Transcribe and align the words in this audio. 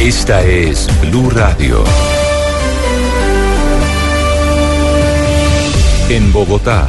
Esta 0.00 0.44
es 0.44 0.88
Blue 1.00 1.28
Radio. 1.30 1.82
En 6.08 6.32
Bogotá, 6.32 6.88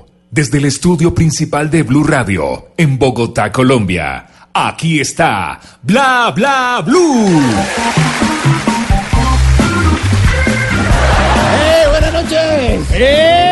desde 0.31 0.57
el 0.59 0.65
estudio 0.65 1.13
principal 1.13 1.69
de 1.69 1.83
Blue 1.83 2.05
Radio, 2.05 2.69
en 2.77 2.97
Bogotá, 2.97 3.51
Colombia. 3.51 4.25
Aquí 4.53 4.99
está 4.99 5.59
Bla 5.83 6.31
Bla 6.33 6.81
Blue. 6.85 7.41
¡Eh, 11.53 11.83
buenas 11.89 12.13
noches! 12.13 12.87
¿Qué 12.97 13.47
ha 13.47 13.50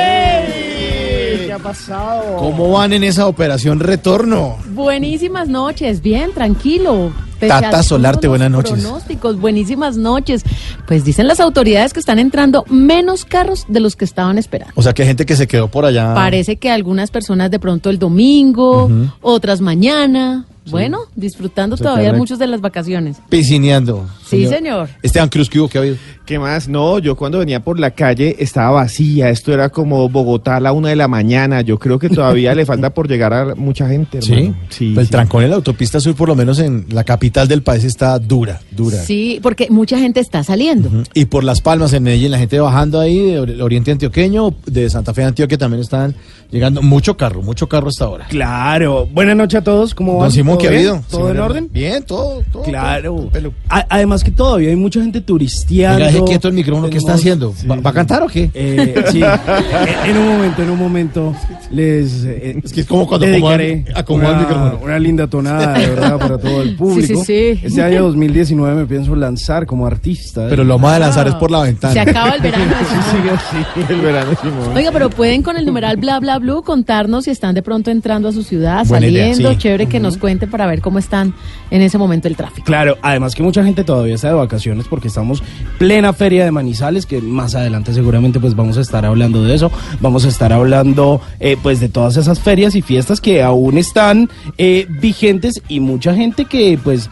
pasado? 1.70 2.38
¿Cómo 2.38 2.72
van 2.72 2.94
en 2.94 3.04
esa 3.04 3.28
operación 3.28 3.80
retorno? 3.80 4.58
Buenísimas 4.74 5.50
noches, 5.50 6.02
bien, 6.02 6.34
tranquilo. 6.34 7.14
Pese 7.40 7.48
Tata 7.48 7.84
Solarte, 7.84 8.28
buenas 8.28 8.50
noches. 8.50 8.82
Pronósticos, 8.82 9.40
buenísimas 9.40 9.96
noches. 9.96 10.44
Pues 10.88 11.06
dicen 11.06 11.28
las 11.28 11.40
autoridades 11.40 11.94
que 11.94 12.00
están 12.00 12.18
entrando 12.18 12.66
menos 12.70 13.24
carros 13.24 13.66
de 13.70 13.82
los 13.82 13.96
que 13.96 14.04
estaban 14.04 14.40
esperando. 14.40 14.74
O 14.76 14.82
sea, 14.82 14.94
que 14.94 15.04
hay 15.04 15.10
gente 15.10 15.28
que 15.28 15.36
se 15.36 15.48
quedó 15.48 15.70
por 15.70 15.86
allá. 15.86 16.16
Parece 16.16 16.56
que 16.58 16.72
algunas 16.72 17.12
personas 17.12 17.52
de 17.52 17.60
pronto 17.60 17.92
el 17.92 18.00
domingo, 18.00 18.90
otras 19.22 19.62
mañana. 19.62 20.46
Bueno, 20.72 21.02
disfrutando 21.16 21.78
Se 21.78 21.84
todavía 21.84 22.14
muchos 22.14 22.40
de 22.40 22.48
las 22.48 22.62
vacaciones. 22.62 23.18
Piscineando. 23.30 24.08
Sí, 24.30 24.48
señor. 24.48 24.90
Esteban 25.02 25.30
Cruz, 25.30 25.50
¿qué 25.50 25.60
hubo? 25.60 25.68
¿Qué 25.70 25.78
ha 25.78 25.82
habido? 25.82 25.98
¿Qué 26.26 26.38
más? 26.38 26.68
No, 26.68 27.00
yo 27.00 27.16
cuando 27.16 27.40
venía 27.40 27.60
por 27.62 27.80
la 27.80 27.92
calle 27.92 28.36
estaba 28.40 28.70
vacía. 28.72 29.30
Esto 29.30 29.52
era 29.54 29.70
como 29.70 30.08
Bogotá 30.10 30.58
a 30.58 30.60
la 30.60 30.72
una 30.74 30.90
de 30.90 30.96
la 30.96 31.08
mañana. 31.08 31.62
Yo 31.62 31.80
creo 31.80 31.98
que 31.98 32.10
todavía 32.10 32.54
le 32.54 32.66
falta 32.66 32.92
por 32.92 33.08
llegar 33.08 33.34
a 33.34 33.56
mucha 33.56 33.88
gente, 33.90 34.20
hermano. 34.20 34.56
Sí. 34.70 34.92
Pues 34.94 35.08
el 35.08 35.10
trancón 35.10 35.44
en 35.44 35.50
la 35.50 35.56
autopista 35.56 36.00
sur, 36.00 36.16
por 36.16 36.28
lo 36.30 36.36
menos 36.36 36.60
en 36.60 36.86
la 36.90 37.04
capital 37.04 37.48
del 37.48 37.64
país, 37.64 37.84
está 37.84 38.20
dura, 38.20 38.62
dura. 38.72 38.98
Sí, 38.98 39.40
porque 39.42 39.68
mucha 39.72 39.98
gente 39.98 40.20
está 40.20 40.44
saliendo. 40.44 40.90
Y 41.16 41.26
por 41.26 41.44
Las 41.44 41.62
Palmas, 41.62 41.94
en 41.94 42.04
Medellín, 42.04 42.32
la 42.32 42.38
gente 42.38 42.60
bajando 42.60 43.00
ahí, 43.00 43.18
de 43.32 43.42
Ori- 43.42 43.62
Oriente 43.62 43.92
Antioqueño, 43.92 44.54
de 44.68 44.90
Santa 44.90 45.14
Fe 45.14 45.22
de 45.22 45.28
Antioquia 45.28 45.58
también 45.58 45.82
están 45.82 46.14
llegando. 46.52 46.82
Mucho 46.84 47.18
carro, 47.18 47.42
mucho 47.42 47.68
carro 47.68 47.90
hasta 47.90 48.06
ahora. 48.06 48.28
Claro. 48.30 49.08
Buenas 49.12 49.36
noches 49.36 49.62
a 49.62 49.64
todos. 49.64 49.96
¿Cómo 49.96 50.14
van? 50.18 50.26
Don 50.28 50.32
Simón, 50.32 50.58
¿Todo 50.58 50.62
¿qué 50.62 50.68
ha 50.68 50.78
habido? 50.78 51.02
¿Todo 51.10 51.32
en 51.32 51.40
orden? 51.40 51.70
Bien, 51.72 52.04
todo, 52.04 52.44
todo. 52.52 52.64
Claro. 52.64 53.16
todo, 53.16 53.30
pelo. 53.30 53.54
A- 53.70 53.86
además 54.20 54.24
que 54.24 54.32
todavía 54.32 54.70
hay 54.70 54.76
mucha 54.76 55.02
gente 55.02 55.22
turisteando. 55.22 56.06
Deje 56.06 56.24
quieto 56.26 56.48
el 56.48 56.54
micrófono, 56.54 56.90
¿qué 56.90 56.98
está 56.98 57.14
haciendo? 57.14 57.54
¿Va, 57.70 57.76
va 57.78 57.90
a 57.90 57.94
cantar 57.94 58.24
o 58.24 58.28
qué? 58.28 58.50
Eh, 58.54 59.04
sí. 59.12 59.22
en, 60.06 60.12
en 60.12 60.18
un 60.18 60.28
momento, 60.28 60.64
en 60.64 60.70
un 60.70 60.80
momento 60.80 61.36
les 61.72 62.24
eh, 62.26 62.60
Es 62.64 62.74
que 62.74 62.82
es 62.82 62.88
como 62.88 63.08
cuando 63.08 63.26
acomodan- 63.28 63.86
acomodan 63.96 64.30
el 64.30 64.36
una, 64.36 64.48
micrófono. 64.48 64.80
una 64.84 65.00
linda 65.00 65.28
tonada, 65.28 65.74
de 65.78 65.88
verdad, 65.88 66.18
para 66.18 66.38
todo 66.38 66.62
el 66.62 66.76
público. 66.76 67.24
Sí, 67.24 67.54
sí, 67.54 67.56
sí. 67.60 67.66
Este 67.68 67.82
año 67.82 68.04
2019 68.04 68.76
me 68.76 68.86
pienso 68.86 69.16
lanzar 69.16 69.66
como 69.66 69.86
artista. 69.86 70.46
¿eh? 70.46 70.48
Pero 70.50 70.64
lo 70.64 70.76
vamos 70.76 70.92
a 70.92 71.00
lanzar 71.00 71.28
es 71.28 71.36
por 71.36 71.52
la 71.52 71.62
ventana. 71.64 71.94
Se 71.94 72.00
acaba 72.00 72.32
el 72.36 72.42
verano. 72.42 72.66
Sigue 73.12 73.30
así. 73.32 73.92
El 73.94 74.02
verano. 74.02 74.32
Oiga, 74.76 74.92
pero 74.92 75.10
pueden 75.10 75.42
con 75.44 75.58
el 75.58 75.66
numeral 75.66 75.98
bla 75.98 76.20
bla 76.20 76.40
blue 76.40 76.62
contarnos 76.64 77.26
si 77.26 77.32
están 77.32 77.56
de 77.56 77.62
pronto 77.62 77.92
entrando 77.92 78.30
a 78.30 78.32
su 78.32 78.44
ciudad, 78.44 78.86
Buena 78.86 79.08
idea, 79.08 79.28
saliendo, 79.28 79.52
sí. 79.52 79.58
chévere 79.58 79.86
que 79.88 80.00
nos 80.00 80.18
cuente 80.18 80.48
para 80.48 80.66
ver 80.68 80.82
cómo 80.82 81.00
están 81.00 81.34
en 81.72 81.82
ese 81.82 81.98
momento 81.98 82.28
el 82.28 82.36
tráfico. 82.36 82.66
Claro, 82.66 82.98
además 83.02 83.36
que 83.36 83.44
mucha 83.44 83.64
gente 83.64 83.84
todavía 83.84 84.09
está 84.14 84.30
de 84.30 84.34
vacaciones 84.34 84.86
porque 84.90 85.08
estamos 85.08 85.44
plena 85.78 86.14
feria 86.14 86.46
de 86.46 86.52
Manizales, 86.52 87.06
que 87.06 87.22
más 87.22 87.56
adelante 87.56 87.94
seguramente 87.94 88.40
pues 88.40 88.56
vamos 88.56 88.78
a 88.78 88.82
estar 88.82 89.06
hablando 89.06 89.44
de 89.44 89.56
eso, 89.56 89.72
vamos 90.02 90.26
a 90.26 90.30
estar 90.30 90.54
hablando 90.54 91.22
eh, 91.40 91.58
pues 91.62 91.80
de 91.80 91.90
todas 91.90 92.18
esas 92.18 92.40
ferias 92.40 92.76
y 92.76 92.82
fiestas 92.82 93.22
que 93.22 93.42
aún 93.44 93.78
están 93.78 94.30
eh, 94.58 94.88
vigentes 94.90 95.62
y 95.68 95.80
mucha 95.80 96.14
gente 96.16 96.46
que 96.46 96.80
pues 96.84 97.10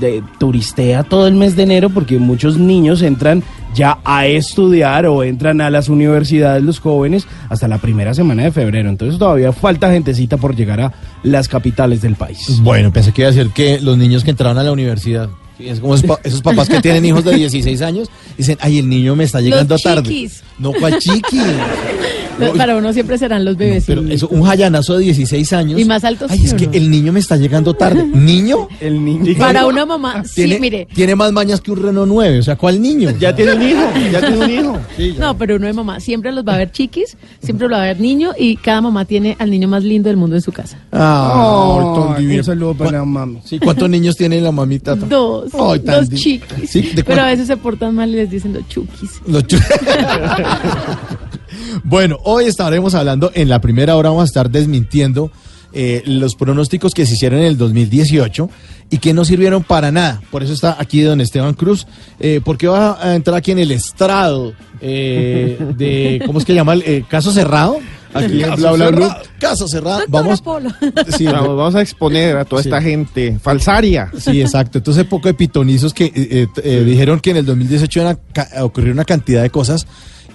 de, 0.00 0.22
turistea 0.38 1.04
todo 1.04 1.26
el 1.26 1.34
mes 1.34 1.56
de 1.56 1.62
enero 1.62 1.90
porque 1.90 2.18
muchos 2.18 2.58
niños 2.58 3.02
entran 3.02 3.42
ya 3.74 3.98
a 4.04 4.26
estudiar 4.26 5.06
o 5.06 5.22
entran 5.22 5.60
a 5.60 5.70
las 5.70 5.88
universidades 5.88 6.62
los 6.62 6.80
jóvenes 6.80 7.26
hasta 7.48 7.68
la 7.68 7.78
primera 7.78 8.14
semana 8.14 8.44
de 8.44 8.52
febrero, 8.52 8.88
entonces 8.88 9.18
todavía 9.18 9.52
falta 9.52 9.90
gentecita 9.90 10.38
por 10.38 10.56
llegar 10.56 10.80
a 10.80 10.92
las 11.22 11.46
capitales 11.48 12.00
del 12.00 12.14
país. 12.14 12.60
Bueno, 12.62 12.92
pensé 12.92 13.12
que 13.12 13.22
iba 13.22 13.28
a 13.28 13.32
decir 13.32 13.52
que 13.52 13.80
los 13.80 13.98
niños 13.98 14.24
que 14.24 14.30
entraron 14.30 14.58
a 14.58 14.62
la 14.62 14.72
universidad, 14.72 15.28
es 15.58 15.80
como 15.80 15.94
esos, 15.94 16.06
pa- 16.06 16.20
esos 16.22 16.42
papás 16.42 16.68
que 16.68 16.80
tienen 16.80 17.04
hijos 17.06 17.24
de 17.24 17.34
16 17.34 17.80
años, 17.82 18.08
dicen, 18.36 18.58
ay, 18.60 18.78
el 18.78 18.88
niño 18.88 19.16
me 19.16 19.24
está 19.24 19.40
llegando 19.40 19.74
Los 19.74 19.82
tarde. 19.82 20.02
chiquis. 20.02 20.42
No, 20.58 20.72
¿cuál 20.72 20.98
chiqui? 20.98 21.40
No, 22.38 22.52
Para 22.54 22.76
uno 22.76 22.92
siempre 22.92 23.16
serán 23.18 23.44
los 23.44 23.56
bebés. 23.56 23.84
pero 23.86 24.02
eso, 24.08 24.28
un 24.28 24.42
jayanazo 24.42 24.98
de 24.98 25.04
16 25.04 25.52
años. 25.54 25.80
Y 25.80 25.84
más 25.84 26.04
altos 26.04 26.30
Ay, 26.30 26.44
es 26.44 26.54
que 26.54 26.68
el 26.72 26.90
niño 26.90 27.12
me 27.12 27.20
está 27.20 27.36
llegando 27.36 27.74
tarde. 27.74 28.04
¿Niño? 28.14 28.68
El 28.80 29.04
niño. 29.04 29.34
Para 29.38 29.66
una 29.66 29.86
mamá, 29.86 30.22
sí, 30.24 30.56
mire. 30.60 30.86
tiene 30.94 31.14
más 31.16 31.32
mañas 31.32 31.60
que 31.60 31.70
un 31.70 31.82
Renault 31.82 32.08
9. 32.08 32.38
O 32.38 32.42
sea, 32.42 32.56
¿cuál 32.56 32.80
niño? 32.80 33.10
Ya 33.18 33.34
tiene 33.34 33.54
un 33.54 33.62
hijo, 33.62 33.80
ya 34.12 34.20
tiene 34.20 34.36
un 34.44 34.50
hijo. 34.50 34.78
Sí. 34.96 35.14
No, 35.18 35.36
pero 35.38 35.56
uno 35.56 35.66
de 35.66 35.72
mamá 35.72 36.00
siempre 36.00 36.32
los 36.32 36.44
va 36.46 36.54
a 36.54 36.58
ver 36.58 36.72
chiquis, 36.72 37.16
siempre 37.42 37.68
lo 37.68 37.76
va 37.76 37.82
a 37.82 37.86
ver 37.86 38.00
niño 38.00 38.32
y 38.38 38.56
cada 38.56 38.80
mamá 38.80 39.04
tiene 39.04 39.36
al 39.38 39.50
niño 39.50 39.68
más 39.68 39.82
lindo 39.84 40.08
del 40.08 40.16
mundo 40.16 40.36
en 40.36 40.42
su 40.42 40.52
casa. 40.52 40.78
Ah, 40.92 42.14
divino. 42.18 42.38
un 42.40 42.44
saludo 42.44 42.74
para 42.74 42.90
¿Cuá- 42.90 42.98
la 42.98 43.04
mami. 43.04 43.38
Sí, 43.44 43.58
¿cuántos 43.58 43.88
niños 43.88 44.16
tiene 44.16 44.40
la 44.40 44.52
mamita? 44.52 44.94
Dos, 44.94 45.50
dos 45.52 46.10
chiquis. 46.10 46.68
Sí, 46.70 46.82
¿de 46.94 47.02
pero 47.04 47.22
a 47.22 47.26
veces 47.26 47.46
se 47.46 47.56
portan 47.56 47.94
mal 47.94 48.10
y 48.10 48.16
les 48.16 48.30
dicen 48.30 48.52
los 48.52 48.66
chukis. 48.68 49.10
Los 49.26 49.44
chu- 49.46 49.58
bueno, 51.84 52.18
hoy 52.24 52.44
estaremos 52.46 52.94
hablando, 52.94 53.30
en 53.34 53.48
la 53.48 53.60
primera 53.60 53.96
hora 53.96 54.10
vamos 54.10 54.22
a 54.22 54.26
estar 54.26 54.50
desmintiendo 54.50 55.30
eh, 55.72 56.02
los 56.06 56.34
pronósticos 56.36 56.94
que 56.94 57.04
se 57.06 57.14
hicieron 57.14 57.40
en 57.40 57.46
el 57.46 57.58
2018 57.58 58.48
y 58.88 58.98
que 58.98 59.12
no 59.12 59.24
sirvieron 59.24 59.62
para 59.64 59.90
nada. 59.92 60.22
Por 60.30 60.42
eso 60.42 60.52
está 60.52 60.76
aquí 60.78 61.00
don 61.02 61.20
Esteban 61.20 61.54
Cruz, 61.54 61.86
eh, 62.20 62.40
porque 62.44 62.66
va 62.68 62.98
a 63.02 63.14
entrar 63.14 63.36
aquí 63.36 63.50
en 63.52 63.58
el 63.58 63.72
estrado 63.72 64.54
eh, 64.80 65.58
de, 65.76 66.22
¿cómo 66.24 66.38
es 66.38 66.44
que 66.44 66.54
llama? 66.54 66.74
El, 66.74 66.82
eh, 66.86 67.04
caso 67.08 67.32
cerrado. 67.32 67.78
Aquí 68.14 68.42
en 68.42 68.48
Caso 68.48 68.56
Bla, 68.56 68.72
Bla, 68.72 68.90
Blue. 68.90 69.08
Caso 69.38 69.68
cerrado. 69.68 70.00
Vamos. 70.08 70.42
Sí, 71.18 71.26
Vamos, 71.26 71.48
vamos 71.48 71.74
a 71.74 71.82
exponer 71.82 72.36
a 72.38 72.46
toda 72.46 72.62
Sí. 72.62 72.68
esta 72.70 72.80
gente 72.80 73.38
falsaria. 73.42 74.10
Sí, 74.18 74.40
exacto. 74.40 74.78
Entonces, 74.78 75.04
poco 75.04 75.28
de 75.28 75.34
pitonizos 75.34 75.92
que 75.92 76.06
eh, 76.14 76.46
eh, 76.64 76.82
dijeron 76.86 77.20
que 77.20 77.32
en 77.32 77.38
el 77.38 77.44
2018 77.44 78.00
iban 78.00 78.14
a 78.14 78.18
ca- 78.32 78.64
ocurrir 78.64 78.92
una 78.92 79.04
cantidad 79.04 79.42
de 79.42 79.50
cosas 79.50 79.86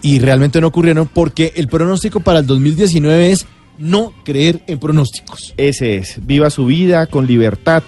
y 0.01 0.19
realmente 0.19 0.61
no 0.61 0.67
ocurrieron 0.67 1.07
porque 1.07 1.53
el 1.55 1.67
pronóstico 1.67 2.19
para 2.19 2.39
el 2.39 2.47
2019 2.47 3.31
es 3.31 3.45
no 3.77 4.13
creer 4.23 4.61
en 4.67 4.79
pronósticos. 4.79 5.53
Ese 5.57 5.97
es, 5.97 6.19
viva 6.25 6.49
su 6.49 6.65
vida 6.65 7.07
con 7.07 7.27
libertad 7.27 7.83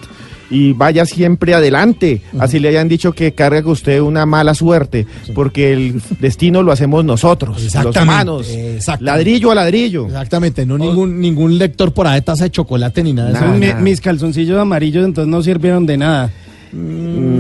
y 0.50 0.74
vaya 0.74 1.06
siempre 1.06 1.54
adelante. 1.54 2.22
Así 2.40 2.60
le 2.60 2.70
hayan 2.70 2.88
dicho 2.88 3.14
que 3.14 3.34
carga 3.34 3.68
usted 3.70 4.00
una 4.02 4.26
mala 4.26 4.54
suerte, 4.54 5.08
porque 5.34 5.74
el 5.74 6.02
destino 6.20 6.62
lo 6.62 6.72
hacemos 6.72 7.04
nosotros, 7.04 7.58
los 7.58 7.66
Exactamente, 7.66 8.00
humanos. 8.02 8.48
Ladrillo 9.00 9.52
a 9.52 9.56
ladrillo. 9.56 10.06
Exactamente, 10.06 10.66
no 10.66 10.78
ningún, 10.78 11.20
ningún 11.20 11.58
lector 11.58 11.94
por 11.94 12.08
ahí 12.08 12.16
de 12.16 12.22
taza 12.22 12.44
de 12.44 12.52
chocolate 12.52 13.04
ni 13.04 13.14
nada 13.14 13.30
de 13.30 13.36
eso. 13.36 13.58
Nada. 13.58 13.82
Mis 13.82 14.00
calzoncillos 14.00 14.60
amarillos 14.60 15.06
entonces 15.06 15.30
no 15.30 15.42
sirvieron 15.42 15.86
de 15.86 15.98
nada. 15.98 16.32
Mm, 16.72 17.33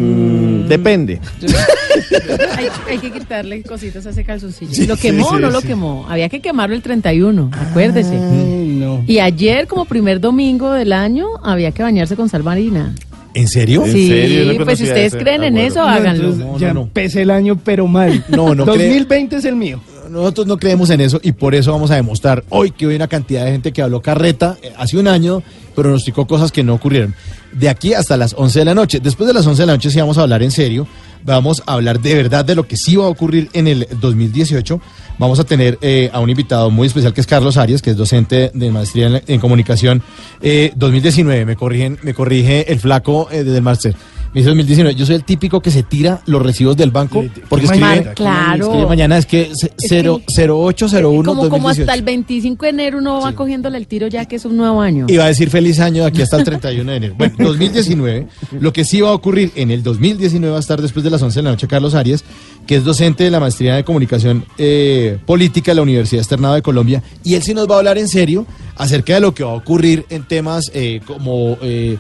depende. 0.68 1.20
Hay, 2.58 2.68
hay 2.90 2.98
que 2.98 3.12
quitarle 3.12 3.62
cositas 3.64 4.06
a 4.06 4.10
ese 4.10 4.24
calzoncillo. 4.24 4.74
Sí, 4.74 4.88
¿Lo 4.88 4.96
sí, 4.96 5.02
quemó 5.04 5.28
o 5.28 5.36
sí, 5.36 5.42
no 5.42 5.50
lo 5.52 5.62
quemó? 5.62 6.06
Había 6.10 6.28
que 6.30 6.42
quemarlo 6.42 6.76
el 6.76 6.82
31, 6.82 7.52
acuérdese. 7.54 8.16
Ay, 8.16 8.78
no. 8.80 9.04
Y 9.08 9.20
ayer, 9.20 9.68
como 9.68 9.86
primer 9.86 10.20
domingo 10.20 10.72
del 10.72 10.92
año, 10.94 11.28
había 11.44 11.72
que 11.72 11.84
bañarse 11.84 12.16
con 12.16 12.30
sal 12.30 12.44
marina. 12.44 12.94
¿En 13.36 13.48
serio? 13.48 13.86
¿En 13.86 13.92
sí, 13.92 14.08
serio? 14.08 14.54
No 14.60 14.66
pues 14.66 14.78
si 14.80 14.86
ustedes 14.86 15.14
ese 15.14 15.24
creen 15.24 15.44
en 15.44 15.58
eso, 15.58 15.82
No, 15.82 15.88
háganlo. 15.90 16.24
entonces 16.34 16.46
No, 16.46 16.60
ya 16.60 16.68
no, 16.70 16.74
no. 16.76 16.82
empecé 16.84 17.22
el 17.24 17.32
año, 17.32 17.58
pero 17.64 17.88
mal. 17.88 18.24
No, 18.30 18.54
no 18.56 18.64
creo- 18.64 18.76
2020 18.78 19.36
es 19.38 19.46
el 19.46 19.56
mío. 19.56 19.82
Nosotros 20.14 20.46
no 20.46 20.58
creemos 20.58 20.92
en 20.92 21.02
eso 21.02 21.20
y 21.24 21.32
por 21.32 21.56
eso 21.56 21.72
vamos 21.72 21.90
a 21.90 21.96
demostrar 21.96 22.44
hoy 22.50 22.70
que 22.70 22.86
hay 22.86 22.96
una 22.96 23.08
cantidad 23.08 23.46
de 23.46 23.52
gente 23.52 23.74
que 23.74 23.82
habló 23.82 24.00
carreta 24.00 24.58
eh, 24.62 24.72
hace 24.78 24.98
un 24.98 25.08
año, 25.08 25.42
pronosticó 25.74 26.28
cosas 26.28 26.52
que 26.52 26.64
no 26.64 26.76
ocurrieron. 26.76 27.16
De 27.52 27.68
aquí 27.68 27.96
hasta 27.96 28.16
las 28.16 28.36
11 28.38 28.60
de 28.60 28.66
la 28.66 28.76
noche. 28.76 29.00
Después 29.00 29.28
de 29.28 29.34
las 29.34 29.48
11 29.48 29.64
de 29.64 29.66
la 29.66 29.74
noche 29.74 29.90
sí 29.90 30.00
vamos 30.00 30.20
a 30.20 30.22
hablar 30.22 30.44
en 30.44 30.52
serio. 30.52 30.88
Vamos 31.26 31.64
a 31.66 31.74
hablar 31.74 32.00
de 32.00 32.14
verdad 32.14 32.46
de 32.46 32.54
lo 32.54 32.68
que 32.68 32.78
sí 32.78 32.96
va 32.96 33.06
a 33.06 33.08
ocurrir 33.08 33.50
en 33.54 33.68
el 33.68 33.88
2018. 34.00 34.80
Vamos 35.18 35.40
a 35.40 35.46
tener 35.46 35.80
eh, 35.82 36.12
a 36.14 36.20
un 36.20 36.30
invitado 36.30 36.70
muy 36.70 36.86
especial 36.86 37.12
que 37.14 37.22
es 37.22 37.28
Carlos 37.28 37.58
Arias, 37.58 37.82
que 37.82 37.90
es 37.90 37.98
docente 37.98 38.52
de 38.54 38.72
maestría 38.72 39.08
en, 39.08 39.22
en 39.26 39.40
comunicación 39.40 40.04
eh, 40.44 40.74
2019. 40.76 41.46
Me 41.46 41.56
corrigen, 41.56 41.98
me 42.04 42.14
corrige 42.14 42.72
el 42.72 42.80
flaco 42.80 43.30
eh, 43.32 43.44
del 43.44 43.64
máster. 43.64 43.96
Me 44.34 44.40
dice 44.42 44.50
2019. 44.50 44.96
Yo 44.96 45.06
soy 45.06 45.16
el 45.16 45.24
típico 45.24 45.62
que 45.62 45.70
se 45.70 45.84
tira 45.84 46.22
los 46.26 46.42
recibos 46.42 46.76
del 46.76 46.90
banco 46.90 47.22
Sí, 47.22 47.30
porque 47.50 47.68
qué 47.68 47.74
escribe, 47.74 47.86
Mar- 48.04 48.14
claro. 48.16 48.66
escribe 48.66 48.88
mañana 48.88 49.18
es 49.20 49.26
que 49.28 49.52
ce- 49.54 49.70
que- 49.70 49.88
cero- 49.88 50.22
0801 50.28 51.24
como, 51.24 51.42
como 51.44 51.50
2018. 51.68 51.82
hasta 51.84 51.94
el 51.94 52.02
25 52.02 52.66
de 52.66 52.70
enero 52.72 52.98
uno 52.98 53.22
va 53.22 53.34
cogiéndole 53.34 53.78
el 53.78 53.86
tiro 53.86 54.08
ya 54.08 54.26
que 54.26 54.38
es 54.38 54.46
un 54.46 54.58
nuevo 54.58 54.82
año. 54.82 55.06
Iba 55.08 55.26
a 55.26 55.28
decir 55.28 55.50
feliz 55.52 55.80
año 55.80 56.02
de 56.02 56.08
aquí 56.10 56.22
hasta 56.24 56.38
el 56.38 56.44
31 56.46 56.92
de 56.92 56.98
enero. 56.98 57.16
Bueno, 57.18 57.36
2019, 57.38 58.28
lo 58.60 58.74
que 58.74 58.84
sí 58.86 59.02
va 59.02 59.10
a 59.10 59.14
ocurrir 59.14 59.52
en 59.56 59.70
el 59.70 59.84
2019 59.84 60.52
va 60.52 60.58
a 60.58 60.62
estar 60.62 60.82
después 60.82 61.04
de 61.04 61.12
las 61.12 61.22
11 61.22 61.40
de 61.40 61.44
la 61.44 61.52
noche 61.52 61.68
Carlos 61.68 61.94
Arias, 61.94 62.24
que 62.66 62.76
es 62.78 62.84
docente 62.84 63.24
de 63.26 63.30
la 63.32 63.40
maestría 63.40 63.76
de 63.76 63.84
comunicación 63.84 64.46
eh, 64.58 65.20
política 65.28 65.72
de 65.72 65.76
la 65.76 65.82
Universidad 65.84 66.22
Externado 66.22 66.56
de 66.56 66.62
Colombia, 66.64 67.04
y 67.24 67.36
él 67.36 67.44
sí 67.44 67.54
nos 67.54 67.70
va 67.70 67.76
a 67.76 67.78
hablar 67.80 67.98
en 68.00 68.08
serio 68.08 68.48
acerca 68.78 69.14
de 69.14 69.20
lo 69.20 69.34
que 69.36 69.44
va 69.44 69.52
a 69.52 69.56
ocurrir 69.56 70.06
en 70.10 70.24
temas 70.24 70.72
eh, 70.74 71.02
como... 71.06 71.58
eh, 71.62 71.98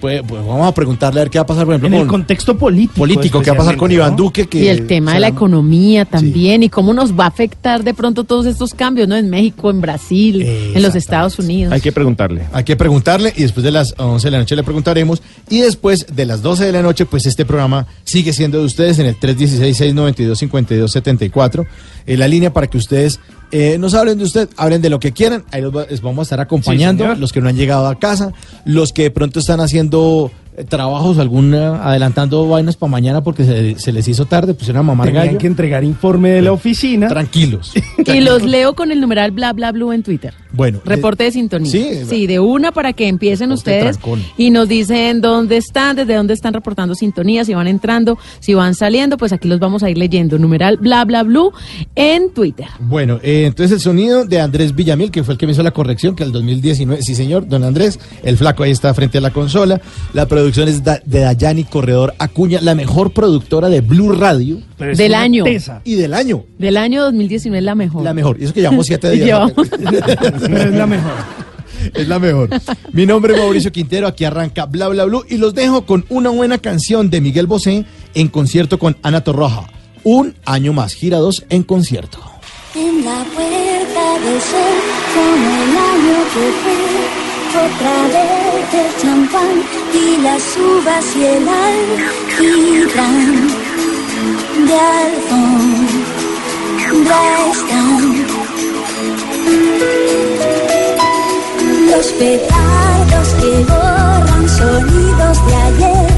pues, 0.00 0.22
pues 0.26 0.46
vamos 0.46 0.66
a 0.66 0.74
preguntarle 0.74 1.20
a 1.20 1.24
ver 1.24 1.30
qué 1.30 1.38
va 1.38 1.42
a 1.42 1.46
pasar, 1.46 1.64
por 1.64 1.74
ejemplo, 1.74 1.88
En 1.88 1.94
el 1.94 2.00
con 2.00 2.08
contexto 2.08 2.56
político. 2.56 2.94
político, 2.94 3.42
qué 3.42 3.50
va 3.50 3.56
a 3.56 3.58
pasar 3.58 3.76
con 3.76 3.92
Iván. 3.92 4.16
Duque. 4.16 4.46
Que 4.46 4.64
y 4.64 4.68
el 4.68 4.86
tema 4.86 5.14
de 5.14 5.20
la 5.20 5.28
economía 5.28 6.04
también, 6.04 6.62
y 6.62 6.68
cómo 6.68 6.94
nos 6.94 7.12
va 7.12 7.24
a 7.24 7.28
afectar 7.28 7.84
de 7.84 7.94
pronto 7.94 8.24
todos 8.24 8.46
estos 8.46 8.74
cambios, 8.74 9.06
¿no? 9.06 9.16
En 9.16 9.30
México, 9.30 9.70
en 9.70 9.80
Brasil, 9.80 10.42
en 10.42 10.82
los. 10.82 10.94
Estados 10.94 11.38
Unidos. 11.38 11.72
Hay 11.72 11.80
que 11.80 11.92
preguntarle. 11.92 12.42
Hay 12.52 12.64
que 12.64 12.76
preguntarle 12.76 13.32
y 13.36 13.42
después 13.42 13.64
de 13.64 13.70
las 13.70 13.94
11 13.98 14.26
de 14.26 14.30
la 14.30 14.38
noche 14.38 14.56
le 14.56 14.62
preguntaremos. 14.62 15.22
Y 15.50 15.60
después 15.60 16.06
de 16.14 16.24
las 16.24 16.42
12 16.42 16.64
de 16.64 16.72
la 16.72 16.82
noche, 16.82 17.06
pues 17.06 17.26
este 17.26 17.44
programa 17.44 17.86
sigue 18.04 18.32
siendo 18.32 18.58
de 18.58 18.64
ustedes 18.64 18.98
en 18.98 19.06
el 19.06 19.18
316-692-5274. 19.18 21.66
En 22.06 22.18
la 22.18 22.28
línea 22.28 22.52
para 22.52 22.66
que 22.66 22.78
ustedes 22.78 23.20
eh, 23.56 23.78
nos 23.78 23.94
hablen 23.94 24.18
de 24.18 24.24
usted, 24.24 24.48
hablen 24.56 24.82
de 24.82 24.90
lo 24.90 24.98
que 24.98 25.12
quieran. 25.12 25.44
Ahí 25.52 25.62
los, 25.62 25.74
va- 25.74 25.86
les 25.88 26.00
vamos 26.02 26.18
a 26.18 26.22
estar 26.24 26.40
acompañando, 26.40 27.04
los 27.14 27.32
que 27.32 27.40
no 27.40 27.48
han 27.48 27.56
llegado 27.56 27.86
a 27.86 27.98
casa, 28.00 28.32
los 28.64 28.92
que 28.92 29.02
de 29.04 29.10
pronto 29.12 29.38
están 29.38 29.60
haciendo 29.60 30.32
trabajos, 30.68 31.18
alguna, 31.18 31.82
adelantando 31.84 32.48
vainas 32.48 32.76
para 32.76 32.90
mañana 32.90 33.22
porque 33.22 33.44
se, 33.44 33.78
se 33.78 33.92
les 33.92 34.06
hizo 34.08 34.24
tarde, 34.26 34.54
pusieron 34.54 34.80
a 34.80 34.82
mamar 34.84 35.06
Tenían 35.08 35.26
gallo. 35.26 35.38
que 35.38 35.46
entregar 35.46 35.82
informe 35.84 36.30
de 36.30 36.42
la 36.42 36.52
oficina. 36.52 37.08
Tranquilos. 37.08 37.72
Y 38.06 38.20
los 38.20 38.42
leo 38.42 38.74
con 38.74 38.92
el 38.92 39.00
numeral 39.00 39.30
bla 39.30 39.52
bla 39.54 39.72
blue 39.72 39.90
en 39.92 40.02
Twitter. 40.02 40.34
Bueno, 40.52 40.80
Reporte 40.84 41.24
eh, 41.24 41.26
de 41.26 41.32
sintonía. 41.32 41.70
sí, 41.70 41.88
Sí, 42.08 42.26
de 42.26 42.38
una 42.38 42.70
para 42.70 42.92
que 42.92 43.08
empiecen 43.08 43.50
ustedes 43.50 43.98
trancón. 43.98 44.22
y 44.36 44.50
nos 44.50 44.68
dicen 44.68 45.20
dónde 45.20 45.56
están, 45.56 45.96
desde 45.96 46.14
dónde 46.14 46.34
están 46.34 46.52
reportando 46.54 46.94
sintonía, 46.94 47.44
si 47.44 47.54
van 47.54 47.66
entrando, 47.66 48.18
si 48.40 48.54
van 48.54 48.74
saliendo, 48.74 49.16
pues 49.16 49.32
aquí 49.32 49.48
los 49.48 49.58
vamos 49.58 49.82
a 49.82 49.90
ir 49.90 49.98
leyendo. 49.98 50.38
Numeral 50.38 50.76
bla 50.76 51.04
bla 51.04 51.22
blue 51.22 51.52
en 51.96 52.30
Twitter. 52.32 52.66
Bueno, 52.78 53.18
eh, 53.22 53.44
entonces 53.46 53.72
el 53.72 53.80
sonido 53.80 54.24
de 54.26 54.40
Andrés 54.40 54.74
Villamil, 54.74 55.10
que 55.10 55.24
fue 55.24 55.34
el 55.34 55.38
que 55.38 55.46
me 55.46 55.52
hizo 55.52 55.62
la 55.62 55.72
corrección, 55.72 56.14
que 56.14 56.22
el 56.22 56.30
2019, 56.30 57.02
sí 57.02 57.14
señor, 57.14 57.48
don 57.48 57.64
Andrés, 57.64 57.98
el 58.22 58.36
flaco 58.36 58.62
ahí 58.62 58.70
está 58.70 58.92
frente 58.94 59.18
a 59.18 59.20
la 59.22 59.30
consola. 59.30 59.80
La 60.12 60.26
producción 60.26 60.43
es 60.48 60.82
da- 60.84 61.00
de 61.04 61.20
Dayani 61.20 61.64
Corredor 61.64 62.14
Acuña, 62.18 62.60
la 62.60 62.74
mejor 62.74 63.12
productora 63.12 63.68
de 63.68 63.80
Blue 63.80 64.12
Radio 64.12 64.58
Del 64.78 65.14
año. 65.14 65.44
y 65.84 65.94
del 65.94 66.14
año. 66.14 66.44
Del 66.58 66.76
año 66.76 67.02
2019 67.04 67.58
es 67.58 67.64
la 67.64 67.74
mejor. 67.74 68.02
La 68.04 68.14
mejor. 68.14 68.36
Y 68.40 68.44
eso 68.44 68.54
que 68.54 68.60
llevamos 68.60 68.86
siete 68.86 69.10
días. 69.12 69.26
Llevamos. 69.26 69.52
Pero 70.40 70.58
es 70.58 70.72
la 70.72 70.86
mejor. 70.86 71.12
es 71.94 72.08
la 72.08 72.18
mejor. 72.18 72.48
Mi 72.92 73.06
nombre 73.06 73.34
es 73.34 73.40
Mauricio 73.40 73.72
Quintero, 73.72 74.06
aquí 74.06 74.24
arranca 74.24 74.66
Bla 74.66 74.88
Bla 74.88 75.04
Blue 75.04 75.24
y 75.28 75.36
los 75.36 75.54
dejo 75.54 75.84
con 75.86 76.04
una 76.08 76.30
buena 76.30 76.58
canción 76.58 77.10
de 77.10 77.20
Miguel 77.20 77.46
Bosé 77.46 77.84
en 78.14 78.28
concierto 78.28 78.78
con 78.78 78.96
Ana 79.02 79.22
Torroja. 79.22 79.66
Un 80.04 80.34
año 80.44 80.72
más, 80.72 80.92
gira 80.94 81.18
2 81.18 81.46
en 81.48 81.62
concierto. 81.62 82.18
En 82.74 83.04
la 83.04 83.24
puerta 83.34 84.20
del 84.24 84.40
sol, 84.40 84.76
como 85.14 85.46
el 85.62 85.76
año 85.76 86.18
que 86.34 86.46
fue, 86.62 87.64
otra 87.64 88.08
vez 88.08 88.43
el 88.72 88.96
champán 88.96 89.62
y 89.92 90.16
las 90.22 90.56
uvas 90.56 91.04
y 91.16 91.24
el 91.24 91.46
alquitrán 91.48 93.48
de 94.66 94.80
alfombra 95.04 96.02
están. 97.52 98.26
Los 101.90 102.06
petardos 102.12 103.28
que 103.40 103.52
borran 103.64 104.44
sonidos 104.48 105.36
de 105.46 105.54
ayer 105.54 106.13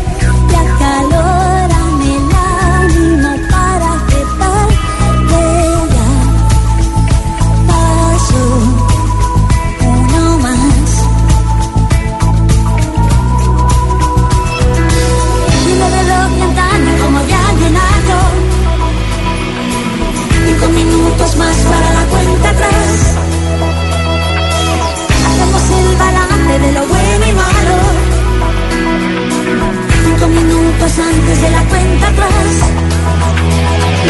de 26.58 26.72
lo 26.72 26.86
bueno 26.86 27.26
y 27.26 27.32
malo. 27.32 27.76
Cinco 30.04 30.26
minutos 30.28 30.98
antes 30.98 31.40
de 31.42 31.50
la 31.50 31.62
cuenta 31.64 32.08
atrás. 32.08 32.52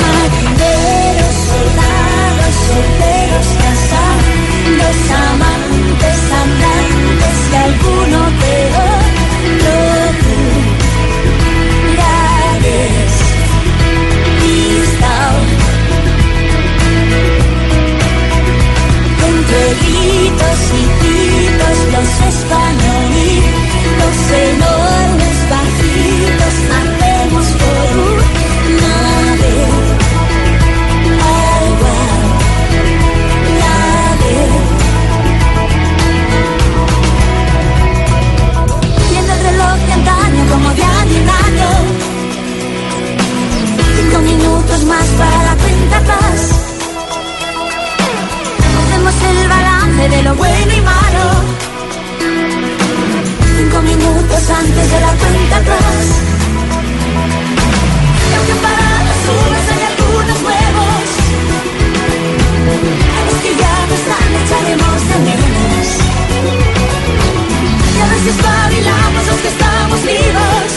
Marineros, 0.03 1.35
soldados, 1.51 2.55
solteros, 2.69 3.47
casados, 3.65 4.99
amantes, 5.27 6.19
andantes 6.45 7.37
y 7.51 7.57
alguno 7.57 8.19
de 8.41 8.55
otro 8.77 9.07
lugares. 11.97 13.13
Entre 19.29 19.65
gritos 19.83 20.61
y 20.75 20.86
español 22.21 23.07
y 23.15 23.41
los 24.01 24.17
enormes 24.51 25.39
bajitos, 25.53 26.55
andemos 26.81 27.47
por 27.61 27.91
un 28.07 28.19
nadie, 28.83 29.59
al 31.07 31.65
igual, 31.73 32.19
nadie. 33.63 34.45
Viendo 39.11 39.33
el 39.33 39.41
reloj 39.49 39.77
de 39.87 39.93
antaño 39.93 40.43
como 40.53 40.69
de 40.75 40.85
anitaño, 41.03 41.71
cinco 43.97 44.19
minutos 44.21 44.85
más 44.85 45.07
para 45.19 45.57
cuenta 45.57 45.97
hacemos 48.79 49.15
el 49.31 49.49
balance 49.49 50.09
de 50.09 50.23
lo 50.23 50.35
bueno 50.35 50.73
y 50.73 50.81
malo 50.81 51.56
cinco 53.77 53.83
minutos 53.83 54.51
antes 54.51 54.91
de 54.91 55.01
la 55.01 55.13
cuenta 55.13 55.57
atrás. 55.57 56.07
Y 58.31 58.35
aunque 58.37 58.55
paradas 58.55 59.21
unas 59.49 59.67
hay 59.73 59.83
algunos 59.93 60.39
nuevos, 60.43 61.05
a 63.17 63.21
los 63.27 63.39
que 63.43 63.53
ya 63.63 63.75
no 63.89 63.95
están 64.01 64.31
echaremos 64.43 64.99
de 65.09 65.17
menos. 65.27 65.87
Y 67.93 68.01
a 68.01 68.07
veces 68.13 68.37
los 69.27 69.41
que 69.41 69.49
estamos 69.49 70.01
vivos. 70.03 70.71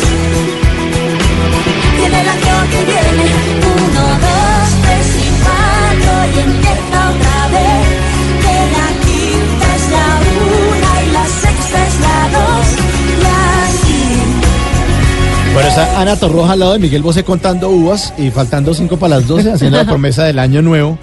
Y 2.00 2.06
en 2.06 2.14
el 2.14 2.28
que 2.72 2.80
viene, 2.86 3.28
uno, 3.76 4.04
dos, 4.26 4.68
tres 4.84 5.08
y 5.16 5.30
cuatro, 5.44 6.12
y 6.34 6.40
empieza 6.40 6.98
otra 7.12 7.40
vez. 7.56 7.88
Que 8.44 8.56
la 8.76 8.88
quinta 9.06 9.68
es 9.76 9.86
la 9.96 10.08
una 10.40 10.92
y 11.04 11.12
la 11.12 11.26
sexta 11.26 11.88
es 11.88 11.96
la 12.00 12.19
está 15.68 16.00
Ana 16.00 16.16
Torroja 16.16 16.54
al 16.54 16.60
lado 16.60 16.74
de 16.74 16.80
Miguel 16.80 17.02
Bosé 17.02 17.24
contando 17.24 17.70
uvas 17.70 18.14
y 18.18 18.30
faltando 18.32 18.74
cinco 18.74 18.98
para 18.98 19.18
las 19.18 19.28
12 19.28 19.52
haciendo 19.52 19.78
la 19.78 19.86
promesa 19.88 20.24
del 20.24 20.40
año 20.40 20.62
nuevo. 20.62 20.98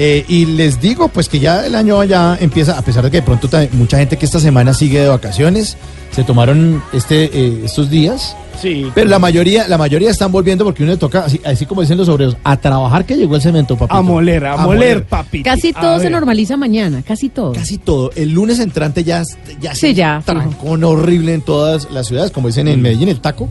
Eh, 0.00 0.24
y 0.28 0.46
les 0.46 0.80
digo, 0.80 1.08
pues 1.08 1.28
que 1.28 1.40
ya 1.40 1.66
el 1.66 1.74
año 1.74 2.02
ya 2.04 2.38
empieza, 2.40 2.78
a 2.78 2.82
pesar 2.82 3.02
de 3.02 3.10
que 3.10 3.16
de 3.16 3.22
pronto 3.24 3.48
mucha 3.72 3.98
gente 3.98 4.16
que 4.16 4.24
esta 4.24 4.38
semana 4.38 4.72
sigue 4.72 5.00
de 5.00 5.08
vacaciones, 5.08 5.76
se 6.12 6.22
tomaron 6.22 6.82
este, 6.92 7.24
eh, 7.24 7.62
estos 7.64 7.90
días. 7.90 8.36
Sí. 8.62 8.86
Pero 8.94 9.10
la 9.10 9.18
mayoría, 9.18 9.66
la 9.66 9.76
mayoría 9.76 10.10
están 10.10 10.30
volviendo 10.30 10.64
porque 10.64 10.84
uno 10.84 10.92
le 10.92 10.98
toca, 10.98 11.24
así, 11.24 11.40
así 11.44 11.66
como 11.66 11.80
dicen 11.80 11.98
los 11.98 12.08
obreros, 12.08 12.36
a 12.44 12.56
trabajar 12.56 13.04
que 13.04 13.16
llegó 13.16 13.34
el 13.34 13.42
cemento, 13.42 13.76
papito. 13.76 13.96
A 13.96 14.02
moler, 14.02 14.46
a, 14.46 14.56
moler, 14.58 15.04
papi. 15.04 15.42
Casi 15.42 15.72
todo 15.72 15.98
se 15.98 16.10
normaliza 16.10 16.56
mañana, 16.56 17.02
casi 17.02 17.28
todo. 17.28 17.52
Casi 17.52 17.78
todo. 17.78 18.12
El 18.14 18.30
lunes 18.30 18.60
entrante 18.60 19.02
ya, 19.02 19.22
ya 19.60 19.74
Sí, 19.74 19.80
se 19.80 19.94
ya, 19.94 20.22
trancón 20.24 20.84
horrible 20.84 21.34
en 21.34 21.42
todas 21.42 21.90
las 21.90 22.06
ciudades, 22.06 22.30
como 22.30 22.46
dicen 22.46 22.68
en 22.68 22.80
Medellín, 22.80 23.08
el 23.08 23.20
taco. 23.20 23.48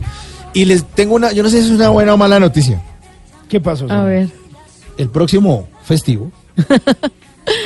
Y 0.54 0.64
les 0.64 0.84
tengo 0.84 1.14
una, 1.14 1.32
yo 1.32 1.42
no 1.42 1.50
sé 1.50 1.60
si 1.60 1.66
es 1.68 1.72
una 1.72 1.88
buena 1.90 2.14
o 2.14 2.16
mala 2.16 2.40
noticia. 2.40 2.82
¿Qué 3.48 3.60
pasó? 3.60 3.90
A 3.90 4.02
ver, 4.04 4.28
El 4.96 5.08
próximo 5.10 5.68
festivo, 5.84 6.30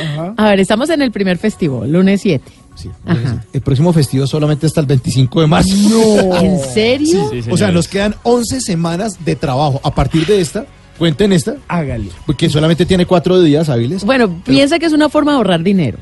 Ajá. 0.03 0.35
a 0.37 0.51
ver, 0.51 0.61
estamos 0.61 0.89
en 0.91 1.03
el 1.03 1.11
primer 1.11 1.39
festival, 1.39 1.91
lunes 1.91 2.21
7. 2.21 2.45
sí, 2.77 2.89
Ajá. 3.05 3.45
el 3.53 3.61
próximo 3.63 3.93
festivo 3.93 4.27
solamente 4.27 4.67
hasta 4.67 4.81
el 4.81 4.87
25 4.87 5.41
de 5.41 5.47
marzo. 5.47 5.75
¿En 6.41 6.59
serio? 6.61 7.29
Sí, 7.31 7.43
o 7.51 7.57
sea, 7.57 7.71
nos 7.73 7.89
quedan 7.89 8.15
11 8.23 8.61
semanas 8.61 9.25
de 9.25 9.35
trabajo. 9.37 9.81
A 9.83 9.93
partir 9.95 10.25
de 10.27 10.41
esta, 10.41 10.67
cuenten 10.99 11.33
esta, 11.33 11.57
Hágale. 11.69 12.11
porque 12.27 12.49
solamente 12.49 12.87
tiene 12.87 13.07
cuatro 13.07 13.41
días 13.41 13.69
hábiles. 13.69 14.05
Bueno, 14.05 14.43
piensa 14.45 14.79
que 14.79 14.87
es 14.87 14.93
una 14.93 15.09
forma 15.09 15.33
de 15.33 15.39
ahorrar 15.39 15.63
dinero. 15.63 15.99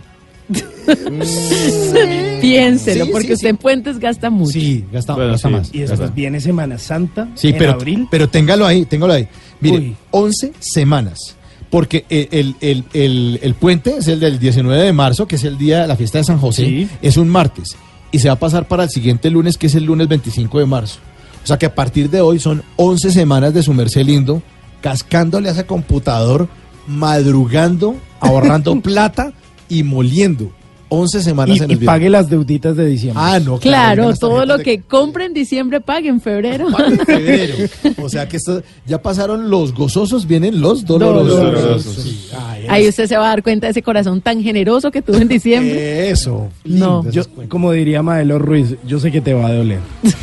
Piénselo, 2.40 3.04
Sí, 3.06 3.10
porque 3.12 3.26
sí, 3.28 3.32
usted 3.34 3.46
sí. 3.46 3.50
en 3.50 3.56
puentes 3.56 3.98
gasta 3.98 4.30
mucho. 4.30 4.52
Sí, 4.52 4.84
gasta, 4.92 5.14
Bueno, 5.14 5.32
gasta 5.32 5.48
sí. 5.48 5.54
más. 5.54 5.70
Y 5.72 5.78
después 5.80 6.14
viene 6.14 6.40
Semana 6.40 6.78
Santa 6.78 7.28
Sí, 7.34 7.48
en 7.48 7.58
pero, 7.58 7.72
abril. 7.72 8.08
pero 8.10 8.28
téngalo 8.28 8.66
ahí, 8.66 8.84
téngalo 8.86 9.12
ahí. 9.12 9.28
Mire, 9.60 9.78
Uy. 9.78 9.96
11 10.10 10.52
semanas. 10.58 11.36
Porque 11.70 12.04
el, 12.08 12.28
el, 12.32 12.54
el, 12.60 12.84
el- 12.94 13.38
el 13.42 13.54
puente 13.54 13.98
es 13.98 14.08
el 14.08 14.18
del 14.18 14.38
19 14.40 14.82
de 14.82 14.92
marzo, 14.92 15.28
que 15.28 15.36
es 15.36 15.44
el 15.44 15.56
día 15.56 15.82
de 15.82 15.86
la 15.86 15.94
fiesta 15.96 16.18
de 16.18 16.24
San 16.24 16.38
José. 16.38 16.64
Sí. 16.64 16.88
Es 17.00 17.16
un 17.16 17.28
martes. 17.28 17.76
Y 18.10 18.18
se 18.18 18.26
va 18.28 18.34
a 18.34 18.38
pasar 18.40 18.66
para 18.66 18.82
el 18.84 18.90
siguiente 18.90 19.30
lunes, 19.30 19.56
que 19.56 19.68
es 19.68 19.74
el 19.76 19.84
lunes 19.84 20.08
25 20.08 20.58
de 20.58 20.66
marzo. 20.66 20.98
O 21.44 21.46
sea 21.46 21.58
que 21.58 21.66
a 21.66 21.74
partir 21.74 22.10
de 22.10 22.20
hoy 22.22 22.40
son 22.40 22.62
11 22.76 23.12
semanas 23.12 23.54
de 23.54 23.62
su 23.62 23.72
merced 23.72 24.02
lindo, 24.04 24.42
cascándole 24.80 25.48
a 25.48 25.52
ese 25.52 25.64
computador, 25.64 26.48
madrugando, 26.88 27.94
ahorrando 28.18 28.78
plata 28.82 29.32
y 29.70 29.82
moliendo. 29.82 30.50
11 30.92 31.22
semanas 31.22 31.56
Y, 31.56 31.62
en 31.62 31.70
y 31.70 31.74
el 31.74 31.78
viernes. 31.78 31.86
pague 31.86 32.10
las 32.10 32.28
deuditas 32.28 32.76
de 32.76 32.84
diciembre. 32.84 33.22
Ah, 33.24 33.38
no, 33.38 33.60
Claro, 33.60 34.08
las 34.08 34.18
todo 34.18 34.44
lo 34.44 34.58
de- 34.58 34.64
que 34.64 34.80
compre 34.82 35.24
en 35.26 35.32
diciembre 35.32 35.80
pague 35.80 36.08
en 36.08 36.20
febrero. 36.20 36.66
Paga 36.68 36.88
en 36.88 36.98
febrero. 37.06 37.54
O 38.02 38.08
sea 38.08 38.28
que 38.28 38.38
esto, 38.38 38.60
ya 38.88 39.00
pasaron 39.00 39.50
los 39.50 39.72
gozosos, 39.72 40.26
vienen 40.26 40.60
los 40.60 40.84
dolorosos. 40.84 41.36
Dolorosos. 41.36 41.94
Sí, 41.94 42.26
ay, 42.36 42.64
Ahí 42.68 42.88
usted 42.88 43.06
se 43.06 43.16
va 43.16 43.26
a 43.26 43.28
dar 43.28 43.44
cuenta 43.44 43.68
de 43.68 43.70
ese 43.70 43.82
corazón 43.82 44.20
tan 44.20 44.42
generoso 44.42 44.90
que 44.90 45.00
tuvo 45.00 45.18
en 45.18 45.28
diciembre. 45.28 46.10
Eso. 46.10 46.48
No. 46.64 47.08
Yo, 47.12 47.22
como 47.48 47.70
diría 47.70 48.02
Maelo 48.02 48.40
Ruiz, 48.40 48.74
yo 48.84 48.98
sé 48.98 49.12
que 49.12 49.20
te 49.20 49.32
va 49.32 49.46
a 49.46 49.52
doler. 49.52 49.78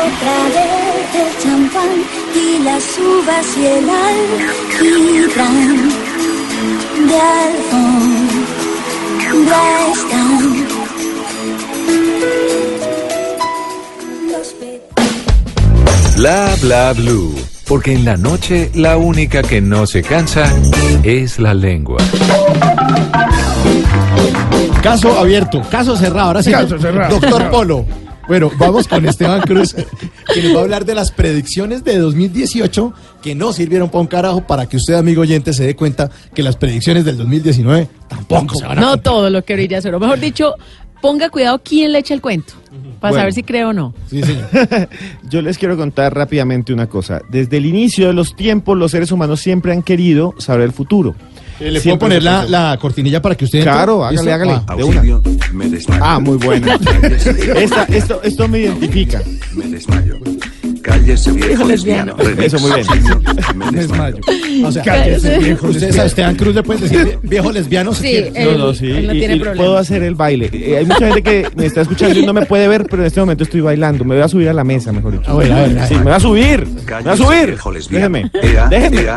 Otra 0.00 0.40
Bla 16.16 16.54
bla 16.60 16.92
blue. 16.92 17.34
Porque 17.66 17.94
en 17.94 18.04
la 18.04 18.16
noche 18.16 18.70
la 18.74 18.98
única 18.98 19.42
que 19.42 19.60
no 19.60 19.86
se 19.86 20.02
cansa 20.02 20.52
es 21.02 21.38
la 21.38 21.54
lengua. 21.54 21.98
Caso 24.82 25.18
abierto, 25.18 25.62
caso 25.70 25.96
cerrado. 25.96 26.28
Ahora 26.28 26.42
sí. 26.42 26.50
Caso 26.50 26.78
cerrado. 26.78 27.18
Doctor 27.18 27.50
Polo. 27.50 28.09
Bueno, 28.30 28.48
vamos 28.58 28.86
con 28.86 29.04
Esteban 29.06 29.40
Cruz, 29.40 29.74
que 30.34 30.40
nos 30.40 30.54
va 30.54 30.60
a 30.60 30.62
hablar 30.62 30.84
de 30.84 30.94
las 30.94 31.10
predicciones 31.10 31.82
de 31.82 31.98
2018 31.98 32.92
que 33.20 33.34
no 33.34 33.52
sirvieron 33.52 33.88
para 33.90 34.02
un 34.02 34.06
carajo 34.06 34.46
para 34.46 34.66
que 34.68 34.76
usted, 34.76 34.94
amigo 34.94 35.22
oyente, 35.22 35.52
se 35.52 35.64
dé 35.66 35.74
cuenta 35.74 36.08
que 36.32 36.44
las 36.44 36.54
predicciones 36.54 37.04
del 37.04 37.16
2019 37.16 37.88
tampoco 38.06 38.54
se 38.54 38.66
van 38.66 38.78
a 38.78 38.80
No 38.82 38.86
cumplir. 38.92 39.02
todo 39.02 39.30
lo 39.30 39.44
que 39.44 39.54
brilla 39.54 39.82
solo. 39.82 39.98
Mejor 39.98 40.20
dicho, 40.20 40.54
ponga 41.02 41.28
cuidado 41.28 41.60
quién 41.64 41.90
le 41.90 41.98
echa 41.98 42.14
el 42.14 42.20
cuento. 42.20 42.52
Para 43.00 43.10
Bueno. 43.10 43.22
saber 43.22 43.32
si 43.34 43.42
cree 43.42 43.64
o 43.64 43.72
no. 43.72 43.94
Sí, 44.08 44.22
señor. 44.22 44.48
Yo 45.28 45.42
les 45.42 45.58
quiero 45.58 45.76
contar 45.76 46.14
rápidamente 46.14 46.72
una 46.72 46.86
cosa. 46.86 47.22
Desde 47.30 47.56
el 47.56 47.66
inicio 47.66 48.06
de 48.06 48.12
los 48.12 48.36
tiempos, 48.36 48.78
los 48.78 48.92
seres 48.92 49.10
humanos 49.10 49.40
siempre 49.40 49.72
han 49.72 49.82
querido 49.82 50.34
saber 50.38 50.62
el 50.66 50.72
futuro. 50.72 51.16
Eh, 51.60 51.70
¿Le 51.70 51.80
puedo 51.80 51.98
poner 51.98 52.22
la, 52.22 52.44
la 52.46 52.78
cortinilla 52.80 53.20
para 53.20 53.34
que 53.34 53.44
usted 53.44 53.58
entre? 53.58 53.72
Claro, 53.72 54.02
hágale, 54.04 54.16
¿Listo? 54.16 54.32
hágale. 54.34 54.60
Ah, 54.66 54.76
De 54.76 54.84
una. 54.84 55.02
Me 55.52 55.68
desmayo. 55.68 56.02
Ah, 56.04 56.18
muy 56.18 56.36
buena. 56.38 56.74
Esta- 57.56 57.84
esto, 57.84 58.20
esto 58.22 58.48
me 58.48 58.60
identifica. 58.60 59.20
Me 59.54 59.66
desmayo. 59.66 60.18
Cállese 60.82 61.32
viejo 61.32 61.64
lesbiano. 61.64 62.16
Eso, 62.38 62.58
muy 62.58 62.70
bien. 62.72 62.86
Me 63.56 63.70
desmayo. 63.80 64.16
o 64.64 64.72
sea, 64.72 64.82
Cállese, 64.82 65.38
viejo 65.38 65.66
ustedes 65.68 65.98
a 65.98 66.04
Esteban 66.06 66.34
Cruz 66.36 66.54
le 66.54 66.62
pueden 66.62 66.82
decir 66.82 66.98
vie- 67.06 67.18
viejo 67.22 67.52
lesbiano 67.52 67.92
si 67.94 68.02
Sí. 68.02 68.16
Él- 68.16 68.32
No, 68.52 68.58
no, 68.66 68.74
sí. 68.74 68.90
él 68.90 69.06
no 69.06 69.14
y- 69.14 69.18
tiene 69.18 69.36
y 69.36 69.40
problema. 69.40 69.62
puedo 69.64 69.76
hacer 69.78 70.02
el 70.02 70.14
baile. 70.14 70.48
Eh, 70.52 70.78
hay 70.78 70.86
mucha 70.86 71.06
gente 71.06 71.22
que 71.22 71.46
me 71.56 71.66
está 71.66 71.82
escuchando 71.82 72.18
y 72.18 72.24
no 72.24 72.32
me 72.32 72.46
puede 72.46 72.66
ver, 72.68 72.86
pero 72.90 73.02
en 73.02 73.06
este 73.08 73.20
momento 73.20 73.44
estoy 73.44 73.60
bailando. 73.60 74.04
Me 74.04 74.14
voy 74.14 74.24
a 74.24 74.28
subir 74.28 74.48
a 74.48 74.52
la 74.54 74.64
mesa, 74.64 74.90
mejor 74.92 75.12
dicho. 75.18 75.30
A 75.30 75.34
ver, 75.36 75.52
a 75.52 75.54
ver, 75.62 75.70
a 75.70 75.80
ver. 75.80 75.88
Sí, 75.88 75.94
me 75.96 76.02
voy 76.04 76.12
a 76.12 76.20
subir. 76.20 76.66
Me 76.66 77.02
voy 77.02 77.12
a 77.12 77.16
subir. 77.16 77.46
viejo 77.46 77.72
lesbiano. 77.72 78.08
Déjeme. 78.18 78.30
Ea, 78.54 78.68
Déjeme. 78.68 79.00
ea, 79.02 79.16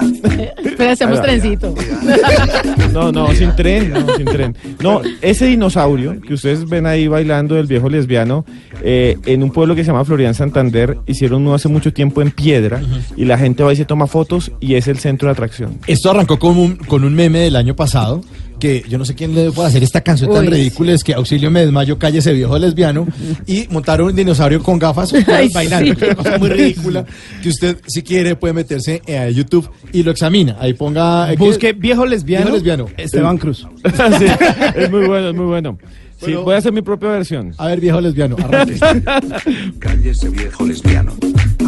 Pero 0.78 0.92
hacemos 0.92 1.22
trencito. 1.22 1.74
No, 2.92 3.12
no, 3.12 3.34
sin 3.34 3.56
tren, 3.56 3.92
no, 3.92 4.16
sin 4.16 4.26
tren. 4.26 4.56
No, 4.82 5.02
ese 5.22 5.46
dinosaurio 5.46 6.20
que 6.22 6.34
ustedes 6.34 6.68
ven 6.68 6.86
ahí 6.86 7.08
bailando, 7.08 7.58
el 7.58 7.68
viejo 7.68 7.90
lesbiano, 7.90 8.46
eh, 8.84 9.18
en 9.26 9.44
un 9.44 9.52
pueblo 9.52 9.76
que 9.76 9.84
se 9.84 9.88
llama 9.92 10.04
Florian 10.06 10.34
Santander, 10.34 10.98
hicieron 11.06 11.44
hace 11.56 11.70
mucho 11.70 11.94
tiempo 11.94 12.22
en 12.22 12.32
piedra 12.32 12.82
y 13.18 13.26
la 13.26 13.38
gente 13.38 13.64
va 13.64 13.74
y 13.74 13.76
se 13.76 13.86
toma 13.86 14.08
fotos 14.08 14.52
y 14.60 14.76
es 14.76 14.88
el 14.88 14.98
centro 15.00 15.28
de 15.28 15.34
atracción. 15.34 15.80
Esto 15.88 16.12
arrancó 16.12 16.40
con 16.40 16.58
un, 16.58 16.76
con 16.76 17.04
un 17.04 17.14
meme 17.14 17.40
del 17.40 17.56
año 17.56 17.76
pasado, 17.76 18.22
que 18.60 18.84
yo 18.88 18.98
no 18.98 19.04
sé 19.06 19.14
quién 19.16 19.36
le 19.36 19.52
puede 19.52 19.68
hacer 19.68 19.84
esta 19.84 20.02
canción 20.02 20.32
tan 20.32 20.46
Uy, 20.48 20.54
ridícula, 20.54 20.94
es 20.94 21.04
que 21.04 21.14
auxilio 21.14 21.52
me 21.52 21.62
desmayo, 21.62 21.98
cállese 22.00 22.32
viejo 22.34 22.58
lesbiano, 22.58 23.06
y 23.48 23.68
montaron 23.70 24.08
un 24.08 24.16
dinosaurio 24.16 24.62
con 24.64 24.80
gafas 24.80 25.14
Ay, 25.28 25.50
bailando, 25.54 25.94
sí. 25.96 26.06
una 26.06 26.16
cosa 26.16 26.38
muy 26.38 26.50
ridícula, 26.50 27.06
que 27.42 27.50
usted 27.50 27.78
si 27.88 28.02
quiere 28.04 28.36
puede 28.36 28.54
meterse 28.54 29.02
eh, 29.06 29.18
a 29.18 29.30
YouTube 29.30 29.70
y 29.92 30.04
lo 30.04 30.12
examina, 30.12 30.56
ahí 30.60 30.74
ponga... 30.74 31.34
eh, 31.34 31.36
Busque 31.36 31.68
¿qué? 31.68 31.74
viejo 31.74 32.06
lesbiano. 32.06 32.46
Viejo 32.46 32.56
lesbiano. 32.58 32.88
Esteban 32.98 33.38
Cruz. 33.38 33.68
Sí, 34.20 34.26
es 34.76 34.90
muy 34.92 35.08
bueno, 35.08 35.30
es 35.30 35.36
muy 35.36 35.46
bueno. 35.46 35.78
Sí, 36.24 36.34
voy 36.36 36.54
a 36.56 36.58
hacer 36.60 36.72
mi 36.72 36.82
propia 36.82 37.10
versión. 37.10 37.54
A 37.58 37.68
ver, 37.68 37.82
viejo 37.82 38.00
lesbiano, 38.00 38.38
arranque. 38.42 38.80
cállese 39.80 40.30
viejo 40.30 40.66
lesbiano. 40.66 41.14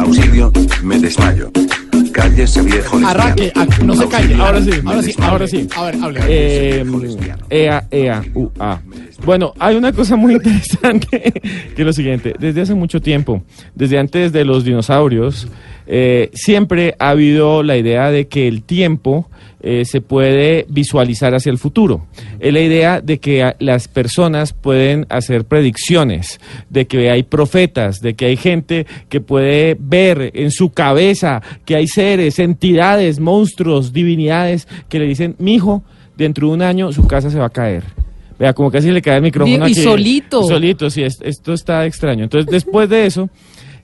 Auxilio, 0.00 0.52
me 0.82 0.98
desmayo. 0.98 1.50
Cállese 2.12 2.62
viejo. 2.62 2.98
Arranque, 3.06 3.52
ah, 3.54 3.66
no 3.84 3.94
se 3.94 4.08
calle. 4.08 4.34
Ahora 4.34 4.60
sí, 4.62 4.70
ahora 4.84 5.02
sí, 5.02 5.14
ahora 5.20 5.46
sí. 5.46 5.68
A 5.76 5.84
ver, 5.84 5.96
hable. 6.02 6.20
Eh, 6.28 6.84
EA, 7.50 7.86
EA, 7.90 8.22
UA. 8.34 8.82
Bueno, 9.24 9.52
hay 9.58 9.76
una 9.76 9.92
cosa 9.92 10.16
muy 10.16 10.34
interesante 10.36 11.32
que 11.74 11.82
es 11.82 11.86
lo 11.86 11.92
siguiente. 11.92 12.34
Desde 12.38 12.62
hace 12.62 12.74
mucho 12.74 13.00
tiempo, 13.00 13.42
desde 13.74 13.98
antes 13.98 14.32
de 14.32 14.44
los 14.44 14.64
dinosaurios, 14.64 15.48
eh, 15.86 16.30
siempre 16.34 16.94
ha 16.98 17.10
habido 17.10 17.62
la 17.62 17.76
idea 17.76 18.10
de 18.10 18.28
que 18.28 18.48
el 18.48 18.62
tiempo 18.62 19.28
eh, 19.68 19.84
se 19.84 20.00
puede 20.00 20.64
visualizar 20.68 21.34
hacia 21.34 21.50
el 21.50 21.58
futuro. 21.58 22.06
Es 22.38 22.52
la 22.52 22.60
idea 22.60 23.00
de 23.00 23.18
que 23.18 23.52
las 23.58 23.88
personas 23.88 24.52
pueden 24.52 25.06
hacer 25.08 25.44
predicciones, 25.44 26.38
de 26.70 26.86
que 26.86 27.10
hay 27.10 27.24
profetas, 27.24 28.00
de 28.00 28.14
que 28.14 28.26
hay 28.26 28.36
gente 28.36 28.86
que 29.08 29.20
puede 29.20 29.76
ver 29.78 30.30
en 30.34 30.52
su 30.52 30.70
cabeza 30.70 31.42
que 31.64 31.74
hay 31.74 31.88
seres, 31.88 32.38
entidades, 32.38 33.18
monstruos, 33.18 33.92
divinidades 33.92 34.68
que 34.88 35.00
le 35.00 35.06
dicen, 35.06 35.34
mijo, 35.38 35.82
dentro 36.16 36.46
de 36.48 36.54
un 36.54 36.62
año 36.62 36.92
su 36.92 37.06
casa 37.08 37.28
se 37.30 37.38
va 37.38 37.46
a 37.46 37.50
caer. 37.50 37.82
Vea, 38.38 38.52
como 38.52 38.70
casi 38.70 38.90
le 38.90 39.00
cae 39.02 39.16
el 39.16 39.22
micrófono 39.22 39.66
Y- 39.66 39.72
aquí. 39.72 39.82
solito. 39.82 40.42
Y 40.44 40.48
solito, 40.48 40.90
sí, 40.90 41.02
es- 41.02 41.18
esto 41.22 41.52
está 41.54 41.86
extraño. 41.86 42.22
Entonces, 42.24 42.50
después 42.50 42.88
de 42.88 43.06
eso, 43.06 43.28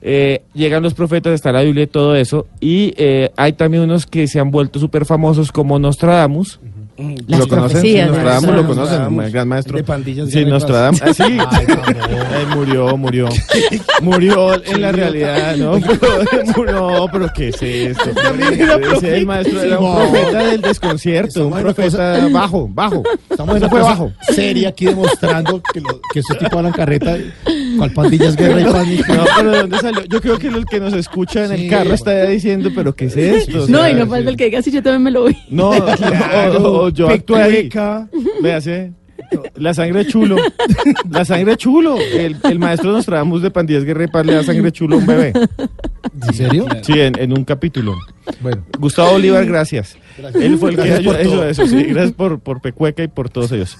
eh, 0.05 0.41
llegan 0.53 0.83
los 0.83 0.93
profetas, 0.93 1.33
está 1.33 1.51
la 1.53 1.61
Biblia 1.61 1.83
y 1.85 1.87
todo 1.87 2.15
eso, 2.15 2.45
y 2.59 2.93
eh, 2.97 3.31
hay 3.37 3.53
también 3.53 3.83
unos 3.83 4.05
que 4.05 4.27
se 4.27 4.39
han 4.39 4.51
vuelto 4.51 4.79
súper 4.79 5.05
famosos 5.05 5.51
como 5.51 5.79
Nostradamus. 5.79 6.59
Las 7.25 7.39
¿Lo 7.39 7.47
conocen? 7.47 7.81
Sí, 7.81 7.95
Nostradamus 7.97 8.43
lo 8.49 8.63
Nostradamus. 8.63 8.75
conocen, 8.75 9.21
el 9.25 9.31
gran 9.31 9.47
maestro. 9.47 9.77
De 9.77 9.83
pandillas 9.83 10.29
Sí, 10.29 10.45
Nostradamus. 10.45 11.01
Ah, 11.01 11.11
sí. 11.11 11.23
Ay. 11.49 11.65
Ay, 11.67 12.55
murió, 12.55 12.95
murió. 12.97 13.29
Murió 14.01 14.63
en 14.63 14.81
la 14.81 14.91
realidad, 14.91 15.55
¿no? 15.55 15.79
Pero, 16.55 16.71
no, 16.71 17.07
pero 17.11 17.29
¿qué 17.35 17.49
es 17.49 17.61
esto? 17.63 18.09
Ese 18.95 19.17
el 19.17 19.25
maestro 19.25 19.61
era 19.61 19.79
un 19.79 19.95
profeta 19.95 20.43
del 20.43 20.61
desconcierto, 20.61 21.47
un 21.47 21.59
profeta 21.59 22.27
bajo, 22.31 22.67
bajo. 22.71 23.01
Estamos 23.29 23.55
en 23.55 23.61
una 23.63 23.69
fue 23.69 23.81
bajo. 23.81 24.11
seria 24.29 24.69
aquí 24.69 24.85
demostrando 24.85 25.61
que, 25.73 25.81
lo, 25.81 25.99
que 26.11 26.19
estos 26.19 26.37
tipos 26.37 26.53
hablan 26.53 26.73
carreta. 26.73 27.17
¿Cuál 27.77 27.91
pandillas 27.91 28.35
guerra 28.35 28.61
y 28.61 28.65
pánico? 28.65 29.03
No, 29.13 29.23
pero 29.37 29.51
¿de 29.51 29.57
dónde 29.59 29.77
salió? 29.79 30.03
Yo 30.05 30.21
creo 30.21 30.37
que 30.39 30.47
el 30.47 30.65
que 30.65 30.79
nos 30.79 30.93
escucha 30.93 31.45
en 31.45 31.57
Sí, 31.57 31.63
el 31.65 31.69
carro 31.69 31.93
está 31.93 32.25
diciendo, 32.25 32.69
pero 32.75 32.95
¿qué 32.95 33.05
es 33.05 33.17
esto? 33.17 33.63
O 33.63 33.67
No, 33.67 33.79
sea, 33.79 33.91
y 33.91 33.95
no 33.95 34.07
falta 34.07 34.29
el 34.29 34.37
que 34.37 34.45
diga, 34.45 34.61
sí, 34.61 34.71
yo 34.71 34.81
también 34.83 35.03
me 35.03 35.11
lo 35.11 35.25
vi. 35.25 35.37
No, 35.49 35.69
o, 35.71 35.75
o- 36.57 36.83
o 36.85 36.89
yo 36.89 37.09
actué 37.09 37.41
ahí. 37.41 37.51
Pecueca. 37.69 38.07
Véase. 38.41 38.91
La 39.55 39.73
sangre 39.73 40.05
chulo. 40.05 40.35
La 41.09 41.25
sangre 41.25 41.55
chulo. 41.57 41.97
El, 41.97 42.35
el 42.43 42.59
maestro 42.59 42.91
nos 42.91 43.05
traemos 43.05 43.41
de 43.41 43.49
pandillas 43.49 43.83
guerra 43.83 44.03
y 44.03 44.07
paz 44.07 44.25
le 44.25 44.33
da 44.33 44.43
sangre 44.43 44.71
chulo 44.71 44.95
a 44.95 44.99
un 44.99 45.05
bebé. 45.07 45.33
¿En 46.27 46.33
serio? 46.33 46.67
Sí, 46.83 46.93
en, 46.99 47.17
en 47.19 47.31
un 47.35 47.43
capítulo. 47.43 47.95
Bueno. 48.41 48.63
Gustavo 48.79 49.13
Bolívar, 49.13 49.45
gracias. 49.45 49.97
Él 50.39 50.57
fue 50.59 50.71
el 50.71 50.75
que 50.75 50.83
Gracias 50.87 50.99
ayudó- 50.99 51.13
por 51.15 51.23
todo. 51.23 51.49
eso, 51.49 51.65
sí. 51.65 51.83
Gracias 51.83 52.11
por, 52.11 52.39
por 52.41 52.61
Pecueca 52.61 53.03
y 53.03 53.07
por 53.07 53.29
todos 53.29 53.51
ellos. 53.53 53.75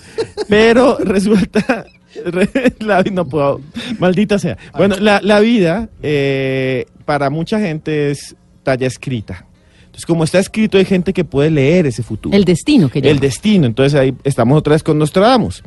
Pero 0.50 0.98
resulta. 1.04 1.86
la, 2.80 3.04
no 3.04 3.26
puedo. 3.26 3.62
Maldita 4.00 4.40
sea. 4.40 4.58
Bueno, 4.78 4.96
la, 5.00 5.20
la 5.24 5.40
vida 5.40 5.90
eh, 6.02 6.86
para 7.06 7.30
mucha 7.30 7.60
gente 7.60 8.12
es 8.12 8.36
talla 8.64 8.88
escrita. 8.88 9.46
Entonces, 9.86 10.08
como 10.08 10.24
está 10.24 10.40
escrito, 10.40 10.80
hay 10.80 10.86
gente 10.86 11.14
que 11.14 11.24
puede 11.24 11.52
leer 11.52 11.86
ese 11.86 12.02
futuro. 12.02 12.36
El 12.36 12.46
destino 12.46 12.90
que 12.90 12.98
El 12.98 13.20
destino. 13.20 13.68
Entonces 13.68 13.94
ahí 14.00 14.16
estamos 14.24 14.58
otra 14.58 14.74
vez 14.74 14.82
con 14.82 14.98
Nostradamus. 14.98 15.62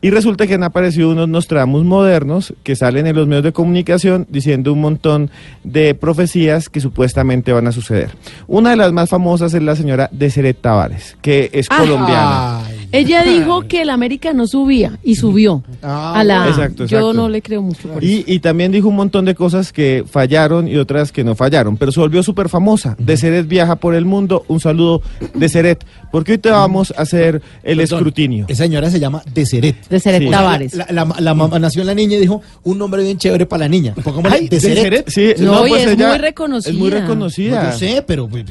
Y 0.00 0.10
resulta 0.10 0.46
que 0.46 0.54
han 0.54 0.62
aparecido 0.62 1.10
unos 1.10 1.28
Nostradamus 1.28 1.84
modernos 1.84 2.54
que 2.62 2.76
salen 2.76 3.08
en 3.08 3.16
los 3.16 3.26
medios 3.26 3.42
de 3.42 3.52
comunicación 3.52 4.26
diciendo 4.28 4.72
un 4.72 4.80
montón 4.80 5.30
de 5.64 5.94
profecías 5.96 6.68
que 6.68 6.80
supuestamente 6.80 7.52
van 7.52 7.66
a 7.66 7.72
suceder. 7.72 8.10
Una 8.46 8.70
de 8.70 8.76
las 8.76 8.92
más 8.92 9.10
famosas 9.10 9.52
es 9.54 9.62
la 9.62 9.74
señora 9.74 10.08
Deseret 10.12 10.60
Tavares, 10.60 11.16
que 11.20 11.50
es 11.52 11.66
Ah. 11.70 11.78
colombiana. 11.78 12.60
Ella 12.92 13.22
dijo 13.24 13.62
que 13.62 13.82
el 13.82 13.90
América 13.90 14.32
no 14.32 14.46
subía 14.46 14.98
y 15.02 15.16
subió. 15.16 15.62
Ah, 15.82 16.14
a 16.20 16.24
la, 16.24 16.48
Exacto, 16.48 16.84
Yo 16.84 17.12
no 17.12 17.28
le 17.28 17.40
creo 17.42 17.62
mucho 17.62 17.88
por 17.88 18.04
eso. 18.04 18.12
Y, 18.12 18.24
y 18.26 18.38
también 18.40 18.70
dijo 18.70 18.88
un 18.88 18.96
montón 18.96 19.24
de 19.24 19.34
cosas 19.34 19.72
que 19.72 20.04
fallaron 20.08 20.68
y 20.68 20.76
otras 20.76 21.10
que 21.12 21.24
no 21.24 21.34
fallaron, 21.34 21.76
pero 21.76 21.90
se 21.92 22.00
volvió 22.00 22.22
súper 22.22 22.48
famosa. 22.48 22.94
Deseret 22.98 23.48
viaja 23.48 23.76
por 23.76 23.94
el 23.94 24.04
mundo. 24.04 24.44
Un 24.48 24.60
saludo, 24.60 25.02
Deseret, 25.34 25.84
porque 26.10 26.32
hoy 26.32 26.38
te 26.38 26.50
vamos 26.50 26.92
a 26.96 27.02
hacer 27.02 27.42
el 27.62 27.78
Perdón, 27.78 27.98
escrutinio. 27.98 28.44
Esa 28.48 28.64
señora 28.64 28.90
se 28.90 29.00
llama 29.00 29.22
Deseret. 29.34 29.88
De 29.88 29.98
Seret 29.98 30.22
Sí. 30.22 30.30
Tavares. 30.30 30.74
La, 30.74 30.86
la- 30.90 31.16
la 31.18 31.34
mamá 31.34 31.58
nació 31.58 31.82
la 31.84 31.94
niña 31.94 32.16
y 32.16 32.20
dijo 32.20 32.42
un 32.64 32.78
nombre 32.78 33.02
bien 33.02 33.16
chévere 33.18 33.46
para 33.46 33.60
la 33.64 33.68
niña. 33.68 33.94
Pongámosle 33.94 34.48
Deseret. 34.48 35.08
Sí, 35.08 35.32
No, 35.38 35.66
y 35.66 35.70
pues 35.70 35.86
es 35.86 35.92
ella 35.92 36.08
muy 36.08 36.18
reconocida. 36.18 36.70
Es 36.72 36.78
muy 36.78 36.90
No, 36.90 37.00
reconocida. 37.00 37.70
yo 37.72 37.78
sé, 37.78 38.04
pero... 38.06 38.28
pues, 38.28 38.44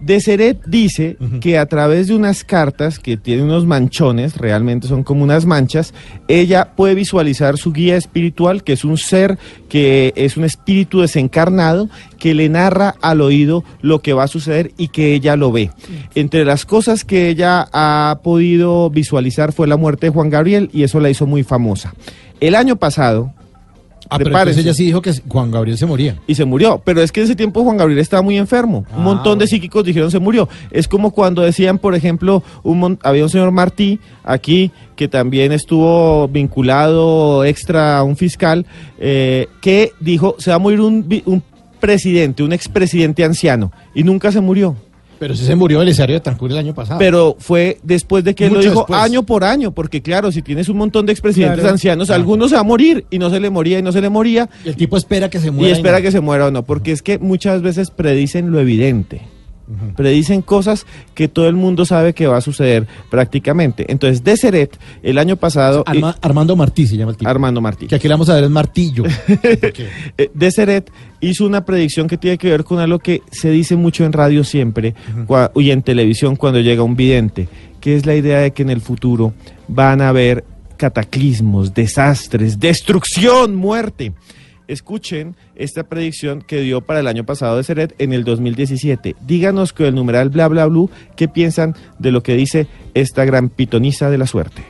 Deseret 0.00 0.64
dice 0.66 1.16
que 1.40 1.58
a 1.58 1.66
través 1.66 2.06
de 2.08 2.14
unas 2.14 2.44
cartas 2.44 2.98
que 2.98 3.16
tienen 3.16 3.46
unos 3.46 3.66
realmente 4.36 4.88
son 4.88 5.02
como 5.02 5.22
unas 5.22 5.46
manchas, 5.46 5.94
ella 6.28 6.72
puede 6.76 6.94
visualizar 6.94 7.58
su 7.58 7.72
guía 7.72 7.96
espiritual, 7.96 8.62
que 8.62 8.72
es 8.72 8.84
un 8.84 8.98
ser 8.98 9.38
que 9.68 10.12
es 10.16 10.36
un 10.36 10.44
espíritu 10.44 11.00
desencarnado, 11.00 11.88
que 12.18 12.34
le 12.34 12.48
narra 12.48 12.94
al 13.00 13.20
oído 13.20 13.64
lo 13.80 14.00
que 14.00 14.12
va 14.12 14.24
a 14.24 14.28
suceder 14.28 14.72
y 14.76 14.88
que 14.88 15.14
ella 15.14 15.36
lo 15.36 15.52
ve. 15.52 15.70
Entre 16.14 16.44
las 16.44 16.64
cosas 16.64 17.04
que 17.04 17.28
ella 17.28 17.68
ha 17.72 18.20
podido 18.22 18.90
visualizar 18.90 19.52
fue 19.52 19.66
la 19.66 19.76
muerte 19.76 20.06
de 20.06 20.12
Juan 20.12 20.30
Gabriel 20.30 20.70
y 20.72 20.82
eso 20.82 21.00
la 21.00 21.10
hizo 21.10 21.26
muy 21.26 21.42
famosa. 21.42 21.94
El 22.40 22.54
año 22.54 22.76
pasado, 22.76 23.32
Ah, 24.10 24.16
pero 24.18 24.30
Prepárese. 24.30 24.60
entonces 24.60 24.64
ella 24.66 24.74
sí 24.74 24.84
dijo 24.86 25.02
que 25.02 25.12
Juan 25.28 25.50
Gabriel 25.50 25.76
se 25.76 25.84
moría. 25.86 26.16
y 26.26 26.34
se 26.34 26.44
murió. 26.44 26.80
Pero 26.84 27.02
es 27.02 27.12
que 27.12 27.20
en 27.20 27.24
ese 27.24 27.36
tiempo 27.36 27.62
Juan 27.62 27.76
Gabriel 27.76 27.98
estaba 27.98 28.22
muy 28.22 28.38
enfermo. 28.38 28.84
Ah, 28.90 28.96
un 28.98 29.04
montón 29.04 29.38
de 29.38 29.46
psíquicos 29.46 29.84
dijeron 29.84 30.10
se 30.10 30.18
murió. 30.18 30.48
Es 30.70 30.88
como 30.88 31.10
cuando 31.10 31.42
decían, 31.42 31.78
por 31.78 31.94
ejemplo, 31.94 32.42
un 32.62 32.98
había 33.02 33.22
un 33.24 33.28
señor 33.30 33.50
Martí 33.50 34.00
aquí 34.24 34.70
que 34.96 35.08
también 35.08 35.52
estuvo 35.52 36.26
vinculado 36.28 37.44
extra 37.44 37.98
a 37.98 38.02
un 38.02 38.16
fiscal 38.16 38.66
eh, 38.98 39.46
que 39.60 39.92
dijo 40.00 40.36
se 40.38 40.50
va 40.50 40.56
a 40.56 40.58
morir 40.58 40.80
un, 40.80 41.06
un 41.26 41.42
presidente, 41.78 42.42
un 42.42 42.52
expresidente 42.52 43.24
anciano 43.24 43.72
y 43.94 44.02
nunca 44.04 44.32
se 44.32 44.40
murió. 44.40 44.74
Pero 45.18 45.34
sí 45.34 45.44
se 45.44 45.54
murió 45.56 45.82
Elisario 45.82 46.14
de 46.16 46.20
Tancur 46.20 46.50
el 46.52 46.58
año 46.58 46.74
pasado. 46.74 46.98
Pero 46.98 47.36
fue 47.38 47.78
después 47.82 48.22
de 48.24 48.34
que 48.34 48.46
él 48.46 48.52
lo 48.54 48.60
dijo 48.60 48.80
después. 48.80 49.00
año 49.00 49.22
por 49.24 49.44
año, 49.44 49.72
porque 49.72 50.00
claro, 50.02 50.30
si 50.32 50.42
tienes 50.42 50.68
un 50.68 50.76
montón 50.76 51.06
de 51.06 51.12
expresidentes 51.12 51.58
Claro. 51.60 51.72
ancianos, 51.72 52.06
Claro. 52.08 52.20
algunos 52.20 52.50
se 52.50 52.54
va 52.56 52.60
a 52.60 52.64
morir 52.64 53.04
y 53.10 53.18
no 53.18 53.28
se 53.30 53.40
le 53.40 53.50
moría 53.50 53.78
y 53.78 53.82
no 53.82 53.92
se 53.92 54.00
le 54.00 54.08
moría. 54.08 54.48
Y 54.64 54.68
el 54.68 54.76
tipo 54.76 54.96
espera 54.96 55.28
que 55.28 55.40
se 55.40 55.50
muera. 55.50 55.68
Y 55.70 55.72
espera 55.72 55.98
no. 55.98 56.02
que 56.02 56.10
se 56.12 56.20
muera 56.20 56.46
o 56.46 56.50
no, 56.50 56.64
porque 56.64 56.92
es 56.92 57.02
que 57.02 57.18
muchas 57.18 57.62
veces 57.62 57.90
predicen 57.90 58.52
lo 58.52 58.60
evidente. 58.60 59.22
Predicen 59.96 60.40
cosas 60.42 60.86
que 61.14 61.28
todo 61.28 61.46
el 61.48 61.54
mundo 61.54 61.84
sabe 61.84 62.14
que 62.14 62.26
va 62.26 62.38
a 62.38 62.40
suceder 62.40 62.86
prácticamente. 63.10 63.84
Entonces, 63.92 64.24
Deseret, 64.24 64.78
el 65.02 65.18
año 65.18 65.36
pasado, 65.36 65.84
Arma- 65.86 66.16
Armando 66.22 66.56
Martí 66.56 66.86
se 66.86 66.96
llama 66.96 67.10
el 67.10 67.16
tipo. 67.18 67.28
Armando 67.30 67.60
Martí, 67.60 67.86
Que 67.86 67.96
aquí 67.96 68.08
le 68.08 68.14
vamos 68.14 68.28
a 68.30 68.34
dar 68.34 68.44
el 68.44 68.50
martillo. 68.50 69.04
Eh, 70.16 70.30
Deseret 70.34 70.90
hizo 71.20 71.44
una 71.46 71.64
predicción 71.64 72.06
que 72.08 72.16
tiene 72.16 72.38
que 72.38 72.48
ver 72.50 72.64
con 72.64 72.78
algo 72.78 72.98
que 72.98 73.22
se 73.30 73.50
dice 73.50 73.76
mucho 73.76 74.04
en 74.04 74.12
radio 74.12 74.42
siempre 74.44 74.94
y 75.56 75.70
en 75.70 75.82
televisión 75.82 76.36
cuando 76.36 76.60
llega 76.60 76.82
un 76.82 76.96
vidente, 76.96 77.48
que 77.80 77.94
es 77.96 78.06
la 78.06 78.14
idea 78.14 78.38
de 78.38 78.52
que 78.52 78.62
en 78.62 78.70
el 78.70 78.80
futuro 78.80 79.34
van 79.68 80.00
a 80.00 80.08
haber 80.08 80.44
cataclismos, 80.76 81.74
desastres, 81.74 82.58
destrucción, 82.58 83.54
muerte. 83.54 84.12
Escuchen 84.68 85.34
esta 85.56 85.84
predicción 85.84 86.42
que 86.42 86.60
dio 86.60 86.82
para 86.82 87.00
el 87.00 87.06
año 87.06 87.24
pasado 87.24 87.56
de 87.56 87.64
Seret 87.64 87.94
en 87.98 88.12
el 88.12 88.22
2017. 88.22 89.16
Díganos 89.26 89.72
con 89.72 89.86
el 89.86 89.94
numeral 89.94 90.28
bla 90.28 90.46
bla 90.46 90.66
blue 90.66 90.90
qué 91.16 91.26
piensan 91.26 91.74
de 91.98 92.12
lo 92.12 92.22
que 92.22 92.34
dice 92.34 92.66
esta 92.92 93.24
gran 93.24 93.48
pitonisa 93.48 94.10
de 94.10 94.18
la 94.18 94.26
suerte. 94.26 94.62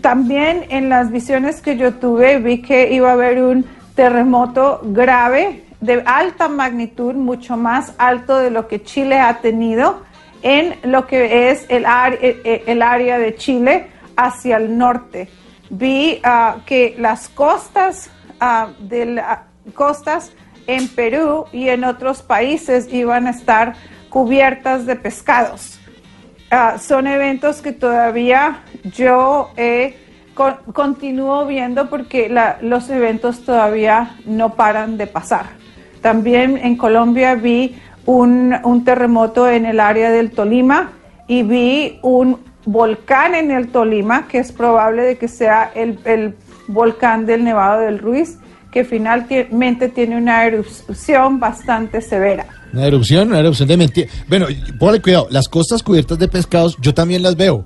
También 0.00 0.66
en 0.70 0.88
las 0.88 1.10
visiones 1.10 1.60
que 1.60 1.76
yo 1.76 1.94
tuve 1.94 2.38
vi 2.38 2.62
que 2.62 2.92
iba 2.92 3.10
a 3.10 3.14
haber 3.14 3.42
un 3.42 3.66
terremoto 3.96 4.80
grave 4.84 5.64
de 5.80 6.00
alta 6.06 6.48
magnitud, 6.48 7.14
mucho 7.14 7.56
más 7.56 7.92
alto 7.98 8.38
de 8.38 8.50
lo 8.50 8.68
que 8.68 8.82
Chile 8.82 9.18
ha 9.18 9.40
tenido 9.40 10.02
en 10.42 10.76
lo 10.84 11.08
que 11.08 11.50
es 11.50 11.66
el, 11.68 11.84
eh, 12.22 12.62
el 12.66 12.82
área 12.82 13.18
de 13.18 13.34
Chile 13.34 13.88
hacia 14.16 14.58
el 14.58 14.78
norte. 14.78 15.28
Vi 15.70 16.20
ah, 16.22 16.58
que 16.66 16.94
las 16.98 17.28
costas 17.28 18.10
de 18.78 19.06
la- 19.06 19.44
costas 19.74 20.32
en 20.66 20.88
Perú 20.88 21.44
y 21.52 21.68
en 21.68 21.84
otros 21.84 22.22
países 22.22 22.92
iban 22.92 23.26
a 23.26 23.30
estar 23.30 23.74
cubiertas 24.08 24.86
de 24.86 24.96
pescados. 24.96 25.78
Ah, 26.50 26.78
son 26.78 27.06
eventos 27.06 27.60
que 27.60 27.72
todavía 27.72 28.62
yo 28.96 29.50
eh, 29.56 29.96
con- 30.34 30.56
continúo 30.72 31.46
viendo 31.46 31.88
porque 31.88 32.34
los 32.62 32.88
eventos 32.90 33.44
todavía 33.44 34.16
no 34.24 34.54
paran 34.54 34.96
de 34.96 35.06
pasar. 35.06 35.46
También 36.00 36.56
en 36.56 36.76
Colombia 36.76 37.34
vi 37.34 37.76
un, 38.06 38.82
terremoto 38.84 39.48
en 39.48 39.66
el 39.66 39.78
área 39.78 40.10
del 40.10 40.30
Tolima 40.30 40.92
y 41.28 41.42
vi 41.42 41.98
un 42.02 42.40
volcán 42.64 43.34
en 43.34 43.50
el 43.50 43.68
Tolima, 43.68 44.26
que 44.26 44.38
es 44.38 44.50
probable 44.50 45.02
de 45.02 45.18
que 45.18 45.28
sea 45.28 45.70
el 45.74 46.34
volcán 46.72 47.26
del 47.26 47.44
Nevado 47.44 47.80
del 47.82 47.98
Ruiz, 47.98 48.38
que 48.70 48.84
finalmente 48.84 49.88
tiene 49.88 50.16
una 50.16 50.44
erupción 50.46 51.40
bastante 51.40 52.00
severa. 52.00 52.46
Una 52.72 52.86
erupción, 52.86 53.28
una 53.28 53.40
erupción 53.40 53.68
de 53.68 53.76
mentira. 53.76 54.10
Bueno, 54.28 54.46
póngale 54.78 55.02
cuidado, 55.02 55.26
las 55.30 55.48
costas 55.48 55.82
cubiertas 55.82 56.18
de 56.18 56.28
pescados, 56.28 56.76
yo 56.80 56.94
también 56.94 57.22
las 57.22 57.36
veo. 57.36 57.64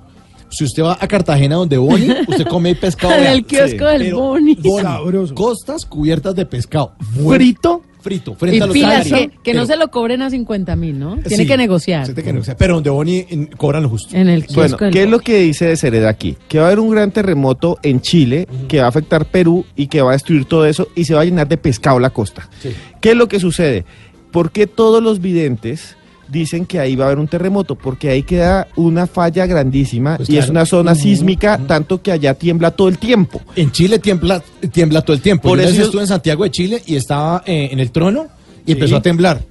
Si 0.49 0.63
usted 0.63 0.83
va 0.83 0.97
a 0.99 1.07
Cartagena 1.07 1.55
donde 1.55 1.77
Boni, 1.77 2.09
usted 2.27 2.47
come 2.47 2.75
pescado. 2.75 3.13
En 3.17 3.27
el 3.27 3.45
kiosco 3.45 3.85
del 3.85 4.13
Boni. 4.13 4.55
Boni, 4.55 4.83
Sabroso. 4.83 5.35
Costas 5.35 5.85
cubiertas 5.85 6.35
de 6.35 6.45
pescado. 6.45 6.93
Frito. 7.27 7.81
Frito, 8.05 8.35
frente 8.35 8.57
Y 8.57 8.61
a 8.61 8.65
los 8.67 8.73
pilas, 8.73 9.07
que, 9.07 9.31
que 9.43 9.53
no 9.55 9.65
se 9.65 9.75
lo 9.77 9.89
cobren 9.89 10.21
a 10.21 10.29
50 10.29 10.75
mil, 10.75 10.99
¿no? 10.99 11.17
Tiene 11.17 11.43
Sí, 11.43 11.47
que 11.47 11.57
negociar. 11.57 12.05
sí, 12.05 12.13
tiene 12.13 12.27
que 12.27 12.33
negociar. 12.33 12.55
Pero 12.55 12.75
donde 12.75 12.91
Boni 12.91 13.25
en- 13.27 13.47
cobran 13.47 13.81
lo 13.81 13.89
justo. 13.89 14.15
En 14.15 14.29
el 14.29 14.45
Bueno, 14.53 14.77
¿qué 14.77 15.01
es 15.03 15.09
lo 15.09 15.19
que 15.19 15.39
dice 15.39 15.65
de 15.65 15.75
Sered 15.75 16.05
aquí? 16.05 16.37
Que 16.47 16.59
va 16.59 16.65
a 16.65 16.67
haber 16.67 16.79
un 16.79 16.91
gran 16.91 17.09
terremoto 17.09 17.79
en 17.81 18.01
Chile 18.01 18.47
que 18.67 18.77
va 18.77 18.85
a 18.85 18.89
afectar 18.89 19.25
Perú 19.25 19.65
y 19.75 19.87
que 19.87 20.03
va 20.03 20.11
a 20.11 20.13
destruir 20.13 20.45
todo 20.45 20.67
eso 20.67 20.87
y 20.93 21.05
se 21.05 21.15
va 21.15 21.21
a 21.21 21.25
llenar 21.25 21.47
de 21.47 21.57
pescado 21.57 21.99
la 21.99 22.11
costa. 22.11 22.47
Sí. 22.61 22.69
¿Qué 23.01 23.09
es 23.11 23.17
lo 23.17 23.27
que 23.27 23.39
sucede? 23.39 23.85
¿Por 24.29 24.51
qué 24.51 24.67
todos 24.67 25.01
los 25.01 25.19
videntes 25.19 25.97
dicen 26.27 26.65
que 26.65 26.79
ahí 26.79 26.95
va 26.95 27.05
a 27.05 27.07
haber 27.07 27.19
un 27.19 27.27
terremoto? 27.27 27.75
Porque 27.75 28.09
ahí 28.09 28.23
queda 28.23 28.67
una 28.75 29.07
falla 29.07 29.45
grandísima 29.45 30.17
Pues 30.17 30.29
y 30.29 30.37
es 30.37 30.49
una 30.49 30.65
zona 30.65 30.95
sísmica, 30.95 31.57
tanto 31.67 32.01
que 32.01 32.11
allá 32.11 32.33
tiembla 32.33 32.71
todo 32.71 32.87
el 32.89 32.97
tiempo. 32.97 33.41
En 33.55 33.71
Chile 33.71 33.99
tiembla, 33.99 34.41
tiembla 34.71 35.01
todo 35.01 35.15
el 35.15 35.21
tiempo. 35.21 35.49
Por 35.49 35.59
eso 35.59 35.81
estuve 35.83 36.01
en 36.01 36.07
Santiago 36.07 36.43
de 36.43 36.51
Chile 36.51 36.81
y 36.85 36.95
estaba 36.95 37.43
eh, 37.45 37.69
en 37.71 37.79
el 37.79 37.91
trono 37.91 38.27
y 38.63 38.67
Sí. 38.67 38.71
empezó 38.73 38.95
a 38.97 39.01
temblar. 39.01 39.41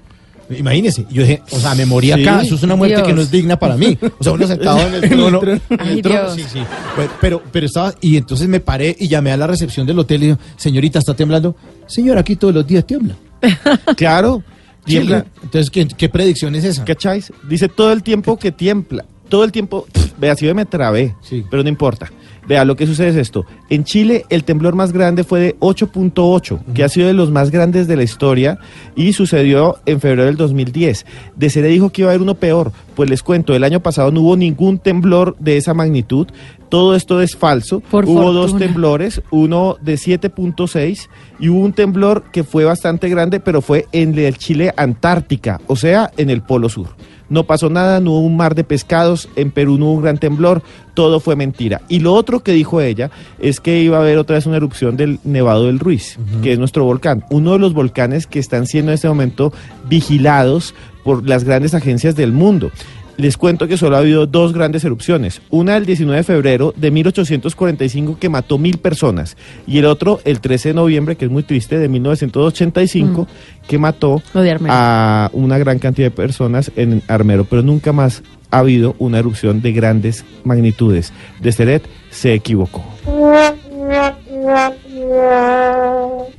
Imagínese, 0.51 1.07
yo 1.11 1.23
dije, 1.23 1.41
o 1.53 1.59
sea, 1.59 1.75
me 1.75 1.87
morí 1.87 2.13
acá, 2.13 2.41
Sí. 2.41 2.47
eso 2.49 2.57
es 2.57 2.63
una 2.65 2.77
muerte 2.77 2.97
Dios. 2.97 3.09
que 3.09 3.15
no 3.15 3.23
es 3.23 3.31
digna 3.31 3.59
para 3.59 3.79
mí. 3.79 3.97
O 4.19 4.23
sea, 4.23 4.35
uno 4.35 4.47
sentado 4.47 4.79
en 4.87 4.95
el 4.95 5.01
trono. 5.11 5.41
en 5.43 5.49
el 5.49 5.61
Ay, 5.79 6.03
trono, 6.03 6.31
sí, 6.35 6.43
sí. 6.53 6.59
Pero, 6.97 7.11
pero, 7.21 7.43
pero 7.51 7.65
estaba, 7.67 7.95
y 8.03 8.19
entonces 8.19 8.47
me 8.47 8.61
paré 8.61 8.95
y 8.99 9.09
llamé 9.09 9.33
a 9.33 9.39
la 9.39 9.47
recepción 9.47 9.87
del 9.87 9.99
hotel 9.99 10.23
y 10.23 10.27
digo, 10.27 10.39
señorita, 10.59 10.99
¿está 10.99 11.15
temblando? 11.15 11.57
Señora, 11.87 12.21
aquí 12.21 12.37
todos 12.37 12.53
los 12.55 12.67
días 12.67 12.85
tiembla. 12.87 13.15
Claro, 13.97 14.43
tiembla. 14.85 15.27
Entonces, 15.43 15.71
¿qué, 15.71 15.87
qué 15.89 16.09
predicción 16.09 16.55
es 16.55 16.65
esa? 16.65 16.85
¿Cacháis? 16.85 17.33
Dice 17.49 17.69
todo 17.69 17.93
el 17.93 18.03
tiempo 18.03 18.39
que 18.39 18.53
tiembla. 18.53 19.05
Todo 19.29 19.45
el 19.45 19.53
tiempo, 19.53 19.87
pff, 19.91 20.13
vea, 20.19 20.37
si 20.37 20.53
me 20.53 20.67
trabé, 20.67 21.15
Sí. 21.23 21.45
pero 21.51 21.63
no 21.63 21.69
importa. 21.69 22.11
Vea, 22.47 22.67
lo 22.67 22.77
que 22.77 22.87
sucede 22.87 23.09
es 23.09 23.17
esto. 23.17 23.47
En 23.71 23.85
Chile 23.85 24.27
el 24.29 24.45
temblor 24.45 24.75
más 24.75 24.93
grande 24.93 25.25
fue 25.25 25.41
de 25.41 25.57
8.8, 25.61 26.61
que 26.75 26.85
ha 26.85 26.91
sido 26.91 27.07
de 27.07 27.15
los 27.15 27.31
más 27.31 27.51
grandes 27.51 27.87
de 27.89 27.97
la 27.97 28.03
historia 28.03 28.59
y 28.95 29.15
sucedió 29.15 29.79
en 29.87 29.99
febrero 29.99 30.27
del 30.27 30.37
2010. 30.37 31.07
De 31.37 31.49
Cere 31.49 31.69
dijo 31.69 31.89
que 31.91 32.03
iba 32.03 32.11
a 32.11 32.13
haber 32.13 32.21
uno 32.21 32.35
peor. 32.35 32.71
Pues 32.95 33.09
les 33.09 33.23
cuento, 33.23 33.55
el 33.55 33.65
año 33.65 33.81
pasado 33.81 34.11
no 34.11 34.21
hubo 34.21 34.37
ningún 34.37 34.79
temblor 34.79 35.37
de 35.39 35.57
esa 35.57 35.73
magnitud. 35.73 36.29
Todo 36.75 36.97
esto 36.97 37.23
es 37.23 37.37
falso. 37.37 37.79
Por 37.79 38.05
hubo 38.05 38.33
dos 38.33 38.59
temblores, 38.59 39.23
uno 39.31 39.77
de 39.81 39.95
7.6 39.95 41.09
y 41.39 41.49
hubo 41.49 41.61
un 41.61 41.73
temblor 41.73 42.25
que 42.33 42.43
fue 42.43 42.65
bastante 42.65 43.09
grande, 43.09 43.39
pero 43.39 43.63
fue 43.63 43.87
en 43.93 44.19
el 44.19 44.37
Chile 44.39 44.75
Antártica, 44.77 45.61
o 45.69 45.77
sea, 45.77 46.11
en 46.17 46.31
el 46.31 46.43
Polo 46.43 46.69
Sur. 46.69 46.89
No 47.29 47.45
pasó 47.45 47.71
nada, 47.71 48.01
no 48.01 48.11
hubo 48.11 48.27
un 48.27 48.37
mar 48.37 48.57
de 48.57 48.65
pescados, 48.65 49.29
en 49.37 49.53
Perú 49.53 49.79
no 49.79 49.85
hubo 49.85 49.93
un 49.93 50.03
gran 50.03 50.19
temblor, 50.19 50.65
todo 50.95 51.21
fue 51.21 51.37
mentira. 51.37 51.81
Y 51.89 52.01
lo 52.01 52.13
otro 52.13 52.41
que 52.41 52.51
dijo 52.51 52.81
ella 52.81 53.13
es 53.39 53.61
que 53.61 53.81
iba 53.81 53.99
a 53.99 54.01
haber 54.01 54.19
otra 54.19 54.35
vez 54.35 54.47
una 54.47 54.57
erupción 54.57 54.97
del 54.97 55.21
Nevado 55.23 55.67
del 55.67 55.79
Ruiz, 55.79 56.19
que 56.43 56.55
es 56.55 56.59
nuestro 56.59 56.85
volcán, 56.85 57.25
uno 57.31 57.53
de 57.53 57.61
los 57.61 57.73
volcanes 57.73 58.27
que 58.27 58.41
están 58.41 58.67
siendo 58.67 58.91
en 58.91 58.97
este 58.97 59.07
momento 59.07 59.53
vigilados 59.89 60.75
por 61.05 61.29
las 61.29 61.45
grandes 61.45 61.73
agencias 61.73 62.17
del 62.17 62.33
mundo. 62.33 62.73
Les 63.17 63.37
cuento 63.37 63.69
que 63.69 63.77
solo 63.77 63.97
ha 63.97 64.01
habido 64.01 64.27
dos 64.27 64.53
grandes 64.53 64.85
erupciones. 64.85 65.41
Una 65.51 65.77
el 65.77 65.87
19 65.87 66.19
de 66.19 66.25
febrero 66.25 66.75
de 66.77 66.91
1845 66.91 68.19
que 68.19 68.29
mató 68.29 68.59
mil 68.59 68.79
personas 68.79 69.37
y 69.67 69.79
el 69.79 69.87
otro 69.87 70.21
el 70.25 70.41
13 70.41 70.71
de 70.71 70.75
noviembre, 70.75 71.17
que 71.17 71.27
es 71.27 71.31
muy 71.31 71.45
triste, 71.45 71.79
de 71.79 71.89
1985 71.89 73.29
que 73.69 73.79
mató 73.79 74.23
a 74.69 75.31
una 75.33 75.59
gran 75.59 75.79
cantidad 75.79 76.09
de 76.09 76.11
personas 76.11 76.73
en 76.77 77.03
Armero. 77.09 77.45
Pero 77.45 77.63
nunca 77.63 77.93
más 77.93 78.23
ha 78.51 78.59
habido 78.59 78.97
una 78.99 79.19
erupción 79.19 79.63
de 79.63 79.73
grandes 79.73 80.25
magnitudes. 80.43 81.13
De 81.41 81.53
Seret 81.53 81.85
se 82.11 82.35
equivocó. 82.35 82.85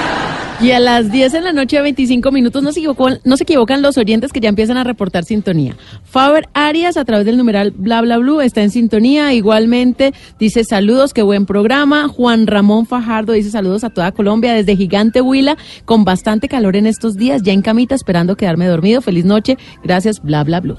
Y 0.62 0.72
a 0.72 0.78
las 0.80 1.10
10 1.10 1.32
en 1.34 1.44
la 1.44 1.52
noche 1.54 1.76
de 1.76 1.82
25 1.82 2.30
minutos 2.32 2.62
no 2.62 2.70
se, 2.72 2.80
equivocó- 2.80 3.18
no 3.24 3.36
se 3.38 3.44
equivocan 3.44 3.80
los 3.80 3.96
oyentes 3.96 4.30
que 4.30 4.40
ya 4.40 4.50
empiezan 4.50 4.76
a 4.76 4.84
reportar 4.84 5.24
sintonía. 5.24 5.74
Faber 6.04 6.48
Arias 6.52 6.98
a 6.98 7.04
través 7.06 7.24
del 7.24 7.38
numeral 7.38 7.70
bla 7.70 8.02
bla 8.02 8.18
blue 8.18 8.42
está 8.42 8.62
en 8.62 8.70
sintonía. 8.70 9.32
Igualmente 9.32 10.12
dice 10.38 10.64
saludos, 10.64 11.14
qué 11.14 11.22
buen 11.22 11.46
programa. 11.46 12.08
Juan 12.08 12.46
Ramón 12.46 12.84
Fajardo 12.84 13.32
dice 13.32 13.50
saludos 13.50 13.84
a 13.84 13.90
toda 13.90 14.12
Colombia 14.12 14.52
desde 14.52 14.76
Gigante 14.76 15.22
Huila 15.22 15.56
con 15.86 16.04
bastante 16.04 16.46
calor 16.46 16.76
en 16.76 16.86
estos 16.86 17.16
días, 17.16 17.42
ya 17.42 17.54
en 17.54 17.62
camita 17.62 17.94
esperando 17.94 18.36
quedarme 18.36 18.66
dormido. 18.66 19.00
Feliz 19.00 19.24
noche. 19.24 19.56
Gracias, 19.82 20.20
bla 20.22 20.44
bla 20.44 20.60
blue. 20.60 20.76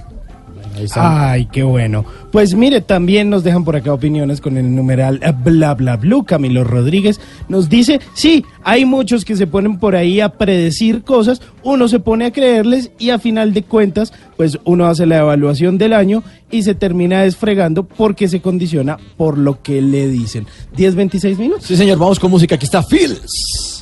Ay, 0.95 1.47
qué 1.51 1.63
bueno. 1.63 2.05
Pues 2.31 2.53
mire, 2.53 2.81
también 2.81 3.29
nos 3.29 3.43
dejan 3.43 3.63
por 3.63 3.75
acá 3.75 3.93
opiniones 3.93 4.41
con 4.41 4.57
el 4.57 4.73
numeral 4.73 5.19
eh, 5.23 5.33
bla 5.43 5.73
bla 5.73 5.97
blue. 5.97 6.23
Camilo 6.23 6.63
Rodríguez 6.63 7.19
nos 7.49 7.69
dice, 7.69 7.99
sí, 8.13 8.45
hay 8.63 8.85
muchos 8.85 9.25
que 9.25 9.35
se 9.35 9.47
ponen 9.47 9.79
por 9.79 9.95
ahí 9.95 10.21
a 10.21 10.29
predecir 10.29 11.03
cosas, 11.03 11.41
uno 11.63 11.87
se 11.87 11.99
pone 11.99 12.25
a 12.25 12.31
creerles 12.31 12.91
y 12.99 13.09
a 13.09 13.19
final 13.19 13.53
de 13.53 13.63
cuentas, 13.63 14.13
pues 14.37 14.59
uno 14.63 14.85
hace 14.85 15.05
la 15.05 15.19
evaluación 15.19 15.77
del 15.77 15.93
año 15.93 16.23
y 16.49 16.63
se 16.63 16.75
termina 16.75 17.21
desfregando 17.21 17.83
porque 17.83 18.27
se 18.27 18.41
condiciona 18.41 18.97
por 19.17 19.37
lo 19.37 19.61
que 19.61 19.81
le 19.81 20.07
dicen. 20.07 20.47
10, 20.75 20.95
26 20.95 21.37
minutos. 21.37 21.65
Sí, 21.65 21.75
señor, 21.75 21.97
vamos 21.97 22.19
con 22.19 22.31
música. 22.31 22.55
Aquí 22.55 22.65
está 22.65 22.83
Fields. 22.83 23.81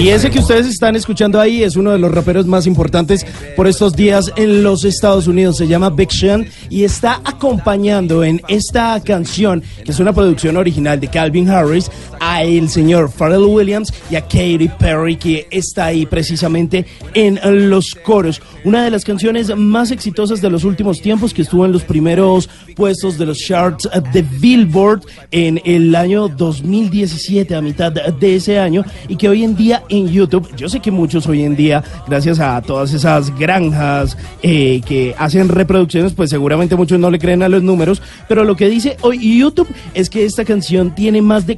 Y 0.00 0.08
ese 0.08 0.30
que 0.30 0.38
ustedes 0.38 0.66
están 0.66 0.96
escuchando 0.96 1.40
ahí 1.40 1.62
es 1.62 1.76
uno 1.76 1.92
de 1.92 1.98
los 1.98 2.10
raperos 2.10 2.46
más 2.46 2.66
importantes 2.66 3.26
por 3.56 3.66
estos 3.66 3.94
días 3.94 4.32
en 4.36 4.62
los 4.62 4.84
Estados 4.84 5.26
Unidos. 5.26 5.56
Se 5.56 5.66
llama 5.66 5.90
Big 5.90 6.12
Sean 6.12 6.46
y 6.68 6.84
está 6.84 7.20
acompañando 7.24 8.24
en 8.24 8.40
esta 8.48 9.00
canción, 9.00 9.62
que 9.84 9.92
es 9.92 10.00
una 10.00 10.12
producción 10.12 10.56
original 10.56 10.98
de 11.00 11.08
Calvin 11.08 11.48
Harris, 11.48 11.90
a 12.20 12.42
el 12.42 12.68
señor 12.68 13.10
Pharrell 13.10 13.44
Williams 13.44 13.92
y 14.10 14.16
a 14.16 14.22
Katy 14.22 14.70
Perry, 14.78 15.16
que 15.16 15.48
está 15.50 15.86
ahí 15.86 16.06
precisamente 16.06 16.86
en 17.14 17.40
los 17.68 17.94
coros. 17.94 18.40
Una 18.64 18.84
de 18.84 18.90
las 18.90 19.04
canciones 19.04 19.54
más 19.56 19.90
exitosas 19.90 20.40
de 20.40 20.50
los 20.50 20.64
últimos 20.64 21.00
tiempos, 21.00 21.34
que 21.34 21.42
estuvo 21.42 21.64
en 21.64 21.72
los 21.72 21.82
primeros 21.82 22.48
puestos 22.76 23.18
de 23.18 23.26
los 23.26 23.38
charts 23.38 23.88
de 24.12 24.22
Billboard 24.22 25.02
en 25.30 25.60
el 25.64 25.94
año 25.94 26.28
2017, 26.28 27.54
a 27.54 27.60
mitad 27.60 27.90
de 27.92 28.36
ese 28.36 28.58
año, 28.58 28.84
y 29.08 29.16
que 29.16 29.28
hoy 29.28 29.44
en 29.44 29.56
día 29.56 29.82
en 29.88 30.08
YouTube, 30.08 30.48
yo 30.56 30.68
sé 30.68 30.80
que 30.80 30.90
muchos 30.90 31.26
hoy 31.26 31.42
en 31.42 31.56
día, 31.56 31.82
gracias 32.06 32.38
a 32.38 32.60
todas 32.62 32.92
esas 32.92 33.36
granjas 33.38 34.16
eh, 34.42 34.80
que 34.84 35.14
hacen 35.18 35.48
reproducciones, 35.48 36.12
pues 36.12 36.30
seguramente 36.30 36.76
muchos 36.76 36.98
no 36.98 37.10
le 37.10 37.18
creen 37.18 37.42
a 37.42 37.48
los 37.48 37.62
números, 37.62 38.02
pero 38.28 38.44
lo 38.44 38.56
que 38.56 38.68
dice 38.68 38.96
hoy 39.00 39.38
YouTube 39.38 39.68
es 39.94 40.10
que 40.10 40.24
esta 40.24 40.44
canción 40.44 40.94
tiene 40.94 41.22
más 41.22 41.46
de 41.46 41.56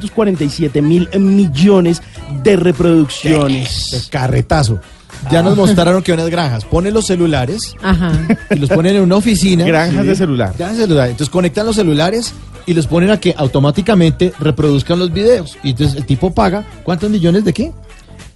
447 0.00 0.82
mil 0.82 1.08
millones 1.18 2.02
de 2.42 2.56
reproducciones. 2.56 4.08
Carretazo. 4.10 4.80
Ya 5.30 5.42
nos 5.42 5.56
mostraron 5.56 6.02
que 6.02 6.12
unas 6.12 6.28
granjas 6.30 6.64
ponen 6.64 6.94
los 6.94 7.06
celulares 7.06 7.74
Ajá. 7.82 8.12
y 8.50 8.56
los 8.56 8.68
ponen 8.70 8.96
en 8.96 9.02
una 9.02 9.16
oficina. 9.16 9.64
Granjas 9.64 10.04
de 10.04 10.16
celular. 10.16 10.52
Granjas 10.58 10.78
de 10.78 10.84
celular. 10.84 11.10
Entonces 11.10 11.30
conectan 11.30 11.66
los 11.66 11.76
celulares 11.76 12.34
y 12.66 12.74
los 12.74 12.86
ponen 12.86 13.10
a 13.10 13.20
que 13.20 13.34
automáticamente 13.36 14.32
reproduzcan 14.40 14.98
los 14.98 15.12
videos. 15.12 15.56
Y 15.62 15.70
entonces 15.70 15.96
el 15.96 16.06
tipo 16.06 16.32
paga, 16.32 16.64
¿cuántos 16.82 17.10
millones 17.10 17.44
de 17.44 17.52
qué? 17.52 17.72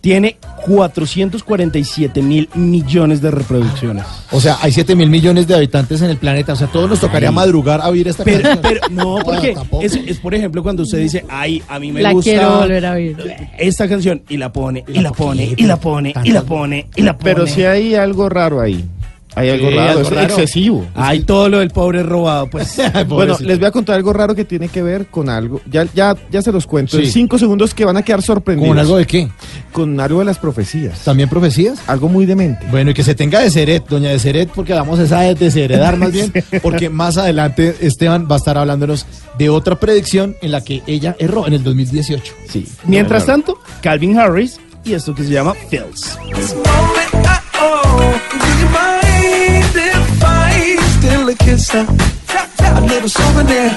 Tiene 0.00 0.36
447 0.66 2.22
mil 2.22 2.48
millones 2.54 3.20
de 3.20 3.30
reproducciones. 3.30 4.04
O 4.30 4.40
sea, 4.40 4.56
hay 4.60 4.72
7 4.72 4.94
mil 4.94 5.08
millones 5.10 5.46
de 5.46 5.54
habitantes 5.54 6.00
en 6.02 6.10
el 6.10 6.16
planeta. 6.16 6.52
O 6.52 6.56
sea, 6.56 6.68
todos 6.68 6.88
nos 6.88 7.00
tocaría 7.00 7.30
madrugar 7.32 7.80
a 7.80 7.88
oír 7.88 8.06
esta 8.08 8.24
Pero, 8.24 8.42
canción. 8.42 8.62
pero 8.62 8.80
no, 8.90 9.18
porque 9.24 9.56
es, 9.82 10.18
por 10.18 10.34
ejemplo 10.34 10.62
cuando 10.62 10.82
usted 10.84 10.98
dice, 10.98 11.24
ay, 11.28 11.62
a 11.68 11.78
mí 11.78 11.92
me 11.92 12.02
La 12.02 12.12
gusta 12.12 12.30
quiero 12.30 12.58
volver 12.58 12.86
a 12.86 12.92
oír. 12.92 13.16
esta 13.58 13.88
canción 13.88 14.22
y 14.28 14.36
la 14.36 14.52
pone, 14.52 14.84
y 14.88 15.00
la 15.00 15.12
pone, 15.12 15.54
y 15.56 15.64
la 15.64 15.76
pone, 15.76 16.14
y 16.24 16.30
la 16.30 16.42
pone, 16.42 16.86
y 16.94 17.02
la 17.02 17.16
pone. 17.16 17.24
Pero 17.34 17.46
si 17.46 17.64
hay 17.64 17.94
algo 17.94 18.28
raro 18.28 18.60
ahí. 18.60 18.84
Hay 19.36 19.50
algo 19.50 19.68
Sí, 19.68 19.74
raro, 19.76 19.90
algo 19.90 20.02
es 20.02 20.10
raro. 20.10 20.26
excesivo. 20.28 20.86
Hay 20.94 21.20
todo 21.20 21.48
lo 21.48 21.58
del 21.60 21.70
pobre 21.70 22.02
robado, 22.02 22.48
pues. 22.48 22.76
Bueno, 23.06 23.36
les 23.38 23.58
voy 23.58 23.68
a 23.68 23.70
contar 23.70 23.94
algo 23.96 24.12
raro 24.12 24.34
que 24.34 24.44
tiene 24.44 24.68
que 24.68 24.82
ver 24.82 25.06
con 25.06 25.28
algo. 25.28 25.60
Ya, 25.70 25.86
ya, 25.94 26.16
ya 26.30 26.42
se 26.42 26.50
los 26.50 26.66
cuento. 26.66 26.96
Sí. 26.96 27.04
En 27.04 27.12
cinco 27.12 27.38
segundos 27.38 27.74
que 27.74 27.84
van 27.84 27.96
a 27.98 28.02
quedar 28.02 28.22
sorprendidos. 28.22 28.68
¿Con 28.70 28.78
algo 28.78 28.96
de 28.96 29.06
qué? 29.06 29.28
Con 29.72 30.00
algo 30.00 30.18
de 30.20 30.24
las 30.24 30.38
profecías. 30.38 31.00
¿También 31.04 31.28
profecías? 31.28 31.78
Algo 31.86 32.08
muy 32.08 32.24
demente. 32.26 32.66
Bueno, 32.70 32.90
y 32.90 32.94
que 32.94 33.04
se 33.04 33.14
tenga 33.14 33.40
de 33.40 33.50
Seret, 33.50 33.86
doña 33.86 34.08
de 34.10 34.18
Seret, 34.18 34.48
porque 34.54 34.72
vamos 34.72 34.98
a 34.98 35.02
esa 35.04 35.20
de 35.20 35.34
desheredar 35.34 35.96
más 35.98 36.12
bien, 36.12 36.32
porque 36.62 36.88
más 36.88 37.18
adelante 37.18 37.76
Esteban 37.80 38.26
va 38.30 38.36
a 38.36 38.38
estar 38.38 38.56
hablándonos 38.56 39.04
de 39.38 39.50
otra 39.50 39.76
predicción 39.78 40.34
en 40.40 40.50
la 40.50 40.62
que 40.64 40.82
ella 40.86 41.14
erró 41.18 41.46
en 41.46 41.52
el 41.52 41.62
2018. 41.62 42.32
Sí. 42.48 42.66
Mientras 42.86 43.26
tanto, 43.26 43.58
Calvin 43.82 44.18
Harris 44.18 44.58
y 44.82 44.94
esto 44.94 45.14
que 45.14 45.24
se 45.24 45.30
llama 45.30 45.52
Fills. 45.68 46.16
I 51.28 51.34
steal 51.34 51.50
a 51.50 51.56
kiss? 51.56 51.74
A 51.74 52.80
little 52.82 53.08
souvenir. 53.08 53.74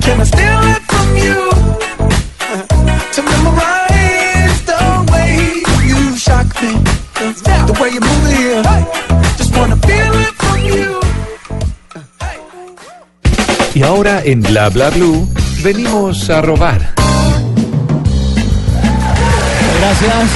Can 0.00 0.20
I 0.20 0.24
steal 0.24 0.60
it 0.72 0.82
from 0.92 1.16
you? 1.16 1.50
To 3.14 3.22
memorize 3.22 4.62
the 4.64 4.82
way 5.12 5.62
you 5.84 6.16
shock 6.16 6.46
me. 6.62 6.72
The 7.66 7.76
way 7.80 7.90
you 7.90 8.00
move 8.00 8.24
it 8.28 8.36
here. 8.36 8.62
Just 9.36 9.56
wanna 9.56 9.76
feel 9.76 10.14
it 10.24 10.34
from 10.42 10.58
you. 10.64 11.00
Y 13.74 13.82
ahora 13.82 14.22
en 14.24 14.42
Bla 14.42 14.68
Bla 14.68 14.90
Blue 14.90 15.26
venimos 15.62 16.30
a 16.30 16.42
robar. 16.42 16.94
Gracias. 19.80 20.30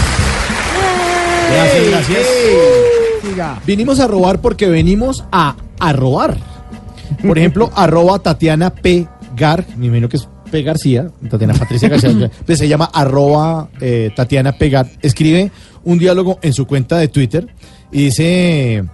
Gracias, 1.53 1.89
gracias. 1.89 2.86
Vinimos 3.66 4.01
a 4.01 4.07
robar 4.07 4.40
porque 4.40 4.68
venimos 4.68 5.25
a, 5.31 5.57
a 5.79 5.92
robar. 5.92 6.38
Por 7.27 7.38
ejemplo, 7.38 7.70
arroba 7.77 8.18
Tatiana 8.18 8.70
P. 8.70 9.07
Gar, 9.37 9.64
me 9.77 9.87
imagino 9.87 10.09
que 10.09 10.16
es 10.16 10.29
P. 10.51 10.62
García, 10.62 11.11
Tatiana 11.29 11.55
Patricia 11.55 11.88
García, 11.88 12.31
pues 12.46 12.59
se 12.59 12.68
llama 12.68 12.87
arroba 12.92 13.68
eh, 13.81 14.11
Tatiana 14.14 14.53
P. 14.53 14.70
Gar. 14.70 14.88
Escribe 15.03 15.51
un 15.85 15.99
diálogo 15.99 16.38
en 16.42 16.53
su 16.53 16.66
cuenta 16.66 16.99
de 16.99 17.09
Twitter 17.09 17.49
y 17.92 18.05
dice, 18.05 18.85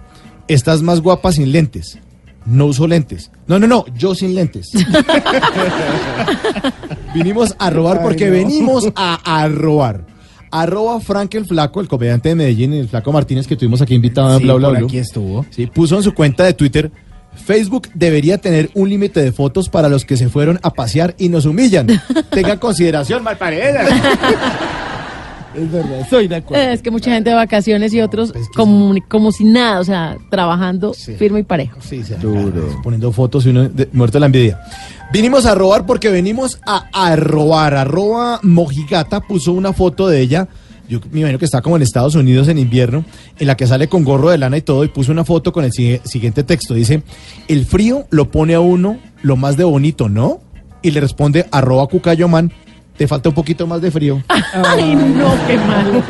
estás 0.47 0.81
más 0.81 1.01
guapa 1.01 1.31
sin 1.31 1.51
lentes. 1.51 1.97
No 2.45 2.65
uso 2.65 2.87
lentes. 2.87 3.31
No, 3.47 3.57
no, 3.57 3.67
no, 3.67 3.85
yo 3.95 4.13
sin 4.13 4.35
lentes. 4.35 4.71
Vinimos 7.13 7.55
a 7.57 7.69
robar 7.69 8.01
porque 8.01 8.29
venimos 8.29 8.89
a, 8.95 9.41
a 9.41 9.47
robar. 9.47 10.12
Arroba 10.53 10.99
Frank 10.99 11.33
el 11.33 11.45
Flaco, 11.45 11.81
el 11.81 11.87
comediante 11.87 12.29
de 12.29 12.35
Medellín, 12.35 12.73
el 12.73 12.87
Flaco 12.87 13.11
Martínez 13.11 13.47
que 13.47 13.55
tuvimos 13.55 13.81
aquí 13.81 13.95
invitado 13.95 14.31
en 14.33 14.37
Sí, 14.37 14.43
Bla 14.43 14.53
Bla 14.53 14.67
por 14.69 14.77
Blue. 14.77 14.85
aquí 14.87 14.97
estuvo. 14.99 15.45
Sí, 15.49 15.65
puso 15.65 15.97
en 15.97 16.03
su 16.03 16.13
cuenta 16.13 16.43
de 16.43 16.53
Twitter, 16.53 16.91
Facebook 17.33 17.89
debería 17.95 18.37
tener 18.37 18.69
un 18.75 18.87
límite 18.87 19.19
de 19.21 19.31
fotos 19.31 19.67
para 19.67 19.89
los 19.89 20.05
que 20.05 20.15
se 20.15 20.29
fueron 20.29 20.59
a 20.61 20.69
pasear 20.71 21.15
y 21.17 21.29
nos 21.29 21.45
humillan. 21.47 21.87
Tengan 22.29 22.59
consideración, 22.59 23.23
malparida. 23.23 23.85
Es 25.55 25.71
verdad, 25.71 25.99
estoy 26.01 26.27
de 26.27 26.35
acuerdo. 26.37 26.63
Es 26.71 26.81
que 26.81 26.91
mucha 26.91 27.11
gente 27.11 27.29
de 27.29 27.35
vacaciones 27.35 27.93
y 27.93 28.01
otros 28.01 28.33
como, 28.55 28.95
como 29.07 29.31
si 29.31 29.43
nada, 29.43 29.79
o 29.79 29.83
sea, 29.83 30.17
trabajando 30.29 30.93
firme 30.93 31.39
y 31.41 31.43
parejo. 31.43 31.77
Sí, 31.81 32.03
sí, 32.03 32.13
poniendo 32.83 33.11
fotos 33.11 33.45
y 33.45 33.49
uno 33.49 33.69
de- 33.69 33.89
muerto 33.93 34.15
de 34.15 34.19
la 34.21 34.25
envidia. 34.27 34.59
Vinimos 35.11 35.45
a 35.45 35.53
robar 35.55 35.85
porque 35.85 36.09
venimos 36.09 36.59
a, 36.65 36.87
a 36.91 37.15
robar. 37.15 37.75
Arroba 37.75 38.39
Mojigata 38.41 39.21
puso 39.21 39.53
una 39.53 39.73
foto 39.73 40.07
de 40.07 40.21
ella. 40.21 40.47
Yo 40.89 40.99
me 41.11 41.19
imagino 41.21 41.39
que 41.39 41.45
está 41.45 41.61
como 41.61 41.75
en 41.77 41.81
Estados 41.81 42.15
Unidos 42.15 42.47
en 42.49 42.57
invierno, 42.57 43.05
en 43.39 43.47
la 43.47 43.55
que 43.55 43.65
sale 43.67 43.87
con 43.87 44.03
gorro 44.03 44.31
de 44.31 44.37
lana 44.37 44.57
y 44.57 44.61
todo, 44.61 44.83
y 44.83 44.89
puso 44.89 45.11
una 45.11 45.23
foto 45.23 45.53
con 45.53 45.63
el 45.63 45.71
siguiente 45.71 46.43
texto. 46.43 46.73
Dice, 46.73 47.03
el 47.47 47.65
frío 47.65 48.05
lo 48.09 48.29
pone 48.31 48.53
a 48.55 48.59
uno 48.59 48.97
lo 49.21 49.37
más 49.37 49.55
de 49.55 49.63
bonito, 49.63 50.09
¿no? 50.09 50.41
Y 50.81 50.91
le 50.91 50.99
responde 50.99 51.45
arroba 51.51 51.87
Cucayoman, 51.87 52.51
te 52.97 53.07
falta 53.07 53.29
un 53.29 53.35
poquito 53.35 53.65
más 53.65 53.81
de 53.81 53.89
frío. 53.91 54.21
Ay, 54.53 54.95
no, 54.95 55.33
qué 55.47 55.57
malo. 55.57 56.03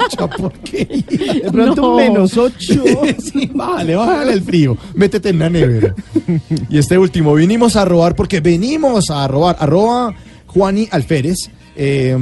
Mucha 0.00 0.26
porquería. 0.36 1.44
De 1.44 1.50
pronto 1.52 1.82
No. 1.82 1.90
un 1.90 1.96
menos 1.96 2.36
ocho. 2.36 2.82
sí, 3.18 3.50
vale, 3.54 3.94
bájale 3.96 4.32
el 4.32 4.42
frío. 4.42 4.76
Métete 4.94 5.28
en 5.30 5.38
la 5.38 5.50
nevera. 5.50 5.94
y 6.70 6.78
este 6.78 6.96
último, 6.98 7.34
vinimos 7.34 7.76
a 7.76 7.84
robar 7.84 8.14
porque 8.14 8.40
venimos 8.40 9.10
a 9.10 9.26
robar. 9.28 9.56
Arroba 9.60 10.14
Juani 10.46 10.88
Alférez 10.90 11.50
eh, 11.76 12.16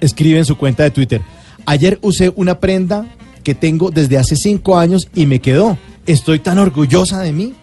escribe 0.00 0.38
en 0.38 0.44
su 0.44 0.56
cuenta 0.58 0.82
de 0.82 0.90
Twitter. 0.90 1.22
Ayer 1.64 1.98
usé 2.02 2.32
una 2.36 2.60
prenda 2.60 3.06
que 3.42 3.54
tengo 3.54 3.90
desde 3.90 4.18
hace 4.18 4.36
cinco 4.36 4.78
años 4.78 5.08
y 5.14 5.26
me 5.26 5.40
quedó. 5.40 5.78
Estoy 6.06 6.38
tan 6.40 6.58
orgullosa 6.58 7.20
de 7.22 7.32
mí. 7.32 7.54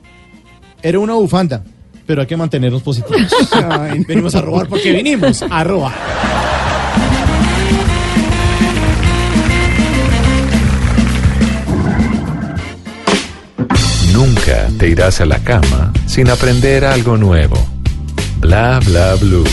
Era 0.81 0.99
una 0.99 1.13
bufanda, 1.13 1.63
pero 2.05 2.21
hay 2.21 2.27
que 2.27 2.37
mantenernos 2.37 2.81
positivos. 2.81 3.21
venimos 4.07 4.35
a 4.35 4.41
robar 4.41 4.67
porque 4.67 4.91
vinimos 4.91 5.41
a 5.41 5.63
robar. 5.63 5.93
Nunca 14.13 14.67
te 14.77 14.89
irás 14.89 15.21
a 15.21 15.25
la 15.25 15.39
cama 15.39 15.91
sin 16.05 16.29
aprender 16.29 16.85
algo 16.85 17.17
nuevo. 17.17 17.55
Bla 18.39 18.79
Bla 18.85 19.15
Blue. 19.15 19.43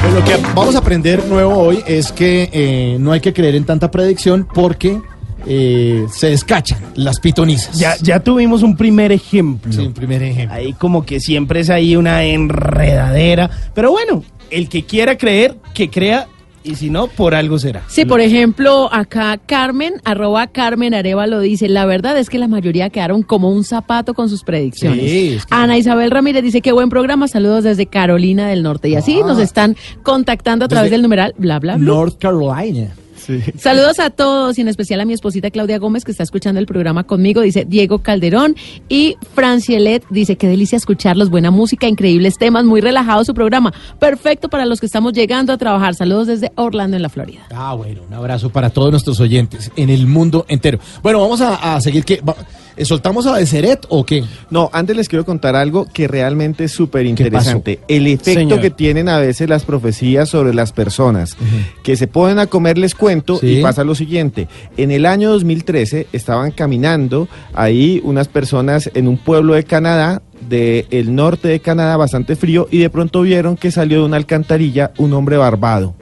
Pues 0.00 0.14
lo 0.14 0.24
que 0.24 0.36
vamos 0.54 0.74
a 0.74 0.78
aprender 0.78 1.24
nuevo 1.26 1.56
hoy 1.56 1.82
es 1.86 2.12
que 2.12 2.48
eh, 2.52 2.96
no 2.98 3.12
hay 3.12 3.20
que 3.20 3.32
creer 3.32 3.54
en 3.54 3.64
tanta 3.64 3.90
predicción 3.90 4.46
porque 4.52 5.00
eh, 5.46 6.06
se 6.12 6.28
descachan 6.28 6.78
las 6.94 7.20
pitonizas. 7.20 7.78
Ya, 7.78 7.94
ya 8.02 8.20
tuvimos 8.20 8.62
un 8.62 8.76
primer 8.76 9.12
ejemplo. 9.12 9.72
Sí, 9.72 9.80
un 9.86 9.92
primer 9.94 10.22
ejemplo. 10.22 10.56
Ahí 10.56 10.72
como 10.74 11.04
que 11.04 11.20
siempre 11.20 11.60
es 11.60 11.70
ahí 11.70 11.96
una 11.96 12.24
enredadera. 12.24 13.50
Pero 13.74 13.90
bueno, 13.90 14.24
el 14.50 14.68
que 14.68 14.84
quiera 14.84 15.16
creer, 15.16 15.56
que 15.74 15.90
crea. 15.90 16.26
Y 16.64 16.76
si 16.76 16.90
no, 16.90 17.08
por 17.08 17.34
algo 17.34 17.58
será. 17.58 17.82
Sí, 17.88 18.04
por 18.04 18.20
ejemplo, 18.20 18.88
acá 18.92 19.36
Carmen, 19.36 19.94
arroba 20.04 20.46
Carmen 20.46 20.94
Arevalo 20.94 21.40
dice, 21.40 21.68
la 21.68 21.86
verdad 21.86 22.16
es 22.16 22.30
que 22.30 22.38
la 22.38 22.46
mayoría 22.46 22.88
quedaron 22.88 23.24
como 23.24 23.50
un 23.50 23.64
zapato 23.64 24.14
con 24.14 24.28
sus 24.28 24.44
predicciones. 24.44 25.10
Sí, 25.10 25.34
es 25.38 25.46
que- 25.46 25.52
Ana 25.56 25.76
Isabel 25.76 26.12
Ramírez 26.12 26.44
dice, 26.44 26.60
qué 26.60 26.70
buen 26.70 26.88
programa, 26.88 27.26
saludos 27.26 27.64
desde 27.64 27.86
Carolina 27.86 28.46
del 28.46 28.62
Norte. 28.62 28.88
Y 28.88 28.94
así 28.94 29.18
Ah. 29.24 29.26
nos 29.26 29.40
están 29.40 29.74
contactando 30.04 30.66
a 30.66 30.68
través 30.68 30.92
del 30.92 31.02
numeral 31.02 31.34
bla 31.36 31.58
bla 31.58 31.74
bla. 31.76 31.84
North 31.84 32.18
Carolina. 32.20 32.90
Saludos 33.58 33.98
a 34.00 34.10
todos 34.10 34.58
y 34.58 34.60
en 34.62 34.68
especial 34.68 35.00
a 35.00 35.04
mi 35.04 35.12
esposita 35.12 35.50
Claudia 35.50 35.78
Gómez 35.78 36.04
que 36.04 36.10
está 36.10 36.22
escuchando 36.22 36.60
el 36.60 36.66
programa 36.66 37.04
conmigo, 37.04 37.40
dice 37.40 37.64
Diego 37.64 37.98
Calderón 37.98 38.56
y 38.88 39.16
Francielet 39.34 40.04
dice 40.10 40.36
qué 40.36 40.48
delicia 40.48 40.76
escucharlos, 40.76 41.30
buena 41.30 41.50
música, 41.50 41.86
increíbles 41.86 42.38
temas, 42.38 42.64
muy 42.64 42.80
relajado 42.80 43.24
su 43.24 43.34
programa, 43.34 43.72
perfecto 43.98 44.48
para 44.48 44.66
los 44.66 44.80
que 44.80 44.86
estamos 44.86 45.12
llegando 45.12 45.52
a 45.52 45.58
trabajar. 45.58 45.94
Saludos 45.94 46.26
desde 46.26 46.52
Orlando 46.56 46.96
en 46.96 47.02
la 47.02 47.08
Florida. 47.08 47.46
Ah, 47.54 47.74
bueno, 47.74 48.02
un 48.06 48.14
abrazo 48.14 48.50
para 48.50 48.70
todos 48.70 48.90
nuestros 48.90 49.20
oyentes 49.20 49.70
en 49.76 49.90
el 49.90 50.06
mundo 50.06 50.44
entero. 50.48 50.78
Bueno, 51.02 51.20
vamos 51.20 51.40
a, 51.40 51.74
a 51.74 51.80
seguir. 51.80 52.04
que 52.04 52.20
¿Soltamos 52.84 53.26
a 53.26 53.36
Deseret 53.36 53.86
o 53.88 54.04
qué? 54.04 54.24
No, 54.50 54.70
antes 54.72 54.96
les 54.96 55.08
quiero 55.08 55.24
contar 55.24 55.56
algo 55.56 55.86
que 55.92 56.08
realmente 56.08 56.64
es 56.64 56.72
súper 56.72 57.06
interesante. 57.06 57.80
El 57.88 58.06
efecto 58.06 58.32
Señor. 58.40 58.60
que 58.60 58.70
tienen 58.70 59.08
a 59.08 59.18
veces 59.18 59.48
las 59.48 59.64
profecías 59.64 60.28
sobre 60.28 60.54
las 60.54 60.72
personas, 60.72 61.36
que 61.82 61.96
se 61.96 62.06
ponen 62.06 62.38
a 62.38 62.46
comerles 62.46 62.94
cuento 62.94 63.36
Sí. 63.38 63.58
y 63.58 63.62
pasa 63.62 63.84
lo 63.84 63.94
siguiente. 63.94 64.48
En 64.76 64.90
el 64.90 65.06
año 65.06 65.30
2013 65.30 66.06
estaban 66.12 66.50
caminando 66.50 67.28
ahí 67.54 68.00
unas 68.04 68.28
personas 68.28 68.90
en 68.94 69.08
un 69.08 69.18
pueblo 69.18 69.54
de 69.54 69.64
Canadá, 69.64 70.22
del 70.48 71.14
norte 71.14 71.48
de 71.48 71.60
Canadá, 71.60 71.96
bastante 71.96 72.36
frío, 72.36 72.68
y 72.70 72.78
de 72.78 72.90
pronto 72.90 73.22
vieron 73.22 73.56
que 73.56 73.70
salió 73.70 74.00
de 74.00 74.04
una 74.06 74.16
alcantarilla 74.16 74.92
un 74.98 75.12
hombre 75.12 75.36
barbado, 75.36 75.94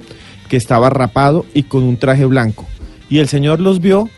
que 0.48 0.56
estaba 0.56 0.88
rapado 0.90 1.44
y 1.54 1.64
con 1.64 1.82
un 1.82 1.96
traje 1.98 2.24
blanco. 2.24 2.66
Y 3.08 3.18
el 3.18 3.28
señor 3.28 3.60
los 3.60 3.80
vio, 3.80 4.08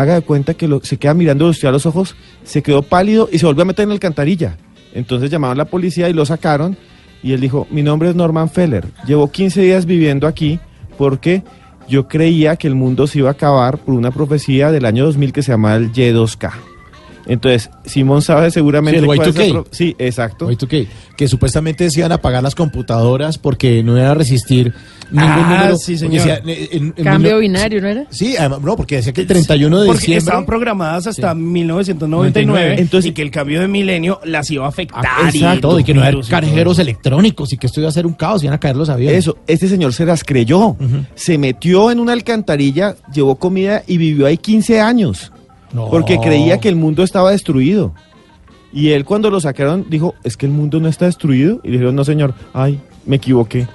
haga 0.00 0.14
de 0.14 0.22
cuenta 0.22 0.54
que 0.54 0.68
lo- 0.68 0.80
se 0.82 0.96
queda 0.96 1.14
mirando 1.14 1.46
usted 1.48 1.68
a 1.68 1.72
los 1.72 1.86
ojos, 1.86 2.14
se 2.44 2.62
quedó 2.62 2.82
pálido 2.82 3.28
y 3.32 3.38
se 3.38 3.46
volvió 3.46 3.62
a 3.62 3.66
meter 3.66 3.84
en 3.84 3.90
la 3.90 3.94
alcantarilla. 3.94 4.56
Entonces 4.94 5.30
llamaron 5.30 5.56
a 5.56 5.64
la 5.64 5.70
policía 5.70 6.08
y 6.08 6.12
lo 6.12 6.26
sacaron 6.26 6.76
y 7.22 7.32
él 7.32 7.40
dijo, 7.40 7.66
mi 7.70 7.82
nombre 7.82 8.08
es 8.08 8.14
Norman 8.16 8.50
Feller, 8.50 8.86
llevo 9.06 9.30
15 9.30 9.60
días 9.62 9.86
viviendo 9.86 10.26
aquí 10.26 10.58
porque 10.98 11.42
yo 11.88 12.08
creía 12.08 12.56
que 12.56 12.66
el 12.68 12.74
mundo 12.74 13.06
se 13.06 13.18
iba 13.18 13.28
a 13.28 13.32
acabar 13.32 13.78
por 13.78 13.94
una 13.94 14.10
profecía 14.10 14.70
del 14.70 14.84
año 14.84 15.04
2000 15.06 15.32
que 15.32 15.42
se 15.42 15.52
llama 15.52 15.74
el 15.76 15.92
Y2K. 15.92 16.52
Entonces, 17.26 17.70
Simón 17.84 18.22
sabe 18.22 18.50
seguramente 18.50 18.98
Sí, 18.98 19.04
el 19.04 19.06
cuál 19.06 19.20
es 19.28 19.34
Y2K. 19.36 19.50
pro- 19.52 19.66
Sí, 19.70 19.94
exacto. 19.98 20.46
Oye, 20.46 20.56
¿tú 20.56 20.66
qué? 20.66 20.86
Que 21.16 21.28
supuestamente 21.28 21.88
a 22.12 22.14
apagar 22.14 22.42
las 22.42 22.54
computadoras 22.54 23.38
porque 23.38 23.82
no 23.82 23.96
iban 23.96 24.08
a 24.10 24.14
resistir 24.14 24.72
ningún 25.10 25.28
Ah, 25.30 25.56
número. 25.58 25.76
sí, 25.76 25.96
señor. 25.98 26.14
decía, 26.24 26.40
eh, 26.46 26.68
en- 26.72 26.94
en 26.96 27.04
Cambio 27.04 27.32
mil- 27.32 27.40
binario, 27.40 27.80
¿no 27.80 27.88
era? 27.88 28.06
Sí, 28.10 28.36
además, 28.36 28.60
no, 28.62 28.76
porque 28.76 28.96
decía 28.96 29.12
que 29.12 29.20
el 29.22 29.26
31 29.26 29.80
de 29.80 29.86
Porque 29.86 30.00
diciembre. 30.00 30.18
estaban 30.18 30.46
programadas 30.46 31.06
hasta 31.08 31.32
Sí. 31.32 31.38
1999 31.38 32.76
Entonces- 32.78 33.10
y 33.10 33.14
que 33.14 33.22
el 33.22 33.30
cambio 33.30 33.60
de 33.60 33.68
milenio 33.68 34.20
las 34.24 34.50
iba 34.50 34.66
a 34.66 34.68
afectar. 34.68 35.04
Ah, 35.06 35.28
Exacto, 35.32 35.78
y 35.78 35.84
que 35.84 35.94
no 35.94 36.00
los 36.00 36.08
eran 36.08 36.20
y 36.24 36.28
carejeros 36.28 36.78
electrónicos 36.78 37.52
y 37.52 37.56
que 37.56 37.66
esto 37.66 37.80
iba 37.80 37.88
a 37.88 37.92
ser 37.92 38.06
un 38.06 38.14
caos, 38.14 38.42
iban 38.42 38.54
a 38.54 38.60
caer 38.60 38.76
los 38.76 38.88
aviones. 38.88 39.18
Eso, 39.18 39.38
este 39.46 39.68
señor 39.68 39.92
se 39.92 40.04
las 40.06 40.24
creyó. 40.24 40.76
Se 41.14 41.38
metió 41.38 41.90
en 41.90 42.00
una 42.00 42.12
alcantarilla, 42.12 42.96
llevó 43.12 43.36
comida 43.36 43.82
y 43.86 43.96
vivió 43.98 44.26
ahí 44.26 44.36
15 44.36 44.80
años. 44.80 45.32
No. 45.72 45.88
Porque 45.88 46.18
creía 46.18 46.58
que 46.58 46.68
el 46.68 46.76
mundo 46.76 47.02
estaba 47.04 47.30
destruido. 47.30 47.94
Y 48.72 48.90
él 48.90 49.04
cuando 49.04 49.30
lo 49.30 49.40
sacaron 49.40 49.86
dijo, 49.88 50.14
es 50.24 50.36
que 50.36 50.46
el 50.46 50.52
mundo 50.52 50.78
no 50.80 50.88
está 50.88 51.06
destruido. 51.06 51.60
Y 51.64 51.68
le 51.68 51.72
dijeron, 51.74 51.94
no 51.96 52.04
señor, 52.04 52.34
ay, 52.52 52.80
me 53.06 53.16
equivoqué. 53.16 53.66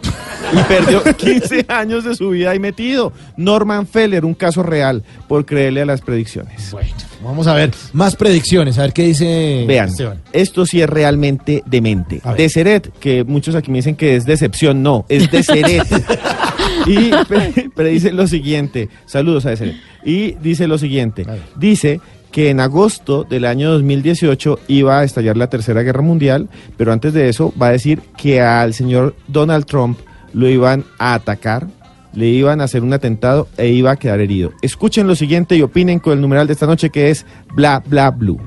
Y 0.54 0.58
perdió 0.68 1.04
15 1.18 1.66
años 1.68 2.04
de 2.04 2.16
su 2.16 2.30
vida 2.30 2.52
ahí 2.52 2.60
metido. 2.60 3.12
Norman 3.36 3.88
Feller, 3.88 4.24
un 4.26 4.36
caso 4.36 4.62
real, 4.64 5.04
por 5.28 5.46
creerle 5.46 5.82
a 5.82 5.86
las 5.86 6.02
predicciones. 6.02 6.72
Bueno, 6.72 6.90
vamos 7.24 7.48
a 7.48 7.54
ver 7.56 7.72
más 7.94 8.16
predicciones, 8.16 8.78
a 8.78 8.84
ver 8.84 8.94
qué 8.94 9.04
dice 9.04 9.66
Vean, 9.68 9.90
Esteban. 9.90 10.22
esto 10.32 10.66
sí 10.68 10.82
es 10.82 10.90
realmente 10.90 11.64
demente. 11.66 12.22
Deseret, 12.38 12.92
que 13.00 13.24
muchos 13.24 13.56
aquí 13.56 13.72
me 13.72 13.80
dicen 13.80 13.96
que 13.96 14.16
es 14.16 14.26
decepción, 14.26 14.84
no, 14.84 15.06
es 15.10 15.30
Deseret. 15.32 15.84
y 16.86 17.10
pre- 17.28 17.70
predice 17.76 18.12
lo 18.14 18.28
siguiente, 18.28 18.90
saludos 19.08 19.46
a 19.48 19.50
Deseret. 19.50 19.76
Y 20.04 20.34
dice 20.34 20.68
lo 20.68 20.78
siguiente, 20.78 21.26
dice 21.56 22.00
que 22.36 22.50
en 22.50 22.60
agosto 22.60 23.24
del 23.24 23.46
año 23.46 23.72
2018 23.72 24.60
iba 24.68 25.00
a 25.00 25.06
estallar 25.06 25.38
la 25.38 25.48
Tercera 25.48 25.84
Guerra 25.84 26.02
Mundial, 26.02 26.50
pero 26.76 26.92
antes 26.92 27.14
de 27.14 27.30
eso 27.30 27.54
va 27.62 27.68
a 27.68 27.72
decir 27.72 28.02
que 28.18 28.42
al 28.42 28.74
señor 28.74 29.16
Donald 29.30 29.64
Trump 29.66 29.98
lo 30.34 30.50
iban 30.50 30.84
a 31.00 31.14
atacar, 31.14 31.68
le 32.12 32.26
iban 32.28 32.60
a 32.60 32.66
hacer 32.66 32.84
un 32.84 32.92
atentado 32.92 33.48
e 33.56 33.70
iba 33.70 33.92
a 33.92 33.96
quedar 33.96 34.20
herido. 34.20 34.52
Escuchen 34.62 35.08
lo 35.08 35.16
siguiente 35.16 35.56
y 35.56 35.62
opinen 35.62 36.00
con 36.00 36.12
el 36.12 36.20
numeral 36.20 36.46
de 36.46 36.52
esta 36.52 36.66
noche 36.68 36.90
que 36.90 37.10
es 37.10 37.26
bla 37.54 37.82
bla 37.86 38.12
blue. 38.12 38.38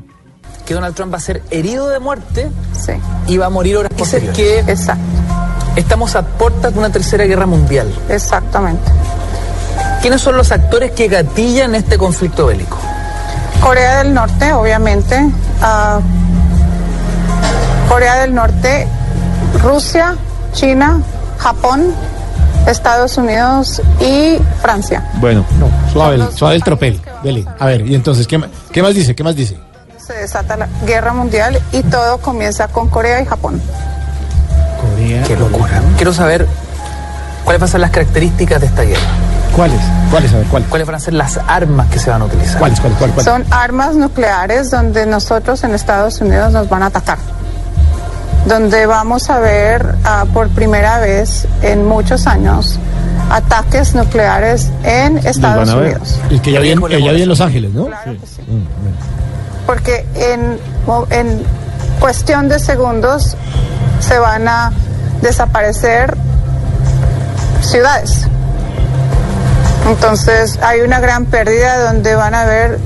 que 0.67 0.75
Donald 0.75 0.95
Trump 0.95 1.11
va 1.15 1.17
a 1.17 1.21
ser 1.21 1.41
herido 1.51 1.89
de 1.89 1.99
muerte 1.99 2.51
Sí, 2.79 2.93
y 3.27 3.39
va 3.39 3.47
a 3.47 3.51
morir 3.51 3.79
horas 3.79 3.93
posteriores. 3.97 4.37
que 4.37 4.59
exacto, 4.71 5.03
estamos 5.77 6.15
a 6.15 6.27
puertas 6.27 6.75
de 6.75 6.79
una 6.79 6.93
tercera 6.93 7.25
guerra 7.25 7.47
mundial. 7.47 7.89
exactamente. 8.11 8.83
¿Quiénes 10.03 10.21
son 10.21 10.37
los 10.37 10.53
actores 10.53 10.91
que 10.93 11.09
gatillan 11.09 11.75
este 11.75 11.97
conflicto 11.97 12.49
bélico? 12.49 12.77
Corea 13.63 13.99
del 13.99 14.15
Norte, 14.15 14.53
obviamente. 14.53 15.29
ah, 15.63 16.01
Corea 17.89 18.17
del 18.21 18.35
Norte, 18.35 18.87
Rusia, 19.63 20.15
China, 20.53 21.01
Japón, 21.39 21.93
Estados 22.67 23.17
Unidos 23.17 23.81
y 24.01 24.39
Francia. 24.61 25.03
Bueno, 25.15 25.45
No, 25.59 25.69
suave, 25.93 26.17
el- 26.17 26.33
suave 26.33 26.57
el 26.57 26.63
tropel. 26.63 27.01
Dele. 27.23 27.45
A 27.59 27.67
ver, 27.67 27.87
y 27.87 27.95
entonces, 27.95 28.27
¿qué, 28.27 28.39
ma- 28.39 28.49
qué 28.73 28.83
más 28.83 28.95
dice? 28.95 29.15
¿Qué 29.15 29.25
más 29.25 29.35
dice? 29.35 29.59
Se 29.97 30.13
desata 30.15 30.57
la 30.57 30.69
guerra 30.87 31.13
mundial 31.13 31.59
y 31.73 31.83
todo 31.83 32.19
comienza 32.19 32.69
con 32.69 32.89
Corea 32.89 33.21
y 33.21 33.25
Japón. 33.27 33.61
Corea. 34.81 35.23
Qué 35.25 35.37
locura. 35.37 35.83
Quiero 35.97 36.13
saber 36.15 36.47
cuáles 37.45 37.61
van 37.61 37.69
a 37.69 37.73
ser 37.73 37.81
las 37.81 37.91
características 37.91 38.61
de 38.61 38.67
esta 38.67 38.83
guerra. 38.83 39.01
¿Cuáles? 39.59 39.81
¿Cuáles? 40.13 40.33
A 40.33 40.37
ver, 40.37 40.47
¿cuáles? 40.47 40.69
¿Cuáles 40.69 40.87
van 40.87 40.95
a 40.95 41.01
ser 41.01 41.15
las 41.15 41.37
armas 41.49 41.89
que 41.89 41.99
se 41.99 42.11
van 42.11 42.23
a 42.23 42.27
utilizar? 42.27 42.61
¿Cuáles? 42.61 42.79
¿Cuáles? 42.79 42.97
¿Cuáles? 42.97 43.15
cuáles? 43.17 43.25
Son 43.25 43.45
armas 43.53 43.97
nucleares 43.97 44.71
donde 44.71 45.05
nosotros 45.05 45.65
en 45.65 45.75
Estados 45.75 46.21
Unidos 46.21 46.53
nos 46.53 46.69
van 46.69 46.85
a 46.85 46.87
atacar. 46.87 47.19
Donde 48.47 48.87
vamos 48.87 49.29
a 49.31 49.41
ver 49.41 49.97
ah, 50.05 50.27
por 50.33 50.49
primera 50.51 51.01
vez 51.01 51.49
en 51.63 51.85
muchos 51.89 52.29
años 52.29 52.79
ataques 53.33 53.97
nucleares 53.97 54.71
en 54.85 55.19
Estados. 55.27 55.69
Unidos. 55.71 56.21
El 56.31 56.41
que 56.41 56.53
ya 56.53 56.61
vi 56.61 56.71
en, 56.71 57.29
Los 57.29 57.41
Ángeles, 57.41 57.73
¿no? 57.73 57.87
Claro 57.87 58.13
que 58.13 58.27
sí. 58.29 58.43
Porque 59.67 60.07
en, 60.15 60.57
en 61.11 61.43
cuestión 61.99 62.49
de 62.49 62.61
segundos 62.61 63.37
se 63.99 64.21
van 64.21 64.47
a 64.47 64.71
desaparecer 65.21 66.17
ciudades. 67.61 68.29
Entonces 69.89 70.59
hay 70.63 70.81
una 70.81 71.01
gran 71.01 71.27
pérdida 71.27 71.93
donde 71.93 72.15
van 72.15 72.35
a 72.35 72.43
haber 72.43 72.79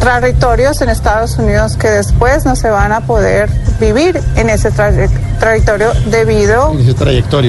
territorios 0.00 0.80
en 0.82 0.88
Estados 0.90 1.38
Unidos 1.38 1.76
que 1.76 1.88
después 1.88 2.44
no 2.44 2.56
se 2.56 2.68
van 2.68 2.92
a 2.92 3.00
poder 3.06 3.48
vivir 3.80 4.20
en 4.36 4.50
ese 4.50 4.70
traye- 4.70 5.08
territorio 5.40 5.92
debido 6.10 6.72
sí. 6.78 6.94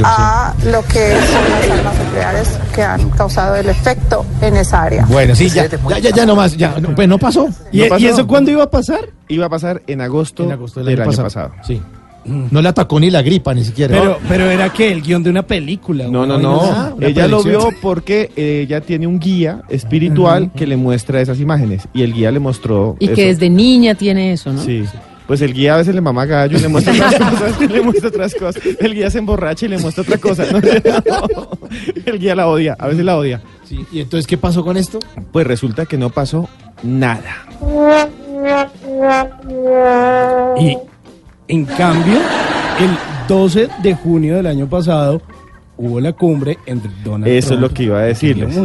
a 0.03 0.53
lo 0.65 0.81
que 0.85 1.17
son 1.21 1.49
las 1.49 1.69
armas 1.79 1.93
nucleares 2.03 2.49
que 2.73 2.83
han 2.83 3.09
causado 3.11 3.55
el 3.55 3.69
efecto 3.69 4.25
en 4.41 4.55
esa 4.57 4.83
área. 4.83 5.05
Bueno, 5.05 5.35
sí, 5.35 5.49
ya, 5.49 5.65
ya, 5.67 5.99
ya, 5.99 6.09
ya 6.11 6.25
nomás, 6.25 6.55
ya, 6.55 6.75
no, 6.79 6.95
pues 6.95 7.07
no 7.07 7.17
pasó. 7.17 7.47
¿Y, 7.71 7.79
No 7.79 7.85
y 7.85 7.89
pasó. 7.89 8.07
eso 8.07 8.27
cuándo 8.27 8.51
iba 8.51 8.63
a 8.63 8.69
pasar? 8.69 9.01
iba 9.27 9.45
a 9.47 9.49
pasar 9.49 9.81
en 9.87 10.01
agosto, 10.01 10.43
En 10.43 10.51
agosto 10.53 10.83
del, 10.83 11.01
año 11.01 11.11
pasado. 11.23 11.51
Sí. 11.65 11.81
No 12.25 12.61
le 12.61 12.69
atacó 12.69 12.99
ni 12.99 13.11
la 13.11 13.21
gripa, 13.21 13.53
ni 13.53 13.63
siquiera. 13.63 13.99
Pero, 13.99 14.17
pero 14.27 14.49
era 14.49 14.71
que 14.71 14.91
el 14.91 15.01
guion 15.01 15.23
de 15.23 15.29
una 15.29 15.43
película. 15.43 16.07
No, 16.07 16.25
no, 16.25 16.37
no. 16.37 16.93
una 16.95 17.07
Ella 17.07 17.27
lo 17.27 17.43
vio 17.43 17.69
porque 17.81 18.31
ella 18.35 18.81
tiene 18.81 19.07
un 19.07 19.19
guía 19.19 19.61
espiritual 19.69 20.51
que 20.55 20.65
le 20.65 20.77
muestra 20.77 21.21
esas 21.21 21.39
imágenes 21.39 21.87
y 21.93 22.01
el 22.01 22.13
guía 22.13 22.31
le 22.31 22.39
mostró. 22.39 22.95
Y 22.99 23.05
eso. 23.05 23.15
que 23.15 23.27
desde 23.27 23.49
niña 23.49 23.95
tiene 23.95 24.33
eso, 24.33 24.51
¿no? 24.51 24.61
Sí. 24.61 24.83
Pues 25.27 25.41
el 25.41 25.53
guía 25.53 25.73
a 25.73 25.77
veces 25.77 25.95
le 25.95 26.01
mama 26.01 26.25
gallo 26.25 26.57
y 26.57 26.61
le 26.61 26.67
muestra 26.67 26.93
otras 26.93 27.15
cosas, 27.31 27.59
le 27.59 27.81
muestra 27.81 28.09
otras 28.09 28.35
cosas. 28.35 28.63
El 28.79 28.93
guía 28.93 29.09
se 29.09 29.17
emborracha 29.17 29.65
y 29.65 29.69
le 29.69 29.79
muestra 29.79 30.03
otra 30.03 30.17
cosa. 30.17 30.45
No, 30.51 30.59
El 32.05 32.19
guía 32.19 32.35
la 32.35 32.47
odia, 32.47 32.75
a 32.77 32.87
veces 32.87 33.03
la 33.03 33.17
odia. 33.17 33.41
Sí, 33.63 33.79
¿Y 33.91 34.01
entonces 34.01 34.27
qué 34.27 34.37
pasó 34.37 34.63
con 34.63 34.77
esto? 34.77 34.99
Pues 35.31 35.47
resulta 35.47 35.87
que 35.87 35.97
no 35.97 36.11
pasó 36.11 36.47
nada. 36.83 37.47
Y 40.59 40.77
en 41.47 41.65
cambio, 41.65 42.19
el 42.79 42.89
12 43.27 43.69
de 43.83 43.95
junio 43.95 44.35
del 44.35 44.47
año 44.47 44.67
pasado 44.67 45.21
hubo 45.77 45.99
la 45.99 46.13
cumbre 46.13 46.57
entre 46.65 46.89
Donald 47.03 47.27
Eso 47.27 47.53
es 47.53 47.59
lo 47.59 47.69
que 47.69 47.83
iba 47.83 47.99
a 47.99 48.05
y 48.05 48.07
decirles. 48.07 48.57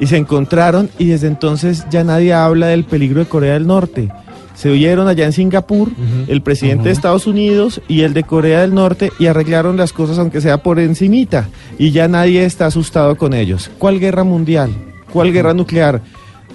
Y 0.00 0.06
se 0.06 0.16
encontraron 0.16 0.90
y 0.98 1.06
desde 1.06 1.28
entonces 1.28 1.86
ya 1.90 2.02
nadie 2.04 2.32
habla 2.32 2.68
del 2.68 2.84
peligro 2.84 3.20
de 3.20 3.26
Corea 3.26 3.54
del 3.54 3.66
Norte. 3.66 4.10
Se 4.54 4.70
oyeron 4.70 5.08
allá 5.08 5.24
en 5.24 5.32
Singapur 5.32 5.90
el 6.28 6.42
presidente 6.42 6.84
de 6.84 6.92
Estados 6.92 7.26
Unidos 7.26 7.80
y 7.88 8.02
el 8.02 8.14
de 8.14 8.22
Corea 8.22 8.60
del 8.60 8.74
Norte 8.74 9.12
y 9.18 9.26
arreglaron 9.26 9.76
las 9.76 9.92
cosas 9.92 10.18
aunque 10.18 10.40
sea 10.40 10.58
por 10.58 10.78
encimita. 10.78 11.48
Y 11.78 11.90
ya 11.90 12.06
nadie 12.08 12.44
está 12.44 12.66
asustado 12.66 13.16
con 13.16 13.34
ellos. 13.34 13.70
¿Cuál 13.78 13.98
guerra 13.98 14.22
mundial? 14.22 14.70
¿Cuál 15.12 15.32
guerra 15.32 15.54
nuclear? 15.54 16.00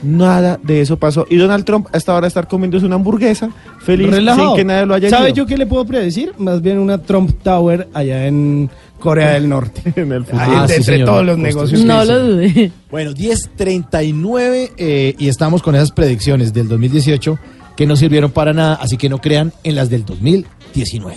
Nada 0.02 0.60
de 0.64 0.82
eso 0.82 0.98
pasó. 0.98 1.26
Y 1.30 1.36
Donald 1.38 1.66
Trump 1.66 1.88
hasta 1.92 2.14
ahora 2.14 2.28
estar 2.28 2.48
comiéndose 2.48 2.86
una 2.86 2.96
hamburguesa 2.96 3.50
feliz 3.80 4.10
Relajado. 4.10 4.50
sin 4.50 4.56
que 4.58 4.64
nadie 4.66 4.86
lo 4.86 4.94
haya 4.94 5.10
¿Sabe 5.10 5.34
yo 5.34 5.46
qué 5.46 5.58
le 5.58 5.66
puedo 5.66 5.84
predecir? 5.86 6.34
Más 6.38 6.62
bien 6.62 6.80
una 6.80 6.98
Trump 7.00 7.32
Tower 7.44 7.88
allá 7.94 8.26
en 8.28 8.70
Corea 9.00 9.32
del 9.34 9.50
Norte. 9.50 9.82
En 10.02 10.12
el 10.12 10.24
futuro. 10.26 10.42
Ahí, 10.44 10.52
Ah, 10.56 10.62
de- 10.64 10.68
sí, 10.70 10.74
entre 10.80 10.94
señor. 10.96 11.10
todos 11.10 11.26
los 11.26 11.38
negocios. 11.38 11.84
No 11.84 12.04
lo 12.06 12.20
dude. 12.28 12.72
Bueno, 12.90 13.12
10.39 13.12 14.72
eh, 14.78 15.16
y 15.18 15.28
estamos 15.28 15.62
con 15.62 15.76
esas 15.76 15.92
predicciones 15.92 16.54
del 16.54 16.68
2018 16.70 17.38
que 17.76 17.86
no 17.86 17.96
sirvieron 17.96 18.32
para 18.32 18.54
nada, 18.54 18.76
así 18.76 18.98
que 18.98 19.10
no 19.10 19.20
crean 19.20 19.54
en 19.64 19.76
las 19.76 19.90
del 19.90 20.06
2019. 20.06 21.16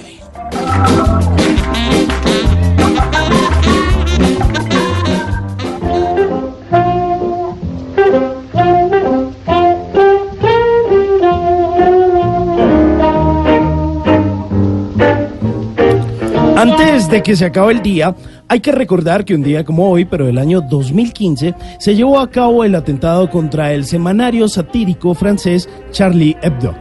Antes 16.62 17.08
de 17.08 17.24
que 17.24 17.34
se 17.34 17.46
acabe 17.46 17.72
el 17.72 17.82
día, 17.82 18.14
hay 18.46 18.60
que 18.60 18.70
recordar 18.70 19.24
que 19.24 19.34
un 19.34 19.42
día 19.42 19.64
como 19.64 19.90
hoy, 19.90 20.04
pero 20.04 20.26
del 20.26 20.38
año 20.38 20.60
2015, 20.60 21.56
se 21.80 21.96
llevó 21.96 22.20
a 22.20 22.30
cabo 22.30 22.62
el 22.62 22.76
atentado 22.76 23.28
contra 23.28 23.72
el 23.72 23.84
semanario 23.84 24.46
satírico 24.46 25.12
francés 25.12 25.68
Charlie 25.90 26.36
Hebdo. 26.40 26.72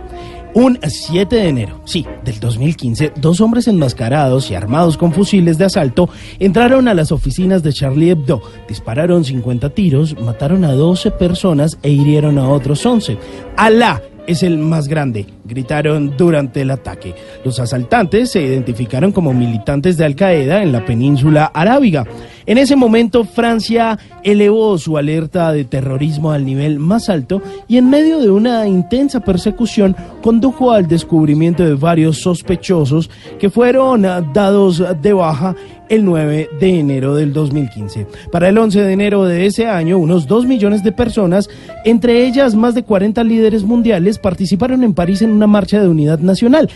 Un 0.54 0.78
7 0.86 1.36
de 1.36 1.48
enero, 1.48 1.82
sí, 1.86 2.06
del 2.24 2.40
2015, 2.40 3.14
dos 3.16 3.42
hombres 3.42 3.68
enmascarados 3.68 4.52
y 4.52 4.56
armados 4.56 4.98
con 4.98 5.14
fusiles 5.14 5.58
de 5.58 5.66
asalto 5.66 6.10
entraron 6.38 6.88
a 6.88 6.94
las 6.94 7.12
oficinas 7.12 7.64
de 7.64 7.74
Charlie 7.74 8.12
Hebdo, 8.12 8.40
dispararon 8.68 9.26
50 9.26 9.72
tiros, 9.72 10.16
mataron 10.22 10.64
a 10.64 10.74
12 10.74 11.10
personas 11.10 11.80
e 11.82 11.90
hirieron 11.90 12.38
a 12.38 12.50
otros 12.50 12.86
11. 12.86 13.18
Alá 13.58 14.00
es 14.28 14.44
el 14.44 14.58
más 14.58 14.88
grande. 14.88 15.26
gritaron 15.44 16.16
durante 16.18 16.62
el 16.62 16.72
ataque. 16.72 17.14
Los 17.44 17.60
asaltantes 17.60 18.32
se 18.32 18.42
identificaron 18.42 19.12
como 19.12 19.34
militantes 19.34 19.98
de 19.98 20.06
Al 20.06 20.16
Qaeda 20.16 20.62
en 20.62 20.72
la 20.72 20.86
península 20.86 21.52
arábiga. 21.54 22.06
En 22.52 22.58
ese 22.58 22.76
momento 22.76 23.24
Francia 23.24 23.98
elevó 24.24 24.78
su 24.78 24.98
alerta 24.98 25.54
de 25.54 25.64
terrorismo 25.64 26.32
al 26.34 26.46
nivel 26.46 26.80
más 26.80 27.08
alto 27.08 27.42
y 27.70 27.78
en 27.78 27.90
medio 27.90 28.20
de 28.20 28.30
una 28.30 28.68
intensa 28.68 29.22
persecución 29.22 29.96
condujo 30.22 30.74
al 30.74 30.86
descubrimiento 30.86 31.64
de 31.64 31.76
varios 31.76 32.18
sospechosos 32.18 33.10
que 33.40 33.50
fueron 33.50 34.06
ah, 34.06 34.20
dados 34.34 34.84
de 35.02 35.14
baja 35.14 35.56
el 35.88 36.04
9 36.04 36.50
de 36.60 36.80
enero 36.80 37.16
del 37.16 37.32
2015. 37.32 38.08
Para 38.34 38.50
el 38.50 38.58
11 38.58 38.82
de 38.82 38.92
enero 38.92 39.24
de 39.24 39.46
ese 39.46 39.68
año, 39.68 39.98
unos 39.98 40.28
2 40.28 40.46
millones 40.46 40.84
de 40.84 40.92
personas, 40.92 41.50
entre 41.86 42.26
ellas 42.26 42.54
más 42.56 42.76
de 42.76 42.84
40 42.84 43.24
líderes 43.24 43.64
mundiales, 43.64 44.18
participaron 44.18 44.84
en 44.84 44.94
París 44.94 45.22
en 45.22 45.32
una 45.32 45.48
marcha 45.48 45.82
de 45.82 45.88
unidad 45.88 46.20
nacional. 46.20 46.70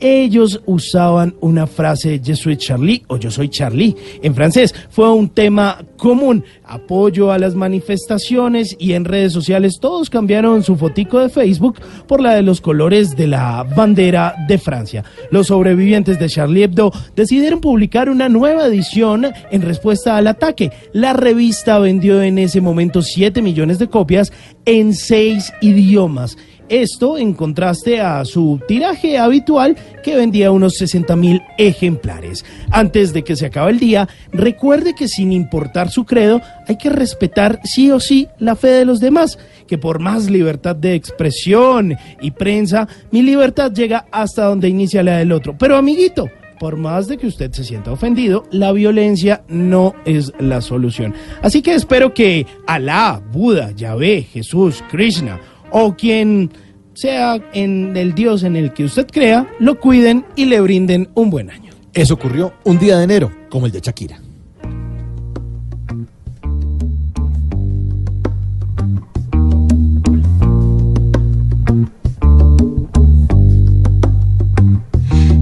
Ellos 0.00 0.62
usaban 0.64 1.34
una 1.40 1.66
frase 1.66 2.20
Je 2.24 2.34
suis 2.34 2.56
Charlie 2.56 3.02
o 3.08 3.18
Yo 3.18 3.30
soy 3.30 3.50
Charlie 3.50 3.94
en 4.22 4.34
francés. 4.34 4.74
Fue 4.88 5.12
un 5.12 5.28
tema 5.28 5.84
común. 5.98 6.42
Apoyo 6.64 7.30
a 7.30 7.38
las 7.38 7.54
manifestaciones 7.54 8.76
y 8.78 8.94
en 8.94 9.04
redes 9.04 9.32
sociales 9.32 9.78
todos 9.78 10.08
cambiaron 10.08 10.62
su 10.62 10.76
fotico 10.76 11.20
de 11.20 11.28
Facebook 11.28 11.80
por 12.06 12.22
la 12.22 12.34
de 12.34 12.42
los 12.42 12.60
colores 12.60 13.16
de 13.16 13.26
la 13.26 13.62
bandera 13.76 14.34
de 14.48 14.56
Francia. 14.56 15.04
Los 15.30 15.48
sobrevivientes 15.48 16.18
de 16.18 16.28
Charlie 16.28 16.62
Hebdo 16.62 16.92
decidieron 17.14 17.60
publicar 17.60 18.08
una 18.08 18.28
nueva 18.28 18.66
edición 18.66 19.26
en 19.50 19.62
respuesta 19.62 20.16
al 20.16 20.28
ataque. 20.28 20.70
La 20.92 21.12
revista 21.12 21.78
vendió 21.78 22.22
en 22.22 22.38
ese 22.38 22.60
momento 22.60 23.02
7 23.02 23.42
millones 23.42 23.78
de 23.78 23.88
copias 23.88 24.32
en 24.64 24.94
6 24.94 25.52
idiomas. 25.60 26.38
Esto 26.70 27.18
en 27.18 27.34
contraste 27.34 28.00
a 28.00 28.24
su 28.24 28.60
tiraje 28.68 29.18
habitual 29.18 29.76
que 30.04 30.14
vendía 30.14 30.52
unos 30.52 30.76
60 30.76 31.16
mil 31.16 31.42
ejemplares. 31.58 32.44
Antes 32.70 33.12
de 33.12 33.24
que 33.24 33.34
se 33.34 33.46
acabe 33.46 33.72
el 33.72 33.80
día, 33.80 34.08
recuerde 34.30 34.94
que 34.94 35.08
sin 35.08 35.32
importar 35.32 35.90
su 35.90 36.04
credo, 36.04 36.40
hay 36.68 36.78
que 36.78 36.88
respetar 36.88 37.58
sí 37.64 37.90
o 37.90 37.98
sí 37.98 38.28
la 38.38 38.54
fe 38.54 38.68
de 38.68 38.84
los 38.84 39.00
demás, 39.00 39.36
que 39.66 39.78
por 39.78 39.98
más 39.98 40.30
libertad 40.30 40.76
de 40.76 40.94
expresión 40.94 41.96
y 42.20 42.30
prensa, 42.30 42.86
mi 43.10 43.22
libertad 43.22 43.72
llega 43.72 44.06
hasta 44.12 44.44
donde 44.44 44.68
inicia 44.68 45.02
la 45.02 45.16
del 45.16 45.32
otro. 45.32 45.58
Pero 45.58 45.76
amiguito, 45.76 46.30
por 46.60 46.76
más 46.76 47.08
de 47.08 47.18
que 47.18 47.26
usted 47.26 47.50
se 47.50 47.64
sienta 47.64 47.90
ofendido, 47.90 48.44
la 48.52 48.70
violencia 48.70 49.42
no 49.48 49.96
es 50.04 50.32
la 50.38 50.60
solución. 50.60 51.14
Así 51.42 51.62
que 51.62 51.74
espero 51.74 52.14
que 52.14 52.46
Alá, 52.68 53.20
Buda, 53.32 53.72
Yahvé, 53.72 54.22
Jesús, 54.22 54.84
Krishna 54.88 55.40
o 55.70 55.94
quien 55.96 56.50
sea 56.94 57.40
en 57.52 57.96
el 57.96 58.14
Dios 58.14 58.42
en 58.42 58.56
el 58.56 58.72
que 58.72 58.84
usted 58.84 59.06
crea, 59.10 59.48
lo 59.58 59.80
cuiden 59.80 60.24
y 60.36 60.44
le 60.44 60.60
brinden 60.60 61.08
un 61.14 61.30
buen 61.30 61.50
año. 61.50 61.70
Eso 61.94 62.14
ocurrió 62.14 62.52
un 62.64 62.78
día 62.78 62.98
de 62.98 63.04
enero, 63.04 63.32
como 63.48 63.66
el 63.66 63.72
de 63.72 63.80
Shakira. 63.80 64.20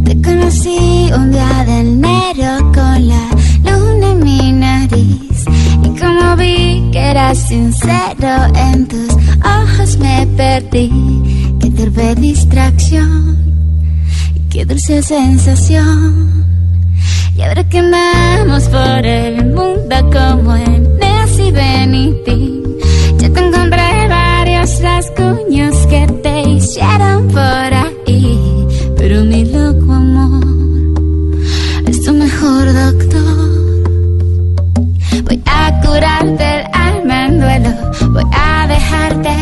Te 0.04 0.22
conocí 0.22 1.10
un 1.14 1.30
día 1.32 1.64
de 1.66 1.80
enero 1.80 2.58
con 2.72 3.08
la 3.08 3.28
luna 3.64 4.10
en 4.12 4.22
mi 4.22 4.52
nariz 4.52 5.44
y 5.82 6.00
como 6.00 6.36
vi 6.36 6.67
que 6.98 7.10
eras 7.10 7.38
sincero 7.38 8.32
en 8.54 8.88
tus 8.88 9.10
ojos 9.44 9.98
me 9.98 10.26
perdí. 10.36 10.90
Qué 11.60 11.70
torpe 11.70 12.14
distracción 12.16 13.36
y 14.34 14.40
qué 14.50 14.64
dulce 14.64 15.02
sensación. 15.02 16.44
Y 17.36 17.42
ahora 17.42 17.68
que 17.68 17.78
andamos 17.78 18.64
por 18.68 19.06
el 19.06 19.46
mundo 19.54 19.96
como 20.12 20.56
en 20.56 20.98
Nancy 20.98 21.52
Benitín, 21.52 22.62
ya 23.18 23.28
te 23.30 23.40
encontré 23.46 24.08
varios 24.08 24.82
rasguños 24.82 25.76
que 25.86 26.06
te 26.22 26.40
hicieron 26.50 27.28
por 27.28 27.70
ahí. 27.84 28.66
Pero 28.96 29.24
mi 29.24 29.44
loco 29.44 29.92
amor 29.92 30.44
es 31.86 32.02
tu 32.02 32.12
mejor 32.12 32.64
doctor. 32.82 33.38
Voy 35.26 35.40
a 35.46 35.80
curarte 35.80 36.57
voy 38.10 38.24
a 38.32 38.66
dejarte 38.66 39.34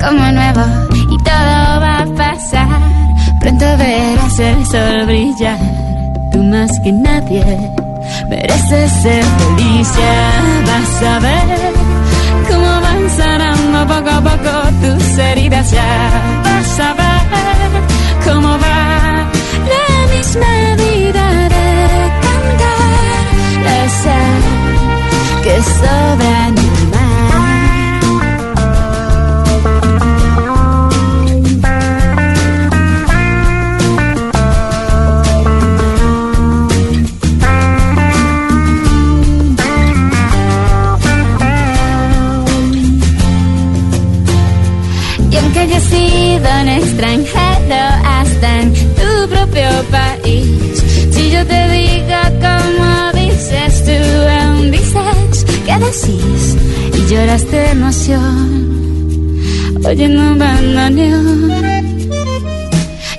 como 0.00 0.32
nuevo 0.32 0.64
y 1.10 1.16
todo 1.18 1.80
va 1.80 1.98
a 2.00 2.06
pasar. 2.16 2.68
Pronto 3.40 3.66
verás 3.76 4.38
el 4.38 4.66
sol 4.66 5.06
brillar, 5.06 5.58
tú 6.32 6.42
más 6.42 6.70
que 6.80 6.92
nadie 6.92 7.44
mereces 8.28 8.90
ser 9.02 9.24
feliz. 9.24 9.88
Ya 9.96 10.64
vas 10.68 11.02
a 11.02 11.18
ver 11.20 11.72
cómo 12.48 12.80
van 12.80 13.10
sanando 13.10 13.94
poco 13.94 14.10
a 14.10 14.20
poco 14.20 14.52
tus 14.82 15.18
heridas. 15.18 15.70
Ya 15.70 16.40
vas 16.44 16.80
a 16.80 16.94
ver 16.94 17.70
cómo 18.26 18.48
va 18.48 19.26
la 19.74 20.16
misma 20.16 20.52
vida 20.76 21.26
de 21.54 21.68
cantar 22.24 23.24
la 23.64 23.88
sal 24.02 24.42
que 25.42 25.62
sobra 25.62 26.48
sido 46.38 46.60
un 46.60 46.68
extranjero 46.68 47.82
hasta 48.04 48.60
en 48.60 48.72
tu 48.72 49.28
propio 49.28 49.68
país, 49.90 50.84
si 51.10 51.30
yo 51.30 51.44
te 51.46 51.68
digo 51.70 52.16
como 52.40 53.12
dices 53.12 53.84
tú, 53.84 53.92
aún 54.40 54.70
dices 54.70 55.44
que 55.66 55.74
decís 55.78 56.56
y 56.94 57.12
lloras 57.12 57.50
de 57.50 57.70
emoción, 57.70 59.40
oyendo 59.84 60.20
un 60.20 60.38
bandoneón. 60.38 61.52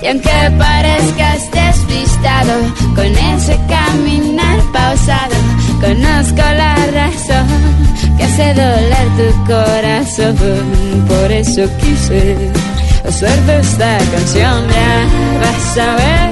Y 0.02 0.06
aunque 0.06 0.50
parezcas 0.58 1.50
despistado 1.52 2.54
con 2.94 3.04
ese 3.04 3.58
caminar 3.68 4.60
pausado, 4.72 5.36
conozco 5.80 6.42
la 6.56 6.74
razón 6.98 7.48
que 8.16 8.24
hace 8.24 8.54
doler 8.54 9.08
tu 9.18 9.28
corazón. 9.44 10.36
Por 11.06 11.30
eso 11.30 11.68
quise 11.80 12.50
hacerte 13.04 13.58
esta 13.58 13.98
canción. 14.12 14.68
Ya 14.68 15.06
vas 15.40 15.78
a 15.78 15.96
ver 15.96 16.30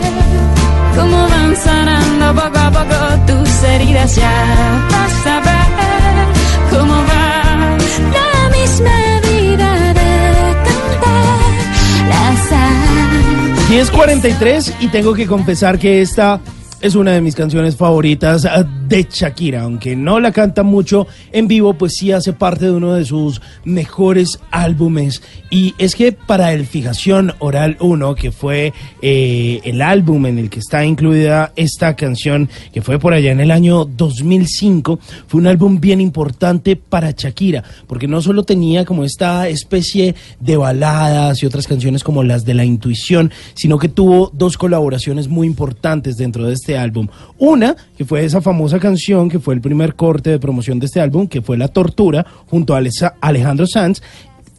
cómo 0.96 1.28
van 1.28 1.56
sanando 1.56 2.42
poco 2.42 2.58
a 2.58 2.70
poco 2.70 2.98
tus 3.26 3.62
heridas. 3.64 4.16
Ya 4.16 4.88
vas 4.90 5.26
a 5.26 5.40
ver 5.40 6.78
cómo 6.78 6.94
va 6.94 7.76
la 8.12 8.48
misma 8.56 9.20
vida 9.30 9.74
de 9.94 10.54
cantar 10.66 11.48
la 12.08 12.24
sal. 12.48 13.68
10.43 13.68 14.74
y 14.80 14.88
tengo 14.88 15.14
que 15.14 15.26
confesar 15.26 15.78
que 15.78 16.02
esta 16.02 16.40
es 16.80 16.94
una 16.94 17.12
de 17.12 17.20
mis 17.20 17.34
canciones 17.34 17.76
favoritas 17.76 18.46
de 18.89 19.07
Shakira, 19.11 19.62
aunque 19.62 19.95
no 19.97 20.18
la 20.18 20.32
canta 20.32 20.62
mucho 20.62 21.07
en 21.32 21.47
vivo, 21.47 21.74
pues 21.74 21.95
sí 21.97 22.11
hace 22.12 22.32
parte 22.32 22.66
de 22.66 22.72
uno 22.72 22.95
de 22.95 23.05
sus 23.05 23.41
mejores 23.64 24.41
álbumes. 24.51 25.22
Y 25.51 25.74
es 25.78 25.95
que 25.95 26.12
para 26.12 26.53
el 26.53 26.66
Fijación 26.66 27.34
Oral 27.39 27.76
1, 27.80 28.14
que 28.14 28.32
fue 28.32 28.72
eh, 29.03 29.61
el 29.64 29.82
álbum 29.82 30.26
en 30.26 30.39
el 30.39 30.51
que 30.51 30.61
está 30.61 30.84
incluida 30.84 31.53
esta 31.57 31.97
canción, 31.97 32.49
que 32.72 32.82
fue 32.82 32.99
por 32.99 33.12
allá 33.12 33.30
en 33.30 33.41
el 33.41 33.51
año 33.51 33.84
2005, 33.84 34.99
fue 35.26 35.41
un 35.41 35.47
álbum 35.47 35.80
bien 35.80 36.01
importante 36.01 36.76
para 36.76 37.11
Shakira, 37.11 37.64
porque 37.86 38.09
no 38.09 38.22
solo 38.22 38.43
tenía 38.45 38.84
como 38.84 39.05
esta 39.05 39.49
especie 39.49 40.14
de 40.41 40.57
baladas 40.57 41.43
y 41.43 41.47
otras 41.47 41.66
canciones 41.66 42.03
como 42.05 42.22
las 42.22 42.45
de 42.45 42.55
la 42.55 42.64
intuición, 42.64 43.32
sino 43.55 43.78
que 43.78 43.89
tuvo 43.89 44.30
dos 44.32 44.57
colaboraciones 44.57 45.28
muy 45.28 45.47
importantes 45.47 46.16
dentro 46.16 46.47
de 46.47 46.55
este 46.55 46.78
álbum. 46.78 47.09
Una, 47.39 47.76
que 47.97 48.05
fue 48.05 48.24
esa 48.24 48.41
famosa 48.41 48.77
canción 48.78 49.28
que 49.28 49.38
fue 49.38 49.54
el 49.54 49.60
primer 49.60 49.94
corte 49.94 50.30
de 50.30 50.38
promoción 50.38 50.78
de 50.78 50.86
este 50.86 51.00
álbum, 51.00 51.26
que 51.26 51.42
fue 51.42 51.56
La 51.56 51.68
Tortura, 51.68 52.26
junto 52.46 52.74
a 52.74 52.80
Alejandro 53.20 53.66
Sanz, 53.66 54.02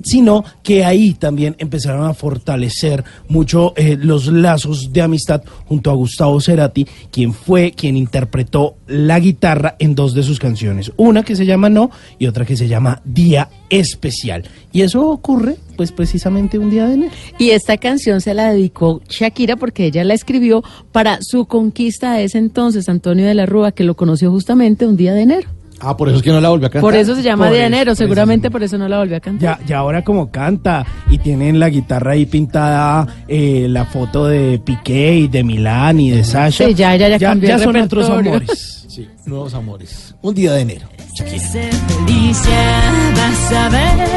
sino 0.04 0.44
que 0.64 0.86
ahí 0.86 1.14
también 1.14 1.56
empezaron 1.60 2.06
a 2.06 2.14
fortalecer 2.14 3.04
mucho 3.28 3.74
eh, 3.76 3.98
los 4.00 4.28
lazos 4.28 4.92
de 4.94 5.02
amistad 5.02 5.44
junto 5.66 5.92
a 5.92 5.96
Gustavo 5.96 6.40
Cerati, 6.42 6.88
quien 7.12 7.34
fue 7.34 7.72
quien 7.72 7.98
interpretó 7.98 8.76
la 8.88 9.20
guitarra 9.20 9.76
en 9.80 9.96
dos 9.96 10.14
de 10.14 10.24
sus 10.24 10.40
canciones, 10.40 10.92
una 10.98 11.24
que 11.24 11.36
se 11.36 11.46
llama 11.46 11.70
No 11.70 11.92
y 12.18 12.28
otra 12.28 12.46
que 12.46 12.58
se 12.58 12.68
llama 12.68 13.02
Día 13.06 13.50
Especial. 13.70 14.44
Y 14.72 14.82
eso 14.82 15.08
ocurre 15.10 15.58
pues 15.76 15.92
precisamente 15.92 16.58
un 16.58 16.70
día 16.70 16.88
de 16.88 16.96
enero. 16.96 17.12
Y 17.38 17.52
esta 17.52 17.78
canción 17.78 18.20
se 18.22 18.34
la 18.34 18.52
dedicó 18.52 19.02
Shakira 19.08 19.56
porque 19.56 19.86
ella 19.86 20.04
la 20.04 20.14
escribió 20.14 20.64
para 20.92 21.20
su 21.22 21.46
conquista 21.46 22.14
de 22.14 22.26
ese 22.26 22.38
entonces, 22.38 22.90
Antonio 22.90 23.26
de 23.26 23.34
la 23.34 23.46
Rúa, 23.46 23.72
que 23.72 23.84
lo 23.84 23.96
conoció 23.96 24.30
justamente 24.32 24.86
un 24.86 24.98
día 24.98 25.14
de 25.14 25.22
enero. 25.22 25.59
Ah, 25.82 25.96
por 25.96 26.10
eso 26.10 26.18
es 26.18 26.24
que 26.24 26.32
no 26.32 26.42
la 26.42 26.50
volvió 26.50 26.68
a 26.68 26.70
cantar. 26.70 26.82
Por 26.82 26.96
eso 26.96 27.16
se 27.16 27.22
llama 27.24 27.46
Por 27.46 27.54
de 27.54 27.60
eso, 27.60 27.68
enero, 27.68 27.92
eso. 27.94 28.00
seguramente 28.04 28.52
por 28.52 28.64
eso 28.64 28.78
no 28.78 28.88
la 28.88 29.00
volvió 29.00 29.18
a 29.18 29.20
cantar. 29.20 29.60
Ya, 29.60 29.66
ya 29.66 29.78
ahora 29.78 30.04
como 30.04 30.30
canta 30.30 30.86
y 31.10 31.18
tienen 31.20 31.60
la 31.60 31.70
guitarra 31.70 32.12
ahí 32.14 32.26
pintada 32.26 33.08
eh, 33.28 33.68
la 33.70 33.86
foto 33.86 34.26
de 34.28 34.60
Piqué 34.64 35.16
y 35.16 35.28
de 35.28 35.44
Milán 35.44 36.00
y 36.00 36.12
de 36.12 36.24
Sasha. 36.24 36.68
Sí, 36.68 36.74
ya, 36.74 36.96
ya, 36.96 37.16
ya 37.18 37.32
el 37.32 37.60
son 37.60 37.76
otros 37.76 38.10
amores. 38.10 38.76
Sí, 38.90 39.08
nuevos 39.28 39.54
amores. 39.54 40.16
Un 40.24 40.34
día 40.34 40.52
de 40.54 40.62
enero. 40.62 40.88
Felicia, 41.16 42.82
vas 43.16 43.52
a 43.54 43.70
ver 43.70 44.08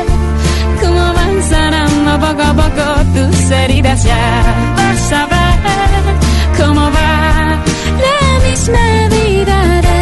cómo 0.81 1.13
van 1.13 1.43
sanando 1.43 2.27
poco 2.27 2.43
a 2.43 2.55
poco 2.55 2.83
tus 3.29 3.51
heridas 3.51 4.03
ya. 4.03 4.75
Vas 4.77 5.13
a 5.13 5.27
ver 5.27 6.65
cómo 6.67 6.81
va 6.91 7.63
la 8.01 8.49
misma 8.49 9.09
vida 9.11 9.81
de 9.83 10.02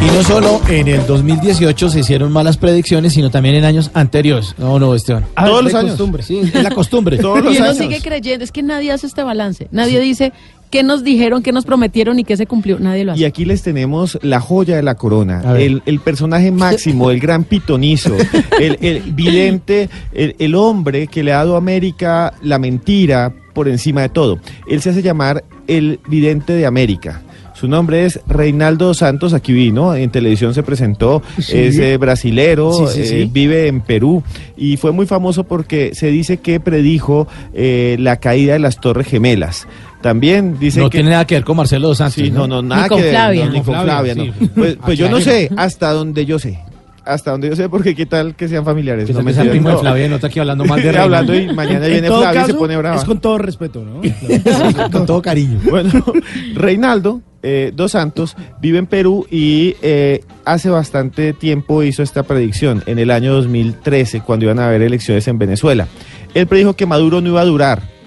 Y 0.00 0.06
no 0.06 0.22
solo 0.22 0.60
en 0.68 0.86
el 0.88 1.06
2018 1.06 1.88
se 1.90 2.00
hicieron 2.00 2.30
malas 2.32 2.56
predicciones, 2.56 3.12
sino 3.14 3.30
también 3.30 3.56
en 3.56 3.64
años 3.64 3.90
anteriores. 3.94 4.54
No, 4.58 4.78
no, 4.78 4.94
Esteban. 4.94 5.24
Ah, 5.34 5.46
Todos 5.46 5.58
es 5.58 5.64
los 5.64 5.74
años. 5.74 5.90
costumbre. 5.92 6.22
Sí, 6.22 6.38
es 6.38 6.54
la 6.62 6.70
costumbre. 6.70 7.18
Todos 7.18 7.40
y 7.40 7.42
los 7.42 7.56
uno 7.56 7.64
años. 7.66 7.78
sigue 7.78 8.00
creyendo, 8.00 8.44
es 8.44 8.52
que 8.52 8.62
nadie 8.62 8.92
hace 8.92 9.06
este 9.06 9.22
balance. 9.24 9.66
Nadie 9.72 9.98
dice 10.00 10.32
qué 10.70 10.82
nos 10.84 11.02
dijeron, 11.02 11.42
qué 11.42 11.50
nos 11.52 11.64
prometieron 11.64 12.18
y 12.18 12.24
qué 12.24 12.36
se 12.36 12.46
cumplió. 12.46 12.78
Nadie 12.78 13.04
lo 13.04 13.12
hace. 13.12 13.20
Y 13.22 13.24
aquí 13.24 13.44
les 13.44 13.62
tenemos 13.62 14.18
la 14.22 14.40
joya 14.40 14.76
de 14.76 14.82
la 14.84 14.94
corona, 14.94 15.42
el, 15.58 15.82
el 15.84 15.98
personaje 16.00 16.52
máximo, 16.52 17.10
el 17.10 17.18
gran 17.18 17.42
pitonizo, 17.44 18.14
el, 18.60 18.78
el 18.80 19.00
vidente, 19.12 19.90
el, 20.12 20.36
el 20.38 20.54
hombre 20.54 21.08
que 21.08 21.24
le 21.24 21.32
ha 21.32 21.38
dado 21.38 21.54
a 21.56 21.58
América 21.58 22.34
la 22.42 22.58
mentira 22.58 23.32
por 23.52 23.68
encima 23.68 24.02
de 24.02 24.10
todo. 24.10 24.38
Él 24.68 24.80
se 24.80 24.90
hace 24.90 25.02
llamar 25.02 25.42
el 25.66 25.98
vidente 26.08 26.52
de 26.52 26.66
América. 26.66 27.22
Su 27.58 27.66
nombre 27.66 28.04
es 28.04 28.20
Reinaldo 28.28 28.94
Santos, 28.94 29.34
aquí 29.34 29.52
vino, 29.52 29.92
en 29.96 30.10
televisión 30.10 30.54
se 30.54 30.62
presentó, 30.62 31.22
Sí. 31.40 31.58
es 31.58 31.78
eh, 31.78 31.96
brasilero, 31.96 32.86
Sí, 32.86 33.04
sí, 33.04 33.14
eh, 33.22 33.28
vive 33.32 33.66
en 33.66 33.80
Perú 33.80 34.22
y 34.56 34.76
fue 34.76 34.92
muy 34.92 35.06
famoso 35.06 35.42
porque 35.42 35.90
se 35.94 36.06
dice 36.08 36.36
que 36.36 36.60
predijo 36.60 37.26
eh, 37.54 37.96
la 37.98 38.18
caída 38.20 38.52
de 38.52 38.60
las 38.60 38.80
Torres 38.80 39.08
Gemelas. 39.08 39.66
También 40.02 40.56
dice 40.60 40.78
no 40.78 40.88
que... 40.88 40.98
tiene 40.98 41.10
nada 41.10 41.26
que 41.26 41.34
ver 41.34 41.42
con 41.42 41.56
Marcelo 41.56 41.88
dos 41.88 41.98
Santos. 41.98 42.14
Sí, 42.14 42.30
no, 42.30 42.46
no, 42.46 42.62
nada 42.62 42.84
Ni 42.84 42.88
con 42.90 42.98
que 42.98 43.04
ver, 43.04 43.12
Flavia. 43.12 43.44
no, 43.46 43.50
ni 43.50 43.56
con 43.62 43.74
Con 43.74 43.84
Flavia, 43.84 44.14
Flavia, 44.14 44.32
no. 44.32 44.38
sí. 44.46 44.50
Pues, 44.54 44.76
pues 44.76 44.96
yo 44.98 45.10
no 45.10 45.20
sé, 45.20 45.50
hasta 45.56 45.90
donde 45.92 46.24
yo 46.26 46.38
sé. 46.38 46.60
Hasta 47.08 47.30
donde 47.30 47.48
yo 47.48 47.56
sé, 47.56 47.68
porque 47.68 47.94
qué 47.94 48.06
tal 48.06 48.36
que 48.36 48.48
sean 48.48 48.64
familiares. 48.64 49.06
Que 49.06 49.12
no 49.14 49.20
me 49.22 49.30
que 49.30 49.34
sea 49.34 49.44
enteras, 49.44 49.54
primo 49.58 49.68
de 49.70 49.74
no. 49.74 49.80
Flavia 49.80 50.08
no 50.08 50.14
está 50.16 50.26
aquí 50.26 50.38
hablando 50.40 50.64
mal 50.66 50.80
de 50.82 50.88
Estoy 50.88 51.02
hablando 51.02 51.32
Reinaldo. 51.32 51.52
y 51.52 51.56
mañana 51.56 51.86
En 51.86 51.92
viene 51.92 52.08
Flavia 52.08 52.42
y 52.42 52.46
se 52.46 52.54
pone 52.54 52.76
brava. 52.76 52.96
Es 52.96 53.04
con 53.04 53.20
todo 53.20 53.38
respeto, 53.38 53.84
¿no? 53.84 54.00
Con 54.92 55.06
todo 55.06 55.22
cariño. 55.22 55.58
Bueno, 55.70 55.90
Reinaldo 56.54 57.22
eh, 57.42 57.72
Dos 57.74 57.92
Santos 57.92 58.36
vive 58.60 58.78
en 58.78 58.86
Perú 58.86 59.26
y 59.30 59.76
eh, 59.80 60.22
hace 60.44 60.70
bastante 60.70 61.32
tiempo 61.32 61.82
hizo 61.82 62.02
esta 62.02 62.24
predicción, 62.24 62.82
en 62.86 62.98
el 62.98 63.10
año 63.10 63.32
2013, 63.32 64.20
cuando 64.22 64.44
iban 64.46 64.58
a 64.58 64.66
haber 64.66 64.82
elecciones 64.82 65.26
en 65.28 65.38
Venezuela. 65.38 65.88
Él 66.34 66.46
predijo 66.46 66.74
que 66.74 66.86
Maduro 66.86 67.20
no 67.20 67.30
iba 67.30 67.40
a 67.40 67.44
durar 67.44 67.97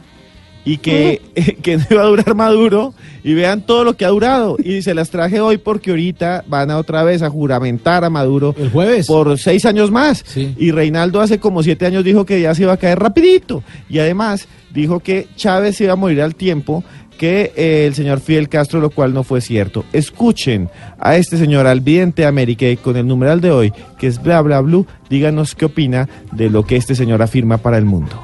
y 0.66 0.78
que, 0.78 1.22
que 1.64 1.78
no 1.78 1.84
iba 1.89 2.01
a 2.03 2.05
durar 2.05 2.36
Maduro 2.36 2.93
y 3.24 3.34
vean 3.34 3.62
todo 3.62 3.84
lo 3.84 3.95
que 3.95 4.05
ha 4.05 4.09
durado 4.09 4.57
y 4.64 4.82
se 4.82 4.93
las 4.93 5.09
traje 5.09 5.39
hoy 5.39 5.57
porque 5.57 5.89
ahorita 5.91 6.43
van 6.47 6.72
a 6.72 6.78
otra 6.78 7.03
vez 7.03 7.22
a 7.22 7.30
juramentar 7.30 8.03
a 8.03 8.09
Maduro 8.09 8.55
El 8.57 8.70
jueves. 8.70 9.07
por 9.07 9.38
seis 9.38 9.66
años 9.66 9.91
más 9.91 10.24
Sí. 10.26 10.53
y 10.57 10.72
Reinaldo 10.72 11.22
hace 11.22 11.39
como 11.39 11.64
siete 11.64 11.86
años 11.86 12.03
dijo 12.03 12.26
que 12.26 12.41
ya 12.41 12.53
se 12.55 12.64
iba 12.64 12.74
a 12.74 12.78
caer 12.78 12.99
rapidito 12.99 13.64
y 13.89 13.99
además 13.99 14.47
dijo 14.74 14.99
que 14.99 15.28
Chávez 15.36 15.78
se 15.78 15.86
iba 15.86 15.93
a 15.93 15.97
morir 15.97 16.22
al 16.22 16.36
tiempo 16.36 16.84
que 17.18 17.51
eh, 17.55 17.86
el 17.86 17.93
señor 17.93 18.20
Fidel 18.20 18.49
Castro, 18.49 18.80
lo 18.82 18.89
cual 18.89 19.14
no 19.14 19.24
fue 19.24 19.41
cierto. 19.41 19.86
Escuchen 19.93 20.70
a 20.97 21.18
este 21.18 21.38
señor 21.38 21.68
al 21.68 21.80
vidente 21.80 22.24
de 22.24 22.28
América 22.28 22.66
con 22.82 22.97
el 22.97 23.05
numeral 23.05 23.41
de 23.41 23.51
hoy, 23.51 23.74
que 23.99 24.07
es 24.07 24.20
bla 24.20 24.41
bla 24.41 24.59
blue, 24.62 24.88
díganos 25.07 25.53
qué 25.53 25.66
opina 25.66 26.09
de 26.32 26.49
lo 26.49 26.66
que 26.66 26.78
este 26.78 26.95
señor 26.95 27.22
afirma 27.22 27.57
para 27.57 27.78
el 27.78 27.86
mundo. 27.86 28.20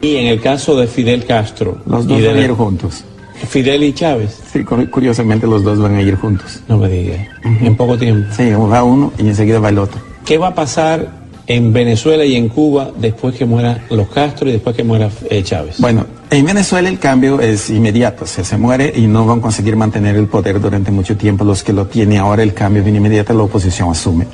Y 0.00 0.16
en 0.16 0.26
el 0.28 0.40
caso 0.40 0.76
de 0.78 0.86
Fidel 0.86 1.24
Castro. 1.26 1.78
Los 1.86 2.06
dos 2.06 2.24
van 2.24 2.36
a 2.36 2.40
ir 2.40 2.50
juntos. 2.52 3.04
Fidel 3.48 3.82
y 3.84 3.92
Chávez. 3.92 4.38
Sí, 4.52 4.64
cu- 4.64 4.88
curiosamente 4.90 5.46
los 5.46 5.62
dos 5.64 5.78
van 5.78 5.96
a 5.96 6.02
ir 6.02 6.14
juntos. 6.16 6.60
No 6.68 6.78
me 6.78 6.88
digas. 6.88 7.18
En 7.44 7.74
poco 7.76 7.96
tiempo. 7.98 8.28
Sí, 8.34 8.50
va 8.50 8.82
uno 8.82 9.12
y 9.18 9.22
enseguida 9.28 9.58
va 9.58 9.70
el 9.70 9.78
otro. 9.78 10.00
¿Qué 10.24 10.36
va 10.38 10.48
a 10.48 10.54
pasar 10.54 11.08
en 11.46 11.72
Venezuela 11.72 12.24
y 12.24 12.36
en 12.36 12.48
Cuba 12.48 12.90
después 12.98 13.34
que 13.34 13.44
muera 13.46 13.84
los 13.90 14.08
Castro 14.08 14.48
y 14.48 14.52
después 14.52 14.76
que 14.76 14.84
muera 14.84 15.08
eh, 15.30 15.42
Chávez? 15.42 15.80
Bueno, 15.80 16.06
en 16.30 16.44
Venezuela 16.44 16.88
el 16.88 16.98
cambio 16.98 17.40
es 17.40 17.70
inmediato, 17.70 18.24
o 18.24 18.26
sea, 18.26 18.44
se 18.44 18.56
muere 18.58 18.92
y 18.94 19.06
no 19.06 19.24
van 19.26 19.38
a 19.38 19.42
conseguir 19.42 19.74
mantener 19.74 20.16
el 20.16 20.26
poder 20.26 20.60
durante 20.60 20.90
mucho 20.90 21.16
tiempo. 21.16 21.44
Los 21.44 21.62
que 21.62 21.72
lo 21.72 21.86
tienen 21.86 22.18
ahora, 22.18 22.42
el 22.42 22.52
cambio 22.54 22.82
viene 22.82 22.98
inmediato, 22.98 23.32
la 23.32 23.42
oposición 23.44 23.90
asume. 23.90 24.26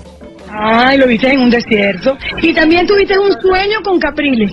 Ay, 0.50 0.98
lo 0.98 1.06
viste 1.06 1.32
en 1.32 1.40
un 1.40 1.50
desierto. 1.50 2.16
Y 2.42 2.52
también 2.54 2.86
tuviste 2.86 3.16
un 3.18 3.30
sueño 3.40 3.78
con 3.84 3.98
Capriles. 4.00 4.50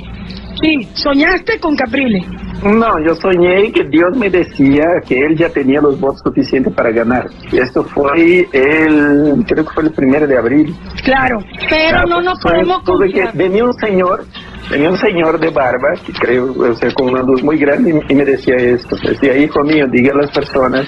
Sí, 0.64 0.88
soñaste 0.93 1.59
con 1.59 1.76
Capriles. 1.76 2.26
No, 2.64 2.88
yo 3.05 3.14
soñé 3.16 3.70
que 3.74 3.84
Dios 3.89 4.16
me 4.18 4.30
decía 4.30 4.86
que 5.05 5.20
él 5.20 5.36
ya 5.36 5.49
tenía 5.49 5.82
los 5.82 5.99
votos 5.99 6.22
suficientes 6.24 6.74
para 6.74 6.91
ganar. 6.91 7.26
Y 7.51 7.57
esto 7.59 7.84
fue 7.84 8.47
el, 8.53 9.43
creo 9.45 9.66
que 9.66 9.74
fue 9.74 9.84
el 9.84 9.91
primero 9.91 10.26
de 10.26 10.38
abril. 10.38 10.74
Claro, 11.03 11.39
pero 11.70 12.05
no 12.07 12.22
nos 12.22 12.39
Fue- 12.41 12.51
podemos 12.53 12.82
confiar. 12.84 13.36
venía 13.36 13.66
un 13.66 13.74
señor, 13.74 14.24
venía 14.72 14.89
un 14.91 14.97
señor 14.97 15.38
de 15.41 15.49
barba, 15.49 15.89
que 16.05 16.14
creo, 16.14 16.53
o 16.57 16.74
sea, 16.76 16.89
con 16.93 17.09
una 17.09 17.22
luz 17.24 17.43
muy 17.43 17.57
grande, 17.57 18.01
y, 18.07 18.14
y 18.14 18.16
me 18.16 18.24
decía 18.24 18.55
esto. 18.55 18.95
Decía, 19.05 19.36
hijo 19.38 19.61
mío, 19.64 19.86
diga 19.91 20.14
a 20.14 20.22
las 20.22 20.32
personas 20.32 20.88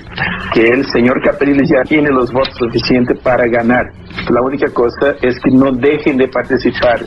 que 0.53 0.61
el 0.67 0.85
señor 0.85 1.21
Capriles 1.21 1.69
ya 1.69 1.81
tiene 1.83 2.09
los 2.09 2.31
votos 2.31 2.55
suficientes 2.57 3.19
para 3.19 3.45
ganar. 3.47 3.91
La 4.29 4.41
única 4.41 4.67
cosa 4.73 5.15
es 5.21 5.37
que 5.43 5.51
no 5.51 5.73
dejen 5.73 6.15
de 6.15 6.29
participar. 6.29 7.01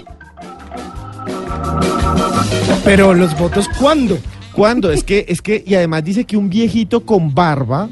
Pero 2.85 3.15
los 3.15 3.39
votos, 3.39 3.69
¿cuándo? 3.79 4.19
¿Cuándo? 4.53 4.91
Es 4.91 5.05
que, 5.05 5.27
es 5.29 5.43
que, 5.43 5.63
y 5.67 5.75
además 5.75 6.05
dice 6.05 6.25
que 6.25 6.37
un 6.37 6.49
viejito 6.49 7.05
con 7.05 7.35
barba 7.35 7.89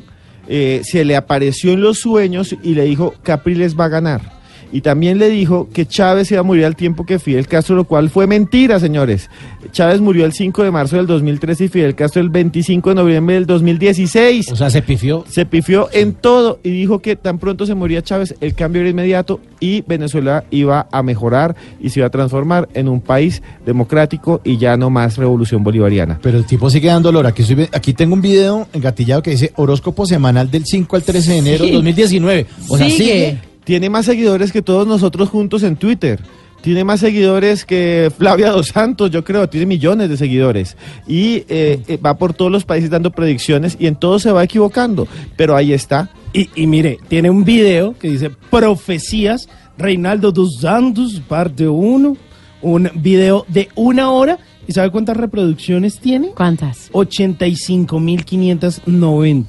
eh, 0.49 0.83
se 0.85 1.05
le 1.05 1.17
apareció 1.17 1.73
en 1.73 1.81
los 1.81 1.99
sueños 1.99 2.57
y 2.63 2.75
le 2.75 2.85
dijo, 2.85 3.15
Capriles 3.23 3.79
va 3.79 3.87
a 3.87 3.89
ganar. 3.89 4.36
Y 4.77 4.83
también 4.83 5.17
le 5.19 5.31
dijo 5.31 5.69
que 5.73 5.87
Chávez 5.87 6.31
iba 6.33 6.41
a 6.41 6.43
morir 6.43 6.67
al 6.67 6.77
tiempo 6.77 7.07
que 7.07 7.19
Fidel 7.19 7.49
Castro, 7.49 7.75
lo 7.77 7.85
cual 7.85 8.11
fue 8.11 8.27
mentira, 8.27 8.79
señores. 8.79 9.31
Chávez 9.73 10.03
murió 10.03 10.27
el 10.27 10.35
5 10.35 10.63
de 10.65 10.71
marzo 10.71 10.97
del 10.97 11.07
2013 11.07 11.65
y 11.65 11.69
Fidel 11.69 11.95
Castro 11.95 12.21
el 12.21 12.29
25 12.29 12.91
de 12.91 12.95
noviembre 12.95 13.37
del 13.37 13.47
2016. 13.47 14.53
O 14.53 14.57
sea, 14.57 14.69
se 14.69 14.83
pifió. 14.83 15.25
Se 15.31 15.47
pifió 15.47 15.89
en 15.95 16.13
todo 16.13 16.61
y 16.63 16.69
dijo 16.69 16.99
que 16.99 17.17
tan 17.17 17.39
pronto 17.39 17.65
se 17.65 17.75
moría 17.75 18.03
Chávez, 18.03 18.35
el 18.43 18.55
cambio 18.55 18.83
era 18.83 18.91
inmediato 18.91 19.41
y 19.61 19.81
Venezuela 19.87 20.45
iba 20.51 20.87
a 20.93 21.03
mejorar 21.03 21.57
y 21.81 21.89
se 21.89 22.01
iba 22.01 22.09
a 22.09 22.11
transformar 22.11 22.69
en 22.75 22.89
un 22.89 23.01
país 23.01 23.43
democrático 23.65 24.43
y 24.45 24.59
ya 24.59 24.77
no 24.77 24.91
más 24.91 25.17
revolución 25.17 25.65
bolivariana. 25.65 26.19
Pero 26.23 26.37
el 26.37 26.45
tipo 26.45 26.69
sigue 26.69 26.89
dando 26.89 27.09
olor. 27.09 27.27
Aquí, 27.27 27.41
estoy 27.41 27.67
aquí 27.73 27.95
tengo 27.95 28.13
un 28.13 28.21
video 28.21 28.69
engatillado 28.75 29.23
que 29.23 29.31
dice 29.31 29.53
horóscopo 29.57 30.05
semanal 30.05 30.51
del 30.51 30.67
5 30.67 30.97
al 30.97 31.03
13 31.03 31.33
de 31.33 31.39
enero 31.39 31.65
de 31.65 31.71
Sí. 31.71 31.75
2019. 31.77 32.47
O 32.69 32.77
sea, 32.77 32.91
Sigue. 32.91 32.99
sigue. 33.05 33.39
Tiene 33.67 33.91
más 33.91 34.07
seguidores 34.07 34.53
que 34.53 34.63
todos 34.63 34.87
nosotros 34.87 35.29
juntos 35.29 35.65
en 35.65 35.75
Twitter. 35.75 36.21
Tiene 36.61 36.85
más 36.85 37.01
seguidores 37.01 37.65
que 37.65 38.13
Flavia 38.17 38.53
Dos 38.53 38.69
Santos, 38.69 39.11
yo 39.11 39.25
creo. 39.25 39.49
Tiene 39.49 39.67
millones 39.67 40.09
de 40.09 40.17
seguidores. 40.17 40.77
Y 41.09 41.39
eh, 41.49 41.83
eh, 41.89 41.97
va 41.97 42.17
por 42.17 42.33
todos 42.33 42.53
los 42.53 42.65
países 42.65 42.91
dando 42.91 43.11
predicciones 43.11 43.77
y 43.81 43.89
en 43.89 43.97
todo 43.97 44.21
se 44.21 44.31
va 44.31 44.45
equivocando. 44.45 45.09
Pero 45.37 45.57
ahí 45.57 45.73
está. 45.73 46.11
Y, 46.33 46.49
y 46.55 46.69
mire, 46.69 46.99
tiene 47.09 47.29
un 47.29 47.45
video 47.45 47.99
que 47.99 48.09
dice 48.09 48.31
Profecías, 48.31 49.49
Reinaldo 49.77 50.31
dos 50.31 50.59
Santos, 50.61 51.21
parte 51.27 51.67
1. 51.67 52.17
Un 52.63 52.91
video 52.95 53.45
de 53.49 53.69
una 53.75 54.11
hora 54.11 54.39
¿Y 54.69 54.73
sabe 54.73 54.91
cuántas 54.91 55.17
reproducciones 55.17 56.01
tiene? 56.01 56.33
¿Cuántas? 56.35 56.91
85.590. 56.93 59.47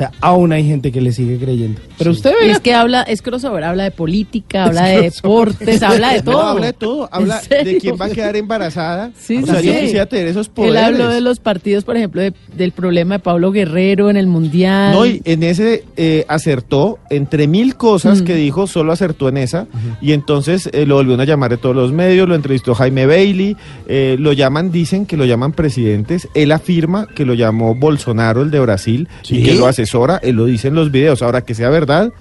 O 0.00 0.02
sea, 0.02 0.12
aún 0.22 0.50
hay 0.52 0.66
gente 0.66 0.90
que 0.92 1.02
le 1.02 1.12
sigue 1.12 1.36
creyendo. 1.36 1.78
Pero 1.98 2.12
usted 2.12 2.32
ve. 2.40 2.50
es 2.52 2.60
que 2.60 2.72
habla, 2.72 3.02
es 3.02 3.20
crossover, 3.20 3.64
habla 3.64 3.84
de 3.84 3.90
política, 3.90 4.64
habla 4.64 4.86
de 4.86 5.02
deportes, 5.02 5.82
habla 5.82 6.14
de 6.14 6.22
No, 6.24 6.32
todo. 6.32 6.40
habla 6.42 6.66
de 6.68 6.72
todo. 6.72 7.08
Habla 7.12 7.42
de 7.50 7.76
quién 7.78 7.96
va 8.00 8.06
a 8.06 8.10
quedar 8.10 8.34
embarazada. 8.36 9.10
Sí, 9.20 9.36
o 9.36 9.40
sí, 9.40 9.46
sea, 9.52 9.60
yo 9.60 9.78
quisiera 9.78 10.06
tener 10.06 10.28
esos 10.28 10.46
Él 10.46 10.52
poderes. 10.54 10.82
habló 10.82 11.08
de 11.08 11.20
los 11.20 11.38
partidos, 11.38 11.84
por 11.84 11.98
ejemplo, 11.98 12.22
de- 12.22 12.32
del 12.56 12.72
problema 12.72 13.16
de 13.16 13.18
Pablo 13.18 13.52
Guerrero 13.52 14.08
en 14.08 14.16
el 14.16 14.26
Mundial. 14.26 14.92
No, 14.92 15.04
y 15.04 15.20
en 15.26 15.42
ese 15.42 15.84
eh, 15.98 16.24
acertó, 16.28 16.98
entre 17.10 17.46
mil 17.46 17.76
cosas 17.76 18.22
Mm. 18.22 18.24
que 18.24 18.34
dijo, 18.36 18.66
solo 18.66 18.92
acertó 18.92 19.28
en 19.28 19.36
esa. 19.36 19.66
Y 20.00 20.12
entonces 20.12 20.70
eh, 20.72 20.86
lo 20.86 20.94
volvieron 20.94 21.20
a 21.20 21.24
llamar 21.26 21.50
de 21.50 21.58
todos 21.58 21.76
los 21.76 21.92
medios, 21.92 22.26
lo 22.26 22.34
entrevistó 22.34 22.74
Jaime 22.74 23.04
Bailey, 23.04 23.54
eh, 23.86 24.16
lo 24.18 24.32
llaman, 24.32 24.72
dicen 24.72 25.04
que 25.04 25.18
lo 25.18 25.26
llaman 25.26 25.52
presidentes. 25.52 26.26
Él 26.32 26.52
afirma 26.52 27.06
que 27.14 27.26
lo 27.26 27.34
llamó 27.34 27.74
Bolsonaro, 27.74 28.40
el 28.40 28.50
de 28.50 28.60
Brasil, 28.60 29.08
y 29.28 29.42
que 29.42 29.54
lo 29.54 29.66
asesora. 29.90 30.20
Él 30.22 30.36
lo 30.36 30.46
dice 30.46 30.68
en 30.68 30.74
los 30.74 30.90
videos. 30.90 31.22
Ahora 31.22 31.42
que 31.42 31.54
sea 31.54 31.68
verdad, 31.68 32.12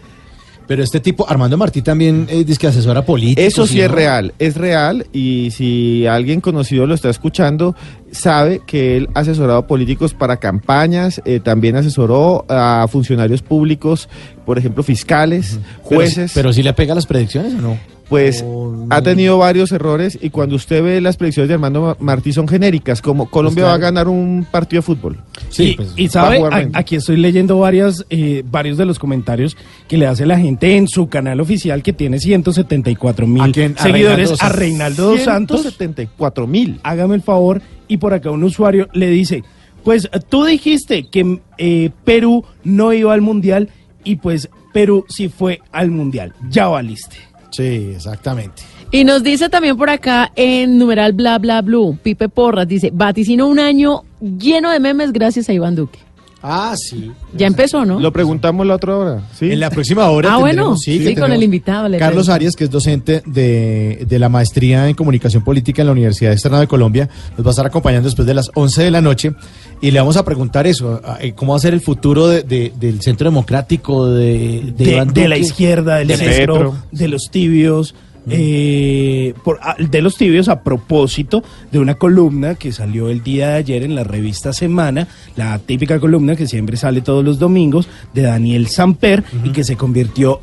Pero 0.67 0.84
este 0.84 0.99
tipo, 0.99 1.28
Armando 1.28 1.57
Martí 1.57 1.82
también 1.82 2.28
eh, 2.30 2.43
dice 2.43 2.59
que 2.59 2.67
asesora 2.67 3.03
político. 3.03 3.41
Eso 3.41 3.65
sí 3.65 3.82
es 3.82 3.89
real, 3.89 4.36
es 4.38 4.55
real 4.55 5.07
y 5.11 5.49
si 5.49 6.05
alguien 6.05 6.41
conocido 6.41 6.86
lo 6.86 6.93
está 6.93 7.09
escuchando, 7.09 7.76
sabe 8.11 8.61
que 8.67 8.95
él 8.97 9.09
ha 9.15 9.22
asesorado 9.22 9.65
políticos 9.65 10.13
para 10.13 10.38
campañas, 10.38 11.24
eh, 11.26 11.39
también 11.39 11.76
asesoró 11.76 12.45
a 12.47 12.88
funcionarios 12.88 13.41
públicos, 13.41 14.09
por 14.45 14.59
ejemplo, 14.59 14.84
fiscales, 14.84 15.59
jueces. 15.82 16.34
Pero 16.36 16.53
sí 16.53 16.61
le 16.61 16.74
pega 16.74 16.93
las 16.93 17.07
predicciones 17.07 17.55
o 17.55 17.61
no? 17.61 17.99
Pues 18.10 18.43
ha 18.89 19.01
tenido 19.03 19.38
varios 19.38 19.72
errores 19.72 20.18
y 20.20 20.32
cuando 20.32 20.55
usted 20.55 20.84
ve 20.84 20.99
las 20.99 21.16
predicciones 21.16 21.47
de 21.47 21.53
Armando 21.53 21.82
Ma- 21.82 21.97
Martí 21.99 22.34
son 22.34 22.47
genéricas, 22.47 23.01
como 23.03 23.30
Colombia 23.30 23.66
Pues 23.66 23.72
va 23.72 23.76
a 23.76 23.78
ganar 23.78 24.07
un 24.07 24.47
partido 24.49 24.80
de 24.80 24.86
fútbol. 24.86 25.18
y, 25.57 25.74
pues, 25.76 25.93
y 25.95 26.07
va 26.07 26.07
a 26.07 26.12
sabe, 26.12 26.39
A- 26.51 26.70
aquí 26.80 26.95
estoy 26.95 27.18
leyendo 27.18 27.60
varias, 27.60 28.05
eh, 28.10 28.43
varios 28.49 28.78
de 28.78 28.86
los 28.86 28.97
comentarios 28.97 29.55
que 29.88 29.97
le 29.97 30.07
hace 30.07 30.26
la 30.26 30.39
gente 30.39 30.76
en 30.76 30.88
su 30.88 31.07
canal 31.07 31.39
oficial 31.39 31.84
que 31.84 31.93
tiene 31.93 32.20
174 32.20 33.26
¿A 33.26 33.30
mil 33.30 33.53
seguidores 33.78 34.41
a 34.41 34.49
Reinaldo 34.49 35.12
dos 35.12 35.22
Santos. 35.22 35.62
174 35.62 36.47
mil. 36.47 36.80
Hágame 36.84 37.16
el 37.16 37.22
favor. 37.22 37.62
Y 37.88 37.97
por 37.97 38.14
acá 38.14 38.32
un 38.32 38.43
usuario 38.43 38.88
le 38.93 39.07
dice, 39.10 39.43
pues 39.84 40.10
tú 40.30 40.45
dijiste 40.45 41.07
que 41.10 41.39
eh, 41.57 41.89
Perú 42.03 42.43
no 42.64 42.91
iba 42.93 43.14
al 43.14 43.22
mundial 43.22 43.70
y 44.03 44.16
pues 44.18 44.49
Perú 44.74 45.05
sí 45.10 45.30
fue 45.30 45.62
al 45.72 45.89
mundial. 45.91 46.34
Ya 46.49 46.68
valiste. 46.68 47.18
Sí, 47.52 47.91
exactamente. 47.95 48.64
Y 48.91 49.04
nos 49.04 49.22
dice 49.22 49.50
también 49.50 49.78
por 49.78 49.89
acá 49.89 50.32
en 50.36 50.78
numeral 50.78 51.14
bla 51.14 51.38
bla 51.38 51.62
blue, 51.62 51.97
Pipe 52.02 52.28
Porras 52.30 52.68
dice, 52.68 52.89
vaticino 52.91 53.47
un 53.47 53.60
año 53.60 54.04
lleno 54.20 54.72
de 54.72 54.80
memes 54.80 55.14
gracias 55.14 55.47
a 55.50 55.54
Iván 55.54 55.76
Duque. 55.76 56.00
Ah, 56.42 56.74
sí. 56.78 57.12
Ya 57.36 57.48
empezó, 57.48 57.84
¿no? 57.86 58.00
Lo 58.00 58.14
preguntamos 58.14 58.66
la 58.66 58.76
otra 58.76 58.96
hora. 58.96 59.22
¿sí? 59.38 59.52
En 59.52 59.60
la 59.60 59.70
próxima 59.70 60.10
hora. 60.10 60.34
Ah, 60.34 60.38
bueno, 60.38 60.78
sí, 60.78 61.14
con 61.16 61.32
el 61.34 61.44
invitado, 61.44 61.90
le 61.90 61.98
Carlos 61.98 62.28
pregunto. 62.28 62.34
Arias, 62.34 62.56
que 62.56 62.64
es 62.64 62.70
docente 62.70 63.22
de, 63.26 64.06
de 64.08 64.20
la 64.20 64.30
maestría 64.30 64.88
en 64.88 64.96
comunicación 64.96 65.44
política 65.44 65.82
en 65.82 65.88
la 65.88 65.92
Universidad 65.92 66.32
Externa 66.32 66.60
de 66.62 66.68
Colombia, 66.68 67.10
nos 67.38 67.46
va 67.46 67.50
a 67.50 67.52
estar 67.52 67.66
acompañando 67.66 68.08
después 68.08 68.26
de 68.26 68.34
las 68.34 68.50
11 68.54 68.84
de 68.84 68.92
la 68.92 69.02
noche 69.02 69.34
y 69.82 69.92
le 69.92 70.00
vamos 70.00 70.16
a 70.16 70.24
preguntar 70.24 70.66
eso, 70.66 71.02
eh, 71.20 71.34
cómo 71.36 71.52
va 71.54 71.58
a 71.58 71.62
ser 71.62 71.74
el 71.74 71.82
futuro 71.82 72.28
de- 72.28 72.44
de- 72.44 72.72
del 72.80 73.02
centro 73.02 73.30
democrático, 73.30 74.08
de, 74.08 74.72
de, 74.78 74.86
de, 74.86 74.92
Iván 74.94 75.14
de 75.14 75.28
la 75.28 75.38
izquierda, 75.38 75.98
del 75.98 76.08
de 76.08 76.18
centro, 76.18 76.54
Petro. 76.56 76.76
de 76.92 77.08
los 77.10 77.30
tibios. 77.32 77.96
Eh, 78.30 79.34
por- 79.43 79.59
a- 79.61 79.76
de 79.80 80.01
los 80.01 80.15
tibios 80.17 80.49
a 80.49 80.61
propósito 80.63 81.43
de 81.72 81.80
una 81.80 81.95
columna 81.95 82.55
que 82.55 82.72
salió 82.72 83.09
el 83.09 83.24
día 83.24 83.49
de 83.49 83.55
ayer 83.55 83.84
en 83.84 83.95
la 83.95 84.03
revista 84.03 84.53
Semana, 84.53 85.07
la 85.36 85.57
típica 85.59 85.99
columna 85.99 86.36
que 86.36 86.47
siempre 86.47 86.78
sale 86.78 87.01
todos 87.01 87.24
los 87.24 87.39
domingos 87.39 87.88
de 88.13 88.24
Daniel 88.24 88.67
Samper 88.67 89.24
y 89.43 89.49
que 89.49 89.63
se 89.63 89.76
convirtió 89.76 90.41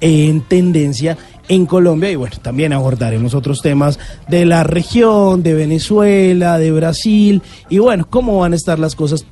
en 0.00 0.42
tendencia 0.42 1.16
en 1.48 1.64
Colombia 1.66 2.10
y 2.10 2.16
bueno, 2.16 2.36
también 2.42 2.72
abordaremos 2.72 3.34
otros 3.34 3.62
temas 3.62 3.98
de 4.28 4.44
la 4.44 4.64
región, 4.64 5.42
de 5.42 5.54
Venezuela, 5.54 6.58
de 6.58 6.70
Brasil 6.72 7.42
y 7.70 7.78
bueno, 7.78 8.06
cómo 8.08 8.38
van 8.40 8.52
a 8.52 8.56
estar 8.56 8.78
las 8.78 8.94
cosas 8.94 9.24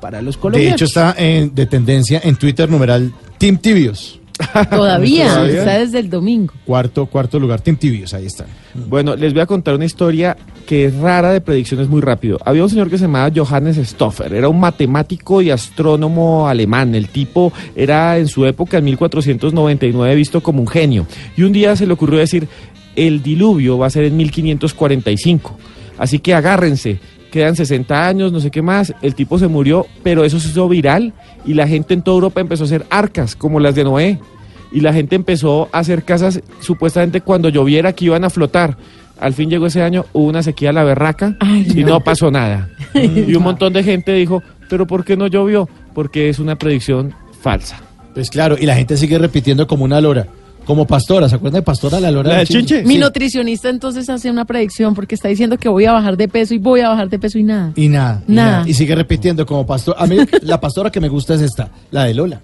para 0.00 0.22
los 0.22 0.36
De 0.36 0.40
colombianos. 0.40 0.74
hecho, 0.80 0.84
está 0.86 1.14
en- 1.18 1.54
de 1.54 1.66
tendencia 1.66 2.20
en 2.24 2.36
Twitter 2.36 2.70
numeral 2.70 3.12
Team 3.36 3.58
Tibios. 3.58 4.18
Todavía, 4.70 5.28
Todavía. 5.28 5.58
está 5.58 5.78
desde 5.78 5.98
el 5.98 6.10
domingo. 6.10 6.54
Cuarto, 6.64 7.06
cuarto 7.06 7.38
lugar, 7.38 7.60
Team 7.60 7.76
Tibios, 7.76 8.14
ahí 8.14 8.26
está. 8.26 8.46
Bueno, 8.74 9.16
les 9.16 9.32
voy 9.32 9.42
a 9.42 9.46
contar 9.46 9.74
una 9.74 9.84
historia 9.84 10.36
que 10.66 10.86
es 10.86 10.94
rara 10.96 11.32
de 11.32 11.40
predicciones 11.40 11.88
muy 11.88 12.00
rápido. 12.00 12.38
Había 12.44 12.62
un 12.62 12.70
señor 12.70 12.90
que 12.90 12.98
se 12.98 13.04
llamaba 13.04 13.32
Johannes 13.34 13.76
Stoffer, 13.76 14.32
era 14.34 14.48
un 14.48 14.60
matemático 14.60 15.42
y 15.42 15.50
astrónomo 15.50 16.48
alemán. 16.48 16.94
El 16.94 17.08
tipo 17.08 17.52
era 17.74 18.18
en 18.18 18.28
su 18.28 18.46
época, 18.46 18.78
en 18.78 18.84
1499, 18.84 20.14
visto 20.14 20.42
como 20.42 20.60
un 20.60 20.68
genio. 20.68 21.06
Y 21.36 21.42
un 21.42 21.52
día 21.52 21.74
se 21.76 21.86
le 21.86 21.92
ocurrió 21.92 22.18
decir, 22.18 22.48
el 22.96 23.22
diluvio 23.22 23.78
va 23.78 23.86
a 23.86 23.90
ser 23.90 24.04
en 24.04 24.16
1545. 24.16 25.56
Así 25.98 26.20
que 26.20 26.34
agárrense, 26.34 27.00
quedan 27.30 27.56
60 27.56 28.06
años, 28.06 28.32
no 28.32 28.40
sé 28.40 28.50
qué 28.50 28.62
más. 28.62 28.94
El 29.02 29.14
tipo 29.14 29.38
se 29.38 29.48
murió, 29.48 29.86
pero 30.02 30.24
eso 30.24 30.40
se 30.40 30.48
hizo 30.48 30.68
viral 30.68 31.12
y 31.44 31.54
la 31.54 31.68
gente 31.68 31.94
en 31.94 32.02
toda 32.02 32.16
Europa 32.16 32.40
empezó 32.40 32.64
a 32.64 32.66
hacer 32.66 32.86
arcas 32.90 33.36
como 33.36 33.60
las 33.60 33.74
de 33.74 33.84
Noé 33.84 34.18
y 34.70 34.80
la 34.80 34.92
gente 34.92 35.16
empezó 35.16 35.68
a 35.72 35.78
hacer 35.78 36.04
casas 36.04 36.40
supuestamente 36.60 37.20
cuando 37.20 37.48
lloviera 37.48 37.92
que 37.92 38.06
iban 38.06 38.24
a 38.24 38.30
flotar. 38.30 38.76
Al 39.18 39.34
fin 39.34 39.50
llegó 39.50 39.66
ese 39.66 39.82
año, 39.82 40.04
hubo 40.12 40.28
una 40.28 40.42
sequía 40.42 40.70
a 40.70 40.72
la 40.72 40.84
berraca 40.84 41.36
y 41.74 41.84
no 41.84 42.00
pasó 42.00 42.30
nada. 42.30 42.70
y 42.94 43.34
un 43.34 43.42
montón 43.42 43.72
de 43.72 43.82
gente 43.82 44.12
dijo, 44.12 44.42
pero 44.68 44.86
¿por 44.86 45.04
qué 45.04 45.16
no 45.16 45.26
llovió? 45.26 45.68
Porque 45.94 46.28
es 46.28 46.38
una 46.38 46.56
predicción 46.56 47.14
falsa. 47.40 47.80
Pues 48.14 48.30
claro, 48.30 48.56
y 48.58 48.66
la 48.66 48.76
gente 48.76 48.96
sigue 48.96 49.18
repitiendo 49.18 49.66
como 49.66 49.84
una 49.84 50.00
lora, 50.00 50.26
como 50.68 50.86
Pastora, 50.86 51.30
¿se 51.30 51.36
acuerdan 51.36 51.60
de 51.60 51.64
Pastora, 51.64 51.98
la 51.98 52.10
lora 52.10 52.28
La 52.28 52.36
del 52.40 52.46
Chinche? 52.48 52.82
Mi 52.84 52.94
Sí. 52.96 53.00
nutricionista 53.00 53.70
entonces 53.70 54.06
hace 54.10 54.30
una 54.30 54.44
predicción 54.44 54.94
porque 54.94 55.14
está 55.14 55.26
diciendo 55.28 55.56
que 55.56 55.66
voy 55.70 55.86
a 55.86 55.92
bajar 55.92 56.18
de 56.18 56.28
peso 56.28 56.52
y 56.52 56.58
voy 56.58 56.80
a 56.82 56.90
bajar 56.90 57.08
de 57.08 57.18
peso 57.18 57.38
y 57.38 57.42
nada. 57.42 57.72
Y 57.74 57.88
nada, 57.88 58.22
y 58.28 58.32
Nada. 58.32 58.50
nada. 58.58 58.68
Y 58.68 58.74
sigue 58.74 58.94
repitiendo 58.94 59.46
como 59.46 59.64
pastor. 59.66 59.94
A 59.98 60.06
mí 60.06 60.18
la 60.42 60.60
pastora 60.60 60.90
que 60.90 61.00
me 61.00 61.08
gusta 61.08 61.32
es 61.32 61.40
esta, 61.40 61.70
la 61.90 62.04
de 62.04 62.12
Lola. 62.12 62.42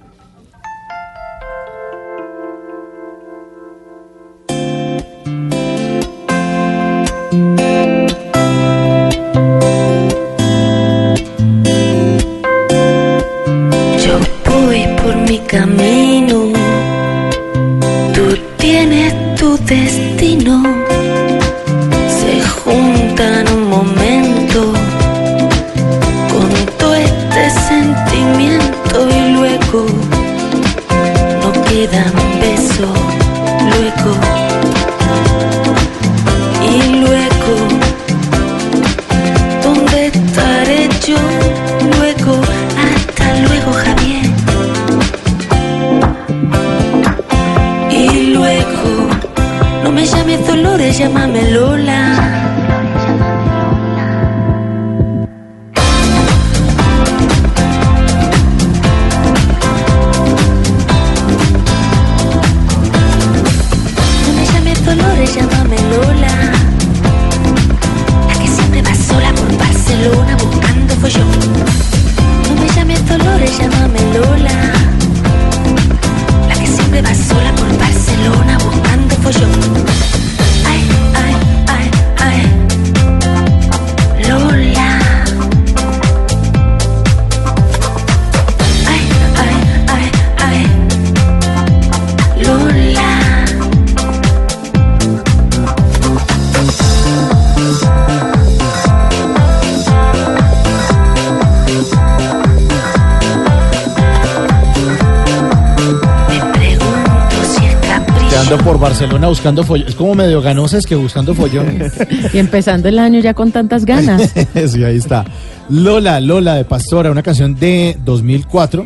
Buscando 109.45 109.63
follón. 109.63 109.89
Es 109.89 109.95
como 109.95 110.15
medio 110.15 110.41
ganosa, 110.41 110.79
es 110.79 110.87
que 110.87 110.95
buscando 110.95 111.35
follón. 111.35 111.77
Y 112.33 112.39
empezando 112.39 112.89
el 112.89 112.99
año 112.99 113.21
ya 113.21 113.35
con 113.35 113.53
tantas 113.53 113.85
ganas. 113.85 114.33
sí, 114.69 114.83
ahí 114.83 114.97
está. 114.97 115.23
Lola, 115.69 116.19
Lola 116.19 116.55
de 116.55 116.65
Pastora, 116.65 117.11
una 117.11 117.23
canción 117.23 117.55
de 117.55 117.95
2004. 118.07 118.85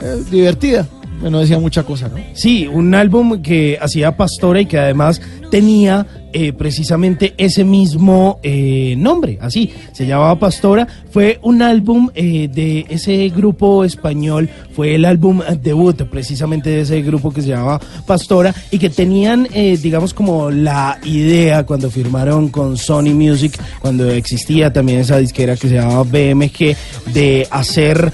eh, 0.00 0.22
divertida. 0.30 0.86
No 1.20 1.40
decía 1.40 1.58
mucha 1.58 1.82
cosa, 1.82 2.08
¿no? 2.08 2.16
Sí, 2.32 2.66
un 2.66 2.94
álbum 2.94 3.42
que 3.42 3.76
hacía 3.78 4.16
Pastora 4.16 4.62
y 4.62 4.66
que 4.66 4.78
además 4.78 5.20
tenía 5.50 6.06
eh, 6.32 6.52
precisamente 6.52 7.34
ese 7.36 7.64
mismo 7.64 8.38
eh, 8.42 8.94
nombre, 8.96 9.38
así, 9.40 9.72
se 9.92 10.06
llamaba 10.06 10.38
Pastora. 10.38 10.86
Fue 11.10 11.38
un 11.42 11.62
álbum 11.62 12.10
eh, 12.14 12.48
de 12.52 12.86
ese 12.88 13.28
grupo 13.30 13.84
español, 13.84 14.48
fue 14.74 14.94
el 14.94 15.04
álbum 15.04 15.40
debut 15.62 16.02
precisamente 16.04 16.70
de 16.70 16.80
ese 16.82 17.02
grupo 17.02 17.32
que 17.32 17.42
se 17.42 17.48
llamaba 17.48 17.80
Pastora 18.06 18.54
y 18.70 18.78
que 18.78 18.90
tenían, 18.90 19.48
eh, 19.52 19.78
digamos, 19.80 20.14
como 20.14 20.50
la 20.50 20.98
idea 21.04 21.64
cuando 21.64 21.90
firmaron 21.90 22.48
con 22.48 22.76
Sony 22.76 23.14
Music, 23.14 23.58
cuando 23.80 24.10
existía 24.10 24.72
también 24.72 25.00
esa 25.00 25.18
disquera 25.18 25.56
que 25.56 25.68
se 25.68 25.74
llamaba 25.74 26.04
BMG, 26.04 26.76
de 27.12 27.46
hacer, 27.50 28.12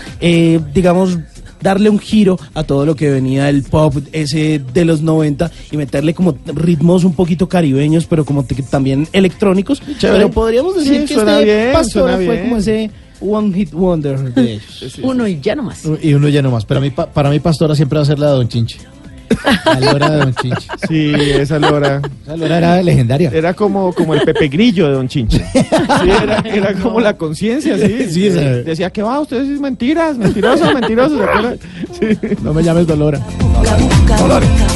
digamos, 0.73 1.19
darle 1.65 1.89
un 1.91 1.99
giro 1.99 2.39
a 2.55 2.63
todo 2.63 2.87
lo 2.87 2.95
que 2.95 3.11
venía 3.11 3.47
del 3.47 3.65
pop 3.65 3.97
ese 4.13 4.61
de 4.73 4.85
los 4.85 5.01
90 5.03 5.51
y 5.73 5.77
meterle 5.77 6.15
como 6.15 6.37
ritmos 6.47 7.03
un 7.03 7.15
poquito 7.15 7.49
caribeños, 7.49 8.07
pero 8.07 8.25
como 8.25 8.45
te- 8.45 8.55
también 8.63 9.09
electrónicos. 9.13 9.81
Chévere. 9.99 10.19
Pero 10.19 10.31
podríamos 10.31 10.77
decir 10.77 11.01
Sí, 11.09 11.15
que 11.15 11.21
este 11.21 11.45
bien, 11.45 11.73
Pastora 11.73 12.15
fue 12.17 12.29
bien. 12.29 12.43
como 12.45 12.57
ese 12.59 12.91
one 13.21 13.53
hit 13.55 13.73
wonder 13.73 14.19
de 14.35 14.53
ellos. 14.55 14.99
Uno 15.03 15.27
y 15.27 15.41
ya 15.41 15.55
nomás. 15.57 15.83
Y 16.03 16.13
uno 16.15 16.29
ya 16.29 16.43
no 16.43 16.51
más. 16.51 16.65
Pero 16.67 16.79
a 16.79 16.83
mí, 16.83 16.91
pa- 16.91 17.07
para 17.11 17.31
mí, 17.31 17.41
Pastora 17.41 17.75
siempre 17.75 17.97
va 17.99 18.03
a 18.03 18.07
ser 18.07 18.19
la 18.19 18.27
de 18.31 18.33
Don 18.37 18.49
Chinche. 18.49 18.79
La 19.65 19.81
Lora 19.81 20.11
de 20.11 20.19
Don 20.19 20.35
Chinche. 20.35 20.69
Sí, 20.89 21.13
esa 21.15 21.59
Lora. 21.59 22.01
Esa 22.25 22.37
Lora 22.37 22.59
era 22.59 22.83
legendaria. 22.83 23.31
Era 23.33 23.55
como, 23.55 23.93
como 23.93 24.15
el 24.15 24.23
Pepe 24.23 24.49
Grillo 24.49 24.89
de 24.89 24.95
Don 24.95 25.09
Chinche. 25.09 25.45
Sí, 25.53 26.11
era, 26.23 26.39
era 26.45 26.73
como 26.75 27.01
la 27.01 27.17
conciencia, 27.17 27.77
sí. 27.79 28.07
Sí, 28.11 28.27
esa- 28.29 28.41
Decía 28.41 28.91
que 28.91 29.03
va, 29.03 29.21
ustedes 29.21 29.49
es 29.49 29.61
mentiras, 29.61 30.17
mentirosos, 30.17 30.73
mentirosos. 30.75 31.19
¿se 31.19 31.25
acuerdan? 31.25 31.59
Sí. 32.01 32.19
No 32.43 32.53
me 32.55 32.63
llames 32.63 32.87
Dolora. 32.87 33.19
Busca, 33.19 33.77
busca, 33.77 34.17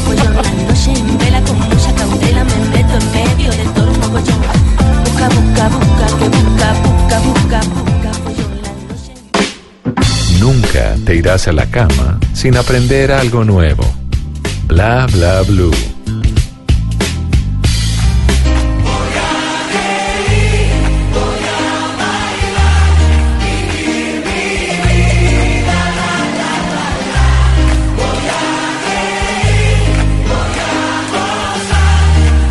follón 0.04 0.34
la 0.34 0.42
noche 0.42 0.92
en 0.94 1.18
vela 1.18 1.40
con 1.42 1.58
mucha 1.58 1.94
cautela 1.94 2.44
me 2.44 2.54
meto 2.76 2.94
en 2.98 3.12
medio 3.12 3.50
de 3.50 3.64
todo 3.74 3.90
un 3.90 4.00
mogollón. 4.00 4.38
Busca, 5.04 5.28
busca, 5.28 5.68
busca, 5.68 6.06
que 6.18 6.28
busca, 6.28 6.72
busca, 6.82 7.18
busca, 7.20 7.60
busca, 7.60 8.12
follón 8.22 8.62
la 8.62 8.72
noche. 8.88 10.40
Nunca 10.40 10.94
te 11.04 11.16
irás 11.16 11.48
a 11.48 11.52
la 11.52 11.66
cama 11.66 12.18
sin 12.32 12.56
aprender 12.56 13.10
algo 13.12 13.44
nuevo. 13.44 13.84
Bla 14.68 15.06
bla 15.12 15.42
blue. 15.42 15.72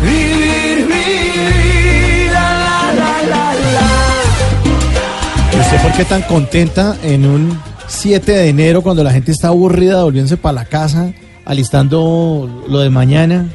Vivir 0.02 0.86
mi 0.86 1.52
vida, 1.52 2.40
la, 2.40 2.92
la, 2.94 3.22
la, 3.22 3.54
la. 3.74 3.88
¿Y 5.56 5.60
usted 5.60 5.82
por 5.82 5.92
qué 5.92 6.04
tan 6.04 6.22
contenta 6.22 6.96
en 7.02 7.26
un 7.26 7.60
7 7.86 8.32
de 8.32 8.48
enero 8.48 8.82
cuando 8.82 9.02
la 9.02 9.12
gente 9.12 9.32
está 9.32 9.48
aburrida 9.48 10.02
volviéndose 10.02 10.36
para 10.36 10.52
la 10.52 10.64
casa, 10.64 11.12
alistando 11.48 12.48
lo 12.68 12.78
de 12.80 12.90
mañana? 12.90 13.46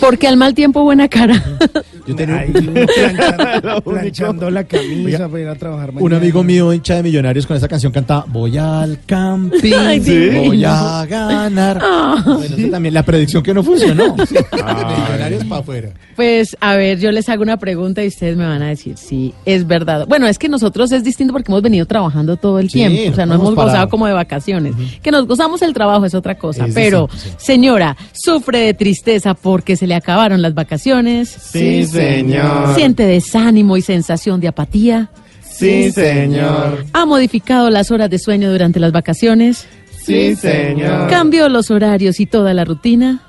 Porque 0.00 0.28
al 0.28 0.36
mal 0.36 0.52
tiempo 0.52 0.82
buena 0.82 1.08
cara. 1.08 1.42
Yo 2.06 2.14
tenía 2.14 2.40
Ahí, 2.40 2.50
planchando, 2.52 3.82
planchando 3.84 4.50
la 4.50 4.64
camisa 4.64 5.28
para 5.28 5.42
ir 5.42 5.48
a 5.48 5.54
trabajar 5.54 5.88
un 5.90 5.94
mañana. 5.96 6.16
amigo 6.16 6.42
mío, 6.44 6.72
hincha 6.74 6.96
de 6.96 7.02
millonarios, 7.04 7.46
con 7.46 7.54
esta 7.56 7.68
canción 7.68 7.90
cantaba 7.92 8.26
Voy 8.28 8.58
al 8.58 8.98
camping, 9.06 9.72
Ay, 9.72 10.00
voy 10.46 10.64
a 10.64 11.06
ganar. 11.08 11.78
Ah. 11.80 12.22
Bueno, 12.22 12.56
eso 12.56 12.68
también 12.70 12.92
la 12.92 13.02
predicción 13.02 13.42
que 13.42 13.54
no 13.54 13.62
funcionó. 13.62 14.14
De 14.16 15.31
millonarios 15.42 15.48
para 15.48 15.60
afuera. 15.60 15.88
Pues 16.16 16.56
a 16.60 16.76
ver, 16.76 16.98
yo 16.98 17.10
les 17.12 17.28
hago 17.28 17.42
una 17.42 17.56
pregunta 17.56 18.02
y 18.04 18.08
ustedes 18.08 18.36
me 18.36 18.44
van 18.46 18.62
a 18.62 18.68
decir 18.68 18.96
si 18.96 19.32
es 19.44 19.66
verdad. 19.66 20.06
Bueno, 20.08 20.26
es 20.26 20.38
que 20.38 20.48
nosotros 20.48 20.92
es 20.92 21.04
distinto 21.04 21.32
porque 21.32 21.50
hemos 21.50 21.62
venido 21.62 21.86
trabajando 21.86 22.36
todo 22.36 22.58
el 22.58 22.68
Sí, 22.70 22.78
tiempo. 22.78 23.12
O 23.12 23.14
sea, 23.14 23.26
no 23.26 23.34
hemos 23.34 23.54
gozado 23.54 23.88
como 23.88 24.06
de 24.06 24.12
vacaciones. 24.12 24.74
Que 25.02 25.10
nos 25.10 25.26
gozamos 25.26 25.62
el 25.62 25.72
trabajo 25.74 26.04
es 26.04 26.14
otra 26.14 26.36
cosa. 26.36 26.66
Es 26.66 26.74
Pero, 26.74 27.08
sí. 27.14 27.30
señora, 27.38 27.96
¿sufre 28.12 28.58
de 28.60 28.74
tristeza 28.74 29.34
porque 29.34 29.76
se 29.76 29.86
le 29.86 29.94
acabaron 29.94 30.42
las 30.42 30.54
vacaciones? 30.54 31.28
Sí, 31.28 31.84
señor. 31.86 32.74
¿Siente 32.74 33.04
desánimo 33.06 33.76
y 33.76 33.82
sensación 33.82 34.40
de 34.40 34.48
apatía? 34.48 35.10
Sí, 35.42 35.90
señor. 35.92 36.84
¿Ha 36.92 37.04
modificado 37.06 37.70
las 37.70 37.90
horas 37.90 38.08
de 38.10 38.18
sueño 38.18 38.50
durante 38.50 38.80
las 38.80 38.90
vacaciones? 38.92 39.66
Sí, 40.04 40.34
señor. 40.34 41.08
¿Cambió 41.08 41.48
los 41.48 41.70
horarios 41.70 42.18
y 42.20 42.26
toda 42.26 42.54
la 42.54 42.64
rutina? 42.64 43.20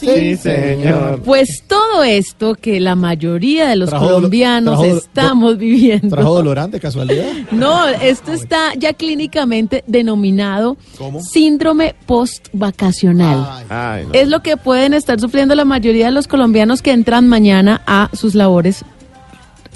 Sí, 0.00 0.36
señor. 0.36 1.20
Pues 1.24 1.62
todo 1.66 2.02
esto 2.04 2.54
que 2.54 2.80
la 2.80 2.94
mayoría 2.94 3.68
de 3.68 3.76
los 3.76 3.88
Trajo 3.90 4.04
dolo- 4.06 4.14
colombianos 4.16 4.78
trajo 4.80 4.92
do- 4.94 4.98
estamos 4.98 5.58
viviendo. 5.58 6.16
¿Trajo 6.16 6.34
Dolorán 6.34 6.70
de 6.70 6.80
casualidad? 6.80 7.26
No, 7.52 7.86
esto 7.88 8.32
está 8.32 8.72
ya 8.76 8.92
clínicamente 8.94 9.84
denominado 9.86 10.76
¿Cómo? 10.98 11.20
síndrome 11.22 11.94
post-vacacional. 12.06 13.64
Ay, 13.68 14.04
no. 14.06 14.12
Es 14.14 14.28
lo 14.28 14.42
que 14.42 14.56
pueden 14.56 14.94
estar 14.94 15.20
sufriendo 15.20 15.54
la 15.54 15.64
mayoría 15.64 16.06
de 16.06 16.12
los 16.12 16.26
colombianos 16.28 16.82
que 16.82 16.92
entran 16.92 17.28
mañana 17.28 17.82
a 17.86 18.08
sus 18.12 18.34
labores 18.34 18.84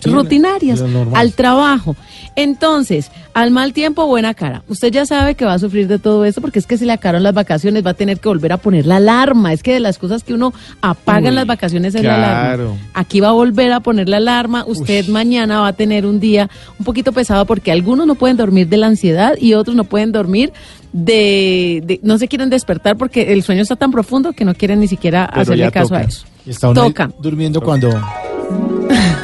rutinarias, 0.05 0.83
al 1.15 1.33
trabajo. 1.33 1.97
Entonces, 2.37 3.11
al 3.33 3.51
mal 3.53 3.73
tiempo, 3.73 4.07
buena 4.07 4.35
cara. 4.35 4.63
Usted 4.69 4.91
ya 4.91 5.07
sabe 5.07 5.35
que 5.37 5.45
va 5.45 5.53
a 5.55 5.59
sufrir 5.59 5.87
de 5.87 5.99
todo 6.01 6.25
esto 6.25 6.41
porque 6.41 6.59
es 6.59 6.67
que 6.67 6.77
se 6.77 6.85
le 6.85 6.93
acabaron 6.93 7.23
las 7.23 7.33
vacaciones, 7.35 7.87
va 7.87 7.91
a 7.91 7.95
tener 7.95 8.19
que 8.19 8.29
volver 8.29 8.53
a 8.53 8.57
poner 8.57 8.87
la 8.87 8.97
alarma. 8.97 9.53
Es 9.53 9.63
que 9.63 9.73
de 9.73 9.81
las 9.81 9.99
cosas 9.99 10.25
que 10.25 10.35
uno 10.35 10.53
apaga 10.81 11.29
en 11.29 11.37
las 11.37 11.47
vacaciones 11.47 11.95
es 11.95 12.03
la 12.03 12.17
claro. 12.17 12.63
alarma. 12.65 12.77
Aquí 12.95 13.21
va 13.21 13.29
a 13.29 13.33
volver 13.33 13.73
a 13.73 13.81
poner 13.81 14.09
la 14.09 14.17
alarma. 14.17 14.65
Usted 14.67 15.07
mañana 15.09 15.61
va 15.61 15.69
a 15.69 15.73
tener 15.75 16.07
un 16.07 16.19
día 16.19 16.51
un 16.79 16.85
poquito 16.85 17.13
pesado 17.13 17.45
porque 17.47 17.71
algunos 17.71 18.07
no 18.07 18.17
pueden 18.17 18.37
dormir 18.37 18.69
de 18.69 18.77
la 18.79 18.89
ansiedad 18.89 19.35
y 19.41 19.55
otros 19.55 19.77
no 19.77 19.85
pueden 19.85 20.11
dormir 20.11 20.53
de, 20.93 21.83
de- 21.85 22.01
no 22.03 22.19
se 22.19 22.27
quieren 22.29 22.51
despertar 22.51 22.97
porque 22.97 23.33
el 23.33 23.43
sueño 23.43 23.63
está 23.63 23.77
tan 23.77 23.91
profundo 23.93 24.33
que 24.33 24.45
no 24.45 24.55
quieren 24.55 24.81
ni 24.81 24.89
siquiera 24.89 25.29
Pero 25.31 25.43
hacerle 25.43 25.71
caso 25.71 25.95
a 25.95 26.03
eso. 26.03 26.25
Está 26.47 26.71
uno 26.71 26.85
Toca. 26.87 27.11
durmiendo 27.21 27.61
cuando... 27.61 27.91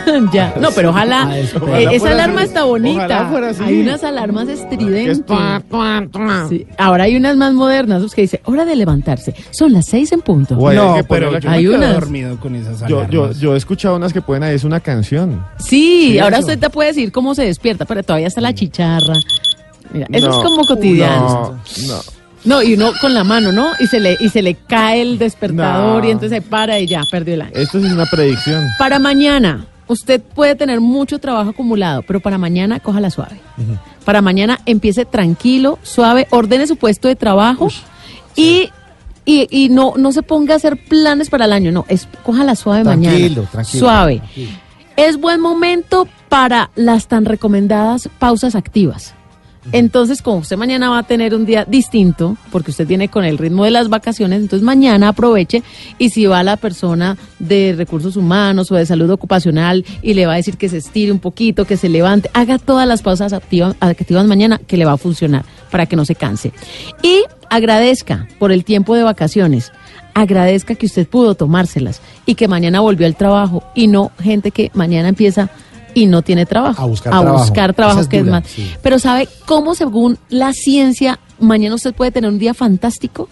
ya, 0.32 0.54
no, 0.60 0.70
pero 0.74 0.90
ojalá, 0.90 1.28
Ah, 1.30 1.38
eh, 1.38 1.42
esa 1.42 1.58
fuera 1.98 2.14
alarma 2.14 2.40
así. 2.40 2.48
está 2.48 2.64
bonita. 2.64 3.04
Ojalá 3.06 3.28
fuera 3.30 3.48
así. 3.50 3.62
Hay 3.62 3.80
unas 3.80 4.04
alarmas 4.04 4.48
es 4.48 4.60
estridentes. 4.60 5.22
Sí, 6.48 6.66
Ahora 6.78 7.04
hay 7.04 7.16
unas 7.16 7.36
más 7.36 7.52
modernas 7.52 8.00
pues, 8.00 8.14
que 8.14 8.22
dice 8.22 8.40
hora 8.44 8.64
de 8.64 8.76
levantarse. 8.76 9.34
Son 9.50 9.72
las 9.72 9.86
seis 9.86 10.12
en 10.12 10.20
punto. 10.20 10.56
Guay, 10.56 10.76
hay 10.76 10.84
No, 10.86 10.94
que 10.96 11.04
pero 11.04 11.38
yo 11.38 11.50
Hay 11.50 11.64
me 11.64 11.68
quedo 11.70 11.78
unas. 11.78 11.94
dormido 11.94 12.36
con 12.40 12.54
esas 12.54 12.80
Yo, 12.82 12.88
yo, 13.08 13.20
alarmas. 13.24 13.40
yo 13.40 13.54
he 13.54 13.58
escuchado 13.58 13.96
unas 13.96 14.12
que 14.12 14.22
pueden 14.22 14.42
ahí, 14.42 14.54
es 14.54 14.64
una 14.64 14.80
canción. 14.80 15.44
Sí, 15.58 16.10
Sí, 16.12 16.18
ahora 16.18 16.38
eso. 16.38 16.46
usted 16.46 16.58
te 16.58 16.70
puede 16.70 16.88
decir 16.90 17.12
cómo 17.12 17.34
se 17.34 17.44
despierta, 17.44 17.84
pero 17.84 18.02
todavía 18.02 18.26
está 18.28 18.40
la 18.40 18.54
chicharra. 18.54 19.14
Mira, 19.92 20.06
eso 20.12 20.30
es 20.30 20.36
como 20.36 20.64
cotidiano. 20.66 21.58
No, 21.86 21.94
no. 21.94 22.00
No, 22.42 22.62
y 22.62 22.72
uno 22.72 22.92
con 23.02 23.12
la 23.12 23.22
mano, 23.22 23.52
¿no? 23.52 23.68
Y 23.80 23.86
se 23.86 24.00
le, 24.00 24.16
y 24.18 24.30
se 24.30 24.40
le 24.40 24.54
cae 24.54 25.02
el 25.02 25.18
despertador 25.18 26.02
No. 26.02 26.08
y 26.08 26.10
entonces 26.10 26.42
se 26.42 26.48
para 26.48 26.78
y 26.80 26.86
ya, 26.86 27.02
perdió 27.10 27.34
el 27.34 27.42
año. 27.42 27.50
Esto 27.54 27.76
es 27.78 27.92
una 27.92 28.06
predicción. 28.06 28.66
Para 28.78 28.98
mañana, 28.98 29.66
usted 29.90 30.20
puede 30.22 30.54
tener 30.54 30.80
mucho 30.80 31.18
trabajo 31.18 31.50
acumulado, 31.50 32.02
pero 32.02 32.20
para 32.20 32.38
mañana 32.38 32.80
cójala 32.80 33.10
suave. 33.10 33.40
Para 34.04 34.22
mañana 34.22 34.60
empiece 34.66 35.04
tranquilo, 35.04 35.78
suave, 35.82 36.26
ordene 36.30 36.66
su 36.66 36.76
puesto 36.76 37.08
de 37.08 37.16
trabajo 37.16 37.68
y, 38.36 38.70
y, 39.24 39.46
y 39.50 39.68
no, 39.68 39.94
no 39.96 40.12
se 40.12 40.22
ponga 40.22 40.54
a 40.54 40.56
hacer 40.56 40.82
planes 40.88 41.28
para 41.28 41.44
el 41.44 41.52
año, 41.52 41.72
no, 41.72 41.84
es 41.88 42.08
cójala 42.22 42.54
suave 42.54 42.84
Tranquilo, 42.84 43.12
mañana. 43.12 43.50
tranquilo, 43.50 43.78
Suave. 43.80 44.16
tranquilo. 44.18 44.50
Es 44.96 45.16
buen 45.20 45.40
momento 45.40 46.06
para 46.28 46.70
las 46.76 47.08
tan 47.08 47.24
recomendadas 47.24 48.08
pausas 48.18 48.54
activas. 48.54 49.14
Entonces, 49.72 50.22
como 50.22 50.38
usted 50.38 50.56
mañana 50.56 50.88
va 50.88 50.98
a 50.98 51.02
tener 51.02 51.34
un 51.34 51.44
día 51.44 51.64
distinto, 51.64 52.36
porque 52.50 52.70
usted 52.70 52.86
viene 52.86 53.08
con 53.08 53.24
el 53.24 53.38
ritmo 53.38 53.64
de 53.64 53.70
las 53.70 53.88
vacaciones, 53.88 54.40
entonces 54.40 54.64
mañana 54.64 55.08
aproveche 55.08 55.62
y 55.98 56.10
si 56.10 56.26
va 56.26 56.42
la 56.42 56.56
persona 56.56 57.18
de 57.38 57.74
recursos 57.76 58.16
humanos 58.16 58.72
o 58.72 58.76
de 58.76 58.86
salud 58.86 59.10
ocupacional 59.10 59.84
y 60.02 60.14
le 60.14 60.26
va 60.26 60.32
a 60.32 60.36
decir 60.36 60.56
que 60.56 60.68
se 60.68 60.78
estire 60.78 61.12
un 61.12 61.18
poquito, 61.18 61.66
que 61.66 61.76
se 61.76 61.88
levante, 61.88 62.30
haga 62.32 62.58
todas 62.58 62.88
las 62.88 63.02
pausas 63.02 63.32
activas, 63.32 63.76
activas 63.80 64.26
mañana 64.26 64.58
que 64.58 64.76
le 64.76 64.86
va 64.86 64.92
a 64.92 64.98
funcionar 64.98 65.44
para 65.70 65.86
que 65.86 65.96
no 65.96 66.04
se 66.04 66.14
canse. 66.14 66.52
Y 67.02 67.22
agradezca 67.50 68.28
por 68.38 68.52
el 68.52 68.64
tiempo 68.64 68.94
de 68.94 69.02
vacaciones. 69.02 69.72
Agradezca 70.14 70.74
que 70.74 70.86
usted 70.86 71.06
pudo 71.06 71.34
tomárselas 71.34 72.00
y 72.26 72.34
que 72.34 72.48
mañana 72.48 72.80
volvió 72.80 73.06
al 73.06 73.14
trabajo 73.14 73.62
y 73.74 73.86
no 73.86 74.10
gente 74.20 74.50
que 74.50 74.70
mañana 74.74 75.08
empieza 75.08 75.50
y 76.02 76.06
no 76.06 76.22
tiene 76.22 76.46
trabajo. 76.46 76.82
A 76.82 76.86
buscar 76.86 77.12
trabajo. 77.12 77.38
buscar 77.38 77.74
trabajo, 77.74 78.00
es 78.00 78.08
que 78.08 78.18
es 78.18 78.26
más. 78.26 78.46
sí. 78.46 78.70
Pero 78.82 78.98
¿sabe 78.98 79.28
cómo 79.46 79.74
según 79.74 80.18
la 80.28 80.52
ciencia 80.52 81.18
mañana 81.38 81.74
usted 81.74 81.94
puede 81.94 82.10
tener 82.10 82.30
un 82.30 82.38
día 82.38 82.54
fantástico? 82.54 83.28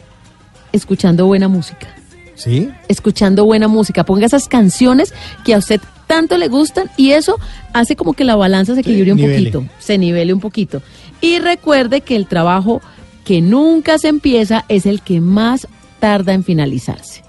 Escuchando 0.73 1.27
buena 1.27 1.49
música. 1.49 1.89
¿Sí? 2.35 2.71
escuchando 2.87 3.45
buena 3.45 3.67
música. 3.67 4.05
Ponga 4.05 4.27
esas 4.27 4.47
canciones 4.47 5.13
que 5.45 5.55
a 5.55 5.59
usted 5.59 5.81
tanto 6.07 6.39
le 6.39 6.47
gustan 6.47 6.89
y 6.97 7.11
eso 7.11 7.37
hace 7.73 7.97
como 7.97 8.13
que 8.13 8.23
la 8.23 8.37
balanza 8.37 8.75
se 8.75 8.81
equilibre 8.81 9.11
un 9.11 9.19
nivele. 9.19 9.51
poquito, 9.51 9.75
se 9.81 9.99
nivele 9.99 10.33
un 10.33 10.39
poquito. 10.39 10.81
Y 11.21 11.41
recuerde 11.41 12.01
que 12.01 12.15
el 12.15 12.29
trabajo 12.29 12.81
que 13.25 13.41
nunca 13.41 13.99
se 13.99 14.07
empieza 14.07 14.65
es 14.69 14.87
el 14.87 15.03
que 15.03 15.21
más 15.21 15.67
tarda 15.99 16.33
en 16.33 16.45
finalizarse. 16.45 17.25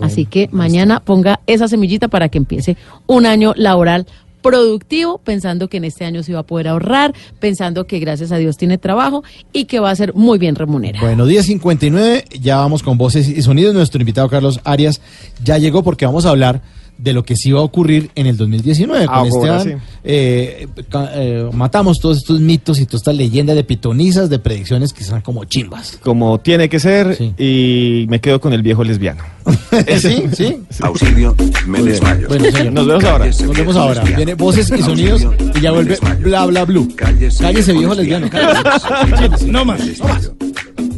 Así 0.00 0.26
que 0.26 0.48
mañana 0.52 1.00
ponga 1.00 1.40
esa 1.46 1.68
semillita 1.68 2.08
para 2.08 2.28
que 2.28 2.38
empiece 2.38 2.76
un 3.06 3.26
año 3.26 3.52
laboral 3.56 4.06
productivo, 4.42 5.18
pensando 5.18 5.68
que 5.68 5.78
en 5.78 5.84
este 5.84 6.04
año 6.04 6.22
se 6.22 6.32
va 6.32 6.40
a 6.40 6.46
poder 6.46 6.68
ahorrar, 6.68 7.14
pensando 7.40 7.86
que 7.86 7.98
gracias 7.98 8.32
a 8.32 8.36
Dios 8.36 8.56
tiene 8.56 8.78
trabajo 8.78 9.22
y 9.52 9.64
que 9.64 9.80
va 9.80 9.90
a 9.90 9.96
ser 9.96 10.14
muy 10.14 10.38
bien 10.38 10.54
remunerado. 10.54 11.06
Bueno, 11.06 11.26
10.59, 11.26 12.40
ya 12.40 12.58
vamos 12.58 12.82
con 12.82 12.98
voces 12.98 13.28
y 13.28 13.40
sonidos. 13.42 13.74
Nuestro 13.74 14.00
invitado 14.00 14.28
Carlos 14.28 14.60
Arias 14.64 15.00
ya 15.42 15.58
llegó 15.58 15.82
porque 15.82 16.04
vamos 16.04 16.26
a 16.26 16.30
hablar 16.30 16.60
de 17.02 17.12
lo 17.12 17.24
que 17.24 17.34
sí 17.36 17.50
va 17.50 17.60
a 17.60 17.62
ocurrir 17.62 18.10
en 18.14 18.26
el 18.26 18.36
2019. 18.36 19.06
Con 19.06 19.14
Ahora 19.14 19.28
Esteban 19.58 19.82
eh, 20.04 20.68
ca- 20.88 21.10
eh, 21.14 21.48
matamos 21.52 21.98
todos 22.00 22.18
estos 22.18 22.40
mitos 22.40 22.78
y 22.78 22.86
todas 22.86 23.00
estas 23.00 23.16
leyendas 23.16 23.56
de 23.56 23.64
pitonizas, 23.64 24.30
de 24.30 24.38
predicciones 24.38 24.92
que 24.92 25.02
son 25.04 25.20
como 25.20 25.44
chimbas. 25.44 25.98
Como 26.02 26.38
tiene 26.40 26.68
que 26.68 26.78
ser, 26.78 27.16
y 27.38 28.06
me 28.08 28.20
quedo 28.20 28.40
con 28.40 28.52
el 28.52 28.62
viejo 28.62 28.84
lesbiano. 28.84 29.22
sí, 29.98 30.24
sí. 30.36 30.58
Auxilio, 30.80 31.34
me 31.66 31.82
desmayo. 31.82 32.28
Bueno, 32.28 32.44
señor. 32.50 32.72
Nos 32.72 32.86
vemos 32.86 33.04
ahora. 33.04 33.26
Nos 33.26 33.56
vemos 33.56 33.76
ahora. 33.76 34.02
Viene 34.04 34.34
voces 34.34 34.72
y 34.78 34.82
sonidos 34.82 35.26
y 35.56 35.60
ya 35.60 35.72
vuelve 35.72 35.98
bla 36.20 36.46
bla 36.46 36.64
blue. 36.64 36.88
Cállese 36.96 37.72
viejo 37.72 37.94
lesbiano. 37.94 38.28
cállese. 38.30 39.46
No 39.46 39.64
más. 39.64 39.80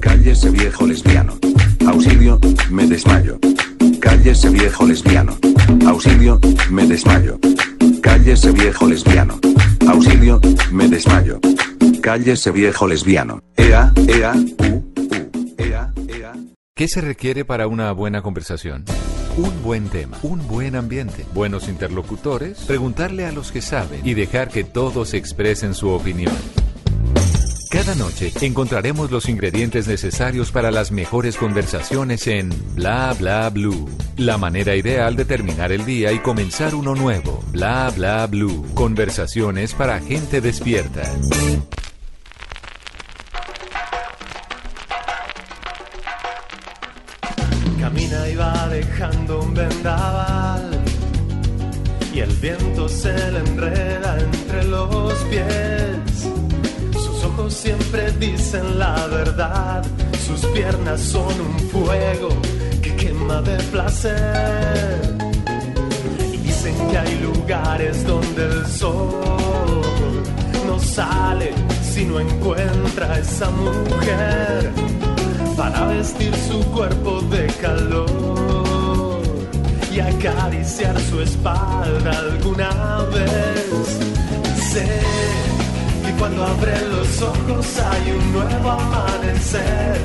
Cállese 0.01 0.51
viejo 0.51 0.87
lesbiano. 0.87 1.35
Auxilio, 1.87 2.39
me 2.71 2.87
desmayo. 2.87 3.39
Cállese 4.01 4.51
viejo 4.51 4.87
lesbiano. 4.87 5.37
Auxilio, 5.87 6.39
me 6.71 6.87
desmayo. 6.87 7.39
Cállese 8.03 8.53
viejo 8.53 8.87
lesbiano. 8.87 9.39
Auxilio, 9.89 10.41
me 10.71 10.89
desmayo. 10.89 11.41
Cállese 12.01 12.51
viejo 12.51 12.87
lesbiano. 12.87 13.41
Ea, 13.57 13.93
ea, 14.09 14.33
u, 14.35 14.65
u, 14.65 15.55
ea, 15.59 15.93
ea. 16.09 16.33
¿Qué 16.75 16.89
se 16.89 17.01
requiere 17.01 17.45
para 17.45 17.67
una 17.67 17.93
buena 17.93 18.23
conversación? 18.23 18.85
Un 19.37 19.63
buen 19.63 19.89
tema, 19.89 20.17
un 20.23 20.47
buen 20.47 20.77
ambiente, 20.77 21.27
buenos 21.35 21.69
interlocutores, 21.69 22.59
preguntarle 22.67 23.27
a 23.27 23.33
los 23.33 23.51
que 23.51 23.63
saben 23.63 24.01
y 24.05 24.15
dejar 24.15 24.49
que 24.49 24.63
todos 24.63 25.13
expresen 25.13 25.75
su 25.75 25.89
opinión. 25.89 26.35
Cada 27.75 27.97
noche 27.97 28.33
encontraremos 28.41 29.11
los 29.11 29.29
ingredientes 29.29 29.89
necesarios 29.89 30.53
para 30.53 30.71
las 30.71 30.93
mejores 30.93 31.37
conversaciones 31.37 32.29
en 32.29 32.51
Bla 32.77 33.13
Bla 33.19 33.51
Blue. 33.51 33.91
La 34.17 34.39
manera 34.39 34.77
ideal 34.77 35.17
de 35.17 35.25
terminar 35.25 35.73
el 35.73 35.85
día 35.85 36.13
y 36.13 36.21
comenzar 36.21 36.77
uno 36.77 36.95
nuevo. 36.95 37.43
Bla 37.51 37.93
Bla 37.97 38.29
Blue. 38.29 38.65
Conversaciones 38.75 39.75
para 39.75 39.99
gente 39.99 40.41
despierta. 40.41 41.03
Camina 47.81 48.29
y 48.29 48.37
va 48.37 48.69
dejando 48.69 49.43
un 49.43 49.53
vendaval 49.53 50.85
y 52.15 52.21
el 52.21 52.31
viento 52.37 52.89
se 52.89 53.33
le 53.33 53.41
enreda 53.41 54.17
entre 54.21 54.65
los 54.65 55.13
pies. 55.25 56.14
Siempre 57.65 58.11
dicen 58.13 58.79
la 58.79 59.07
verdad, 59.07 59.85
sus 60.27 60.45
piernas 60.53 61.01
son 61.01 61.33
un 61.41 61.59
fuego 61.71 62.29
que 62.83 62.95
quema 62.97 63.41
de 63.43 63.57
placer. 63.65 65.15
Y 66.33 66.37
dicen 66.39 66.75
que 66.91 66.99
hay 66.99 67.19
lugares 67.21 68.07
donde 68.07 68.45
el 68.45 68.67
sol 68.67 69.83
no 70.67 70.79
sale 70.79 71.53
si 71.83 72.05
no 72.05 72.21
encuentra 72.21 73.13
a 73.13 73.19
esa 73.19 73.51
mujer 73.51 74.71
para 75.57 75.87
vestir 75.87 76.35
su 76.37 76.61
cuerpo 76.71 77.21
de 77.23 77.47
calor 77.63 79.23
y 79.93 80.01
acariciar 80.01 81.01
su 81.01 81.21
espalda 81.21 82.11
alguna 82.11 83.05
vez. 83.13 83.99
Sé 84.73 85.54
que 86.05 86.13
cuando 86.13 86.45
abre 86.45 86.79
los 86.89 87.23
ojos 87.23 87.67
hay 87.79 88.13
un 88.13 88.33
nuevo 88.33 88.71
amanecer 88.71 89.97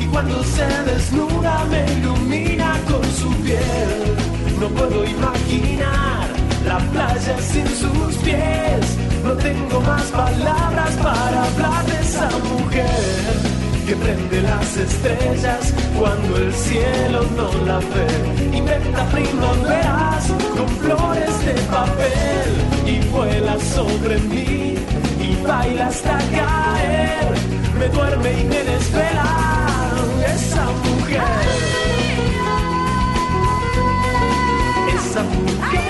y 0.00 0.06
cuando 0.06 0.42
se 0.44 0.66
desnuda 0.90 1.64
me 1.70 1.84
ilumina 1.92 2.78
con 2.90 3.04
su 3.20 3.28
piel. 3.42 4.16
No 4.60 4.68
puedo 4.68 5.04
imaginar 5.04 6.28
la 6.64 6.78
playa 6.92 7.36
sin 7.40 7.66
sus 7.68 8.14
pies. 8.24 8.84
No 9.24 9.32
tengo 9.34 9.80
más 9.80 10.04
palabras 10.04 10.92
para 11.02 11.44
hablar 11.44 11.84
de 11.86 12.00
esa 12.00 12.28
mujer 12.52 13.56
que 13.86 13.94
prende 13.96 14.42
las 14.42 14.76
estrellas 14.76 15.74
cuando 15.98 16.38
el 16.38 16.52
cielo 16.52 17.20
no 17.36 17.48
la 17.66 17.78
ve. 17.78 18.56
Inventa 18.56 19.04
primaveras 19.10 20.26
con 20.56 20.68
flores 20.82 21.46
de 21.46 21.54
papel 21.76 22.48
y 22.86 22.98
vuela 23.10 23.56
sobre 23.60 24.18
mí 24.20 24.65
y 24.65 24.65
baila 25.46 25.86
hasta 25.86 26.18
caer. 26.18 27.34
Me 27.78 27.88
duerme 27.88 28.40
y 28.40 28.44
me 28.44 28.62
desvela 28.64 29.28
esa 30.34 30.64
mujer. 30.84 31.22
Esa 34.94 35.22
mujer. 35.22 35.85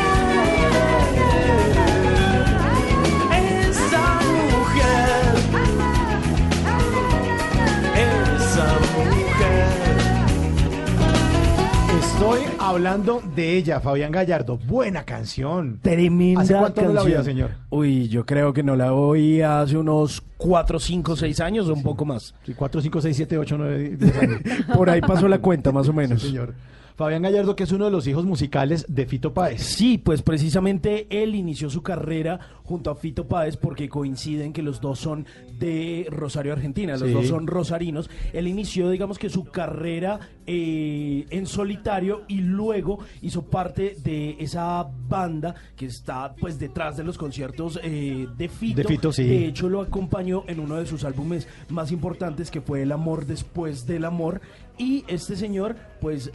Estoy 12.27 12.45
hablando 12.59 13.23
de 13.37 13.57
ella, 13.57 13.79
Fabián 13.79 14.11
Gallardo. 14.11 14.59
Buena 14.59 15.05
canción. 15.05 15.79
Tremenda 15.81 16.41
¿Hace 16.41 16.55
cuánto 16.55 16.83
no 16.83 16.89
la 16.89 16.95
canción. 16.95 17.13
oía, 17.19 17.23
señor? 17.25 17.51
Uy, 17.71 18.09
yo 18.09 18.27
creo 18.27 18.53
que 18.53 18.65
no 18.65 18.75
la 18.75 18.93
oí 18.95 19.43
hace 19.43 19.77
unos 19.77 20.25
4, 20.37 20.81
5, 20.81 21.15
6 21.15 21.41
años 21.41 21.69
o 21.69 21.73
un 21.75 21.85
poco 21.85 22.05
más. 22.05 22.35
Sí, 22.45 22.53
4, 22.53 22.81
5, 22.81 23.01
6, 23.01 23.17
7, 23.17 23.39
8, 23.39 23.57
9, 23.59 23.97
10 23.97 24.19
años. 24.19 24.41
Por 24.75 24.91
ahí 24.91 25.01
pasó 25.03 25.29
la 25.29 25.39
cuenta, 25.39 25.71
más 25.71 25.89
o 25.89 25.93
menos. 25.93 26.21
Sí, 26.21 26.29
señor. 26.31 26.53
Fabián 26.97 27.21
Gallardo, 27.23 27.55
que 27.55 27.65
es 27.65 27.73
uno 27.73 27.85
de 27.85 27.91
los 27.91 28.07
hijos 28.07 28.25
musicales 28.25 28.87
de 28.89 29.05
Fito 29.05 29.35
Páez. 29.35 29.61
Sí, 29.63 29.99
pues 29.99 30.23
precisamente 30.23 31.07
él 31.11 31.35
inició 31.35 31.69
su 31.69 31.83
carrera 31.83 32.41
junto 32.65 32.91
a 32.91 32.95
Fito 32.95 33.29
Páez 33.29 33.59
porque 33.59 33.87
coinciden 33.91 34.55
que 34.55 34.63
los 34.63 34.81
dos 34.81 34.99
son 34.99 35.27
de 35.59 36.07
Rosario, 36.11 36.55
Argentina, 36.55 36.95
los 36.97 37.09
Sí. 37.09 37.13
dos 37.13 37.27
son 37.29 37.47
rosarinos. 37.47 38.09
Él 38.33 38.49
inició, 38.49 38.89
digamos 38.89 39.19
que 39.19 39.29
su 39.29 39.45
carrera 39.45 40.21
eh, 40.47 41.27
en 41.29 41.45
solitario 41.47 42.23
y 42.29 42.39
luego 42.41 42.99
hizo 43.21 43.43
parte 43.43 43.97
de 44.03 44.37
esa 44.39 44.87
banda 45.07 45.55
que 45.77 45.85
está 45.87 46.35
pues 46.41 46.59
detrás 46.59 46.97
de 46.97 47.05
los 47.05 47.19
conciertos 47.19 47.79
eh, 47.83 48.27
de 48.39 48.49
Fito. 48.49 48.77
De 48.81 48.85
Fito, 48.85 49.13
sí. 49.13 49.25
De 49.25 49.47
hecho, 49.47 49.69
lo 49.69 49.83
acompañó 49.83 50.45
en 50.47 50.61
uno 50.61 50.77
de 50.77 50.87
sus 50.87 51.05
álbumes 51.05 51.47
más 51.69 51.93
importantes 51.93 52.51
que 52.51 52.63
fue 52.63 52.81
El 52.83 52.93
amor 52.93 53.27
después 53.27 53.87
del 53.87 54.07
amor. 54.07 54.41
Y 54.79 55.05
este 55.09 55.37
señor, 55.37 55.77
pues 56.01 56.31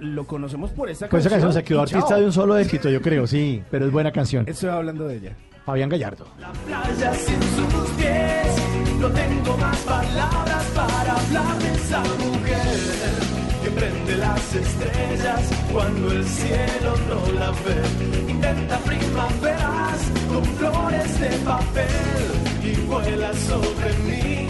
lo 0.00 0.26
conocemos 0.26 0.70
por 0.70 0.88
esta 0.90 1.08
Pues 1.08 1.22
esa 1.24 1.30
canción 1.30 1.52
se 1.52 1.62
quedó 1.64 1.82
artista 1.82 2.08
chao. 2.08 2.20
de 2.20 2.26
un 2.26 2.32
solo 2.32 2.56
éxito, 2.58 2.88
yo 2.90 3.00
creo, 3.00 3.26
sí, 3.26 3.62
pero 3.70 3.86
es 3.86 3.92
buena 3.92 4.12
canción. 4.12 4.44
Estoy 4.48 4.70
hablando 4.70 5.06
de 5.06 5.16
ella. 5.16 5.36
Fabián 5.64 5.88
Gallardo. 5.88 6.26
playa 6.66 7.14
sin 7.14 7.40
sus 7.42 7.90
pies. 7.96 8.56
No 9.00 9.08
tengo 9.08 9.56
más 9.56 9.76
palabras 9.78 10.64
para 10.74 11.12
hablar 11.16 11.58
de 11.58 11.72
esa 11.72 12.00
mujer 12.00 13.34
que 13.62 13.70
prende 13.70 14.16
las 14.16 14.54
estrellas 14.54 15.40
cuando 15.72 16.12
el 16.12 16.24
cielo 16.24 16.94
no 17.08 17.32
la 17.38 17.50
ve. 17.50 18.30
Inventa 18.30 18.78
primaveras 18.78 20.12
con 20.28 20.44
flores 20.44 21.20
de 21.20 21.28
papel 21.44 22.62
y 22.62 22.86
vuela 22.86 23.32
sobre 23.34 23.92
mí 24.04 24.48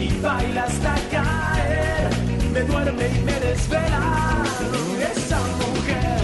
y 0.00 0.20
baila 0.20 0.64
hasta 0.64 0.94
caer. 1.10 2.25
Me 2.56 2.62
duerme 2.62 3.06
y 3.06 3.20
me 3.20 3.38
desvela 3.38 4.42
esa 5.14 5.38
mujer 5.60 6.22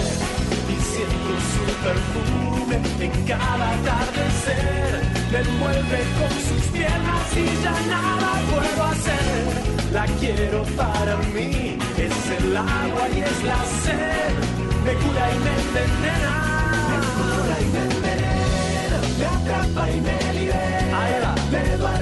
y 0.66 0.76
siento 0.90 1.32
su 1.52 1.64
perfume 1.84 2.76
en 3.04 3.26
cada 3.26 3.66
atardecer. 3.74 4.92
Me 5.30 5.38
envuelve 5.40 5.98
con 6.18 6.32
sus 6.48 6.64
piernas 6.72 7.36
y 7.36 7.62
ya 7.62 7.76
nada 7.86 8.30
puedo 8.50 8.82
hacer. 8.82 9.92
La 9.92 10.06
quiero 10.20 10.62
para 10.74 11.18
mí, 11.34 11.76
es 11.98 12.40
el 12.40 12.56
agua 12.56 13.08
y 13.14 13.20
es 13.20 13.44
la 13.44 13.62
sed. 13.84 14.32
Me 14.86 14.94
cura 14.94 15.24
y 15.34 15.38
me 15.44 15.52
envenena, 15.60 16.34
me 16.88 16.98
cura 17.12 17.56
y 17.60 17.68
me 17.74 17.82
envenena, 17.94 18.98
me 19.18 19.26
atrapa 19.26 19.90
y 19.90 20.00
me 20.00 20.32
libera, 20.40 21.34
me 21.50 21.76
duerme 21.76 22.01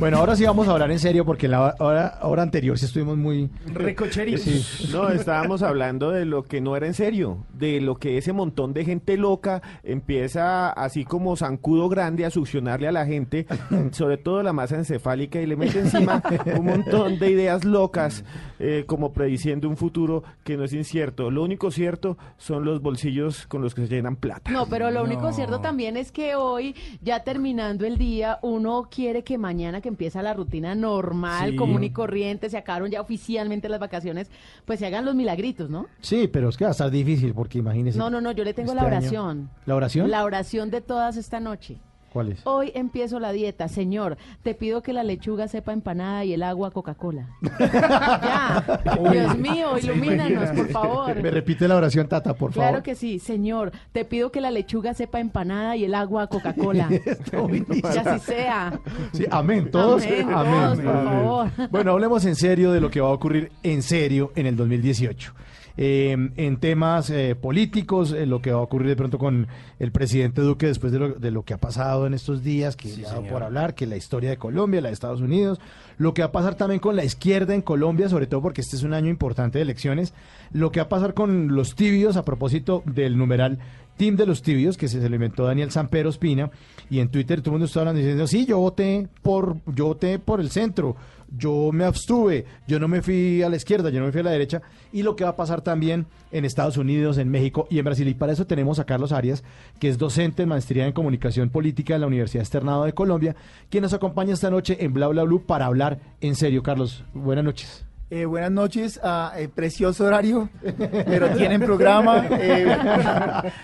Bueno, 0.00 0.16
ahora 0.16 0.34
sí 0.34 0.46
vamos 0.46 0.66
a 0.66 0.72
hablar 0.72 0.90
en 0.90 0.98
serio 0.98 1.26
porque 1.26 1.46
la 1.46 1.74
hora, 1.78 2.20
hora 2.22 2.42
anterior 2.42 2.78
sí 2.78 2.86
estuvimos 2.86 3.18
muy... 3.18 3.50
Recocheríos. 3.66 4.40
Sí. 4.40 4.88
No, 4.90 5.10
estábamos 5.10 5.60
hablando 5.62 6.10
de 6.10 6.24
lo 6.24 6.42
que 6.42 6.62
no 6.62 6.74
era 6.74 6.86
en 6.86 6.94
serio, 6.94 7.44
de 7.52 7.82
lo 7.82 7.96
que 7.96 8.16
ese 8.16 8.32
montón 8.32 8.72
de 8.72 8.86
gente 8.86 9.18
loca 9.18 9.60
empieza 9.82 10.70
así 10.70 11.04
como 11.04 11.36
zancudo 11.36 11.90
grande 11.90 12.24
a 12.24 12.30
succionarle 12.30 12.88
a 12.88 12.92
la 12.92 13.04
gente, 13.04 13.46
sobre 13.92 14.16
todo 14.16 14.42
la 14.42 14.54
masa 14.54 14.76
encefálica, 14.76 15.38
y 15.38 15.44
le 15.44 15.56
mete 15.56 15.80
encima 15.80 16.22
un 16.56 16.64
montón 16.64 17.18
de 17.18 17.30
ideas 17.30 17.66
locas, 17.66 18.24
eh, 18.58 18.84
como 18.86 19.12
prediciendo 19.12 19.68
un 19.68 19.76
futuro 19.76 20.22
que 20.44 20.56
no 20.56 20.64
es 20.64 20.72
incierto. 20.72 21.30
Lo 21.30 21.42
único 21.42 21.70
cierto 21.70 22.16
son 22.38 22.64
los 22.64 22.80
bolsillos 22.80 23.46
con 23.48 23.60
los 23.60 23.74
que 23.74 23.86
se 23.86 23.96
llenan 23.96 24.16
plata. 24.16 24.50
No, 24.50 24.64
pero 24.64 24.90
lo 24.90 25.04
único 25.04 25.24
No. 25.24 25.32
cierto 25.34 25.60
también 25.60 25.98
es 25.98 26.10
que 26.10 26.36
hoy, 26.36 26.74
ya 27.02 27.22
terminando 27.22 27.84
el 27.84 27.98
día, 27.98 28.38
uno 28.40 28.88
quiere 28.90 29.24
que 29.24 29.36
mañana 29.36 29.82
que 29.82 29.89
empieza 29.90 30.22
la 30.22 30.32
rutina 30.32 30.74
normal, 30.74 31.50
Sí. 31.50 31.56
común 31.56 31.84
y 31.84 31.90
corriente, 31.90 32.48
se 32.48 32.56
acabaron 32.56 32.90
ya 32.90 33.00
oficialmente 33.02 33.68
las 33.68 33.78
vacaciones, 33.80 34.30
pues 34.64 34.78
se 34.78 34.86
hagan 34.86 35.04
los 35.04 35.14
milagritos, 35.14 35.68
¿no? 35.68 35.86
Sí, 36.00 36.26
pero 36.28 36.48
es 36.48 36.56
que 36.56 36.64
va 36.64 36.70
a 36.70 36.72
estar 36.72 36.90
difícil 36.90 37.34
porque 37.34 37.58
imagínese. 37.58 37.98
No, 37.98 38.08
no, 38.08 38.20
no, 38.22 38.32
yo 38.32 38.44
le 38.44 38.54
tengo 38.54 38.72
este 38.72 38.82
la 38.82 38.88
año- 38.88 38.96
oración. 38.98 39.50
¿La 39.66 39.74
oración? 39.74 40.10
La 40.10 40.24
oración 40.24 40.70
de 40.70 40.80
todas 40.80 41.16
esta 41.18 41.38
noche. 41.40 41.78
¿Cuál 42.12 42.32
es? 42.32 42.40
Hoy 42.44 42.72
empiezo 42.74 43.20
la 43.20 43.32
dieta. 43.32 43.68
Señor, 43.68 44.16
te 44.42 44.54
pido 44.54 44.82
que 44.82 44.92
la 44.92 45.04
lechuga 45.04 45.46
sepa 45.48 45.72
empanada 45.72 46.24
y 46.24 46.32
el 46.34 46.42
agua 46.42 46.70
Coca-Cola. 46.72 47.28
ya. 47.60 48.80
Dios 49.10 49.38
mío, 49.38 49.78
ilumínanos, 49.78 50.50
por 50.50 50.68
favor. 50.70 51.22
Me 51.22 51.30
repite 51.30 51.68
la 51.68 51.76
oración, 51.76 52.08
Tata, 52.08 52.34
por 52.34 52.52
Claro 52.52 52.68
favor. 52.70 52.82
que 52.82 52.94
sí, 52.94 53.18
señor. 53.18 53.70
Te 53.92 54.04
pido 54.04 54.32
que 54.32 54.40
la 54.40 54.50
lechuga 54.50 54.94
sepa 54.94 55.20
empanada 55.20 55.76
y 55.76 55.84
el 55.84 55.94
agua 55.94 56.26
Coca-Cola. 56.26 56.88
que 56.88 57.88
así 57.98 58.20
sea. 58.26 58.80
Sí, 59.12 59.24
amén, 59.30 59.70
todos. 59.70 60.04
Amén, 60.04 60.28
todos, 60.28 60.80
por 60.80 61.04
favor. 61.04 61.50
Bueno, 61.70 61.92
hablemos 61.92 62.24
en 62.24 62.34
serio 62.36 62.72
de 62.72 62.80
lo 62.80 62.90
que 62.90 63.00
va 63.00 63.08
a 63.08 63.12
ocurrir 63.12 63.52
en 63.62 63.82
serio 63.82 64.32
en 64.34 64.46
el 64.46 64.56
2018. 64.56 65.32
Eh, 65.76 66.16
en 66.36 66.56
temas 66.58 67.10
eh, 67.10 67.34
políticos, 67.34 68.12
eh, 68.12 68.26
lo 68.26 68.42
que 68.42 68.52
va 68.52 68.58
a 68.58 68.62
ocurrir 68.62 68.88
de 68.88 68.96
pronto 68.96 69.18
con 69.18 69.46
el 69.78 69.92
presidente 69.92 70.40
Duque 70.40 70.66
después 70.66 70.92
de 70.92 70.98
lo, 70.98 71.08
de 71.14 71.30
lo 71.30 71.42
que 71.42 71.54
ha 71.54 71.58
pasado 71.58 72.06
en 72.06 72.14
estos 72.14 72.42
días, 72.42 72.76
que 72.76 72.88
ya 72.88 73.08
señor. 73.08 73.28
por 73.28 73.42
hablar, 73.42 73.74
que 73.74 73.86
la 73.86 73.96
historia 73.96 74.30
de 74.30 74.36
Colombia, 74.36 74.80
la 74.80 74.88
de 74.88 74.94
Estados 74.94 75.20
Unidos, 75.20 75.60
lo 75.98 76.14
que 76.14 76.22
va 76.22 76.28
a 76.28 76.32
pasar 76.32 76.54
también 76.54 76.80
con 76.80 76.96
la 76.96 77.04
izquierda 77.04 77.54
en 77.54 77.62
Colombia, 77.62 78.08
sobre 78.08 78.26
todo 78.26 78.42
porque 78.42 78.60
este 78.60 78.76
es 78.76 78.82
un 78.82 78.94
año 78.94 79.08
importante 79.08 79.58
de 79.58 79.62
elecciones, 79.62 80.12
lo 80.52 80.72
que 80.72 80.80
va 80.80 80.86
a 80.86 80.88
pasar 80.88 81.14
con 81.14 81.54
los 81.54 81.74
tibios 81.74 82.16
a 82.16 82.24
propósito 82.24 82.82
del 82.86 83.16
numeral 83.16 83.58
Team 83.96 84.16
de 84.16 84.26
los 84.26 84.42
Tibios, 84.42 84.76
que 84.76 84.88
se 84.88 85.08
lo 85.08 85.14
inventó 85.14 85.44
Daniel 85.44 85.70
Sampero 85.70 86.10
Espina, 86.10 86.50
y 86.88 87.00
en 87.00 87.08
Twitter 87.08 87.40
todo 87.40 87.50
el 87.50 87.52
mundo 87.52 87.66
está 87.66 87.80
hablando 87.80 87.98
diciendo, 87.98 88.26
sí, 88.26 88.46
yo 88.46 88.58
voté 88.58 89.08
por, 89.22 89.56
yo 89.66 89.86
voté 89.86 90.18
por 90.18 90.40
el 90.40 90.50
centro, 90.50 90.96
yo 91.36 91.70
me 91.72 91.84
abstuve, 91.84 92.46
yo 92.66 92.80
no 92.80 92.88
me 92.88 93.02
fui 93.02 93.42
a 93.42 93.48
la 93.48 93.56
izquierda, 93.56 93.90
yo 93.90 94.00
no 94.00 94.06
me 94.06 94.12
fui 94.12 94.20
a 94.20 94.24
la 94.24 94.30
derecha, 94.30 94.62
y 94.92 95.02
lo 95.02 95.16
que 95.16 95.24
va 95.24 95.30
a 95.30 95.36
pasar 95.36 95.60
también 95.60 96.06
en 96.32 96.44
Estados 96.44 96.76
Unidos, 96.76 97.18
en 97.18 97.30
México 97.30 97.66
y 97.70 97.78
en 97.78 97.84
Brasil. 97.84 98.08
Y 98.08 98.14
para 98.14 98.32
eso 98.32 98.46
tenemos 98.46 98.78
a 98.78 98.84
Carlos 98.84 99.12
Arias, 99.12 99.44
que 99.78 99.88
es 99.88 99.98
docente 99.98 100.42
en 100.42 100.48
maestría 100.48 100.86
en 100.86 100.92
comunicación 100.92 101.50
política 101.50 101.94
de 101.94 102.00
la 102.00 102.06
Universidad 102.06 102.42
Externado 102.42 102.84
de 102.84 102.92
Colombia, 102.92 103.36
quien 103.68 103.82
nos 103.82 103.92
acompaña 103.92 104.34
esta 104.34 104.50
noche 104.50 104.78
en 104.80 104.92
Bla 104.92 105.08
Bla 105.08 105.24
Blue 105.24 105.44
para 105.46 105.66
hablar 105.66 106.00
en 106.20 106.34
serio. 106.34 106.62
Carlos, 106.62 107.04
buenas 107.14 107.44
noches. 107.44 107.89
Eh, 108.10 108.24
buenas 108.24 108.50
noches, 108.50 108.98
ah, 109.04 109.32
eh, 109.36 109.48
precioso 109.48 110.04
horario, 110.04 110.48
pero 111.06 111.30
tienen 111.36 111.60
programa. 111.60 112.26
eh, 112.28 112.76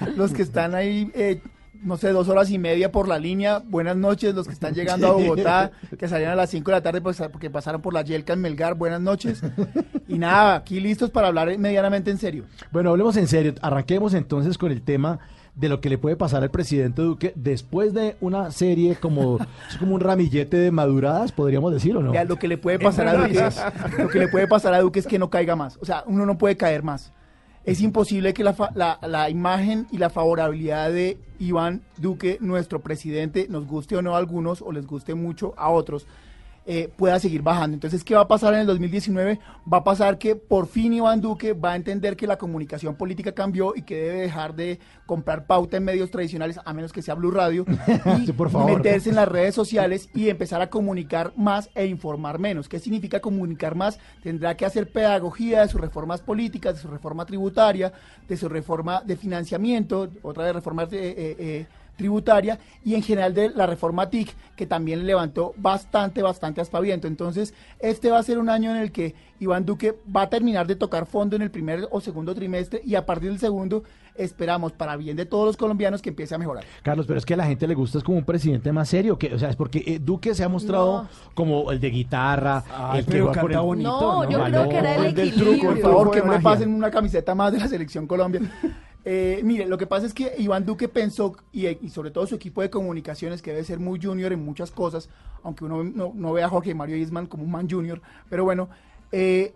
los 0.17 0.33
que 0.33 0.43
están 0.43 0.77
ahí, 0.77 1.11
eh, 1.15 1.41
no 1.83 1.97
sé, 1.97 2.11
dos 2.11 2.29
horas 2.29 2.49
y 2.51 2.59
media 2.59 2.93
por 2.93 3.09
la 3.09 3.19
línea, 3.19 3.59
buenas 3.59 3.97
noches. 3.97 4.37
Los 4.37 4.47
que 4.47 4.53
están 4.53 4.73
llegando 4.73 5.09
a 5.09 5.13
Bogotá, 5.13 5.73
que 5.99 6.07
salían 6.07 6.31
a 6.31 6.37
las 6.37 6.51
5 6.51 6.71
de 6.71 6.77
la 6.77 6.81
tarde 6.81 7.01
pues, 7.01 7.21
porque 7.33 7.51
pasaron 7.51 7.83
por 7.83 7.93
la 7.93 8.03
Yelca 8.03 8.35
en 8.35 8.41
Melgar, 8.41 8.75
buenas 8.77 9.01
noches. 9.01 9.43
Y 10.07 10.17
nada, 10.19 10.55
aquí 10.55 10.79
listos 10.79 11.11
para 11.11 11.27
hablar 11.27 11.59
medianamente 11.59 12.13
en 12.13 12.19
serio. 12.19 12.45
Bueno, 12.71 12.91
hablemos 12.91 13.17
en 13.17 13.27
serio. 13.27 13.55
Arranquemos 13.63 14.15
entonces 14.15 14.59
con 14.59 14.71
el 14.71 14.83
tema 14.83 15.19
de 15.57 15.69
lo 15.69 15.81
que 15.81 15.89
le 15.89 15.99
puede 15.99 16.17
pasar 16.17 16.43
al 16.43 16.51
presidente 16.51 17.03
Duque 17.03 17.33
después 17.35 17.93
de 17.95 18.17
una 18.21 18.51
serie 18.51 18.95
como, 18.97 19.39
es 19.71 19.77
como 19.79 19.95
un 19.95 20.01
ramillete 20.01 20.57
de 20.57 20.71
maduradas, 20.71 21.33
podríamos 21.33 21.73
decir, 21.73 21.97
¿o 21.97 22.03
no? 22.03 22.13
Vea, 22.13 22.25
lo 22.25 22.37
que 22.39 22.47
le 22.47 22.59
puede 22.59 22.79
pasar 22.79 23.09
a 23.09 23.15
Duque, 23.15 23.43
lo 23.99 24.09
que 24.09 24.19
le 24.19 24.29
puede 24.29 24.47
pasar 24.47 24.75
a 24.75 24.81
Duque 24.81 25.01
es 25.01 25.07
que 25.07 25.19
no 25.19 25.31
caiga 25.31 25.57
más. 25.57 25.79
O 25.81 25.85
sea, 25.87 26.05
uno 26.07 26.27
no 26.27 26.37
puede 26.39 26.57
caer 26.57 26.83
más. 26.83 27.13
Es 27.65 27.81
imposible 27.81 28.33
que 28.33 28.45
la, 28.45 28.53
fa- 28.53 28.71
la, 28.75 28.99
la 29.03 29.29
imagen 29.29 29.89
y 29.91 29.99
la 29.99 30.09
favorabilidad 30.11 30.91
de 30.93 31.19
Iván 31.41 31.83
Duque, 31.97 32.39
nuestro 32.41 32.81
presidente, 32.81 33.47
nos 33.51 33.67
guste 33.67 33.97
o 33.97 34.03
no 34.03 34.15
a 34.15 34.19
algunos 34.19 34.63
o 34.63 34.71
les 34.71 34.87
guste 34.87 35.15
mucho 35.15 35.53
a 35.57 35.71
otros, 35.71 36.07
eh, 36.67 36.91
pueda 36.97 37.19
seguir 37.21 37.43
bajando. 37.43 37.75
Entonces, 37.75 38.03
¿qué 38.03 38.15
va 38.15 38.23
a 38.23 38.29
pasar 38.29 38.53
en 38.55 38.61
el 38.61 38.67
2019? 38.67 39.39
Va 39.73 39.79
a 39.79 39.85
pasar 39.85 40.19
que 40.19 40.35
por 40.35 40.67
fin 40.67 40.93
Iván 40.93 41.21
Duque 41.21 41.53
va 41.53 41.73
a 41.73 41.77
entender 41.77 42.17
que 42.17 42.27
la 42.27 42.39
comunicación 42.39 42.97
política 42.97 43.33
cambió 43.33 43.75
y 43.77 43.83
que 43.83 43.95
debe 43.97 44.21
dejar 44.23 44.55
de 44.57 44.81
comprar 45.07 45.47
pauta 45.47 45.77
en 45.77 45.85
medios 45.85 46.11
tradicionales, 46.11 46.59
a 46.65 46.73
menos 46.73 46.93
que 46.93 47.03
sea 47.03 47.15
Blue 47.15 47.31
Radio, 47.31 47.65
y 48.21 48.27
Sí, 48.27 48.33
por 48.33 48.51
favor. 48.51 48.77
meterse 48.77 49.11
en 49.11 49.15
las 49.17 49.29
redes 49.29 49.55
sociales 49.55 50.09
y 50.13 50.29
empezar 50.29 50.61
a 50.61 50.69
comunicar 50.69 51.33
más 51.37 51.71
e 51.75 51.87
informar 51.87 52.39
menos. 52.39 52.69
¿Qué 52.69 52.79
significa 52.81 53.21
comunicar 53.21 53.75
más? 53.77 53.99
Tendrá 54.23 54.57
que 54.57 54.67
hacer 54.67 54.91
pedagogía 54.91 55.61
de 55.63 55.69
sus 55.69 55.81
reformas 55.81 56.21
políticas, 56.21 56.75
de 56.75 56.81
su 56.83 56.89
reforma 56.89 57.25
tributaria, 57.27 57.93
de 58.29 58.37
su 58.37 58.49
reforma 58.49 59.03
de 59.05 59.17
financiamiento, 59.17 60.09
otra 60.23 60.45
de 60.45 60.53
reformas 60.53 60.91
de, 60.91 61.09
eh, 61.11 61.37
eh, 61.39 61.67
tributaria 61.97 62.59
y 62.85 62.95
en 62.95 63.03
general 63.03 63.35
de 63.35 63.51
la 63.51 63.67
reforma 63.67 64.09
TIC 64.11 64.35
que 64.55 64.67
también 64.67 65.01
le 65.01 65.05
levantó 65.07 65.55
bastante, 65.57 66.23
bastante 66.23 66.61
aspaviento. 66.61 67.07
Entonces, 67.09 67.55
este 67.79 68.11
va 68.11 68.19
a 68.19 68.23
ser 68.23 68.39
un 68.39 68.49
año 68.49 68.71
en 68.71 68.77
el 68.79 68.93
que 68.93 69.15
Iván 69.41 69.67
Duque 69.67 69.99
va 70.15 70.23
a 70.23 70.31
terminar 70.31 70.67
de 70.67 70.77
tocar 70.77 71.07
fondo 71.07 71.37
en 71.37 71.43
el 71.43 71.51
primer 71.51 71.87
o 71.91 72.01
segundo 72.01 72.35
trimestre 72.35 72.81
y 72.85 72.95
a 72.95 73.05
partir 73.05 73.31
del 73.31 73.39
segundo 73.39 73.83
esperamos 74.15 74.73
para 74.73 74.97
bien 74.97 75.15
de 75.15 75.27
todos 75.27 75.45
los 75.45 75.57
colombianos 75.59 76.01
que 76.01 76.09
empiece 76.09 76.35
a 76.35 76.39
mejorar. 76.39 76.65
Carlos, 76.83 77.07
pero 77.07 77.19
es 77.19 77.27
que 77.27 77.35
a 77.35 77.37
la 77.37 77.45
gente 77.47 77.67
le 77.67 77.75
gusta 77.75 77.99
es 77.99 78.05
como 78.05 78.17
un 78.17 78.25
presidente 78.25 78.73
más 78.73 78.89
serio, 78.89 79.19
que, 79.19 79.35
o 79.35 79.39
sea, 79.39 79.51
es 79.51 79.57
porque 79.57 79.83
eh, 79.87 79.99
Duque 79.99 80.35
se 80.35 80.43
ha 80.43 80.49
mostrado 80.49 81.03
No. 81.03 81.09
como 81.35 81.71
el 81.71 81.81
de 81.81 81.91
guitarra, 81.91 82.65
Ay, 82.75 83.01
el 83.01 83.07
que 83.07 83.19
el 83.19 83.25
bonito, 83.25 84.01
No, 84.01 84.31
yo 84.31 84.43
creo 84.45 84.69
que 84.71 84.77
era 84.79 84.95
el 84.97 85.07
equilibrio. 85.07 85.59
truco, 85.59 85.67
por 85.67 85.79
favor, 85.81 86.11
que 86.13 86.23
no 86.23 86.33
le 86.33 86.41
pasen 86.41 86.73
una 86.73 86.91
camiseta 86.91 87.35
más 87.35 87.53
de 87.53 87.59
la 87.59 87.69
selección 87.69 88.07
Colombia. 88.07 88.41
Eh, 89.09 89.41
mire, 89.45 89.67
lo 89.67 89.79
que 89.79 89.87
pasa 89.87 90.05
es 90.05 90.13
que 90.13 90.35
Iván 90.37 90.67
Duque 90.67 90.89
pensó, 90.89 91.37
y, 91.53 91.69
y 91.69 91.91
sobre 91.91 92.11
todo 92.11 92.27
su 92.27 92.35
equipo 92.35 92.61
de 92.61 92.71
comunicaciones, 92.71 93.41
que 93.41 93.53
debe 93.53 93.63
ser 93.63 93.79
muy 93.79 94.01
junior 94.03 94.33
en 94.33 94.45
muchas 94.45 94.73
cosas, 94.73 95.09
aunque 95.45 95.65
uno 95.65 95.85
no, 95.85 96.11
no 96.13 96.33
ve 96.33 96.43
a 96.43 96.49
Jorge 96.49 96.75
Mario 96.75 96.97
Isman 96.97 97.27
como 97.27 97.45
un 97.45 97.53
man 97.53 97.71
junior, 97.71 98.03
pero 98.29 98.43
bueno, 98.43 98.69
eh, 99.13 99.55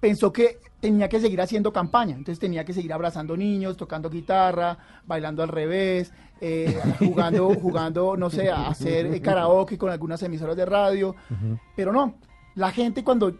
pensó 0.00 0.34
que 0.34 0.58
tenía 0.80 1.08
que 1.08 1.18
seguir 1.18 1.40
haciendo 1.40 1.72
campaña, 1.72 2.14
entonces 2.14 2.38
tenía 2.38 2.66
que 2.66 2.74
seguir 2.74 2.92
abrazando 2.92 3.38
niños, 3.38 3.78
tocando 3.78 4.10
guitarra, 4.10 4.76
bailando 5.06 5.42
al 5.42 5.48
revés, 5.48 6.12
eh, 6.42 6.78
jugando, 6.98 7.48
jugando, 7.62 8.18
no 8.18 8.28
sé, 8.28 8.50
a 8.50 8.68
hacer 8.68 9.06
eh, 9.06 9.22
karaoke 9.22 9.78
con 9.78 9.90
algunas 9.90 10.22
emisoras 10.22 10.58
de 10.58 10.66
radio, 10.66 11.16
pero 11.74 11.90
no, 11.90 12.16
la 12.54 12.70
gente 12.70 13.02
cuando 13.02 13.34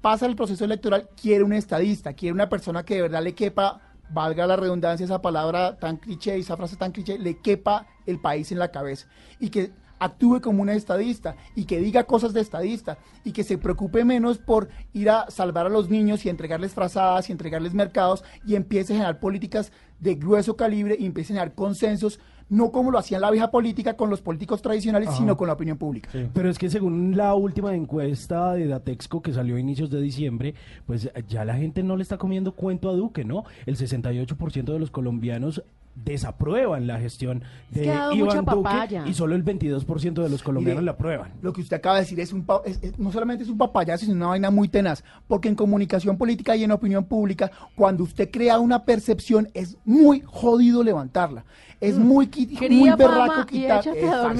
pasa 0.00 0.26
el 0.26 0.34
proceso 0.34 0.64
electoral 0.64 1.10
quiere 1.14 1.44
un 1.44 1.52
estadista, 1.52 2.12
quiere 2.12 2.34
una 2.34 2.48
persona 2.48 2.84
que 2.84 2.96
de 2.96 3.02
verdad 3.02 3.22
le 3.22 3.36
quepa, 3.36 3.80
valga 4.10 4.46
la 4.46 4.56
redundancia, 4.56 5.04
esa 5.04 5.22
palabra 5.22 5.76
tan 5.76 5.96
cliché, 5.96 6.36
esa 6.36 6.56
frase 6.56 6.76
tan 6.76 6.92
cliché, 6.92 7.18
le 7.18 7.38
quepa 7.38 7.86
el 8.06 8.20
país 8.20 8.52
en 8.52 8.58
la 8.58 8.70
cabeza. 8.70 9.06
Y 9.40 9.50
que 9.50 9.72
actúe 9.98 10.40
como 10.40 10.62
un 10.62 10.68
estadista 10.68 11.36
y 11.54 11.64
que 11.64 11.78
diga 11.78 12.04
cosas 12.04 12.32
de 12.32 12.40
estadista 12.40 12.98
y 13.24 13.32
que 13.32 13.44
se 13.44 13.58
preocupe 13.58 14.04
menos 14.04 14.38
por 14.38 14.68
ir 14.92 15.10
a 15.10 15.30
salvar 15.30 15.66
a 15.66 15.70
los 15.70 15.88
niños 15.88 16.24
y 16.24 16.28
entregarles 16.28 16.72
frazadas 16.72 17.28
y 17.28 17.32
entregarles 17.32 17.74
mercados 17.74 18.24
y 18.46 18.54
empiece 18.54 18.92
a 18.92 18.96
generar 18.96 19.20
políticas 19.20 19.72
de 20.00 20.14
grueso 20.16 20.56
calibre 20.56 20.96
y 20.98 21.06
empiece 21.06 21.32
a 21.32 21.36
generar 21.36 21.54
consensos, 21.54 22.20
no 22.48 22.70
como 22.70 22.90
lo 22.90 22.98
hacía 22.98 23.18
la 23.18 23.30
vieja 23.30 23.50
política 23.50 23.96
con 23.96 24.10
los 24.10 24.20
políticos 24.20 24.62
tradicionales, 24.62 25.08
Ajá. 25.08 25.18
sino 25.18 25.36
con 25.36 25.46
la 25.46 25.54
opinión 25.54 25.78
pública. 25.78 26.08
Pero 26.32 26.50
es 26.50 26.58
que 26.58 26.68
según 26.70 27.16
la 27.16 27.34
última 27.34 27.74
encuesta 27.74 28.52
de 28.54 28.66
Datexco 28.66 29.22
que 29.22 29.32
salió 29.32 29.56
a 29.56 29.60
inicios 29.60 29.90
de 29.90 30.00
diciembre, 30.00 30.54
pues 30.86 31.10
ya 31.28 31.44
la 31.44 31.54
gente 31.56 31.82
no 31.82 31.96
le 31.96 32.02
está 32.02 32.18
comiendo 32.18 32.52
cuento 32.52 32.88
a 32.90 32.92
Duque, 32.92 33.24
¿no? 33.24 33.44
El 33.66 33.76
68% 33.76 34.72
de 34.72 34.78
los 34.78 34.90
colombianos 34.90 35.62
desaprueban 36.08 36.86
la 36.86 36.98
gestión 36.98 37.44
Es 37.70 37.76
de 37.76 37.82
que 37.82 37.90
ha 37.92 37.98
dado 37.98 38.14
Iván 38.16 38.44
Duque 38.44 39.00
y 39.06 39.14
solo 39.14 39.34
el 39.36 39.44
22% 39.44 40.22
de 40.22 40.28
los 40.28 40.42
colombianos 40.42 40.82
Mire, 40.82 40.86
la 40.86 40.92
aprueban. 40.92 41.32
Lo 41.40 41.52
que 41.52 41.60
usted 41.60 41.76
acaba 41.76 41.96
de 41.96 42.00
decir 42.02 42.18
es 42.20 42.32
un 42.32 42.44
es- 42.64 42.98
no 42.98 43.12
solamente 43.12 43.44
es 43.44 43.50
un 43.50 43.58
papayazo, 43.58 44.04
sino 44.04 44.16
una 44.16 44.26
vaina 44.28 44.50
muy 44.50 44.68
tenaz. 44.68 45.04
Porque 45.28 45.48
en 45.48 45.54
comunicación 45.54 46.16
política 46.18 46.56
y 46.56 46.64
en 46.64 46.72
opinión 46.72 47.04
pública, 47.04 47.50
cuando 47.76 48.02
usted 48.04 48.30
crea 48.30 48.58
una 48.58 48.84
percepción, 48.84 49.48
es 49.54 49.76
muy 49.84 50.22
jodido 50.26 50.82
levantarla. 50.82 51.44
Es 51.88 51.98
muy, 51.98 52.28
muy 52.70 52.90
berraco 52.96 53.46
quitar. 53.46 53.82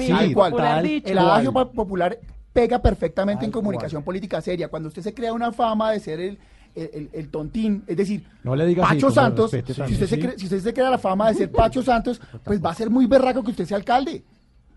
tal 0.09 0.33
cual. 0.33 0.51
dicho. 0.83 1.07
El 1.09 1.17
adagio 1.17 1.53
popular 1.53 2.19
pega 2.53 2.81
perfectamente 2.81 3.45
en 3.45 3.51
comunicación 3.51 4.03
política 4.03 4.41
seria. 4.41 4.67
Cuando 4.69 4.87
usted 4.89 5.01
se 5.01 5.13
crea 5.13 5.33
una 5.33 5.51
fama 5.51 5.91
de 5.91 5.99
ser 5.99 6.19
el 6.19 6.37
el, 6.75 6.89
el- 6.93 7.09
el 7.13 7.29
tontín, 7.29 7.83
es 7.87 7.95
decir, 7.95 8.25
No 8.43 8.53
le 8.53 8.65
diga 8.65 8.83
Pacho 8.83 9.09
Santos, 9.09 9.49
respete 9.53 9.73
si 9.73 9.93
usted, 9.93 10.07
se 10.07 10.15
¿sí? 10.15 10.21
cree, 10.21 10.37
si 10.37 10.43
usted 10.43 10.59
se 10.59 10.73
crea 10.73 10.89
la 10.89 10.97
fama 10.97 11.29
de 11.29 11.35
ser 11.35 11.49
Pacho 11.49 11.81
Santos, 11.81 12.19
pues 12.43 12.61
va 12.61 12.71
a 12.71 12.75
ser 12.75 12.89
muy 12.89 13.05
berraco 13.05 13.41
que 13.45 13.51
usted 13.51 13.65
sea 13.65 13.77
alcalde. 13.77 14.23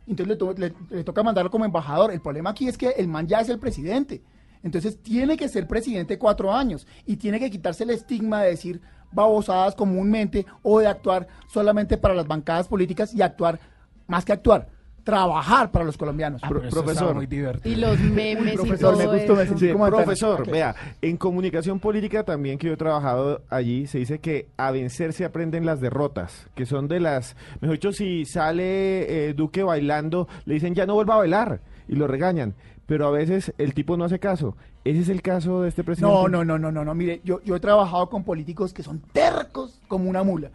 Entonces 0.07 0.29
le, 0.29 0.37
to- 0.37 0.55
le- 0.57 0.75
le 0.91 1.03
toca 1.03 1.25
mandarlo 1.25 1.51
como 1.51 1.65
embajador. 1.65 2.13
El 2.13 2.21
problema 2.21 2.51
aquí 2.51 2.69
es 2.69 2.79
que 2.79 2.91
el 2.91 3.09
man 3.09 3.27
ya 3.27 3.41
es 3.41 3.49
el 3.49 3.59
presidente. 3.59 4.23
Entonces 4.63 5.03
tiene 5.03 5.37
que 5.37 5.49
ser 5.49 5.67
presidente 5.67 6.19
cuatro 6.19 6.53
años 6.55 6.87
y 7.05 7.17
tiene 7.17 7.41
que 7.41 7.51
quitarse 7.51 7.83
el 7.83 7.91
estigma 7.91 8.43
de 8.43 8.51
decir 8.51 8.81
babosadas 9.13 9.75
comúnmente 9.75 10.47
o 10.63 10.81
de 10.81 10.87
actuar 10.87 11.27
solamente 11.49 11.97
para 11.97 12.15
las 12.15 12.27
bancadas 12.27 12.69
políticas 12.69 13.15
y 13.15 13.23
actuar, 13.23 13.59
más 14.07 14.25
que 14.25 14.33
actuar, 14.33 14.69
trabajar 15.05 15.71
para 15.71 15.87
los 15.87 15.97
colombianos. 15.97 16.43
Pro- 16.43 16.61
profesor. 16.69 17.17
Y 17.65 17.77
los 17.77 17.99
memes 17.99 18.43
Uy, 18.45 18.51
y 18.51 18.57
profesor, 18.57 18.95
todo 18.95 18.99
me 18.99 19.19
gustó, 19.19 19.57
Sí, 19.59 19.73
profesor, 19.73 20.51
vea, 20.51 20.75
en 21.01 21.17
comunicación 21.17 21.81
política 21.81 22.25
también 22.25 22.59
que 22.59 22.67
yo 22.67 22.75
he 22.75 22.77
trabajado 22.77 23.41
allí, 23.49 23.87
se 23.87 23.99
dice 23.99 24.19
que 24.19 24.49
a 24.59 24.71
vencer 24.71 25.15
se 25.15 25.25
aprenden 25.25 25.65
las 25.65 25.81
derrotas, 25.81 26.47
que 26.55 26.67
son 26.67 26.89
de 26.89 27.01
las, 27.01 27.37
mejor 27.61 27.77
dicho, 27.77 27.93
si 27.93 28.27
sale 28.27 29.29
eh, 29.29 29.33
Duque 29.33 29.63
bailando, 29.63 30.29
le 30.45 30.55
dicen 30.55 30.75
ya 30.75 30.85
no 30.85 30.93
vuelva 30.93 31.15
a 31.15 31.19
bailar 31.19 31.61
y 31.89 31.95
lo 31.97 32.07
regañan, 32.07 32.55
pero 32.89 33.07
a 33.07 33.11
veces 33.11 33.53
el 33.59 33.75
tipo 33.75 33.99
no 33.99 34.05
hace 34.05 34.19
caso. 34.19 34.57
¿Ese 34.83 35.01
es 35.01 35.11
el 35.11 35.21
caso 35.21 35.61
de 35.61 35.69
este 35.69 35.85
presidente? 35.85 36.11
No, 36.11 36.27
no, 36.27 36.43
no, 36.43 36.59
no, 36.59 36.73
no, 36.73 36.87
no. 36.87 36.95
Mire, 36.95 37.21
yo, 37.23 37.43
yo 37.45 37.55
he 37.55 37.61
trabajado 37.61 38.09
con 38.09 38.25
políticos 38.25 38.73
que 38.73 38.83
son 38.83 39.03
tercos 39.13 39.79
como 39.89 40.09
una 40.09 40.23
mula. 40.23 40.51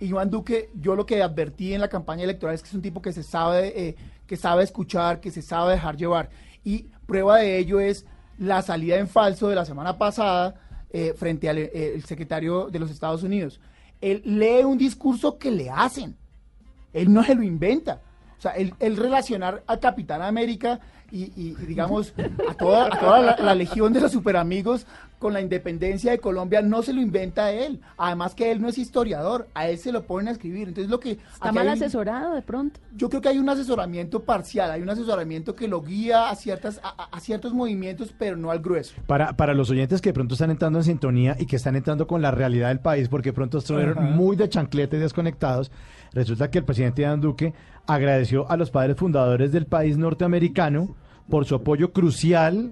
Y 0.00 0.06
Iván 0.06 0.28
Duque, 0.28 0.68
yo 0.74 0.96
lo 0.96 1.06
que 1.06 1.22
advertí 1.22 1.74
en 1.74 1.80
la 1.80 1.86
campaña 1.86 2.24
electoral 2.24 2.56
es 2.56 2.62
que 2.62 2.70
es 2.70 2.74
un 2.74 2.82
tipo 2.82 3.00
que 3.00 3.12
se 3.12 3.22
sabe, 3.22 3.72
eh, 3.88 3.96
que 4.26 4.36
sabe 4.36 4.64
escuchar, 4.64 5.20
que 5.20 5.30
se 5.30 5.42
sabe 5.42 5.74
dejar 5.74 5.96
llevar. 5.96 6.28
Y 6.64 6.86
prueba 7.06 7.36
de 7.36 7.56
ello 7.56 7.78
es 7.78 8.04
la 8.36 8.62
salida 8.62 8.96
en 8.96 9.06
falso 9.06 9.48
de 9.48 9.54
la 9.54 9.64
semana 9.64 9.96
pasada 9.96 10.56
eh, 10.90 11.14
frente 11.16 11.48
al 11.48 11.58
eh, 11.58 11.94
el 11.94 12.04
secretario 12.04 12.68
de 12.68 12.80
los 12.80 12.90
Estados 12.90 13.22
Unidos. 13.22 13.60
Él 14.00 14.22
lee 14.24 14.64
un 14.64 14.76
discurso 14.76 15.38
que 15.38 15.52
le 15.52 15.70
hacen. 15.70 16.16
Él 16.92 17.12
no 17.12 17.22
se 17.22 17.36
lo 17.36 17.44
inventa. 17.44 18.00
O 18.36 18.40
sea, 18.40 18.50
él, 18.56 18.74
él 18.80 18.96
relacionar 18.96 19.62
al 19.68 19.78
Capitán 19.78 20.20
América 20.20 20.80
y, 21.10 21.24
y- 21.36 21.56
y, 21.60 21.66
digamos, 21.66 22.14
a 22.48 22.54
toda, 22.54 22.86
a 22.86 22.98
toda 23.00 23.20
la, 23.20 23.36
la 23.38 23.54
legión 23.54 23.92
de 23.92 24.00
los 24.00 24.12
superamigos 24.12 24.86
con 25.18 25.32
la 25.32 25.40
independencia 25.40 26.10
de 26.10 26.18
Colombia 26.18 26.60
no 26.60 26.82
se 26.82 26.92
lo 26.92 27.00
inventa 27.00 27.50
él. 27.50 27.80
Además 27.96 28.34
que 28.34 28.50
él 28.52 28.60
no 28.60 28.68
es 28.68 28.76
historiador, 28.76 29.48
a 29.54 29.66
él 29.68 29.78
se 29.78 29.90
lo 29.90 30.04
ponen 30.04 30.28
a 30.28 30.32
escribir. 30.32 30.68
Entonces 30.68 30.90
lo 30.90 31.00
que... 31.00 31.12
Está 31.32 31.52
mal 31.52 31.68
hay- 31.68 31.74
asesorado 31.74 32.34
de 32.34 32.42
pronto. 32.42 32.80
yo 32.94 33.08
creo 33.08 33.22
que 33.22 33.30
hay 33.30 33.38
un 33.38 33.48
asesoramiento 33.48 34.22
parcial, 34.24 34.70
hay 34.70 34.82
un 34.82 34.90
asesoramiento 34.90 35.54
que 35.54 35.68
lo 35.68 35.80
guía 35.82 36.28
a, 36.28 36.34
ciertas, 36.36 36.80
a, 36.82 37.08
a- 37.10 37.20
ciertos 37.20 37.54
movimientos, 37.54 38.12
pero 38.18 38.36
no 38.36 38.50
al 38.50 38.58
grueso. 38.60 38.94
Para, 39.06 39.34
para 39.36 39.54
los 39.54 39.70
oyentes 39.70 40.02
que 40.02 40.10
de 40.10 40.14
pronto 40.14 40.34
están 40.34 40.50
entrando 40.50 40.78
en 40.80 40.84
sintonía 40.84 41.34
y 41.38 41.46
que 41.46 41.56
están 41.56 41.76
entrando 41.76 42.06
con 42.06 42.20
la 42.20 42.30
realidad 42.30 42.68
del 42.68 42.80
país, 42.80 43.08
porque 43.08 43.30
de 43.30 43.34
pronto 43.34 43.58
estuvieron 43.58 44.12
muy 44.14 44.36
de 44.36 44.48
chanclete 44.50 44.98
y 44.98 45.00
desconectados, 45.00 45.70
resulta 46.12 46.50
que 46.50 46.58
el 46.58 46.64
presidente 46.64 47.02
Iván 47.02 47.20
Duque 47.20 47.54
agradeció 47.86 48.50
a 48.50 48.56
los 48.56 48.70
padres 48.70 48.96
fundadores 48.96 49.52
del 49.52 49.66
país 49.66 49.96
norteamericano 49.96 50.96
por 51.28 51.44
su 51.44 51.54
apoyo 51.54 51.92
crucial 51.92 52.70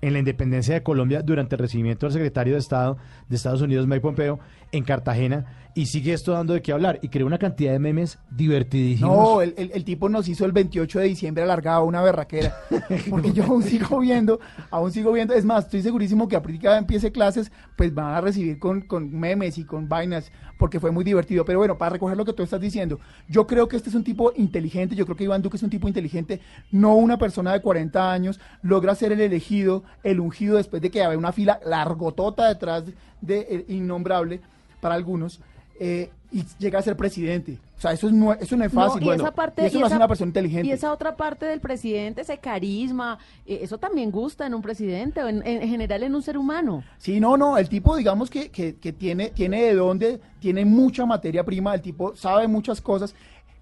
en 0.00 0.12
la 0.12 0.18
independencia 0.18 0.74
de 0.74 0.82
Colombia 0.82 1.22
durante 1.22 1.54
el 1.54 1.60
recibimiento 1.60 2.06
del 2.06 2.12
secretario 2.12 2.54
de 2.54 2.58
Estado 2.58 2.98
de 3.28 3.36
Estados 3.36 3.62
Unidos, 3.62 3.86
Mike 3.86 4.02
Pompeo, 4.02 4.38
en 4.70 4.84
Cartagena, 4.84 5.63
y 5.74 5.86
sigue 5.86 6.12
esto 6.12 6.32
dando 6.32 6.52
de 6.54 6.62
qué 6.62 6.72
hablar, 6.72 7.00
y 7.02 7.08
creó 7.08 7.26
una 7.26 7.38
cantidad 7.38 7.72
de 7.72 7.78
memes 7.80 8.18
divertidísimos. 8.30 9.16
No, 9.16 9.40
el, 9.42 9.54
el- 9.56 9.72
el 9.74 9.84
tipo 9.84 10.08
nos 10.08 10.28
hizo 10.28 10.44
el 10.44 10.52
28 10.52 11.00
de 11.00 11.06
diciembre 11.06 11.42
alargado 11.42 11.84
una 11.84 12.00
berraquera. 12.02 12.54
Porque 13.10 13.32
yo 13.32 13.44
aún 13.44 13.62
sigo 13.64 13.98
viendo, 13.98 14.38
aún 14.70 14.92
sigo 14.92 15.10
viendo. 15.12 15.34
Es 15.34 15.44
más, 15.44 15.64
estoy 15.64 15.82
segurísimo 15.82 16.28
que 16.28 16.36
ahorita 16.36 16.78
empiece 16.78 17.10
clases, 17.10 17.50
pues 17.76 17.92
van 17.92 18.14
a 18.14 18.20
recibir 18.20 18.58
con, 18.58 18.82
con 18.82 19.10
memes 19.18 19.58
y 19.58 19.64
con 19.64 19.88
vainas, 19.88 20.30
porque 20.58 20.78
fue 20.78 20.92
muy 20.92 21.02
divertido. 21.04 21.44
Pero 21.44 21.58
bueno, 21.58 21.76
para 21.76 21.90
recoger 21.90 22.16
lo 22.16 22.24
que 22.24 22.32
tú 22.32 22.42
estás 22.44 22.60
diciendo, 22.60 23.00
yo 23.28 23.46
creo 23.46 23.66
que 23.66 23.76
este 23.76 23.88
es 23.88 23.94
un 23.96 24.04
tipo 24.04 24.32
inteligente, 24.36 24.94
yo 24.94 25.04
creo 25.06 25.16
que 25.16 25.24
Iván 25.24 25.42
Duque 25.42 25.56
es 25.56 25.62
un 25.64 25.70
tipo 25.70 25.88
inteligente, 25.88 26.40
no 26.70 26.94
una 26.94 27.18
persona 27.18 27.52
de 27.52 27.60
40 27.60 28.12
años, 28.12 28.38
logra 28.62 28.94
ser 28.94 29.10
el 29.12 29.20
elegido, 29.20 29.82
el 30.04 30.20
ungido 30.20 30.56
después 30.56 30.80
de 30.82 30.90
que 30.92 31.02
había 31.02 31.18
una 31.18 31.32
fila 31.32 31.58
largotota 31.66 32.46
detrás 32.48 32.84
de, 33.20 33.64
el 33.68 33.74
innombrable 33.74 34.40
para 34.80 34.94
algunos. 34.94 35.40
Eh, 35.78 36.10
y 36.30 36.44
llega 36.58 36.78
a 36.78 36.82
ser 36.82 36.96
presidente. 36.96 37.58
O 37.76 37.80
sea, 37.80 37.92
eso, 37.92 38.08
es 38.08 38.12
no, 38.12 38.32
eso 38.32 38.56
no 38.56 38.64
es 38.64 38.72
fácil. 38.72 39.04
No, 39.04 39.12
y 39.12 39.16
esa 39.16 39.30
parte, 39.32 39.62
y 39.62 39.66
eso 39.66 39.76
y 39.76 39.80
lo 39.80 39.86
hace 39.86 39.96
una 39.96 40.08
persona 40.08 40.30
inteligente. 40.30 40.66
Y 40.66 40.72
esa 40.72 40.92
otra 40.92 41.16
parte 41.16 41.46
del 41.46 41.60
presidente, 41.60 42.22
ese 42.22 42.38
carisma, 42.38 43.18
eh, 43.46 43.60
eso 43.62 43.78
también 43.78 44.10
gusta 44.10 44.46
en 44.46 44.54
un 44.54 44.62
presidente 44.62 45.22
o 45.22 45.28
en, 45.28 45.46
en 45.46 45.68
general 45.68 46.02
en 46.02 46.14
un 46.14 46.22
ser 46.22 46.36
humano. 46.38 46.82
Sí, 46.98 47.20
no, 47.20 47.36
no, 47.36 47.56
el 47.58 47.68
tipo, 47.68 47.96
digamos 47.96 48.30
que, 48.30 48.50
que, 48.50 48.76
que 48.76 48.92
tiene, 48.92 49.30
tiene 49.30 49.62
de 49.62 49.74
dónde, 49.74 50.20
tiene 50.40 50.64
mucha 50.64 51.06
materia 51.06 51.44
prima, 51.44 51.74
el 51.74 51.82
tipo 51.82 52.16
sabe 52.16 52.48
muchas 52.48 52.80
cosas. 52.80 53.14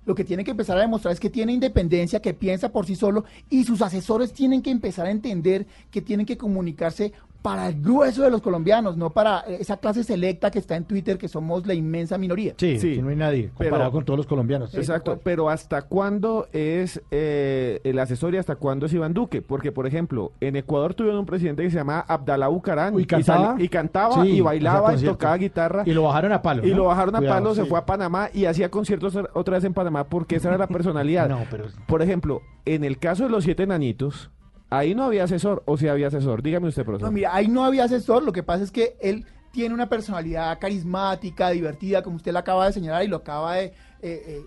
Lo 0.04 0.16
que 0.16 0.24
tiene 0.24 0.42
que 0.42 0.50
empezar 0.50 0.76
a 0.78 0.80
demostrar 0.80 1.12
es 1.12 1.20
que 1.20 1.30
tiene 1.30 1.52
independencia, 1.52 2.20
que 2.20 2.34
piensa 2.34 2.70
por 2.70 2.86
sí 2.86 2.96
solo 2.96 3.24
y 3.48 3.62
sus 3.62 3.82
asesores 3.82 4.32
tienen 4.32 4.60
que 4.60 4.70
empezar 4.70 5.06
a 5.06 5.10
entender 5.10 5.66
que 5.92 6.02
tienen 6.02 6.26
que 6.26 6.36
comunicarse 6.36 7.12
para 7.42 7.66
el 7.68 7.82
grueso 7.82 8.22
de 8.22 8.30
los 8.30 8.40
colombianos, 8.40 8.96
no 8.96 9.10
para 9.10 9.40
eh, 9.48 9.58
esa 9.60 9.76
clase 9.76 10.04
selecta 10.04 10.50
que 10.50 10.60
está 10.60 10.76
en 10.76 10.84
Twitter, 10.84 11.18
que 11.18 11.26
somos 11.26 11.66
la 11.66 11.74
inmensa 11.74 12.16
minoría. 12.16 12.54
Sí, 12.56 12.78
Sí, 12.78 13.02
no 13.02 13.08
hay 13.08 13.16
nadie, 13.16 13.48
comparado 13.48 13.78
pero- 13.80 13.90
con 13.92 14.04
todos 14.04 14.16
los 14.18 14.26
colombianos. 14.26 14.72
Exacto, 14.74 15.18
pero 15.24 15.50
¿hasta 15.50 15.82
cuándo 15.82 16.46
es 16.52 17.02
eh, 17.10 17.80
el 17.82 17.98
asesor 17.98 18.34
y 18.34 18.38
hasta 18.38 18.54
cuándo 18.56 18.86
es 18.86 18.92
Iván 18.92 19.12
Duque? 19.12 19.42
Porque, 19.42 19.72
por 19.72 19.86
ejemplo, 19.88 20.30
en 20.40 20.54
Ecuador 20.56 20.94
tuvieron 20.94 21.18
un 21.18 21.26
presidente 21.26 21.62
que 21.64 21.70
se 21.70 21.76
llamaba 21.78 22.04
Abdalá 22.06 22.46
Bucarán. 22.48 22.94
Uy, 22.94 23.06
¿cantaba? 23.06 23.56
Y, 23.58 23.64
y 23.64 23.68
cantaba, 23.68 24.22
Sí, 24.22 24.28
y 24.36 24.40
bailaba, 24.40 24.94
y 24.94 25.02
tocaba 25.02 25.36
guitarra. 25.36 25.82
Y 25.84 25.92
lo 25.92 26.04
bajaron 26.04 26.32
a 26.32 26.42
palo. 26.42 26.64
Y 26.64 26.70
¿no? 26.70 26.76
lo 26.76 26.84
bajaron 26.84 27.16
a 27.16 27.18
Cuidado, 27.18 27.36
palo, 27.42 27.54
se 27.56 27.64
fue 27.64 27.78
a 27.78 27.84
Panamá 27.86 28.28
y 28.32 28.44
hacía 28.44 28.70
conciertos 28.70 29.18
otra 29.34 29.54
vez 29.56 29.64
en 29.64 29.74
Panamá 29.74 30.04
porque 30.04 30.36
esa 30.36 30.48
era 30.48 30.58
la 30.58 30.66
personalidad. 30.68 31.28
No, 31.28 31.40
pero- 31.50 31.64
Por 31.86 32.02
ejemplo, 32.02 32.40
en 32.66 32.84
el 32.84 32.98
caso 32.98 33.24
de 33.24 33.30
los 33.30 33.42
siete 33.42 33.64
enanitos, 33.64 34.30
ahí 34.72 34.94
no 34.94 35.04
había 35.04 35.24
asesor, 35.24 35.62
o 35.66 35.76
si 35.76 35.88
había 35.88 36.08
asesor. 36.08 36.42
Dígame 36.42 36.68
usted, 36.68 36.84
profesor. 36.84 37.08
No, 37.08 37.12
mira, 37.12 37.34
ahí 37.34 37.48
no 37.48 37.64
había 37.64 37.84
asesor, 37.84 38.22
lo 38.22 38.32
que 38.32 38.42
pasa 38.42 38.64
es 38.64 38.70
que 38.70 38.96
él 39.00 39.26
tiene 39.50 39.74
una 39.74 39.88
personalidad 39.88 40.58
carismática, 40.58 41.50
divertida, 41.50 42.02
como 42.02 42.16
usted 42.16 42.32
la 42.32 42.40
acaba 42.40 42.66
de 42.66 42.72
señalar 42.72 43.04
y 43.04 43.08
lo 43.08 43.18
acaba 43.18 43.56
de 43.56 43.66
eh, 43.66 43.72
eh, 44.02 44.46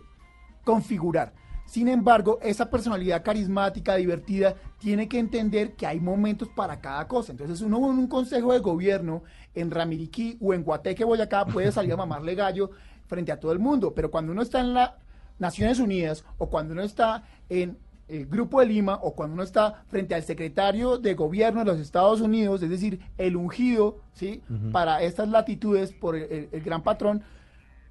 configurar. 0.63 1.33
Sin 1.65 1.87
embargo, 1.87 2.39
esa 2.41 2.69
personalidad 2.69 3.23
carismática, 3.23 3.95
divertida, 3.95 4.55
tiene 4.77 5.07
que 5.07 5.19
entender 5.19 5.73
que 5.75 5.87
hay 5.87 5.99
momentos 5.99 6.49
para 6.49 6.79
cada 6.79 7.07
cosa. 7.07 7.31
Entonces, 7.31 7.61
uno 7.61 7.77
en 7.77 7.97
un 7.97 8.07
consejo 8.07 8.53
de 8.53 8.59
gobierno 8.59 9.23
en 9.53 9.71
Ramiriquí 9.71 10.37
o 10.41 10.53
en 10.53 10.63
Guateque, 10.63 11.03
Boyacá, 11.03 11.45
puede 11.45 11.71
salir 11.71 11.93
a 11.93 11.97
mamarle 11.97 12.35
gallo 12.35 12.69
frente 13.07 13.31
a 13.31 13.39
todo 13.39 13.51
el 13.51 13.59
mundo. 13.59 13.93
Pero 13.95 14.11
cuando 14.11 14.31
uno 14.31 14.43
está 14.43 14.59
en 14.59 14.73
las 14.73 14.91
Naciones 15.39 15.79
Unidas 15.79 16.23
o 16.37 16.49
cuando 16.49 16.73
uno 16.73 16.83
está 16.83 17.23
en 17.49 17.77
el 18.07 18.25
Grupo 18.27 18.59
de 18.59 18.67
Lima 18.67 18.99
o 19.01 19.15
cuando 19.15 19.33
uno 19.33 19.43
está 19.43 19.83
frente 19.87 20.13
al 20.15 20.23
secretario 20.23 20.97
de 20.97 21.13
gobierno 21.15 21.61
de 21.61 21.65
los 21.65 21.79
Estados 21.79 22.21
Unidos, 22.21 22.61
es 22.61 22.69
decir, 22.69 22.99
el 23.17 23.35
ungido, 23.35 23.99
¿sí? 24.13 24.41
Para 24.71 25.01
estas 25.01 25.29
latitudes 25.29 25.91
por 25.91 26.15
el, 26.15 26.23
el- 26.31 26.49
el 26.51 26.61
gran 26.61 26.83
patrón, 26.83 27.23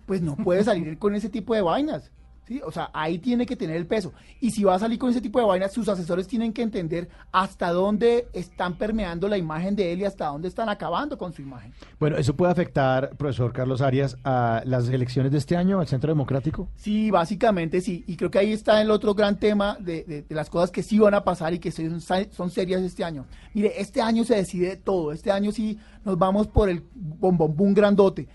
pues 0.06 0.22
no 0.22 0.36
puede 0.36 0.62
salir 0.64 0.98
con 0.98 1.14
ese 1.14 1.28
tipo 1.28 1.54
de 1.54 1.62
vainas. 1.62 2.10
¿Sí? 2.46 2.60
O 2.64 2.70
sea, 2.72 2.90
ahí 2.92 3.18
tiene 3.18 3.46
que 3.46 3.56
tener 3.56 3.76
el 3.76 3.86
peso. 3.86 4.12
Y 4.40 4.50
si 4.50 4.64
va 4.64 4.74
a 4.74 4.78
salir 4.78 4.98
con 4.98 5.10
ese 5.10 5.20
tipo 5.20 5.38
de 5.38 5.46
vainas, 5.46 5.72
sus 5.72 5.88
asesores 5.88 6.26
tienen 6.28 6.52
que 6.52 6.62
entender 6.62 7.08
hasta 7.32 7.70
dónde 7.72 8.28
están 8.32 8.74
permeando 8.78 9.28
la 9.28 9.38
imagen 9.38 9.74
de 9.76 9.92
él 9.92 10.00
y 10.00 10.04
hasta 10.04 10.26
dónde 10.26 10.48
están 10.48 10.68
acabando 10.68 11.16
con 11.18 11.32
su 11.32 11.42
imagen. 11.42 11.72
Bueno, 11.98 12.16
¿eso 12.16 12.34
puede 12.34 12.52
afectar, 12.52 13.16
profesor 13.16 13.52
Carlos 13.52 13.80
Arias, 13.80 14.16
a 14.24 14.62
las 14.64 14.88
elecciones 14.88 15.32
de 15.32 15.38
este 15.38 15.56
año 15.56 15.80
al 15.80 15.86
Centro 15.86 16.08
Democrático? 16.10 16.68
Sí, 16.76 17.10
básicamente 17.10 17.80
sí. 17.80 18.04
Y 18.06 18.16
creo 18.16 18.30
que 18.30 18.38
ahí 18.38 18.52
está 18.52 18.80
el 18.80 18.90
otro 18.90 19.14
gran 19.14 19.38
tema 19.38 19.76
de, 19.80 20.04
de- 20.04 20.22
de 20.22 20.34
las 20.34 20.50
cosas 20.50 20.70
que 20.70 20.82
sí 20.82 20.98
van 20.98 21.14
a 21.14 21.24
pasar 21.24 21.54
y 21.54 21.58
que 21.58 21.70
son, 21.72 22.00
son 22.00 22.50
serias 22.50 22.82
este 22.82 23.04
año. 23.04 23.26
Mire, 23.54 23.72
este 23.80 24.00
año 24.02 24.24
se 24.24 24.36
decide 24.36 24.76
todo. 24.76 25.12
Este 25.12 25.30
año 25.30 25.52
sí 25.52 25.78
nos 26.04 26.18
vamos 26.18 26.46
por 26.48 26.68
el 26.68 26.82
bombombún 26.94 27.74
grandote. 27.74 28.28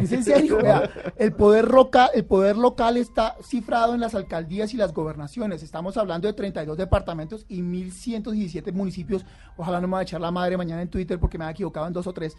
es 0.00 0.12
en 0.12 0.24
serio. 0.24 0.58
vea, 0.58 0.88
el, 1.16 1.32
poder 1.32 1.64
roca, 1.66 2.06
el 2.06 2.24
poder 2.24 2.56
local 2.56 2.96
está 2.96 3.36
cifrado 3.42 3.94
en 3.94 4.00
las 4.00 4.14
alcaldías 4.14 4.72
y 4.74 4.76
las 4.76 4.92
gobernaciones. 4.94 5.62
Estamos 5.62 5.96
hablando 5.96 6.26
de 6.28 6.32
32 6.34 6.76
departamentos 6.78 7.44
y 7.48 7.60
1.117 7.60 8.72
municipios. 8.72 9.24
Ojalá 9.56 9.80
no 9.80 9.86
me 9.88 9.92
vaya 9.92 10.00
a 10.00 10.02
echar 10.04 10.20
la 10.20 10.30
madre 10.30 10.56
mañana 10.56 10.82
en 10.82 10.88
Twitter 10.88 11.18
porque 11.18 11.38
me 11.38 11.44
ha 11.44 11.50
equivocado 11.50 11.86
en 11.86 11.92
dos 11.92 12.06
o 12.06 12.12
tres. 12.12 12.36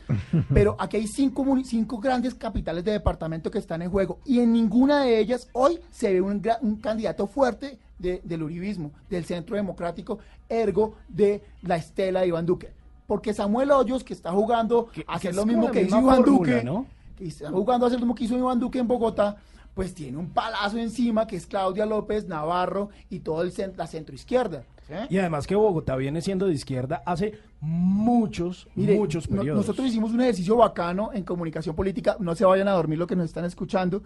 Pero 0.54 0.76
aquí 0.80 0.98
hay 0.98 1.08
cinco, 1.08 1.46
cinco 1.64 2.00
grandes 2.00 2.34
capitales 2.36 2.84
de 2.84 2.92
departamento 2.92 3.52
que 3.52 3.60
están 3.60 3.82
en 3.82 3.90
juego 3.90 4.20
y 4.26 4.40
en 4.40 4.52
ninguna 4.54 5.02
de 5.04 5.20
ellas 5.20 5.48
hoy 5.54 5.80
se 5.92 6.12
ve 6.14 6.22
un, 6.22 6.42
un 6.62 6.76
candidato 6.78 7.28
fuerte 7.28 7.78
de- 8.00 8.22
del 8.24 8.44
uribismo, 8.44 8.92
del 9.10 9.26
centro 9.26 9.56
democrático, 9.56 10.20
ergo 10.50 10.96
de 11.08 11.42
la 11.62 11.78
estela 11.78 12.22
de 12.22 12.28
Iván 12.28 12.46
Duque. 12.46 12.74
Porque 13.08 13.34
Samuel 13.34 13.72
Hoyos, 13.72 14.04
que 14.04 14.14
está 14.14 14.32
jugando 14.32 14.88
a 15.08 15.16
hacer 15.16 15.36
lo 15.36 15.46
mismo 15.46 15.70
que 15.72 15.82
hizo 15.84 16.00
Iván 16.02 16.24
Duque, 16.24 16.64
¿no? 16.64 16.86
que 17.18 17.28
está 17.28 17.50
jugando 17.52 17.86
a 17.86 17.88
hacer 17.88 18.00
lo 18.00 18.06
mismo 18.06 18.16
que 18.16 18.24
hizo 18.26 18.38
Iván 18.38 18.60
Duque 18.60 18.80
en 18.80 18.88
Bogotá, 18.88 19.38
pues 19.74 19.94
tiene 19.94 20.18
un 20.18 20.30
palazo 20.30 20.78
encima 20.78 21.28
que 21.28 21.36
es 21.36 21.46
Claudia 21.46 21.86
López, 21.86 22.28
Navarro 22.28 22.90
y 23.10 23.20
todo 23.20 23.42
el 23.42 23.54
cen- 23.54 23.76
la 23.76 23.88
centroizquierda. 23.88 24.64
Y 25.10 25.18
además 25.18 25.48
que 25.48 25.56
Bogotá 25.56 25.96
viene 25.96 26.22
siendo 26.22 26.46
de 26.48 26.54
izquierda 26.54 27.02
hace 27.06 27.34
muchos, 27.60 28.68
Mire, 28.76 28.96
muchos 28.98 29.30
no- 29.30 29.38
periodos. 29.38 29.66
nosotros 29.66 29.88
hicimos 29.88 30.12
un 30.12 30.22
ejercicio 30.22 30.56
bacano 30.58 31.12
en 31.14 31.24
comunicación 31.24 31.76
política, 31.76 32.16
no 32.20 32.36
se 32.36 32.46
vayan 32.46 32.68
a 32.68 32.72
dormir 32.74 33.00
lo 33.00 33.08
que 33.08 33.16
nos 33.16 33.26
están 33.26 33.46
escuchando, 33.46 34.04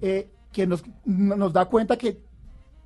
eh, 0.00 0.28
que 0.52 0.66
nos, 0.66 0.82
no- 1.04 1.36
nos 1.36 1.52
da 1.52 1.64
cuenta 1.66 1.96
que 1.98 2.20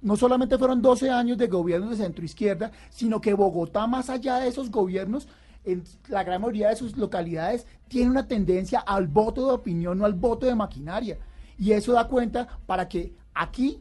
no 0.03 0.17
solamente 0.17 0.59
fueron 0.59 0.83
12 0.83 1.11
años 1.11 1.39
de 1.39 1.47
gobiernos 1.47 1.91
de 1.91 1.97
centro 1.97 2.25
izquierda, 2.25 2.71
sino 2.91 3.21
que 3.21 3.33
Bogotá, 3.35 3.87
más 3.87 4.11
allá 4.11 4.37
de 4.39 4.49
esos 4.49 4.71
gobiernos, 4.71 5.29
en 5.65 5.83
la 6.09 6.23
gran 6.25 6.41
mayoría 6.41 6.69
de 6.69 6.77
sus 6.77 6.97
localidades, 6.97 7.67
tiene 7.89 8.11
una 8.11 8.27
tendencia 8.29 8.81
al 8.81 9.07
voto 9.07 9.47
de 9.47 9.53
opinión, 9.55 9.99
no 9.99 10.05
al 10.05 10.15
voto 10.15 10.47
de 10.47 10.55
maquinaria. 10.55 11.19
Y 11.59 11.73
eso 11.73 11.93
da 11.93 12.09
cuenta 12.09 12.49
para 12.67 12.89
que 12.89 13.13
aquí, 13.35 13.81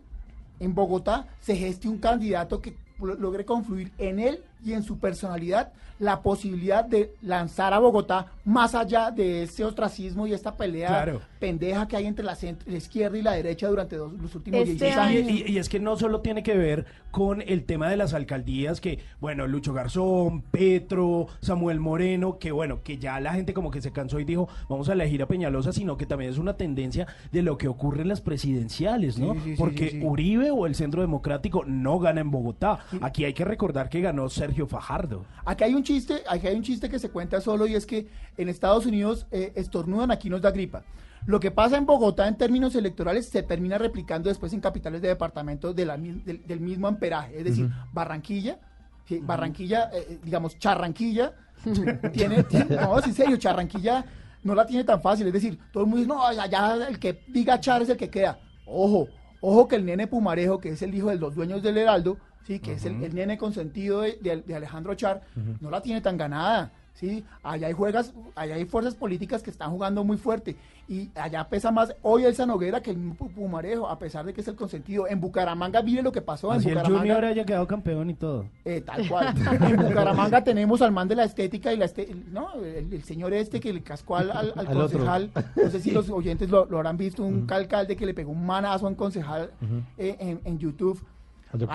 en 0.60 0.74
Bogotá, 0.76 1.28
se 1.40 1.56
geste 1.56 1.88
un 1.90 1.98
candidato 1.98 2.62
que 2.62 2.76
lo- 3.00 3.16
logre 3.16 3.46
confluir 3.46 3.92
en 3.98 4.20
él 4.20 4.44
y 4.64 4.74
en 4.74 4.84
su 4.84 4.98
personalidad 5.00 5.72
la 6.00 6.22
posibilidad 6.22 6.84
de 6.84 7.14
lanzar 7.22 7.72
a 7.74 7.80
Bogotá 7.80 8.26
más 8.46 8.76
allá 8.76 9.12
de 9.12 9.44
ese 9.44 9.64
ostracismo 9.64 10.28
y 10.28 10.34
esta 10.34 10.58
pelea 10.58 10.88
Claro. 10.90 11.22
pendeja 11.40 11.88
que 11.88 11.96
hay 11.96 12.08
entre 12.08 12.26
la, 12.26 12.36
centro- 12.36 12.70
la 12.70 12.78
izquierda 12.78 13.18
y 13.18 13.22
la 13.22 13.34
derecha 13.34 13.68
durante 13.68 13.96
dos- 13.96 14.12
los 14.14 14.34
últimos 14.36 14.62
Este 14.62 14.86
16 14.86 14.96
Y, 14.96 15.00
años. 15.18 15.32
y- 15.32 15.52
y 15.54 15.58
es 15.60 15.70
que 15.70 15.80
no 15.80 15.96
solo 15.96 16.20
tiene 16.22 16.44
que 16.44 16.58
ver 16.58 16.86
con 17.12 17.42
el 17.42 17.64
tema 17.64 17.90
de 17.90 17.96
las 17.96 18.14
alcaldías, 18.14 18.82
que 18.82 19.00
bueno, 19.22 19.48
Lucho 19.48 19.72
Garzón, 19.72 20.42
Petro, 20.42 21.28
Samuel 21.42 21.80
Moreno, 21.80 22.38
que 22.40 22.52
bueno, 22.52 22.82
que 22.84 22.98
ya 22.98 23.20
la 23.20 23.34
gente 23.34 23.54
como 23.54 23.70
que 23.72 23.82
se 23.82 23.92
cansó 23.92 24.20
y 24.20 24.26
dijo, 24.26 24.50
vamos 24.68 24.90
a 24.90 24.94
elegir 24.94 25.22
a 25.22 25.28
Peñalosa, 25.28 25.72
sino 25.74 25.96
que 25.96 26.06
también 26.06 26.32
es 26.32 26.38
una 26.38 26.58
tendencia 26.58 27.08
de 27.32 27.44
lo 27.44 27.58
que 27.58 27.68
ocurre 27.68 28.02
en 28.02 28.08
las 28.10 28.20
presidenciales, 28.22 29.20
¿no? 29.20 29.34
Sí, 29.36 29.40
sí, 29.44 29.50
sí, 29.52 29.56
Porque 29.58 29.90
sí, 29.92 30.00
sí. 30.02 30.06
Uribe 30.06 30.52
o 30.52 30.66
el 30.66 30.76
Centro 30.76 31.02
Democrático 31.02 31.64
no 31.66 32.00
gana 32.00 32.22
en 32.22 32.32
Bogotá. 32.32 32.80
Aquí 33.02 33.26
hay 33.26 33.34
que 33.34 33.46
recordar 33.46 33.90
que 33.90 34.02
ganó 34.02 34.28
Sergio 34.30 34.53
Fajardo. 34.68 35.26
Aquí 35.46 35.64
hay 35.64 35.74
un 35.76 35.84
chiste, 35.84 36.24
aquí 36.30 36.48
hay 36.48 36.56
un 36.56 36.64
chiste 36.64 36.90
que 36.90 37.00
se 37.00 37.10
cuenta 37.10 37.42
solo 37.42 37.66
y 37.68 37.76
es 37.76 37.86
que 37.86 38.08
en 38.38 38.50
Estados 38.50 38.86
Unidos 38.86 39.26
eh, 39.32 39.52
estornudan, 39.56 40.12
aquí 40.12 40.30
nos 40.30 40.42
da 40.42 40.52
gripa. 40.52 40.84
Lo 41.26 41.40
que 41.40 41.52
pasa 41.52 41.78
en 41.78 41.86
Bogotá 41.86 42.28
en 42.28 42.38
términos 42.38 42.76
electorales 42.76 43.30
se 43.30 43.44
termina 43.44 43.78
replicando 43.78 44.28
después 44.30 44.52
en 44.54 44.60
capitales 44.60 45.02
de 45.02 45.08
departamentos 45.08 45.74
de 45.76 45.86
del, 45.86 46.46
del 46.46 46.60
mismo 46.60 46.88
amperaje, 46.88 47.38
es 47.40 47.44
decir. 47.46 47.70
Barranquilla, 47.94 48.60
sí, 49.08 49.20
Barranquilla, 49.24 49.90
eh, 49.94 50.06
eh, 50.10 50.20
digamos, 50.24 50.60
Charranquilla, 50.60 51.34
tiene, 52.14 52.44
tiene- 52.44 52.76
no, 52.76 53.00
es 53.00 53.06
en 53.08 53.14
serio, 53.14 53.38
Charranquilla 53.38 54.04
no 54.44 54.54
la 54.54 54.66
tiene 54.66 54.84
tan 54.84 55.02
fácil, 55.02 55.28
es 55.28 55.34
decir, 55.34 55.58
todo 55.72 55.84
el 55.84 55.90
mundo 55.90 55.98
dice, 56.04 56.10
no, 56.10 56.26
allá 56.26 56.88
el 56.90 57.00
que 57.00 57.24
diga 57.30 57.58
Char 57.60 57.82
es 57.84 57.90
el 57.90 57.96
que 57.96 58.10
queda. 58.10 58.38
Ojo, 58.66 59.08
ojo 59.40 59.68
que 59.70 59.78
el 59.78 59.86
nene 59.86 60.08
Pumarejo, 60.08 60.60
que 60.60 60.70
es 60.70 60.82
el 60.82 60.94
hijo 60.94 61.08
de 61.10 61.16
los 61.16 61.36
dueños 61.36 61.64
del 61.64 61.78
Heraldo, 61.78 62.18
sí, 62.46 62.60
que 62.60 62.74
es 62.74 62.86
el, 62.86 63.04
el 63.04 63.14
nene 63.16 63.38
consentido 63.38 64.02
de, 64.02 64.18
de- 64.22 64.42
de 64.42 64.56
Alejandro 64.56 64.94
Char, 64.96 65.22
no 65.62 65.70
la 65.70 65.82
tiene 65.82 66.02
tan 66.02 66.18
ganada. 66.18 66.72
Sí, 66.96 67.24
allá 67.42 67.66
hay 67.68 67.74
juegas, 67.74 68.14
allá 68.36 68.54
hay 68.54 68.66
fuerzas 68.66 68.94
políticas 68.94 69.42
que 69.42 69.50
están 69.50 69.72
jugando 69.72 70.04
muy 70.04 70.16
fuerte 70.18 70.56
y 70.88 71.10
allá 71.16 71.50
pesa 71.50 71.72
más 71.72 71.96
hoy 72.04 72.24
Elsa 72.26 72.46
Noguera 72.46 72.82
que 72.84 72.92
el 72.92 72.98
mismo 72.98 73.30
Pumarejo, 73.30 73.88
a 73.90 73.98
pesar 73.98 74.24
de 74.28 74.34
que 74.34 74.42
es 74.42 74.48
el 74.48 74.56
consentido. 74.56 75.08
En 75.08 75.20
Bucaramanga, 75.20 75.82
mire 75.82 76.04
lo 76.04 76.12
que 76.12 76.22
pasó. 76.22 76.52
En 76.54 76.60
Así 76.60 76.70
el 76.70 76.76
Bucaramanga, 76.76 77.00
Junior 77.16 77.26
haya 77.26 77.46
quedado 77.46 77.66
campeón 77.66 78.12
y 78.12 78.14
todo. 78.14 78.46
eh, 78.64 78.82
tal 78.82 79.10
cual. 79.10 79.34
en 79.68 79.76
Bucaramanga 79.78 80.44
tenemos 80.44 80.84
al 80.84 80.92
man 80.92 81.08
de 81.08 81.16
la 81.16 81.24
estética 81.24 81.74
y 81.74 81.78
la 81.78 81.86
este- 81.86 82.14
no, 82.32 82.54
el, 82.62 82.94
el 82.94 83.04
señor 83.04 83.34
este 83.34 83.60
que 83.60 83.74
le 83.74 83.82
cascó 83.82 84.18
al, 84.18 84.30
al- 84.30 84.54
al 84.56 84.68
Al 84.68 84.78
otro. 84.78 85.00
concejal. 85.00 85.32
No 85.56 85.70
sé 85.72 85.80
si 85.80 85.90
los 85.90 86.08
oyentes 86.12 86.52
lo, 86.52 86.68
lo 86.68 86.78
habrán 86.78 86.98
visto, 86.98 87.24
un 87.24 87.48
alcalde 87.50 87.96
que 87.96 88.06
le 88.06 88.14
pegó 88.14 88.32
un 88.32 88.46
manazo 88.46 88.86
a 88.86 88.90
un 88.90 88.96
concejal 88.96 89.50
eh, 89.98 90.16
en, 90.20 90.42
en 90.46 90.60
YouTube. 90.60 91.04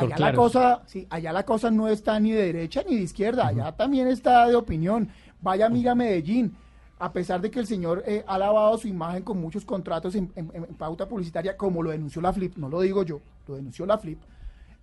Allá 0.06 0.16
la 0.18 0.26
cosa, 0.36 0.82
sí, 0.86 1.06
allá 1.10 1.32
la 1.32 1.44
cosa 1.44 1.70
no 1.70 1.88
está 1.88 2.18
ni 2.20 2.32
de 2.32 2.42
derecha 2.46 2.82
ni 2.88 2.96
de 2.96 3.02
izquierda, 3.02 3.46
allá 3.46 3.72
también 3.76 4.08
está 4.08 4.46
de 4.48 4.54
opinión. 4.56 5.08
Vaya, 5.40 5.68
mira 5.68 5.94
Medellín. 5.94 6.56
A 7.00 7.12
pesar 7.12 7.40
de 7.40 7.48
que 7.48 7.60
el 7.60 7.66
señor 7.68 8.02
eh, 8.06 8.24
ha 8.26 8.36
lavado 8.38 8.76
su 8.76 8.88
imagen 8.88 9.22
con 9.22 9.40
muchos 9.40 9.64
contratos 9.64 10.16
en, 10.16 10.32
en- 10.34 10.50
en 10.52 10.64
pauta 10.74 11.06
publicitaria, 11.08 11.56
como 11.56 11.80
lo 11.80 11.90
denunció 11.92 12.20
la 12.20 12.32
Flip, 12.32 12.56
no 12.56 12.68
lo 12.68 12.80
digo 12.80 13.04
yo, 13.04 13.20
lo 13.46 13.54
denunció 13.54 13.86
la 13.86 13.98
Flip, 13.98 14.18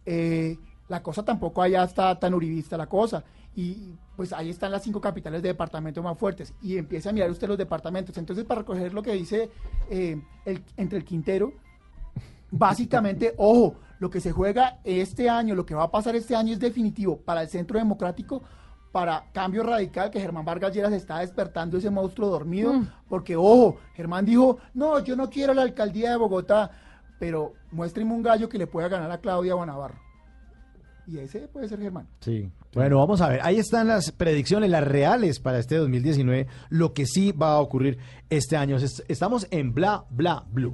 eh, 0.05 0.57
la 0.87 1.03
cosa 1.03 1.25
tampoco 1.25 1.61
allá 1.61 1.83
está 1.83 2.17
tan 2.17 2.33
uribista 2.33 2.77
la 2.77 2.87
cosa. 2.87 3.21
Y 3.57 3.93
pues 4.15 4.31
ahí 4.31 4.49
están 4.49 4.71
las 4.71 4.83
cinco 4.83 5.01
capitales 5.01 5.41
de 5.41 5.49
departamento 5.49 6.01
más 6.03 6.17
fuertes. 6.17 6.53
Y 6.61 6.77
empieza 6.77 7.09
a 7.09 7.13
mirar 7.13 7.29
usted 7.31 7.47
los 7.49 7.57
departamentos. 7.57 8.17
Entonces, 8.17 8.45
para 8.45 8.61
recoger 8.61 8.93
lo 8.93 9.01
que 9.01 9.11
dice 9.13 9.49
eh, 9.89 10.21
el, 10.45 10.63
entre 10.77 10.97
el 10.99 11.03
Quintero, 11.05 11.51
básicamente, 12.51 13.33
ojo, 13.37 13.75
lo 13.99 14.09
que 14.09 14.19
se 14.21 14.31
juega 14.31 14.79
este 14.83 15.29
año, 15.29 15.55
lo 15.55 15.65
que 15.65 15.75
va 15.75 15.83
a 15.83 15.91
pasar 15.91 16.15
este 16.15 16.35
año 16.35 16.53
es 16.53 16.59
definitivo 16.59 17.17
para 17.17 17.41
el 17.41 17.49
Centro 17.49 17.77
Democrático, 17.79 18.41
para 18.91 19.25
Cambio 19.33 19.63
Radical, 19.63 20.09
que 20.09 20.21
Germán 20.21 20.45
Vargas 20.45 20.73
Lleras 20.73 20.93
está 20.93 21.19
despertando 21.19 21.77
ese 21.77 21.89
monstruo 21.89 22.29
dormido, 22.29 22.73
Mm. 22.73 22.87
porque, 23.09 23.35
ojo, 23.35 23.77
Germán 23.93 24.25
dijo, 24.25 24.57
no, 24.73 24.99
yo 24.99 25.15
no 25.15 25.29
quiero 25.29 25.53
la 25.53 25.63
alcaldía 25.63 26.11
de 26.11 26.17
Bogotá, 26.17 26.71
pero 27.19 27.53
muéstreme 27.71 28.13
un 28.13 28.23
gallo 28.23 28.47
que 28.49 28.57
le 28.57 28.67
pueda 28.67 28.87
ganar 28.87 29.11
a 29.11 29.17
Claudia 29.19 29.53
Guanabarro. 29.53 29.99
Y 31.07 31.19
ese 31.19 31.47
puede 31.49 31.67
ser 31.67 31.79
Germán. 31.79 32.07
Sí. 32.21 32.49
Bueno, 32.73 32.97
vamos 32.97 33.21
a 33.21 33.29
ver. 33.29 33.39
Ahí 33.43 33.57
están 33.59 33.87
las 33.87 34.11
predicciones, 34.11 34.69
las 34.71 34.83
reales 34.83 35.39
para 35.39 35.59
este 35.59 35.75
2019, 35.75 36.47
lo 36.69 36.93
que 36.93 37.05
sí 37.05 37.31
va 37.31 37.51
a 37.53 37.59
ocurrir 37.59 37.99
este 38.29 38.57
año. 38.57 38.77
Es- 38.77 39.03
Estamos 39.07 39.45
en 39.51 39.73
Bla 39.73 40.05
Bla 40.09 40.45
Blue. 40.51 40.73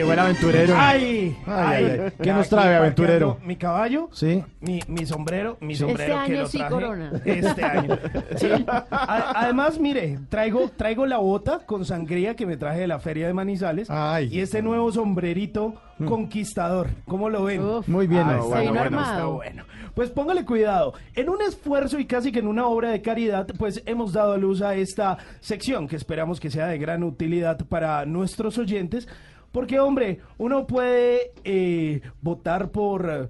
Llegó 0.00 0.12
el 0.12 0.18
aventurero. 0.18 0.74
¡Ay! 0.76 1.36
Ay, 1.46 1.84
ay, 1.84 2.00
ay. 2.04 2.12
¿Qué 2.22 2.32
nos 2.32 2.48
trae, 2.48 2.74
aventurero? 2.76 3.38
Mi 3.44 3.56
caballo, 3.56 4.08
Sí. 4.12 4.42
mi, 4.60 4.80
mi 4.88 5.06
sombrero, 5.06 5.56
mi 5.60 5.72
Este 5.74 5.86
sombrero 5.86 6.14
que 6.14 6.20
año 6.32 6.40
lo 6.42 6.46
sí, 6.48 6.58
traje 6.58 6.72
Corona. 6.74 7.12
este 7.24 7.64
año. 7.64 7.98
Sí. 8.36 8.48
Además, 8.90 9.78
mire, 9.78 10.18
traigo, 10.28 10.70
traigo 10.76 11.06
la 11.06 11.18
bota 11.18 11.60
con 11.66 11.84
sangría 11.84 12.34
que 12.36 12.46
me 12.46 12.56
traje 12.56 12.80
de 12.80 12.86
la 12.86 12.98
feria 12.98 13.26
de 13.26 13.34
Manizales 13.34 13.88
y 14.30 14.40
este 14.40 14.62
nuevo 14.62 14.90
sombrerito 14.92 15.74
conquistador. 16.06 16.88
¿Cómo 17.06 17.28
lo 17.28 17.44
ven? 17.44 17.62
Muy 17.86 18.06
bien, 18.06 18.22
Ah, 18.22 18.38
bueno, 18.42 18.70
bueno, 18.72 18.80
armado. 18.80 19.12
está 19.12 19.26
bueno. 19.26 19.64
Pues 19.94 20.08
póngale 20.10 20.44
cuidado. 20.44 20.94
En 21.14 21.28
un 21.28 21.42
esfuerzo 21.42 21.98
y 21.98 22.06
casi 22.06 22.32
que 22.32 22.38
en 22.38 22.46
una 22.46 22.66
obra 22.66 22.90
de 22.90 23.02
caridad, 23.02 23.46
pues 23.58 23.82
hemos 23.86 24.12
dado 24.12 24.32
a 24.32 24.38
luz 24.38 24.62
a 24.62 24.74
esta 24.74 25.18
sección 25.40 25.88
que 25.88 25.96
esperamos 25.96 26.40
que 26.40 26.48
sea 26.50 26.68
de 26.68 26.78
gran 26.78 27.02
utilidad 27.02 27.58
para 27.66 28.06
nuestros 28.06 28.56
oyentes. 28.56 29.08
Porque, 29.52 29.80
hombre, 29.80 30.20
uno 30.38 30.66
puede 30.66 31.32
eh, 31.44 32.00
votar 32.22 32.70
por 32.70 33.10
eh, 33.10 33.28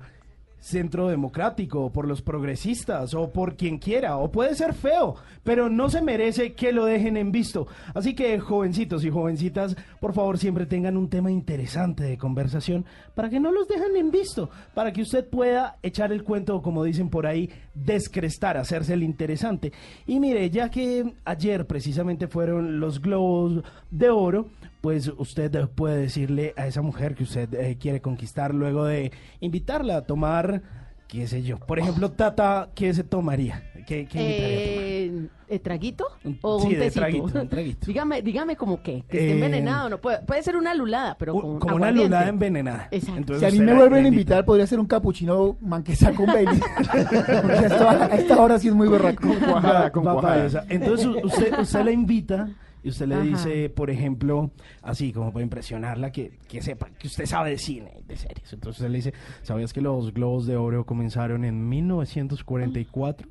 Centro 0.60 1.08
Democrático, 1.08 1.90
por 1.90 2.06
los 2.06 2.20
progresistas 2.20 3.14
o 3.14 3.30
por 3.30 3.56
quien 3.56 3.78
quiera, 3.78 4.18
o 4.18 4.30
puede 4.30 4.54
ser 4.54 4.74
feo, 4.74 5.16
pero 5.42 5.70
no 5.70 5.88
se 5.88 6.02
merece 6.02 6.52
que 6.52 6.72
lo 6.72 6.84
dejen 6.84 7.16
en 7.16 7.32
visto. 7.32 7.66
Así 7.94 8.14
que, 8.14 8.38
jovencitos 8.38 9.04
y 9.04 9.10
jovencitas, 9.10 9.74
por 10.00 10.12
favor, 10.12 10.38
siempre 10.38 10.66
tengan 10.66 10.98
un 10.98 11.08
tema 11.08 11.30
interesante 11.30 12.04
de 12.04 12.18
conversación 12.18 12.84
para 13.14 13.30
que 13.30 13.40
no 13.40 13.50
los 13.50 13.66
dejen 13.66 13.96
en 13.96 14.10
visto, 14.10 14.50
para 14.74 14.92
que 14.92 15.02
usted 15.02 15.26
pueda 15.26 15.78
echar 15.82 16.12
el 16.12 16.22
cuento, 16.22 16.60
como 16.60 16.84
dicen 16.84 17.08
por 17.08 17.26
ahí, 17.26 17.50
descrestar, 17.74 18.58
hacerse 18.58 18.92
el 18.92 19.02
interesante. 19.02 19.72
Y 20.06 20.20
mire, 20.20 20.50
ya 20.50 20.70
que 20.70 21.14
ayer 21.24 21.66
precisamente 21.66 22.28
fueron 22.28 22.80
los 22.80 23.00
globos 23.00 23.64
de 23.90 24.10
oro, 24.10 24.48
pues 24.80 25.10
usted 25.18 25.68
puede 25.68 25.96
decirle 25.98 26.54
a 26.56 26.66
esa 26.66 26.82
mujer 26.82 27.14
que 27.14 27.24
usted 27.24 27.52
eh, 27.54 27.76
quiere 27.78 28.00
conquistar 28.00 28.54
luego 28.54 28.84
de 28.84 29.12
invitarla 29.40 29.96
a 29.98 30.02
tomar, 30.02 30.62
qué 31.08 31.26
sé 31.26 31.42
yo. 31.42 31.58
Por 31.58 31.78
ejemplo, 31.78 32.10
Tata, 32.12 32.70
¿qué 32.74 32.94
se 32.94 33.04
tomaría? 33.04 33.62
¿Qué, 33.86 34.06
qué 34.06 34.20
invitaría 34.22 34.56
a 34.56 34.60
tomar? 34.60 34.84
Eh, 34.84 35.28
¿eh, 35.48 35.58
¿Traguito? 35.58 36.04
¿O 36.42 36.60
Sí, 36.60 36.66
un 36.68 36.72
de 36.74 36.78
tecito? 36.78 37.00
traguito, 37.00 37.40
un 37.40 37.48
traguito. 37.48 37.86
dígame, 37.86 38.22
dígame 38.22 38.56
como 38.56 38.82
que, 38.82 39.02
que 39.08 39.18
esté 39.18 39.28
Eh, 39.28 39.32
envenenado. 39.32 39.88
No 39.90 39.98
puede, 39.98 40.20
puede 40.22 40.42
ser 40.42 40.56
una 40.56 40.74
lulada, 40.74 41.16
pero 41.18 41.32
con 41.34 41.58
Como 41.58 41.76
una 41.76 41.86
aguardiente. 41.88 42.04
lulada 42.08 42.28
envenenada. 42.28 42.88
Exacto. 42.90 43.38
Si 43.38 43.44
a 43.44 43.50
mí 43.50 43.58
me 43.60 43.74
vuelven 43.74 44.04
a 44.04 44.08
invitar, 44.08 44.44
podría 44.44 44.66
ser 44.66 44.78
un 44.80 44.86
capuchino 44.86 45.56
manquesa 45.60 46.12
con 46.14 46.26
Bailey. 46.26 46.58
Porque 46.76 47.58
a 47.58 47.66
esta, 47.66 48.04
a 48.04 48.06
esta 48.16 48.40
hora 48.40 48.58
sí 48.58 48.68
es 48.68 48.74
muy 48.74 48.88
berraco. 48.88 49.26
Con 49.28 49.36
cuajada, 49.40 49.90
con 49.90 50.04
cuajada. 50.04 50.64
Entonces 50.68 51.06
u- 51.06 51.20
usted, 51.26 51.58
usted 51.58 51.84
la 51.84 51.90
invita 51.90 52.48
y 52.82 52.88
usted 52.90 53.06
le 53.06 53.14
Ajá. 53.16 53.24
dice, 53.24 53.68
por 53.70 53.90
ejemplo, 53.90 54.50
así 54.82 55.12
como 55.12 55.32
para 55.32 55.42
impresionarla, 55.42 56.12
que, 56.12 56.38
que 56.48 56.62
sepa 56.62 56.88
que 56.98 57.06
usted 57.08 57.26
sabe 57.26 57.50
de 57.50 57.58
cine, 57.58 57.92
y 58.00 58.02
de 58.04 58.16
series. 58.16 58.52
Entonces 58.52 58.80
usted 58.80 58.90
le 58.90 58.96
dice, 58.98 59.12
¿sabías 59.42 59.72
que 59.72 59.80
los 59.80 60.12
Globos 60.14 60.46
de 60.46 60.56
Oro 60.56 60.84
comenzaron 60.86 61.44
en 61.44 61.68
1944? 61.68 63.28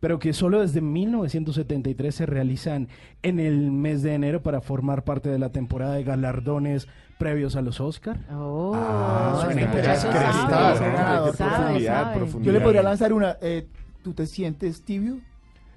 pero 0.00 0.18
que 0.18 0.34
solo 0.34 0.60
desde 0.60 0.82
1973 0.82 2.14
se 2.14 2.26
realizan 2.26 2.88
en 3.22 3.40
el 3.40 3.70
mes 3.70 4.02
de 4.02 4.12
enero 4.12 4.42
para 4.42 4.60
formar 4.60 5.02
parte 5.02 5.30
de 5.30 5.38
la 5.38 5.48
temporada 5.50 5.94
de 5.94 6.04
galardones 6.04 6.88
previos 7.16 7.56
a 7.56 7.62
los 7.62 7.80
Oscar. 7.80 8.18
Oh, 8.30 8.72
Ah, 8.74 9.38
suena 9.42 9.62
interesante. 9.62 10.18
Yo 12.42 12.52
le 12.52 12.60
podría 12.60 12.82
lanzar 12.82 13.14
una. 13.14 13.38
eh, 13.40 13.66
¿Tú 14.02 14.12
te 14.12 14.26
sientes 14.26 14.82
tibio? 14.84 15.20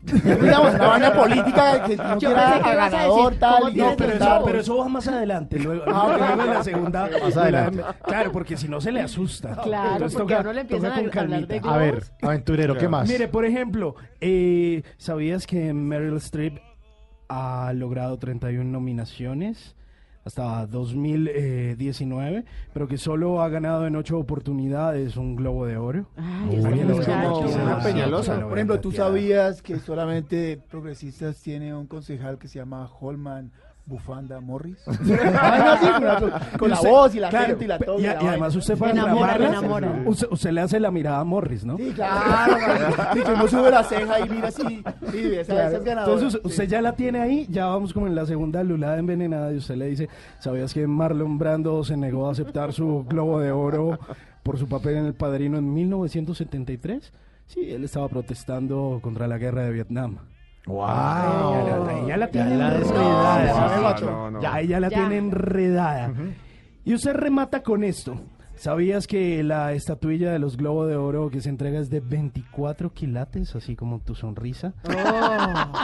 Digamos, 0.01 0.73
una 0.75 0.87
vaina 0.87 1.13
política 1.13 1.83
que 1.83 1.97
no 1.97 2.17
Yo 2.19 2.29
quiera 2.29 2.45
pensé 2.51 2.63
que 2.63 2.69
a 2.69 2.73
ibas 2.73 2.93
a 2.93 2.97
ganador, 2.97 3.23
decir, 3.25 3.39
tal. 3.39 3.55
¿cómo 3.57 3.69
y 3.69 3.73
tienes 3.73 3.91
No, 3.91 3.97
pero 3.97 4.13
eso, 4.13 4.41
pero 4.45 4.59
eso 4.59 4.77
va 4.77 4.87
más 4.89 5.07
adelante. 5.07 5.59
Luego, 5.59 5.83
Ah, 5.87 6.03
ok. 6.03 6.17
luego 6.17 6.41
en 6.43 6.49
la 6.53 6.63
segunda. 6.63 7.09
Más 7.23 7.37
adelante. 7.37 7.83
Claro, 8.05 8.31
porque 8.31 8.57
si 8.57 8.67
no 8.67 8.79
se 8.81 8.91
le 8.91 9.01
asusta. 9.01 9.55
Claro, 9.63 9.93
Entonces 9.93 10.17
porque 10.17 10.33
toca- 10.33 10.37
a 10.37 10.41
uno 10.41 10.53
le 10.53 10.61
empiezan 10.61 10.89
toca 10.91 10.99
a 11.07 11.11
con 11.11 11.19
hablar 11.33 11.47
de. 11.47 11.61
A 11.63 11.77
ver, 11.77 12.03
aventurero, 12.21 12.77
¿qué 12.77 12.87
más? 12.87 13.07
Mire, 13.09 13.27
por 13.27 13.45
ejemplo, 13.45 13.95
eh, 14.21 14.83
¿sabías 14.97 15.45
que 15.47 15.73
Meryl 15.73 16.17
Streep 16.17 16.59
ha 17.29 17.71
logrado 17.73 18.17
31 18.17 18.71
nominaciones 18.71 19.75
hasta 20.27 20.67
2019, 20.67 22.45
pero 22.73 22.87
que 22.87 22.97
solo 22.97 23.41
ha 23.41 23.49
ganado 23.49 23.87
en 23.87 23.95
8 23.95 24.17
oportunidades 24.17 25.17
un 25.17 25.35
Globo 25.35 25.65
de 25.65 25.77
Oro? 25.77 26.07
Ay, 26.15 26.59
Una 26.59 26.69
no, 26.69 27.83
peñalosa. 27.83 28.41
Por 28.41 28.57
ejemplo, 28.57 28.79
¿tú 28.79 28.91
sabías 28.91 29.61
que 29.61 29.79
solamente 29.79 30.61
progresistas 30.69 31.41
tiene 31.41 31.73
un 31.73 31.87
concejal 31.87 32.37
que 32.37 32.47
se 32.47 32.59
llama 32.59 32.89
Holman 32.99 33.51
Bufanda 33.87 34.39
Morris? 34.41 34.77
Ay, 34.87 35.61
no, 35.63 35.77
sí, 35.77 35.87
con- 36.19 36.59
con 36.59 36.69
la 36.69 36.75
Usted- 36.75 36.89
voz 36.89 37.15
y 37.15 37.19
la 37.21 37.29
claro, 37.29 37.47
gente 37.47 37.65
y 37.65 37.67
la 37.69 37.79
todo. 37.79 37.99
Y, 37.99 38.03
y 38.03 38.05
y 38.05 38.07
además 38.09 38.55
usted 38.55 38.77
para 38.77 38.91
Enamora, 38.91 39.35
enamora. 39.37 40.03
Usted, 40.05 40.27
usted 40.29 40.51
le 40.51 40.61
hace 40.61 40.79
la 40.79 40.91
mirada 40.91 41.19
a 41.19 41.23
Morris, 41.23 41.63
¿no? 41.65 41.77
Sí, 41.77 41.91
claro. 41.95 42.57
Uno 43.33 43.47
sube 43.47 43.71
la 43.71 43.83
ceja 43.83 44.19
y 44.19 44.29
mira 44.29 44.49
así. 44.49 44.83
Sí, 45.11 45.35
esa, 45.35 45.53
Claro. 45.53 45.69
esa 45.69 45.77
es 45.77 45.83
ganadora. 45.85 46.13
Entonces 46.15 46.41
usted, 46.43 46.67
ya 46.67 46.81
la 46.81 46.91
tiene 46.93 47.19
ahí, 47.21 47.47
ya 47.49 47.65
vamos 47.67 47.93
como 47.93 48.07
en 48.07 48.15
la 48.15 48.25
segunda 48.25 48.61
lulada 48.63 48.97
envenenada 48.99 49.53
y 49.53 49.57
usted 49.57 49.75
le 49.75 49.85
dice, 49.87 50.09
¿sabías 50.39 50.73
que 50.73 50.85
Marlon 50.85 51.37
Brando 51.37 51.81
se 51.83 51.95
negó 51.95 52.27
a 52.27 52.33
aceptar 52.33 52.73
su 52.73 53.05
globo 53.07 53.39
de 53.39 53.51
oro 53.51 53.97
por 54.43 54.57
su 54.57 54.67
papel 54.67 54.97
en 54.97 55.05
El 55.05 55.13
Padrino 55.13 55.57
en 55.57 55.73
1973? 55.73 57.13
Sí, 57.45 57.61
él 57.71 57.85
estaba 57.85 58.09
protestando 58.09 58.99
contra 59.01 59.27
la 59.27 59.37
guerra 59.37 59.63
de 59.63 59.71
Vietnam. 59.71 60.17
¡Wow! 60.67 60.85
Ya 60.85 61.77
la, 61.77 62.07
ya 62.07 62.17
la 62.17 62.27
tiene 62.29 62.57
la 62.57 62.75
enredada. 62.75 64.39
Ya, 64.41 64.59
ella 64.59 64.79
la 64.79 64.89
tiene 64.89 65.17
enredada. 65.17 66.13
Y 66.83 66.93
usted 66.93 67.13
remata 67.13 67.63
con 67.63 67.83
esto. 67.83 68.19
¿Sabías 68.55 69.05
que 69.05 69.43
la 69.43 69.73
estatuilla 69.73 70.31
de 70.31 70.39
los 70.39 70.57
Globos 70.57 70.87
de 70.87 70.95
Oro 70.95 71.29
que 71.29 71.41
se 71.41 71.49
entrega 71.49 71.79
es 71.79 71.91
de 71.91 71.99
24 71.99 72.91
quilates, 72.91 73.55
así 73.55 73.75
como 73.75 73.99
tu 73.99 74.15
sonrisa? 74.15 74.73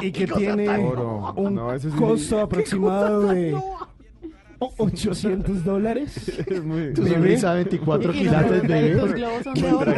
y 0.01 0.11
que 0.11 0.25
tiene 0.25 0.67
Oro. 0.83 1.33
un 1.35 1.53
No, 1.53 1.77
sí- 1.79 1.89
costo 1.89 2.39
aproximado 2.41 3.27
de 3.27 3.53
o- 3.53 4.73
800 4.79 5.63
dólares? 5.63 6.31
Muy- 6.65 6.93
Tu 6.93 7.05
sonrisa 7.07 7.53
24 7.53 8.01
Y 8.01 8.05
los 8.07 8.15
quilates, 8.23 8.61
bebé. 8.67 8.93
los 8.95 9.13
globos 9.13 9.43
son 9.43 9.53
de 9.53 9.71
oro. 9.73 9.93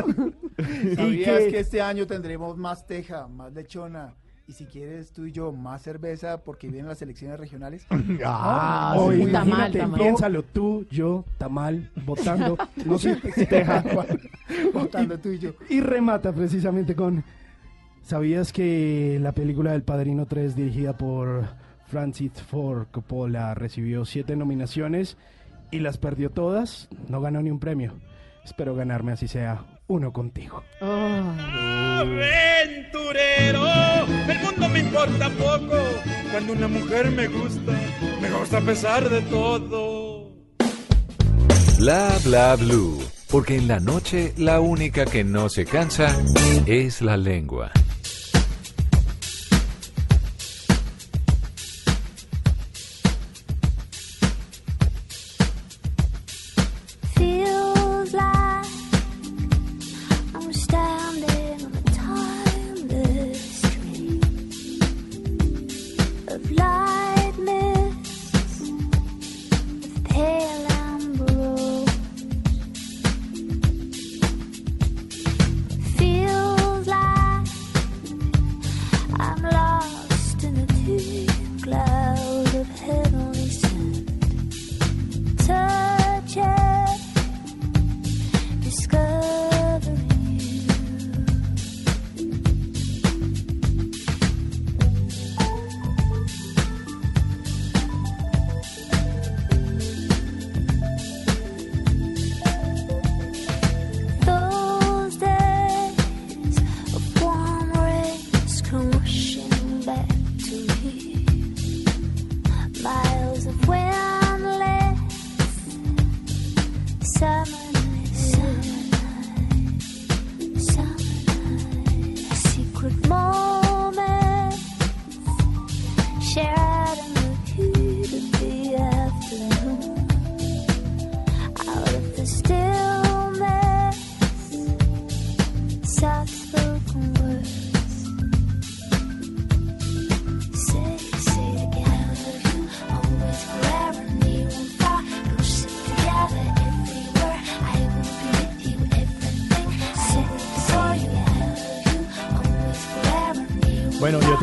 ¿Sabías 0.95 1.39
que- 1.39 1.47
que 1.51 1.59
este 1.59 1.81
año 1.81 2.05
tendremos 2.05 2.57
más 2.57 2.85
teja, 2.85 3.27
más 3.27 3.53
lechona? 3.53 4.13
Y 4.47 4.53
si 4.53 4.65
quieres 4.65 5.11
tú 5.11 5.25
y 5.25 5.31
yo 5.31 5.51
más 5.51 5.81
cerveza 5.81 6.43
porque 6.43 6.67
vienen 6.67 6.87
las 6.87 7.01
elecciones 7.01 7.39
regionales. 7.39 7.87
Ah, 8.23 8.95
sí. 8.95 9.25
Tamal, 9.25 9.29
imagínate, 9.29 9.79
tamal. 9.79 9.99
piénsalo, 9.99 10.43
tú, 10.43 10.85
yo, 10.91 11.25
tamal, 11.37 11.89
votando, 12.05 12.57
no 12.85 12.97
sé, 12.97 13.15
teja. 13.49 13.83
Votando 14.73 15.17
tú 15.17 15.29
y 15.29 15.39
yo. 15.39 15.51
Y 15.69 15.81
remata 15.81 16.33
precisamente 16.33 16.95
con. 16.95 17.23
¿Sabías 18.03 18.53
que 18.53 19.17
la 19.19 19.31
película 19.31 19.71
del 19.71 19.81
Padrino 19.81 20.27
3, 20.27 20.55
dirigida 20.55 20.95
por 20.95 21.45
Francis 21.87 22.33
Ford 22.33 22.87
Coppola, 22.91 23.55
recibió 23.55 24.05
siete 24.05 24.35
nominaciones 24.35 25.17
y 25.71 25.79
las 25.79 25.97
perdió 25.97 26.29
todas? 26.29 26.87
No 27.09 27.19
ganó 27.19 27.41
ni 27.41 27.49
un 27.49 27.59
premio. 27.59 27.93
Espero 28.43 28.75
ganarme 28.75 29.13
así 29.13 29.27
sea 29.27 29.65
uno 29.87 30.11
contigo. 30.11 30.63
aventurero. 30.81 32.25
El 34.27 34.39
mundo 34.39 34.69
me 34.69 34.79
importa 34.79 35.29
poco. 35.29 35.77
Cuando 36.31 36.53
una 36.53 36.67
mujer 36.67 37.11
me 37.11 37.27
gusta, 37.27 37.71
me 38.21 38.29
gusta 38.31 38.57
a 38.57 38.61
pesar 38.61 39.09
de 39.09 39.21
todo. 39.21 40.31
Bla 41.79 42.17
bla 42.23 42.55
blue. 42.55 42.99
Porque 43.29 43.57
en 43.57 43.67
la 43.67 43.79
noche 43.79 44.33
la 44.37 44.59
única 44.59 45.05
que 45.05 45.23
no 45.23 45.49
se 45.49 45.65
cansa 45.65 46.07
es 46.65 47.01
la 47.01 47.17
lengua. 47.17 47.71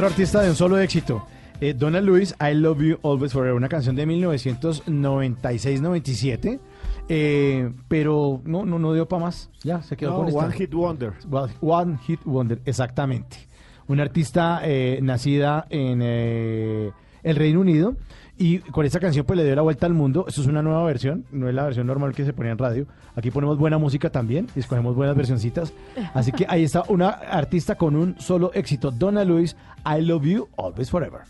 Otro 0.02 0.14
artista 0.14 0.42
de 0.42 0.50
un 0.50 0.56
solo 0.56 0.80
éxito. 0.80 1.24
Eh, 1.60 1.74
Donald 1.74 2.04
Lewis, 2.04 2.34
I 2.40 2.54
Love 2.54 2.82
You 2.82 2.98
Always 3.04 3.32
Forever, 3.32 3.54
una 3.54 3.68
canción 3.68 3.94
de 3.94 4.04
1996-97. 4.08 6.58
eh, 7.08 7.72
pero 7.86 8.40
no, 8.44 8.64
no, 8.64 8.80
no 8.80 8.94
dio 8.94 9.06
para 9.06 9.26
más. 9.26 9.48
Ya, 9.62 9.80
se 9.82 9.96
quedó 9.96 10.10
No, 10.10 10.16
con 10.16 10.26
esta. 10.28 10.40
One 10.40 10.52
Hit 10.54 10.74
Wonder. 10.74 11.12
One, 11.30 11.52
One 11.60 11.98
Hit 11.98 12.18
Wonder, 12.24 12.60
exactamente. 12.64 13.36
Una 13.86 14.02
artista 14.02 14.60
eh, 14.64 14.98
nacida 15.02 15.68
en 15.70 16.00
eh, 16.02 16.90
el 17.22 17.36
Reino 17.36 17.60
Unido 17.60 17.94
y 18.38 18.58
con 18.58 18.84
esta 18.86 18.98
canción 18.98 19.24
pues 19.26 19.36
le 19.36 19.44
dio 19.44 19.54
la 19.54 19.62
vuelta 19.62 19.86
al 19.86 19.94
mundo. 19.94 20.24
Esto 20.26 20.40
es 20.40 20.46
una 20.46 20.62
nueva 20.62 20.84
versión, 20.84 21.24
no 21.30 21.48
es 21.48 21.54
la 21.54 21.64
versión 21.64 21.86
normal 21.86 22.14
que 22.14 22.24
se 22.24 22.32
ponía 22.32 22.52
en 22.52 22.58
radio. 22.58 22.86
Aquí 23.14 23.30
ponemos 23.30 23.58
buena 23.58 23.78
música 23.78 24.10
también 24.10 24.48
y 24.56 24.60
escogemos 24.60 24.96
buenas 24.96 25.16
versioncitas. 25.16 25.72
Así 26.14 26.32
que 26.32 26.46
ahí 26.48 26.64
está 26.64 26.82
una 26.88 27.08
artista 27.08 27.76
con 27.76 27.96
un 27.96 28.18
solo 28.18 28.50
éxito, 28.54 28.90
Donna 28.90 29.24
Lewis, 29.24 29.56
I 29.86 30.02
Love 30.02 30.24
You 30.24 30.48
Always 30.56 30.90
Forever. 30.90 31.22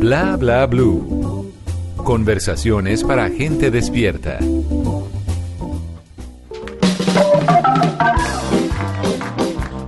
Bla 0.00 0.34
bla 0.38 0.64
blue. 0.64 1.52
Conversaciones 1.98 3.04
para 3.04 3.28
gente 3.28 3.70
despierta. 3.70 4.38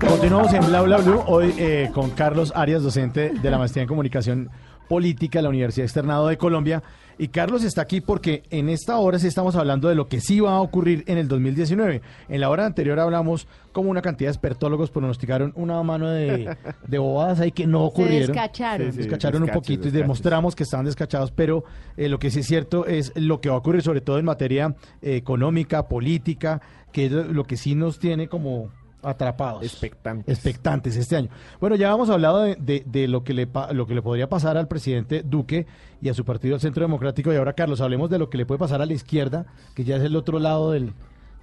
Continuamos 0.07 0.53
en 0.53 0.67
Bla 0.67 0.83
Bla 0.83 0.99
Blue, 0.99 1.23
hoy 1.27 1.55
eh, 1.57 1.91
con 1.95 2.11
Carlos 2.11 2.53
Arias, 2.55 2.83
docente 2.83 3.31
de 3.31 3.51
la 3.51 3.57
Maestría 3.57 3.85
en 3.85 3.89
Comunicación 3.89 4.51
Política 4.93 5.39
de 5.39 5.45
la 5.45 5.49
Universidad 5.49 5.87
Externado 5.87 6.29
de 6.29 6.37
Colombia. 6.37 6.83
Y 7.17 7.29
Carlos 7.29 7.65
está 7.65 7.81
aquí 7.81 8.03
porque 8.03 8.43
en 8.51 8.69
esta 8.69 8.99
hora 8.99 9.19
sí 9.19 9.27
estamos 9.27 9.57
hablando 9.57 9.89
de 9.89 9.95
lo 9.95 10.07
que 10.07 10.21
sí 10.21 10.39
va 10.39 10.57
a 10.57 10.61
ocurrir 10.61 11.03
en 11.07 11.17
el 11.17 11.29
2019. 11.29 12.03
En 12.29 12.41
la 12.43 12.51
hora 12.51 12.67
anterior 12.67 13.01
hablamos 13.01 13.49
como 13.73 13.89
una 13.89 14.03
cantidad 14.03 14.29
de 14.29 14.33
expertólogos 14.33 14.91
pronosticaron 14.91 15.55
una 15.57 15.83
mano 15.83 16.11
de, 16.11 16.55
de 16.87 16.99
bobadas 16.99 17.41
ahí 17.41 17.53
que 17.53 17.67
no 17.67 17.85
ocurrieron. 17.85 18.27
descacharon. 18.27 18.93
Se 18.93 18.99
descacharon 18.99 19.41
un 19.41 19.47
descaches, 19.47 19.63
poquito 19.63 19.81
y 19.81 19.85
descaches. 19.85 20.03
demostramos 20.03 20.55
que 20.55 20.65
estaban 20.65 20.85
descachados, 20.85 21.31
pero 21.31 21.65
eh, 21.97 22.11
lo 22.11 22.19
que 22.19 22.31
sí 22.31 22.41
es 22.41 22.47
cierto 22.47 22.85
es 22.85 23.15
lo 23.17 23.41
que 23.41 23.49
va 23.49 23.55
a 23.55 23.59
ocurrir 23.61 23.81
sobre 23.81 24.03
todo 24.03 24.19
en 24.19 24.27
materia 24.27 24.77
eh, 25.01 25.17
económica, 25.17 25.89
política, 25.89 26.61
que 26.93 27.07
es 27.07 27.13
lo 27.13 27.45
que 27.45 27.57
sí 27.57 27.75
nos 27.75 27.99
tiene 27.99 28.29
como 28.29 28.69
atrapados. 29.03 29.63
Expectantes. 29.65 30.33
Expectantes 30.35 30.97
este 30.97 31.17
año. 31.17 31.29
Bueno, 31.61 31.77
ya 31.77 31.93
hemos 31.93 32.09
hablado 32.11 32.43
de, 32.43 32.57
de- 32.57 32.83
de 32.87 33.09
lo, 33.09 33.25
que 33.25 33.35
le 33.35 33.47
pa- 33.47 33.73
lo 33.73 33.87
que 33.87 33.95
le 33.95 34.03
podría 34.03 34.29
pasar 34.29 34.57
al 34.57 34.69
presidente 34.69 35.23
Duque 35.23 35.67
y 36.01 36.09
a 36.09 36.15
su 36.15 36.25
partido, 36.25 36.55
el 36.55 36.61
Centro 36.61 36.83
Democrático. 36.85 37.33
Y 37.33 37.37
ahora, 37.37 37.53
Carlos, 37.53 37.81
hablemos 37.81 38.09
de 38.11 38.19
lo 38.19 38.31
que 38.31 38.39
le 38.39 38.47
puede 38.47 38.59
pasar 38.59 38.81
a 38.83 38.87
la 38.87 38.93
izquierda, 38.93 39.47
que 39.75 39.85
ya 39.85 39.97
es 39.97 40.03
el 40.03 40.15
otro 40.17 40.39
lado 40.39 40.71
del, 40.73 40.87
del 40.87 40.93
Lo 40.93 40.95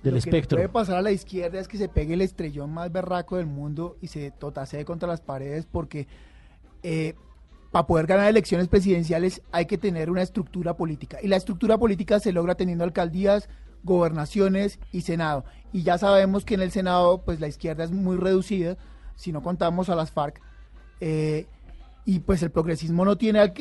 que 0.04 0.12
le 0.12 0.18
espectro. 0.20 0.58
puede 0.58 0.70
pasar 0.70 0.98
a 0.98 1.02
la 1.02 1.12
izquierda 1.12 1.60
es 1.60 1.68
que 1.68 1.78
se 1.78 1.90
pegue 1.90 2.14
el 2.14 2.22
estrellón 2.22 2.72
más 2.74 2.92
berraco 2.92 3.38
del 3.38 3.46
mundo 3.48 3.98
y 4.02 4.08
se 4.08 4.32
totasee 4.32 4.86
contra 4.86 5.08
las 5.08 5.22
paredes 5.22 5.66
porque 5.66 6.08
para 7.72 7.86
poder 7.86 8.08
ganar 8.08 8.28
elecciones 8.28 8.68
presidenciales 8.68 9.42
hay 9.52 9.66
que 9.66 9.78
tener 9.78 10.10
una 10.10 10.22
estructura 10.22 10.76
política. 10.76 11.20
Y 11.22 11.28
la 11.28 11.36
estructura 11.36 11.78
política 11.78 12.20
se 12.20 12.32
logra 12.32 12.56
teniendo 12.56 12.84
alcaldías, 12.84 13.48
gobernaciones 13.84 14.80
y 14.92 15.02
Senado. 15.02 15.44
Y 15.72 15.84
ya 15.84 15.98
sabemos 15.98 16.46
que 16.46 16.56
en 16.56 16.62
el 16.62 16.72
Senado 16.72 17.22
pues 17.24 17.40
la 17.40 17.48
izquierda 17.48 17.84
es 17.84 17.92
muy 17.92 18.18
reducida, 18.18 18.78
si 19.16 19.32
no 19.32 19.42
contamos 19.44 19.90
a 19.90 19.96
las 19.96 20.12
FARC. 20.12 20.42
Eh, 21.02 21.46
y 22.06 22.20
pues 22.20 22.42
el 22.42 22.50
progresismo 22.50 23.06
no 23.06 23.18
tiene 23.18 23.54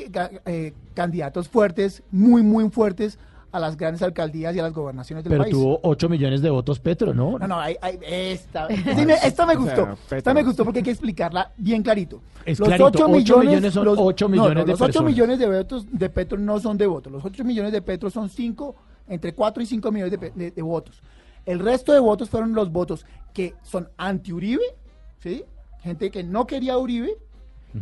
eh, 0.46 0.72
candidatos 0.94 1.48
fuertes, 1.48 2.02
muy, 2.10 2.42
muy 2.42 2.70
fuertes 2.70 3.18
a 3.50 3.58
las 3.58 3.76
grandes 3.76 4.02
alcaldías 4.02 4.54
y 4.54 4.58
a 4.58 4.62
las 4.62 4.72
gobernaciones 4.74 5.24
del 5.24 5.30
Pero 5.32 5.42
país. 5.44 5.54
tuvo 5.54 5.80
8 5.82 6.08
millones 6.08 6.42
de 6.42 6.50
votos 6.50 6.78
Petro, 6.80 7.14
¿no? 7.14 7.38
No, 7.38 7.48
no, 7.48 7.58
hay- 7.60 7.76
hay- 7.80 7.98
esta, 8.06 8.68
sí 8.96 9.06
me- 9.06 9.14
esta 9.14 9.46
me 9.46 9.56
O 9.56 9.64
sea, 9.64 9.74
gustó. 9.74 9.96
Petro. 10.02 10.16
esta 10.18 10.34
me 10.34 10.42
gustó 10.42 10.64
porque 10.64 10.80
hay 10.80 10.84
que 10.84 10.90
explicarla 10.90 11.52
bien 11.56 11.82
clarito. 11.82 12.20
Es 12.44 12.58
clarito, 12.58 12.86
ocho 12.86 13.08
millones 13.08 13.72
son 13.72 13.84
los- 13.86 13.98
ocho 14.00 14.26
no, 14.26 14.32
millones 14.32 14.54
no, 14.54 14.60
de 14.64 14.66
Los 14.72 14.80
8 14.80 14.86
personas. 14.86 15.10
millones 15.12 15.38
de 15.38 15.46
votos 15.46 15.86
de 15.90 16.08
Petro 16.10 16.38
no 16.38 16.60
son 16.60 16.76
de 16.78 16.86
votos. 16.86 17.12
Los 17.12 17.24
8 17.24 17.42
millones 17.44 17.72
de 17.72 17.80
Petro 17.82 18.10
son 18.10 18.28
5, 18.28 18.74
entre 19.09 19.35
4 19.35 19.62
y 19.62 19.66
5 19.66 19.90
millones 19.93 20.10
de, 20.12 20.18
pe- 20.18 20.32
de- 20.35 20.51
de 20.51 20.62
votos. 20.62 21.02
El 21.47 21.59
resto 21.60 21.93
de 21.93 22.01
votos 22.01 22.28
fueron 22.30 22.55
los 22.55 22.70
votos 22.70 23.06
que 23.32 23.55
son 23.62 23.89
anti-Uribe, 23.97 24.62
¿sí? 25.18 25.44
Gente 25.80 26.10
que 26.10 26.22
no 26.24 26.47
quería 26.47 26.74
a 26.74 26.78
Uribe, 26.78 27.16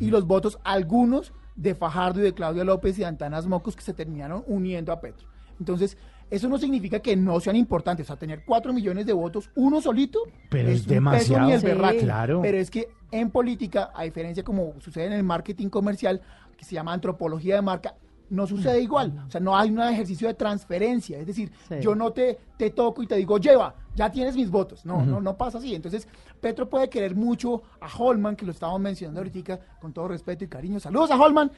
y 0.01 0.11
los 0.11 0.27
votos, 0.27 0.59
algunos, 0.65 1.33
de 1.55 1.75
Fajardo 1.75 2.21
y 2.21 2.23
de 2.25 2.35
Claudia 2.35 2.65
López 2.65 2.97
y 2.99 3.01
de 3.01 3.07
Antanas 3.07 3.47
Mocos 3.47 3.75
que 3.77 3.83
se 3.83 3.95
terminaron 3.95 4.45
uniendo 4.47 4.93
a 4.93 5.01
Petro. 5.01 5.27
Entonces, 5.59 5.97
eso 6.29 6.49
no 6.49 6.59
significa 6.59 6.99
que 7.01 7.17
no 7.17 7.41
sean 7.41 7.57
importantes. 7.57 8.05
O 8.05 8.09
sea, 8.09 8.17
tener 8.17 8.45
4 8.45 8.73
millones 8.75 9.07
de 9.07 9.13
votos, 9.15 9.49
uno 9.55 9.81
solito, 9.81 10.19
Pero 10.51 10.69
es 10.69 10.81
un 10.81 10.85
peso 10.85 10.95
demasiado. 10.95 11.47
ni 11.47 11.53
el 11.53 11.61
Sí. 11.61 11.67
berraco. 11.67 11.99
Claro. 12.01 12.43
Pero 12.43 12.59
es 12.59 12.71
que 12.71 12.89
en 13.11 13.31
política, 13.31 13.91
a 13.95 14.03
diferencia 14.03 14.43
como 14.45 14.75
sucede 14.81 15.07
en 15.07 15.13
el 15.15 15.23
marketing 15.23 15.69
comercial, 15.69 16.21
que 16.59 16.65
se 16.65 16.75
llama 16.75 16.93
antropología 16.93 17.55
de 17.55 17.63
marca, 17.63 17.95
no 18.31 18.47
sucede 18.47 18.81
igual. 18.81 19.23
O 19.27 19.31
sea, 19.31 19.41
no 19.41 19.57
hay 19.57 19.71
un 19.71 19.81
ejercicio 19.81 20.27
de 20.29 20.35
transferencia. 20.35 21.19
Es 21.19 21.27
decir, 21.27 21.53
Sí. 21.69 21.77
yo 21.81 21.95
no 21.95 22.13
te, 22.13 22.39
te 22.57 22.71
toco 22.71 23.03
y 23.03 23.07
te 23.07 23.15
digo, 23.17 23.39
lleva, 23.39 23.75
ya 23.95 24.11
tienes 24.11 24.35
mis 24.37 24.51
votos. 24.51 24.85
No, 24.85 25.05
no, 25.05 25.21
no 25.21 25.37
pasa 25.37 25.59
así. 25.59 25.75
Entonces, 25.75 26.09
Petro 26.41 26.69
puede 26.69 26.89
querer 26.91 27.15
mucho 27.15 27.63
a 27.81 27.87
Holman, 27.97 28.35
que 28.37 28.45
lo 28.47 28.53
estábamos 28.53 28.81
mencionando 28.81 29.21
ahorita, 29.21 29.61
con 29.81 29.93
todo 29.93 30.09
respeto 30.09 30.45
y 30.45 30.49
cariño. 30.49 30.81
Saludos 30.81 31.11
a 31.11 31.17
Holman. 31.21 31.51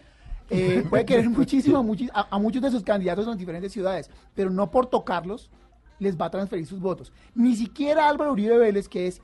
Eh, 0.51 0.85
puede 0.89 1.05
querer 1.05 1.29
muchísimo 1.31 1.79
a, 1.79 1.83
muchi- 1.83 2.11
a- 2.13 2.29
a 2.35 2.39
muchos 2.39 2.63
de 2.63 2.71
sus 2.71 2.83
candidatos 2.83 3.25
en 3.25 3.31
las 3.31 3.39
diferentes 3.39 3.73
ciudades, 3.73 4.11
pero 4.35 4.51
no 4.51 4.71
por 4.71 4.87
tocarlos 4.87 5.51
les 5.99 6.17
va 6.19 6.27
a 6.27 6.31
transferir 6.31 6.67
sus 6.67 6.81
votos. 6.81 7.13
Ni 7.35 7.57
siquiera 7.57 8.09
Álvaro 8.09 8.33
Uribe 8.33 8.57
Vélez, 8.57 8.89
que 8.89 9.09
es, 9.09 9.21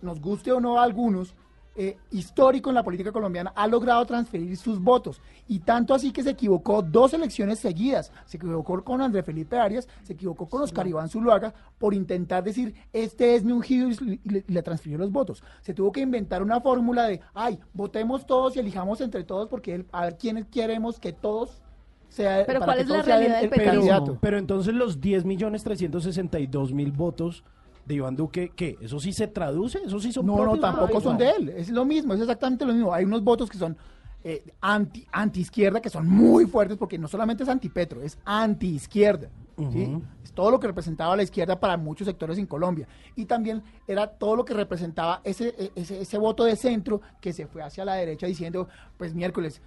nos 0.00 0.20
guste 0.20 0.52
o 0.52 0.60
no 0.60 0.78
a 0.80 0.84
algunos, 0.84 1.34
eh, 1.74 1.96
histórico 2.10 2.68
en 2.70 2.74
la 2.74 2.82
política 2.82 3.12
colombiana, 3.12 3.52
ha 3.56 3.66
logrado 3.66 4.04
transferir 4.04 4.56
sus 4.56 4.78
votos. 4.78 5.20
Y 5.48 5.60
tanto 5.60 5.94
así 5.94 6.12
que 6.12 6.22
se 6.22 6.30
equivocó 6.30 6.82
dos 6.82 7.14
elecciones 7.14 7.58
seguidas. 7.58 8.12
Se 8.26 8.36
equivocó 8.36 8.82
con 8.84 9.00
André 9.00 9.22
Felipe 9.22 9.58
Arias, 9.58 9.88
se 10.02 10.12
equivocó 10.12 10.48
con 10.48 10.62
Oscar 10.62 10.86
Iván 10.86 11.08
Zuluaga 11.08 11.54
por 11.78 11.94
intentar 11.94 12.44
decir, 12.44 12.74
este 12.92 13.34
es 13.34 13.44
mi 13.44 13.52
ungido 13.52 13.88
y 13.90 14.20
le, 14.46 14.62
transfirió 14.62 14.98
los 14.98 15.10
votos. 15.10 15.42
Se 15.62 15.74
tuvo 15.74 15.92
que 15.92 16.00
inventar 16.00 16.42
una 16.42 16.60
fórmula 16.60 17.04
de, 17.04 17.20
ay, 17.34 17.58
votemos 17.72 18.26
todos 18.26 18.54
y 18.56 18.60
elijamos 18.60 19.00
entre 19.00 19.24
todos 19.24 19.48
porque 19.48 19.74
él- 19.76 19.86
a 19.92 20.02
ver 20.02 20.18
quiénes 20.18 20.46
queremos 20.46 21.00
que 21.00 21.12
todos 21.12 21.62
sea 22.08 22.44
Pero 22.46 22.60
¿cuál 22.60 22.78
es 22.80 22.88
la 22.88 23.02
realidad 23.02 23.42
el- 23.42 23.50
del 23.50 23.60
el. 23.60 24.18
Pero 24.20 24.38
entonces 24.38 24.74
los 24.74 25.00
10 25.00 25.24
millones 25.24 25.64
362 25.64 26.72
mil 26.72 26.92
votos 26.92 27.42
de 27.84 27.94
Iván 27.94 28.16
Duque, 28.16 28.52
¿qué? 28.54 28.76
¿Eso 28.80 29.00
sí 29.00 29.12
se 29.12 29.26
traduce? 29.26 29.78
¿Eso 29.84 29.98
sí 30.00 30.12
son 30.12 30.26
No, 30.26 30.44
no, 30.44 30.58
tampoco 30.58 31.00
son 31.00 31.18
de 31.18 31.30
él. 31.30 31.48
Es 31.50 31.70
lo 31.70 31.84
mismo, 31.84 32.14
es 32.14 32.20
exactamente 32.20 32.64
lo 32.64 32.72
mismo. 32.72 32.92
Hay 32.92 33.04
unos 33.04 33.22
votos 33.22 33.50
que 33.50 33.58
son 33.58 33.76
eh, 34.24 34.44
anti, 34.60 35.06
anti 35.10 35.40
izquierda 35.40 35.80
que 35.80 35.90
son 35.90 36.06
muy 36.08 36.46
fuertes 36.46 36.76
porque 36.76 36.96
no 36.96 37.08
solamente 37.08 37.42
es 37.42 37.48
anti 37.48 37.68
Petro, 37.68 38.02
es 38.02 38.18
anti 38.24 38.68
izquierda. 38.68 39.28
¿sí? 39.72 39.96
Es 40.22 40.32
todo 40.32 40.50
lo 40.50 40.58
que 40.58 40.66
representaba 40.66 41.16
la 41.16 41.22
izquierda 41.22 41.58
para 41.58 41.76
muchos 41.76 42.06
sectores 42.06 42.38
en 42.38 42.46
Colombia. 42.46 42.88
Y 43.16 43.26
también 43.26 43.62
era 43.86 44.06
todo 44.06 44.36
lo 44.36 44.44
que 44.44 44.54
representaba 44.54 45.20
ese, 45.24 45.54
e- 45.58 45.72
ese, 45.74 46.00
ese 46.00 46.18
voto 46.18 46.44
de 46.44 46.56
centro 46.56 47.00
que 47.20 47.32
se 47.32 47.46
fue 47.46 47.62
hacia 47.62 47.84
la 47.84 47.94
derecha 47.94 48.26
diciendo, 48.26 48.68
pues 48.96 49.14
miércoles, 49.14 49.60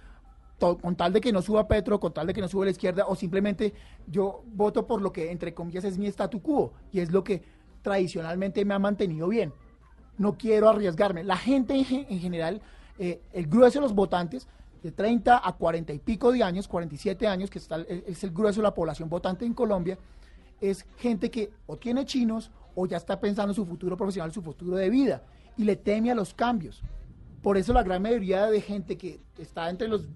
con 0.58 0.96
tal 0.96 1.12
de 1.12 1.20
que 1.20 1.32
no 1.32 1.42
suba 1.42 1.68
Petro, 1.68 2.00
con 2.00 2.12
tal 2.12 2.26
de 2.26 2.34
que 2.34 2.40
no 2.40 2.48
suba 2.48 2.64
la 2.64 2.70
izquierda, 2.70 3.04
o 3.06 3.14
simplemente 3.14 3.74
yo 4.06 4.42
voto 4.46 4.86
por 4.86 5.02
lo 5.02 5.12
que, 5.12 5.30
entre 5.30 5.52
comillas, 5.52 5.84
es 5.84 5.98
mi 5.98 6.06
statu 6.06 6.40
quo, 6.40 6.72
y 6.92 7.00
es 7.00 7.12
lo 7.12 7.22
que 7.22 7.42
tradicionalmente 7.86 8.64
me 8.64 8.74
ha 8.74 8.80
mantenido 8.80 9.28
bien. 9.28 9.52
No 10.18 10.36
quiero 10.36 10.68
arriesgarme. 10.68 11.22
La 11.22 11.36
gente 11.36 11.72
en, 11.76 11.84
ge- 11.84 12.04
en 12.10 12.18
general, 12.18 12.60
eh, 12.98 13.20
el 13.32 13.46
grueso 13.46 13.78
de 13.78 13.82
los 13.82 13.94
votantes, 13.94 14.48
de 14.82 14.90
30 14.90 15.40
a 15.48 15.52
40 15.52 15.92
y 15.92 16.00
pico 16.00 16.32
de 16.32 16.42
años, 16.42 16.66
47 16.66 17.28
años, 17.28 17.48
que 17.48 17.60
está, 17.60 17.76
es 17.82 18.24
el 18.24 18.32
grueso 18.32 18.60
de 18.60 18.64
la 18.64 18.74
población 18.74 19.08
votante 19.08 19.44
en 19.46 19.54
Colombia, 19.54 19.96
es 20.60 20.84
gente 20.96 21.30
que 21.30 21.52
o 21.66 21.76
tiene 21.76 22.04
chinos 22.06 22.50
o 22.74 22.86
ya 22.86 22.96
está 22.96 23.20
pensando 23.20 23.52
en 23.52 23.54
su 23.54 23.64
futuro 23.64 23.96
profesional, 23.96 24.32
su 24.32 24.42
futuro 24.42 24.76
de 24.76 24.90
vida, 24.90 25.22
y 25.56 25.62
le 25.62 25.76
teme 25.76 26.10
a 26.10 26.14
los 26.16 26.34
cambios. 26.34 26.82
Por 27.40 27.56
eso 27.56 27.72
la 27.72 27.84
gran 27.84 28.02
mayoría 28.02 28.46
de 28.46 28.60
gente 28.60 28.98
que 28.98 29.20
está 29.38 29.70
entre 29.70 29.86
los 29.86 30.06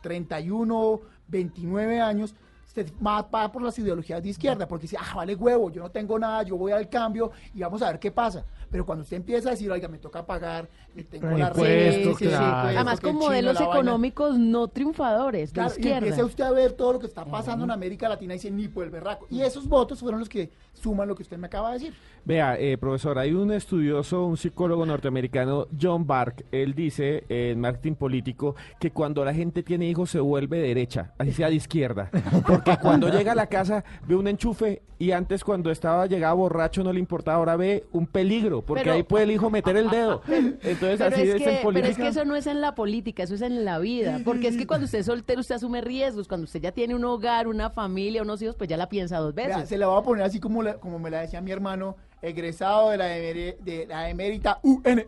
31, 0.00 1.00
29 1.28 2.00
años, 2.00 2.34
se 2.72 2.84
va, 3.04 3.22
va 3.22 3.50
por 3.50 3.62
las 3.62 3.76
ideologías 3.78 4.22
de 4.22 4.28
izquierda, 4.28 4.66
porque 4.68 4.82
dice, 4.82 4.96
ah, 4.98 5.14
vale 5.14 5.34
huevo, 5.34 5.70
yo 5.70 5.82
no 5.82 5.90
tengo 5.90 6.18
nada, 6.18 6.42
yo 6.44 6.56
voy 6.56 6.72
al 6.72 6.88
cambio 6.88 7.32
y 7.52 7.60
vamos 7.60 7.82
a 7.82 7.90
ver 7.90 7.98
qué 7.98 8.10
pasa. 8.12 8.44
Pero 8.70 8.86
cuando 8.86 9.02
usted 9.02 9.16
empieza 9.16 9.48
a 9.48 9.52
decir, 9.52 9.68
oiga, 9.70 9.88
me 9.88 9.98
toca 9.98 10.24
pagar, 10.24 10.68
y 10.94 11.02
tengo 11.02 11.26
la 11.36 11.50
renta, 11.50 12.18
claro. 12.18 12.68
Además 12.68 13.00
con 13.00 13.16
modelos 13.16 13.54
vaina. 13.54 13.72
económicos 13.72 14.38
no 14.38 14.68
triunfadores, 14.68 15.50
de 15.50 15.54
Claro, 15.54 15.70
y 15.70 15.72
izquierda. 15.78 15.98
empieza 15.98 16.24
usted 16.24 16.44
a 16.44 16.50
ver 16.52 16.72
todo 16.72 16.92
lo 16.92 16.98
que 17.00 17.06
está 17.06 17.24
pasando 17.24 17.64
en 17.64 17.72
América 17.72 18.08
Latina 18.08 18.34
y 18.34 18.36
dice, 18.36 18.50
ni 18.50 18.68
por 18.68 18.84
el 18.84 18.90
berraco. 18.90 19.26
Y 19.30 19.42
esos 19.42 19.68
votos 19.68 19.98
fueron 19.98 20.20
los 20.20 20.28
que 20.28 20.50
suman 20.72 21.08
lo 21.08 21.16
que 21.16 21.24
usted 21.24 21.38
me 21.38 21.48
acaba 21.48 21.72
de 21.72 21.78
decir. 21.80 21.94
Vea, 22.24 22.56
eh, 22.58 22.76
profesor, 22.78 23.18
hay 23.18 23.32
un 23.32 23.50
estudioso, 23.52 24.24
un 24.26 24.36
psicólogo 24.36 24.84
norteamericano, 24.86 25.66
John 25.80 26.06
Bark, 26.06 26.44
él 26.52 26.74
dice 26.74 27.24
eh, 27.28 27.50
en 27.52 27.60
marketing 27.60 27.94
político 27.94 28.54
que 28.78 28.90
cuando 28.90 29.24
la 29.24 29.32
gente 29.34 29.62
tiene 29.62 29.88
hijos 29.88 30.10
se 30.10 30.20
vuelve 30.20 30.58
derecha, 30.60 31.12
así 31.18 31.32
sea 31.32 31.48
de 31.48 31.54
izquierda. 31.56 32.10
Porque 32.46 32.76
cuando 32.80 33.08
llega 33.08 33.32
a 33.32 33.34
la 33.34 33.46
casa 33.46 33.84
ve 34.06 34.14
un 34.14 34.28
enchufe 34.28 34.82
y 34.98 35.12
antes 35.12 35.42
cuando 35.44 35.70
estaba 35.70 36.06
llegaba 36.06 36.34
borracho 36.34 36.84
no 36.84 36.92
le 36.92 37.00
importaba, 37.00 37.38
ahora 37.38 37.56
ve 37.56 37.84
un 37.92 38.06
peligro, 38.06 38.60
porque 38.62 38.82
Pero- 38.84 38.94
ahí 38.96 39.02
puede 39.02 39.24
el 39.24 39.30
hijo 39.30 39.48
meter 39.48 39.76
el 39.78 39.88
dedo. 39.88 40.22
Entonces 40.28 40.98
Pero 40.98 41.04
así 41.06 41.22
es, 41.22 41.28
es, 41.30 41.34
que, 41.36 41.44
en 41.44 41.50
pero 41.56 41.62
política. 41.62 41.90
es 41.90 41.96
que 41.96 42.08
eso 42.08 42.24
no 42.26 42.36
es 42.36 42.46
en 42.46 42.60
la 42.60 42.74
política, 42.74 43.22
eso 43.22 43.34
es 43.34 43.42
en 43.42 43.64
la 43.64 43.78
vida. 43.78 44.20
Porque 44.24 44.48
es 44.48 44.56
que 44.58 44.66
cuando 44.66 44.84
usted 44.84 44.98
es 44.98 45.06
soltero, 45.06 45.40
usted 45.40 45.54
asume 45.54 45.80
riesgos. 45.80 46.28
Cuando 46.28 46.44
usted 46.44 46.60
ya 46.60 46.72
tiene 46.72 46.94
un 46.94 47.04
hogar, 47.04 47.48
una 47.48 47.70
familia, 47.70 48.20
unos 48.22 48.42
hijos, 48.42 48.56
pues 48.56 48.68
ya 48.68 48.76
la 48.76 48.88
piensa 48.90 49.16
dos 49.18 49.34
veces. 49.34 49.56
Vea, 49.56 49.66
se 49.66 49.78
la 49.78 49.86
voy 49.86 49.98
a 49.98 50.02
poner 50.04 50.24
así 50.24 50.38
como, 50.38 50.62
la- 50.62 50.74
como 50.74 50.98
me 50.98 51.08
la 51.10 51.22
decía 51.22 51.40
mi 51.40 51.50
hermano, 51.50 51.96
egresado 52.22 52.90
de 52.90 52.96
la, 52.98 53.04
de 53.06 53.86
la 53.88 54.10
emérita 54.10 54.58
UNUN, 54.62 55.04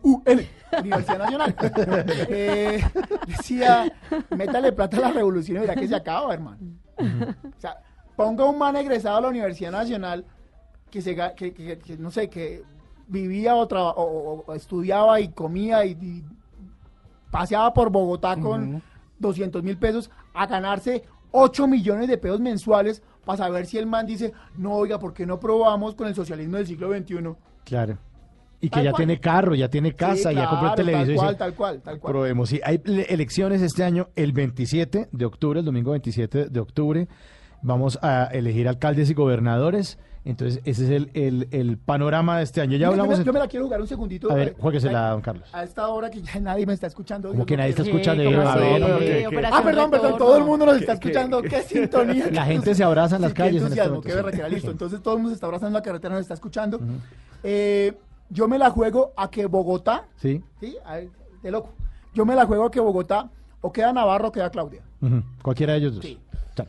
Universidad 0.79 1.19
Nacional. 1.19 1.55
Eh, 2.29 2.83
decía, 3.27 3.91
métale 4.35 4.71
plata 4.71 4.97
a 4.97 5.01
la 5.01 5.11
revolución 5.11 5.57
y 5.57 5.59
verá 5.61 5.75
que 5.75 5.87
se 5.87 5.95
acaba, 5.95 6.33
hermano. 6.33 6.57
O 6.97 7.59
sea, 7.59 7.77
ponga 8.15 8.45
un 8.45 8.57
man 8.57 8.75
egresado 8.75 9.17
a 9.17 9.21
la 9.21 9.27
Universidad 9.29 9.71
Nacional 9.71 10.25
que, 10.89 11.01
se, 11.01 11.15
que, 11.35 11.53
que- 11.53 11.79
que, 11.79 11.97
no 11.97 12.11
sé, 12.11 12.29
que 12.29 12.63
vivía 13.07 13.55
o, 13.55 13.67
traba- 13.67 13.93
o- 13.97 14.53
estudiaba 14.53 15.19
y 15.19 15.29
comía 15.29 15.85
y, 15.85 15.91
y 15.91 16.23
paseaba 17.31 17.73
por 17.73 17.89
Bogotá 17.89 18.35
con 18.37 18.81
200 19.19 19.63
mil 19.63 19.77
pesos 19.77 20.09
a 20.33 20.45
ganarse 20.47 21.03
8 21.31 21.67
millones 21.67 22.07
de 22.07 22.17
pesos 22.17 22.39
mensuales 22.39 23.01
para 23.25 23.37
saber 23.37 23.65
si 23.65 23.77
el 23.77 23.85
man 23.85 24.05
dice, 24.05 24.33
no, 24.57 24.73
oiga, 24.73 24.99
¿por 24.99 25.13
qué 25.13 25.25
no 25.25 25.39
probamos 25.39 25.95
con 25.95 26.07
el 26.07 26.15
socialismo 26.15 26.57
del 26.57 26.67
siglo 26.67 26.91
XXI? 26.91 27.15
Claro. 27.63 27.97
Y 28.61 28.69
que 28.69 28.75
Tal 28.75 28.83
ya 28.85 28.91
cual. 28.91 28.97
tiene 28.99 29.19
carro, 29.19 29.55
ya 29.55 29.69
tiene 29.69 29.93
casa, 29.93 30.29
Sí, 30.29 30.35
ya 30.35 30.49
compró 30.49 30.73
televisor. 30.73 31.15
Tal 31.15 31.15
cual, 31.17 31.37
tal 31.37 31.55
cual, 31.55 31.81
tal 31.81 31.99
cual. 31.99 32.13
Probemos, 32.13 32.49
sí. 32.49 32.61
Hay 32.63 32.79
le- 32.85 33.03
elecciones 33.13 33.61
este 33.61 33.83
año, 33.83 34.07
el 34.15 34.31
27 34.31 35.09
de 35.11 35.25
octubre, 35.25 35.59
el 35.59 35.65
domingo 35.65 35.91
27 35.91 36.45
de 36.49 36.59
octubre. 36.61 37.07
Vamos 37.61 37.99
a 38.01 38.25
elegir 38.31 38.67
alcaldes 38.69 39.09
y 39.09 39.13
gobernadores. 39.13 39.97
Entonces, 40.25 40.61
ese 40.63 40.85
es 40.85 40.89
el, 40.89 41.11
el- 41.13 41.47
el 41.51 41.77
panorama 41.77 42.37
de 42.37 42.43
este 42.43 42.61
año. 42.61 42.73
Ya 42.77 42.85
yo, 42.87 42.91
hablamos. 42.91 43.19
me, 43.19 43.25
yo 43.25 43.33
me 43.33 43.39
la 43.39 43.47
quiero 43.47 43.65
jugar 43.65 43.81
un 43.81 43.87
segundito. 43.87 44.31
A 44.31 44.35
ver, 44.35 44.55
juéguesela, 44.57 45.09
don 45.09 45.21
Carlos. 45.21 45.49
A 45.51 45.63
esta 45.65 45.87
hora 45.89 46.09
que 46.09 46.21
ya 46.21 46.39
nadie 46.39 46.65
me 46.65 46.73
está 46.73 46.87
escuchando. 46.87 47.29
Como 47.31 47.45
que 47.45 47.57
nadie 47.57 47.71
está 47.71 47.83
qué- 47.83 47.89
escuchando. 47.89 48.23
¿cómo 48.23 48.39
A 48.41 48.55
ver, 48.55 48.83
Ah, 48.83 48.95
¿qué- 48.99 49.27
qué- 49.29 49.47
Ah, 49.51 49.61
perdón, 49.63 49.91
perdón, 49.91 50.17
todo 50.17 50.37
el 50.37 50.45
mundo 50.45 50.65
nos 50.65 50.77
está 50.77 50.93
escuchando. 50.93 51.41
Qué 51.41 51.61
sintonía. 51.63 52.29
La 52.31 52.45
gente 52.45 52.73
se 52.73 52.83
abraza 52.85 53.17
en 53.17 53.21
las 53.23 53.31
Sí, 53.31 53.35
qué 53.35 53.43
calles 53.43 53.61
en 53.63 53.67
este 53.67 53.81
entusiasmo, 53.81 54.01
qué 54.01 54.13
berraquera, 54.15 54.47
listo. 54.47 54.71
Entonces 54.71 55.01
todo 55.01 55.15
el 55.15 55.19
mundo 55.19 55.31
se 55.31 55.35
está 55.35 55.47
abrazando 55.47 55.67
en 55.67 55.73
la 55.73 55.81
carretera, 55.81 56.13
nos 56.13 56.21
está 56.21 56.35
escuchando. 56.35 56.79
Eh, 57.43 57.93
yo 58.29 58.47
me 58.47 58.57
la 58.57 58.69
juego 58.69 59.11
a 59.17 59.29
que 59.29 59.45
Bogotá, 59.45 60.05
Sí. 60.15 60.41
sí, 60.61 60.77
de 61.41 61.51
loco. 61.51 61.73
Yo 62.13 62.25
me 62.25 62.33
la 62.35 62.45
juego 62.45 62.65
a 62.65 62.71
que 62.71 62.79
Bogotá 62.79 63.29
o 63.59 63.71
queda 63.73 63.91
Navarro 63.91 64.29
o 64.29 64.31
queda 64.31 64.49
Claudia. 64.49 64.81
Cualquiera 65.41 65.73
de 65.73 65.79
ellos 65.79 65.95
dos. 65.95 66.05
Sí. 66.05 66.17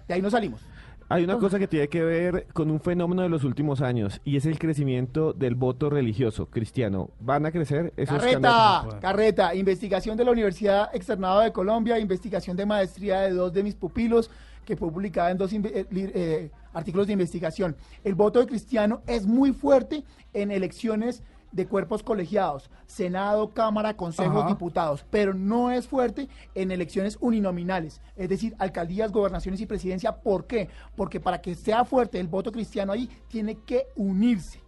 De 0.08 0.14
ahí 0.14 0.20
no 0.22 0.30
salimos. 0.30 0.60
Hay 1.08 1.22
una 1.24 1.38
cosa 1.38 1.58
que 1.58 1.68
tiene 1.68 1.88
que 1.88 2.02
ver 2.02 2.46
con 2.52 2.70
un 2.70 2.80
fenómeno 2.80 3.22
de 3.22 3.28
los 3.28 3.44
últimos 3.44 3.82
años 3.82 4.20
y 4.24 4.36
es 4.36 4.46
el 4.46 4.58
crecimiento 4.58 5.32
del 5.34 5.54
voto 5.54 5.90
religioso 5.90 6.46
cristiano. 6.46 7.10
¿Van 7.20 7.44
a 7.44 7.52
crecer 7.52 7.92
esos 7.96 8.18
Carreta, 8.18 8.40
candidatos? 8.40 8.94
carreta, 9.00 9.54
investigación 9.54 10.16
de 10.16 10.24
la 10.24 10.30
Universidad 10.32 10.90
Externado 10.94 11.40
de 11.40 11.52
Colombia, 11.52 11.98
investigación 11.98 12.56
de 12.56 12.64
maestría 12.66 13.20
de 13.20 13.30
dos 13.32 13.52
de 13.52 13.62
mis 13.62 13.74
pupilos, 13.74 14.30
que 14.64 14.76
fue 14.76 14.90
publicada 14.90 15.30
en 15.30 15.36
dos 15.38 15.52
inve- 15.52 15.72
eh, 15.74 15.86
li- 15.90 16.10
eh, 16.14 16.50
artículos 16.72 17.06
de 17.06 17.12
investigación. 17.12 17.76
El 18.02 18.14
voto 18.14 18.40
de 18.40 18.46
cristiano 18.46 19.02
es 19.06 19.26
muy 19.26 19.52
fuerte 19.52 20.04
en 20.32 20.50
elecciones 20.50 21.22
de 21.54 21.66
cuerpos 21.66 22.02
colegiados, 22.02 22.68
Senado, 22.86 23.54
Cámara, 23.54 23.96
Consejos, 23.96 24.40
Ajá. 24.42 24.48
Diputados, 24.48 25.06
pero 25.08 25.32
no 25.34 25.70
es 25.70 25.86
fuerte 25.86 26.28
en 26.54 26.70
elecciones 26.72 27.16
uninominales, 27.20 28.00
es 28.16 28.28
decir, 28.28 28.54
alcaldías, 28.58 29.12
gobernaciones 29.12 29.60
y 29.60 29.66
presidencia. 29.66 30.16
¿Por 30.16 30.46
qué? 30.46 30.68
Porque 30.96 31.20
para 31.20 31.40
que 31.40 31.54
sea 31.54 31.84
fuerte 31.84 32.18
el 32.20 32.26
voto 32.28 32.50
cristiano 32.52 32.92
ahí, 32.92 33.08
tiene 33.28 33.56
que 33.64 33.86
unirse. 33.96 34.60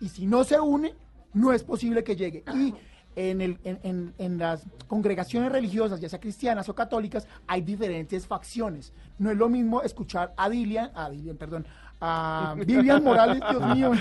Y 0.00 0.08
si 0.08 0.26
no 0.26 0.42
se 0.44 0.58
une, 0.58 0.94
no 1.34 1.52
es 1.52 1.62
posible 1.62 2.02
que 2.02 2.16
llegue. 2.16 2.42
Y 2.54 2.74
en, 3.16 3.40
el, 3.42 3.58
en, 3.64 3.78
en- 3.82 4.14
en 4.16 4.38
las 4.38 4.64
congregaciones 4.86 5.52
religiosas, 5.52 6.00
ya 6.00 6.08
sea 6.08 6.20
cristianas 6.20 6.68
o 6.70 6.74
católicas, 6.74 7.26
hay 7.46 7.60
diferentes 7.60 8.26
facciones. 8.26 8.92
No 9.18 9.30
es 9.30 9.36
lo 9.36 9.48
mismo 9.50 9.82
escuchar 9.82 10.32
a 10.38 10.48
Dilian, 10.48 10.90
a 10.94 11.10
Dilian, 11.10 11.36
perdón, 11.36 11.66
a 12.00 12.54
Vivian 12.56 13.04
Morales, 13.04 13.42
Dios 13.50 13.76
mío. 13.76 13.92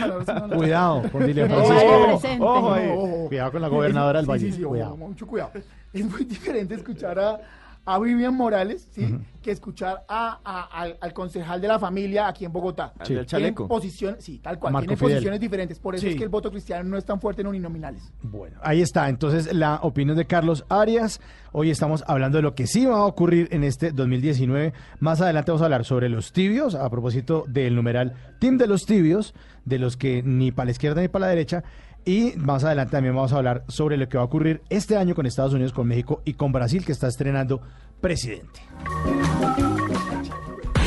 Cuidado 0.56 1.04
con 1.12 1.24
ojo, 1.24 2.22
ojo, 2.40 2.76
Eh, 2.78 2.94
ojo. 2.98 3.28
cuidado 3.28 3.52
con 3.52 3.62
la 3.62 3.68
gobernadora 3.68 4.20
del 4.20 4.26
Sí, 4.26 4.30
Valle, 4.32 4.46
Sí, 4.46 4.52
sí, 4.54 4.64
ojo, 4.64 4.70
cuidado. 4.72 4.98
mucho 4.98 5.28
cuidado. 5.28 5.52
Es 5.94 6.06
muy 6.10 6.24
diferente 6.24 6.76
escuchar 6.76 7.20
a, 7.20 7.40
a 7.86 7.98
Vivian 7.98 8.36
Morales, 8.36 8.88
¿sí? 8.94 9.18
Que 9.42 9.52
escuchar 9.52 10.04
a, 10.08 10.40
a- 10.44 10.64
al, 10.82 10.98
al 11.02 11.14
concejal 11.14 11.60
de 11.60 11.68
la 11.68 11.80
familia 11.80 12.28
aquí 12.28 12.46
en 12.46 12.52
Bogotá. 12.52 12.94
Tienen 13.04 13.26
chaleco. 13.26 13.68
posiciones, 13.68 14.24
sí, 14.24 14.38
tal 14.40 14.60
cual. 14.60 14.74
Marco 14.74 14.84
Tienen 14.88 14.98
Fidel. 15.00 15.12
posiciones 15.14 15.40
diferentes. 15.40 15.80
Por 15.80 15.96
eso 15.96 16.04
Sí. 16.06 16.10
es 16.12 16.16
que 16.18 16.24
el 16.24 16.30
voto 16.30 16.52
cristiano 16.52 16.88
no 16.88 16.98
es 16.98 17.06
tan 17.06 17.20
fuerte 17.20 17.42
en 17.42 17.48
uninominales. 17.48 18.04
Bueno, 18.22 18.58
ahí 18.62 18.82
está. 18.82 19.10
Entonces, 19.10 19.52
la 19.54 19.80
opinión 19.82 20.18
de 20.18 20.26
Carlos 20.26 20.66
Arias. 20.70 21.20
Hoy 21.52 21.72
estamos 21.72 22.04
hablando 22.06 22.38
de 22.38 22.44
lo 22.44 22.54
que 22.54 22.68
sí 22.68 22.86
va 22.86 22.98
a 22.98 23.06
ocurrir 23.06 23.48
en 23.52 23.64
este 23.64 23.92
2019. 23.92 24.74
Más 25.00 25.20
adelante 25.22 25.50
vamos 25.50 25.62
a 25.64 25.66
hablar 25.66 25.84
sobre 25.84 26.08
los 26.10 26.32
tibios, 26.32 26.76
a 26.76 26.88
propósito 26.92 27.46
del 27.48 27.76
numeral 27.76 28.14
Team 28.40 28.58
de 28.60 28.68
los 28.68 28.86
tibios, 28.86 29.34
de 29.66 29.80
los 29.80 29.98
que 29.98 30.22
ni 30.22 30.52
para 30.52 30.66
la 30.66 30.72
izquierda 30.72 31.02
ni 31.02 31.08
para 31.08 31.26
la 31.26 31.30
derecha. 31.30 31.64
Y 32.06 32.34
más 32.38 32.64
adelante 32.64 32.92
también 32.92 33.16
vamos 33.16 33.34
a 33.34 33.38
hablar 33.38 33.64
sobre 33.68 33.98
lo 33.98 34.08
que 34.10 34.18
va 34.18 34.24
a 34.24 34.26
ocurrir 34.26 34.62
este 34.70 34.98
año 34.98 35.16
con 35.16 35.26
Estados 35.26 35.54
Unidos, 35.54 35.74
con 35.74 35.88
México 35.88 36.22
y 36.26 36.34
con 36.34 36.52
Brasil, 36.52 36.86
que 36.86 36.92
está 36.92 37.08
estrenando 37.08 37.62
presidente. 38.02 38.62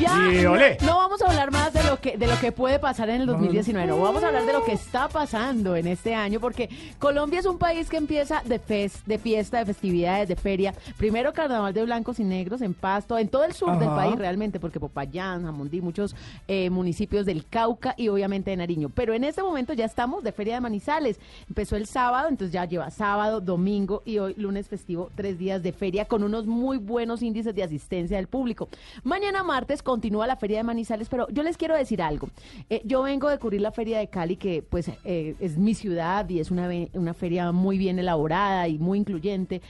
Ya, 0.00 0.32
Y 0.32 0.42
no, 0.42 0.52
olé. 0.52 0.78
no 0.82 0.96
vamos 0.96 1.20
a 1.22 1.26
hablar 1.28 1.50
más 1.50 1.72
de 1.72 1.82
lo 1.84 2.00
que 2.00 2.16
de 2.16 2.26
lo 2.26 2.38
que 2.38 2.52
puede 2.52 2.78
pasar 2.78 3.08
en 3.10 3.20
el 3.22 3.26
2019, 3.26 3.86
no 3.86 3.98
vamos 4.00 4.22
a 4.22 4.28
hablar 4.28 4.46
de 4.46 4.52
lo 4.52 4.64
que 4.64 4.72
está 4.72 5.08
pasando 5.08 5.76
en 5.76 5.86
este 5.86 6.14
año 6.14 6.40
porque 6.40 6.68
Colombia 6.98 7.40
es 7.40 7.46
un 7.46 7.58
país 7.58 7.88
que 7.88 7.96
empieza 7.96 8.42
de 8.44 8.60
fes- 8.60 9.04
de 9.04 9.18
fiesta, 9.18 9.58
de 9.58 9.66
festividades, 9.66 10.28
de 10.28 10.36
feria. 10.36 10.74
Primero 10.96 11.32
carnaval 11.32 11.74
de 11.74 11.84
blancos 11.84 12.18
y 12.20 12.24
negros 12.24 12.60
en 12.62 12.74
Pasto, 12.74 13.18
en 13.18 13.28
todo 13.28 13.44
el 13.44 13.52
sur 13.52 13.78
del 13.78 13.88
país 13.88 14.16
realmente, 14.16 14.58
porque 14.60 14.80
Popayán, 14.80 15.44
Jamundí, 15.44 15.80
muchos 15.80 16.14
eh, 16.48 16.70
municipios 16.70 17.26
del 17.26 17.46
Cauca 17.46 17.94
y 17.96 18.08
obviamente 18.08 18.50
de 18.50 18.56
Nariño. 18.56 18.90
Pero 18.94 19.12
en 19.14 19.24
este 19.24 19.42
momento 19.42 19.72
ya 19.72 19.84
estamos 19.84 20.22
de 20.24 20.32
Feria 20.32 20.54
de 20.54 20.60
Manizales. 20.60 21.18
Empezó 21.48 21.76
el 21.76 21.86
sábado, 21.86 22.28
entonces 22.28 22.52
ya 22.52 22.64
lleva 22.64 22.90
sábado, 22.90 23.40
domingo 23.40 24.02
y 24.04 24.18
hoy 24.18 24.34
lunes 24.36 24.68
festivo, 24.68 25.10
tres 25.14 25.38
días 25.38 25.62
de 25.62 25.72
feria 25.72 26.04
con 26.06 26.22
unos 26.22 26.46
muy 26.46 26.78
buenos 26.78 27.22
índices 27.22 27.54
de 27.54 27.62
asistencia 27.62 28.16
del 28.16 28.26
público. 28.28 28.68
Mañana 29.04 29.42
martes 29.42 29.82
continúa 29.90 30.26
la 30.26 30.36
Feria 30.36 30.58
de 30.58 30.62
Manizales, 30.62 31.08
pero 31.08 31.28
yo 31.30 31.42
les 31.42 31.56
quiero 31.56 31.74
decir 31.76 32.00
algo. 32.00 32.28
Eh, 32.68 32.80
yo 32.84 33.02
vengo 33.02 33.28
de 33.28 33.38
cubrir 33.38 33.60
la 33.60 33.72
Feria 33.72 33.98
de 33.98 34.06
Cali, 34.06 34.36
que 34.36 34.62
pues 34.62 34.88
eh, 35.04 35.34
es 35.40 35.58
mi 35.58 35.74
ciudad 35.74 36.28
y 36.28 36.38
es 36.38 36.52
una, 36.52 36.68
una 36.94 37.12
feria 37.12 37.50
muy 37.50 37.76
bien 37.76 37.98
elaborada 37.98 38.68
y 38.68 38.78
muy 38.78 38.98
incluyente, 38.98 39.60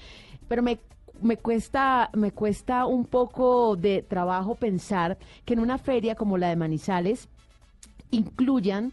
pero 0.47 0.63
me 0.63 0.79
me 1.23 1.37
cuesta, 1.37 2.11
me 2.15 2.33
cuesta 2.33 2.87
un 2.87 3.05
poco 3.05 3.77
de 3.77 4.03
trabajo 4.03 4.55
pensar 4.55 5.19
que 5.45 5.53
en 5.53 5.61
una 5.61 5.77
feria 5.77 6.15
como 6.15 6.39
la 6.39 6.49
de 6.49 6.57
Manizales 6.57 7.29
incluyan 8.11 8.93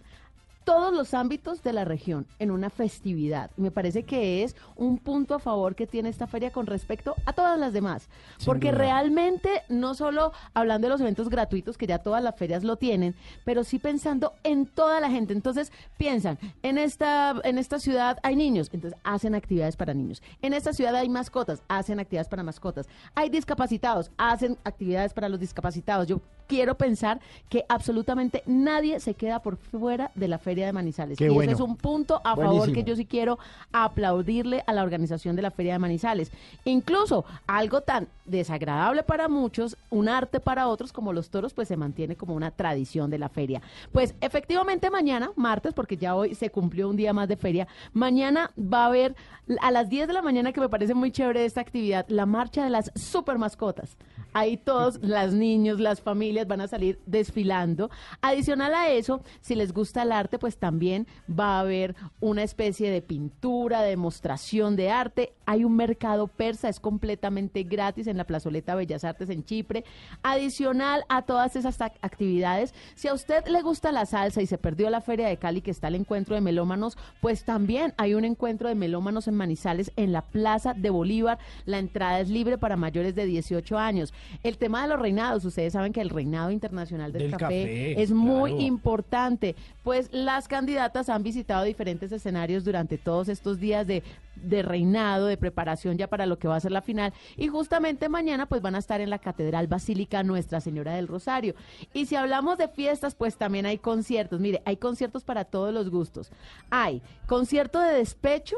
todos 0.67 0.93
los 0.93 1.13
ámbitos 1.13 1.63
de 1.63 1.71
la 1.71 1.85
región 1.85 2.27
en 2.39 2.51
una 2.51 2.69
festividad. 2.69 3.51
Me 3.55 3.71
parece 3.71 4.03
que 4.03 4.43
es 4.43 4.53
un 4.75 4.97
punto 4.97 5.35
a 5.35 5.39
favor 5.39 5.75
que 5.75 5.87
tiene 5.87 6.09
esta 6.09 6.27
feria 6.27 6.51
con 6.51 6.65
respecto 6.65 7.15
a 7.25 7.31
todas 7.31 7.57
las 7.57 7.71
demás. 7.71 8.09
Sin 8.37 8.47
Porque 8.47 8.71
duda. 8.71 8.79
realmente, 8.79 9.63
no 9.69 9.95
solo 9.95 10.33
hablando 10.53 10.87
de 10.87 10.89
los 10.89 10.99
eventos 10.99 11.29
gratuitos, 11.29 11.77
que 11.77 11.87
ya 11.87 11.99
todas 11.99 12.21
las 12.21 12.35
ferias 12.35 12.65
lo 12.65 12.75
tienen, 12.75 13.15
pero 13.45 13.63
sí 13.63 13.79
pensando 13.79 14.33
en 14.43 14.65
toda 14.65 14.99
la 14.99 15.09
gente. 15.09 15.31
Entonces, 15.31 15.71
piensan, 15.97 16.37
en 16.63 16.77
esta, 16.77 17.39
en 17.45 17.59
esta 17.59 17.79
ciudad 17.79 18.17
hay 18.21 18.35
niños, 18.35 18.69
entonces 18.73 18.99
hacen 19.05 19.35
actividades 19.35 19.77
para 19.77 19.93
niños. 19.93 20.21
En 20.41 20.53
esta 20.53 20.73
ciudad 20.73 20.93
hay 20.95 21.07
mascotas, 21.07 21.63
hacen 21.69 22.01
actividades 22.01 22.27
para 22.27 22.43
mascotas. 22.43 22.89
Hay 23.15 23.29
discapacitados, 23.29 24.11
hacen 24.17 24.57
actividades 24.65 25.13
para 25.13 25.29
los 25.29 25.39
discapacitados. 25.39 26.07
Yo 26.07 26.19
quiero 26.47 26.75
pensar 26.75 27.19
que 27.49 27.65
absolutamente 27.69 28.43
nadie 28.45 28.99
se 28.99 29.13
queda 29.13 29.41
por 29.41 29.57
fuera 29.57 30.11
de 30.15 30.27
la 30.27 30.37
Feria 30.37 30.65
de 30.65 30.73
Manizales. 30.73 31.17
Qué 31.17 31.25
y 31.25 31.29
bueno. 31.29 31.51
ese 31.51 31.61
es 31.61 31.67
un 31.67 31.75
punto 31.75 32.21
a 32.23 32.35
favor 32.35 32.71
que 32.71 32.83
yo 32.83 32.95
sí 32.95 33.05
quiero 33.05 33.37
aplaudirle 33.71 34.63
a 34.65 34.73
la 34.73 34.83
organización 34.83 35.35
de 35.35 35.41
la 35.41 35.51
Feria 35.51 35.73
de 35.73 35.79
Manizales. 35.79 36.31
Incluso 36.65 37.25
algo 37.45 37.81
tan 37.81 38.07
desagradable 38.25 39.03
para 39.03 39.27
muchos, 39.27 39.77
un 39.89 40.09
arte 40.09 40.39
para 40.39 40.67
otros 40.67 40.91
como 40.91 41.13
los 41.13 41.29
toros, 41.29 41.53
pues 41.53 41.67
se 41.67 41.77
mantiene 41.77 42.15
como 42.15 42.33
una 42.35 42.51
tradición 42.51 43.09
de 43.09 43.19
la 43.19 43.29
feria. 43.29 43.61
Pues 43.91 44.15
efectivamente 44.21 44.89
mañana, 44.89 45.31
martes, 45.35 45.73
porque 45.73 45.97
ya 45.97 46.15
hoy 46.15 46.35
se 46.35 46.49
cumplió 46.49 46.89
un 46.89 46.97
día 46.97 47.13
más 47.13 47.27
de 47.27 47.37
feria, 47.37 47.67
mañana 47.93 48.51
va 48.57 48.83
a 48.83 48.87
haber 48.87 49.15
a 49.61 49.71
las 49.71 49.89
10 49.89 50.07
de 50.07 50.13
la 50.13 50.21
mañana, 50.21 50.51
que 50.51 50.59
me 50.59 50.69
parece 50.69 50.93
muy 50.93 51.11
chévere 51.11 51.45
esta 51.45 51.61
actividad, 51.61 52.05
la 52.09 52.25
marcha 52.25 52.63
de 52.63 52.69
las 52.69 52.91
super 52.95 53.37
mascotas. 53.37 53.97
Ahí 54.39 54.55
todos, 54.55 54.99
las 55.01 55.33
niños, 55.33 55.79
las 55.79 55.99
familias 55.99 56.47
van 56.47 56.61
a 56.61 56.67
salir 56.67 56.99
desfilando. 57.07 57.89
Adicional 58.21 58.71
a 58.75 58.89
eso, 58.89 59.23
si 59.41 59.55
les 59.55 59.73
gusta 59.73 60.03
el 60.03 60.11
arte, 60.11 60.37
pues 60.37 60.57
también 60.57 61.07
va 61.27 61.57
a 61.57 61.61
haber 61.61 61.95
una 62.19 62.43
especie 62.43 62.91
de 62.91 63.01
pintura, 63.01 63.81
demostración 63.81 64.75
de 64.75 64.91
arte. 64.91 65.33
Hay 65.47 65.63
un 65.63 65.75
mercado 65.75 66.27
persa, 66.27 66.69
es 66.69 66.79
completamente 66.79 67.63
gratis 67.63 68.05
en 68.05 68.17
la 68.17 68.25
plazoleta 68.25 68.75
Bellas 68.75 69.03
Artes 69.03 69.31
en 69.31 69.43
Chipre. 69.43 69.83
Adicional 70.21 71.03
a 71.09 71.23
todas 71.23 71.55
esas 71.55 71.79
ac- 71.79 71.97
actividades, 72.01 72.75
si 72.93 73.07
a 73.07 73.13
usted 73.15 73.45
le 73.47 73.61
gusta 73.63 73.91
la 73.91 74.05
salsa 74.05 74.41
y 74.41 74.45
se 74.45 74.57
perdió 74.59 74.89
la 74.91 75.01
Feria 75.01 75.27
de 75.29 75.37
Cali, 75.37 75.61
que 75.61 75.71
está 75.71 75.87
el 75.87 75.95
encuentro 75.95 76.35
de 76.35 76.41
melómanos, 76.41 76.95
pues 77.21 77.43
también 77.43 77.95
hay 77.97 78.13
un 78.13 78.23
encuentro 78.23 78.69
de 78.69 78.75
melómanos 78.75 79.27
en 79.27 79.33
Manizales 79.35 79.91
en 79.95 80.11
la 80.11 80.21
Plaza 80.21 80.73
de 80.75 80.91
Bolívar. 80.91 81.39
La 81.65 81.79
entrada 81.79 82.19
es 82.19 82.29
libre 82.29 82.57
para 82.59 82.75
mayores 82.75 83.15
de 83.15 83.25
18 83.25 83.77
años. 83.79 84.13
El 84.43 84.57
tema 84.57 84.81
de 84.83 84.89
los 84.89 84.99
reinados, 84.99 85.45
ustedes 85.45 85.73
saben 85.73 85.93
que 85.93 86.01
el 86.01 86.09
reinado 86.09 86.51
internacional 86.51 87.11
del, 87.11 87.23
Del 87.23 87.31
café, 87.31 87.45
café, 87.45 88.01
es 88.01 88.11
muy 88.11 88.51
claro. 88.51 88.65
importante, 88.65 89.55
pues 89.83 90.09
las 90.11 90.47
candidatas 90.47 91.09
han 91.09 91.23
visitado 91.23 91.63
diferentes 91.63 92.11
escenarios 92.11 92.63
durante 92.63 92.97
todos 92.97 93.29
estos 93.29 93.59
días 93.59 93.87
de, 93.87 94.03
de 94.35 94.61
reinado, 94.61 95.27
de 95.27 95.37
preparación 95.37 95.97
ya 95.97 96.07
para 96.07 96.25
lo 96.25 96.37
que 96.37 96.47
va 96.47 96.55
a 96.55 96.59
ser 96.59 96.71
la 96.71 96.81
final 96.81 97.13
y 97.35 97.47
justamente 97.47 98.09
mañana 98.09 98.45
pues 98.45 98.61
van 98.61 98.75
a 98.75 98.79
estar 98.79 99.01
en 99.01 99.09
la 99.09 99.19
Catedral 99.19 99.67
Basílica 99.67 100.23
Nuestra 100.23 100.61
Señora 100.61 100.93
del 100.93 101.07
Rosario. 101.07 101.55
Y 101.93 102.05
si 102.05 102.15
hablamos 102.15 102.57
de 102.57 102.67
fiestas, 102.67 103.15
pues 103.15 103.37
también 103.37 103.65
hay 103.65 103.77
conciertos. 103.77 104.39
Mire, 104.39 104.61
hay 104.65 104.77
conciertos 104.77 105.23
para 105.23 105.45
todos 105.45 105.73
los 105.73 105.89
gustos. 105.89 106.31
Hay 106.69 107.01
concierto 107.25 107.79
de 107.79 107.93
despecho 107.93 108.57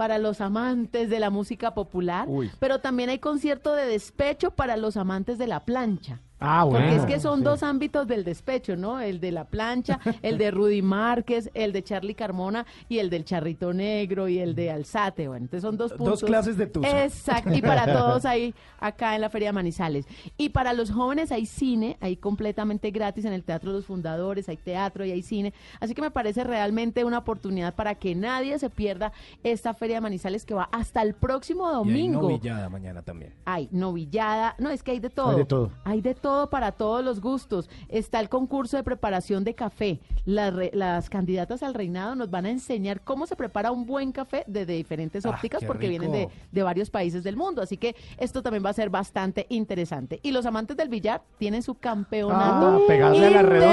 para 0.00 0.16
los 0.16 0.40
amantes 0.40 1.10
de 1.10 1.20
la 1.20 1.28
música 1.28 1.74
popular, 1.74 2.26
pero 2.58 2.78
también 2.78 3.10
hay 3.10 3.18
concierto 3.18 3.74
de 3.74 3.84
despecho 3.84 4.50
para 4.50 4.78
los 4.78 4.96
amantes 4.96 5.36
de 5.36 5.46
la 5.46 5.66
plancha. 5.66 6.22
Ah, 6.40 6.64
Porque 6.68 6.84
bueno, 6.86 7.02
es 7.02 7.06
que 7.06 7.20
son 7.20 7.40
sí. 7.40 7.44
dos 7.44 7.62
ámbitos 7.62 8.06
del 8.06 8.24
despecho, 8.24 8.76
¿no? 8.76 8.98
El 9.00 9.20
de 9.20 9.30
la 9.30 9.44
plancha, 9.44 10.00
el 10.22 10.38
de 10.38 10.50
Rudy 10.50 10.80
Márquez, 10.82 11.50
el 11.54 11.72
de 11.72 11.82
Charlie 11.82 12.14
Carmona 12.14 12.64
y 12.88 12.98
el 12.98 13.10
del 13.10 13.24
Charrito 13.24 13.72
Negro 13.72 14.26
y 14.28 14.38
el 14.38 14.54
de 14.54 14.70
Alzate. 14.70 15.28
Bueno, 15.28 15.44
entonces 15.44 15.62
son 15.62 15.76
dos 15.76 15.90
Dos 15.90 15.98
puntos. 15.98 16.22
clases 16.24 16.56
de 16.56 16.66
tusa. 16.66 17.04
Exacto. 17.04 17.52
Y 17.52 17.60
para 17.60 17.84
todos 17.92 18.24
hay 18.24 18.54
acá 18.78 19.14
en 19.14 19.20
la 19.20 19.28
Feria 19.30 19.48
de 19.48 19.52
Manizales. 19.52 20.06
Y 20.38 20.48
para 20.50 20.72
los 20.72 20.90
jóvenes 20.90 21.30
hay 21.32 21.44
cine, 21.46 21.96
hay 22.00 22.16
completamente 22.16 22.90
gratis 22.90 23.24
en 23.24 23.32
el 23.32 23.44
Teatro 23.44 23.72
de 23.72 23.76
los 23.78 23.86
Fundadores, 23.86 24.48
hay 24.48 24.56
teatro 24.56 25.04
y 25.04 25.10
hay 25.10 25.22
cine. 25.22 25.52
Así 25.80 25.94
que 25.94 26.00
me 26.02 26.10
parece 26.10 26.42
realmente 26.44 27.04
una 27.04 27.18
oportunidad 27.18 27.74
para 27.74 27.96
que 27.96 28.14
nadie 28.14 28.58
se 28.58 28.70
pierda 28.70 29.12
esta 29.42 29.74
Feria 29.74 29.96
de 29.96 30.00
Manizales 30.00 30.44
que 30.46 30.54
va 30.54 30.68
hasta 30.72 31.02
el 31.02 31.14
próximo 31.14 31.64
Y 31.64 31.68
hay 31.68 31.74
domingo. 31.74 32.22
novillada 32.22 32.68
mañana 32.70 33.02
también. 33.02 33.34
Hay 33.44 33.68
novillada, 33.72 34.54
no, 34.58 34.70
es 34.70 34.82
que 34.82 34.92
hay 34.92 35.00
de 35.00 35.10
todo. 35.10 35.30
Hay 35.30 35.36
de 35.36 35.44
todo. 35.44 35.70
Hay 35.84 36.00
de 36.00 36.14
todo 36.14 36.29
para 36.50 36.72
todos 36.72 37.04
los 37.04 37.20
gustos. 37.20 37.68
Está 37.88 38.20
el 38.20 38.28
concurso 38.28 38.76
de 38.76 38.82
preparación 38.82 39.44
de 39.44 39.54
café. 39.54 40.00
Las, 40.24 40.54
re- 40.54 40.70
las 40.74 41.08
candidatas 41.10 41.62
al 41.62 41.74
reinado 41.74 42.14
nos 42.14 42.30
van 42.30 42.46
a 42.46 42.50
enseñar 42.50 43.00
cómo 43.02 43.26
se 43.26 43.36
prepara 43.36 43.70
un 43.72 43.86
buen 43.86 44.12
café 44.12 44.44
desde 44.46 44.74
diferentes 44.74 45.24
Ah, 45.26 45.30
ópticas 45.30 45.64
porque 45.64 45.88
vienen 45.88 46.12
de, 46.52 46.62
varios 46.62 46.90
países 46.90 47.22
del 47.24 47.36
mundo. 47.36 47.62
Así 47.62 47.76
que 47.76 47.94
esto 48.18 48.42
también 48.42 48.64
va 48.64 48.70
a 48.70 48.74
ser 48.74 48.90
bastante 48.90 49.46
interesante. 49.48 50.20
Y 50.22 50.30
los 50.32 50.46
amantes 50.46 50.76
del 50.76 50.88
billar 50.88 51.22
tienen 51.38 51.62
su 51.62 51.74
campeonato 51.74 52.86
Ah, 52.88 53.12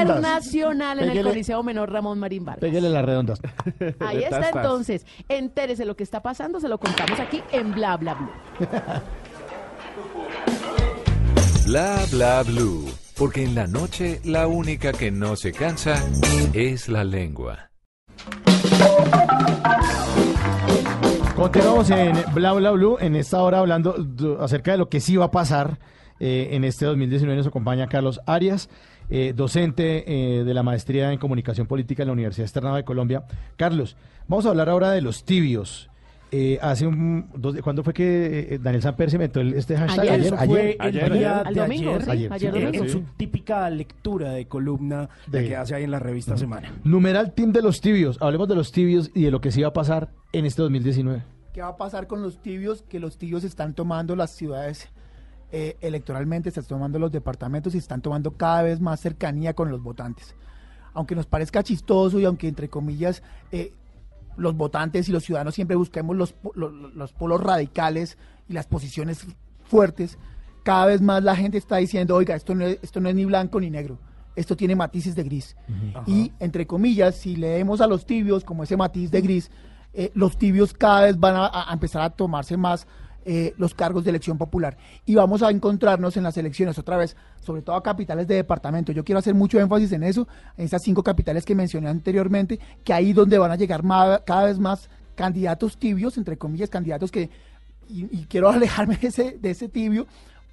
internacional 0.01 0.99
en 0.99 1.09
el 1.09 1.23
Coliseo 1.23 1.63
Menor 1.63 1.91
Ramón 1.91 2.19
Marín 2.19 2.45
Vargas. 2.45 2.61
Pégale 2.61 2.89
las 2.89 3.05
redondas. 3.05 3.39
Ahí 3.99 4.23
está 4.23 4.49
entonces. 4.49 5.05
Entérese 5.29 5.85
lo 5.85 5.95
que 5.95 6.03
está 6.03 6.21
pasando, 6.21 6.59
se 6.59 6.67
lo 6.67 6.79
contamos 6.79 7.19
aquí 7.19 7.41
en 7.51 7.73
Bla 7.73 7.97
Bla 7.97 8.13
Blue. 8.15 8.29
Bla 11.67 12.05
bla 12.09 12.43
blue. 12.43 12.85
Porque 13.17 13.43
en 13.43 13.53
la 13.53 13.67
noche 13.67 14.21
la 14.23 14.47
única 14.47 14.93
que 14.93 15.11
no 15.11 15.35
se 15.35 15.51
cansa 15.51 16.01
es 16.53 16.87
la 16.87 17.03
lengua. 17.03 17.71
Continuamos 21.35 21.89
en 21.89 22.15
Bla 22.33 22.53
Bla 22.53 22.71
Blue, 22.71 22.97
en 23.01 23.17
esta 23.17 23.41
hora 23.41 23.59
hablando 23.59 23.97
acerca 24.39 24.71
de 24.71 24.77
lo 24.77 24.87
que 24.87 25.01
sí 25.01 25.17
va 25.17 25.25
a 25.25 25.31
pasar 25.31 25.77
eh, 26.21 26.51
en 26.51 26.63
este 26.63 26.85
2019. 26.85 27.35
Nos 27.35 27.47
acompaña 27.47 27.87
Carlos 27.87 28.21
Arias, 28.25 28.69
eh, 29.09 29.33
docente 29.35 30.05
eh, 30.07 30.45
de 30.45 30.53
la 30.53 30.63
maestría 30.63 31.11
en 31.11 31.19
comunicación 31.19 31.67
política 31.67 32.03
en 32.03 32.07
la 32.07 32.13
Universidad 32.13 32.45
Externa 32.45 32.73
de 32.77 32.85
Colombia. 32.85 33.25
Carlos, 33.57 33.97
vamos 34.29 34.45
a 34.45 34.49
hablar 34.49 34.69
ahora 34.69 34.91
de 34.91 35.01
los 35.01 35.25
tibios. 35.25 35.89
Eh, 36.29 36.59
hace 36.61 36.85
un, 36.85 37.29
dos- 37.35 37.55
¿Cuándo 37.61 37.83
fue 37.85 37.93
que 37.93 38.55
eh, 38.55 38.59
Daniel 38.61 38.81
Samper 38.81 39.09
se 39.09 39.15
inventó 39.15 39.39
el- 39.39 39.53
este 39.53 39.77
hashtag? 39.77 40.09
Ayer, 40.09 40.19
eso 40.25 40.37
fue 40.37 40.71
el 40.71 40.77
ayer, 40.81 41.13
día 41.13 41.39
Al 41.39 41.53
de 41.53 41.61
domingo, 41.61 41.89
ayer, 41.91 42.03
sí, 42.03 42.09
Ayer, 42.11 42.33
ayer 42.33 42.53
sí. 42.53 42.61
domingo. 42.65 42.83
en 42.83 42.89
su 42.89 42.99
típica 43.15 43.69
lectura 43.69 44.31
de 44.33 44.45
columna 44.45 45.07
de 45.27 45.41
De- 45.41 45.47
que 45.47 45.55
hace 45.55 45.75
ahí 45.75 45.83
en 45.85 45.91
la 45.91 45.99
revista 45.99 46.35
Semana. 46.35 46.73
Numeral 46.83 47.33
Team 47.33 47.53
de 47.53 47.61
los 47.61 47.79
tibios. 47.79 48.17
Hablemos 48.21 48.49
de 48.49 48.55
los 48.55 48.73
tibios 48.73 49.09
y 49.13 49.23
de 49.23 49.31
lo 49.31 49.39
que 49.39 49.51
sí 49.51 49.61
va 49.61 49.69
a 49.69 49.73
pasar 49.73 50.09
en 50.33 50.45
este 50.45 50.61
2019. 50.63 51.23
¿Qué 51.53 51.61
va 51.61 51.69
a 51.69 51.77
pasar 51.77 52.07
con 52.07 52.21
los 52.21 52.41
tibios? 52.41 52.81
Que 52.83 52.99
los 52.99 53.17
tibios 53.17 53.45
están 53.45 53.73
tomando 53.73 54.15
las 54.17 54.31
ciudades 54.31 54.89
eh, 55.53 55.77
electoralmente, 55.79 56.49
están 56.49 56.65
tomando 56.65 56.99
los 56.99 57.09
departamentos 57.13 57.73
y 57.73 57.77
están 57.77 58.01
tomando 58.01 58.31
cada 58.31 58.63
vez 58.63 58.81
más 58.81 58.99
cercanía 58.99 59.53
con 59.53 59.71
los 59.71 59.81
votantes. 59.81 60.35
Aunque 60.93 61.15
nos 61.15 61.25
parezca 61.25 61.63
chistoso 61.63 62.19
y 62.19 62.25
aunque 62.25 62.49
entre 62.49 62.67
comillas 62.67 63.23
eh, 63.53 63.71
los 64.37 64.55
votantes 64.55 65.09
y 65.09 65.11
los 65.11 65.23
ciudadanos 65.23 65.55
siempre 65.55 65.75
busquemos 65.75 66.15
los, 66.15 66.33
po- 66.33 66.51
lo- 66.55 66.69
lo- 66.69 66.89
los 66.89 67.11
polos 67.13 67.41
radicales 67.41 68.17
y 68.47 68.53
las 68.53 68.67
posiciones 68.67 69.25
fuertes, 69.65 70.17
cada 70.63 70.85
vez 70.85 71.01
más 71.01 71.23
la 71.23 71.35
gente 71.35 71.57
está 71.57 71.77
diciendo, 71.77 72.15
oiga, 72.15 72.35
esto 72.35 72.55
no 72.55 72.65
es, 72.65 72.79
esto 72.81 72.99
no 72.99 73.09
es 73.09 73.15
ni 73.15 73.25
blanco 73.25 73.59
ni 73.59 73.69
negro, 73.69 73.97
esto 74.35 74.55
tiene 74.55 74.75
matices 74.75 75.15
de 75.15 75.23
gris. 75.23 75.55
Y 76.05 76.31
entre 76.39 76.65
comillas, 76.67 77.15
si 77.15 77.35
leemos 77.35 77.81
a 77.81 77.87
los 77.87 78.05
tibios 78.05 78.43
como 78.43 78.63
ese 78.63 78.77
matiz 78.77 79.11
de 79.11 79.21
gris, 79.21 79.51
eh, 79.93 80.11
los 80.13 80.37
tibios 80.37 80.73
cada 80.73 81.01
vez 81.01 81.19
van 81.19 81.35
a, 81.35 81.69
a 81.69 81.73
empezar 81.73 82.01
a 82.03 82.09
tomarse 82.11 82.55
más 82.57 82.85
eh, 83.29 83.53
los 83.57 83.73
cargos 83.73 84.05
de 84.05 84.11
elección 84.11 84.37
popular. 84.37 84.77
Y 85.05 85.15
vamos 85.15 85.43
a 85.43 85.49
encontrarnos 85.49 86.15
en 86.15 86.23
las 86.23 86.37
elecciones 86.37 86.79
otra 86.79 86.95
vez, 86.95 87.17
sobre 87.41 87.61
todo 87.61 87.75
a 87.75 87.83
capitales 87.83 88.25
de 88.25 88.35
departamento. 88.35 88.93
Yo 88.93 89.03
quiero 89.03 89.19
hacer 89.19 89.35
mucho 89.35 89.59
énfasis 89.59 89.91
en 89.91 90.03
eso, 90.03 90.29
en 90.55 90.63
esas 90.63 90.81
cinco 90.81 91.03
capitales 91.03 91.43
que 91.43 91.53
mencioné 91.53 91.89
anteriormente, 91.89 92.57
que 92.85 92.93
ahí 92.93 93.11
donde 93.11 93.37
van 93.37 93.51
a 93.51 93.57
llegar 93.57 93.83
cada 94.23 94.45
vez 94.45 94.59
más 94.59 94.89
candidatos 95.15 95.77
tibios, 95.77 96.17
entre 96.17 96.37
comillas, 96.37 96.69
candidatos 96.69 97.11
que, 97.11 97.29
y, 97.89 98.05
y 98.17 98.27
quiero 98.29 98.49
alejarme 98.51 98.95
de 98.95 99.09
ese, 99.09 99.37
de 99.41 99.51
ese 99.51 99.67
tibio, 99.67 100.07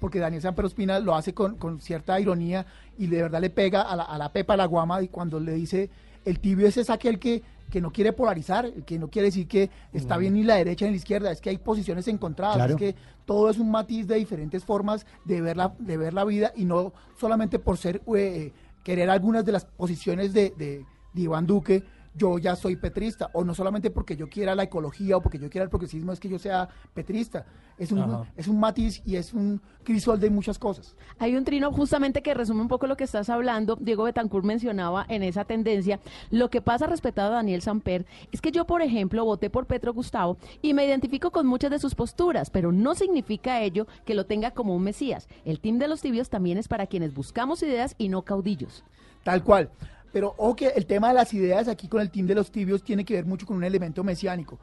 porque 0.05 0.19
Daniel 0.19 0.39
Samper 0.39 0.65
Ospina 0.65 0.99
lo 0.99 1.15
hace 1.15 1.33
con, 1.33 1.55
con 1.55 1.81
cierta 1.81 2.19
ironía 2.19 2.67
y 2.95 3.07
de 3.07 3.23
verdad 3.23 3.41
le 3.41 3.49
pega 3.49 3.81
a 3.81 3.95
la, 3.95 4.03
a 4.03 4.19
la 4.19 4.31
pepa, 4.31 4.53
a 4.53 4.57
la 4.57 4.65
guama, 4.67 5.01
y 5.01 5.07
cuando 5.07 5.39
le 5.39 5.53
dice, 5.53 5.89
el 6.25 6.39
tibio 6.39 6.67
ese 6.67 6.81
es 6.81 6.91
aquel 6.91 7.17
que, 7.17 7.41
que 7.71 7.81
no 7.81 7.91
quiere 7.91 8.13
polarizar, 8.13 8.71
que 8.85 8.99
no 8.99 9.09
quiere 9.09 9.29
decir 9.29 9.47
que 9.47 9.71
está 9.93 10.17
bien 10.17 10.35
ni 10.35 10.43
la 10.43 10.57
derecha 10.57 10.85
ni 10.85 10.91
la 10.91 10.97
izquierda, 10.97 11.31
es 11.31 11.41
que 11.41 11.49
hay 11.49 11.57
posiciones 11.57 12.07
encontradas, 12.07 12.57
Claro. 12.57 12.73
es 12.75 12.77
que 12.79 12.95
todo 13.25 13.49
es 13.49 13.57
un 13.57 13.71
matiz 13.71 14.05
de 14.05 14.13
diferentes 14.17 14.63
formas 14.63 15.07
de 15.23 15.41
ver 15.41 15.57
la, 15.57 15.73
de 15.79 15.97
ver 15.97 16.13
la 16.13 16.23
vida 16.23 16.53
y 16.55 16.65
no 16.65 16.93
solamente 17.19 17.57
por 17.57 17.77
ser 17.77 18.03
eh, 18.15 18.53
querer 18.83 19.09
algunas 19.09 19.43
de 19.43 19.53
las 19.53 19.65
posiciones 19.65 20.33
de, 20.33 20.53
de, 20.55 20.85
de 21.13 21.21
Iván 21.23 21.47
Duque, 21.47 21.83
yo 22.15 22.37
ya 22.37 22.55
soy 22.55 22.75
petrista, 22.77 23.29
o 23.33 23.43
no 23.43 23.53
solamente 23.53 23.91
porque 23.91 24.15
yo 24.15 24.29
quiera 24.29 24.55
la 24.55 24.63
ecología 24.63 25.17
o 25.17 25.21
porque 25.21 25.37
yo 25.37 25.49
quiera 25.49 25.63
el 25.63 25.69
progresismo, 25.69 26.11
es 26.11 26.19
que 26.19 26.29
yo 26.29 26.39
sea 26.39 26.69
petrista. 26.93 27.45
Es 27.77 27.91
un, 27.91 27.99
Ajá. 27.99 28.31
es 28.37 28.47
un 28.47 28.57
matiz 28.57 29.01
y 29.05 29.17
es 29.17 29.33
un 29.33 29.61
crisol 29.83 30.19
de 30.19 30.29
muchas 30.29 30.57
cosas. 30.57 30.95
Hay 31.19 31.35
un 31.35 31.43
trino 31.43 31.71
justamente 31.73 32.21
que 32.21 32.33
resume 32.33 32.61
un 32.61 32.69
poco 32.69 32.87
lo 32.87 32.95
que 32.95 33.03
estás 33.03 33.29
hablando. 33.29 33.75
Diego 33.75 34.05
Betancourt 34.05 34.45
mencionaba 34.45 35.05
en 35.09 35.23
esa 35.23 35.43
tendencia. 35.43 35.99
Lo 36.31 36.49
que 36.49 36.61
pasa 36.61 36.87
respetado 36.87 37.33
a 37.33 37.35
Daniel 37.35 37.61
Samper 37.61 38.05
es 38.31 38.39
que 38.39 38.53
yo, 38.53 38.65
por 38.65 38.81
ejemplo, 38.81 39.25
voté 39.25 39.49
por 39.49 39.65
Petro 39.65 39.93
Gustavo 39.93 40.37
y 40.61 40.73
me 40.73 40.85
identifico 40.85 41.31
con 41.31 41.47
muchas 41.47 41.71
de 41.71 41.79
sus 41.79 41.95
posturas, 41.95 42.49
pero 42.49 42.71
no 42.71 42.95
significa 42.95 43.61
ello 43.61 43.87
que 44.05 44.15
lo 44.15 44.25
tenga 44.25 44.51
como 44.51 44.73
un 44.73 44.83
mesías. 44.83 45.27
El 45.43 45.59
team 45.59 45.77
de 45.77 45.89
los 45.89 46.01
tibios 46.01 46.29
también 46.29 46.57
es 46.57 46.69
para 46.69 46.87
quienes 46.87 47.13
buscamos 47.13 47.61
ideas 47.61 47.95
y 47.97 48.07
no 48.07 48.21
caudillos. 48.21 48.85
Tal 49.23 49.43
cual. 49.43 49.69
Pero 50.15 50.33
ojo 50.37 50.55
que 50.55 50.67
el 50.67 50.85
tema 50.85 51.09
de 51.09 51.15
las 51.15 51.33
ideas 51.33 51.67
aquí 51.67 51.89
con 51.89 51.99
el 51.99 52.09
team 52.09 52.25
de 52.25 52.35
los 52.35 52.49
tibios 52.49 52.81
tiene 52.81 53.03
que 53.03 53.15
ver 53.15 53.25
mucho 53.25 53.45
con 53.45 53.57
un 53.57 53.65
elemento 53.65 54.01
mesiánico. 54.01 54.57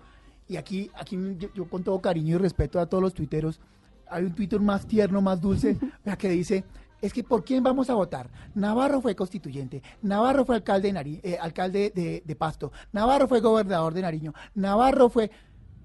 Y 0.48 0.56
aquí, 0.56 0.90
aquí 0.94 1.18
yo, 1.38 1.50
yo 1.54 1.68
con 1.68 1.84
todo 1.84 2.00
cariño 2.00 2.36
y 2.36 2.38
respeto 2.38 2.80
a 2.80 2.86
todos 2.86 3.02
los 3.02 3.12
tuiteros, 3.12 3.60
hay 4.08 4.24
un 4.24 4.34
Twitter 4.34 4.58
más 4.60 4.86
tierno, 4.86 5.20
más 5.20 5.42
dulce, 5.42 5.76
que 6.18 6.28
dice, 6.30 6.64
es 7.02 7.12
que 7.12 7.22
¿por 7.22 7.44
quién 7.44 7.62
vamos 7.62 7.90
a 7.90 7.94
votar? 7.94 8.30
Navarro 8.54 9.02
fue 9.02 9.14
constituyente, 9.14 9.82
Navarro 10.00 10.46
fue 10.46 10.54
alcalde 10.56 10.90
de, 10.90 10.98
Nari- 10.98 11.20
eh, 11.22 11.36
alcalde 11.38 11.92
de, 11.94 12.22
de 12.24 12.34
Pasto, 12.34 12.72
Navarro 12.90 13.28
fue 13.28 13.40
gobernador 13.40 13.92
de 13.92 14.00
Nariño, 14.00 14.32
Navarro 14.54 15.10
fue... 15.10 15.30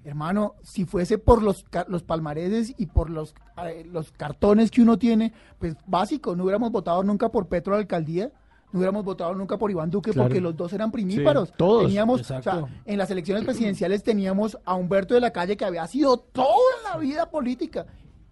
Hermano, 0.02 0.54
si 0.62 0.86
fuese 0.86 1.18
por 1.18 1.42
los, 1.42 1.66
los 1.88 2.02
palmareses 2.04 2.72
y 2.78 2.86
por 2.86 3.10
los, 3.10 3.34
eh, 3.66 3.84
los 3.92 4.12
cartones 4.12 4.70
que 4.70 4.80
uno 4.80 4.98
tiene, 4.98 5.34
pues 5.58 5.76
básico, 5.86 6.34
no 6.34 6.44
hubiéramos 6.44 6.72
votado 6.72 7.02
nunca 7.02 7.28
por 7.28 7.48
Petro 7.48 7.74
a 7.74 7.76
la 7.76 7.82
alcaldía, 7.82 8.32
no 8.72 8.78
hubiéramos 8.78 9.04
votado 9.04 9.34
nunca 9.34 9.56
por 9.56 9.70
Iván 9.70 9.90
Duque 9.90 10.10
Claro. 10.12 10.28
porque 10.28 10.40
los 10.40 10.56
dos 10.56 10.72
eran 10.72 10.90
primíparos. 10.90 11.48
Sí, 11.48 11.54
todos. 11.56 11.82
Teníamos, 11.84 12.20
o 12.20 12.24
sea, 12.24 12.38
Exacto. 12.38 12.68
en 12.84 12.98
las 12.98 13.10
elecciones 13.10 13.44
presidenciales 13.44 14.02
teníamos 14.02 14.58
a 14.64 14.74
Humberto 14.74 15.14
de 15.14 15.20
la 15.20 15.30
Calle 15.30 15.56
que 15.56 15.64
había 15.64 15.86
sido 15.86 16.18
toda 16.18 16.48
la 16.84 16.98
vida 16.98 17.30
política 17.30 17.86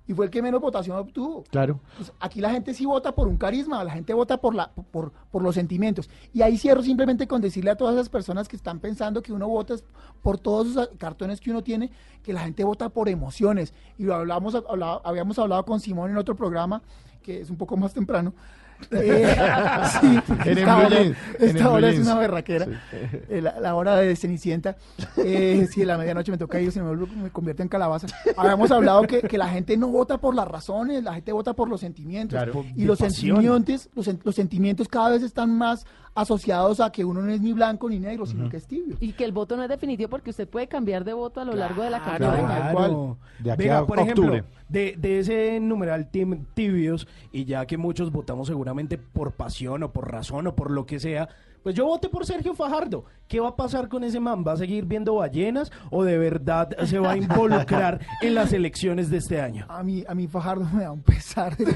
y 0.09 0.15
fue 0.15 0.27
el 0.27 0.31
que 0.31 0.41
menos 0.41 0.61
votación 0.61 0.97
obtuvo. 0.97 1.43
Claro. 1.51 1.81
Pues 1.97 2.13
aquí 2.21 2.41
la 2.41 2.51
gente 2.51 2.75
sí 2.75 2.87
vota 2.87 3.13
por 3.13 3.27
un 3.27 3.37
carisma, 3.37 3.83
la 3.83 3.91
gente 3.91 4.15
vota 4.15 4.37
por, 4.41 4.55
la, 4.55 4.71
por, 4.93 5.11
por 5.33 5.43
los 5.43 5.55
sentimientos. 5.57 6.09
Y 6.33 6.43
ahí 6.43 6.59
cierro 6.59 6.83
simplemente 6.83 7.27
con 7.27 7.41
decirle 7.41 7.71
a 7.71 7.77
todas 7.77 7.95
esas 7.95 8.09
personas 8.09 8.47
que 8.47 8.55
están 8.55 8.79
pensando 8.79 9.21
que 9.21 9.33
uno 9.33 9.49
vota 9.49 9.75
por 10.23 10.39
todos 10.39 10.69
esos 10.69 10.91
cartones 10.99 11.41
que 11.41 11.51
uno 11.51 11.63
tiene, 11.65 11.91
que 12.23 12.33
la 12.33 12.41
gente 12.43 12.63
vota 12.63 12.89
por 12.89 13.09
emociones. 13.09 13.75
Y 13.99 14.05
lo 14.05 14.15
hablamos, 14.15 14.57
habíamos 15.03 15.39
hablado 15.41 15.65
con 15.65 15.81
Simón 15.81 16.11
en 16.13 16.19
otro 16.19 16.37
programa, 16.37 16.83
que 17.23 17.41
es 17.41 17.51
un 17.51 17.57
poco 17.57 17.77
más 17.77 17.93
temprano. 17.93 18.33
Eh, 18.91 19.37
sí, 20.01 20.19
En 20.45 20.59
esta 20.59 20.77
hora, 20.77 20.87
Embulins, 20.99 21.17
en 21.41 21.49
esta 21.57 21.71
hora 21.71 21.89
es 21.91 21.99
una 21.99 22.15
berraquera. 22.19 22.67
Eh, 22.93 23.41
la, 23.43 23.59
la 23.61 23.75
hora 23.75 23.97
de 23.97 24.15
Cenicienta. 24.17 24.77
Eh, 25.17 25.67
si 25.73 25.83
en 25.83 25.89
la 25.89 25.99
medianoche 25.99 26.31
me 26.33 26.39
toca 26.39 26.61
ir, 26.61 26.71
si 26.73 26.81
me, 26.81 26.91
vuelvo- 26.91 27.09
me 27.15 27.31
convierte 27.31 27.63
en 27.63 27.69
calabaza. 27.69 28.07
Habíamos 28.37 28.71
hablado 28.71 29.03
que, 29.03 29.23
que 29.23 29.39
la 29.39 29.49
gente 29.49 29.77
no 29.77 29.89
vota 29.89 30.19
por 30.19 30.35
las 30.35 30.47
razones, 30.49 31.03
la 31.03 31.15
gente 31.15 31.33
vota 31.33 31.55
por 31.55 31.69
los 31.69 31.81
sentimientos. 31.81 32.37
Claro, 32.37 32.65
y 32.75 32.85
los 32.85 32.99
pasión. 32.99 33.37
sentimientos, 33.37 33.89
los, 33.95 34.07
sen- 34.09 34.21
los 34.23 34.35
sentimientos 34.35 34.89
cada 34.89 35.11
vez 35.11 35.23
están 35.23 35.57
más 35.57 35.87
asociados 36.17 36.81
a 36.81 36.91
que 36.91 37.05
uno 37.05 37.21
no 37.23 37.31
es 37.31 37.41
ni 37.41 37.53
blanco 37.53 37.89
ni 37.89 38.01
negro, 38.01 38.27
sino 38.27 38.49
que 38.49 38.57
es 38.57 38.67
tibio. 38.67 38.97
Y 39.01 39.13
que 39.13 39.25
el 39.25 39.33
voto 39.33 39.57
no 39.57 39.63
es 39.63 39.69
definitivo 39.69 40.09
porque 40.11 40.31
usted 40.31 40.49
puede 40.49 40.67
cambiar 40.67 41.05
de 41.05 41.13
voto 41.13 41.41
a 41.41 41.45
lo 41.45 41.55
largo 41.55 41.83
de 41.83 41.91
la 41.91 42.03
Claro, 42.03 42.25
campaña. 42.27 42.71
Claro. 42.73 43.19
De 43.39 43.53
aquí 43.53 43.63
Venga, 43.65 43.79
a 43.79 43.87
por 43.87 43.99
octubre. 44.01 44.29
ejemplo, 44.39 44.57
de, 44.69 44.95
de 44.99 45.19
ese 45.21 45.61
numeral 45.61 46.09
tibios, 46.55 47.07
y 47.33 47.45
ya 47.45 47.67
que 47.67 47.77
muchos 47.77 48.11
votamos 48.11 48.49
seguramente 48.49 48.99
por 48.99 49.33
pasión 49.33 49.83
o 49.83 49.93
por 49.93 50.11
razón 50.11 50.47
o 50.47 50.57
por 50.57 50.71
lo 50.71 50.87
que 50.87 50.99
sea, 50.99 51.29
pues 51.67 51.75
yo 51.75 51.85
voté 51.85 52.09
por 52.09 52.25
Sergio 52.25 52.55
Fajardo. 52.55 53.05
¿Qué 53.27 53.41
va 53.41 53.49
a 53.49 53.57
pasar 53.57 53.89
con 53.89 54.05
ese 54.05 54.21
man? 54.21 54.45
¿Va 54.47 54.53
a 54.53 54.57
seguir 54.57 54.85
viendo 54.85 55.17
ballenas 55.17 55.73
o 55.91 56.05
de 56.05 56.17
verdad 56.17 56.69
se 56.87 57.01
va 57.01 57.11
a 57.11 57.17
involucrar 57.17 57.99
en 58.23 58.37
las 58.37 58.53
elecciones 58.53 59.11
de 59.11 59.17
este 59.17 59.41
año? 59.41 59.67
A 59.69 59.83
mí, 59.83 60.05
a 60.07 60.15
mí 60.15 60.29
Fajardo 60.29 60.65
me 60.73 60.85
da 60.85 60.93
un 60.93 61.03
pesar. 61.03 61.57
de 61.57 61.67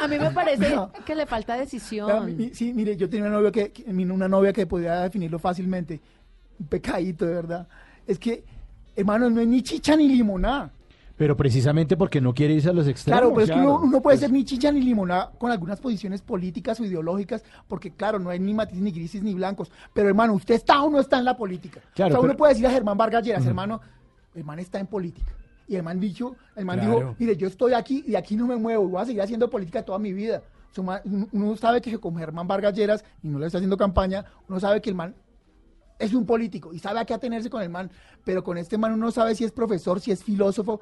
A 0.00 0.08
mí 0.08 0.18
me 0.18 0.30
parece 0.30 0.74
No. 0.74 0.90
que 1.04 1.14
le 1.14 1.26
falta 1.26 1.58
decisión. 1.58 2.38
sí, 2.54 2.72
mire, 2.72 2.96
yo 2.96 3.06
tenía 3.10 3.26
una 3.26 3.36
novia 3.36 3.52
que, 3.52 3.70
que- 3.70 3.84
una 3.92 4.28
novia 4.28 4.50
que 4.54 4.66
podía 4.66 5.00
definirlo 5.00 5.38
fácilmente. 5.38 6.00
Un 6.58 6.66
pecadito, 6.68 7.26
de 7.26 7.34
verdad. 7.34 7.68
Es 8.06 8.18
que, 8.18 8.42
hermano, 8.96 9.28
no 9.28 9.42
es 9.42 9.46
ni 9.46 9.60
chicha 9.62 9.94
ni 9.94 10.08
limonada. 10.08 10.70
Pero 11.18 11.36
precisamente 11.36 11.96
porque 11.96 12.20
no 12.20 12.32
quiere 12.32 12.54
irse 12.54 12.68
a 12.70 12.72
los 12.72 12.86
extremos. 12.86 13.20
Claro, 13.20 13.34
pero 13.34 13.44
es 13.44 13.50
que 13.50 13.58
uno, 13.58 13.80
uno 13.80 14.00
puede 14.00 14.16
Pues, 14.16 14.20
ser 14.20 14.30
ni 14.32 14.44
chicha 14.44 14.70
ni 14.72 14.80
limonada 14.80 15.32
con 15.36 15.50
algunas 15.50 15.80
posiciones 15.80 16.22
políticas 16.22 16.78
o 16.80 16.84
ideológicas, 16.84 17.42
porque 17.66 17.90
claro, 17.90 18.18
no 18.20 18.30
hay 18.30 18.38
ni 18.38 18.54
matices, 18.54 18.80
ni 18.82 18.92
grises, 18.92 19.22
ni 19.22 19.34
blancos. 19.34 19.70
Pero 19.92 20.08
hermano, 20.08 20.32
¿usted 20.34 20.54
está 20.54 20.80
o 20.82 20.88
no 20.90 21.00
está 21.00 21.18
en 21.18 21.24
la 21.24 21.36
política? 21.36 21.80
Claro, 21.94 22.10
o 22.10 22.12
sea, 22.12 22.20
uno 22.20 22.28
pero- 22.28 22.38
puede 22.38 22.52
decir 22.54 22.66
a 22.68 22.70
Germán 22.70 22.96
Vargas 22.96 23.24
Lleras, 23.24 23.44
hermano, 23.44 23.80
el 24.34 24.44
man 24.44 24.60
está 24.60 24.78
en 24.78 24.86
política. 24.86 25.32
Y 25.66 25.74
el 25.76 25.82
man 25.82 25.98
dicho, 26.00 26.36
el 26.56 26.64
man 26.64 26.78
Claro. 26.78 26.94
dijo, 26.98 27.16
mire, 27.18 27.36
yo 27.36 27.48
estoy 27.48 27.72
aquí 27.74 28.04
y 28.06 28.12
de 28.12 28.16
aquí 28.16 28.36
no 28.36 28.46
me 28.46 28.56
muevo, 28.56 28.88
voy 28.88 29.02
a 29.02 29.04
seguir 29.04 29.20
haciendo 29.20 29.50
política 29.50 29.82
toda 29.84 29.98
mi 29.98 30.12
vida. 30.12 30.40
Uno- 31.32 31.56
sabe 31.56 31.80
que 31.80 31.98
con 31.98 32.16
Germán 32.16 32.46
Vargas 32.46 32.72
Lleras, 32.74 33.04
y 33.24 33.28
no 33.28 33.40
le 33.40 33.46
está 33.46 33.58
haciendo 33.58 33.76
campaña, 33.76 34.24
uno 34.48 34.60
sabe 34.60 34.80
que 34.80 34.88
el 34.90 34.94
man 34.96 35.16
es 35.98 36.14
un 36.14 36.24
político 36.24 36.72
y 36.72 36.78
sabe 36.78 37.00
a 37.00 37.04
qué 37.04 37.12
atenerse 37.12 37.50
con 37.50 37.60
el 37.60 37.68
man, 37.70 37.90
pero 38.24 38.44
con 38.44 38.56
este 38.56 38.78
man 38.78 38.92
uno 38.92 39.06
no 39.06 39.10
sabe 39.10 39.34
si 39.34 39.42
es 39.42 39.50
profesor, 39.50 39.98
si 39.98 40.12
es 40.12 40.22
filósofo, 40.22 40.80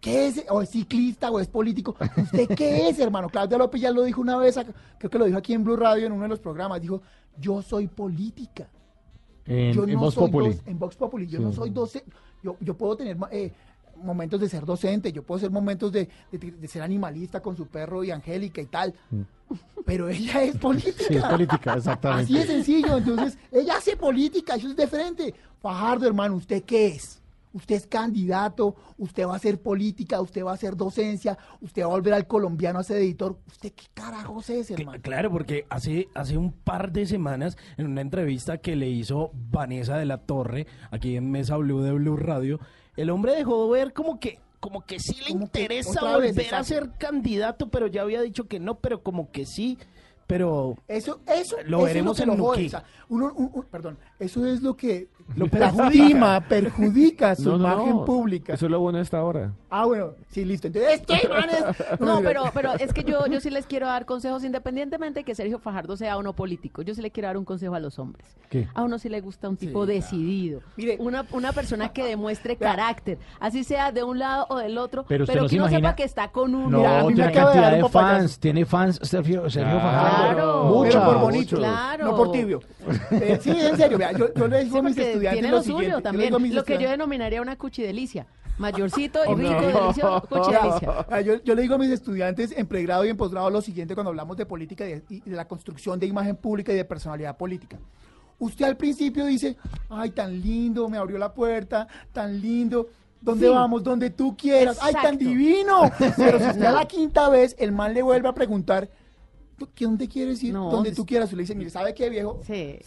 ¿qué 0.00 0.26
es? 0.28 0.44
O 0.50 0.60
es 0.62 0.70
ciclista 0.70 1.30
o 1.30 1.38
es 1.40 1.48
político. 1.48 1.96
¿Usted 2.16 2.48
qué 2.56 2.88
es, 2.88 2.98
hermano? 2.98 3.28
Claudia 3.28 3.58
López 3.58 3.80
ya 3.80 3.90
lo 3.90 4.02
dijo 4.02 4.20
una 4.20 4.36
vez, 4.36 4.58
creo 4.98 5.10
que 5.10 5.18
lo 5.18 5.24
dijo 5.26 5.38
aquí 5.38 5.52
en 5.54 5.64
Blue 5.64 5.76
Radio 5.76 6.06
en 6.06 6.12
uno 6.12 6.22
de 6.24 6.28
los 6.28 6.40
programas, 6.40 6.80
dijo, 6.80 7.02
yo 7.38 7.62
soy 7.62 7.86
política. 7.88 8.68
En, 9.46 9.72
yo 9.72 9.84
en 9.84 9.94
no 9.94 10.00
Voz 10.00 10.14
soy 10.14 10.30
Populi. 10.30 10.58
en 10.66 10.78
Vox 10.78 10.96
Populi, 10.96 11.26
yo 11.26 11.38
Sí. 11.38 11.44
no 11.44 11.52
soy 11.52 11.70
docente, 11.70 12.10
yo, 12.42 12.56
yo 12.60 12.74
puedo 12.76 12.96
tener 12.96 13.16
eh, 13.32 13.52
momentos 14.02 14.40
de 14.40 14.48
ser 14.48 14.64
docente, 14.64 15.12
yo 15.12 15.22
puedo 15.22 15.40
ser 15.40 15.50
momentos 15.50 15.90
de, 15.92 16.08
de- 16.30 16.50
de 16.52 16.68
ser 16.68 16.82
animalista 16.82 17.40
con 17.40 17.56
su 17.56 17.66
perro 17.66 18.04
y 18.04 18.10
Angélica 18.10 18.60
y 18.60 18.66
tal, 18.66 18.94
pero 19.84 20.08
ella 20.08 20.42
es 20.42 20.56
política. 20.58 21.04
Sí, 21.08 21.14
es 21.16 21.24
política, 21.24 21.74
exactamente. 21.74 22.24
Así 22.24 22.34
de 22.34 22.46
sencillo. 22.46 22.96
Entonces, 22.98 23.38
ella 23.50 23.76
hace 23.76 23.96
política, 23.96 24.54
eso 24.56 24.68
es 24.68 24.76
diferente. 24.76 25.34
Fajardo, 25.60 26.06
hermano, 26.06 26.36
¿usted 26.36 26.62
qué 26.64 26.88
es? 26.88 27.21
Usted 27.52 27.74
es 27.76 27.86
candidato, 27.86 28.74
usted 28.98 29.26
va 29.26 29.34
a 29.34 29.36
hacer 29.36 29.60
política, 29.60 30.20
usted 30.20 30.44
va 30.44 30.52
a 30.52 30.54
hacer 30.54 30.76
docencia, 30.76 31.36
usted 31.60 31.82
va 31.82 31.86
a 31.86 31.90
volver 31.90 32.14
al 32.14 32.26
colombiano 32.26 32.78
a 32.78 32.82
ser 32.82 32.96
editor. 32.98 33.38
¿Usted 33.46 33.72
qué 33.72 33.84
carajos 33.94 34.48
es, 34.50 34.70
hermano? 34.70 35.02
Claro, 35.02 35.30
porque 35.30 35.66
hace, 35.68 36.08
hace 36.14 36.36
un 36.38 36.52
par 36.52 36.92
de 36.92 37.06
semanas, 37.06 37.56
en 37.76 37.86
una 37.86 38.00
entrevista 38.00 38.58
que 38.58 38.74
le 38.76 38.88
hizo 38.88 39.30
Vanessa 39.34 39.96
de 39.98 40.06
la 40.06 40.18
Torre, 40.18 40.66
aquí 40.90 41.16
en 41.16 41.30
Mesa 41.30 41.56
Blue 41.56 41.82
de 41.82 41.92
Blue 41.92 42.16
Radio, 42.16 42.58
el 42.96 43.10
hombre 43.10 43.34
dejó 43.36 43.66
de 43.66 43.78
ver 43.80 43.92
como 43.92 44.18
que, 44.18 44.38
como 44.60 44.82
que 44.86 44.98
sí 44.98 45.16
le 45.26 45.32
Como 45.32 45.44
interesa 45.44 46.16
vez, 46.18 46.34
volver 46.34 46.54
a 46.54 46.64
ser 46.64 46.90
candidato, 46.98 47.68
pero 47.70 47.86
ya 47.86 48.02
había 48.02 48.22
dicho 48.22 48.48
que 48.48 48.60
no, 48.60 48.78
pero 48.78 49.02
como 49.02 49.30
que 49.30 49.44
sí, 49.44 49.76
pero 50.26 50.76
Eso, 50.88 51.20
eso, 51.26 51.56
Lo 51.66 51.78
eso 51.78 51.84
veremos 51.86 52.20
es 52.20 52.26
lo 52.26 52.32
en 52.32 52.36
que 52.36 52.42
lo 52.42 52.48
jode, 52.48 52.56
Nuquí. 52.62 52.66
o 52.68 52.70
sea, 52.70 52.84
uno, 53.08 53.32
un- 53.34 53.50
un- 53.52 53.64
perdón, 53.64 53.98
eso 54.22 54.46
es 54.46 54.62
lo 54.62 54.76
que 54.76 55.08
Lo 55.36 55.46
lastima, 55.46 56.40
perjudica 56.40 57.34
su 57.36 57.50
No, 57.50 57.58
no, 57.58 57.72
imagen 57.74 57.90
no. 57.96 58.04
pública. 58.04 58.54
Eso 58.54 58.66
es 58.66 58.72
lo 58.72 58.80
bueno 58.80 58.98
de 58.98 59.04
esta 59.04 59.22
hora. 59.22 59.52
Ah, 59.70 59.86
bueno, 59.86 60.10
sí, 60.28 60.44
listo. 60.44 60.66
Entonces, 60.66 61.00
este 61.00 61.28
man 61.28 61.48
es- 61.48 62.00
No, 62.00 62.20
pero, 62.22 62.42
pero 62.52 62.72
es 62.74 62.92
que 62.92 63.04
yo, 63.04 63.26
yo 63.26 63.40
sí 63.40 63.48
les 63.48 63.64
quiero 63.66 63.86
dar 63.86 64.04
consejos, 64.04 64.44
independientemente 64.44 65.20
de 65.20 65.24
que 65.24 65.34
Sergio 65.34 65.58
Fajardo 65.58 65.96
sea 65.96 66.18
o 66.18 66.22
no 66.22 66.34
político. 66.34 66.82
Yo 66.82 66.94
sí 66.94 67.00
le 67.00 67.10
quiero 67.10 67.28
dar 67.28 67.36
un 67.38 67.44
consejo 67.46 67.74
a 67.74 67.80
los 67.80 67.98
hombres. 67.98 68.26
¿Qué? 68.50 68.68
A 68.74 68.82
uno 68.82 68.98
sí 68.98 69.08
le 69.08 69.20
gusta 69.22 69.48
un 69.48 69.56
tipo 69.56 69.86
decidido. 69.86 70.60
Mire. 70.76 70.96
una, 70.98 71.24
una 71.32 71.52
persona 71.52 71.90
que 71.92 72.04
demuestre 72.04 72.56
carácter. 72.58 73.18
Así 73.40 73.64
sea 73.64 73.92
de 73.92 74.02
un 74.02 74.18
lado 74.18 74.46
o 74.50 74.56
del 74.58 74.76
otro. 74.76 75.04
Pero 75.08 75.24
no 75.24 75.48
que 75.48 75.56
imagina- 75.56 75.70
sepa 75.78 75.96
que 75.96 76.04
está 76.04 76.28
con 76.28 76.54
uno. 76.54 76.68
No, 76.68 76.78
Mira, 76.78 76.98
a 77.00 77.02
mí 77.04 77.08
me 77.10 77.14
tiene 77.14 77.28
de 77.28 77.34
cantidad 77.38 77.62
dar 77.62 77.76
de 77.76 77.82
un 77.84 77.90
fans. 77.90 78.38
Tiene 78.38 78.66
fans 78.66 78.98
Sergio, 79.02 79.48
Sergio 79.48 79.78
Claro. 79.78 79.80
Fajardo. 79.80 80.32
Claro. 80.34 80.82
Pero 80.82 81.04
por 81.04 81.20
bonito, 81.20 81.56
Claro. 81.56 82.04
no 82.04 82.16
por 82.16 82.32
tibio. 82.32 82.60
Eh, 83.12 83.38
sí, 83.40 83.50
en 83.50 83.76
serio, 83.76 83.96
vea, 83.96 84.11
yo, 84.18 84.34
yo 84.34 84.48
le 84.48 84.64
digo 84.64 84.72
Sí, 84.74 84.78
a 84.78 84.82
mis 84.82 84.96
estudiantes 84.98 85.50
lo, 85.50 85.62
siguiente. 85.62 85.64
suyo 85.64 85.88
yo 85.90 85.96
le 85.96 86.02
también. 86.02 86.54
Lo 86.54 86.64
que 86.64 86.78
yo 86.78 86.88
denominaría 86.90 87.42
una 87.42 87.56
cuchidelicia. 87.56 88.26
Mayorcito 88.58 89.18
y 89.24 89.28
Oh, 89.28 89.34
rico, 89.34 89.52
no. 89.52 89.60
delicioso, 89.80 90.22
cuchidelicia. 90.28 91.20
Yo, 91.22 91.42
yo 91.42 91.54
le 91.54 91.62
digo 91.62 91.74
a 91.74 91.78
mis 91.78 91.90
estudiantes 91.90 92.52
en 92.56 92.66
pregrado 92.66 93.04
y 93.04 93.08
en 93.08 93.16
posgrado 93.16 93.48
lo 93.50 93.60
siguiente 93.62 93.94
cuando 93.94 94.10
hablamos 94.10 94.36
de 94.36 94.44
política 94.46 94.86
y 94.86 94.92
de, 94.92 95.02
y 95.08 95.20
de 95.20 95.36
la 95.36 95.46
construcción 95.48 95.98
de 95.98 96.06
imagen 96.06 96.36
pública 96.36 96.72
y 96.72 96.76
de 96.76 96.84
personalidad 96.84 97.36
política. 97.36 97.78
Usted 98.38 98.64
al 98.66 98.76
principio 98.76 99.24
dice, 99.24 99.56
ay, 99.88 100.10
tan 100.10 100.40
lindo, 100.40 100.88
me 100.88 100.98
abrió 100.98 101.16
la 101.16 101.32
puerta, 101.32 101.86
tan 102.12 102.40
lindo. 102.40 102.88
¿Dónde 103.20 103.46
Sí. 103.46 103.52
vamos? 103.54 103.84
Donde 103.84 104.10
tú 104.10 104.36
quieras. 104.36 104.78
¡Ay, 104.82 104.94
tan 105.00 105.16
divino! 105.16 105.82
Pero 106.16 106.38
si 106.40 106.44
usted 106.46 106.64
a 106.64 106.72
la 106.72 106.84
quinta 106.88 107.28
vez, 107.28 107.54
el 107.58 107.70
man 107.70 107.94
le 107.94 108.02
vuelve 108.02 108.28
a 108.28 108.34
preguntar, 108.34 108.90
¿tú 109.56 109.68
qué- 109.72 109.84
¿dónde 109.84 110.08
quieres 110.08 110.42
ir? 110.42 110.52
No, 110.52 110.70
Donde 110.70 110.90
tú 110.90 111.06
quieras. 111.06 111.32
Y 111.32 111.36
le 111.36 111.42
dice, 111.44 111.54
mire, 111.54 111.70
¿sabe 111.70 111.94
qué, 111.94 112.10
viejo? 112.10 112.40
Sí. 112.44 112.80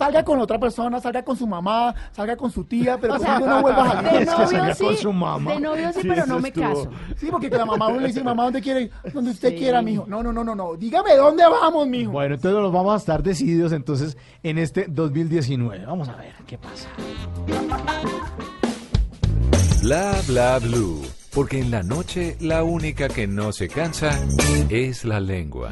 Salga 0.00 0.24
con 0.24 0.40
otra 0.40 0.58
persona, 0.58 0.98
salga 0.98 1.22
con 1.22 1.36
su 1.36 1.46
mamá, 1.46 1.94
salga 2.12 2.34
con 2.34 2.50
su 2.50 2.64
tía, 2.64 2.96
pero 2.98 3.16
O 3.16 3.18
sea, 3.18 3.38
no 3.38 3.60
vuelva 3.60 3.84
a 3.84 3.92
salir. 3.92 4.10
de 4.12 4.22
Es 4.22 4.28
que 4.30 4.32
novio 4.34 4.46
salga 4.48 4.74
sí, 4.74 4.84
con 4.84 4.96
su 4.96 5.12
mamá. 5.12 5.52
de 5.52 5.60
novio 5.60 5.92
sí, 5.92 6.00
Sí, 6.00 6.08
pero 6.08 6.24
no 6.24 6.38
me 6.40 6.48
estuvo. 6.48 6.64
caso. 6.68 6.90
Sí, 7.18 7.28
porque 7.30 7.50
la 7.50 7.66
mamá 7.66 7.88
uno 7.88 8.00
le 8.00 8.06
dice, 8.06 8.24
mamá, 8.24 8.44
¿dónde 8.44 8.62
quiere 8.62 8.80
ir? 8.84 8.90
Donde 9.12 9.32
usted 9.32 9.50
Sí. 9.50 9.56
quiera, 9.56 9.82
mijo. 9.82 10.06
No, 10.08 10.22
no, 10.22 10.32
no, 10.32 10.42
no, 10.42 10.54
no. 10.54 10.74
Dígame, 10.76 11.14
¿dónde 11.16 11.42
vamos, 11.44 11.86
mijo? 11.86 12.12
Bueno, 12.12 12.36
entonces 12.36 12.58
nos 12.62 12.72
vamos 12.72 12.94
a 12.94 12.96
estar 12.96 13.22
decididos 13.22 13.72
entonces 13.72 14.16
en 14.42 14.56
este 14.56 14.86
2019. 14.88 15.84
Vamos 15.84 16.08
a 16.08 16.16
ver 16.16 16.32
qué 16.46 16.56
pasa. 16.56 16.88
Bla 19.82 20.14
bla 20.26 20.58
blue. 20.60 21.02
Porque 21.34 21.60
en 21.60 21.70
la 21.70 21.82
noche 21.82 22.36
la 22.40 22.64
única 22.64 23.08
que 23.08 23.26
no 23.26 23.52
se 23.52 23.68
cansa 23.68 24.10
es 24.70 25.04
la 25.04 25.20
lengua. 25.20 25.70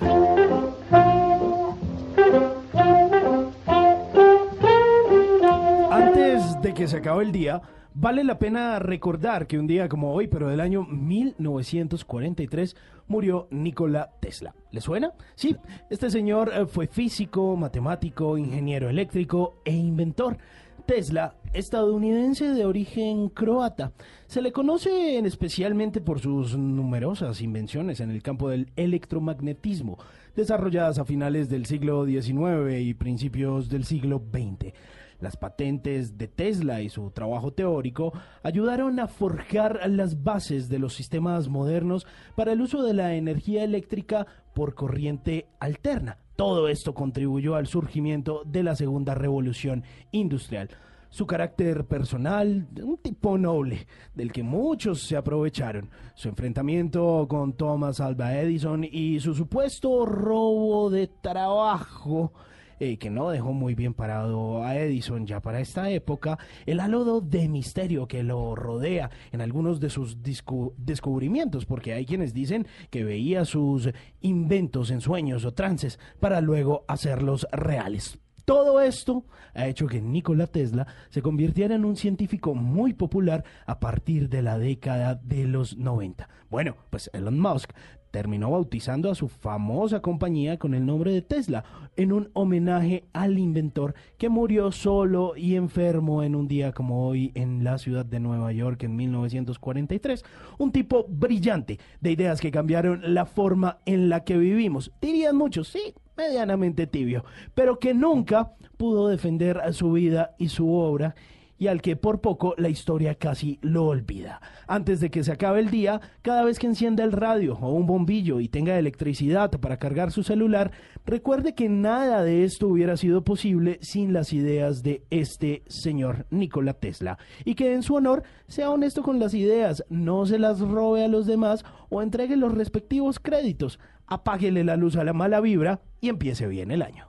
Se 6.89 6.97
acabe 6.97 7.24
el 7.24 7.32
día, 7.32 7.62
vale 7.94 8.24
la 8.24 8.39
pena 8.39 8.78
recordar 8.78 9.47
que 9.47 9.59
un 9.59 9.66
día 9.66 9.89
como 9.89 10.12
hoy, 10.12 10.27
pero 10.27 10.48
del 10.48 10.60
año 10.60 10.85
1943, 10.85 12.77
murió 13.06 13.48
Nikola 13.51 14.12
Tesla. 14.20 14.55
¿Le 14.70 14.81
suena? 14.81 15.12
Sí, 15.35 15.56
este 15.90 16.10
señor 16.10 16.51
eh, 16.55 16.66
fue 16.66 16.86
físico, 16.86 17.56
matemático, 17.56 18.39
ingeniero 18.39 18.89
eléctrico 18.89 19.60
e 19.65 19.73
inventor. 19.73 20.39
Tesla, 20.86 21.35
estadounidense 21.52 22.47
de 22.48 22.65
origen 22.65 23.28
croata, 23.28 23.93
se 24.27 24.40
le 24.40 24.52
conoce 24.52 25.19
en 25.19 25.27
especialmente 25.27 26.01
por 26.01 26.19
sus 26.19 26.56
numerosas 26.56 27.43
invenciones 27.43 28.01
en 28.01 28.10
el 28.10 28.23
campo 28.23 28.48
del 28.48 28.70
electromagnetismo, 28.74 29.98
desarrolladas 30.35 30.98
a 30.98 31.05
finales 31.05 31.51
del 31.51 31.66
siglo 31.66 32.06
XIX 32.06 32.81
y 32.81 32.94
principios 32.94 33.69
del 33.69 33.85
siglo 33.85 34.23
XX. 34.32 34.73
Las 35.20 35.36
patentes 35.36 36.16
de 36.16 36.28
Tesla 36.28 36.81
y 36.81 36.89
su 36.90 37.11
trabajo 37.11 37.53
teórico 37.53 38.12
ayudaron 38.45 39.01
a 39.01 39.09
forjar 39.09 39.81
las 39.90 40.23
bases 40.23 40.69
de 40.69 40.78
los 40.78 40.95
sistemas 40.95 41.49
modernos 41.49 42.07
para 42.36 42.53
el 42.53 42.61
uso 42.61 42.85
de 42.85 42.95
la 42.95 43.15
energía 43.15 43.65
eléctrica 43.65 44.27
por 44.55 44.77
corriente 44.77 45.49
alterna. 45.59 46.19
Todo 46.36 46.69
esto 46.69 46.95
contribuyó 46.95 47.57
al 47.57 47.66
surgimiento 47.66 48.43
de 48.47 48.62
la 48.62 48.77
segunda 48.77 49.15
revolución 49.15 49.82
industrial. 50.12 50.69
su 51.11 51.27
carácter 51.27 51.86
personal, 51.86 52.69
un 52.82 52.99
tipo 52.99 53.39
noble, 53.39 53.86
del 54.15 54.31
que 54.31 54.43
muchos 54.43 55.01
se 55.01 55.16
aprovecharon, 55.16 55.89
su 56.15 56.28
enfrentamiento 56.28 57.27
con 57.27 57.55
Thomas 57.55 58.01
Alva 58.01 58.36
Edison 58.36 58.85
y 58.85 59.19
su 59.19 59.35
supuesto 59.35 60.05
robo 60.05 60.90
de 60.90 61.07
trabajo 61.07 62.35
eh, 62.81 62.99
que 62.99 63.11
no 63.11 63.31
dejó 63.31 63.53
muy 63.53 63.75
bien 63.75 63.95
parado 63.95 64.63
a 64.65 64.77
Edison 64.77 65.27
ya 65.27 65.41
para 65.41 65.61
esta 65.61 65.91
época, 65.91 66.39
el 66.67 66.81
halo 66.81 67.21
de 67.21 67.49
misterio 67.49 68.07
que 68.07 68.23
lo 68.23 68.55
rodea 68.55 69.11
en 69.33 69.41
algunos 69.41 69.81
de 69.81 69.91
sus 69.91 70.19
descubrimientos, 70.23 71.67
porque 71.67 71.93
hay 71.93 72.05
quienes 72.05 72.35
dicen 72.35 72.67
que 72.91 73.05
veía 73.05 73.45
sus 73.45 73.91
inventos 74.21 74.91
en 74.91 75.01
sueños 75.01 75.45
o 75.45 75.53
trances 75.53 75.99
para 76.21 76.41
luego 76.41 76.85
hacerlos 76.89 77.47
reales. 77.53 78.19
Todo 78.49 78.81
esto 78.81 79.27
ha 79.53 79.67
hecho 79.67 79.87
que 79.87 80.01
Nikola 80.01 80.47
Tesla 80.47 80.87
se 81.11 81.21
convirtiera 81.21 81.75
en 81.75 81.85
un 81.85 81.97
científico 81.97 82.55
muy 82.55 82.95
popular 82.95 83.45
a 83.67 83.79
partir 83.79 84.31
de 84.31 84.41
la 84.41 84.57
década 84.57 85.17
de 85.17 85.45
los 85.45 85.77
90. 85.77 86.27
Bueno, 86.49 86.75
pues 86.89 87.11
Elon 87.13 87.39
Musk 87.39 87.73
terminó 88.11 88.51
bautizando 88.51 89.11
a 89.11 89.15
su 89.15 89.29
famosa 89.29 90.01
compañía 90.01 90.59
con 90.59 90.75
el 90.75 90.87
nombre 90.87 91.13
de 91.13 91.23
Tesla, 91.23 91.65
en 91.97 92.13
un 92.13 92.31
homenaje 92.33 93.05
al 93.13 93.39
inventor 93.39 93.95
que 94.17 94.29
murió 94.29 94.73
solo 94.73 95.37
y 95.37 95.57
enfermo 95.57 96.23
en 96.23 96.35
un 96.35 96.49
día 96.49 96.73
como 96.73 97.07
hoy 97.07 97.33
en 97.35 97.65
la 97.65 97.79
ciudad 97.79 98.07
de 98.07 98.21
Nueva 98.21 98.53
York 98.53 98.83
en 98.85 98.97
1943. 98.97 100.25
Un 100.59 100.73
tipo 100.73 101.07
brillante, 101.09 101.79
de 102.01 102.13
ideas 102.13 102.41
que 102.41 102.51
cambiaron 102.51 103.15
la 103.15 103.27
forma 103.27 103.79
en 103.85 104.09
la 104.09 104.25
que 104.25 104.37
vivimos. 104.37 104.93
Dirían 105.01 105.37
muchos, 105.37 105.69
sí, 105.69 105.95
medianamente 106.17 106.87
tibio, 106.87 107.25
pero 107.55 107.79
que 107.79 107.95
nunca 107.95 108.53
pudo 108.77 109.09
defender 109.09 109.61
su 109.73 109.93
vida 109.93 110.35
y 110.39 110.49
su 110.49 110.73
obra 110.73 111.15
y 111.59 111.67
al 111.67 111.83
que 111.83 111.97
por 111.97 112.21
poco 112.21 112.55
la 112.57 112.69
historia 112.69 113.17
casi 113.17 113.59
lo 113.61 113.87
olvida. 113.87 114.41
Antes 114.67 115.01
de 115.01 115.11
que 115.11 115.25
se 115.25 115.33
acabe 115.33 115.61
el 115.61 115.71
día, 115.71 116.01
cada 116.23 116.45
vez 116.45 116.59
que 116.59 116.67
encienda 116.67 117.05
el 117.05 117.13
radio 117.13 117.59
o 117.61 117.73
un 117.73 117.87
bombillo 117.87 118.41
y 118.41 118.49
tenga 118.49 118.79
electricidad 118.79 119.51
para 119.51 119.79
cargar 119.79 120.13
su 120.13 120.23
celular, 120.23 120.71
recuerde 121.05 121.55
que 121.55 121.69
nada 121.69 122.23
de 122.23 122.45
esto 122.45 122.69
hubiera 122.69 122.97
sido 122.97 123.25
posible 123.25 123.79
sin 123.83 124.13
las 124.13 124.33
ideas 124.33 124.83
de 124.83 125.05
este 125.11 125.63
señor 125.67 126.27
Nikola 126.31 126.75
Tesla. 126.75 127.19
Y 127.45 127.55
que 127.55 127.75
en 127.75 127.83
su 127.83 127.95
honor 127.95 128.23
sea 128.47 128.71
honesto 128.71 129.03
con 129.03 129.19
las 129.19 129.35
ideas, 129.35 129.85
no 129.89 130.27
se 130.27 130.39
las 130.39 130.61
robe 130.61 131.05
a 131.05 131.09
los 131.09 131.27
demás 131.27 131.65
o 131.89 132.03
entregue 132.03 132.37
los 132.37 132.55
respectivos 132.55 133.19
créditos. 133.19 133.79
Apáguele 134.07 134.65
la 134.65 134.77
luz 134.77 134.97
a 134.97 135.05
la 135.05 135.13
mala 135.13 135.41
vibra 135.41 135.81
y 136.01 136.09
empiece 136.09 136.47
bien 136.47 136.71
el 136.71 136.83
año. 136.83 137.09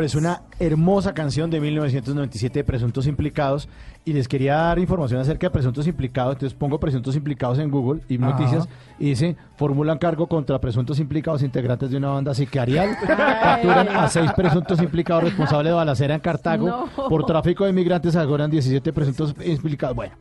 Flores, 0.00 0.14
una 0.14 0.42
hermosa 0.58 1.12
canción 1.12 1.50
de 1.50 1.60
1997 1.60 2.60
de 2.60 2.64
Presuntos 2.64 3.06
Implicados. 3.06 3.68
Y 4.04 4.14
les 4.14 4.28
quería 4.28 4.54
dar 4.54 4.78
información 4.78 5.20
acerca 5.20 5.46
de 5.48 5.50
Presuntos 5.50 5.86
Implicados. 5.86 6.34
Entonces 6.34 6.56
pongo 6.58 6.80
Presuntos 6.80 7.14
Implicados 7.16 7.58
en 7.58 7.70
Google 7.70 8.00
y 8.08 8.16
Ajá. 8.16 8.30
noticias. 8.30 8.68
Y 8.98 9.10
dice: 9.10 9.36
formulan 9.56 9.98
cargo 9.98 10.26
contra 10.26 10.58
presuntos 10.58 10.98
implicados 10.98 11.42
integrantes 11.42 11.90
de 11.90 11.98
una 11.98 12.08
banda 12.08 12.34
sicarial. 12.34 12.96
Capturan 13.06 13.88
a 13.88 14.08
seis 14.08 14.32
presuntos 14.32 14.80
implicados 14.80 15.24
responsables 15.24 15.70
de 15.70 15.74
balacera 15.74 16.14
en 16.14 16.20
Cartago. 16.20 16.66
No. 16.66 17.08
Por 17.08 17.26
tráfico 17.26 17.66
de 17.66 17.72
migrantes 17.72 18.16
aseguran 18.16 18.50
17 18.50 18.92
presuntos 18.92 19.34
implicados. 19.44 19.94
Bueno. 19.96 20.14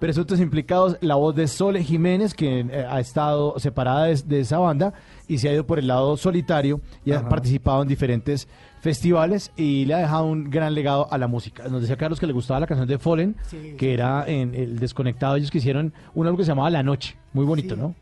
Presuntos 0.00 0.40
implicados, 0.40 0.96
la 1.02 1.16
voz 1.16 1.34
de 1.34 1.46
Sole 1.46 1.84
Jiménez, 1.84 2.32
que 2.32 2.60
eh, 2.60 2.86
ha 2.88 3.00
estado 3.00 3.58
separada 3.58 4.04
de, 4.04 4.14
de 4.24 4.40
esa 4.40 4.58
banda 4.58 4.94
y 5.28 5.36
se 5.36 5.50
ha 5.50 5.52
ido 5.52 5.66
por 5.66 5.78
el 5.78 5.88
lado 5.88 6.16
solitario 6.16 6.80
y 7.04 7.12
ha 7.12 7.28
participado 7.28 7.82
en 7.82 7.88
diferentes 7.88 8.48
festivales 8.80 9.52
y 9.56 9.84
le 9.84 9.94
ha 9.94 9.98
dejado 9.98 10.24
un 10.26 10.50
gran 10.50 10.74
legado 10.74 11.06
a 11.12 11.18
la 11.18 11.28
música. 11.28 11.68
Nos 11.68 11.82
decía 11.82 11.96
Carlos 11.96 12.18
que 12.18 12.26
le 12.26 12.32
gustaba 12.32 12.60
la 12.60 12.66
canción 12.66 12.88
de 12.88 12.98
Fallen, 12.98 13.36
Sí, 13.46 13.74
que 13.78 13.92
era 13.94 14.24
en 14.26 14.54
el 14.54 14.78
desconectado. 14.78 15.36
Ellos 15.36 15.50
que 15.50 15.58
hicieron 15.58 15.92
un 16.14 16.26
álbum 16.26 16.38
que 16.38 16.44
se 16.44 16.50
llamaba 16.50 16.70
La 16.70 16.82
Noche, 16.82 17.16
muy 17.32 17.44
bonito, 17.44 17.74
Sí. 17.74 17.80
¿no? 17.80 17.94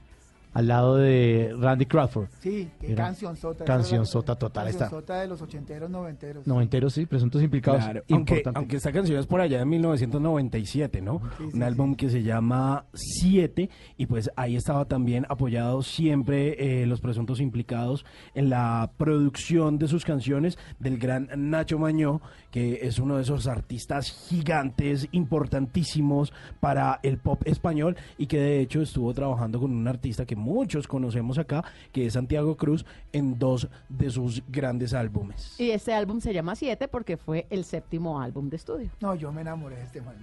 Al 0.58 0.66
lado 0.66 0.96
de 0.96 1.54
Randy 1.56 1.86
Crawford. 1.86 2.26
Sí, 2.40 2.68
qué 2.80 2.90
Era 2.90 3.04
canción 3.04 3.36
sota. 3.36 3.64
Canción 3.64 4.04
sota 4.04 4.34
total, 4.34 4.66
ahí 4.66 4.70
está. 4.72 4.86
Canción 4.86 5.02
sota 5.02 5.20
de 5.20 5.28
los 5.28 5.40
ochenteros, 5.40 5.88
noventeros. 5.88 6.48
Noventeros, 6.48 6.94
sí, 6.94 7.06
presuntos 7.06 7.40
implicados. 7.44 7.84
Claro, 7.84 8.02
aunque, 8.10 8.34
Importante. 8.38 8.58
aunque 8.58 8.76
esta 8.78 8.90
canción 8.90 9.20
es 9.20 9.26
por 9.28 9.40
allá 9.40 9.60
de 9.60 9.64
1997, 9.66 11.00
¿no? 11.00 11.20
Sí, 11.38 11.44
sí, 11.50 11.56
Un 11.56 11.62
álbum 11.62 11.94
que 11.94 12.10
se 12.10 12.24
llama 12.24 12.86
Siete 12.92 13.70
y 13.96 14.06
pues 14.06 14.32
ahí 14.34 14.56
estaba 14.56 14.86
también 14.86 15.26
apoyado 15.28 15.80
siempre 15.82 16.82
eh, 16.82 16.86
los 16.86 17.00
presuntos 17.00 17.38
implicados 17.38 18.04
en 18.34 18.50
la 18.50 18.90
producción 18.96 19.78
de 19.78 19.86
sus 19.86 20.04
canciones 20.04 20.58
del 20.80 20.98
gran 20.98 21.28
Nacho 21.36 21.78
Mañó, 21.78 22.20
que 22.50 22.80
es 22.82 22.98
uno 22.98 23.16
de 23.16 23.22
esos 23.22 23.46
artistas 23.46 24.10
gigantes, 24.28 25.08
importantísimos 25.12 26.32
para 26.60 27.00
el 27.02 27.18
pop 27.18 27.42
español 27.44 27.96
y 28.16 28.26
que 28.26 28.38
de 28.38 28.60
hecho 28.60 28.82
estuvo 28.82 29.12
trabajando 29.14 29.60
con 29.60 29.72
un 29.72 29.88
artista 29.88 30.26
que 30.26 30.36
muchos 30.36 30.88
conocemos 30.88 31.38
acá, 31.38 31.64
que 31.92 32.06
es 32.06 32.14
Santiago 32.14 32.56
Cruz, 32.56 32.84
en 33.12 33.38
dos 33.38 33.68
de 33.88 34.10
sus 34.10 34.42
grandes 34.48 34.94
álbumes. 34.94 35.58
Y 35.58 35.70
este 35.70 35.92
álbum 35.94 36.20
se 36.20 36.32
llama 36.32 36.54
Siete 36.54 36.88
porque 36.88 37.16
fue 37.16 37.46
el 37.50 37.64
séptimo 37.64 38.20
álbum 38.20 38.48
de 38.48 38.56
estudio. 38.56 38.90
No, 39.00 39.14
yo 39.14 39.32
me 39.32 39.42
enamoré 39.42 39.76
de 39.76 39.82
este 39.84 40.00
man. 40.00 40.16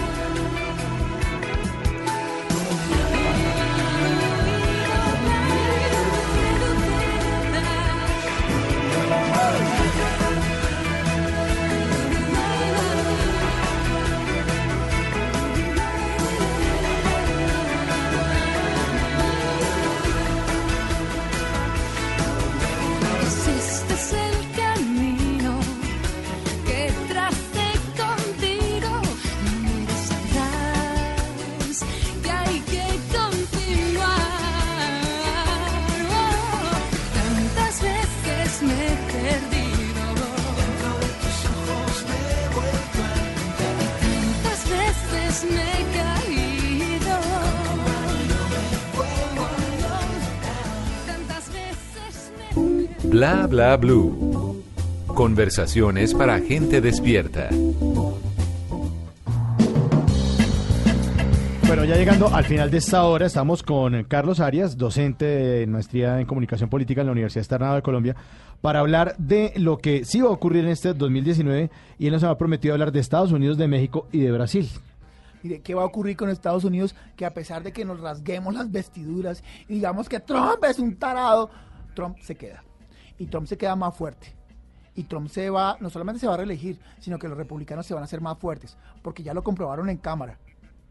Bla 53.11 53.45
bla 53.45 53.75
blue. 53.75 54.63
Conversaciones 55.07 56.13
para 56.13 56.39
gente 56.39 56.79
despierta. 56.79 57.49
Bueno, 61.67 61.83
ya 61.83 61.97
llegando 61.97 62.33
al 62.33 62.45
final 62.45 62.71
de 62.71 62.77
esta 62.77 63.03
hora, 63.03 63.25
estamos 63.25 63.63
con 63.63 64.05
Carlos 64.05 64.39
Arias, 64.39 64.77
docente 64.77 65.25
de 65.25 65.67
maestría 65.67 66.21
en 66.21 66.25
comunicación 66.25 66.69
política 66.69 67.01
en 67.01 67.07
la 67.07 67.11
Universidad 67.11 67.41
Externada 67.41 67.75
de 67.75 67.81
Colombia, 67.81 68.15
para 68.61 68.79
hablar 68.79 69.17
de 69.17 69.51
lo 69.57 69.79
que 69.79 70.05
sí 70.05 70.21
va 70.21 70.29
a 70.29 70.31
ocurrir 70.31 70.63
en 70.63 70.71
este 70.71 70.93
2019 70.93 71.69
y 71.99 72.07
él 72.07 72.13
nos 72.13 72.23
ha 72.23 72.37
prometido 72.37 72.73
hablar 72.73 72.93
de 72.93 73.01
Estados 73.01 73.33
Unidos, 73.33 73.57
de 73.57 73.67
México 73.67 74.07
y 74.13 74.19
de 74.19 74.31
Brasil. 74.31 74.69
Mire, 75.43 75.59
¿qué 75.59 75.75
va 75.75 75.81
a 75.81 75.85
ocurrir 75.85 76.15
con 76.15 76.29
Estados 76.29 76.63
Unidos? 76.63 76.95
Que 77.17 77.25
a 77.25 77.33
pesar 77.33 77.61
de 77.61 77.73
que 77.73 77.83
nos 77.83 77.99
rasguemos 77.99 78.53
las 78.53 78.71
vestiduras 78.71 79.43
y 79.67 79.73
digamos 79.73 80.07
que 80.07 80.21
Trump 80.21 80.63
es 80.63 80.79
un 80.79 80.95
tarado, 80.95 81.49
Trump 81.93 82.17
se 82.21 82.35
queda. 82.35 82.63
Y 83.21 83.27
Trump 83.27 83.45
se 83.45 83.55
queda 83.55 83.75
más 83.75 83.95
fuerte. 83.95 84.33
Y 84.95 85.03
Trump 85.03 85.29
se 85.29 85.51
va, 85.51 85.77
no 85.79 85.91
solamente 85.91 86.19
se 86.19 86.25
va 86.25 86.33
a 86.33 86.37
reelegir, 86.37 86.79
sino 86.99 87.19
que 87.19 87.27
los 87.27 87.37
republicanos 87.37 87.85
se 87.85 87.93
van 87.93 88.01
a 88.01 88.05
hacer 88.05 88.19
más 88.19 88.39
fuertes, 88.39 88.75
porque 89.03 89.21
ya 89.21 89.31
lo 89.31 89.43
comprobaron 89.43 89.89
en 89.91 89.97
cámara. 89.97 90.39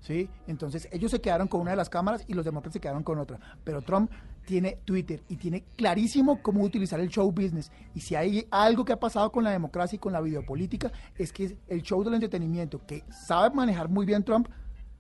¿Sí? 0.01 0.31
Entonces 0.47 0.89
ellos 0.93 1.11
se 1.11 1.21
quedaron 1.21 1.49
con 1.49 1.61
una 1.61 1.73
de 1.73 1.77
las 1.77 1.91
cámaras 1.91 2.25
y 2.29 2.35
los 2.35 2.45
demócratas 2.45 2.75
se 2.75 2.81
quedaron 2.81 3.03
con 3.03 3.19
otra. 3.19 3.41
Pero 3.65 3.83
Trump 3.83 4.13
tiene 4.47 4.79
Twitter 4.85 5.25
y 5.29 5.37
tiene 5.37 5.65
clarísimo 5.77 6.41
cómo 6.41 6.63
utilizar 6.63 7.01
el 7.01 7.09
show 7.09 7.31
business. 7.33 7.73
Y 7.97 8.01
si 8.01 8.15
hay 8.15 8.47
algo 8.53 8.85
que 8.85 8.93
ha 8.93 9.01
pasado 9.01 9.33
con 9.33 9.43
la 9.43 9.51
democracia 9.51 9.97
y 9.97 9.99
con 9.99 10.13
la 10.13 10.21
videopolítica, 10.21 10.93
es 11.19 11.33
que 11.33 11.59
el 11.67 11.83
show 11.83 12.05
del 12.05 12.15
entretenimiento 12.15 12.81
que 12.87 13.03
sabe 13.11 13.55
manejar 13.57 13.89
muy 13.89 14.07
bien 14.07 14.23
Trump, 14.23 14.49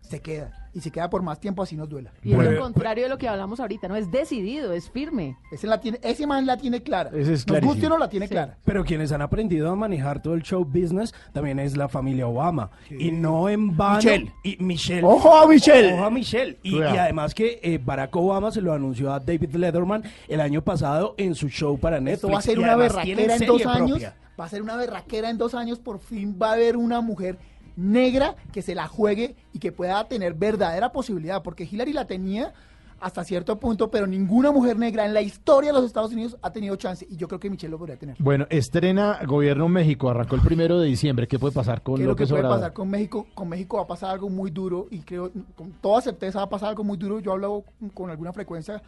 se 0.02 0.20
queda. 0.20 0.68
Y 0.72 0.81
se 0.81 0.93
queda 0.93 1.10
por 1.10 1.22
más 1.22 1.40
tiempo 1.40 1.62
así 1.62 1.77
nos 1.77 1.89
duela. 1.89 2.12
Y 2.22 2.32
es 2.32 2.39
lo 2.39 2.60
contrario 2.60 3.05
de 3.05 3.09
lo 3.09 3.18
que 3.18 3.27
hablamos 3.27 3.59
ahorita, 3.59 3.89
¿no? 3.89 3.97
Es 3.97 4.10
decidido, 4.10 4.72
es 4.72 4.89
firme. 4.89 5.36
Ese, 5.51 5.66
la 5.66 5.81
tiene, 5.81 5.98
ese 6.02 6.28
man 6.28 6.47
la 6.47 6.56
tiene 6.56 6.81
clara. 6.81 7.10
Ese 7.12 7.32
es 7.32 7.47
Nos 7.47 7.60
guste 7.60 7.86
o 7.86 7.89
no 7.89 7.98
la 7.98 8.09
tiene 8.09 8.28
clara. 8.28 8.56
Pero 8.64 8.85
quienes 8.85 9.10
han 9.10 9.20
aprendido 9.20 9.68
a 9.68 9.74
manejar 9.74 10.22
todo 10.22 10.35
el 10.35 10.43
show 10.43 10.64
business 10.64 11.12
también 11.32 11.59
es 11.59 11.77
la 11.77 11.89
familia 11.89 12.28
Obama. 12.28 12.70
Y 12.89 13.10
no 13.10 13.48
en 13.48 13.77
vano. 13.77 13.97
Michelle. 13.97 14.32
Y 14.44 14.56
Michelle. 14.62 15.05
¡Ojo 15.05 15.36
a 15.36 15.48
Michelle! 15.48 15.94
Ojo 15.94 16.05
a 16.05 16.10
Michelle. 16.10 16.59
Y, 16.62 16.81
además 16.81 17.35
que 17.35 17.59
eh, 17.62 17.81
Barack 17.82 18.14
Obama 18.14 18.52
se 18.52 18.60
lo 18.60 18.72
anunció 18.72 19.12
a 19.12 19.18
David 19.18 19.55
Letterman 19.56 20.05
el 20.28 20.40
año 20.40 20.62
pasado 20.62 21.14
en 21.18 21.35
su 21.35 21.48
show 21.48 21.78
para 21.78 21.98
Netflix. 21.98 22.14
Esto 22.14 22.31
va 22.31 22.39
a 22.39 22.43
ser 22.43 22.59
una 22.60 22.77
berraquera 22.77 23.35
en 23.35 23.47
dos 23.47 23.66
años. 23.66 23.90
propia. 23.90 24.16
Va 24.39 24.44
a 24.44 24.48
ser 24.48 24.62
una 24.62 24.77
berraquera 24.77 25.31
en 25.31 25.36
dos 25.36 25.55
años. 25.55 25.81
Por 25.81 25.98
fin 25.98 26.39
va 26.40 26.51
a 26.51 26.52
haber 26.55 26.77
una 26.77 27.01
mujer 27.01 27.39
negra 27.81 28.36
que 28.52 28.62
se 28.62 28.74
la 28.74 28.86
juegue 28.89 29.36
y 29.52 29.59
que 29.59 29.73
pueda 29.73 30.07
tener 30.09 30.35
verdadera 30.35 30.93
posibilidad. 30.93 31.43
Porque 31.43 31.65
Hillary 31.65 31.93
la 31.93 32.07
tenía 32.07 32.52
hasta 33.01 33.24
cierto 33.24 33.59
punto, 33.59 33.90
pero 33.90 34.07
ninguna 34.07 34.52
mujer 34.52 34.78
negra 34.78 35.07
en 35.07 35.15
la 35.15 35.23
historia 35.23 35.70
de 35.70 35.78
los 35.78 35.86
Estados 35.86 36.12
Unidos 36.12 36.36
ha 36.43 36.52
tenido 36.52 36.77
chance. 36.77 37.07
Y 37.09 37.16
yo 37.16 37.28
creo 37.28 37.40
que 37.40 37.48
Michelle 37.48 37.70
lo 37.70 37.78
podría 37.78 37.97
tener. 37.97 38.16
Bueno, 38.19 38.47
estrena 38.51 39.19
Gobierno 39.27 39.69
México, 39.69 40.11
arrancó 40.11 40.35
el 40.35 40.43
primero 40.43 40.78
de 40.78 40.86
diciembre. 40.86 41.27
¿Qué 41.27 41.39
puede 41.39 41.55
pasar 41.55 41.82
con 41.82 41.97
¿Qué 41.97 42.02
es 42.02 42.09
lo 42.09 42.15
que 42.15 42.27
puede 42.27 42.40
Obrador? 42.40 42.59
pasar 42.59 42.73
con 42.74 42.90
México? 42.90 43.27
Con 43.35 43.48
México 43.48 43.78
va 43.78 43.85
a 43.85 43.86
pasar 43.86 44.11
algo 44.11 44.28
muy 44.28 44.51
duro 44.51 44.86
y 44.90 45.01
creo, 45.01 45.31
con 45.57 45.73
toda 45.81 46.02
certeza 46.02 46.40
va 46.40 46.44
a 46.44 46.51
pasar 46.51 46.69
algo 46.69 46.85
muy 46.85 46.98
duro. 46.98 47.20
Yo 47.20 47.32
hablo 47.32 47.65
con 47.94 48.11
alguna 48.11 48.32
frecuencia 48.32 48.82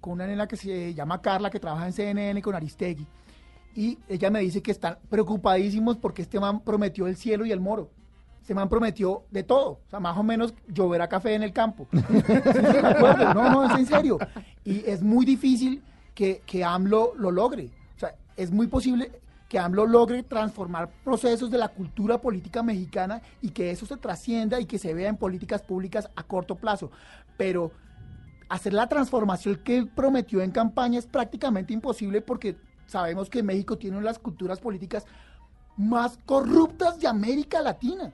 con 0.00 0.12
una 0.12 0.26
nena 0.26 0.46
que 0.46 0.56
se 0.56 0.94
llama 0.94 1.20
Carla, 1.20 1.50
que 1.50 1.58
trabaja 1.58 1.86
en 1.86 1.92
CNN 1.92 2.40
con 2.40 2.54
Aristegui. 2.54 3.06
Y 3.74 3.98
ella 4.08 4.30
me 4.30 4.40
dice 4.40 4.62
que 4.62 4.70
están 4.70 4.98
preocupadísimos 5.08 5.96
porque 5.96 6.22
este 6.22 6.40
man 6.40 6.60
prometió 6.60 7.06
el 7.06 7.16
cielo 7.16 7.44
y 7.44 7.52
el 7.52 7.60
moro. 7.60 7.90
Este 8.48 8.54
man 8.54 8.70
prometió 8.70 9.24
de 9.30 9.42
todo. 9.42 9.72
O 9.72 9.90
sea, 9.90 10.00
más 10.00 10.16
o 10.16 10.22
menos 10.22 10.54
lloverá 10.68 11.06
café 11.06 11.34
en 11.34 11.42
el 11.42 11.52
campo. 11.52 11.86
¿Sí 11.92 12.00
se 12.22 12.80
no, 12.82 13.50
no, 13.50 13.64
es 13.66 13.78
en 13.78 13.84
serio. 13.84 14.18
Y 14.64 14.88
es 14.88 15.02
muy 15.02 15.26
difícil 15.26 15.82
que, 16.14 16.40
que 16.46 16.64
AMLO 16.64 17.12
lo 17.18 17.30
logre. 17.30 17.68
O 17.94 17.98
sea, 17.98 18.14
es 18.38 18.50
muy 18.50 18.66
posible 18.66 19.12
que 19.50 19.58
AMLO 19.58 19.86
logre 19.86 20.22
transformar 20.22 20.88
procesos 21.04 21.50
de 21.50 21.58
la 21.58 21.68
cultura 21.68 22.22
política 22.22 22.62
mexicana 22.62 23.20
y 23.42 23.50
que 23.50 23.70
eso 23.70 23.84
se 23.84 23.98
trascienda 23.98 24.58
y 24.58 24.64
que 24.64 24.78
se 24.78 24.94
vea 24.94 25.10
en 25.10 25.18
políticas 25.18 25.60
públicas 25.60 26.08
a 26.16 26.22
corto 26.22 26.54
plazo. 26.54 26.90
Pero 27.36 27.70
hacer 28.48 28.72
la 28.72 28.86
transformación 28.86 29.56
que 29.62 29.76
él 29.76 29.88
prometió 29.88 30.40
en 30.40 30.52
campaña 30.52 30.98
es 30.98 31.06
prácticamente 31.06 31.74
imposible 31.74 32.22
porque 32.22 32.56
sabemos 32.86 33.28
que 33.28 33.42
México 33.42 33.76
tiene 33.76 33.98
una 33.98 34.06
de 34.06 34.12
las 34.12 34.18
culturas 34.18 34.58
políticas 34.58 35.04
más 35.76 36.18
corruptas 36.24 36.98
de 36.98 37.08
América 37.08 37.60
Latina. 37.60 38.10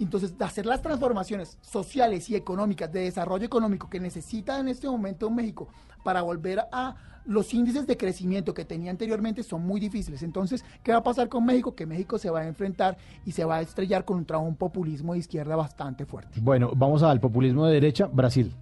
Entonces, 0.00 0.34
hacer 0.40 0.66
las 0.66 0.82
transformaciones 0.82 1.58
sociales 1.60 2.28
y 2.30 2.36
económicas, 2.36 2.92
de 2.92 3.00
desarrollo 3.00 3.44
económico 3.44 3.90
que 3.90 4.00
necesita 4.00 4.58
en 4.60 4.68
este 4.68 4.88
momento 4.88 5.30
México 5.30 5.68
para 6.04 6.22
volver 6.22 6.60
a 6.70 6.96
los 7.24 7.52
índices 7.52 7.86
de 7.86 7.96
crecimiento 7.96 8.54
que 8.54 8.64
tenía 8.64 8.90
anteriormente 8.90 9.42
son 9.42 9.66
muy 9.66 9.80
difíciles. 9.80 10.22
Entonces, 10.22 10.64
¿qué 10.82 10.92
va 10.92 10.98
a 10.98 11.02
pasar 11.02 11.28
con 11.28 11.44
México? 11.44 11.74
Que 11.74 11.84
México 11.84 12.18
se 12.18 12.30
va 12.30 12.40
a 12.40 12.46
enfrentar 12.46 12.96
y 13.26 13.32
se 13.32 13.44
va 13.44 13.56
a 13.56 13.60
estrellar 13.60 14.06
contra 14.06 14.38
un 14.38 14.56
populismo 14.56 15.12
de 15.12 15.18
izquierda 15.18 15.54
bastante 15.54 16.06
fuerte. 16.06 16.40
Bueno, 16.40 16.72
vamos 16.74 17.02
al 17.02 17.20
populismo 17.20 17.66
de 17.66 17.74
derecha, 17.74 18.06
Brasil. 18.06 18.54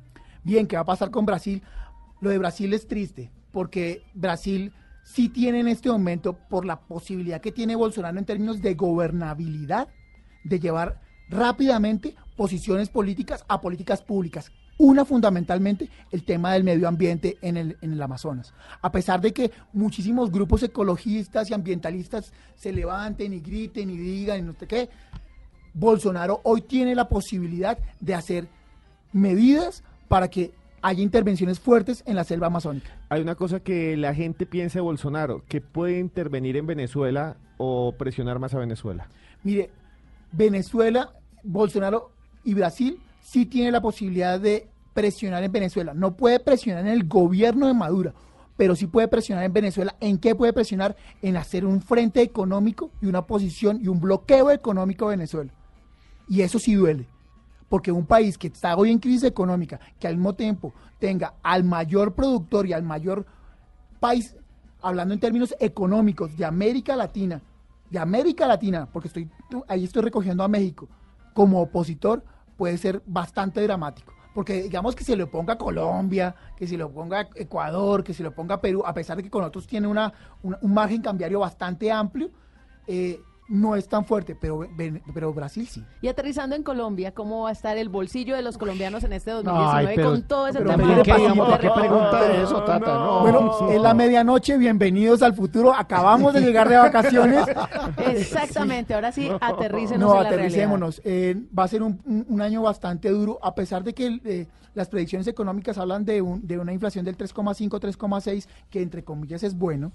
Bien, 0.43 0.67
¿qué 0.67 0.75
va 0.75 0.83
a 0.83 0.87
pasar 0.87 1.11
con 1.11 1.25
Brasil? 1.25 1.63
Lo 2.21 2.31
de 2.31 2.39
Brasil 2.39 2.73
es 2.73 2.89
triste, 2.89 3.31
porque 3.53 4.03
Brasil 4.15 4.73
sí 5.05 5.29
tiene 5.29 5.61
en 5.61 5.69
este 5.69 5.89
momento, 5.89 6.33
por 6.33 6.65
la 6.65 6.81
posibilidad 6.81 7.41
que 7.41 7.53
tiene 7.53 7.77
Bolsonaro 7.77 8.19
en 8.19 8.25
términos 8.25 8.61
de 8.61 8.75
gobernabilidad, 8.75 9.89
de 10.43 10.59
llevar 10.59 11.01
rápidamente 11.29 12.15
posiciones 12.37 12.89
políticas 12.89 13.45
a 13.49 13.61
políticas 13.61 14.03
públicas. 14.03 14.53
Una 14.79 15.07
fundamentalmente 15.07 15.89
el 16.11 16.25
tema 16.25 16.53
del 16.53 16.63
medio 16.63 16.87
ambiente 16.87 17.39
en 17.41 17.57
el, 17.57 17.79
en 17.81 17.93
el 17.95 18.03
Amazonas. 18.03 18.53
A 18.83 18.93
pesar 18.93 19.23
de 19.23 19.33
que 19.33 19.51
muchísimos 19.73 20.31
grupos 20.31 20.63
ecologistas 20.63 21.51
y 21.51 21.55
ambientalistas 21.55 22.33
se 22.57 22.73
levanten 22.73 23.33
y 23.33 23.41
griten 23.41 23.89
y 23.89 23.97
digan 23.97 24.39
y 24.39 24.43
no 24.43 24.53
sé 24.53 24.67
qué, 24.67 24.91
Bolsonaro 25.73 26.41
hoy 26.45 26.61
tiene 26.61 26.95
la 26.95 27.09
posibilidad 27.09 27.79
de 28.01 28.15
hacer 28.15 28.49
medidas 29.13 29.83
para 30.09 30.29
que 30.29 30.53
haya 30.83 31.03
intervenciones 31.03 31.59
fuertes 31.59 32.03
en 32.07 32.17
la 32.17 32.25
selva 32.25 32.47
amazónica. 32.47 32.91
Hay 33.09 33.21
una 33.21 33.35
cosa 33.35 33.61
que 33.61 33.97
la 33.97 34.15
gente 34.15 34.47
piensa 34.47 34.79
de 34.79 34.83
Bolsonaro, 34.83 35.43
que 35.49 35.61
puede 35.61 35.99
intervenir 35.99 36.57
en 36.57 36.67
Venezuela 36.67 37.37
o 37.57 37.93
presionar 37.93 38.39
más 38.39 38.55
a 38.55 38.59
Venezuela. 38.59 39.09
Mire, 39.43 39.71
Venezuela, 40.37 41.15
Bolsonaro 41.43 42.11
y 42.45 42.55
Brasil 42.55 43.01
sí 43.23 43.47
tienen 43.47 43.73
la 43.73 43.81
posibilidad 43.81 44.39
de 44.39 44.69
presionar 44.93 45.43
en 45.43 45.53
Venezuela. 45.53 45.95
No 45.95 46.17
puede 46.17 46.41
presionar 46.41 46.87
en 46.87 46.93
el 46.93 47.07
gobierno 47.07 47.67
de 47.67 47.75
Maduro, 47.75 48.15
pero 48.57 48.77
sí 48.77 48.87
puede 48.87 49.09
presionar 49.09 49.45
en 49.45 49.53
Venezuela. 49.53 49.97
¿En 50.01 50.19
qué 50.19 50.35
puede 50.35 50.53
presionar? 50.53 50.97
En 51.23 51.37
hacer 51.37 51.65
un 51.65 51.81
frente 51.81 52.23
económico 52.23 52.91
y 53.01 53.07
una 53.07 53.27
posición 53.27 53.81
y 53.83 53.89
un 53.89 54.01
bloqueo 54.01 54.51
económico 54.51 55.07
a 55.07 55.11
Venezuela. 55.11 55.53
Y 56.29 56.43
eso 56.43 56.59
sí 56.59 56.75
duele. 56.75 57.07
Porque 57.69 57.91
un 57.91 58.07
país 58.07 58.39
que 58.39 58.47
está 58.47 58.77
hoy 58.77 58.91
en 58.91 58.99
crisis 58.99 59.25
económica, 59.25 59.81
que 59.99 60.07
al 60.07 60.17
mismo 60.17 60.35
tiempo 60.35 60.73
tenga 60.99 61.35
al 61.43 61.65
mayor 61.65 62.15
productor 62.15 62.67
y 62.67 62.73
al 62.73 62.83
mayor 62.83 63.27
país, 63.99 64.37
hablando 64.81 65.15
en 65.15 65.21
términos 65.21 65.55
económicos, 65.59 66.37
de 66.37 66.45
América 66.45 66.95
Latina, 66.95 67.43
de 67.91 67.99
América 67.99 68.47
Latina, 68.47 68.89
porque 68.93 69.09
estoy 69.09 69.31
ahí 69.69 69.85
estoy 69.85 70.03
recogiendo 70.03 70.43
a 70.43 70.49
México, 70.49 70.89
como 71.35 71.61
opositor, 71.61 72.25
puede 72.57 72.79
ser 72.79 73.03
bastante 73.07 73.61
dramático. 73.63 74.13
Porque 74.35 74.65
digamos 74.65 74.95
que 74.95 75.03
se 75.05 75.17
le 75.17 75.27
ponga 75.27 75.57
Colombia, 75.57 76.35
que 76.57 76.67
se 76.67 76.77
lo 76.77 76.91
ponga 76.93 77.29
Ecuador, 77.37 78.05
que 78.05 78.13
se 78.13 78.23
lo 78.23 78.35
ponga 78.35 78.61
Perú, 78.61 78.83
a 78.85 78.93
pesar 78.93 79.17
de 79.17 79.23
que 79.23 79.31
con 79.31 79.43
otros 79.45 79.67
tiene 79.67 79.87
una, 79.87 80.13
una- 80.43 80.59
un 80.61 80.75
margen 80.75 81.01
cambiario 81.01 81.41
bastante 81.41 81.91
amplio, 81.91 82.31
eh, 82.87 83.19
no 83.49 83.77
es 83.77 83.87
tan 83.89 84.05
fuerte, 84.05 84.35
pero, 84.35 84.67
pero 85.15 85.33
Brasil 85.33 85.69
sí. 85.69 85.85
Y 86.03 86.09
aterrizando 86.09 86.57
en 86.57 86.63
Colombia, 86.65 87.13
¿cómo 87.13 87.43
va 87.43 87.51
a 87.51 87.53
estar 87.53 87.77
el 87.77 87.89
bolsillo 87.89 88.35
de 88.35 88.43
los 88.43 88.59
colombianos 88.59 89.05
en 89.05 89.13
este 89.13 89.31
2019 89.31 89.89
Ay, 89.89 89.97
pero- 89.97 90.11
con 90.11 90.23
todo 90.23 90.49
ese 90.49 90.59
pero 90.59 90.71
tema? 90.71 90.95
¿por 90.97 91.59
qué 91.61 91.71
pregunta 91.71 92.33
eso, 92.43 92.63
Tata? 92.65 92.95
No. 92.95 93.21
Bueno, 93.21 93.71
es 93.71 93.81
la 93.81 93.95
medianoche, 93.95 94.59
bienvenidos 94.59 95.23
al 95.23 95.35
futuro. 95.35 95.73
Acabamos 95.73 96.35
de 96.35 96.41
llegar 96.41 96.69
de 96.69 96.77
vacaciones. 96.77 97.47
Exactamente, 98.09 98.95
ahora 98.95 99.13
sí, 99.13 99.31
aterrícenos 99.41 100.01
No, 100.09 100.17
en 100.17 100.23
la 100.25 100.29
aterricémonos. 100.29 101.01
Eh, 101.05 101.37
va 101.57 101.65
a 101.65 101.69
ser 101.69 101.83
un, 101.83 102.01
un- 102.05 102.27
un 102.29 102.41
año 102.43 102.63
bastante 102.63 103.11
duro, 103.11 103.39
a 103.43 103.55
pesar 103.55 103.85
de 103.85 103.95
que 103.95 104.21
eh, 104.25 104.47
las 104.75 104.89
predicciones 104.89 105.27
económicas 105.27 105.79
hablan 105.79 106.05
de, 106.05 106.21
un- 106.23 106.47
de 106.47 106.59
una 106.59 106.73
inflación 106.73 107.05
del 107.05 107.17
3,5, 107.17 107.79
3,6, 107.81 108.47
que 108.71 108.83
entre 108.83 109.05
comillas 109.05 109.43
es 109.43 109.57
bueno, 109.57 109.93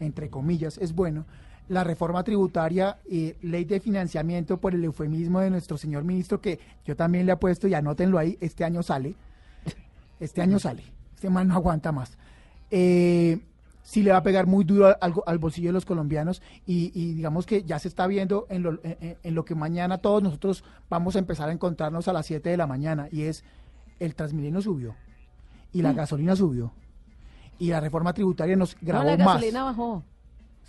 entre 0.00 0.30
comillas 0.30 0.78
es 0.78 0.94
bueno. 0.94 1.24
La 1.68 1.82
reforma 1.82 2.22
tributaria, 2.24 2.98
eh, 3.10 3.36
ley 3.42 3.64
de 3.64 3.80
financiamiento 3.80 4.58
por 4.60 4.74
el 4.74 4.84
eufemismo 4.84 5.40
de 5.40 5.48
nuestro 5.50 5.78
señor 5.78 6.04
ministro, 6.04 6.40
que 6.40 6.58
yo 6.84 6.94
también 6.94 7.24
le 7.26 7.32
apuesto 7.32 7.66
y 7.68 7.74
anótenlo 7.74 8.18
ahí, 8.18 8.36
este 8.40 8.64
año 8.64 8.82
sale. 8.82 9.14
Este 10.20 10.42
año 10.42 10.58
sale. 10.58 10.82
Este 11.14 11.30
man 11.30 11.48
no 11.48 11.54
aguanta 11.54 11.90
más. 11.90 12.18
Eh, 12.70 13.40
sí 13.82 14.02
le 14.02 14.10
va 14.12 14.18
a 14.18 14.22
pegar 14.22 14.46
muy 14.46 14.64
duro 14.64 14.94
al, 15.00 15.14
al- 15.26 15.38
bolsillo 15.38 15.68
de 15.68 15.72
los 15.74 15.84
colombianos 15.86 16.42
y, 16.66 16.90
y 16.94 17.14
digamos 17.14 17.46
que 17.46 17.62
ya 17.62 17.78
se 17.78 17.88
está 17.88 18.06
viendo 18.06 18.46
en 18.50 18.62
lo, 18.62 18.72
en- 18.82 19.16
en- 19.22 19.34
lo 19.34 19.44
que 19.44 19.54
mañana 19.54 19.98
todos 19.98 20.22
nosotros 20.22 20.64
vamos 20.90 21.16
a 21.16 21.18
empezar 21.18 21.48
a 21.48 21.52
encontrarnos 21.52 22.08
a 22.08 22.12
las 22.12 22.26
7 22.26 22.48
de 22.50 22.56
la 22.56 22.66
mañana 22.66 23.08
y 23.10 23.22
es 23.22 23.44
el 24.00 24.14
Transmilenio 24.14 24.60
subió 24.62 24.94
y 25.72 25.82
la 25.82 25.92
gasolina 25.92 26.34
subió 26.36 26.72
y 27.58 27.68
la 27.68 27.80
reforma 27.80 28.12
tributaria 28.14 28.56
nos 28.56 28.74
No, 28.76 28.80
grabó 28.82 29.04
la 29.10 29.16
más. 29.18 29.34
gasolina 29.34 29.64
bajó. 29.64 30.02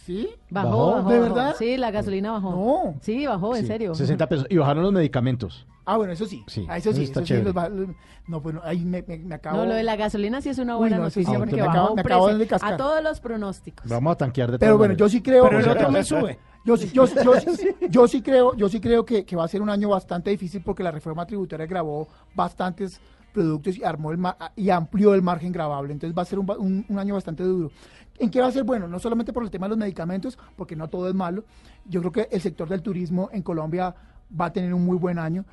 ¿Sí? 0.04 0.30
Bajó, 0.50 0.68
¿Bajó? 0.70 0.92
bajó, 0.98 1.10
¿De 1.10 1.20
bajó. 1.20 1.34
verdad? 1.36 1.56
Sí, 1.58 1.78
la 1.78 1.90
gasolina 1.92 2.32
bajó. 2.32 2.52
No. 2.52 2.96
Sí, 3.02 3.26
bajó, 3.26 3.56
en 3.56 3.62
Sí, 3.62 3.68
serio. 3.68 3.96
60 3.96 4.28
pesos. 4.28 4.46
Y 4.50 4.58
bajaron 4.58 4.84
los 4.84 4.94
medicamentos. 4.94 5.66
Ah, 5.88 5.98
bueno, 5.98 6.14
eso 6.14 6.26
sí. 6.26 6.44
Sí, 6.48 6.66
Ah, 6.70 6.78
eso 6.78 6.90
eso 6.90 6.98
sí, 6.98 7.04
está 7.06 7.20
eso 7.22 7.28
sí. 7.28 7.34
chévere. 7.34 7.46
los 7.46 7.56
va- 7.56 7.70
los- 7.70 7.90
no, 8.28 8.42
pues 8.42 8.56
no, 8.56 8.62
ahí 8.64 8.84
me, 8.84 9.04
me, 9.08 9.18
me 9.20 9.36
acabo. 9.36 9.58
No, 9.58 9.66
lo 9.66 9.74
de 9.76 9.84
la 9.84 9.96
gasolina 9.96 10.42
sí 10.42 10.50
es 10.50 10.58
una 10.58 10.76
Uy, 10.76 10.80
buena 10.80 10.98
no, 10.98 11.08
eso 11.08 11.20
noticia 11.20 11.34
sí, 11.34 11.40
porque 11.40 11.56
me 11.56 11.62
bajó 11.62 11.72
acabo- 11.72 11.90
un 11.90 11.96
me 11.96 12.02
acabo 12.02 12.24
precio 12.26 12.40
de 12.40 12.48
cascar. 12.48 12.74
a 12.74 12.78
todos 12.78 13.04
los 13.04 13.20
pronósticos. 13.20 13.88
Vamos 13.90 14.12
a 14.14 14.18
tanquear 14.18 14.52
de 14.52 14.60
Pero 14.60 14.72
todas 14.72 14.78
bueno, 14.80 14.94
yo 14.96 15.06
maneras. 15.06 15.12
sí 15.12 15.22
creo. 15.22 15.44
Pero 15.44 15.60
el 15.60 15.70
otro 15.70 15.92
me 15.92 16.04
sube. 16.04 16.40
Yo, 16.66 16.78
sí- 16.78 16.90
yo, 16.92 17.06
yo, 17.06 17.34
sí- 17.56 17.76
yo 17.90 18.08
sí 18.08 18.22
creo, 18.24 18.56
yo 18.56 18.68
sí 18.70 18.80
creo 18.80 19.06
que, 19.06 19.26
que 19.26 19.36
va 19.36 19.46
a 19.46 19.48
ser 19.48 19.62
un 19.62 19.70
año 19.70 19.90
bastante 19.90 20.32
difícil 20.32 20.62
porque 20.64 20.82
la 20.82 20.90
reforma 20.92 21.26
tributaria 21.28 21.68
grabó 21.68 22.08
bastantes 22.34 23.00
productos 23.32 23.78
y 23.78 23.84
armó 23.84 24.12
el 24.12 24.18
mar- 24.18 24.38
y 24.56 24.70
amplió 24.72 25.14
el 25.14 25.22
margen 25.22 25.52
grabable. 25.52 25.94
Entonces 25.94 26.18
va 26.18 26.22
a 26.24 26.26
ser 26.26 26.40
un, 26.40 26.46
ba- 26.48 26.58
un- 26.58 26.86
un 26.90 27.00
año 27.00 27.14
bastante 27.14 27.44
duro. 27.44 27.70
¿En 28.18 28.30
qué 28.30 28.40
va 28.42 28.48
a 28.48 28.52
ser 28.52 28.64
bueno? 28.64 28.88
No 28.88 29.00
solamente 29.00 29.34
por 29.34 29.44
el 29.44 29.52
tema 29.52 29.66
de 29.66 29.72
los 29.72 29.78
medicamentos, 29.78 30.38
porque 30.56 30.76
no 30.76 30.88
todo 30.88 31.08
es 31.10 31.16
malo. 31.16 31.44
Yo 31.86 32.00
creo 32.00 32.12
que 32.12 32.28
el 32.32 32.42
sector 32.42 32.70
del 32.70 32.82
turismo 32.82 33.30
en 33.34 33.42
Colombia 33.42 33.94
va 34.40 34.46
a 34.46 34.54
tener 34.54 34.74
un 34.74 34.86
muy 34.86 34.98
buen 34.98 35.20
año. 35.20 35.46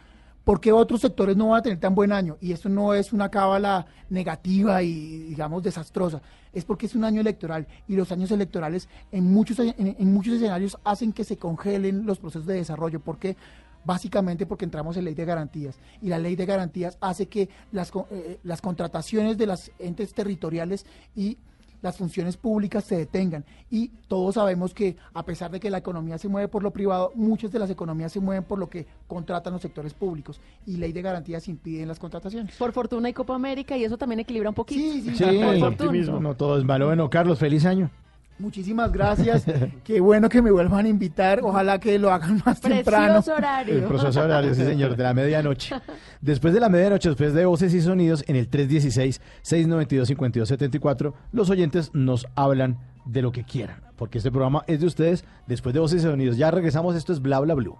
¿Por 0.44 0.60
qué 0.60 0.72
otros 0.72 1.00
sectores 1.00 1.36
no 1.36 1.48
van 1.48 1.60
a 1.60 1.62
tener 1.62 1.78
tan 1.78 1.94
buen 1.94 2.12
año? 2.12 2.36
Y 2.40 2.50
esto 2.50 2.68
no 2.68 2.94
es 2.94 3.12
una 3.12 3.28
cábala 3.28 3.86
negativa 4.10 4.82
y, 4.82 5.18
digamos, 5.28 5.62
desastrosa. 5.62 6.20
Es 6.52 6.64
porque 6.64 6.86
es 6.86 6.96
un 6.96 7.04
año 7.04 7.20
electoral 7.20 7.66
y 7.86 7.94
los 7.94 8.10
años 8.10 8.30
electorales 8.32 8.88
en 9.12 9.32
muchos, 9.32 9.60
en, 9.60 9.74
en 9.78 10.12
muchos 10.12 10.34
escenarios 10.34 10.76
hacen 10.82 11.12
que 11.12 11.22
se 11.22 11.36
congelen 11.36 12.06
los 12.06 12.18
procesos 12.18 12.46
de 12.46 12.54
desarrollo. 12.54 12.98
¿Por 12.98 13.18
qué? 13.18 13.36
Básicamente 13.84 14.46
porque 14.46 14.64
entramos 14.64 14.96
en 14.96 15.04
ley 15.04 15.14
de 15.14 15.24
garantías 15.24 15.78
y 16.00 16.08
la 16.08 16.18
ley 16.18 16.36
de 16.36 16.46
garantías 16.46 16.98
hace 17.00 17.26
que 17.26 17.48
las, 17.70 17.92
eh, 18.10 18.38
las 18.42 18.60
contrataciones 18.60 19.38
de 19.38 19.46
las 19.46 19.70
entes 19.78 20.12
territoriales 20.12 20.86
y 21.16 21.38
las 21.82 21.98
funciones 21.98 22.36
públicas 22.36 22.84
se 22.84 22.96
detengan. 22.96 23.44
Y 23.70 23.88
todos 24.08 24.36
sabemos 24.36 24.72
que 24.72 24.96
a 25.12 25.24
pesar 25.24 25.50
de 25.50 25.60
que 25.60 25.68
la 25.70 25.78
economía 25.78 26.16
se 26.16 26.28
mueve 26.28 26.48
por 26.48 26.62
lo 26.62 26.70
privado, 26.70 27.12
muchas 27.14 27.52
de 27.52 27.58
las 27.58 27.68
economías 27.70 28.12
se 28.12 28.20
mueven 28.20 28.44
por 28.44 28.58
lo 28.58 28.68
que 28.70 28.86
contratan 29.06 29.52
los 29.52 29.62
sectores 29.62 29.92
públicos. 29.92 30.40
Y 30.66 30.76
ley 30.76 30.92
de 30.92 31.02
garantías 31.02 31.48
impiden 31.48 31.88
las 31.88 31.98
contrataciones. 31.98 32.56
Por 32.56 32.72
fortuna 32.72 33.08
hay 33.08 33.12
Copa 33.12 33.34
América 33.34 33.76
y 33.76 33.84
eso 33.84 33.98
también 33.98 34.20
equilibra 34.20 34.48
un 34.48 34.54
poquito. 34.54 34.80
Sí, 34.80 35.02
sí, 35.02 35.16
Sí, 35.16 35.24
Por 35.42 35.58
fortuna. 35.58 36.20
no 36.20 36.34
todo 36.36 36.58
es 36.58 36.64
malo. 36.64 36.86
Bueno, 36.86 37.10
Carlos, 37.10 37.38
feliz 37.38 37.64
año. 37.66 37.90
Muchísimas 38.38 38.92
gracias. 38.92 39.44
Qué 39.84 40.00
bueno 40.00 40.28
que 40.28 40.42
me 40.42 40.50
vuelvan 40.50 40.84
a 40.86 40.88
invitar. 40.88 41.40
Ojalá 41.42 41.78
que 41.78 41.98
lo 41.98 42.10
hagan 42.10 42.42
más 42.44 42.60
temprano. 42.60 43.14
Precioso 43.14 43.36
horario. 43.36 43.74
El 43.74 43.84
proceso 43.84 44.20
horario, 44.20 44.54
sí, 44.54 44.64
señor, 44.64 44.96
de 44.96 45.02
la 45.02 45.14
medianoche. 45.14 45.74
Después 46.20 46.52
de 46.54 46.60
la 46.60 46.68
medianoche, 46.68 47.08
después 47.08 47.34
de 47.34 47.44
voces 47.44 47.74
y 47.74 47.80
sonidos, 47.80 48.22
en 48.28 48.36
el 48.36 48.48
316-692-5274, 48.48 51.14
los 51.32 51.50
oyentes 51.50 51.90
nos 51.94 52.28
hablan 52.36 52.78
de 53.04 53.22
lo 53.22 53.32
que 53.32 53.42
quieran, 53.42 53.82
porque 53.96 54.18
este 54.18 54.30
programa 54.30 54.62
es 54.68 54.78
de 54.80 54.86
ustedes. 54.86 55.24
Después 55.48 55.74
de 55.74 55.80
voces 55.80 56.02
y 56.02 56.04
sonidos, 56.04 56.36
ya 56.36 56.52
regresamos. 56.52 56.94
Esto 56.94 57.12
es 57.12 57.20
Bla 57.20 57.40
Bla 57.40 57.54
Blue. 57.54 57.76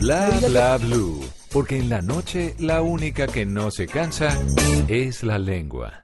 Bla 0.00 0.30
bla 0.46 0.76
blue. 0.76 1.20
Porque 1.52 1.78
en 1.78 1.88
la 1.88 2.02
noche 2.02 2.54
la 2.58 2.82
única 2.82 3.26
que 3.26 3.46
no 3.46 3.70
se 3.70 3.86
cansa 3.86 4.36
es 4.88 5.22
la 5.22 5.38
lengua. 5.38 6.03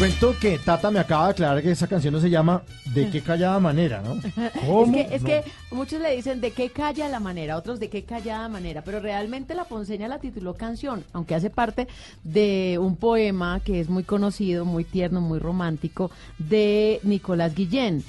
Cuento 0.00 0.34
que 0.40 0.58
Tata 0.58 0.90
me 0.90 0.98
acaba 0.98 1.26
de 1.26 1.30
aclarar 1.32 1.62
que 1.62 1.70
esa 1.72 1.86
canción 1.86 2.14
no 2.14 2.20
se 2.20 2.30
llama 2.30 2.62
De 2.94 3.10
qué 3.10 3.20
callada 3.20 3.60
manera, 3.60 4.00
¿no? 4.00 4.16
¿Cómo? 4.66 4.96
Es 4.96 5.06
que, 5.06 5.14
es 5.16 5.20
No. 5.22 5.28
que 5.28 5.44
muchos 5.72 6.00
le 6.00 6.16
dicen 6.16 6.40
de 6.40 6.52
qué 6.52 6.70
calla 6.70 7.06
la 7.10 7.20
manera, 7.20 7.58
otros 7.58 7.78
de 7.78 7.90
qué 7.90 8.04
callada 8.04 8.48
manera, 8.48 8.82
pero 8.82 9.00
realmente 9.00 9.54
la 9.54 9.64
ponceña 9.64 10.08
la 10.08 10.18
tituló 10.18 10.54
canción, 10.54 11.04
aunque 11.12 11.34
hace 11.34 11.50
parte 11.50 11.86
de 12.24 12.78
un 12.80 12.96
poema 12.96 13.60
que 13.60 13.78
es 13.78 13.90
muy 13.90 14.02
conocido, 14.02 14.64
muy 14.64 14.84
tierno, 14.84 15.20
muy 15.20 15.38
romántico, 15.38 16.10
de 16.38 17.00
Nicolás 17.02 17.54
Guillén. 17.54 18.02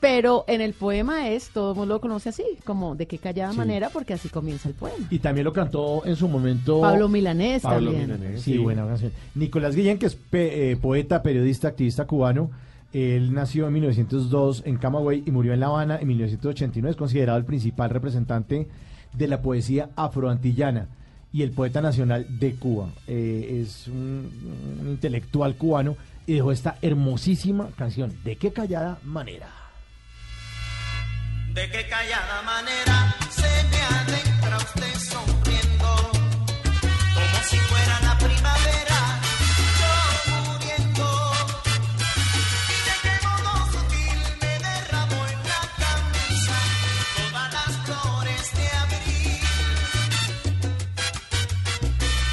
Pero 0.00 0.44
en 0.46 0.60
el 0.60 0.74
poema 0.74 1.28
es, 1.28 1.48
todo 1.50 1.72
el 1.72 1.76
mundo 1.78 1.94
lo 1.94 2.00
conoce 2.00 2.28
así, 2.28 2.44
como 2.64 2.94
de 2.94 3.06
qué 3.06 3.18
callada 3.18 3.50
Sí. 3.52 3.58
manera, 3.58 3.88
porque 3.90 4.14
así 4.14 4.28
comienza 4.28 4.68
el 4.68 4.74
poema. 4.76 5.06
Y 5.10 5.18
también 5.18 5.44
lo 5.44 5.52
cantó 5.52 6.06
en 6.06 6.14
su 6.14 6.28
momento 6.28 6.80
Pablo 6.80 7.08
Milanés 7.08 7.62
Pablo 7.62 7.90
también. 7.90 8.12
Milanés, 8.12 8.42
sí, 8.42 8.58
buena 8.58 8.86
canción. 8.86 9.10
Nicolás 9.34 9.74
Guillén, 9.74 9.98
que 9.98 10.06
es 10.06 10.14
pe- 10.14 10.70
eh, 10.70 10.76
poeta, 10.76 11.22
periodista, 11.22 11.66
activista 11.68 12.06
cubano. 12.06 12.50
Él 12.92 13.32
nació 13.34 13.66
en 13.66 13.72
1902 13.74 14.62
en 14.64 14.76
Camagüey 14.76 15.24
y 15.26 15.30
murió 15.32 15.52
en 15.52 15.60
La 15.60 15.66
Habana 15.66 15.98
en 16.00 16.06
1989. 16.06 16.92
Es 16.92 16.96
considerado 16.96 17.36
el 17.38 17.44
principal 17.44 17.90
representante 17.90 18.68
de 19.12 19.26
la 19.28 19.42
poesía 19.42 19.90
afroantillana 19.96 20.86
y 21.32 21.42
el 21.42 21.50
poeta 21.50 21.82
nacional 21.82 22.38
de 22.38 22.54
Cuba. 22.54 22.90
Eh, 23.08 23.60
es 23.62 23.88
un, 23.88 24.30
un 24.80 24.88
intelectual 24.88 25.56
cubano 25.56 25.96
y 26.26 26.34
dejó 26.34 26.52
esta 26.52 26.76
hermosísima 26.82 27.68
canción. 27.76 28.12
¿De 28.24 28.36
qué 28.36 28.52
callada 28.52 28.98
manera? 29.04 29.48
De 31.58 31.68
qué 31.72 31.88
callada 31.88 32.40
manera 32.42 33.16
se 33.30 33.64
me 33.64 33.82
adentra 33.82 34.58
usted 34.58 34.94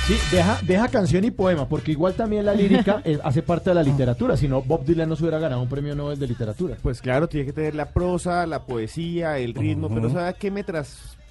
Sí, 0.08 0.20
deja, 0.30 0.60
deja 0.62 0.88
canción 0.90 1.24
y 1.24 1.32
poema, 1.32 1.68
porque 1.68 1.92
igual 1.92 2.14
también 2.14 2.46
la 2.46 2.54
lírica 2.54 3.02
eh, 3.06 3.18
hace 3.24 3.42
parte 3.42 3.72
de 3.72 3.74
la 3.74 3.82
literatura, 3.82 4.38
si 4.38 4.48
no 4.48 4.62
Bob 4.62 4.86
Dylan 4.86 5.10
no 5.10 5.16
se 5.16 5.24
hubiera 5.24 5.40
ganado 5.40 5.64
un 5.64 5.68
premio 5.68 5.96
Nobel 5.96 6.20
de 6.20 6.28
literatura. 6.28 6.78
Pues 6.84 7.02
claro, 7.02 7.28
tiene 7.28 7.48
que 7.48 7.54
tener 7.54 7.74
la 7.74 7.90
prosa, 7.90 8.46
la 8.46 8.68
poesía, 8.68 9.40
el 9.40 9.56
ritmo, 9.56 9.90
pero 9.90 10.12
¿sabe 10.12 10.28
a 10.28 10.34
qué 10.34 10.52
me 10.52 10.64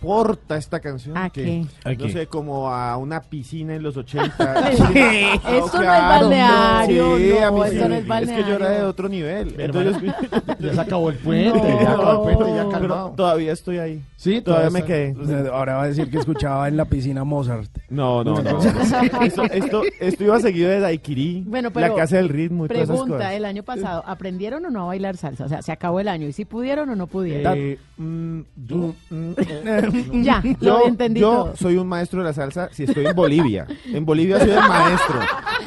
transporta 0.04 0.56
esta 0.56 0.80
canción? 0.80 1.16
¿A 1.16 1.30
qué? 1.30 1.64
No 1.98 2.08
sé, 2.08 2.26
como 2.26 2.70
a 2.70 2.96
una 2.96 3.20
piscina 3.20 3.74
en 3.74 3.82
los 3.82 3.96
80. 3.96 4.68
Esto 4.70 4.92
no 4.92 5.82
es 5.82 5.86
balneario, 5.86 7.16
Sí, 7.18 7.38
a 7.38 7.50
mí 7.50 7.58
no, 7.60 7.66
sí. 7.66 7.76
no 7.76 7.94
es 7.94 8.00
Es 8.02 8.06
balneario. 8.06 8.44
que 8.44 8.50
yo 8.50 8.56
era 8.56 8.68
de 8.70 8.82
otro 8.82 9.08
nivel. 9.08 9.54
Entonces, 9.58 10.02
ya 10.58 10.74
se 10.74 10.80
acabó 10.80 11.10
el 11.10 11.16
puente, 11.16 11.58
ya 11.82 11.92
acabó 11.92 12.28
el 12.30 12.36
puente, 12.36 12.54
ya 12.56 12.68
calmado. 12.68 13.04
Pero 13.06 13.16
todavía 13.16 13.52
estoy 13.52 13.78
ahí. 13.78 14.02
Sí, 14.16 14.40
todavía 14.40 14.70
me 14.70 14.84
quedé. 14.84 15.14
O 15.20 15.26
sea, 15.26 15.40
ahora 15.52 15.74
va 15.76 15.82
a 15.84 15.88
decir 15.88 16.10
que 16.10 16.18
escuchaba 16.18 16.68
en 16.68 16.76
la 16.76 16.84
piscina 16.86 17.24
Mozart. 17.24 17.70
No, 17.90 18.24
no, 18.24 18.40
no. 18.42 18.58
esto, 19.22 19.44
esto, 19.44 19.82
esto 20.00 20.24
iba 20.24 20.40
seguido 20.40 20.70
de 20.70 20.80
Daiquiri, 20.80 21.44
Bueno, 21.46 21.70
pero 21.70 21.88
la 21.88 21.94
casa 21.94 22.16
del 22.16 22.28
ritmo 22.28 22.64
y 22.64 22.68
todas 22.68 22.84
esas 22.84 22.94
Pregunta, 22.96 23.16
cosas. 23.18 23.32
el 23.34 23.44
año 23.44 23.62
pasado, 23.62 24.02
¿aprendieron 24.06 24.64
o 24.66 24.70
no 24.70 24.82
a 24.82 24.86
bailar 24.86 25.16
salsa? 25.16 25.44
O 25.44 25.48
sea, 25.48 25.62
se 25.62 25.72
acabó 25.72 26.00
el 26.00 26.08
año. 26.08 26.26
¿Y 26.26 26.32
si 26.32 26.44
pudieron 26.44 26.88
o 26.88 26.96
no 26.96 27.06
pudieron? 27.06 27.54
Eh, 27.56 27.78
mm, 27.98 28.38
mm, 29.10 29.34
ya, 30.22 30.42
yo, 30.60 30.78
lo 30.78 30.86
entendí 30.86 31.20
yo 31.20 31.30
todo. 31.32 31.56
soy 31.56 31.76
un 31.76 31.86
maestro 31.88 32.20
de 32.20 32.26
la 32.26 32.32
salsa 32.32 32.68
si 32.72 32.84
estoy 32.84 33.06
en 33.06 33.14
Bolivia. 33.14 33.66
En 33.86 34.04
Bolivia 34.04 34.38
soy 34.40 34.50
el 34.50 34.56
maestro. 34.56 35.20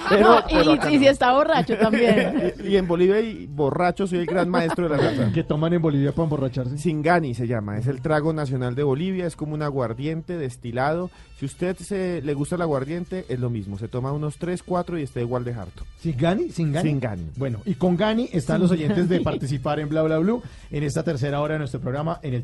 Pero, 0.10 0.30
No, 0.30 0.44
pero 0.50 0.72
y, 0.72 0.78
acá 0.78 0.92
y 0.92 0.96
no. 0.96 1.00
si 1.02 1.08
está 1.08 1.34
borracho 1.34 1.78
también. 1.78 2.54
Y, 2.64 2.70
y 2.70 2.78
en 2.78 2.88
Bolivia 2.88 3.20
y 3.20 3.46
borracho 3.46 4.08
soy 4.08 4.20
el 4.20 4.26
gran 4.26 4.50
maestro 4.50 4.88
de 4.88 4.96
la 4.96 5.04
salsa. 5.04 5.32
¿Qué 5.34 5.44
toman 5.44 5.74
en 5.74 5.82
Bolivia 5.82 6.12
para 6.12 6.24
emborracharse? 6.24 6.78
Singani 6.78 7.34
se 7.34 7.48
llama, 7.48 7.78
es 7.78 7.88
el 7.88 8.02
trago 8.02 8.32
nacional 8.34 8.76
de 8.76 8.84
Bolivia, 8.84 9.26
es 9.26 9.36
como 9.36 9.54
un 9.54 9.62
aguardiente 9.62 10.38
destilado. 10.38 11.10
Si 11.40 11.46
usted 11.46 11.78
se, 11.78 12.22
le 12.24 12.34
gusta 12.34 12.56
el 12.56 12.62
aguardiente, 12.64 13.26
es 13.30 13.40
lo 13.40 13.50
mismo, 13.50 13.78
se 13.78 13.88
toma 13.88 14.12
unos 14.12 14.38
3, 14.38 14.64
4 14.64 14.98
y 14.98 15.04
está 15.04 15.20
igual 15.22 15.44
de 15.44 15.54
harto. 15.54 15.84
¿Sin 16.00 16.18
Gani? 16.18 16.50
¿Sin 16.50 16.72
Gani? 16.74 16.90
Sin 16.90 17.00
Gani. 17.00 17.30
Bueno, 17.36 17.60
y 17.66 17.76
con 17.76 17.96
Gani 17.96 18.30
están 18.32 18.62
los 18.62 18.72
oyentes 18.72 19.08
de 19.10 19.20
participar 19.22 19.80
en 19.80 19.90
Bla 19.90 20.02
Bla 20.04 20.18
Blue 20.18 20.42
en 20.72 20.84
esta 20.84 21.04
tercera 21.04 21.40
hora 21.42 21.54
de 21.54 21.60
nuestro 21.60 21.80
programa 21.80 22.20
en 22.24 22.34
el 22.34 22.44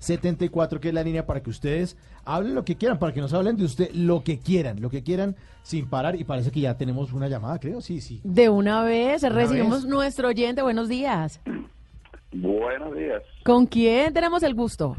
316-692-5274, 0.00 0.80
que 0.80 0.88
es 0.88 0.94
la 0.94 1.02
línea 1.02 1.26
para 1.26 1.42
que 1.42 1.50
ustedes 1.50 1.96
hablen 2.24 2.54
lo 2.54 2.64
que 2.64 2.76
quieran, 2.76 2.98
para 2.98 3.12
que 3.12 3.20
nos 3.20 3.32
hablen 3.32 3.56
de 3.56 3.64
usted 3.64 3.90
lo 3.92 4.22
que 4.24 4.38
quieran, 4.38 4.80
lo 4.80 4.90
que 4.90 5.02
quieran 5.02 5.36
sin 5.62 5.86
parar. 5.88 6.16
Y 6.16 6.24
parece 6.24 6.50
que 6.50 6.60
ya 6.60 6.76
tenemos 6.76 7.12
una 7.12 7.28
llamada, 7.28 7.58
creo. 7.58 7.80
Sí, 7.80 8.00
sí. 8.00 8.20
De 8.24 8.48
una 8.48 8.82
vez 8.82 9.22
una 9.22 9.32
recibimos 9.34 9.82
vez. 9.82 9.90
nuestro 9.90 10.28
oyente. 10.28 10.62
Buenos 10.62 10.88
días. 10.88 11.40
Buenos 12.32 12.96
días, 12.96 13.22
¿Con 13.44 13.66
quién 13.66 14.12
tenemos 14.12 14.42
el 14.42 14.54
gusto? 14.54 14.96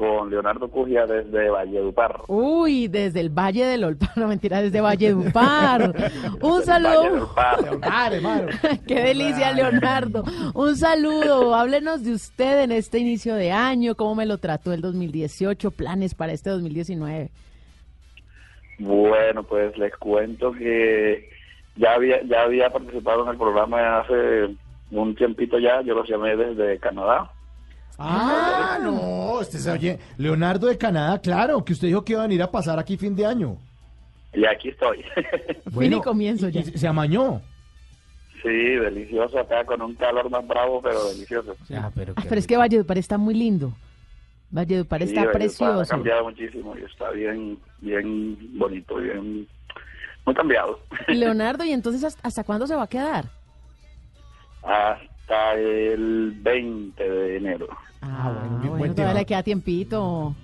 Con 0.00 0.30
Leonardo 0.30 0.70
Cugia 0.70 1.04
desde 1.04 1.50
Valledupar. 1.50 2.22
Uy, 2.26 2.88
desde 2.88 3.20
el 3.20 3.28
Valle 3.28 3.66
del 3.66 3.84
Olpar, 3.84 4.12
no 4.16 4.28
mentira, 4.28 4.62
desde 4.62 4.80
Valledupar. 4.80 5.94
Un 6.40 6.62
saludo. 6.62 7.34
Qué 8.88 8.94
delicia, 8.94 9.52
Leonardo. 9.52 10.24
Un 10.54 10.74
saludo. 10.76 11.54
Háblenos 11.54 12.02
de 12.02 12.14
usted 12.14 12.62
en 12.62 12.72
este 12.72 12.98
inicio 12.98 13.34
de 13.34 13.52
año, 13.52 13.94
cómo 13.94 14.14
me 14.14 14.24
lo 14.24 14.38
trató 14.38 14.72
el 14.72 14.80
2018, 14.80 15.70
planes 15.70 16.14
para 16.14 16.32
este 16.32 16.48
2019. 16.48 17.28
Bueno, 18.78 19.42
pues 19.42 19.76
les 19.76 19.94
cuento 19.98 20.52
que 20.52 21.28
ya 21.76 21.92
había 21.92 22.22
ya 22.22 22.44
había 22.44 22.70
participado 22.70 23.24
en 23.24 23.32
el 23.32 23.36
programa 23.36 23.98
hace 23.98 24.56
un 24.92 25.14
tiempito 25.14 25.58
ya, 25.58 25.82
yo 25.82 25.94
los 25.94 26.08
llamé 26.08 26.36
desde 26.36 26.78
Canadá. 26.78 27.30
Ah, 28.02 28.78
no, 28.82 29.40
este 29.42 29.58
se 29.58 29.70
oye. 29.70 29.98
Leonardo 30.16 30.66
de 30.68 30.78
Canadá, 30.78 31.20
claro, 31.20 31.62
que 31.64 31.74
usted 31.74 31.88
dijo 31.88 32.02
que 32.04 32.14
iban 32.14 32.30
a 32.30 32.34
ir 32.34 32.42
a 32.42 32.50
pasar 32.50 32.78
aquí 32.78 32.96
fin 32.96 33.14
de 33.14 33.26
año. 33.26 33.58
Y 34.32 34.46
aquí 34.46 34.68
estoy. 34.70 35.04
Fin 35.78 35.92
y 35.92 36.00
comienzo 36.00 36.48
ya. 36.48 36.62
Se 36.62 36.86
amañó. 36.86 37.42
sí, 38.42 38.48
delicioso 38.48 39.38
acá 39.38 39.64
con 39.64 39.82
un 39.82 39.94
calor 39.96 40.30
más 40.30 40.46
bravo, 40.46 40.80
pero 40.80 41.04
delicioso. 41.08 41.56
pero, 41.94 42.14
Ah, 42.16 42.22
pero 42.28 42.38
es 42.38 42.46
que 42.46 42.56
Valledupar 42.56 42.96
está 42.96 43.18
muy 43.18 43.34
lindo. 43.34 43.72
Valledupar 44.50 45.00
Sí, 45.00 45.08
está 45.08 45.20
Valledupar 45.22 45.40
precioso. 45.40 45.80
Ha 45.82 45.86
cambiado 45.86 46.24
muchísimo 46.24 46.74
y 46.78 46.84
está 46.84 47.10
bien, 47.10 47.58
bien 47.80 48.38
bonito, 48.58 48.94
bien, 48.96 49.46
muy 50.24 50.34
cambiado. 50.34 50.78
Leonardo, 51.08 51.64
¿y 51.64 51.72
entonces 51.72 52.02
hasta, 52.04 52.26
hasta 52.26 52.44
cuándo 52.44 52.66
se 52.68 52.76
va 52.76 52.84
a 52.84 52.88
quedar? 52.88 53.24
Hasta 54.62 55.54
el 55.54 56.34
20 56.40 57.02
de 57.08 57.36
enero. 57.36 57.66
Ah, 58.02 58.32
bueno, 58.60 58.76
bueno, 58.78 58.94
todavía 58.94 59.20
le 59.20 59.26
queda 59.26 59.42
tiempito. 59.42 60.34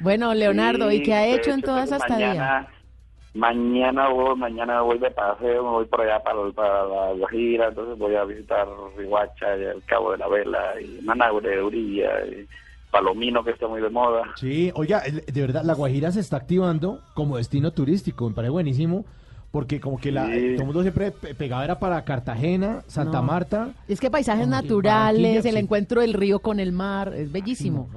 Bueno, 0.00 0.34
Leonardo, 0.34 0.90
¿y 0.90 1.02
qué 1.02 1.14
ha 1.14 1.20
de 1.20 1.34
hecho 1.34 1.50
en 1.50 1.62
toda 1.62 1.84
esa 1.84 1.96
estadía? 1.96 2.34
Mañana, 2.34 2.68
mañana 3.34 4.08
voy, 4.08 4.36
mañana 4.36 4.80
voy 4.80 4.98
de 4.98 5.10
paseo, 5.10 5.62
me 5.62 5.70
voy 5.70 5.84
por 5.86 6.00
allá 6.00 6.22
para, 6.22 6.38
para 6.52 6.84
la 6.84 7.12
Guajira, 7.12 7.68
entonces 7.68 7.98
voy 7.98 8.14
a 8.14 8.24
visitar 8.24 8.66
Rihuacha, 8.96 9.56
y 9.56 9.62
el 9.62 9.82
Cabo 9.84 10.12
de 10.12 10.18
la 10.18 10.28
Vela, 10.28 10.80
y 10.80 11.00
Manaure, 11.02 11.62
Urilla, 11.62 12.24
y 12.26 12.46
Palomino, 12.90 13.44
que 13.44 13.50
está 13.50 13.66
muy 13.66 13.80
de 13.80 13.90
moda. 13.90 14.22
Sí, 14.36 14.70
oiga, 14.74 15.02
de 15.02 15.40
verdad, 15.40 15.62
La 15.64 15.74
Guajira 15.74 16.12
se 16.12 16.20
está 16.20 16.38
activando 16.38 17.00
como 17.14 17.36
destino 17.36 17.72
turístico, 17.72 18.28
me 18.28 18.34
parece 18.34 18.50
buenísimo, 18.50 19.04
porque 19.54 19.80
como 19.80 20.00
que 20.00 20.10
la, 20.10 20.26
Sí. 20.26 20.32
todo 20.56 20.62
el 20.62 20.64
mundo 20.66 20.82
siempre 20.82 21.12
pe- 21.12 21.32
pegaba 21.36 21.62
era 21.64 21.78
para 21.78 22.04
Cartagena, 22.04 22.82
Santa 22.88 23.18
No. 23.20 23.22
Marta. 23.22 23.68
Es 23.86 24.00
que 24.00 24.10
paisajes 24.10 24.48
naturales, 24.48 25.44
el 25.46 25.52
sí. 25.52 25.58
encuentro 25.58 26.00
del 26.00 26.12
río 26.12 26.40
con 26.40 26.58
el 26.58 26.72
mar, 26.72 27.12
es 27.14 27.30
bellísimo. 27.30 27.88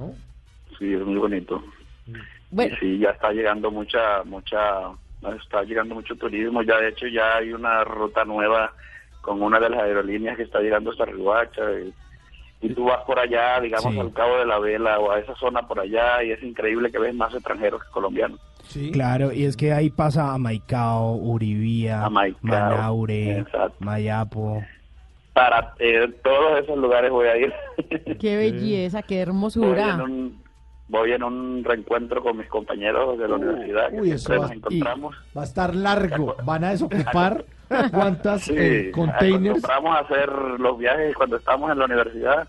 Sí, 0.78 0.94
es 0.94 1.00
muy 1.04 1.16
bonito. 1.16 1.60
Bueno. 2.52 2.76
Y 2.76 2.78
sí, 2.78 2.98
ya 3.00 3.10
está 3.10 3.32
llegando 3.32 3.72
mucha, 3.72 4.22
mucha, 4.24 4.58
está 5.42 5.64
llegando 5.64 5.96
mucho 5.96 6.14
turismo, 6.14 6.62
ya 6.62 6.76
de 6.78 6.90
hecho 6.90 7.08
ya 7.08 7.38
hay 7.38 7.52
una 7.52 7.82
ruta 7.82 8.24
nueva 8.24 8.72
con 9.20 9.42
una 9.42 9.58
de 9.58 9.68
las 9.70 9.80
aerolíneas 9.82 10.36
que 10.36 10.44
está 10.44 10.60
llegando 10.60 10.92
hasta 10.92 11.06
Rihuacha 11.06 11.60
y, 11.80 11.92
y 12.66 12.72
tú 12.72 12.84
vas 12.84 13.02
por 13.04 13.18
allá, 13.18 13.60
digamos, 13.60 13.92
Sí. 13.92 13.98
al 13.98 14.12
Cabo 14.12 14.38
de 14.38 14.46
la 14.46 14.60
Vela 14.60 15.00
o 15.00 15.10
a 15.10 15.18
esa 15.18 15.34
zona 15.34 15.66
por 15.66 15.80
allá 15.80 16.22
y 16.22 16.30
es 16.30 16.40
increíble 16.44 16.92
que 16.92 17.00
ves 17.00 17.14
más 17.16 17.34
extranjeros 17.34 17.82
que 17.82 17.90
colombianos. 17.90 18.38
Claro, 18.92 19.32
y 19.32 19.44
es 19.44 19.56
que 19.56 19.72
ahí 19.72 19.90
pasa 19.90 20.34
a 20.34 20.38
Maicao, 20.38 21.14
Uribía, 21.16 22.08
Maicao, 22.10 22.38
Manaure, 22.42 23.38
exacto. 23.40 23.74
Mayapo. 23.80 24.62
Para 25.32 25.74
eh, 25.78 26.08
todos 26.24 26.58
esos 26.62 26.76
lugares 26.78 27.10
voy 27.10 27.28
a 27.28 27.36
ir. 27.36 27.52
Qué 28.20 28.36
belleza, 28.36 29.02
qué 29.02 29.14
Voy 29.14 29.22
en, 29.22 29.28
hermosura. 29.28 29.96
un, 30.04 30.42
voy 30.88 31.12
en 31.12 31.22
un 31.22 31.62
reencuentro 31.64 32.22
con 32.22 32.36
mis 32.38 32.48
compañeros 32.48 33.18
de 33.18 33.28
la 33.28 33.36
universidad, 33.36 33.90
que 33.90 34.00
Uy, 34.00 34.10
eso 34.10 34.18
siempre 34.32 34.38
va, 34.38 34.42
nos 34.46 34.56
encontramos. 34.56 35.16
va 35.36 35.40
a 35.42 35.44
estar 35.44 35.74
largo. 35.74 36.36
Van 36.44 36.64
a 36.64 36.70
desocupar 36.70 37.44
cuántas 37.92 38.42
Sí, 38.42 38.54
eh, 38.56 38.90
containers. 38.92 39.58
acostumbramos 39.64 39.96
a 39.96 40.00
hacer 40.00 40.28
los 40.58 40.78
viajes 40.78 41.14
cuando 41.14 41.36
estábamos 41.36 41.70
en 41.70 41.78
la 41.78 41.84
universidad 41.84 42.48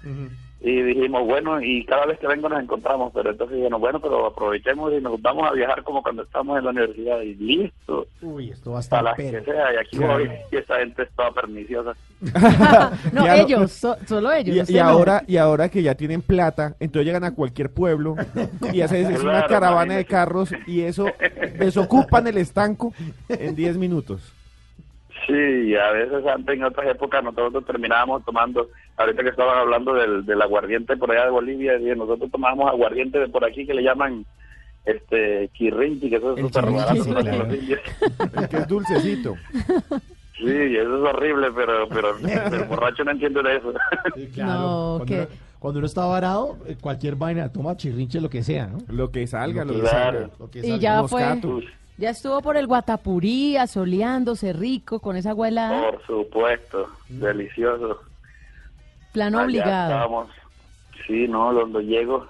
y 0.62 0.82
dijimos, 0.82 1.26
bueno, 1.26 1.62
y 1.62 1.86
cada 1.86 2.06
vez 2.06 2.20
que 2.20 2.28
vengo 2.28 2.50
nos 2.50 2.62
encontramos, 2.62 3.12
pero 3.14 3.32
entonces 3.32 3.58
dijimos, 3.58 3.80
bueno, 3.80 4.00
pero 4.02 4.26
aprovechemos 4.26 4.92
y 4.94 5.00
nos 5.02 5.22
vamos 5.22 5.50
a 5.50 5.54
viajar 5.54 5.84
como 5.84 6.04
cuando 6.04 6.24
estamos 6.24 6.58
en 6.58 6.66
la 6.66 6.72
universidad 6.72 7.22
y 7.22 7.36
listo, 7.36 8.08
Uy, 8.22 8.50
esto 8.52 8.72
va 8.72 8.80
a 8.80 8.84
para 8.84 9.12
estar 9.12 9.16
pero. 9.16 9.44
que 9.46 9.52
sea, 9.52 9.74
y 9.74 9.78
aquí 9.78 9.98
Claro. 9.98 10.14
voy, 10.16 10.30
y 10.52 10.56
esa 10.58 10.80
gente 10.80 11.04
es 11.04 11.10
toda 11.16 11.32
perniciosa. 11.32 11.94
No, 13.14 13.26
Ya 13.26 13.38
lo- 13.38 13.44
ellos, 13.44 13.72
so- 13.72 13.98
solo 14.06 14.32
ellos. 14.34 14.70
Y, 14.70 14.74
y 14.74 14.76
no. 14.80 14.84
ahora, 14.84 15.24
y 15.28 15.38
ahora 15.38 15.70
que 15.70 15.82
ya 15.82 15.96
tienen 15.96 16.22
plata, 16.22 16.76
entonces 16.82 17.06
llegan 17.06 17.24
a 17.24 17.34
cualquier 17.34 17.70
pueblo 17.72 18.16
y 18.74 18.82
hacen 18.82 19.06
es 19.14 19.22
una 19.22 19.32
Claro, 19.32 19.48
caravana 19.48 19.96
de 19.96 20.06
carros 20.06 20.50
y 20.68 20.82
eso 20.82 21.06
desocupan 21.58 22.28
el 22.28 22.38
estanco 22.38 22.94
en 23.30 23.56
10 23.56 23.78
minutos. 23.78 24.34
Sí, 25.28 25.76
a 25.76 25.92
veces 25.92 26.26
antes 26.26 26.56
en 26.56 26.64
otras 26.64 26.88
épocas 26.88 27.24
nosotros 27.24 27.66
terminábamos 27.66 28.24
tomando, 28.26 28.68
ahorita 28.98 29.24
que 29.24 29.30
estaban 29.30 29.58
hablando 29.58 29.94
del, 29.94 30.26
del 30.26 30.42
aguardiente 30.42 30.98
por 30.98 31.12
allá 31.12 31.26
de 31.26 31.32
Bolivia, 31.32 31.78
y 31.80 31.86
nosotros 31.96 32.32
tomábamos 32.32 32.70
aguardiente 32.70 33.20
de 33.20 33.28
por 33.30 33.44
aquí 33.46 33.66
que 33.66 33.74
le 33.74 33.84
llaman 33.84 34.26
este 34.86 35.50
quirrinchi, 35.54 36.10
que 36.10 36.16
eso 36.16 36.36
es 36.36 36.42
súper 36.42 36.66
barato 36.72 36.94
los 36.96 37.54
indios. 37.54 37.80
El 38.36 38.50
que 38.50 38.58
es 38.58 38.68
dulcecito. 38.68 39.36
Sí, 40.38 40.46
eso 40.48 41.06
es 41.06 41.14
horrible, 41.14 41.48
pero, 41.54 41.88
pero, 41.90 42.16
borracho 42.70 43.04
no 43.04 43.12
entiende 43.12 43.44
de 43.44 43.58
eso. 43.58 43.74
Claro, 44.34 44.52
No, 44.62 44.96
cuando, 45.00 45.06
que- 45.06 45.20
uno, 45.20 45.28
cuando 45.60 45.78
uno 45.80 45.86
está 45.86 46.06
varado, 46.06 46.58
eh, 46.66 46.78
cualquier 46.80 47.16
vaina, 47.16 47.52
toma 47.52 47.76
chirrinche, 47.76 48.22
lo 48.22 48.30
que 48.30 48.42
sea, 48.42 48.68
¿no? 48.68 48.78
Lo 48.88 49.12
que 49.12 49.28
salga, 49.28 49.66
lo, 49.66 49.74
que 49.74 49.80
que 49.82 49.88
Claro. 49.90 50.20
salga. 50.20 50.36
Lo 50.40 50.50
que 50.50 50.60
Y 50.60 50.62
salga. 50.64 50.78
ya 50.78 51.04
fue. 51.04 51.24
Ya 52.00 52.10
estuvo 52.12 52.42
por 52.42 52.58
el 52.58 52.66
Guatapurí, 52.68 53.58
asoleándose 53.58 54.54
rico 54.54 55.00
con 55.00 55.18
esa 55.18 55.32
abuela, 55.32 55.70
Por 55.92 56.06
supuesto, 56.06 56.88
delicioso. 57.10 58.00
plan 59.12 59.36
Allá 59.36 59.44
obligado. 59.46 59.92
estábamos. 59.92 60.30
Sí, 61.06 61.28
no, 61.28 61.54
donde 61.54 61.82
llego 61.86 62.28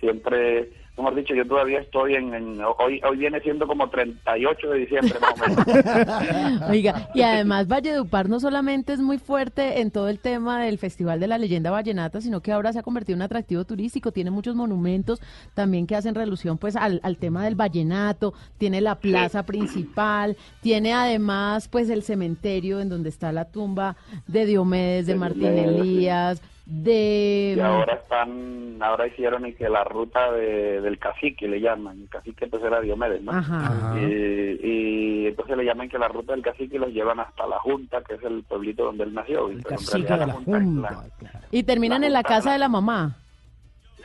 siempre 0.00 0.72
como 0.96 1.08
has 1.08 1.16
dicho, 1.16 1.34
yo 1.34 1.44
todavía 1.46 1.80
estoy 1.80 2.14
en, 2.14 2.32
en- 2.34 2.60
hoy 2.78 3.00
hoy 3.08 3.16
viene 3.16 3.40
siendo 3.40 3.66
como 3.66 3.88
38 3.90 4.70
de 4.70 4.78
diciembre 4.78 5.14
más 5.20 5.34
o 5.40 5.64
menos. 5.66 6.62
Oiga, 6.70 7.08
y 7.14 7.22
además 7.22 7.66
Valledupar 7.66 8.28
no 8.28 8.38
solamente 8.38 8.92
es 8.92 9.00
muy 9.00 9.18
fuerte 9.18 9.80
en 9.80 9.90
todo 9.90 10.08
el 10.08 10.20
tema 10.20 10.62
del 10.62 10.78
Festival 10.78 11.18
de 11.18 11.26
la 11.26 11.38
Leyenda 11.38 11.70
Vallenata, 11.72 12.20
sino 12.20 12.40
que 12.40 12.52
ahora 12.52 12.72
se 12.72 12.78
ha 12.78 12.82
convertido 12.82 13.14
en 13.14 13.18
un 13.18 13.22
atractivo 13.22 13.64
turístico, 13.64 14.12
tiene 14.12 14.30
muchos 14.30 14.54
monumentos 14.54 15.20
también 15.54 15.86
que 15.86 15.96
hacen 15.96 16.14
relusión 16.14 16.58
pues 16.58 16.76
al, 16.76 17.00
al 17.02 17.16
tema 17.16 17.44
del 17.44 17.56
vallenato, 17.56 18.32
tiene 18.58 18.80
la 18.80 18.94
plaza 18.94 19.44
principal, 19.44 20.36
tiene 20.62 20.92
además 20.92 21.66
pues 21.68 21.90
el 21.90 22.02
cementerio 22.04 22.80
en 22.80 22.88
donde 22.88 23.08
está 23.08 23.32
la 23.32 23.46
tumba 23.46 23.96
de 24.28 24.46
Diomedes, 24.46 25.06
de 25.06 25.14
De 25.14 25.18
Martín 25.18 25.42
sí. 25.42 26.44
De... 26.66 27.54
Y 27.56 27.60
ahora 27.60 27.94
están, 27.94 28.78
ahora 28.82 29.06
hicieron 29.06 29.42
que 29.52 29.68
la 29.68 29.84
ruta 29.84 30.32
de, 30.32 30.80
del 30.80 30.98
cacique 30.98 31.46
le 31.46 31.60
llaman, 31.60 32.00
el 32.00 32.08
cacique 32.08 32.46
pues 32.46 32.62
era 32.62 32.80
Diomedes, 32.80 33.22
¿no? 33.22 33.32
Ajá. 33.32 33.94
Y, 34.00 34.60
y 34.62 35.26
entonces 35.26 35.58
le 35.58 35.64
llaman 35.66 35.90
que 35.90 35.98
la 35.98 36.08
ruta 36.08 36.32
del 36.32 36.42
cacique 36.42 36.78
los 36.78 36.88
llevan 36.90 37.20
hasta 37.20 37.46
la 37.46 37.58
Junta, 37.58 38.00
que 38.02 38.14
es 38.14 38.22
el 38.22 38.42
pueblito 38.44 38.84
donde 38.86 39.04
él 39.04 39.12
nació. 39.12 39.50
en 39.50 39.60
Cacique 39.62 40.10
de 40.12 40.26
la 40.26 40.32
Junta. 40.32 41.04
Y 41.50 41.62
terminan 41.64 42.02
en 42.02 42.14
la 42.14 42.22
casa 42.22 42.52
de 42.52 42.58
la 42.58 42.68
mamá. 42.70 43.14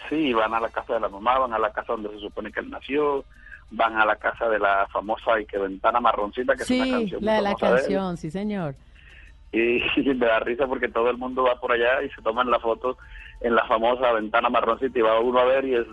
Sí, 0.10 0.34
van 0.34 0.54
a 0.54 0.60
la 0.60 0.70
casa 0.70 0.96
de 0.96 1.00
la 1.00 1.10
mamá, 1.10 1.38
van 1.40 1.54
a 1.54 1.60
la 1.60 1.72
casa 1.72 1.94
donde 1.94 2.10
se 2.10 2.20
supone 2.20 2.52
que 2.52 2.60
él 2.60 2.70
nació, 2.70 3.24
van 3.72 3.96
a 3.96 4.06
la 4.06 4.16
casa 4.18 4.50
de 4.50 4.60
la 4.60 4.86
famosa 4.92 5.40
y 5.40 5.46
que 5.46 5.58
ventana 5.58 6.00
marroncita, 6.02 6.56
que 6.56 6.64
es 6.64 6.70
una 6.72 6.84
Sí, 6.84 6.92
canción 6.92 7.24
la 7.26 7.34
de 7.36 7.42
la 7.42 7.50
famosa 7.52 7.68
de 7.76 7.82
canción, 7.82 8.18
sí 8.18 8.32
señor. 8.32 8.76
Y, 9.52 10.04
me 10.04 10.26
da 10.26 10.40
risa 10.40 10.68
porque 10.68 10.90
todo 10.90 11.10
el 11.10 11.18
mundo 11.18 11.44
va 11.44 11.60
por 11.60 11.72
allá 11.72 12.04
y 12.04 12.10
se 12.10 12.22
toman 12.22 12.52
la 12.52 12.60
foto 12.60 12.98
en 13.42 13.56
la 13.56 13.66
famosa 13.66 14.12
ventana 14.14 14.50
marroncita 14.50 15.00
y 15.00 15.02
va 15.02 15.20
uno 15.20 15.40
a 15.40 15.46
ver 15.46 15.66
y 15.66 15.76
es 15.76 15.88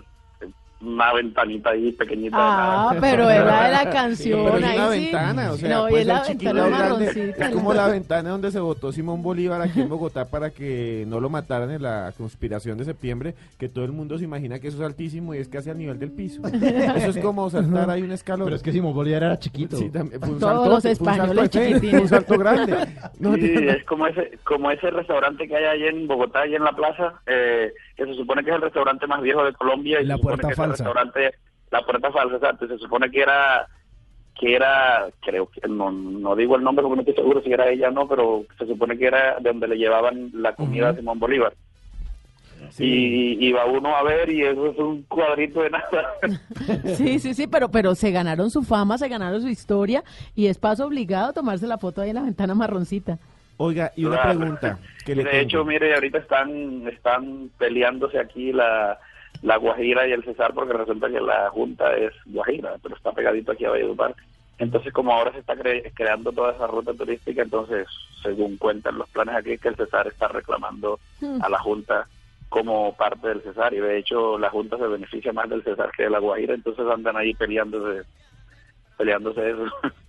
una 0.79 1.13
ventanita 1.13 1.71
ahí 1.71 1.91
pequeñita. 1.91 2.37
de 2.37 2.43
Ah, 2.43 2.95
pero 3.01 3.29
es 3.29 3.43
la 3.43 3.65
de 3.67 3.71
la 3.71 3.89
canción, 3.89 4.43
Pero 4.45 4.57
es 4.57 4.63
ahí 4.63 4.77
una 4.77 4.91
sí. 4.91 4.99
ventana, 4.99 5.51
o 5.51 5.57
sea, 5.57 5.69
No, 5.69 5.87
y 5.87 5.89
puede 5.89 6.01
es 6.01 6.07
la 6.07 6.23
ventana 6.23 6.67
marroncita. 6.67 7.45
Es 7.47 7.53
como 7.53 7.73
la 7.73 7.87
ventana 7.87 8.29
donde 8.29 8.51
se 8.51 8.59
votó 8.59 8.91
Simón 8.91 9.23
Bolívar 9.23 9.61
aquí 9.61 9.81
en 9.81 9.89
Bogotá 9.89 10.25
para 10.25 10.49
que 10.51 11.05
no 11.07 11.19
lo 11.19 11.29
mataran 11.29 11.71
en 11.71 11.81
la 11.81 12.13
conspiración 12.17 12.77
de 12.77 12.85
septiembre, 12.85 13.33
que 13.57 13.69
todo 13.69 13.85
el 13.85 13.91
mundo 13.91 14.17
se 14.17 14.23
imagina 14.25 14.59
que 14.59 14.67
eso 14.67 14.77
es 14.77 14.83
altísimo 14.83 15.33
y 15.33 15.39
es 15.39 15.47
casi 15.47 15.69
al 15.69 15.77
nivel 15.77 15.97
del 15.99 16.11
piso. 16.11 16.41
Eso 16.47 17.09
es 17.09 17.17
como 17.19 17.49
saltar 17.49 17.89
ahí 17.89 18.01
un 18.03 18.11
escalón. 18.11 18.45
Pero 18.45 18.55
es 18.55 18.63
que 18.63 18.71
Simón 18.71 18.93
Bolívar 18.93 19.23
era 19.23 19.39
chiquito. 19.39 19.77
Sí, 19.77 19.89
también, 19.89 20.19
fue 20.21 20.29
un 20.31 20.39
Todos 20.39 20.67
los 20.67 20.81
fue 20.83 20.91
un 20.91 20.95
salto 20.97 21.11
españoles 21.11 21.49
chiquitines. 21.49 22.01
Un 22.01 22.07
salto 22.09 22.37
grande. 22.37 22.77
No, 23.19 23.33
Sí, 23.47 23.53
es 23.55 23.83
como 23.85 24.07
ese, 24.07 24.37
como 24.43 24.71
ese 24.71 24.89
restaurante 24.89 25.47
que 25.47 25.55
hay 25.55 25.63
ahí 25.65 25.83
en 25.87 26.07
Bogotá, 26.07 26.41
ahí 26.41 26.55
en 26.55 26.63
la 26.63 26.71
plaza, 26.73 27.13
eh, 27.25 27.71
que 27.97 28.05
se 28.05 28.13
supone 28.13 28.43
que 28.43 28.51
es 28.51 28.55
el 28.55 28.61
restaurante 28.61 29.07
más 29.07 29.21
viejo 29.21 29.43
de 29.43 29.53
Colombia. 29.53 29.99
Y 30.01 30.05
La 30.05 30.15
se 30.15 30.19
supone 30.21 30.35
Puerta 30.37 30.49
que 30.49 30.55
Falsa. 30.55 30.83
restaurante, 30.83 31.31
la 31.71 31.81
puerta 31.81 32.11
falsa, 32.11 32.35
exacto. 32.35 32.67
Se 32.67 32.77
supone 32.77 33.09
que 33.11 33.21
era, 33.21 33.67
que 34.39 34.55
era, 34.55 35.07
creo 35.25 35.47
que, 35.49 35.67
no, 35.67 35.91
no 35.91 36.35
digo 36.35 36.55
el 36.55 36.63
nombre 36.63 36.83
porque 36.83 36.95
no 36.95 37.01
estoy 37.01 37.15
seguro 37.15 37.41
si 37.41 37.51
era 37.51 37.67
ella 37.69 37.89
o 37.89 37.91
no, 37.91 38.07
pero 38.07 38.45
se 38.57 38.65
supone 38.67 38.97
que 38.97 39.07
era 39.07 39.37
de 39.39 39.49
donde 39.49 39.67
le 39.67 39.77
llevaban 39.77 40.29
la 40.33 40.53
comida 40.53 40.89
a 40.89 40.95
Simón 40.95 41.19
Bolívar. 41.19 41.53
Y, 42.79 43.37
y 43.47 43.51
va 43.53 43.65
uno 43.65 43.95
a 43.95 44.03
ver 44.03 44.29
y 44.31 44.41
eso 44.43 44.67
es 44.71 44.77
un 44.79 45.03
cuadrito 45.03 45.61
de 45.61 45.69
nada. 45.69 46.13
Sí, 46.95 47.19
sí, 47.19 47.33
sí, 47.33 47.47
pero, 47.47 47.69
pero 47.69 47.95
se 47.95 48.11
ganaron 48.11 48.49
su 48.51 48.63
fama, 48.63 48.97
se 48.97 49.07
ganaron 49.07 49.41
su 49.41 49.47
historia 49.47 50.03
y 50.35 50.47
es 50.47 50.57
paso 50.57 50.85
obligado 50.85 51.33
tomarse 51.33 51.67
la 51.67 51.77
foto 51.77 52.01
ahí 52.01 52.09
en 52.09 52.15
la 52.15 52.23
ventana 52.23 52.55
marroncita. 52.55 53.19
Oiga, 53.57 53.91
y 53.95 54.05
una 54.05 54.21
Claro. 54.21 54.39
pregunta 54.39 54.79
que 55.05 55.11
Y 55.13 55.15
le 55.15 55.23
de 55.23 55.29
tengo. 55.31 55.43
hecho, 55.43 55.65
mire, 55.65 55.93
ahorita 55.95 56.19
están 56.19 56.87
están 56.87 57.49
peleándose 57.57 58.19
aquí 58.19 58.53
la, 58.53 58.99
la 59.41 59.57
Guajira 59.57 60.07
y 60.07 60.11
el 60.11 60.23
Cesar 60.23 60.53
porque 60.53 60.73
resulta 60.73 61.09
que 61.09 61.19
la 61.19 61.49
Junta 61.49 61.95
es 61.95 62.13
Guajira, 62.25 62.75
pero 62.83 62.95
está 62.95 63.11
pegadito 63.13 63.51
aquí 63.51 63.65
a 63.65 63.71
Valledupar. 63.71 64.15
Entonces, 64.59 64.91
como 64.93 65.11
ahora 65.13 65.31
se 65.33 65.39
está 65.39 65.55
cre- 65.55 65.91
creando 65.93 66.31
toda 66.31 66.53
esa 66.53 66.65
ruta 66.67 66.93
turística, 66.93 67.41
entonces, 67.43 67.87
según 68.23 68.57
cuentan 68.57 68.97
los 68.97 69.07
planes 69.09 69.35
aquí, 69.35 69.57
que 69.57 69.67
el 69.69 69.75
Cesar 69.75 70.07
está 70.07 70.27
reclamando 70.27 70.99
Hmm. 71.19 71.41
a 71.43 71.49
la 71.49 71.59
Junta 71.59 72.07
como 72.49 72.95
parte 72.95 73.27
del 73.27 73.41
Cesar. 73.41 73.73
Y 73.73 73.79
de 73.79 73.97
hecho, 73.97 74.37
la 74.39 74.49
Junta 74.49 74.77
se 74.77 74.87
beneficia 74.87 75.33
más 75.33 75.49
del 75.49 75.63
Cesar 75.63 75.91
que 75.95 76.03
de 76.03 76.09
la 76.09 76.19
Guajira, 76.19 76.53
entonces 76.53 76.85
andan 76.87 77.17
ahí 77.17 77.33
peleándose, 77.33 78.07
peleándose 78.97 79.49
eso. 79.49 79.65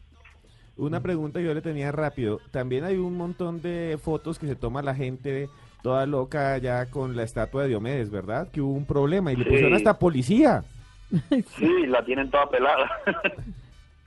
Una 0.79 1.01
pregunta 1.01 1.41
que 1.41 1.45
yo 1.47 1.55
le 1.55 1.61
tenía 1.61 1.93
rápido. 1.93 2.41
También 2.51 2.85
hay 2.85 2.97
un 2.97 3.17
montón 3.17 3.61
de 3.61 3.99
fotos 4.03 4.39
que 4.39 4.47
se 4.47 4.55
toma 4.57 4.81
la 4.81 4.95
gente 4.95 5.49
toda 5.83 6.07
loca 6.07 6.57
ya 6.59 6.87
con 6.87 7.17
la 7.17 7.23
estatua 7.25 7.63
de 7.63 7.69
Diomedes, 7.69 8.11
¿verdad? 8.11 8.49
Que 8.51 8.61
hubo 8.61 8.73
un 8.73 8.85
problema 8.87 9.33
y 9.33 9.37
le 9.37 9.45
Sí. 9.45 9.51
pusieron 9.51 9.75
hasta 9.75 9.99
policía. 9.99 10.63
Sí, 11.59 11.87
la 11.87 12.05
tienen 12.05 12.31
toda 12.31 12.49
pelada. 12.49 12.91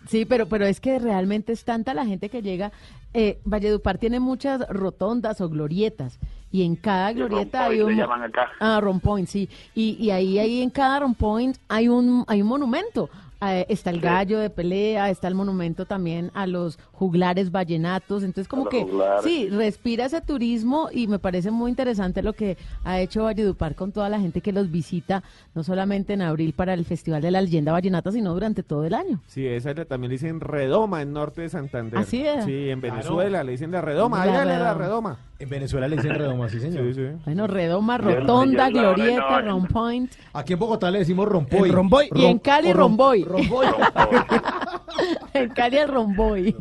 Sí, 0.07 0.25
pero, 0.25 0.47
pero 0.47 0.65
es 0.65 0.81
que 0.81 0.97
realmente 0.97 1.53
es 1.53 1.63
tanta 1.63 1.93
la 1.93 2.03
gente 2.07 2.29
que 2.29 2.41
llega. 2.41 2.71
Eh, 3.13 3.37
Valledupar 3.45 3.99
tiene 3.99 4.19
muchas 4.19 4.67
rotondas 4.67 5.39
o 5.41 5.47
glorietas 5.47 6.17
y 6.51 6.63
en 6.65 6.75
cada 6.75 7.13
glorieta 7.13 7.65
hay 7.65 7.81
un... 7.81 7.91
le 7.91 7.97
llaman 8.01 8.23
acá. 8.23 8.47
Ah, 8.59 8.79
Rompoint, 8.81 9.27
sí. 9.27 9.47
Y, 9.75 9.97
y 10.03 10.09
ahí, 10.09 10.39
ahí 10.39 10.63
en 10.63 10.71
cada 10.71 11.01
Rompoint 11.01 11.55
hay 11.69 11.87
un, 11.87 12.25
hay 12.27 12.41
un 12.41 12.47
monumento. 12.47 13.11
Eh, 13.43 13.65
está 13.69 13.89
el 13.89 13.99
gallo 14.01 14.37
de 14.39 14.51
pelea, 14.51 15.09
está 15.09 15.27
el 15.27 15.33
monumento 15.33 15.85
también 15.87 16.29
a 16.35 16.45
los 16.45 16.77
juglares 16.91 17.51
vallenatos. 17.51 18.21
Entonces, 18.23 18.47
como 18.47 18.65
que 18.69 18.83
juglares. 18.83 19.23
sí, 19.23 19.49
respira 19.49 20.05
ese 20.05 20.21
turismo 20.21 20.89
y 20.91 21.07
me 21.07 21.17
parece 21.17 21.49
muy 21.49 21.69
interesante 21.71 22.21
lo 22.21 22.33
que 22.33 22.55
ha 22.83 22.99
hecho 22.99 23.23
Valledupar 23.23 23.73
con 23.75 23.91
toda 23.91 24.09
la 24.09 24.19
gente 24.19 24.41
que 24.41 24.51
los 24.51 24.69
visita, 24.69 25.23
no 25.55 25.63
solamente 25.63 26.13
en 26.13 26.21
abril 26.21 26.53
para 26.53 26.73
el 26.75 26.85
Festival 26.85 27.21
de 27.23 27.31
la 27.31 27.41
Leyenda 27.41 27.71
Vallenata, 27.71 28.11
sino 28.11 28.31
durante 28.33 28.61
todo 28.61 28.85
el 28.85 28.93
año. 28.93 29.19
Sí, 29.25 29.47
esa 29.47 29.73
le- 29.73 29.85
también 29.85 30.09
le 30.09 30.15
dicen 30.15 30.39
redoma 30.39 31.01
en 31.01 31.11
norte 31.13 31.41
de 31.41 31.49
Santander. 31.49 31.97
Así 31.99 32.25
es. 32.25 32.45
Sí, 32.45 32.69
en 32.69 32.79
Claro. 32.79 32.95
Venezuela 32.97 33.43
le 33.43 33.51
dicen 33.53 33.71
la 33.71 33.81
redoma. 33.81 34.17
La 34.17 34.23
Ahí 34.23 34.37
dale 34.37 34.57
la 34.59 34.73
redoma. 34.75 35.17
En 35.41 35.49
Venezuela 35.49 35.87
le 35.87 35.95
dicen 35.95 36.13
redoma, 36.13 36.47
sí, 36.49 36.59
señor. 36.59 36.85
Sí, 36.85 36.93
sí. 36.93 37.07
Bueno, 37.25 37.47
redoma, 37.47 37.97
rotonda, 37.97 38.69
yo 38.69 38.79
glorieta, 38.93 39.41
no- 39.41 39.51
Rompoint. 39.51 40.11
Aquí 40.33 40.53
en 40.53 40.59
Bogotá 40.59 40.91
le 40.91 40.99
decimos 40.99 41.27
rompoy. 41.27 41.69
El 41.69 41.75
romboy. 41.75 42.09
Y 42.13 42.25
en 42.25 42.37
Cali, 42.39 42.71
romboy. 42.73 43.23
romboy. 43.23 43.65
En 45.33 45.49
Cali 45.49 45.77
el 45.77 45.87
romboy. 45.87 46.55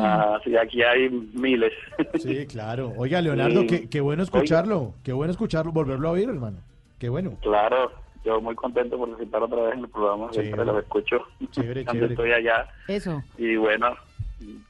Ah, 0.00 0.38
sí, 0.42 0.56
aquí 0.56 0.82
hay 0.82 1.08
miles. 1.34 1.72
Sí, 2.14 2.46
claro. 2.46 2.92
Oiga, 2.96 3.20
Leonardo, 3.20 3.60
Sí. 3.60 3.66
qué, 3.66 3.88
qué 3.88 4.00
bueno 4.00 4.22
escucharlo. 4.22 4.94
Qué 5.02 5.12
bueno 5.12 5.30
escucharlo, 5.32 5.70
volverlo 5.72 6.08
a 6.08 6.12
oír, 6.12 6.28
hermano. 6.28 6.58
Qué 6.98 7.08
bueno. 7.08 7.32
Claro, 7.42 7.92
yo 8.24 8.40
muy 8.40 8.54
contento 8.54 8.96
por 8.96 9.10
participar 9.10 9.42
otra 9.42 9.62
vez 9.62 9.74
en 9.74 9.80
el 9.80 9.88
programa, 9.88 10.32
siempre 10.32 10.52
Chévere. 10.52 10.72
los 10.72 10.82
escucho 10.82 11.16
Chévere, 11.50 11.84
chévere. 11.90 12.06
estoy 12.14 12.32
allá 12.32 12.66
Eso. 12.88 13.22
y 13.36 13.56
bueno, 13.56 13.88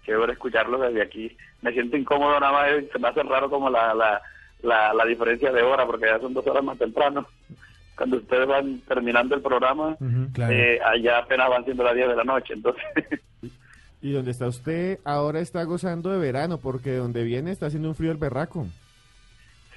chévere 0.05 0.33
escucharlos 0.35 0.81
desde 0.81 1.03
aquí. 1.03 1.37
Me 1.63 1.73
siento 1.73 1.97
incómodo 1.97 2.39
nada 2.41 2.53
más, 2.53 2.71
se 2.93 2.99
me 2.99 3.09
hace 3.09 3.23
raro 3.23 3.49
como 3.51 3.71
la, 3.71 3.95
la, 3.95 4.21
la, 4.63 4.93
la 4.95 5.05
diferencia 5.05 5.51
de 5.53 5.63
hora, 5.63 5.87
porque 5.87 6.07
ya 6.07 6.19
son 6.21 6.35
dos 6.35 6.47
horas 6.47 6.65
más 6.65 6.79
temprano. 6.79 7.27
Cuando 7.97 8.17
ustedes 8.17 8.47
van 8.49 8.81
terminando 8.81 9.35
el 9.37 9.43
programa, 9.43 9.97
Claro. 10.33 10.53
eh, 10.53 10.81
allá 10.85 11.19
apenas 11.19 11.49
van 11.49 11.65
siendo 11.65 11.85
las 11.85 11.95
10 11.95 12.09
de 12.09 12.17
la 12.17 12.25
noche, 12.25 12.55
entonces... 12.55 12.83
Y 14.03 14.13
donde 14.13 14.33
está 14.33 14.49
usted 14.49 14.99
ahora 15.05 15.41
está 15.41 15.63
gozando 15.65 16.11
de 16.11 16.19
verano, 16.19 16.59
porque 16.59 16.93
donde 16.97 17.23
viene 17.25 17.51
está 17.53 17.67
haciendo 17.67 17.89
un 17.89 17.95
frío 17.95 18.11
el 18.13 18.19
berraco. 18.19 18.67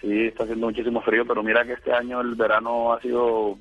Sí, 0.01 0.25
está 0.25 0.43
haciendo 0.43 0.67
muchísimo 0.67 0.99
frío, 1.01 1.25
pero 1.25 1.41
mira 1.43 1.63
que 1.65 1.73
este 1.73 1.93
año 1.93 2.19
el 2.21 2.35
verano 2.35 2.91
ha 2.93 2.99
sido 3.01 3.57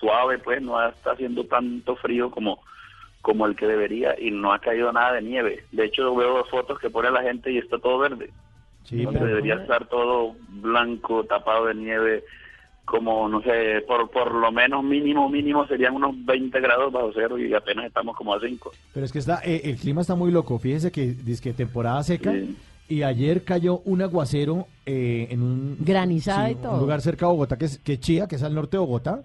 suave, 0.00 0.38
pues 0.38 0.62
no 0.62 0.82
está 0.88 1.12
haciendo 1.12 1.44
tanto 1.44 1.96
frío 1.96 2.30
como, 2.30 2.60
como 3.26 3.44
el 3.46 3.56
que 3.56 3.66
debería 3.66 4.14
y 4.20 4.30
no 4.30 4.52
ha 4.52 4.60
caído 4.60 4.92
nada 4.92 5.14
de 5.14 5.22
nieve. 5.22 5.64
De 5.72 5.84
hecho, 5.86 6.14
veo 6.14 6.44
fotos 6.44 6.78
que 6.78 6.90
pone 6.90 7.10
la 7.10 7.22
gente 7.24 7.50
y 7.50 7.58
está 7.58 7.76
todo 7.76 7.98
verde. 7.98 8.30
Sí, 8.84 9.02
donde 9.02 9.18
pero- 9.18 9.30
debería 9.30 9.54
estar 9.56 9.88
todo 9.88 10.36
blanco, 10.48 11.24
tapado 11.24 11.66
de 11.66 11.74
nieve, 11.74 12.22
como, 12.84 13.28
no 13.28 13.42
sé, 13.42 13.82
por, 13.88 14.08
por 14.12 14.32
lo 14.32 14.52
menos 14.52 14.84
mínimo, 14.84 15.28
mínimo 15.28 15.66
serían 15.66 15.96
unos 15.96 16.14
20 16.24 16.60
grados 16.60 16.92
bajo 16.92 17.10
cero 17.16 17.36
y 17.36 17.52
apenas 17.52 17.86
estamos 17.86 18.16
como 18.16 18.32
a 18.32 18.38
5. 18.38 18.70
Pero 18.94 19.04
es 19.06 19.10
que 19.10 19.18
está, 19.18 19.40
eh, 19.44 19.62
el 19.64 19.76
clima 19.76 20.02
está 20.02 20.14
muy 20.14 20.30
loco. 20.30 20.56
Fíjese 20.60 20.92
que 20.92 21.06
dice 21.06 21.42
que 21.42 21.52
temporada 21.52 22.00
seca 22.04 22.32
Sí. 22.32 22.56
y 22.88 23.02
ayer 23.02 23.42
cayó 23.42 23.78
un 23.86 24.02
aguacero 24.02 24.68
eh, 24.86 25.26
en 25.30 25.42
un 25.42 25.78
Granizada 25.80 26.48
y 26.52 26.54
un 26.62 26.78
lugar 26.78 27.00
cerca 27.00 27.26
de 27.26 27.32
Bogotá 27.32 27.58
que 27.58 27.64
es, 27.64 27.78
que 27.80 27.94
es 27.94 28.00
Chía, 28.00 28.28
que 28.28 28.36
es 28.36 28.42
al 28.44 28.54
norte 28.54 28.76
de 28.76 28.82
Bogotá, 28.82 29.24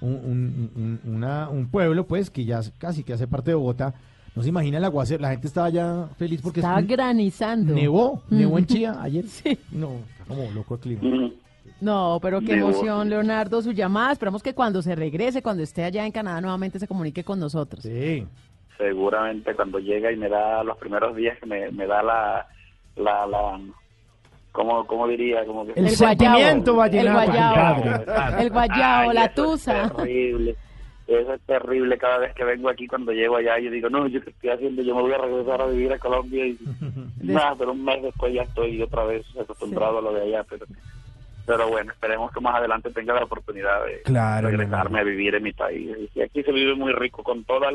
un, 0.00 0.12
un- 0.12 0.70
un- 1.04 1.14
una- 1.14 1.48
un 1.48 1.68
pueblo 1.70 2.06
pues 2.06 2.30
que 2.30 2.44
ya 2.44 2.60
casi 2.78 3.02
que 3.04 3.12
hace 3.12 3.26
parte 3.26 3.50
de 3.50 3.54
Bogotá. 3.56 3.94
No 4.36 4.42
se 4.42 4.48
imagina 4.48 4.78
el 4.78 4.84
aguacero, 4.84 5.20
la 5.22 5.30
gente 5.30 5.48
estaba 5.48 5.68
ya 5.70 6.08
feliz 6.16 6.40
porque 6.40 6.60
es- 6.60 6.64
Estaba 6.64 6.80
granizando. 6.82 7.74
nevó, 7.74 8.22
nevó 8.30 8.58
en. 8.58 8.66
Chía 8.66 8.96
ayer. 9.02 9.24
Sí. 9.28 9.58
No, 9.72 9.90
está 10.12 10.24
como 10.26 10.50
loco 10.52 10.74
el 10.74 10.80
clima. 10.80 11.30
No, 11.80 12.18
pero 12.20 12.40
qué 12.40 12.54
emoción, 12.54 13.08
Leonardo, 13.08 13.60
su 13.62 13.72
llamada. 13.72 14.12
Esperamos 14.12 14.42
que 14.42 14.54
cuando 14.54 14.82
se 14.82 14.94
regrese, 14.94 15.42
cuando 15.42 15.62
esté 15.62 15.82
allá 15.84 16.04
en 16.06 16.12
Canadá, 16.12 16.40
nuevamente 16.40 16.78
se 16.78 16.86
comunique 16.86 17.24
con 17.24 17.40
nosotros. 17.40 17.82
Sí. 17.82 18.26
seguramente 18.78 19.54
cuando 19.54 19.78
llega 19.78 20.10
y 20.12 20.16
me 20.16 20.28
da 20.28 20.62
los 20.64 20.76
primeros 20.78 21.14
días 21.16 21.36
que 21.38 21.46
me, 21.46 21.70
me 21.70 21.86
da 21.86 22.02
la 22.02 22.46
la 22.96 23.26
la 23.26 23.60
¿cómo, 24.52 24.86
cómo 24.86 25.06
diría? 25.08 25.44
Como 25.44 25.66
que 25.66 25.72
El 25.78 25.90
sentimiento 25.90 26.70
el 26.72 26.76
vallenato, 26.76 27.12
guayabo, 27.32 27.82
compadre. 27.82 28.42
el 28.42 28.50
guayabo, 28.50 29.10
Ay, 29.10 29.14
la 29.14 29.24
eso 29.24 29.30
es 29.30 29.34
tusa. 29.34 29.90
terrible. 29.96 30.56
Eso 31.06 31.34
es 31.34 31.40
terrible 31.40 31.98
cada 31.98 32.18
vez 32.18 32.32
que 32.34 32.44
vengo 32.44 32.68
aquí, 32.70 32.86
cuando 32.86 33.10
llego 33.10 33.36
allá, 33.36 33.58
yo 33.58 33.68
digo, 33.70 33.88
no, 33.90 34.06
yo 34.06 34.22
qué 34.22 34.30
estoy 34.30 34.50
haciendo, 34.50 34.80
yo 34.82 34.94
me 34.94 35.02
voy 35.02 35.12
a 35.12 35.18
regresar 35.18 35.60
a 35.60 35.66
vivir 35.66 35.92
a 35.92 35.98
Colombia 35.98 36.46
y 36.46 36.56
nada, 37.22 37.54
pero 37.58 37.72
un 37.72 37.84
mes 37.84 38.00
después 38.02 38.32
ya 38.32 38.42
estoy 38.42 38.80
otra 38.80 39.04
vez 39.04 39.24
acostumbrado 39.40 39.98
a 39.98 40.02
lo 40.02 40.12
de 40.12 40.22
allá, 40.22 40.44
pero 40.48 40.66
pero 41.46 41.68
bueno, 41.68 41.90
esperemos 41.90 42.30
que 42.30 42.40
más 42.40 42.54
adelante 42.54 42.90
tenga 42.92 43.14
la 43.14 43.24
oportunidad 43.24 43.84
de 43.84 44.02
Claro, 44.02 44.48
regresarme 44.50 45.00
a 45.00 45.02
vivir 45.02 45.34
en 45.34 45.42
mi 45.42 45.52
país. 45.52 45.90
Y 46.14 46.20
aquí 46.20 46.44
se 46.44 46.52
vive 46.52 46.76
muy 46.76 46.92
rico 46.92 47.24
con 47.24 47.42
todas 47.42 47.74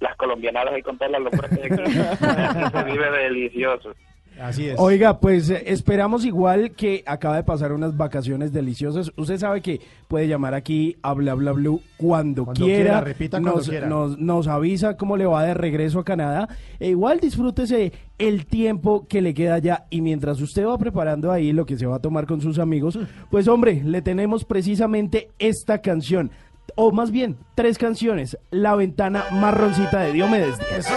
las 0.00 0.16
colombianadas 0.16 0.76
y 0.76 0.82
con 0.82 0.98
todas 0.98 1.12
las 1.12 1.22
locuras 1.22 1.50
que 1.50 1.62
hay 1.62 1.72
aquí. 1.72 1.98
Aquí 1.98 2.76
se 2.76 2.84
vive 2.84 3.10
delicioso. 3.10 3.94
Así 4.40 4.68
es. 4.68 4.78
Oiga, 4.78 5.20
pues 5.20 5.48
eh, 5.50 5.62
esperamos 5.66 6.24
igual 6.24 6.72
que 6.72 7.02
acaba 7.06 7.36
de 7.36 7.44
pasar 7.44 7.72
unas 7.72 7.96
vacaciones 7.96 8.52
deliciosas. 8.52 9.12
Usted 9.16 9.38
sabe 9.38 9.60
que 9.60 9.80
puede 10.08 10.26
llamar 10.28 10.54
aquí 10.54 10.96
a 11.02 11.12
Bla 11.14 11.34
Bla 11.34 11.52
Blue 11.52 11.80
cuando, 11.96 12.44
Cuando 12.44 12.64
quiera. 12.64 12.82
quiera, 12.82 13.00
repita 13.00 13.40
cuando 13.40 13.58
nos, 13.58 13.68
quiera. 13.68 13.86
Nos, 13.86 14.18
nos 14.18 14.46
avisa 14.48 14.96
cómo 14.96 15.16
le 15.16 15.26
va 15.26 15.44
de 15.44 15.54
regreso 15.54 16.00
a 16.00 16.04
Canadá. 16.04 16.48
E 16.80 16.90
igual 16.90 17.20
disfrútese 17.20 17.92
el 18.18 18.46
tiempo 18.46 19.06
que 19.08 19.22
le 19.22 19.34
queda 19.34 19.58
ya. 19.58 19.86
Y 19.90 20.00
mientras 20.00 20.40
usted 20.40 20.66
va 20.66 20.76
preparando 20.78 21.30
ahí 21.30 21.52
lo 21.52 21.64
que 21.66 21.78
se 21.78 21.86
va 21.86 21.96
a 21.96 22.00
tomar 22.00 22.26
con 22.26 22.40
sus 22.40 22.58
amigos, 22.58 22.98
pues 23.30 23.46
hombre, 23.48 23.82
le 23.84 24.02
tenemos 24.02 24.44
precisamente 24.44 25.28
esta 25.38 25.78
canción. 25.78 26.30
O 26.76 26.90
más 26.90 27.10
bien, 27.10 27.36
tres 27.54 27.78
canciones. 27.78 28.36
La 28.50 28.74
ventana 28.74 29.24
marroncita 29.32 30.00
de 30.00 30.12
Diomedes 30.12 30.58
Díaz. 30.58 30.88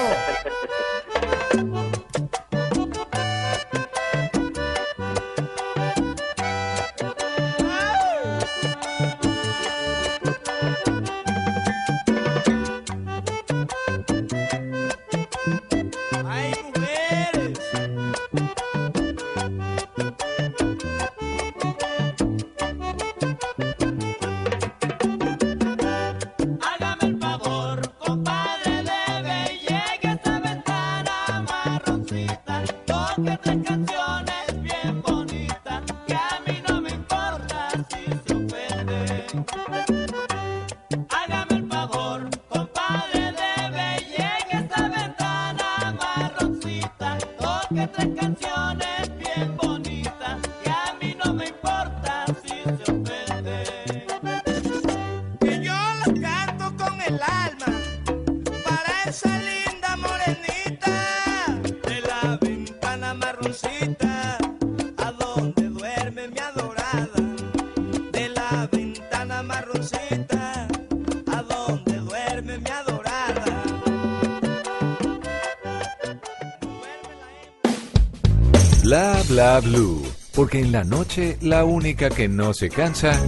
Bla 79.59 79.69
blue. 79.69 80.03
Porque 80.35 80.59
en 80.59 80.71
la 80.71 80.83
noche 80.83 81.37
la 81.41 81.65
única 81.65 82.09
que 82.11 82.27
no 82.27 82.53
se 82.53 82.69
cansa 82.69 83.19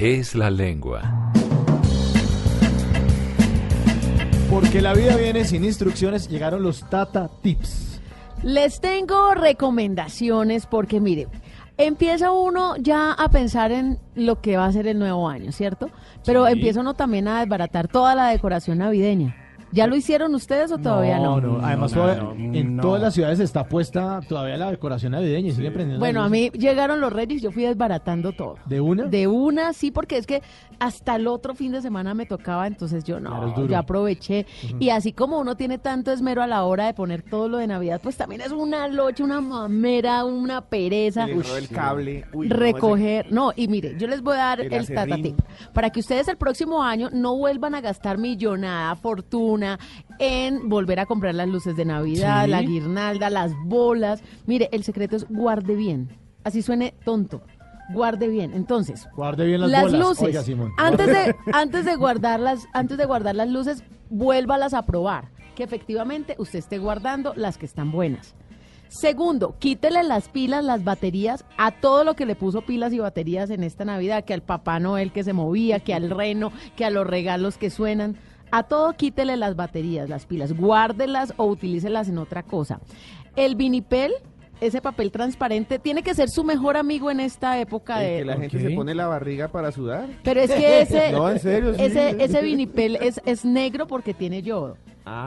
es 0.00 0.34
la 0.34 0.50
lengua. 0.50 1.32
Porque 4.50 4.80
la 4.80 4.94
vida 4.94 5.16
viene 5.16 5.44
sin 5.44 5.64
instrucciones, 5.64 6.28
llegaron 6.28 6.62
los 6.64 6.88
Tata 6.90 7.30
Tips. 7.40 8.00
Les 8.42 8.80
tengo 8.80 9.34
recomendaciones 9.34 10.66
porque 10.66 10.98
mire, 10.98 11.28
empieza 11.76 12.32
uno 12.32 12.76
ya 12.78 13.12
a 13.12 13.28
pensar 13.30 13.70
en 13.70 14.00
lo 14.16 14.40
que 14.40 14.56
va 14.56 14.66
a 14.66 14.72
ser 14.72 14.88
el 14.88 14.98
nuevo 14.98 15.28
año, 15.28 15.52
¿cierto? 15.52 15.90
Pero 16.24 16.46
Sí. 16.46 16.52
empieza 16.54 16.80
uno 16.80 16.94
también 16.94 17.28
a 17.28 17.40
desbaratar 17.40 17.86
toda 17.86 18.16
la 18.16 18.28
decoración 18.28 18.78
navideña. 18.78 19.36
¿Ya 19.72 19.86
lo 19.86 19.96
hicieron 19.96 20.34
ustedes 20.34 20.70
o 20.72 20.78
todavía 20.78 21.18
no? 21.18 21.40
No, 21.40 21.58
no. 21.58 21.64
Además, 21.66 21.92
No, 21.92 22.02
todavía- 22.02 22.22
no, 22.22 22.32
en 22.54 22.76
no. 22.76 22.82
todas 22.82 23.02
las 23.02 23.14
ciudades 23.14 23.40
está 23.40 23.64
puesta 23.66 24.20
todavía 24.28 24.56
la 24.56 24.70
decoración 24.70 25.12
navideña 25.12 25.48
y 25.48 25.52
sigue 25.52 25.70
prendiendo. 25.70 25.98
Bueno, 25.98 26.22
a 26.22 26.28
mí 26.28 26.50
llegaron 26.50 27.00
los 27.00 27.12
reyes, 27.12 27.42
yo 27.42 27.50
fui 27.50 27.64
desbaratando 27.64 28.32
todo. 28.32 28.56
¿De 28.66 28.80
una? 28.80 29.04
De 29.04 29.26
una, 29.26 29.72
sí, 29.72 29.90
porque 29.90 30.18
es 30.18 30.26
que 30.26 30.42
hasta 30.78 31.16
el 31.16 31.26
otro 31.26 31.54
fin 31.54 31.72
de 31.72 31.82
semana 31.82 32.14
me 32.14 32.26
tocaba, 32.26 32.66
entonces 32.66 33.02
yo 33.04 33.18
Claro, 33.18 33.48
no, 33.48 33.52
duro. 33.54 33.68
ya 33.68 33.80
aproveché. 33.80 34.46
Y 34.78 34.90
así 34.90 35.12
como 35.12 35.38
uno 35.40 35.56
tiene 35.56 35.78
tanto 35.78 36.12
esmero 36.12 36.42
a 36.42 36.46
la 36.46 36.62
hora 36.64 36.86
de 36.86 36.94
poner 36.94 37.22
todo 37.22 37.48
lo 37.48 37.58
de 37.58 37.66
Navidad, 37.66 38.00
pues 38.02 38.16
también 38.16 38.42
es 38.42 38.52
una 38.52 38.86
locha, 38.88 39.24
una 39.24 39.40
mamera, 39.40 40.24
una 40.24 40.60
pereza. 40.62 41.24
El 41.24 41.40
error 41.40 41.54
del 41.54 41.68
cable. 41.68 42.24
Uy, 42.32 42.48
recoger, 42.48 43.32
no, 43.32 43.52
y 43.56 43.68
mire, 43.68 43.96
yo 43.98 44.06
les 44.06 44.22
voy 44.22 44.34
a 44.34 44.38
dar 44.38 44.60
El 44.60 44.72
el, 44.72 44.86
tata 44.86 45.02
acerrín. 45.02 45.22
tip 45.22 45.40
para 45.72 45.90
que 45.90 46.00
ustedes 46.00 46.28
el 46.28 46.36
próximo 46.36 46.82
año 46.82 47.08
no 47.12 47.36
vuelvan 47.36 47.74
a 47.74 47.80
gastar 47.80 48.18
millonada, 48.18 48.94
fortuna 48.96 49.55
en 50.18 50.68
volver 50.68 51.00
a 51.00 51.06
comprar 51.06 51.34
las 51.34 51.48
luces 51.48 51.76
de 51.76 51.84
Navidad, 51.84 52.44
Sí. 52.44 52.50
la 52.50 52.62
guirnalda, 52.62 53.30
las 53.30 53.52
bolas. 53.64 54.22
Mire, 54.46 54.68
el 54.72 54.82
secreto 54.84 55.16
es 55.16 55.26
guarde 55.28 55.74
bien, 55.74 56.08
así 56.44 56.62
suene 56.62 56.94
tonto. 57.04 57.42
Guarde 57.92 58.26
bien. 58.26 58.52
Entonces, 58.52 59.06
Guarde 59.14 59.46
bien 59.46 59.60
las, 59.60 59.70
las 59.70 59.82
bolas. 59.82 60.00
luces. 60.00 60.24
Oiga, 60.24 60.42
Simón. 60.42 60.72
Antes 60.76 61.06
de, 61.06 61.36
antes 61.52 61.84
de 61.84 61.94
guardarlas, 61.94 62.66
antes 62.72 62.98
de 62.98 63.04
guardar 63.06 63.36
las 63.36 63.48
luces, 63.48 63.84
vuélvalas 64.10 64.74
a 64.74 64.82
probar. 64.82 65.28
Que 65.54 65.62
efectivamente 65.62 66.34
usted 66.38 66.58
esté 66.58 66.78
guardando 66.78 67.32
las 67.36 67.58
que 67.58 67.64
están 67.66 67.92
buenas. 67.92 68.34
Segundo, 68.88 69.56
quítele 69.58 70.02
las 70.04 70.28
pilas, 70.28 70.64
las 70.64 70.84
baterías 70.84 71.44
a 71.58 71.70
todo 71.72 72.04
lo 72.04 72.14
que 72.14 72.24
le 72.26 72.34
puso 72.36 72.62
pilas 72.62 72.92
y 72.92 72.98
baterías 72.98 73.50
en 73.50 73.62
esta 73.64 73.84
Navidad, 73.84 74.24
que 74.24 74.32
al 74.34 74.42
Papá 74.42 74.78
Noel 74.80 75.12
que 75.12 75.24
se 75.24 75.32
movía, 75.32 75.80
que 75.80 75.92
al 75.94 76.10
reno, 76.10 76.52
que 76.76 76.84
a 76.84 76.90
los 76.90 77.06
regalos 77.06 77.56
que 77.58 77.70
suenan. 77.70 78.16
A 78.56 78.62
todo 78.62 78.94
quítele 78.94 79.36
las 79.36 79.54
baterías, 79.54 80.08
las 80.08 80.24
pilas, 80.24 80.56
guárdelas 80.56 81.34
o 81.36 81.44
utilícelas 81.44 82.08
en 82.08 82.16
otra 82.16 82.42
cosa. 82.42 82.80
El 83.36 83.54
vinipel, 83.54 84.14
ese 84.62 84.80
papel 84.80 85.10
transparente, 85.10 85.78
tiene 85.78 86.02
que 86.02 86.14
ser 86.14 86.30
su 86.30 86.42
mejor 86.42 86.78
amigo 86.78 87.10
en 87.10 87.20
esta 87.20 87.60
época 87.60 87.98
de... 87.98 88.16
que 88.20 88.24
la 88.24 88.38
gente 88.38 88.58
se 88.58 88.70
pone 88.70 88.94
la 88.94 89.08
barriga 89.08 89.48
para 89.48 89.72
sudar. 89.72 90.08
Pero 90.24 90.40
es 90.40 90.50
que 90.50 90.80
ese, 90.80 91.12
No, 91.12 91.28
en 91.28 91.38
serio, 91.38 91.74
sí. 91.74 91.82
ese, 91.82 92.16
ese 92.18 92.40
vinipel 92.40 92.96
es, 92.96 93.20
es 93.26 93.44
negro 93.44 93.86
porque 93.86 94.14
tiene 94.14 94.40
yodo. 94.40 94.78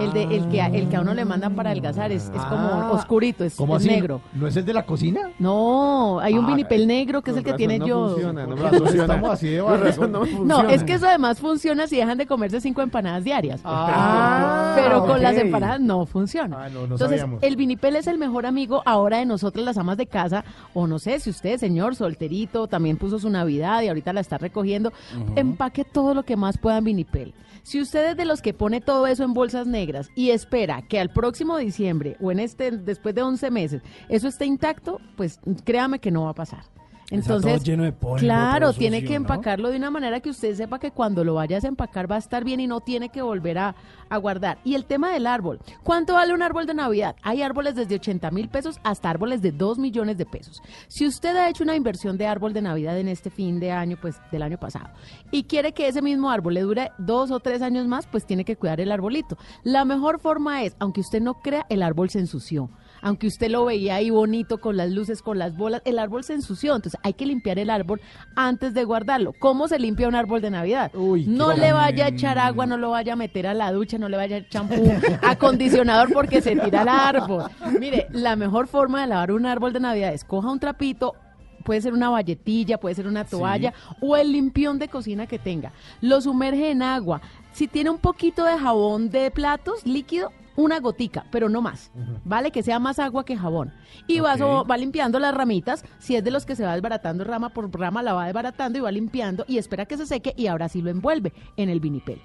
El, 0.01 0.11
de, 0.11 0.23
el, 0.23 0.49
que, 0.49 0.61
a- 0.61 0.67
el 0.67 0.89
que 0.89 0.97
a 0.97 1.01
uno 1.01 1.13
le 1.13 1.23
mandan 1.23 1.55
para 1.55 1.69
adelgazar 1.69 2.11
es, 2.11 2.25
es 2.25 2.41
como 2.45 2.67
Ah, 2.67 2.91
oscurito, 2.91 3.45
es, 3.45 3.55
¿Cómo 3.55 3.77
es 3.77 3.83
así? 3.83 3.89
negro. 3.89 4.19
¿No 4.33 4.45
es 4.45 4.57
el 4.57 4.65
de 4.65 4.73
la 4.73 4.85
cocina? 4.85 5.29
No, 5.39 6.19
hay 6.19 6.37
un 6.37 6.43
Ah, 6.43 6.47
vinipel 6.49 6.85
negro 6.85 7.21
que 7.21 7.31
es 7.31 7.37
el 7.37 7.43
que 7.45 7.53
tiene 7.53 7.79
no 7.79 7.87
yodo. 7.87 8.09
funciona, 8.09 8.41
no 8.41 8.47
Con 8.49 8.55
me 8.57 8.61
razón 8.63 8.79
funciona. 8.79 9.03
estamos 9.13 9.29
así 9.31 9.47
de 9.47 9.61
razón 9.77 10.11
no 10.11 10.25
No, 10.43 10.61
es 10.69 10.83
que 10.83 10.93
eso 10.95 11.07
además 11.07 11.39
funciona 11.39 11.87
si 11.87 11.95
dejan 11.95 12.17
de 12.17 12.25
comerse 12.25 12.59
cinco 12.59 12.81
empanadas 12.81 13.23
diarias. 13.23 13.61
Ah, 13.63 14.73
pero 14.75 15.05
con 15.05 15.21
las 15.23 15.37
empanadas 15.37 15.79
no 15.79 16.05
funciona. 16.05 16.65
Ah, 16.65 16.69
no, 16.69 16.79
no 16.79 16.95
Entonces, 16.95 17.21
sabíamos. 17.21 17.41
el 17.41 17.55
vinipel 17.55 17.95
es 17.95 18.07
el 18.07 18.17
mejor 18.17 18.45
amigo 18.45 18.81
ahora 18.85 19.19
de 19.19 19.25
nosotras 19.25 19.63
las 19.63 19.77
amas 19.77 19.95
de 19.95 20.07
casa, 20.07 20.43
o 20.73 20.87
no 20.87 20.99
sé, 20.99 21.21
si 21.21 21.29
usted, 21.29 21.57
señor 21.57 21.95
solterito, 21.95 22.67
también 22.67 22.97
puso 22.97 23.17
su 23.17 23.29
Navidad 23.29 23.81
y 23.81 23.87
ahorita 23.87 24.11
la 24.11 24.19
está 24.19 24.37
recogiendo, 24.37 24.91
empaque 25.37 25.85
todo 25.85 26.13
lo 26.13 26.23
que 26.23 26.35
más 26.35 26.57
pueda 26.57 26.79
en 26.79 26.83
vinipel. 26.83 27.33
Si 27.63 27.81
usted 27.81 28.11
es 28.11 28.17
de 28.17 28.25
los 28.25 28.41
que 28.41 28.53
pone 28.53 28.81
todo 28.81 29.07
eso 29.07 29.23
en 29.23 29.33
bolsas 29.33 29.67
negras 29.67 30.09
y 30.15 30.31
espera 30.31 30.81
que 30.87 30.99
al 30.99 31.11
próximo 31.11 31.57
diciembre 31.57 32.17
o 32.19 32.31
en 32.31 32.39
este, 32.39 32.71
después 32.71 33.15
de 33.15 33.21
11 33.21 33.51
meses, 33.51 33.81
eso 34.09 34.27
esté 34.27 34.45
intacto, 34.45 34.99
pues 35.15 35.39
créame 35.63 35.99
que 35.99 36.11
no 36.11 36.23
va 36.23 36.31
a 36.31 36.35
pasar. 36.35 36.63
Está 37.11 37.15
Entonces, 37.15 37.53
todo 37.55 37.63
lleno 37.63 37.83
de 37.85 37.91
polvo, 37.91 38.17
claro, 38.17 38.67
todo 38.67 38.77
tiene 38.77 39.01
que 39.03 39.11
¿no? 39.11 39.15
empacarlo 39.15 39.69
de 39.69 39.77
una 39.77 39.89
manera 39.89 40.19
que 40.19 40.29
usted 40.29 40.53
sepa 40.53 40.77
que 40.77 40.91
cuando 40.91 41.23
lo 41.23 41.33
vayas 41.33 41.63
a 41.63 41.67
empacar 41.67 42.09
va 42.09 42.17
a 42.17 42.19
estar 42.19 42.43
bien 42.43 42.59
y 42.59 42.67
no 42.67 42.81
tiene 42.81 43.09
que 43.09 43.23
volver 43.23 43.57
a, 43.57 43.75
a 44.09 44.17
guardar. 44.17 44.59
Y 44.63 44.75
el 44.75 44.85
tema 44.85 45.11
del 45.11 45.25
árbol. 45.25 45.59
¿Cuánto 45.83 46.13
vale 46.13 46.35
un 46.35 46.43
árbol 46.43 46.67
de 46.67 46.75
Navidad? 46.75 47.15
Hay 47.23 47.41
árboles 47.41 47.73
desde 47.73 47.95
80 47.95 48.29
mil 48.29 48.47
pesos 48.49 48.79
hasta 48.83 49.09
árboles 49.09 49.41
de 49.41 49.51
2 49.51 49.79
millones 49.79 50.17
de 50.17 50.27
pesos. 50.27 50.61
Si 50.87 51.07
usted 51.07 51.35
ha 51.35 51.49
hecho 51.49 51.63
una 51.63 51.75
inversión 51.75 52.15
de 52.15 52.27
árbol 52.27 52.53
de 52.53 52.61
Navidad 52.61 52.99
en 52.99 53.07
este 53.07 53.31
fin 53.31 53.59
de 53.59 53.71
año, 53.71 53.97
pues 53.99 54.21
del 54.31 54.43
año 54.43 54.59
pasado, 54.59 54.89
y 55.31 55.43
quiere 55.45 55.73
que 55.73 55.87
ese 55.87 56.03
mismo 56.03 56.29
árbol 56.29 56.53
le 56.53 56.61
dure 56.61 56.91
dos 56.99 57.31
o 57.31 57.39
tres 57.39 57.63
años 57.63 57.87
más, 57.87 58.05
pues 58.05 58.27
tiene 58.27 58.45
que 58.45 58.55
cuidar 58.55 58.81
el 58.81 58.91
arbolito. 58.91 59.35
La 59.63 59.83
mejor 59.83 60.19
forma 60.19 60.63
es, 60.63 60.75
aunque 60.77 61.01
usted 61.01 61.21
no 61.21 61.41
crea, 61.41 61.65
el 61.69 61.81
árbol 61.81 62.11
se 62.11 62.19
ensució. 62.19 62.69
Aunque 63.01 63.27
usted 63.27 63.49
lo 63.49 63.65
veía 63.65 63.95
ahí 63.95 64.09
bonito 64.09 64.59
con 64.59 64.77
las 64.77 64.89
luces, 64.89 65.21
con 65.21 65.39
las 65.39 65.55
bolas, 65.55 65.81
el 65.85 65.99
árbol 65.99 66.23
se 66.23 66.33
ensució. 66.33 66.75
Entonces 66.75 66.99
hay 67.03 67.13
que 67.13 67.25
limpiar 67.25 67.59
el 67.59 67.69
árbol 67.69 68.01
antes 68.35 68.73
de 68.73 68.83
guardarlo. 68.83 69.33
¿Cómo 69.39 69.67
se 69.67 69.79
limpia 69.79 70.07
un 70.07 70.15
árbol 70.15 70.41
de 70.41 70.49
Navidad? 70.49 70.91
no 70.93 71.53
le 71.53 71.73
vaya 71.73 72.05
a 72.05 72.07
echar 72.09 72.37
agua, 72.37 72.65
no 72.65 72.77
lo 72.77 72.91
vaya 72.91 73.13
a 73.13 73.15
meter 73.15 73.47
a 73.47 73.53
la 73.53 73.71
ducha, 73.71 73.97
no 73.97 74.09
le 74.09 74.17
vaya 74.17 74.35
a 74.37 74.39
echar 74.39 74.49
champú, 74.49 74.91
acondicionador 75.21 76.11
porque 76.13 76.41
se 76.41 76.55
tira 76.55 76.81
el 76.81 76.89
árbol. 76.89 77.43
Mire, 77.79 78.07
la 78.11 78.35
mejor 78.35 78.67
forma 78.67 79.01
de 79.01 79.07
lavar 79.07 79.31
un 79.31 79.45
árbol 79.45 79.73
de 79.73 79.79
Navidad 79.79 80.13
es 80.13 80.23
coja 80.23 80.49
un 80.49 80.59
trapito, 80.59 81.15
puede 81.63 81.81
ser 81.81 81.93
una 81.93 82.09
valletilla, 82.09 82.79
puede 82.79 82.95
ser 82.95 83.07
una 83.07 83.25
toalla 83.25 83.73
o 84.01 84.17
el 84.17 84.31
limpión 84.31 84.79
de 84.79 84.87
cocina 84.87 85.27
que 85.27 85.39
tenga. 85.39 85.71
Lo 86.01 86.21
sumerge 86.21 86.71
en 86.71 86.81
agua. 86.81 87.21
Si 87.51 87.67
tiene 87.67 87.89
un 87.89 87.99
poquito 87.99 88.43
de 88.43 88.57
jabón 88.57 89.09
de 89.09 89.31
platos 89.31 89.85
líquido, 89.85 90.31
una 90.59 90.79
gotica, 90.79 91.25
pero 91.31 91.49
no 91.49 91.61
más. 91.61 91.91
¿Vale? 92.25 92.51
Que 92.51 92.63
sea 92.63 92.79
más 92.79 92.99
agua 92.99 93.23
que 93.25 93.37
jabón. 93.37 93.73
Y 94.07 94.19
va, 94.19 94.37
so- 94.37 94.65
va 94.65 94.77
limpiando 94.77 95.17
las 95.19 95.33
ramitas. 95.33 95.83
Si 95.99 96.15
es 96.15 96.23
de 96.23 96.31
los 96.31 96.45
que 96.45 96.55
se 96.55 96.65
va 96.65 96.73
desbaratando 96.73 97.23
rama 97.23 97.49
por 97.49 97.71
rama, 97.79 98.03
la 98.03 98.13
va 98.13 98.25
desbaratando 98.25 98.77
y 98.77 98.81
va 98.81 98.91
limpiando 98.91 99.45
y 99.47 99.57
espera 99.57 99.85
que 99.85 99.97
se 99.97 100.05
seque 100.05 100.33
y 100.35 100.47
ahora 100.47 100.67
sí 100.69 100.81
lo 100.81 100.89
envuelve 100.89 101.33
en 101.57 101.69
el 101.69 101.79
vinipel. 101.79 102.21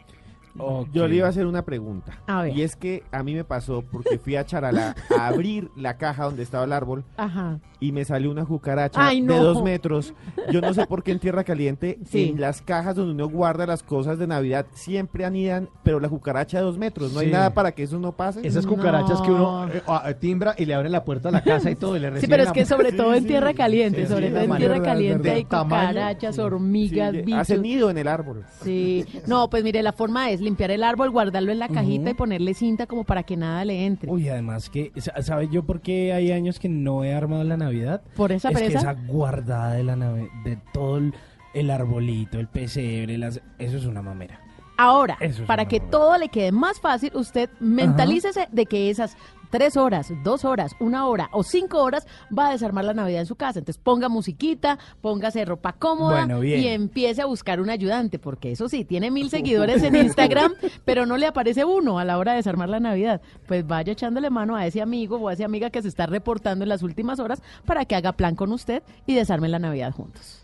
Yo 0.93 1.09
le 1.09 1.16
iba 1.16 1.26
a 1.26 1.31
hacer 1.31 1.47
una 1.47 1.64
pregunta. 1.64 2.12
A 2.26 2.43
ver. 2.43 2.56
Y 2.56 2.62
es 2.62 2.76
que 2.76 3.02
a 3.10 3.22
mí 3.22 3.35
me 3.35 3.44
pasó 3.44 3.82
porque 3.90 4.18
fui 4.18 4.36
a 4.36 4.44
Charalá 4.47 4.94
a 5.16 5.26
abrir 5.26 5.70
la 5.76 5.97
caja 5.97 6.24
donde 6.24 6.43
estaba 6.43 6.64
el 6.64 6.72
árbol 6.72 7.05
Ajá. 7.16 7.59
y 7.81 7.90
me 7.93 8.05
salió 8.05 8.31
una 8.31 8.44
cucaracha 8.44 9.05
Ay, 9.06 9.20
no. 9.20 9.35
de 9.35 9.40
dos 9.40 9.62
metros. 9.64 10.14
Yo 10.52 10.60
no 10.60 10.72
sé 10.72 10.86
por 10.86 11.02
qué 11.02 11.10
en 11.12 11.18
Tierra 11.18 11.43
Caliente, 11.44 11.98
Sí. 12.05 12.28
en 12.31 12.40
las 12.40 12.62
cajas 12.62 12.94
donde 12.97 13.12
uno 13.14 13.28
guarda 13.28 13.66
las 13.66 13.82
cosas 13.82 14.18
de 14.18 14.26
Navidad, 14.26 14.66
siempre 14.74 15.24
anidan, 15.24 15.68
pero 15.82 15.98
la 15.98 16.09
cucaracha 16.09 16.59
de 16.59 16.64
dos 16.64 16.78
metros. 16.78 17.12
No 17.12 17.20
hay 17.20 17.31
nada 17.31 17.51
para 17.52 17.72
que 17.72 17.82
eso 17.82 17.98
no 17.98 18.12
pase. 18.12 18.47
Esas 18.47 18.66
cucarachas 18.66 19.20
que 19.22 19.31
uno 19.32 19.68
eh, 19.68 19.82
ah, 19.89 20.12
timbra 20.20 20.55
y 20.56 20.66
le 20.66 20.74
abre 20.74 20.89
la 20.89 21.05
puerta 21.05 21.31
a 21.31 21.32
la 21.32 21.43
casa 21.43 21.70
y 21.70 21.74
todo 21.74 21.97
y 21.97 22.01
le 22.01 22.20
Sí, 22.20 22.26
pero 22.28 22.44
es 22.44 22.52
que 22.52 22.64
sobre 22.64 22.90
Sí, 22.93 22.97
todo 22.97 23.14
en 23.14 23.22
sí. 23.22 23.28
tierra 23.28 23.55
caliente, 23.55 24.02
Sí, 24.02 24.06
sobre 24.12 24.28
sí, 24.28 24.35
todo 24.35 24.44
en 24.44 24.56
tierra 24.56 24.82
caliente 24.82 25.31
hay 25.32 25.44
cucarachas, 25.44 26.39
hormigas, 26.39 27.12
Sí, 27.12 27.22
bichos. 27.22 27.40
hace 27.40 27.59
nido 27.59 27.90
en 27.90 27.98
el 27.98 28.06
árbol. 28.09 28.44
Sí, 28.62 29.05
no, 29.26 29.51
pues 29.51 29.64
mire, 29.64 29.82
la 29.82 29.93
forma 29.93 30.31
es 30.31 30.40
limpiar 30.45 30.71
el 30.71 30.85
árbol, 30.85 31.11
guardarlo 31.11 31.51
en 31.51 31.59
la 31.59 31.69
cajita 31.69 32.11
y 32.11 32.15
ponerle 32.15 32.55
cinta 32.55 32.87
como 32.87 33.05
para 33.05 33.23
que 33.25 33.37
nada 33.37 33.65
le 33.65 33.85
entre. 33.87 34.11
Uy, 34.11 34.29
además 34.29 34.71
que, 34.71 34.93
sa- 34.97 35.21
¿sabe 35.23 35.49
yo 35.49 35.65
por 35.65 35.81
qué 35.81 36.12
hay 36.12 36.31
años 36.31 36.59
que 36.61 36.69
no 36.69 37.03
he 37.05 37.12
armado 37.15 37.43
la 37.45 37.57
Navidad? 37.57 38.03
¿Por 38.16 38.31
esa 38.33 38.51
es 38.51 38.59
que 38.59 38.66
esa 38.66 38.93
guardada 38.93 39.73
de 39.73 39.83
la 39.83 39.97
nave, 39.97 40.31
de 40.45 40.57
todo 40.73 40.99
el, 40.99 41.15
el 41.55 41.71
arbolito, 41.71 42.39
el 42.39 42.47
pesebre, 42.49 43.19
las, 43.19 43.41
eso 43.59 43.77
es 43.77 43.87
una 43.87 44.03
mamera. 44.03 44.41
Ahora, 44.77 45.16
es 45.21 45.41
para 45.43 45.66
que 45.69 45.79
todo 45.79 46.19
le 46.19 46.29
quede 46.29 46.51
más 46.51 46.81
fácil, 46.81 47.12
usted 47.15 47.49
mentalícese 47.61 48.49
de 48.51 48.66
que 48.66 48.91
esas 48.91 49.16
tres 49.55 49.76
horas, 49.76 50.12
dos 50.24 50.44
horas, 50.44 50.74
una 50.81 51.06
hora 51.06 51.28
o 51.31 51.44
cinco 51.44 51.81
horas 51.81 52.09
va 52.36 52.48
a 52.48 52.51
desarmar 52.51 52.85
la 52.85 52.93
Navidad 52.93 53.20
en 53.20 53.26
su 53.26 53.36
casa. 53.36 53.60
Entonces 53.60 53.81
ponga 53.81 54.09
musiquita, 54.09 54.81
póngase 55.01 55.44
ropa 55.44 55.74
cómoda 55.74 56.26
Bueno, 56.26 56.43
y 56.43 56.66
empiece 56.66 57.22
a 57.22 57.26
buscar 57.26 57.60
un 57.60 57.70
ayudante, 57.70 58.18
porque 58.18 58.51
eso 58.51 58.68
sí, 58.68 58.85
tiene 58.85 59.12
mil 59.12 59.31
seguidores 59.31 59.85
en 59.85 59.94
Instagram, 59.94 60.55
pero 60.85 61.06
no 61.06 61.16
le 61.16 61.26
aparece 61.26 61.64
uno 61.64 62.01
a 62.01 62.05
la 62.05 62.18
hora 62.18 62.32
de 62.32 62.39
desarmar 62.39 62.68
la 62.68 62.81
Navidad. 62.81 63.22
Pues 63.47 63.64
vaya 63.64 63.93
echándole 63.93 64.28
mano 64.28 64.56
a 64.56 64.66
ese 64.66 64.82
amigo 64.82 65.18
o 65.18 65.28
a 65.28 65.35
esa 65.35 65.44
amiga 65.44 65.70
que 65.70 65.82
se 65.82 65.89
está 65.89 66.06
reportando 66.06 66.64
en 66.64 66.68
las 66.68 66.82
últimas 66.82 67.20
horas 67.20 67.40
para 67.64 67.85
que 67.85 67.94
haga 67.94 68.10
plan 68.10 68.35
con 68.35 68.51
usted 68.51 68.82
y 69.06 69.14
desarmen 69.14 69.52
la 69.52 69.60
Navidad 69.60 69.93
juntos. 69.93 70.44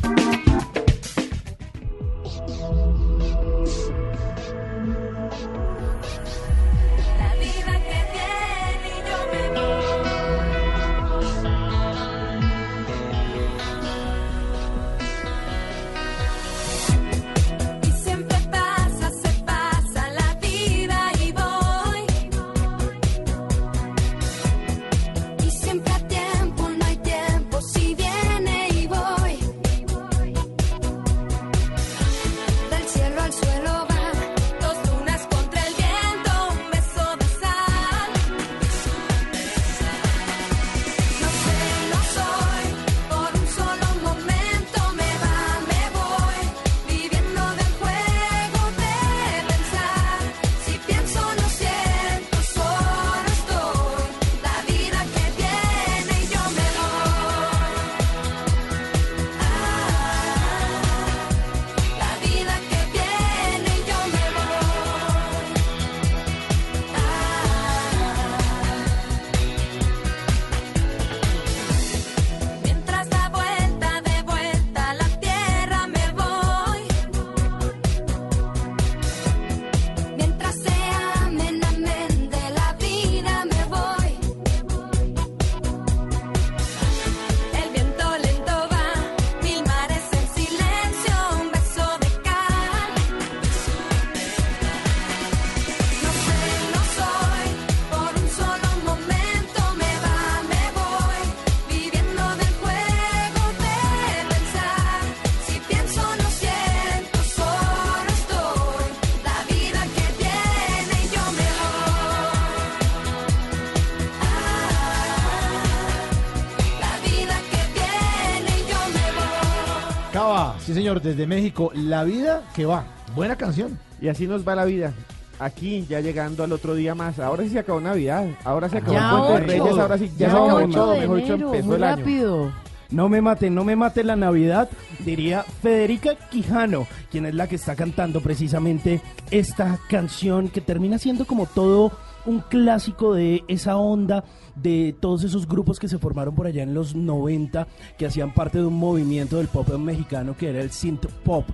Señor, 120.91 121.01
desde 121.01 121.27
México, 121.27 121.71
La 121.73 122.03
vida 122.03 122.43
que 122.53 122.65
va. 122.65 122.83
Buena 123.15 123.35
canción. 123.35 123.77
Y 124.01 124.07
así 124.07 124.27
nos 124.27 124.47
va 124.47 124.55
la 124.55 124.65
vida. 124.65 124.93
Aquí, 125.39 125.85
ya 125.89 125.99
llegando 126.01 126.43
al 126.43 126.51
otro 126.51 126.75
día 126.75 126.93
más. 126.95 127.19
Ahora 127.19 127.43
sí 127.43 127.49
se 127.49 127.59
acabó 127.59 127.79
Navidad. 127.81 128.25
Ahora 128.43 128.69
se 128.69 128.77
acabó 128.77 128.93
Ya 128.93 129.09
el 129.09 129.25
Puente 129.27 129.53
de 129.53 129.61
ocho. 129.61 129.67
Reyes. 129.67 129.79
Ahora 129.81 129.97
sí 129.97 130.11
ya, 130.17 130.27
Ya 130.27 130.31
se 130.31 130.37
acabó 130.37 130.67
todo. 130.69 130.97
Mejor 130.97 131.17
dicho, 131.17 131.33
empezó 131.33 131.65
muy 131.65 131.75
el 131.77 131.83
año. 131.83 131.95
rápido. 131.97 132.51
No 132.89 133.07
me 133.07 133.21
mate, 133.21 133.49
no 133.49 133.63
me 133.63 133.77
mate 133.77 134.03
la 134.03 134.17
Navidad, 134.17 134.69
diría 134.99 135.43
Federica 135.61 136.15
Quijano, 136.29 136.87
quien 137.09 137.25
es 137.25 137.33
la 137.33 137.47
que 137.47 137.55
está 137.55 137.73
cantando 137.77 138.19
precisamente 138.19 139.01
esta 139.31 139.79
canción 139.89 140.49
que 140.49 140.59
termina 140.59 140.97
siendo 140.97 141.23
como 141.25 141.45
todo 141.45 141.93
un 142.25 142.39
clásico 142.39 143.13
de 143.13 143.43
esa 143.47 143.77
onda 143.77 144.23
de 144.55 144.95
todos 144.99 145.23
esos 145.23 145.47
grupos 145.47 145.79
que 145.79 145.87
se 145.87 145.97
formaron 145.97 146.35
por 146.35 146.47
allá 146.47 146.63
en 146.63 146.73
los 146.73 146.95
90, 146.95 147.67
que 147.97 148.05
hacían 148.05 148.33
parte 148.33 148.59
de 148.59 148.65
un 148.65 148.77
movimiento 148.77 149.37
del 149.37 149.47
pop 149.47 149.67
mexicano 149.77 150.35
que 150.37 150.49
era 150.49 150.61
el 150.61 150.71
synth 150.71 151.07
pop. 151.23 151.45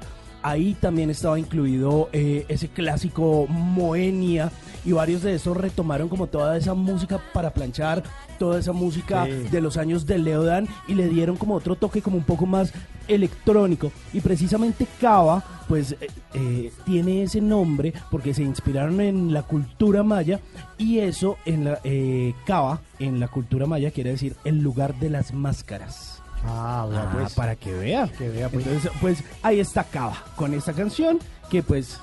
Ahí 0.42 0.76
también 0.80 1.10
estaba 1.10 1.40
incluido 1.40 2.10
eh, 2.14 2.46
ese 2.48 2.70
clásico 2.70 3.48
Moenia 3.48 4.52
y 4.88 4.94
varios 4.94 5.22
de 5.22 5.36
esos 5.36 5.56
retomaron 5.56 6.08
como 6.10 6.28
toda 6.28 6.56
esa 6.58 6.74
música 6.74 7.20
para 7.34 7.52
planchar, 7.52 8.02
toda 8.40 8.60
esa 8.60 8.72
música 8.72 9.26
Sí. 9.26 9.32
de 9.52 9.62
los 9.62 9.78
años 9.78 10.06
de 10.06 10.18
Leodan 10.18 10.68
y 10.88 10.94
le 10.96 11.08
dieron 11.10 11.36
como 11.38 11.56
otro 11.56 11.76
toque 11.76 12.02
como 12.02 12.18
un 12.18 12.24
poco 12.24 12.46
más 12.46 12.72
electrónico 13.08 13.92
y 14.14 14.22
precisamente 14.22 14.88
Cava 15.02 15.44
pues 15.68 15.94
eh, 15.94 16.08
eh, 16.34 16.72
tiene 16.86 17.24
ese 17.24 17.42
nombre 17.42 17.94
porque 18.12 18.34
se 18.34 18.44
inspiraron 18.44 19.02
en 19.02 19.34
la 19.34 19.44
cultura 19.44 20.04
maya 20.04 20.40
y 20.78 21.00
eso 21.00 21.38
en 21.46 21.66
la 21.66 21.80
eh, 21.84 22.34
Cava 22.46 22.82
en 23.00 23.20
la 23.20 23.28
cultura 23.28 23.66
maya 23.66 23.92
quiere 23.92 24.12
decir 24.12 24.36
el 24.46 24.60
lugar 24.62 24.96
de 25.00 25.10
las 25.10 25.34
máscaras 25.34 26.22
Ah, 26.46 26.88
Ah, 26.94 27.10
pues. 27.14 27.34
para 27.34 27.56
que 27.56 27.74
vea. 27.74 28.08
Que 28.16 28.30
vea, 28.30 28.48
pues. 28.48 28.66
Entonces, 28.68 28.92
pues 29.02 29.24
ahí 29.42 29.60
está 29.60 29.84
Cava 29.84 30.24
con 30.36 30.54
esta 30.54 30.72
canción 30.72 31.18
que 31.50 31.64
pues 31.64 32.00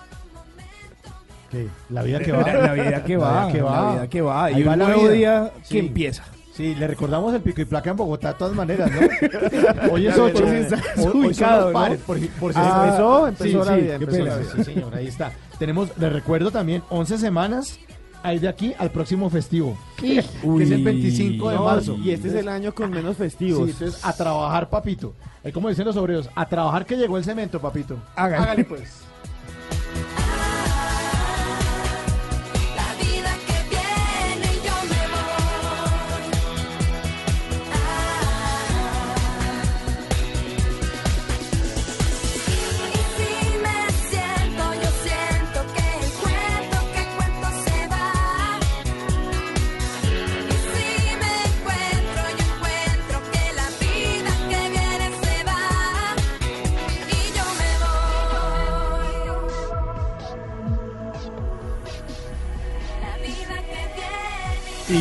La 1.91 2.03
vida 2.03 2.19
que 2.21 2.33
va. 2.33 2.43
La, 2.43 2.55
la 2.67 2.73
vida 2.75 3.05
que 3.05 3.17
va, 3.17 3.33
La 3.33 3.47
vida 3.47 3.53
que 3.53 3.63
va. 3.63 3.81
la 3.87 3.93
vida 3.93 4.09
que 4.09 4.23
va. 4.23 4.45
Ahí 4.45 4.61
y 4.61 4.63
va 4.63 4.73
un 4.73 4.79
la 4.79 4.85
nuevo 4.87 5.03
vida. 5.03 5.13
día 5.13 5.53
Sí. 5.63 5.75
que 5.75 5.79
empieza. 5.81 6.25
Sí, 6.55 6.75
le 6.77 6.87
recordamos 6.87 7.35
el 7.35 7.41
pico 7.41 7.61
y 7.63 7.65
placa 7.65 7.91
en 7.91 7.97
Bogotá 7.97 8.29
de 8.29 8.35
todas 8.39 8.55
maneras, 8.55 8.89
¿no? 8.93 9.01
Hoy 9.93 10.07
es 10.07 10.15
Por 10.15 10.31
8. 10.31 10.47
si 10.49 10.55
estás 10.55 10.81
ubicado, 11.13 11.73
¿no? 11.73 11.97
por, 12.07 12.19
si- 12.21 12.27
por 12.29 12.53
si 12.53 12.59
Ah, 12.63 12.85
empezó, 12.87 13.27
empezó 13.27 13.65
sí, 13.65 13.71
la 13.71 13.75
sí, 13.77 13.81
vida, 13.83 13.99
qué 13.99 14.05
empezó 14.05 14.19
pena. 14.23 14.31
la 14.31 14.37
vida. 14.41 14.53
Sí, 14.57 14.65
señor, 14.65 14.95
ahí 14.95 15.07
está. 15.09 15.33
Tenemos, 15.59 15.89
le 15.99 16.11
recuerdo 16.11 16.53
también, 16.53 16.83
11 16.91 17.19
semanas 17.19 17.81
hay 18.23 18.39
de 18.39 18.47
aquí 18.49 18.73
al 18.79 18.91
próximo 18.91 19.29
festivo, 19.31 19.77
que 19.97 20.19
es 20.21 20.31
el 20.71 20.85
25 20.85 21.51
de 21.51 21.57
No, 21.57 21.65
marzo. 21.65 21.97
Y 21.97 22.13
este 22.13 22.29
es 22.29 22.35
el 22.35 22.49
año 22.49 22.73
con 22.73 22.89
menos 22.91 23.17
festivos. 23.17 23.65
Sí, 23.67 23.73
entonces 23.73 24.05
a 24.05 24.13
trabajar, 24.17 24.71
papito. 24.71 25.13
Es 25.43 25.53
como 25.53 25.69
dicen 25.69 25.85
los 25.85 25.97
obreros, 25.97 26.31
a 26.37 26.47
trabajar 26.49 26.87
que 26.87 26.97
llegó 26.97 27.19
el 27.19 27.25
cemento, 27.25 27.61
papito. 27.61 27.97
Hágale. 28.15 28.65
pues. 28.65 29.03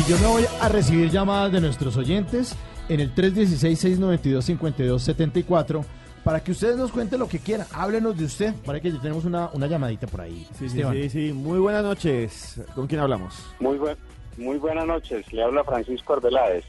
Yo 0.08 0.18
me 0.18 0.26
voy 0.26 0.44
a 0.60 0.68
recibir 0.68 1.08
llamadas 1.10 1.50
de 1.52 1.60
nuestros 1.62 1.96
oyentes 1.96 2.54
en 2.90 3.00
el 3.00 3.14
316-692-5274 3.14 5.82
para 6.22 6.44
que 6.44 6.52
ustedes 6.52 6.76
nos 6.76 6.92
cuenten 6.92 7.18
lo 7.20 7.26
que 7.28 7.38
quieran. 7.38 7.66
Háblenos 7.72 8.18
de 8.18 8.26
usted. 8.26 8.52
Para 8.66 8.80
que 8.80 8.92
ya 8.92 9.00
tenemos 9.00 9.24
una, 9.24 9.48
una 9.54 9.66
llamadita 9.66 10.06
por 10.06 10.20
ahí. 10.20 10.46
Sí, 10.52 10.68
sí, 10.68 10.78
Esteban. 10.78 10.92
sí, 10.94 11.08
sí. 11.08 11.32
Muy 11.32 11.58
buenas 11.58 11.82
noches. 11.82 12.60
¿Con 12.74 12.86
quién 12.86 13.00
hablamos? 13.00 13.34
Muy, 13.60 13.78
buen, 13.78 13.96
muy 14.36 14.58
buenas 14.58 14.86
noches, 14.86 15.32
le 15.32 15.42
habla 15.42 15.64
Francisco 15.64 16.12
Arbeláez. 16.12 16.66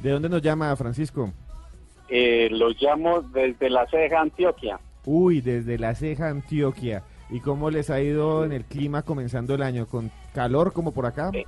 ¿De 0.00 0.10
dónde 0.10 0.30
nos 0.30 0.40
llama 0.40 0.74
Francisco? 0.76 1.30
Eh, 2.08 2.48
los 2.50 2.80
llamo 2.80 3.20
desde 3.22 3.68
La 3.68 3.86
Ceja, 3.86 4.18
Antioquia. 4.20 4.80
Uy, 5.04 5.42
desde 5.42 5.78
La 5.78 5.94
Ceja, 5.94 6.28
Antioquia. 6.28 7.02
¿Y 7.30 7.40
cómo 7.40 7.70
les 7.70 7.90
ha 7.90 8.00
ido 8.00 8.44
en 8.44 8.52
el 8.52 8.64
clima 8.64 9.02
comenzando 9.02 9.54
el 9.54 9.62
año? 9.62 9.86
¿Con 9.86 10.10
calor 10.34 10.72
como 10.72 10.92
por 10.92 11.06
acá? 11.06 11.30
Eh, 11.32 11.44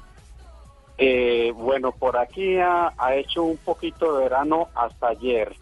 bueno, 1.57 1.93
por 1.93 2.17
aquí 2.17 2.59
ha, 2.59 2.93
ha 2.97 3.15
hecho 3.15 3.43
un 3.43 3.57
poquito 3.59 4.17
de 4.17 4.25
verano 4.25 4.69
hasta 4.75 5.09
ayer. 5.09 5.55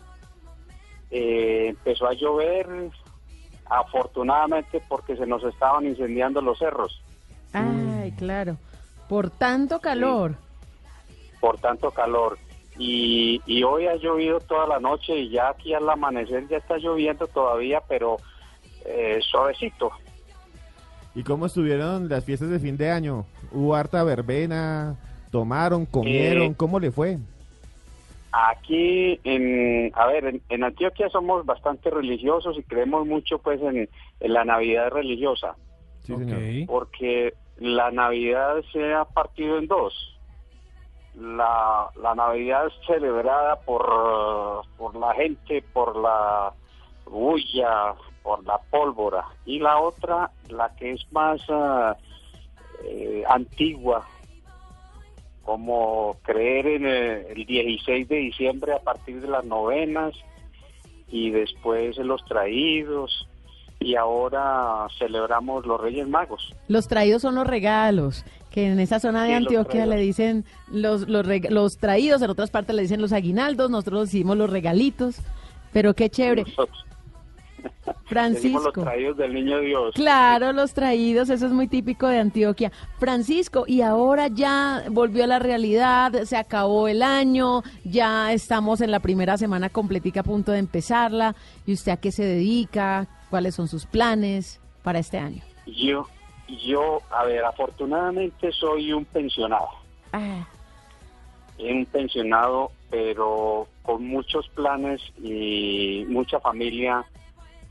Eh, 1.11 1.69
empezó 1.69 2.07
a 2.07 2.15
llover, 2.15 2.67
afortunadamente 3.67 4.83
porque 4.89 5.17
se 5.17 5.27
nos 5.27 5.43
estaban 5.45 5.87
incendiando 5.87 6.41
los 6.41 6.59
cerros. 6.59 7.03
Ay, 7.53 8.13
claro. 8.13 8.57
Por 9.09 9.31
tanto 9.31 9.81
calor. 9.81 10.37
por 11.41 11.59
tanto 11.59 11.91
calor. 11.91 12.39
Y, 12.79 13.43
y 13.45 13.63
hoy 13.63 13.87
ha 13.87 13.97
llovido 13.97 14.41
toda 14.41 14.67
la 14.67 14.81
noche 14.81 15.15
y 15.19 15.29
ya 15.31 15.51
aquí 15.51 15.75
al 15.75 15.89
amanecer 15.89 16.49
ya 16.49 16.57
está 16.57 16.79
lloviendo 16.79 17.27
todavía, 17.27 17.83
pero 17.87 18.17
eh, 18.87 19.19
suavecito. 19.31 19.91
¿Y 21.15 21.23
cómo 21.23 21.45
estuvieron 21.45 22.09
las 22.09 22.25
fiestas 22.25 22.49
de 22.49 22.59
fin 22.59 22.79
de 22.79 22.91
año? 22.91 23.27
¿Hubo 23.51 23.75
harta 23.75 24.03
verbena? 24.03 24.97
¿Tomaron? 25.33 25.87
¿Comieron? 25.87 26.43
Eh, 26.53 26.55
¿Cómo 26.57 26.79
le 26.79 26.93
fue? 26.93 27.19
Aquí, 28.31 29.19
en, 29.25 29.91
a 29.95 30.07
ver, 30.07 30.25
en, 30.27 30.43
en 30.49 30.65
Antioquia 30.65 31.09
somos 31.11 31.45
bastante 31.45 31.91
religiosos 31.91 32.57
y 32.57 32.63
creemos 32.63 33.07
mucho 33.07 33.39
pues 33.39 33.61
en, 33.61 33.89
en 34.21 34.33
la 34.33 34.45
Navidad 34.45 34.91
religiosa, 34.91 35.57
Sí, 36.05 36.15
señor. 36.15 36.67
porque 36.67 37.35
la 37.59 37.91
Navidad 37.91 38.57
se 38.73 38.95
ha 38.95 39.05
partido 39.05 39.59
en 39.59 39.67
dos. 39.67 39.93
La, 41.15 41.89
la 42.01 42.15
Navidad 42.15 42.69
es 42.69 42.73
celebrada 42.87 43.57
por, 43.61 44.65
por 44.79 44.97
la 44.97 45.13
gente, 45.15 45.63
por 45.75 45.95
la 45.97 46.53
bulla, 47.05 47.95
por 48.23 48.43
la 48.47 48.57
pólvora, 48.71 49.25
y 49.45 49.59
la 49.59 49.79
otra, 49.79 50.31
la 50.49 50.75
que 50.77 50.93
es 50.93 51.13
más 51.13 51.41
eh, 52.85 53.25
antigua, 53.29 54.07
como 55.45 56.17
creer 56.23 56.67
en 56.67 56.87
eh, 56.87 57.27
el 57.31 57.47
16 57.47 58.09
de 58.09 58.17
diciembre 58.17 58.73
a 58.73 58.79
partir 58.79 59.21
de 59.21 59.29
las 59.29 59.45
novenas 59.45 60.15
y 61.09 61.31
después 61.31 61.97
los 61.99 62.25
traídos 62.25 63.29
y 63.81 63.97
ahora 63.97 64.87
celebramos 64.99 65.67
los 65.67 65.81
Reyes 65.81 66.09
Magos. 66.09 66.55
Los 66.69 66.87
traídos 66.87 67.23
son 67.23 67.35
los 67.35 67.47
regalos, 67.47 68.25
que 68.51 68.67
en 68.67 68.79
esa 68.79 69.01
zona 69.01 69.25
de 69.25 69.31
Sí, 69.31 69.35
Antioquia 69.35 69.87
le 69.87 69.97
dicen 69.97 70.45
los, 70.71 71.09
los, 71.09 71.27
los 71.51 71.79
traídos, 71.79 72.23
en 72.23 72.31
otras 72.31 72.51
partes 72.51 72.77
le 72.77 72.83
dicen 72.83 73.01
los 73.01 73.13
aguinaldos, 73.13 73.71
nosotros 73.71 74.13
decimos 74.13 74.37
los 74.37 74.51
regalitos. 74.51 75.17
Pero 75.73 75.95
qué 75.95 76.11
chévere. 76.11 76.43
Nosotros 76.43 76.85
Francisco. 78.07 78.61
los 78.65 78.73
traídos 78.73 79.17
del 79.17 79.35
Niño 79.35 79.61
Dios. 79.61 79.95
Claro, 79.95 80.53
los 80.53 80.75
traídos, 80.75 81.31
eso 81.31 81.47
es 81.47 81.53
muy 81.53 81.69
típico 81.69 82.09
de 82.09 82.19
Antioquia. 82.19 82.73
Francisco, 82.99 83.65
y 83.67 83.83
ahora 83.83 84.29
ya 84.29 84.85
volvió 84.91 85.25
a 85.25 85.27
la 85.27 85.39
realidad, 85.39 86.13
se 86.25 86.37
acabó 86.37 86.89
el 86.89 87.03
año, 87.03 87.63
ya 87.85 88.33
estamos 88.33 88.81
en 88.81 88.91
la 88.91 89.01
primera 89.01 89.37
semana 89.37 89.69
completica 89.69 90.21
a 90.21 90.25
punto 90.25 90.53
de 90.53 90.59
empezarla. 90.59 91.35
¿Y 91.67 91.73
usted 91.73 91.93
a 91.93 91.97
qué 91.97 92.13
se 92.13 92.25
dedica? 92.25 93.07
¿Cuáles 93.31 93.55
son 93.55 93.69
sus 93.69 93.87
planes 93.87 94.61
para 94.83 94.99
este 94.99 95.19
año? 95.19 95.43
Yo, 95.67 96.07
yo, 96.67 97.01
a 97.11 97.25
ver, 97.25 97.45
afortunadamente 97.45 98.53
soy 98.53 98.93
un 98.93 99.05
pensionado. 99.05 99.69
Ah, 100.13 100.47
un 101.59 101.87
pensionado, 101.87 102.73
pero 102.91 103.69
con 103.83 104.07
muchos 104.07 104.49
planes 104.51 105.01
y 105.23 106.05
mucha 106.09 106.41
familia 106.41 107.05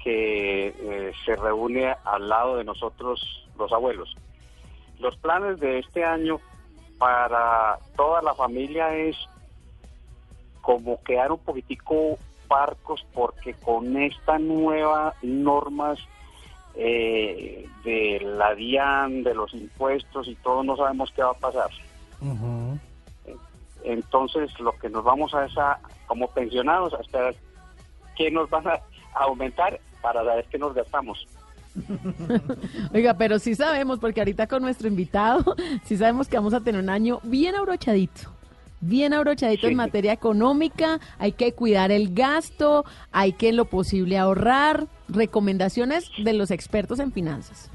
que 0.03 0.67
eh, 0.67 1.11
se 1.25 1.35
reúne 1.35 1.95
al 2.03 2.27
lado 2.27 2.57
de 2.57 2.63
nosotros, 2.63 3.47
los 3.57 3.71
abuelos. 3.71 4.15
Los 4.99 5.15
planes 5.17 5.59
de 5.59 5.80
este 5.80 6.03
año 6.03 6.39
para 6.97 7.80
toda 7.95 8.21
la 8.21 8.33
familia 8.35 8.95
es 8.95 9.15
como 10.61 11.01
quedar 11.03 11.31
un 11.31 11.39
poquitico 11.39 12.17
parcos 12.47 13.05
porque 13.13 13.53
con 13.53 13.97
estas 13.97 14.39
nuevas 14.39 15.15
normas 15.23 15.99
eh, 16.75 17.67
de 17.83 18.19
la 18.21 18.53
DIAN, 18.53 19.23
de 19.23 19.33
los 19.33 19.53
impuestos 19.53 20.27
y 20.27 20.35
todo, 20.35 20.63
no 20.63 20.77
sabemos 20.77 21.11
qué 21.15 21.23
va 21.23 21.31
a 21.31 21.33
pasar. 21.33 21.69
Entonces, 23.83 24.59
lo 24.59 24.73
que 24.73 24.89
nos 24.89 25.03
vamos 25.03 25.33
a 25.33 25.45
esa, 25.45 25.80
como 26.05 26.27
pensionados, 26.27 26.93
a 26.93 27.01
esperar 27.01 27.33
qué 28.15 28.30
nos 28.30 28.49
van 28.49 28.67
a 28.67 28.80
aumentar 29.15 29.80
para 30.01 30.23
saber 30.23 30.45
qué 30.49 30.57
nos 30.57 30.73
gastamos. 30.73 31.27
Oiga, 32.93 33.13
pero 33.15 33.39
sí 33.39 33.55
sabemos, 33.55 33.99
porque 33.99 34.21
ahorita 34.21 34.47
con 34.47 34.61
nuestro 34.61 34.88
invitado, 34.88 35.55
sí 35.83 35.97
sabemos 35.97 36.27
que 36.27 36.38
vamos 36.38 36.53
a 36.53 36.61
tener 36.61 36.81
un 36.81 36.89
año 36.89 37.19
bien 37.23 37.55
abrochadito. 37.55 38.30
Bien 38.83 39.13
abrochadito 39.13 39.67
en 39.67 39.75
materia 39.75 40.11
económica, 40.11 40.99
hay 41.19 41.33
que 41.33 41.53
cuidar 41.53 41.91
el 41.91 42.15
gasto, 42.15 42.83
hay 43.11 43.33
que 43.33 43.49
en 43.49 43.57
lo 43.57 43.65
posible 43.65 44.17
ahorrar, 44.17 44.88
recomendaciones 45.07 46.09
de 46.17 46.33
los 46.33 46.49
expertos 46.49 46.99
en 46.99 47.11
finanzas. 47.11 47.69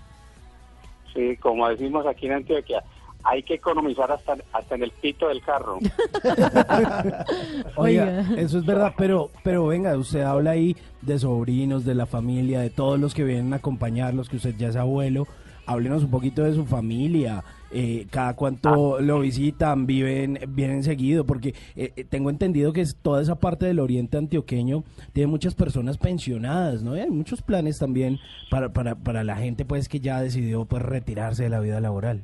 Sí, 1.15 1.37
como 1.37 1.69
decimos 1.69 2.07
aquí 2.07 2.27
en 2.27 2.33
Antioquia, 2.33 2.83
hay 3.27 3.43
que 3.43 3.55
economizar 3.55 4.11
hasta, 4.11 4.37
hasta 4.53 4.75
en 4.77 4.85
el 4.85 4.91
pito 4.93 5.29
del 5.29 5.43
carro. 5.43 5.79
Oiga, 7.77 8.25
eso 8.37 8.59
es 8.59 8.65
verdad, 8.65 8.95
pero, 8.97 9.31
pero 9.43 9.67
venga, 9.67 9.97
usted 9.97 10.23
habla 10.23 10.53
ahí 10.53 10.77
de 11.03 11.19
sobrinos, 11.19 11.85
de 11.85 11.95
la 11.95 12.07
familia, 12.07 12.61
de 12.61 12.71
todos 12.71 13.01
los 13.01 13.15
que 13.15 13.25
vienen 13.25 13.53
a 13.53 13.57
acompañarlos, 13.57 14.29
que 14.29 14.37
usted 14.37 14.55
ya 14.57 14.69
es 14.69 14.77
abuelo. 14.77 15.27
Háblenos 15.67 16.05
un 16.05 16.11
poquito 16.13 16.45
de 16.45 16.55
su 16.55 16.65
familia, 16.65 17.43
eh, 17.73 18.07
cada 18.11 18.37
cuánto 18.37 19.01
lo 19.01 19.19
visitan, 19.19 19.85
viven, 19.85 20.39
vienen 20.51 20.85
seguido, 20.85 21.27
porque 21.27 21.55
eh, 21.75 21.93
eh, 21.97 22.05
tengo 22.05 22.31
entendido 22.31 22.73
que 22.73 22.83
es 22.83 22.95
toda 22.95 23.21
esa 23.21 23.41
parte 23.41 23.67
del 23.67 23.81
oriente 23.81 24.17
antioqueño 24.17 24.85
tiene 25.13 25.27
muchas 25.27 25.57
personas 25.57 25.99
pensionadas, 25.99 26.85
¿no? 26.85 26.97
Y 26.97 27.01
hay 27.01 27.11
muchos 27.11 27.43
planes 27.43 27.81
también 27.81 28.21
para, 28.49 28.73
para, 28.73 28.95
para 28.95 29.25
la 29.25 29.35
gente 29.35 29.65
pues 29.65 29.89
que 29.89 29.99
ya 29.99 30.21
decidió 30.21 30.67
pues 30.67 30.85
retirarse 30.85 31.43
de 31.43 31.49
la 31.49 31.59
vida 31.59 31.81
laboral. 31.81 32.23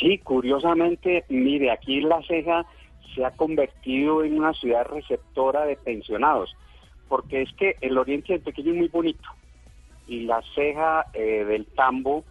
Sí, 0.00 0.18
curiosamente, 0.18 1.24
mire, 1.28 1.70
aquí 1.70 2.00
La 2.00 2.20
Ceja 2.22 2.66
se 3.14 3.24
ha 3.24 3.30
convertido 3.30 4.24
en 4.24 4.38
una 4.38 4.52
ciudad 4.52 4.86
receptora 4.86 5.64
de 5.64 5.76
pensionados, 5.76 6.54
porque 7.08 7.42
es 7.42 7.52
que 7.54 7.76
el 7.80 7.96
oriente 7.96 8.34
antioqueño 8.34 8.72
es 8.72 8.76
muy 8.76 8.88
bonito 8.88 9.28
y 10.06 10.20
la 10.20 10.42
ceja 10.54 11.06
eh, 11.12 11.44
del 11.44 11.66
tambo 11.66 12.24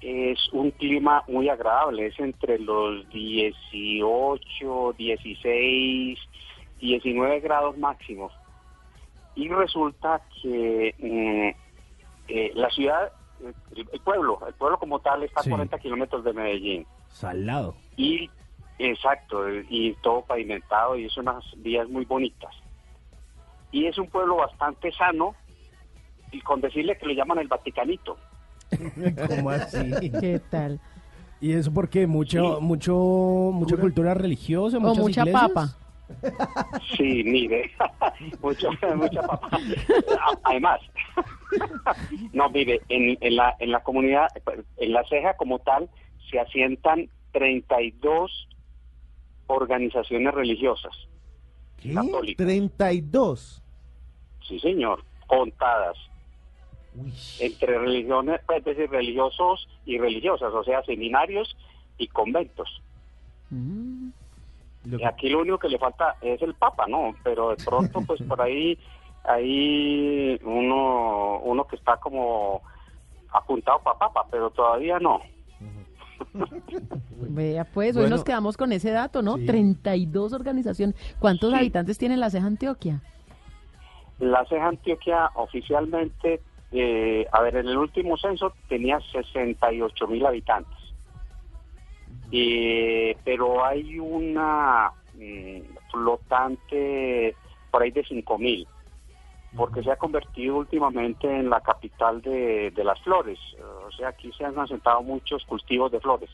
es 0.00 0.38
un 0.52 0.70
clima 0.72 1.24
muy 1.28 1.48
agradable, 1.48 2.06
es 2.06 2.18
entre 2.20 2.58
los 2.58 3.08
18, 3.10 4.94
16, 4.96 6.18
19 6.80 7.40
grados 7.40 7.78
máximos. 7.78 8.32
Y 9.34 9.48
resulta 9.48 10.20
que 10.42 10.94
mm, 10.98 11.48
eh, 12.28 12.52
la 12.54 12.70
ciudad, 12.70 13.12
el, 13.44 13.88
el 13.92 14.00
pueblo, 14.00 14.38
el 14.46 14.54
pueblo 14.54 14.78
como 14.78 14.98
tal 15.00 15.22
está 15.22 15.42
Sí. 15.42 15.50
a 15.50 15.52
40 15.52 15.78
kilómetros 15.78 16.24
de 16.24 16.32
Medellín. 16.32 16.86
Salado. 17.08 17.74
Y, 17.96 18.30
exacto, 18.78 19.48
y 19.68 19.94
todo 20.02 20.22
pavimentado 20.22 20.96
y 20.96 21.06
es 21.06 21.16
unas 21.16 21.44
vías 21.58 21.88
muy 21.88 22.04
bonitas. 22.04 22.54
Y 23.72 23.86
es 23.86 23.98
un 23.98 24.08
pueblo 24.08 24.36
bastante 24.36 24.92
sano 24.92 25.34
y 26.32 26.40
con 26.40 26.60
decirle 26.60 26.96
que 26.98 27.06
le 27.06 27.14
llaman 27.14 27.38
el 27.38 27.48
Vaticanito. 27.48 28.16
¿Cómo 29.28 29.50
así? 29.50 30.10
¿Qué 30.20 30.40
tal? 30.50 30.80
¿Y 31.40 31.52
eso 31.52 31.72
por 31.72 31.88
qué? 31.88 32.06
¿Mucho, 32.06 32.60
mucho, 32.60 32.94
¿Mucha 33.52 33.76
cultura 33.76 34.14
religiosa? 34.14 34.78
O 34.78 34.80
muchas 34.80 34.98
mucha 34.98 35.20
iglesias? 35.22 35.48
papa. 35.50 35.76
Sí, 36.96 37.22
mire, 37.24 37.72
mucho, 38.42 38.70
mucha 38.94 39.22
papa. 39.22 39.48
A- 39.56 40.38
Además, 40.44 40.80
no, 42.32 42.48
mire, 42.50 42.80
en, 42.88 43.18
en, 43.20 43.36
la, 43.36 43.56
en 43.58 43.70
la 43.72 43.82
comunidad, 43.82 44.28
en 44.76 44.92
la 44.92 45.04
ceja 45.08 45.34
como 45.36 45.58
tal, 45.58 45.88
se 46.30 46.38
asientan 46.40 47.08
32 47.32 48.48
organizaciones 49.48 50.34
religiosas. 50.34 50.92
Católicas. 51.92 52.46
32. 52.46 53.62
Sí, 54.46 54.58
señor, 54.60 55.04
contadas. 55.26 55.96
Entre 57.40 57.78
religiones, 57.78 58.40
pues, 58.46 58.58
es 58.60 58.64
decir, 58.64 58.88
religiosos 58.90 59.68
y 59.84 59.98
religiosas, 59.98 60.52
o 60.54 60.64
sea, 60.64 60.82
seminarios 60.84 61.54
y 61.98 62.06
conventos. 62.08 62.80
Y 64.88 65.04
aquí 65.04 65.28
lo 65.28 65.40
único 65.40 65.58
que 65.58 65.68
le 65.68 65.78
falta 65.78 66.16
es 66.20 66.40
el 66.42 66.54
Papa, 66.54 66.86
¿no? 66.86 67.14
Pero 67.24 67.50
de 67.50 67.56
pronto, 67.56 68.00
pues 68.06 68.20
por 68.22 68.40
ahí, 68.40 68.78
ahí 69.24 70.38
uno, 70.44 71.38
uno 71.40 71.64
que 71.66 71.76
está 71.76 71.96
como 71.96 72.62
apuntado 73.32 73.80
para 73.80 73.98
Papa, 73.98 74.26
pero 74.30 74.50
todavía 74.50 74.98
no. 75.00 75.20
Vea, 77.28 77.64
pues, 77.64 77.96
hoy 77.96 78.02
Bueno. 78.02 78.16
nos 78.16 78.24
quedamos 78.24 78.56
con 78.56 78.72
ese 78.72 78.90
dato, 78.90 79.22
¿no? 79.22 79.36
Sí. 79.36 79.46
32 79.46 80.32
organizaciones. 80.32 80.94
¿Cuántos 81.18 81.50
Sí. 81.50 81.56
habitantes 81.56 81.98
tiene 81.98 82.16
la 82.16 82.30
ceja 82.30 82.46
Antioquia? 82.46 83.02
La 84.18 84.44
ceja 84.46 84.68
Antioquia 84.68 85.30
oficialmente, 85.34 86.40
eh, 86.72 87.26
a 87.32 87.42
ver, 87.42 87.56
en 87.56 87.68
el 87.68 87.76
último 87.76 88.16
censo 88.16 88.52
tenía 88.68 88.98
68 89.12 90.06
mil 90.08 90.24
habitantes. 90.24 90.76
Eh, 92.32 93.16
pero 93.24 93.64
hay 93.64 93.98
una 93.98 94.90
mm, 95.14 95.60
flotante 95.90 97.34
por 97.70 97.82
ahí 97.82 97.90
de 97.90 98.04
5 98.04 98.38
mil, 98.38 98.66
porque 99.56 99.82
se 99.82 99.90
ha 99.90 99.96
convertido 99.96 100.56
últimamente 100.56 101.26
en 101.28 101.50
la 101.50 101.60
capital 101.60 102.20
de, 102.22 102.70
de 102.70 102.84
las 102.84 103.00
flores. 103.02 103.38
O 103.86 103.92
sea, 103.92 104.08
aquí 104.08 104.30
se 104.36 104.44
han 104.44 104.58
asentado 104.58 105.02
muchos 105.02 105.44
cultivos 105.44 105.92
de 105.92 106.00
flores. 106.00 106.30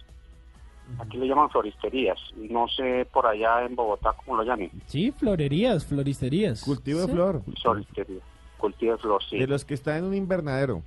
Aquí 0.98 1.16
le 1.16 1.26
llaman 1.26 1.50
floristerías. 1.50 2.18
No 2.36 2.68
sé 2.68 3.06
por 3.12 3.26
allá 3.26 3.64
en 3.64 3.74
Bogotá 3.74 4.14
cómo 4.24 4.36
lo 4.36 4.42
llamen. 4.42 4.70
Sí, 4.86 5.10
florerías, 5.12 5.86
floristerías. 5.86 6.62
Cultivo 6.62 7.00
de 7.00 7.08
flor. 7.08 7.42
Floristería. 7.62 8.20
Cultivo 8.58 8.92
de 8.92 8.98
flor, 8.98 9.22
sí. 9.28 9.38
De 9.38 9.46
los 9.46 9.64
que 9.64 9.74
están 9.74 9.98
en 9.98 10.04
un 10.04 10.14
invernadero. 10.14 10.82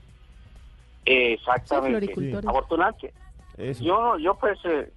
Exactamente. 1.06 2.00
Sí, 2.00 2.06
floricultores. 2.14 2.50
Afortunadamente. 2.50 3.14
Eso. 3.58 3.84
Yo, 3.84 4.18
yo 4.18 4.36
pues, 4.36 4.60
eh, 4.66 4.92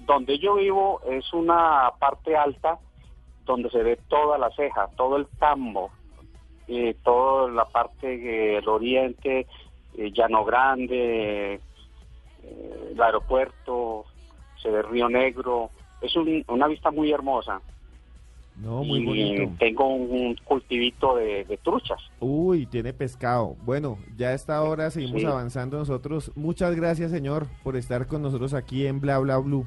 donde 0.00 0.38
yo 0.38 0.54
vivo 0.54 1.00
es 1.08 1.32
una 1.32 1.90
parte 1.98 2.36
alta 2.36 2.78
donde 3.44 3.70
se 3.70 3.82
ve 3.82 3.98
toda 4.08 4.38
la 4.38 4.50
ceja, 4.52 4.88
todo 4.96 5.16
el 5.16 5.26
tambo, 5.38 5.90
eh, 6.68 6.94
toda 7.02 7.50
la 7.50 7.64
parte 7.64 8.16
del 8.16 8.68
oriente, 8.68 9.46
eh, 9.96 10.10
Llano 10.12 10.44
Grande, 10.44 11.54
eh, 11.54 12.90
el 12.92 13.02
aeropuerto, 13.02 14.04
se 14.62 14.70
ve 14.70 14.82
Río 14.82 15.08
Negro. 15.08 15.70
Es 16.00 16.14
un- 16.16 16.44
una 16.48 16.66
vista 16.68 16.90
muy 16.90 17.10
hermosa. 17.12 17.60
No, 18.56 18.84
muy 18.84 18.98
y 19.00 19.04
bonito. 19.06 19.52
tengo 19.58 19.86
un 19.88 20.34
cultivito 20.44 21.16
de, 21.16 21.44
de 21.44 21.56
truchas. 21.56 21.98
Uy, 22.20 22.66
tiene 22.66 22.92
pescado. 22.92 23.56
Bueno, 23.64 23.96
ya 24.18 24.28
a 24.28 24.34
esta 24.34 24.62
hora 24.62 24.90
seguimos 24.90 25.22
Sí. 25.22 25.26
avanzando 25.26 25.78
nosotros. 25.78 26.30
Muchas 26.36 26.74
gracias, 26.76 27.10
señor, 27.10 27.46
por 27.62 27.76
estar 27.76 28.06
con 28.06 28.20
nosotros 28.22 28.52
aquí 28.52 28.86
en 28.86 29.00
Bla 29.00 29.18
Bla 29.18 29.38
Blue. 29.38 29.66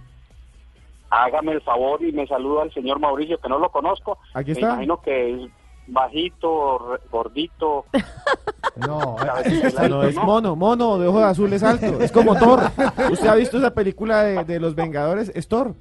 hágame 1.09 1.51
el 1.51 1.61
favor 1.61 2.03
y 2.03 2.11
me 2.11 2.25
saluda 2.25 2.63
al 2.63 2.73
señor 2.73 2.99
Mauricio, 2.99 3.37
que 3.39 3.47
no 3.49 3.59
lo 3.59 3.69
conozco. 3.71 4.17
Aquí 4.33 4.47
Me 4.51 4.53
está. 4.53 4.67
imagino 4.73 4.99
que 5.01 5.31
es 5.31 5.51
bajito, 5.87 6.79
re- 6.79 6.99
gordito. 7.11 7.85
No, 8.75 9.17
larga, 9.23 10.07
es 10.07 10.15
mono, 10.15 10.55
mono 10.55 10.97
de 10.97 11.07
ojos 11.07 11.21
azules 11.21 11.61
alto. 11.61 12.01
Es 12.01 12.11
como 12.11 12.35
Thor. 12.35 12.59
¿Usted 13.11 13.27
ha 13.27 13.35
visto 13.35 13.59
esa 13.59 13.71
película 13.71 14.23
de, 14.23 14.43
de 14.45 14.59
los 14.59 14.73
Vengadores? 14.73 15.31
Es 15.35 15.47
Thor. 15.47 15.75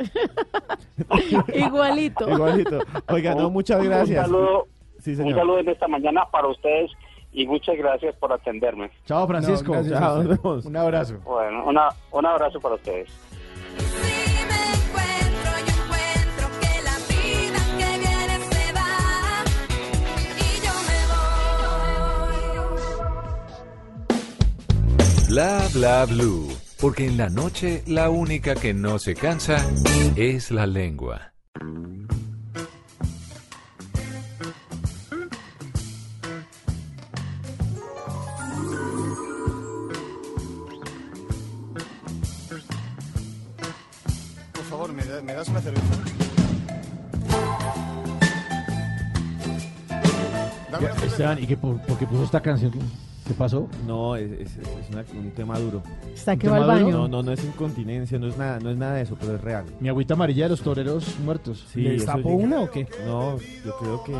Igualito. 1.55 2.29
Igualito. 2.29 2.81
Oiga, 3.09 3.35
no, 3.35 3.49
muchas 3.49 3.83
gracias. 3.83 4.27
Un 4.29 4.33
saludo, 4.35 4.67
Sí, 4.99 5.11
un 5.13 5.17
señor. 5.17 5.39
saludo 5.39 5.59
en 5.61 5.69
esta 5.71 5.89
mañana 5.89 6.27
para 6.31 6.49
ustedes 6.49 6.91
y 7.33 7.47
muchas 7.47 7.77
gracias 7.79 8.15
por 8.17 8.31
atenderme. 8.31 8.91
Chao, 9.07 9.27
Francisco. 9.27 9.69
No, 9.75 9.83
gracias 9.83 10.03
a 10.03 10.19
usted. 10.19 10.37
Chao, 10.43 10.61
Un 10.67 10.77
abrazo. 10.77 11.15
Bueno, 11.25 11.65
una, 11.65 11.89
un 12.11 12.27
abrazo 12.27 12.61
para 12.61 12.75
ustedes. 12.75 13.09
Bla 25.33 25.67
bla 25.73 26.05
blue. 26.05 26.47
Porque 26.79 27.07
en 27.07 27.17
la 27.17 27.31
noche 27.31 27.83
la 27.87 28.11
única 28.11 28.55
que 28.55 28.75
no 28.75 28.99
se 28.99 29.15
cansa 29.15 29.57
es 30.15 30.51
la 30.51 30.67
lengua. 30.67 31.33
Por 44.55 44.65
favor, 44.65 44.93
¿me, 44.93 45.05
da- 45.05 45.23
me 45.23 45.35
das 45.35 45.49
una 45.49 45.61
cerveza? 45.61 45.85
Dame 50.71 50.85
una 50.87 50.95
cerveza. 50.95 51.07
Esteban, 51.07 51.43
¿y 51.43 51.47
qué, 51.47 51.57
por, 51.57 51.81
por 51.83 51.99
qué 51.99 52.07
puso 52.07 52.25
esta 52.25 52.41
canción? 52.41 52.73
¿Qué 53.27 53.35
pasó? 53.35 53.69
No, 53.87 54.17
es, 54.17 54.31
es- 54.33 54.57
es 54.59 54.91
una- 54.91 55.05
un 55.19 55.31
tema 55.31 55.59
duro. 55.59 55.83
Está 56.13 56.37
que 56.37 56.49
va 56.49 56.57
al 56.57 56.67
baño. 56.67 56.91
No, 56.91 57.09
no, 57.09 57.23
no 57.23 57.33
es 57.33 57.45
incontinencia, 57.45 58.19
no 58.19 58.27
es 58.27 58.37
nada, 58.37 58.59
no 58.59 58.71
es 58.71 58.77
nada 58.77 58.95
de 58.95 59.03
eso, 59.03 59.17
pero 59.21 59.37
es 59.37 59.41
real. 59.41 59.65
Mi 59.81 59.89
agüita 59.89 60.15
amarilla 60.15 60.45
de 60.45 60.51
los 60.51 60.61
toreros 60.63 61.19
muertos. 61.25 61.65
Sí, 61.73 61.83
¿Le 61.83 61.95
eso 61.97 62.05
destapó 62.07 62.31
llega- 62.31 62.45
una 62.45 62.61
o 62.63 62.71
qué? 62.71 62.87
No, 63.07 63.39
yo 63.65 63.77
creo 63.79 64.05
que. 64.05 64.15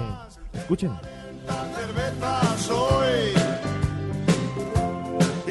Escuchen. 0.57 0.93
cerveza 1.75 2.57
soy 2.59 3.33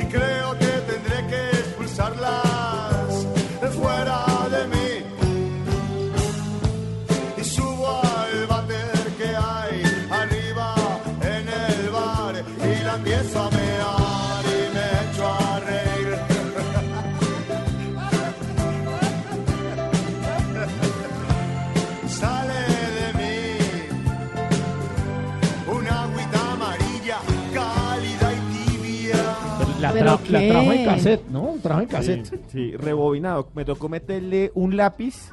y 0.01 0.05
creo 0.05 0.57
que 0.57 0.70
¿Pero 30.03 30.19
tra- 30.19 30.29
la 30.29 30.47
trajo 30.53 30.71
en 30.73 30.85
cassette, 30.85 31.27
¿no? 31.29 31.49
Trajo 31.61 31.81
en 31.81 31.87
cassette. 31.87 32.25
Sí, 32.25 32.35
sí, 32.51 32.75
rebobinado. 32.77 33.49
Me 33.55 33.65
tocó 33.65 33.89
meterle 33.89 34.51
un 34.55 34.75
lápiz 34.77 35.31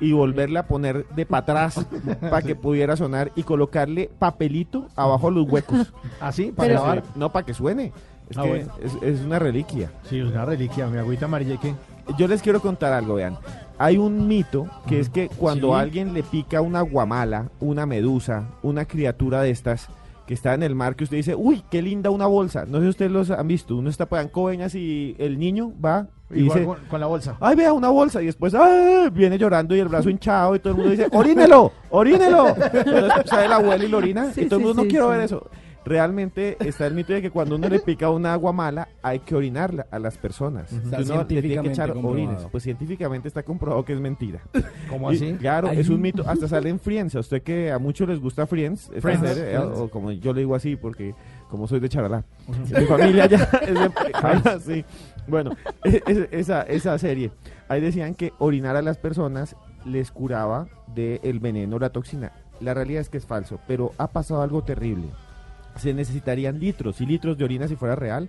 y 0.00 0.12
volverle 0.12 0.58
a 0.58 0.66
poner 0.66 1.06
de 1.14 1.26
para 1.26 1.40
atrás 1.42 1.86
para 2.20 2.42
que 2.42 2.54
pudiera 2.56 2.96
sonar 2.96 3.32
y 3.36 3.42
colocarle 3.42 4.10
papelito 4.18 4.86
abajo 4.96 5.30
los 5.30 5.48
huecos. 5.50 5.92
¿Así? 6.20 6.52
Para 6.52 6.68
¿Para 6.68 6.68
grabar? 6.80 7.02
no, 7.16 7.30
para 7.32 7.46
que 7.46 7.54
suene. 7.54 7.92
Es, 8.30 8.38
Ah, 8.38 8.42
que 8.42 8.48
bueno. 8.48 8.72
es, 8.82 8.92
es 9.02 9.20
una 9.20 9.38
reliquia. 9.38 9.90
Sí, 10.08 10.18
es 10.18 10.24
una 10.26 10.44
reliquia. 10.46 10.86
Mi 10.86 10.96
agüita 10.98 11.26
amarilla, 11.26 11.54
¿y 11.54 11.58
¿qué? 11.58 11.74
Yo 12.18 12.26
les 12.26 12.40
quiero 12.42 12.60
contar 12.60 12.92
algo, 12.94 13.14
vean. 13.14 13.36
hay 13.78 13.96
un 13.98 14.28
mito 14.28 14.66
que 14.88 15.00
es 15.00 15.08
que 15.10 15.28
cuando 15.28 15.68
Sí. 15.68 15.74
a 15.74 15.78
alguien 15.80 16.14
le 16.14 16.22
pica 16.22 16.60
una 16.60 16.80
guamala, 16.82 17.48
una 17.60 17.86
medusa, 17.86 18.44
una 18.62 18.84
criatura 18.86 19.42
de 19.42 19.50
estas 19.50 19.88
que 20.26 20.34
está 20.34 20.54
en 20.54 20.62
el 20.62 20.74
mar, 20.74 20.96
que 20.96 21.04
usted 21.04 21.16
dice, 21.18 21.34
uy, 21.34 21.62
qué 21.70 21.82
linda 21.82 22.10
una 22.10 22.26
bolsa. 22.26 22.64
No 22.66 22.78
sé 22.78 22.84
si 22.84 22.88
ustedes 22.90 23.12
los 23.12 23.30
han 23.30 23.46
visto. 23.46 23.76
Uno 23.76 23.90
está 23.90 24.08
en 24.20 24.28
Coveñas 24.28 24.74
y 24.74 25.14
el 25.18 25.38
niño 25.38 25.72
va 25.84 26.08
y 26.30 26.40
Igual 26.40 26.58
dice, 26.58 26.66
con, 26.66 26.78
con 26.88 27.00
la 27.00 27.06
bolsa. 27.06 27.36
ay, 27.40 27.54
vea 27.56 27.72
una 27.72 27.88
bolsa. 27.90 28.22
Y 28.22 28.26
después 28.26 28.54
¡ay! 28.54 29.10
viene 29.12 29.36
llorando 29.38 29.76
y 29.76 29.80
el 29.80 29.88
brazo 29.88 30.08
hinchado 30.08 30.54
y 30.56 30.58
todo 30.60 30.70
el 30.70 30.76
mundo 30.76 30.90
dice, 30.92 31.08
orínelo, 31.12 31.72
orínelo. 31.90 32.48
Entonces 32.72 33.12
sale 33.26 33.48
la 33.48 33.56
abuela 33.56 33.84
y 33.84 33.88
lo 33.88 33.98
orina 33.98 34.32
Sí, 34.32 34.42
y 34.42 34.46
todo 34.46 34.58
el 34.58 34.62
sí, 34.62 34.66
mundo, 34.68 34.82
no 34.82 34.82
sí, 34.84 34.88
quiero 34.88 35.06
sí. 35.06 35.10
ver 35.12 35.20
eso. 35.20 35.50
Realmente 35.84 36.56
está 36.60 36.86
el 36.86 36.94
mito 36.94 37.12
de 37.12 37.20
que 37.20 37.30
cuando 37.30 37.56
uno 37.56 37.68
le 37.68 37.78
pica 37.78 38.08
una 38.10 38.32
agua 38.32 38.52
mala 38.52 38.88
hay 39.02 39.18
que 39.20 39.34
orinarla 39.34 39.86
a 39.90 39.98
las 39.98 40.16
personas. 40.16 40.70
Que 40.70 40.76
Está 40.76 41.00
uno 41.12 41.18
le 41.18 41.24
tiene 41.26 41.48
que 41.62 41.68
echar 41.68 41.92
comprobado. 41.92 42.22
orines. 42.24 42.46
Pues 42.50 42.62
científicamente 42.62 43.28
está 43.28 43.42
comprobado 43.42 43.84
que 43.84 43.92
es 43.92 44.00
mentira. 44.00 44.40
¿Cómo 44.88 45.12
Y, 45.12 45.16
así? 45.16 45.32
claro, 45.34 45.68
Ay. 45.70 45.80
es 45.80 45.88
un 45.90 46.00
mito. 46.00 46.24
Hasta 46.26 46.48
sale 46.48 46.70
en 46.70 46.80
Friends. 46.80 47.14
A 47.16 47.20
usted 47.20 47.42
que 47.42 47.70
a 47.70 47.78
muchos 47.78 48.08
les 48.08 48.18
gusta 48.18 48.46
Friends, 48.46 48.90
Friends, 49.00 49.22
eh, 49.36 49.56
Friends. 49.58 49.78
o 49.78 49.88
como 49.90 50.10
yo 50.10 50.32
le 50.32 50.40
digo 50.40 50.54
así 50.54 50.76
porque 50.76 51.14
como 51.50 51.68
soy 51.68 51.80
de 51.80 51.88
Charalá. 51.90 52.24
Mi 52.48 52.86
familia 52.86 53.26
ya 53.26 53.36
es 53.62 53.74
de 53.74 54.60
sí. 54.74 54.84
Bueno, 55.28 55.50
e- 55.84 56.28
esa, 56.32 56.62
esa 56.62 56.98
serie. 56.98 57.30
Ahí 57.68 57.80
decían 57.80 58.14
que 58.14 58.32
orinar 58.38 58.76
a 58.76 58.82
las 58.82 58.96
personas 58.98 59.54
les 59.84 60.10
curaba 60.10 60.66
del 60.94 61.40
veneno, 61.40 61.78
la 61.78 61.90
toxina. 61.90 62.32
La 62.60 62.72
realidad 62.72 63.00
es 63.00 63.08
que 63.08 63.18
es 63.18 63.26
falso, 63.26 63.58
pero 63.66 63.92
ha 63.98 64.08
pasado 64.12 64.40
algo 64.40 64.62
terrible. 64.62 65.08
Se 65.76 65.92
necesitarían 65.94 66.58
litros 66.58 67.00
y 67.00 67.06
litros 67.06 67.36
de 67.38 67.44
orina 67.44 67.68
si 67.68 67.76
fuera 67.76 67.94
real 67.96 68.28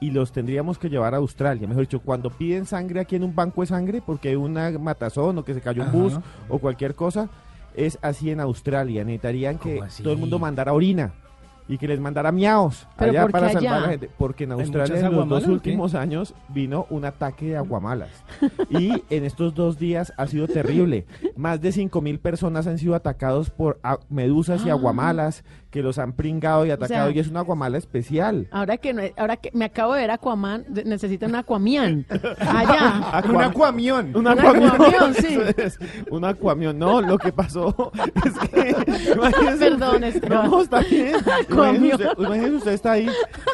y 0.00 0.10
los 0.10 0.32
tendríamos 0.32 0.76
que 0.78 0.90
llevar 0.90 1.14
a 1.14 1.18
Australia. 1.18 1.66
Mejor 1.68 1.84
dicho, 1.84 2.00
cuando 2.00 2.28
piden 2.30 2.66
sangre 2.66 3.00
aquí 3.00 3.16
en 3.16 3.24
un 3.24 3.34
banco 3.34 3.60
de 3.62 3.68
sangre 3.68 4.02
porque 4.04 4.30
hay 4.30 4.34
una 4.36 4.70
matazón 4.78 5.38
o 5.38 5.44
que 5.44 5.54
se 5.54 5.60
cayó 5.60 5.82
un 5.82 5.88
Ajá. 5.88 5.96
bus 5.96 6.18
o 6.48 6.58
cualquier 6.58 6.94
cosa, 6.94 7.28
es 7.76 7.98
así 8.02 8.30
en 8.30 8.40
Australia. 8.40 9.04
Necesitarían 9.04 9.58
que 9.58 9.80
todo 10.02 10.12
el 10.12 10.18
mundo 10.18 10.38
mandara 10.38 10.72
orina 10.72 11.12
y 11.66 11.78
que 11.78 11.88
les 11.88 11.98
mandara 11.98 12.30
miaos 12.30 12.86
¿Pero 12.98 13.12
allá 13.12 13.28
para 13.28 13.46
allá? 13.46 13.58
salvar 13.60 13.74
a 13.78 13.80
la 13.80 13.88
gente. 13.88 14.10
Porque 14.18 14.44
en 14.44 14.52
¿Hay 14.52 14.60
Australia 14.60 15.06
en 15.06 15.16
los 15.16 15.26
dos 15.28 15.46
últimos 15.46 15.94
años 15.94 16.34
vino 16.50 16.86
un 16.90 17.06
ataque 17.06 17.46
de 17.46 17.56
aguamalas. 17.56 18.10
y 18.68 19.02
en 19.08 19.24
estos 19.24 19.54
dos 19.54 19.78
días 19.78 20.12
ha 20.18 20.26
sido 20.26 20.46
terrible. 20.46 21.06
Más 21.36 21.62
de 21.62 21.72
5 21.72 22.02
mil 22.02 22.18
personas 22.18 22.66
han 22.66 22.76
sido 22.78 22.94
atacados 22.94 23.48
por 23.48 23.80
medusas 24.10 24.66
y 24.66 24.68
Ah. 24.68 24.72
aguamalas 24.72 25.42
que 25.74 25.82
los 25.82 25.98
han 25.98 26.12
pringado 26.12 26.64
y 26.64 26.70
atacado. 26.70 27.06
sea- 27.08 27.10
y 27.16 27.18
es 27.18 27.26
una 27.26 27.40
aguamala 27.40 27.78
especial. 27.78 28.46
Ahora 28.52 28.76
que 28.76 28.94
no, 28.94 29.02
ahora 29.16 29.36
que 29.38 29.50
me 29.54 29.64
acabo 29.64 29.94
de 29.94 30.02
ver 30.02 30.12
Aquaman, 30.12 30.64
necesita 30.84 31.26
un 31.26 31.34
Aquamian. 31.34 32.06
Allá. 32.38 33.10
Aqua- 33.18 33.30
Un 33.32 33.42
acuamión. 33.42 34.06
Un 34.10 34.18
Un 34.18 34.28
acuamión. 34.28 34.70
acuamión, 34.70 35.14
sí. 35.14 35.36
Es, 35.56 35.76
un 36.12 36.24
acuamión. 36.24 36.78
No, 36.78 37.00
lo 37.02 37.18
que 37.18 37.32
pasó 37.32 37.90
es 38.24 38.48
que. 38.50 38.70
imagínese 39.14 39.58
Perdón, 39.58 39.94
usted- 40.04 40.04
Esteban. 40.14 40.50
No, 40.50 40.62
está 40.62 40.78
bien. 40.80 41.16
Imagínese 42.18 42.54
usted, 42.54 42.72
está 42.72 42.92
ahí 42.92 43.08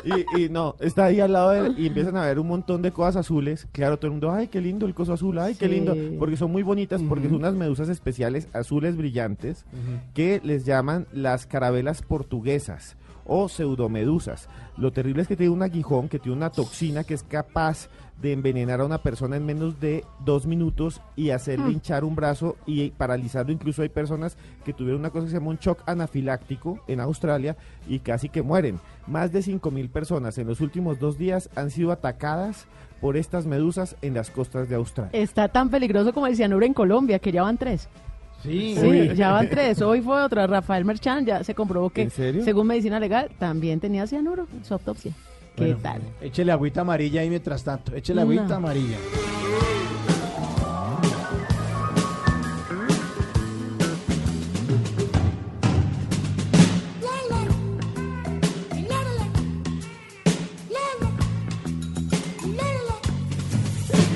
y, 0.05 0.43
y 0.43 0.49
no, 0.51 0.77
está 0.81 1.05
ahí 1.07 1.21
al 1.21 1.33
lado 1.33 1.51
de 1.53 1.61
él 1.69 1.75
y 1.79 1.87
empiezan 1.87 2.19
a 2.19 2.27
ver 2.27 2.39
un 2.39 2.49
montón 2.49 2.83
de 2.83 2.91
cosas 2.93 3.17
azules. 3.17 3.67
Claro, 3.73 3.97
todo 3.97 4.09
el 4.09 4.13
mundo, 4.13 4.31
ay, 4.31 4.49
qué 4.49 4.61
lindo 4.61 4.85
el 4.85 4.93
coso 4.95 5.15
azul, 5.15 5.39
ay, 5.39 5.55
qué 5.55 5.69
lindo. 5.69 5.97
Porque 6.19 6.37
son 6.37 6.53
muy 6.53 6.63
bonitas, 6.63 7.01
porque 7.09 7.29
son 7.29 7.37
unas 7.37 7.55
medusas 7.55 7.89
especiales 7.89 8.47
azules 8.53 8.95
brillantes 8.99 9.65
que 10.13 10.43
les 10.45 10.67
llaman 10.67 11.07
las 11.13 11.47
carabelas 11.47 12.03
portuguesas 12.11 12.97
o 13.25 13.49
pseudomedusas. 13.49 14.49
Lo 14.77 14.91
terrible 14.93 15.23
es 15.23 15.29
que 15.29 15.37
tiene 15.37 15.53
un 15.53 15.63
aguijón, 15.63 16.09
que 16.09 16.19
tiene 16.19 16.37
una 16.37 16.51
toxina 16.51 17.05
que 17.05 17.15
es 17.15 17.23
capaz 17.23 17.89
de 18.21 18.33
envenenar 18.33 18.81
a 18.81 18.85
una 18.85 18.99
persona 18.99 19.37
en 19.37 19.47
menos 19.47 19.79
de 19.81 20.05
dos 20.25 20.45
minutos 20.45 21.01
y 21.17 21.31
hacerle 21.31 21.67
Mm. 21.67 21.71
hinchar 21.71 22.05
un 22.05 22.17
brazo 22.17 22.57
y 22.67 22.91
paralizarlo. 22.91 23.53
Incluso 23.53 23.83
hay 23.83 23.89
personas 23.89 24.37
que 24.65 24.73
tuvieron 24.75 25.01
una 25.01 25.11
cosa 25.11 25.25
que 25.27 25.31
se 25.31 25.39
llama 25.39 25.51
un 25.51 25.59
shock 25.59 25.83
anafiláctico 25.87 26.81
en 26.89 26.99
Australia 27.01 27.57
y 27.89 28.01
casi 28.01 28.29
que 28.29 28.43
mueren. 28.43 28.81
Más 29.07 29.31
de 29.33 29.43
5 29.43 29.71
mil 29.71 29.89
personas 29.89 30.37
en 30.39 30.49
los 30.49 30.61
últimos 30.61 30.99
dos 30.99 31.17
días 31.17 31.49
han 31.55 31.71
sido 31.71 31.93
atacadas 31.93 32.67
por 33.01 33.17
estas 33.17 33.47
medusas 33.47 33.97
en 34.03 34.15
las 34.15 34.29
costas 34.29 34.69
de 34.69 34.75
Australia. 34.75 35.13
Está 35.15 35.49
tan 35.49 35.71
peligroso 35.71 36.13
como 36.13 36.27
el 36.27 36.37
cianuro 36.37 36.67
en 36.67 36.75
Colombia, 36.75 37.21
que 37.21 37.33
ya 37.33 37.43
van 37.45 37.57
tres. 37.57 37.89
Sí. 38.43 38.75
Sí, 38.81 39.11
ya 39.17 39.33
van 39.33 39.49
tres. 39.51 39.83
Hoy 39.83 40.01
fue 40.01 40.23
otro, 40.23 40.47
Rafael 40.47 40.85
Merchan, 40.85 41.27
ya 41.27 41.45
se 41.45 41.55
comprobó 41.55 41.91
que, 41.91 42.03
¿En 42.03 42.11
serio? 42.11 42.43
según 42.45 42.67
medicina 42.69 42.99
legal, 42.99 43.31
también 43.39 43.81
tenía 43.81 44.07
cianuro 44.07 44.47
en 44.57 44.65
su 44.65 44.73
autopsia. 44.75 45.13
¿Qué 45.57 45.65
Bueno, 45.65 45.79
tal? 45.83 46.01
Échele 46.23 46.53
agüita 46.53 46.81
amarilla 46.81 47.21
ahí 47.21 47.29
mientras 47.29 47.63
tanto. 47.65 47.95
Échele 47.95 48.17
No. 48.25 48.31
agüita 48.31 48.57
amarilla. 48.57 48.97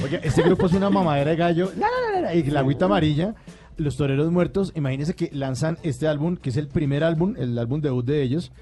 Oye, 0.05 0.20
este 0.23 0.43
grupo 0.43 0.67
es 0.67 0.73
una 0.73 0.91
mamadera 0.91 1.31
de 1.31 1.36
gallo. 1.36 1.73
La, 1.77 1.86
la, 1.89 2.12
la, 2.12 2.20
la, 2.20 2.35
y 2.35 2.43
la 2.44 2.61
agüita 2.61 2.85
amarilla. 2.85 3.35
Los 3.77 3.97
Toreros 3.97 4.31
Muertos, 4.31 4.73
imagínense 4.75 5.15
que 5.15 5.31
lanzan 5.33 5.78
este 5.83 6.09
álbum, 6.09 6.36
que 6.36 6.51
es 6.51 6.57
el 6.57 6.69
primer 6.69 7.05
álbum, 7.05 7.35
el 7.36 7.59
álbum 7.59 7.81
debut 7.81 8.05
de 8.05 8.23
ellos, 8.23 8.53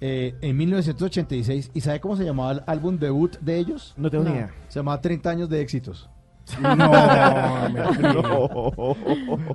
eh, 0.00 0.34
en 0.40 0.56
1986. 0.56 1.70
¿Y 1.74 1.80
sabe 1.80 2.00
cómo 2.00 2.16
se 2.16 2.24
llamaba 2.24 2.52
el 2.52 2.62
álbum 2.66 2.98
debut 2.98 3.36
de 3.40 3.58
ellos? 3.58 3.94
No 3.96 4.10
tengo 4.10 4.24
ni 4.24 4.30
idea. 4.30 4.50
Se 4.68 4.78
llamaba 4.78 5.00
30 5.00 5.30
años 5.30 5.48
de 5.48 5.60
éxitos. 5.60 6.08
No, 6.60 6.74
No. 6.76 6.92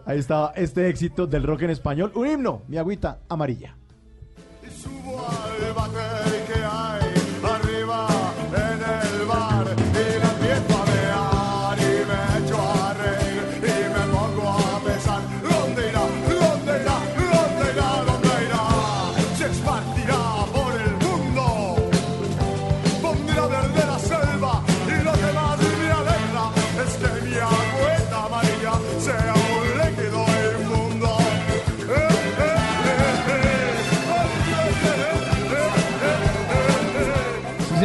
Ahí 0.05 0.19
estaba 0.19 0.53
este 0.55 0.87
éxito 0.89 1.27
del 1.27 1.43
rock 1.43 1.63
en 1.63 1.71
español. 1.71 2.11
Un 2.15 2.27
himno, 2.27 2.61
mi 2.67 2.77
agüita 2.77 3.19
amarilla. 3.27 3.75
Subo 4.69 5.25
al 5.27 6.34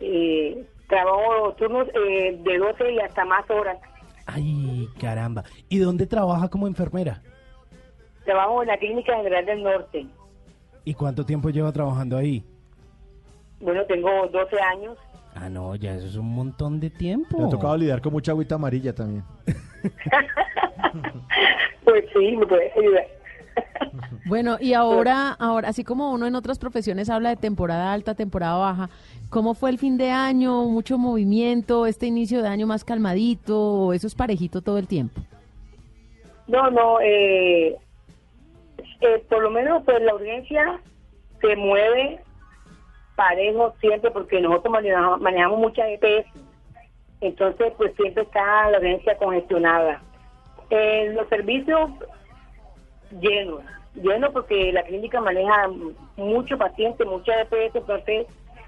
Eh, 0.00 0.66
trabajo 0.92 1.54
turnos 1.54 1.88
eh, 1.94 2.38
de 2.44 2.58
12 2.58 2.92
y 2.92 2.98
hasta 3.00 3.24
más 3.24 3.48
horas. 3.50 3.78
Ay, 4.26 4.86
caramba. 5.00 5.42
¿Y 5.70 5.78
dónde 5.78 6.06
trabaja 6.06 6.48
como 6.48 6.66
enfermera? 6.66 7.22
Trabajo 8.26 8.62
en 8.62 8.68
la 8.68 8.76
Clínica 8.76 9.16
General 9.16 9.46
del 9.46 9.62
Norte. 9.62 10.06
¿Y 10.84 10.92
cuánto 10.92 11.24
tiempo 11.24 11.48
lleva 11.48 11.72
trabajando 11.72 12.18
ahí? 12.18 12.44
Bueno, 13.60 13.82
tengo 13.86 14.10
12 14.28 14.60
años. 14.60 14.98
Ah, 15.34 15.48
no, 15.48 15.74
ya 15.76 15.94
eso 15.94 16.06
es 16.06 16.16
un 16.16 16.34
montón 16.34 16.78
de 16.78 16.90
tiempo. 16.90 17.38
Me 17.38 17.46
ha 17.46 17.48
tocado 17.48 17.74
lidiar 17.78 18.02
con 18.02 18.12
mucha 18.12 18.32
agüita 18.32 18.56
amarilla 18.56 18.94
también. 18.94 19.24
Pues 21.84 22.04
sí, 22.12 22.36
me 22.36 22.46
puedes 22.46 22.76
ayudar. 22.76 23.06
Bueno, 24.26 24.56
y 24.60 24.72
ahora, 24.74 25.32
ahora, 25.38 25.68
así 25.68 25.84
como 25.84 26.12
uno 26.12 26.26
en 26.26 26.34
otras 26.34 26.58
profesiones 26.58 27.10
habla 27.10 27.30
de 27.30 27.36
temporada 27.36 27.92
alta, 27.92 28.14
temporada 28.14 28.56
baja, 28.56 28.90
¿cómo 29.30 29.54
fue 29.54 29.70
el 29.70 29.78
fin 29.78 29.98
de 29.98 30.10
año? 30.10 30.64
¿Mucho 30.64 30.96
movimiento? 30.96 31.86
¿Este 31.86 32.06
inicio 32.06 32.40
de 32.40 32.48
año 32.48 32.66
más 32.66 32.84
calmadito? 32.84 33.60
¿O 33.60 33.92
eso 33.92 34.06
es 34.06 34.14
parejito 34.14 34.62
todo 34.62 34.78
el 34.78 34.86
tiempo? 34.86 35.20
No, 36.46 36.70
no, 36.70 37.00
eh, 37.00 37.76
eh, 39.00 39.24
por 39.28 39.42
lo 39.42 39.50
menos 39.50 39.82
pues 39.84 40.00
la 40.02 40.12
audiencia 40.12 40.80
se 41.40 41.56
mueve 41.56 42.20
parejo 43.16 43.74
siempre 43.80 44.10
porque 44.10 44.40
nosotros 44.40 44.72
manejamos, 44.72 45.20
manejamos 45.20 45.58
muchas 45.58 45.86
EPS, 45.88 46.26
entonces 47.20 47.72
pues 47.76 47.94
siempre 47.96 48.22
está 48.22 48.70
la 48.70 48.78
audiencia 48.78 49.16
congestionada. 49.18 50.00
Eh, 50.70 51.12
los 51.14 51.28
servicios 51.28 51.90
llenos, 53.20 53.62
llenos 53.94 54.30
porque 54.32 54.72
la 54.72 54.82
clínica 54.82 55.20
maneja 55.20 55.68
mucho 56.16 56.58
paciente, 56.58 57.04
mucha 57.04 57.40
EPS, 57.42 57.76
entonces 57.76 58.26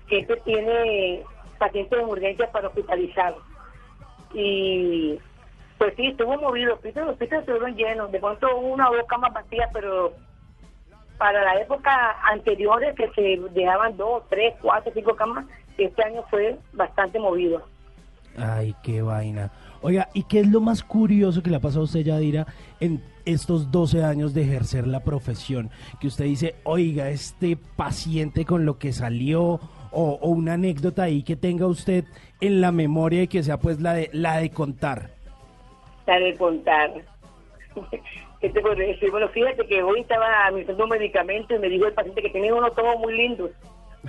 siempre 0.08 0.36
tiene 0.44 1.22
pacientes 1.58 1.98
en 1.98 2.08
urgencia 2.08 2.50
para 2.50 2.68
hospitalizar. 2.68 3.34
Y 4.32 5.18
pues 5.78 5.94
sí, 5.96 6.08
estuvo 6.08 6.36
movido, 6.36 6.70
los 6.82 7.08
hospitales 7.10 7.40
estuvieron 7.40 7.74
llenos, 7.76 8.12
de 8.12 8.20
pronto 8.20 8.56
una 8.58 8.90
o 8.90 8.96
dos 8.96 9.06
camas 9.06 9.32
vacías, 9.32 9.68
pero 9.72 10.12
para 11.18 11.42
la 11.44 11.60
época 11.60 12.16
anteriores 12.30 12.94
que 12.96 13.08
se 13.10 13.40
dejaban 13.52 13.96
dos, 13.96 14.24
tres, 14.28 14.54
cuatro, 14.60 14.92
cinco 14.94 15.14
camas, 15.14 15.46
este 15.78 16.04
año 16.04 16.22
fue 16.30 16.56
bastante 16.72 17.18
movido. 17.18 17.62
Ay, 18.36 18.74
qué 18.82 19.02
vaina. 19.02 19.50
Oiga, 19.82 20.08
¿y 20.14 20.24
qué 20.24 20.40
es 20.40 20.48
lo 20.48 20.60
más 20.60 20.82
curioso 20.82 21.42
que 21.42 21.50
le 21.50 21.56
ha 21.56 21.60
pasado 21.60 21.82
a 21.82 21.84
usted, 21.84 22.00
Yadira, 22.00 22.46
en 22.80 23.02
estos 23.24 23.70
12 23.70 24.02
años 24.02 24.34
de 24.34 24.42
ejercer 24.42 24.86
la 24.86 25.00
profesión? 25.00 25.70
Que 26.00 26.08
usted 26.08 26.24
dice, 26.24 26.56
oiga, 26.64 27.10
este 27.10 27.56
paciente 27.56 28.44
con 28.44 28.64
lo 28.64 28.78
que 28.78 28.92
salió, 28.92 29.60
o, 29.94 30.18
o 30.20 30.28
una 30.28 30.54
anécdota 30.54 31.04
ahí 31.04 31.22
que 31.22 31.36
tenga 31.36 31.66
usted 31.66 32.04
en 32.40 32.60
la 32.60 32.72
memoria 32.72 33.22
y 33.22 33.28
que 33.28 33.42
sea 33.42 33.58
pues 33.58 33.80
la 33.80 33.94
de, 33.94 34.10
la 34.12 34.38
de 34.38 34.50
contar. 34.50 35.10
La 36.06 36.18
de 36.18 36.36
contar. 36.36 36.90
¿Qué 38.40 38.50
te 38.50 38.60
puedo 38.60 38.74
decir? 38.74 39.10
Bueno, 39.10 39.28
fíjate 39.28 39.66
que 39.66 39.82
hoy 39.82 40.00
estaba 40.00 40.46
administrando 40.46 40.84
un 40.84 40.90
medicamento 40.90 41.54
y 41.54 41.58
me 41.58 41.68
dijo 41.68 41.86
el 41.86 41.94
paciente 41.94 42.20
que 42.20 42.30
tenía 42.30 42.54
unos 42.54 42.74
tomos 42.74 42.98
muy 42.98 43.16
lindos. 43.16 43.50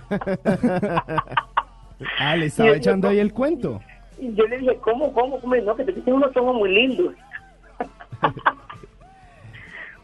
Ah, 2.19 2.35
le 2.35 2.47
estaba 2.47 2.75
echando 2.75 3.07
ahí 3.07 3.19
el 3.19 3.31
cuento. 3.31 3.79
Y 4.17 4.33
yo 4.33 4.45
le 4.47 4.57
dije, 4.59 4.77
¿cómo, 4.77 5.11
cómo, 5.13 5.39
cómo? 5.41 5.55
No, 5.55 5.75
que 5.75 5.83
te 5.83 5.91
dicen 5.91 6.13
unos 6.13 6.31
tomos 6.33 6.55
muy 6.55 6.69
lindos. 6.73 7.13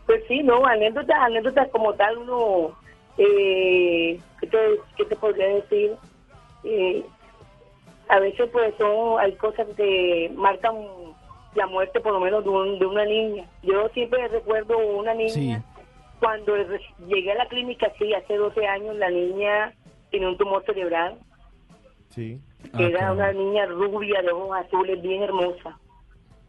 pues 0.05 0.23
sí, 0.27 0.41
no, 0.43 0.65
anécdotas, 0.65 1.17
anécdotas 1.21 1.69
como 1.69 1.93
tal, 1.93 2.17
uno, 2.17 2.71
eh, 3.17 4.19
¿qué, 4.39 4.47
te, 4.47 4.57
qué 4.97 5.05
te 5.05 5.15
podría 5.15 5.47
decir? 5.47 5.93
Eh, 6.63 7.03
a 8.09 8.19
veces 8.19 8.49
pues 8.51 8.73
son, 8.77 9.19
hay 9.19 9.31
cosas 9.35 9.67
que 9.77 10.31
marcan 10.35 10.75
la 11.55 11.65
muerte 11.67 11.99
por 12.01 12.13
lo 12.13 12.19
menos 12.19 12.43
de, 12.43 12.49
un- 12.49 12.79
de 12.79 12.85
una 12.85 13.05
niña. 13.05 13.45
Yo 13.63 13.87
siempre 13.89 14.27
recuerdo 14.27 14.77
una 14.77 15.13
niña, 15.13 15.63
cuando 16.19 16.53
llegué 17.07 17.31
a 17.31 17.35
la 17.35 17.45
clínica, 17.47 17.91
sí, 17.97 18.13
hace 18.13 18.35
12 18.35 18.67
años, 18.67 18.95
la 18.97 19.09
niña 19.09 19.73
tenía 20.11 20.27
un 20.27 20.37
tumor 20.37 20.63
cerebral, 20.65 21.17
Sí. 22.09 22.37
Que 22.77 22.85
era 22.85 23.11
una 23.11 23.31
niña 23.33 23.65
rubia 23.67 24.21
de 24.21 24.31
ojos 24.31 24.57
azules, 24.57 25.01
bien 25.01 25.23
hermosa. 25.23 25.77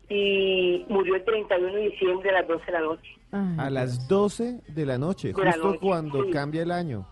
Y 0.08 0.84
murió 0.88 1.16
el 1.16 1.24
31 1.24 1.72
de 1.74 1.80
diciembre 1.90 2.30
a 2.30 2.32
las 2.40 2.48
12 2.48 2.66
de 2.66 2.72
la 2.72 2.80
noche. 2.80 3.18
A 3.58 3.70
las 3.70 4.08
12 4.08 4.60
de 4.68 4.86
la 4.86 4.98
noche, 4.98 5.32
De 5.32 5.42
la 5.44 5.52
justo 5.52 5.68
noche, 5.68 5.78
cuando 5.80 6.24
sí. 6.24 6.30
cambia 6.30 6.62
el 6.62 6.70
año. 6.70 7.06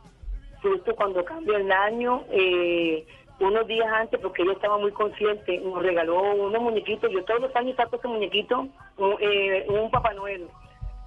justo 0.62 0.95
cuando 0.95 1.25
cambió 1.25 1.57
el 1.57 1.73
año, 1.73 2.25
eh, 2.31 3.07
unos 3.41 3.67
días 3.67 3.89
antes, 3.91 4.20
porque 4.20 4.43
ella 4.43 4.53
estaba 4.53 4.77
muy 4.77 4.93
consciente, 4.93 5.59
nos 5.61 5.83
regaló 5.83 6.20
unos 6.35 6.61
muñequitos. 6.61 7.11
Yo 7.11 7.25
todos 7.25 7.41
los 7.41 7.57
años 7.57 7.75
saco 7.77 7.97
ese 7.97 8.07
muñequito, 8.09 8.69
un, 8.99 9.17
eh, 9.20 9.65
un 9.70 9.91
Papá 9.91 10.12
Noel. 10.12 10.47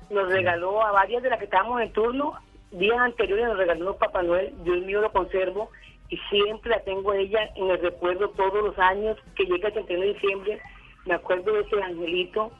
Nos 0.09 0.31
regaló 0.31 0.83
a 0.83 0.91
varias 0.91 1.21
de 1.21 1.29
las 1.29 1.37
que 1.37 1.45
estábamos 1.45 1.79
en 1.81 1.93
turno, 1.93 2.33
días 2.71 2.97
anteriores 2.97 3.45
nos 3.45 3.57
regaló 3.57 3.91
un 3.91 3.97
Papá 3.99 4.23
Noel. 4.23 4.51
Yo 4.63 4.73
el 4.73 4.81
mío 4.85 4.99
lo 5.01 5.11
conservo 5.11 5.69
y 6.09 6.17
siempre 6.29 6.71
la 6.71 6.79
tengo 6.81 7.11
a 7.11 7.17
ella 7.17 7.49
en 7.55 7.69
el 7.69 7.79
recuerdo 7.79 8.29
todos 8.29 8.63
los 8.63 8.77
años 8.77 9.17
que 9.35 9.45
llega 9.45 9.69
el 9.69 9.73
31 9.73 10.01
de 10.01 10.13
diciembre. 10.13 10.61
Me 11.05 11.15
acuerdo 11.15 11.53
de 11.53 11.61
ese 11.61 11.81
angelito 11.81 12.51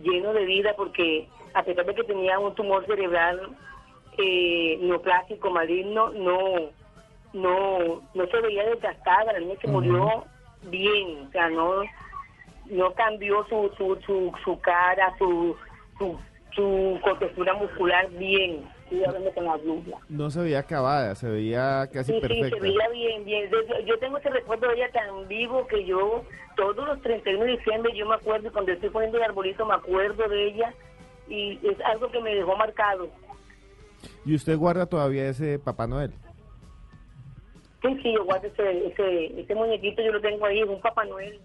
lleno 0.00 0.32
de 0.32 0.44
vida 0.44 0.74
porque 0.76 1.28
a 1.54 1.62
pesar 1.62 1.86
de 1.86 1.94
que 1.94 2.04
tenía 2.04 2.38
un 2.38 2.54
tumor 2.54 2.84
cerebral 2.86 3.56
eh, 4.18 4.78
neoplásico 4.82 5.50
maligno, 5.50 6.10
no, 6.10 6.70
no, 7.32 8.02
no 8.14 8.26
se 8.26 8.40
veía 8.40 8.64
desgastada, 8.64 9.32
la 9.32 9.40
niña 9.40 9.56
se 9.60 9.68
murió 9.68 10.24
bien, 10.64 11.26
o 11.28 11.30
sea, 11.32 11.48
no, 11.48 11.82
no 12.66 12.92
cambió 12.92 13.46
su, 13.48 13.70
su, 13.76 13.98
su, 14.06 14.32
su 14.44 14.60
cara, 14.60 15.14
su, 15.18 15.56
su, 15.98 16.18
su 16.54 16.98
contextura 17.02 17.54
muscular 17.54 18.10
bien, 18.10 18.68
estoy 18.86 19.04
hablando 19.04 19.32
con 19.32 19.44
la 19.44 19.56
blusa. 19.56 19.98
No 20.08 20.30
se 20.30 20.40
veía 20.40 20.60
acabada, 20.60 21.14
se 21.14 21.28
veía 21.28 21.88
casi 21.92 22.12
Sí, 22.12 22.20
sí, 22.20 22.20
perfecta. 22.20 22.56
se 22.56 22.60
veía 22.62 22.88
bien, 22.90 23.24
bien. 23.24 23.50
Yo, 23.84 23.98
tengo 23.98 24.18
ese 24.18 24.30
recuerdo 24.30 24.68
de 24.68 24.74
ella 24.76 24.90
tan 24.92 25.26
vivo 25.28 25.66
que 25.66 25.84
yo, 25.84 26.24
todos 26.56 26.76
los 26.86 27.00
31 27.02 27.44
de 27.44 27.50
diciembre, 27.52 27.92
yo 27.96 28.06
me 28.06 28.14
acuerdo, 28.14 28.48
y 28.48 28.50
cuando 28.50 28.72
estoy 28.72 28.90
poniendo 28.90 29.18
el 29.18 29.24
arbolito, 29.24 29.66
me 29.66 29.74
acuerdo 29.74 30.28
de 30.28 30.46
ella, 30.48 30.72
y 31.28 31.58
es 31.66 31.80
algo 31.84 32.10
que 32.10 32.20
me 32.20 32.34
dejó 32.34 32.56
marcado. 32.56 33.08
¿Y 34.24 34.34
usted 34.34 34.56
guarda 34.56 34.86
todavía 34.86 35.28
ese 35.28 35.58
Papá 35.58 35.86
Noel? 35.86 36.12
Sí, 37.82 37.98
sí, 38.02 38.12
yo 38.14 38.24
guardo 38.24 38.46
ese, 38.48 38.86
ese, 38.86 39.40
ese 39.40 39.54
muñequito, 39.54 40.02
yo 40.02 40.12
lo 40.12 40.20
tengo 40.20 40.46
ahí, 40.46 40.60
es 40.60 40.68
un 40.68 40.80
Papá 40.80 41.04
Noel. 41.04 41.40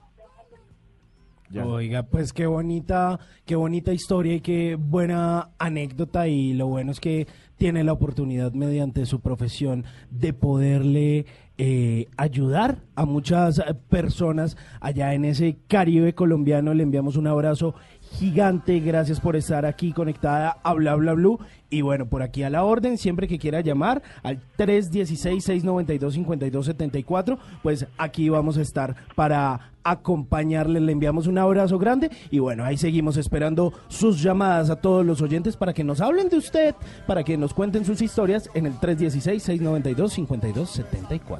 Oiga, 1.60 2.04
pues 2.04 2.32
qué 2.34 2.46
bonita, 2.46 3.20
qué 3.46 3.56
bonita 3.56 3.92
historia 3.92 4.36
y 4.36 4.42
qué 4.42 4.76
buena 4.76 5.50
anécdota 5.58 6.28
y 6.28 6.54
lo 6.54 6.68
bueno 6.68 6.92
es 6.92 7.00
que 7.00 7.28
tiene 7.58 7.84
la 7.84 7.94
oportunidad 7.94 8.54
mediante 8.54 9.06
su 9.06 9.20
profesión 9.20 9.86
de 10.10 10.34
poderle 10.34 11.26
eh, 11.58 12.08
ayudar 12.18 12.80
a 12.96 13.06
muchas 13.06 13.60
eh, 13.60 13.76
personas 13.90 14.58
allá 14.80 15.14
en 15.14 15.26
ese 15.26 15.58
Caribe 15.68 16.16
colombiano. 16.16 16.74
Le 16.74 16.84
enviamos 16.84 17.18
un 17.18 17.28
abrazo 17.28 17.76
gigante, 18.20 18.80
gracias 18.80 19.20
por 19.20 19.36
estar 19.36 19.66
aquí 19.66 19.92
conectada 19.94 20.58
a 20.64 20.74
Bla 20.74 20.96
Bla 20.96 21.14
Blue. 21.14 21.40
Y 21.70 21.82
bueno, 21.82 22.06
por 22.06 22.22
aquí 22.22 22.44
a 22.44 22.50
la 22.50 22.64
orden, 22.64 22.98
siempre 22.98 23.28
que 23.28 23.38
quiera 23.40 23.60
llamar 23.62 24.02
al 24.24 24.40
316-692-5274, 24.58 27.38
pues 27.64 27.88
aquí 27.98 28.30
vamos 28.30 28.58
a 28.58 28.62
estar 28.62 28.96
para 29.16 29.72
acompañarle, 29.84 30.80
le 30.80 30.92
enviamos 30.92 31.26
un 31.28 31.38
abrazo 31.38 31.78
grande 31.80 32.10
y 32.30 32.40
bueno, 32.40 32.66
ahí 32.66 32.76
seguimos 32.78 33.16
esperando 33.18 33.74
sus 33.88 34.22
llamadas 34.22 34.70
a 34.70 34.76
todos 34.76 35.06
los 35.06 35.22
oyentes 35.22 35.56
para 35.58 35.74
que 35.74 35.84
nos 35.84 36.00
hablen 36.02 36.30
de 36.30 36.38
usted, 36.38 36.76
para 37.08 37.24
que 37.24 37.38
nos 37.38 37.54
cuenten 37.54 37.86
sus 37.86 38.02
historias 38.02 38.50
en 38.54 38.66
el 38.66 38.74
316-692-5274. 38.76 41.40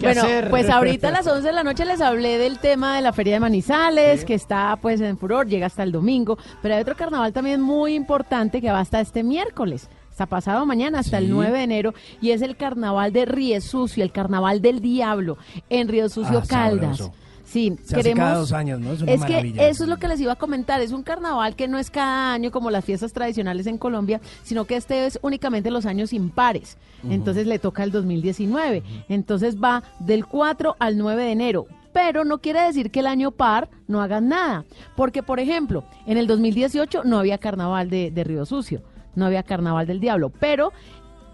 Bueno, 0.00 0.22
hacer. 0.22 0.50
pues 0.50 0.68
ahorita 0.70 1.08
a 1.08 1.10
las 1.10 1.26
11 1.26 1.46
de 1.46 1.52
la 1.52 1.64
noche 1.64 1.84
les 1.84 2.00
hablé 2.00 2.38
del 2.38 2.58
tema 2.58 2.96
de 2.96 3.02
la 3.02 3.12
Feria 3.12 3.34
de 3.34 3.40
Manizales, 3.40 4.24
que 4.24 4.34
está 4.34 4.78
pues 4.80 5.00
en 5.00 5.18
furor, 5.18 5.46
llega 5.48 5.66
hasta 5.66 5.82
el 5.82 5.92
domingo, 5.92 6.38
pero 6.62 6.74
hay 6.74 6.82
otro 6.82 6.96
carnaval 6.96 7.32
también 7.32 7.60
muy 7.60 7.94
importante 7.94 8.60
que 8.60 8.70
va 8.70 8.80
hasta 8.80 9.00
este 9.00 9.22
miércoles. 9.22 9.88
Hasta 10.10 10.26
pasado 10.26 10.66
mañana, 10.66 10.98
hasta 10.98 11.18
el 11.18 11.26
Sí. 11.26 11.30
9 11.30 11.58
de 11.58 11.62
enero, 11.64 11.94
y 12.20 12.32
es 12.32 12.42
el 12.42 12.56
carnaval 12.56 13.12
de 13.12 13.24
Río 13.24 13.60
Sucio, 13.60 14.02
el 14.02 14.10
carnaval 14.10 14.60
del 14.60 14.80
diablo, 14.80 15.38
en 15.70 15.86
Río 15.88 16.08
Sucio 16.08 16.38
Ah, 16.38 16.46
Caldas. 16.48 16.98
sabroso. 16.98 17.14
Sí, 17.50 17.74
Se 17.82 17.94
hace 17.94 17.96
queremos. 17.96 18.18
cada 18.26 18.38
dos 18.38 18.52
años, 18.52 18.78
¿no? 18.78 18.92
Es 18.92 19.00
una 19.00 19.12
que 19.12 19.18
maravilla. 19.18 19.68
eso 19.68 19.84
es 19.84 19.88
lo 19.88 19.96
que 19.96 20.06
les 20.06 20.20
iba 20.20 20.32
a 20.32 20.36
comentar. 20.36 20.82
Es 20.82 20.92
un 20.92 21.02
carnaval 21.02 21.56
que 21.56 21.66
no 21.66 21.78
es 21.78 21.90
cada 21.90 22.34
año 22.34 22.50
como 22.50 22.70
las 22.70 22.84
fiestas 22.84 23.14
tradicionales 23.14 23.66
en 23.66 23.78
Colombia, 23.78 24.20
sino 24.42 24.66
que 24.66 24.76
este 24.76 25.06
es 25.06 25.18
únicamente 25.22 25.70
los 25.70 25.86
años 25.86 26.12
impares. 26.12 26.76
Entonces 27.08 27.46
le 27.46 27.58
toca 27.58 27.84
el 27.84 27.90
2019. 27.90 28.82
Entonces 29.08 29.56
va 29.58 29.82
del 29.98 30.26
4 30.26 30.76
al 30.78 30.98
9 30.98 31.22
de 31.24 31.32
enero. 31.32 31.66
Pero 31.94 32.24
no 32.24 32.38
quiere 32.38 32.60
decir 32.60 32.90
que 32.90 33.00
el 33.00 33.06
año 33.06 33.30
par 33.30 33.70
no 33.86 34.02
hagan 34.02 34.28
nada. 34.28 34.64
Porque, 34.94 35.22
por 35.22 35.40
ejemplo, 35.40 35.84
en 36.06 36.18
el 36.18 36.26
2018 36.26 37.02
no 37.04 37.18
había 37.18 37.38
carnaval 37.38 37.88
de, 37.88 38.10
de 38.10 38.24
Río 38.24 38.44
Sucio, 38.44 38.82
no 39.14 39.24
había 39.24 39.42
carnaval 39.42 39.86
del 39.86 39.98
Diablo. 40.00 40.30
Pero 40.38 40.70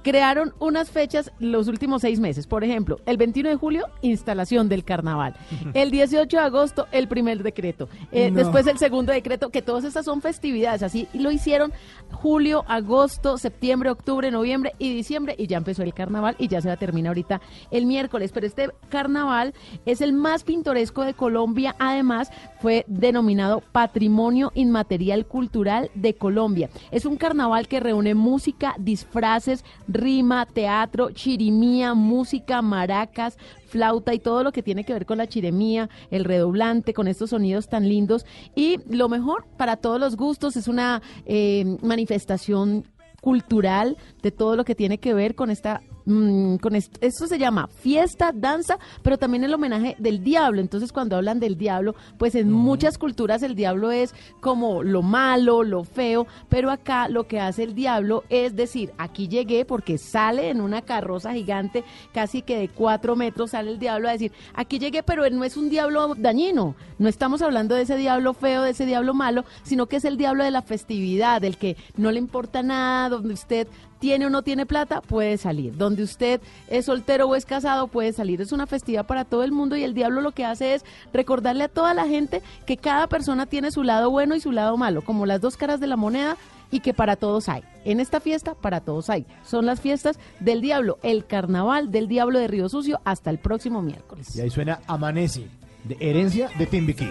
crearon 0.05 0.55
unas 0.61 0.91
fechas 0.91 1.33
los 1.41 1.67
últimos 1.67 2.03
seis 2.03 2.21
meses. 2.21 2.47
Por 2.47 2.63
ejemplo, 2.63 3.01
el 3.07 3.17
21 3.17 3.49
de 3.49 3.57
julio, 3.57 3.87
instalación 4.03 4.69
del 4.69 4.85
carnaval. 4.85 5.35
El 5.75 5.91
18 5.91 6.37
de 6.37 6.43
agosto, 6.43 6.87
el 6.93 7.09
primer 7.09 7.43
decreto. 7.43 7.89
Eh, 8.13 8.31
No. 8.31 8.37
Después 8.37 8.67
el 8.67 8.79
segundo 8.79 9.13
decreto, 9.13 9.49
que 9.49 9.63
todas 9.63 9.85
estas 9.85 10.05
son 10.05 10.21
festividades. 10.21 10.83
Así 10.83 11.09
lo 11.15 11.31
hicieron 11.31 11.73
julio, 12.13 12.65
agosto, 12.69 13.39
septiembre, 13.39 13.91
octubre, 13.91 14.31
noviembre 14.31 14.73
y 14.79 14.95
diciembre. 14.95 15.35
Y 15.39 15.47
ya 15.47 15.57
empezó 15.57 15.83
el 15.83 15.95
carnaval 15.95 16.37
y 16.39 16.49
ya 16.49 16.61
se 16.61 16.69
va 16.69 16.75
a 16.75 16.79
terminar 16.79 17.11
ahorita 17.11 17.41
el 17.71 17.87
miércoles. 17.87 18.31
Pero 18.33 18.47
este 18.47 18.69
carnaval 18.91 19.55
es 19.87 20.01
el 20.01 20.13
más 20.13 20.45
pintoresco 20.45 21.05
de 21.05 21.15
Colombia. 21.15 21.75
Además, 21.79 22.31
fue 22.61 22.85
denominado 22.87 23.63
Patrimonio 23.73 24.53
Inmaterial 24.55 25.27
Cultural 25.27 25.91
de 25.95 26.15
Colombia. 26.15 26.69
Es 26.91 27.07
un 27.07 27.17
carnaval 27.17 27.69
que 27.69 27.81
reúne 27.81 28.15
música, 28.15 28.75
disfraces, 28.79 29.65
rima, 29.95 30.45
teatro, 30.45 31.11
chirimía, 31.11 31.95
música, 31.95 32.61
maracas, 32.61 33.39
flauta 33.67 34.13
y 34.13 34.19
todo 34.19 34.45
lo 34.45 34.53
que 34.53 34.63
tiene 34.63 34.85
que 34.85 34.93
ver 34.93 35.07
con 35.07 35.19
la 35.19 35.27
chiremía, 35.27 35.89
el 36.11 36.25
redoblante, 36.25 36.93
con 36.93 37.09
estos 37.09 37.31
sonidos 37.31 37.69
tan 37.69 37.89
lindos. 37.89 38.27
Y 38.55 38.81
lo 38.89 39.09
mejor, 39.09 39.47
para 39.57 39.77
todos 39.77 39.99
los 39.99 40.17
gustos, 40.17 40.57
es 40.57 40.69
una 40.69 41.01
eh, 41.25 41.79
manifestación 41.83 42.85
cultural 43.21 43.97
de 44.23 44.31
todo 44.31 44.55
lo 44.55 44.65
que 44.65 44.75
tiene 44.75 44.99
que 44.99 45.15
ver 45.15 45.35
con 45.35 45.51
esta 45.51 45.81
mm, 46.07 46.57
con 46.57 46.75
esto, 46.75 46.99
esto 47.01 47.27
se 47.27 47.39
llama 47.39 47.69
fiesta, 47.69 48.33
danza, 48.35 48.79
pero 49.03 49.19
también 49.19 49.45
el 49.45 49.55
homenaje 49.55 49.97
del 49.99 50.23
diablo. 50.23 50.61
Entonces, 50.61 50.93
cuando 50.93 51.17
hablan 51.17 51.41
del 51.41 51.57
diablo, 51.57 51.95
pues 52.19 52.35
en 52.35 52.51
muchas 52.51 52.99
culturas 52.99 53.43
el 53.43 53.55
diablo 53.55 53.91
es 53.91 54.15
como 54.41 54.83
lo 54.83 55.03
malo, 55.03 55.63
lo 55.63 55.85
feo, 55.85 56.27
pero 56.49 56.71
acá 56.71 57.09
lo 57.09 57.27
que 57.27 57.41
hace 57.41 57.63
el 57.63 57.75
diablo 57.75 58.25
es 58.29 58.57
decir, 58.57 58.93
aquí 58.99 59.29
llegué 59.29 59.65
porque 59.65 59.99
sale 59.99 60.51
en 60.51 60.61
una 60.61 60.83
carroza 60.83 61.33
gigante, 61.33 61.85
casi 62.13 62.43
que 62.43 62.59
de 62.59 62.69
cuatro 62.69 63.17
metros 63.17 63.51
sale 63.51 63.71
el 63.71 63.79
diablo 63.79 64.09
a 64.09 64.13
decir, 64.13 64.33
aquí 64.55 64.79
llegué, 64.79 65.03
pero 65.03 65.25
él 65.25 65.37
no 65.37 65.45
es 65.45 65.57
un 65.57 65.71
diablo 65.71 66.15
dañino, 66.17 66.75
no 66.99 67.09
estamos 67.09 67.43
hablando 67.43 67.75
de 67.75 67.83
ese 67.83 67.97
diablo 67.97 68.35
feo, 68.35 68.63
de 68.63 68.71
ese 68.71 68.87
diablo 68.87 69.15
malo, 69.15 69.45
sino 69.63 69.87
que 69.87 69.97
es 69.97 70.05
el 70.05 70.17
diablo 70.17 70.45
de 70.45 70.51
la 70.51 70.63
festividad, 70.63 71.41
del 71.41 71.59
que 71.59 71.77
no 71.97 72.11
le 72.11 72.19
importa 72.19 72.63
nada, 72.63 73.09
donde 73.09 73.35
usted 73.35 73.69
tiene 74.05 74.27
o 74.27 74.31
no 74.31 74.43
tiene 74.43 74.67
plata, 74.67 75.01
puede 75.01 75.39
salir. 75.39 75.79
Donde 75.79 76.03
usted 76.03 76.43
es 76.69 76.85
soltero 76.85 77.27
o 77.27 77.37
es 77.37 77.47
casado, 77.47 77.87
puede 77.87 78.13
salir. 78.13 78.43
Es 78.43 78.53
una 78.53 78.67
festividad 78.67 79.07
para 79.07 79.25
todo 79.25 79.45
el 79.45 79.51
mundo 79.51 79.79
y 79.79 79.83
el 79.83 79.95
diablo 79.95 80.21
lo 80.21 80.33
que 80.33 80.45
hace 80.45 80.75
es 80.75 80.85
recordarle 81.15 81.65
a 81.65 81.69
toda 81.69 81.95
la 81.95 82.07
gente 82.07 82.43
que 82.67 82.77
cada 82.77 83.07
persona 83.07 83.47
tiene 83.47 83.71
su 83.71 83.83
lado 83.83 84.11
bueno 84.11 84.35
y 84.35 84.41
su 84.41 84.53
lado 84.53 84.77
malo, 84.77 85.01
como 85.01 85.25
las 85.25 85.41
dos 85.41 85.57
caras 85.57 85.81
de 85.81 85.87
la 85.87 85.97
moneda 85.97 86.37
y 86.71 86.81
que 86.81 86.93
para 86.93 87.17
todos 87.17 87.49
hay. 87.49 87.63
En 87.87 87.99
esta 87.99 88.21
fiesta, 88.21 88.55
para 88.55 88.81
todos 88.81 89.09
hay. 89.09 89.25
Son 89.43 89.65
las 89.65 89.81
fiestas 89.81 90.19
del 90.39 90.61
diablo, 90.61 90.99
el 91.03 91.25
carnaval 91.25 91.91
del 91.91 92.07
diablo 92.07 92.39
de 92.41 92.47
Río 92.47 92.69
Sucio 92.69 93.01
hasta 93.07 93.31
el 93.31 93.39
próximo 93.39 93.81
miércoles. 93.81 94.37
Y 94.37 94.43
ahí 94.43 94.51
suena 94.51 94.81
Amanece, 94.87 95.49
de 95.85 95.97
herencia 95.99 96.51
de 96.59 96.67
Timbiquí. 96.67 97.09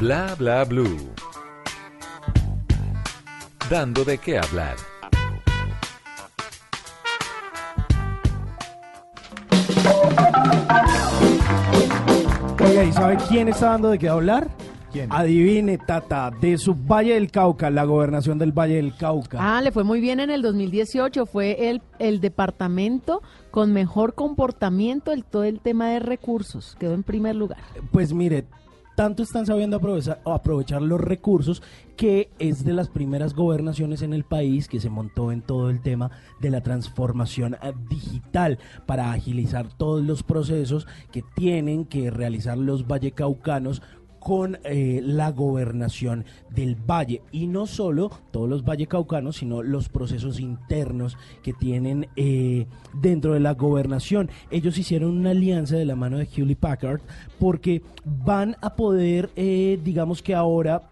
Bla 0.00 0.34
bla 0.34 0.64
blue. 0.64 0.96
Dando 3.68 4.02
de 4.02 4.16
qué 4.16 4.38
hablar. 4.38 4.76
Oiga, 12.64 12.84
¿y 12.84 12.92
sabe 12.94 13.18
quién 13.28 13.48
está 13.48 13.72
dando 13.72 13.90
de 13.90 13.98
qué 13.98 14.08
hablar? 14.08 14.48
¿Quién? 14.90 15.12
Adivine, 15.12 15.76
Tata, 15.76 16.30
de 16.30 16.56
su 16.56 16.74
Valle 16.74 17.12
del 17.12 17.30
Cauca, 17.30 17.68
la 17.68 17.84
gobernación 17.84 18.38
del 18.38 18.52
Valle 18.52 18.76
del 18.76 18.96
Cauca. 18.96 19.36
Ah, 19.38 19.60
le 19.60 19.70
fue 19.70 19.84
muy 19.84 20.00
bien 20.00 20.18
en 20.18 20.30
el 20.30 20.40
2018. 20.40 21.26
Fue 21.26 21.68
el, 21.68 21.82
el 21.98 22.22
departamento 22.22 23.20
con 23.50 23.74
mejor 23.74 24.14
comportamiento 24.14 25.12
en 25.12 25.20
todo 25.24 25.44
el 25.44 25.60
tema 25.60 25.90
de 25.90 25.98
recursos. 25.98 26.74
Quedó 26.80 26.94
en 26.94 27.02
primer 27.02 27.36
lugar. 27.36 27.58
Pues 27.92 28.14
mire, 28.14 28.46
tanto 29.00 29.22
están 29.22 29.46
sabiendo 29.46 29.78
aprovechar, 29.78 30.20
aprovechar 30.26 30.82
los 30.82 31.00
recursos 31.00 31.62
que 31.96 32.28
es 32.38 32.64
de 32.66 32.74
las 32.74 32.90
primeras 32.90 33.32
gobernaciones 33.32 34.02
en 34.02 34.12
el 34.12 34.24
país 34.24 34.68
que 34.68 34.78
se 34.78 34.90
montó 34.90 35.32
en 35.32 35.40
todo 35.40 35.70
el 35.70 35.80
tema 35.80 36.10
de 36.38 36.50
la 36.50 36.62
transformación 36.62 37.54
eh, 37.54 37.72
digital 37.88 38.58
para 38.84 39.10
agilizar 39.10 39.68
todos 39.74 40.04
los 40.04 40.22
procesos 40.22 40.86
que 41.12 41.24
tienen 41.34 41.86
que 41.86 42.10
realizar 42.10 42.58
los 42.58 42.86
vallecaucanos 42.86 43.80
con 44.20 44.58
eh, 44.64 45.00
la 45.02 45.32
gobernación 45.32 46.24
del 46.50 46.76
valle. 46.76 47.22
Y 47.32 47.48
no 47.48 47.66
solo 47.66 48.10
todos 48.30 48.48
los 48.48 48.64
vallecaucanos 48.64 49.38
sino 49.38 49.62
los 49.62 49.88
procesos 49.88 50.38
internos 50.38 51.16
que 51.42 51.52
tienen 51.52 52.06
eh, 52.14 52.66
dentro 52.94 53.34
de 53.34 53.40
la 53.40 53.54
gobernación. 53.54 54.30
Ellos 54.50 54.78
hicieron 54.78 55.16
una 55.16 55.30
alianza 55.30 55.76
de 55.76 55.86
la 55.86 55.96
mano 55.96 56.18
de 56.18 56.28
Hewlett 56.32 56.58
Packard 56.58 57.00
porque 57.38 57.82
van 58.04 58.56
a 58.60 58.76
poder 58.76 59.30
eh, 59.36 59.80
digamos 59.82 60.22
que 60.22 60.34
ahora 60.34 60.90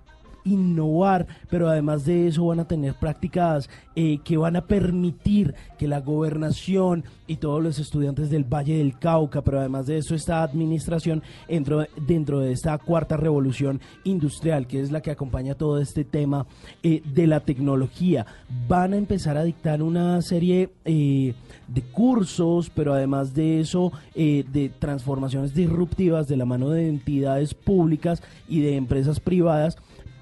innovar, 0.52 1.27
pero 1.51 1.68
además 1.68 2.05
de 2.05 2.28
eso 2.28 2.47
van 2.47 2.60
a 2.60 2.68
tener 2.68 2.94
prácticas 2.94 3.68
eh, 3.94 4.18
que 4.25 4.36
van 4.36 4.57
a 4.57 4.67
permitir 4.67 5.55
que 5.78 5.89
la 5.89 6.01
gobernación 6.01 7.05
y 7.27 7.36
todos 7.36 7.62
los 7.62 7.78
estudiantes 7.78 8.31
del 8.31 8.44
Valle 8.44 8.78
del 8.78 8.99
Cauca, 8.99 9.43
pero 9.43 9.60
además 9.60 9.86
de 9.86 9.99
eso 9.99 10.15
esta 10.15 10.43
administración 10.43 11.23
dentro, 11.49 11.86
dentro 12.07 12.41
de 12.41 12.52
esta 12.52 12.78
cuarta 12.78 13.17
revolución 13.17 13.81
industrial, 14.05 14.67
que 14.67 14.81
es 14.81 14.91
la 14.91 15.01
que 15.01 15.10
acompaña 15.10 15.55
todo 15.55 15.81
este 15.81 16.05
tema 16.05 16.47
eh, 16.83 17.02
de 17.05 17.27
la 17.27 17.41
tecnología, 17.41 18.27
van 18.68 18.93
a 18.93 18.97
empezar 18.97 19.36
a 19.36 19.44
dictar 19.44 19.83
una 19.83 20.23
serie 20.23 20.70
eh, 20.85 21.35
de 21.67 21.83
cursos, 21.83 22.70
pero 22.70 22.94
además 22.94 23.35
de 23.35 23.60
eso, 23.60 23.93
de 24.15 24.73
transformaciones 24.78 25.55
disruptivas 25.55 26.28
de 26.28 26.36
la 26.36 26.44
mano 26.44 26.70
de 26.70 26.89
entidades 26.89 27.52
públicas 27.55 28.23
y 28.49 28.60
de 28.60 28.77
empresas 28.77 29.20
privadas 29.20 29.77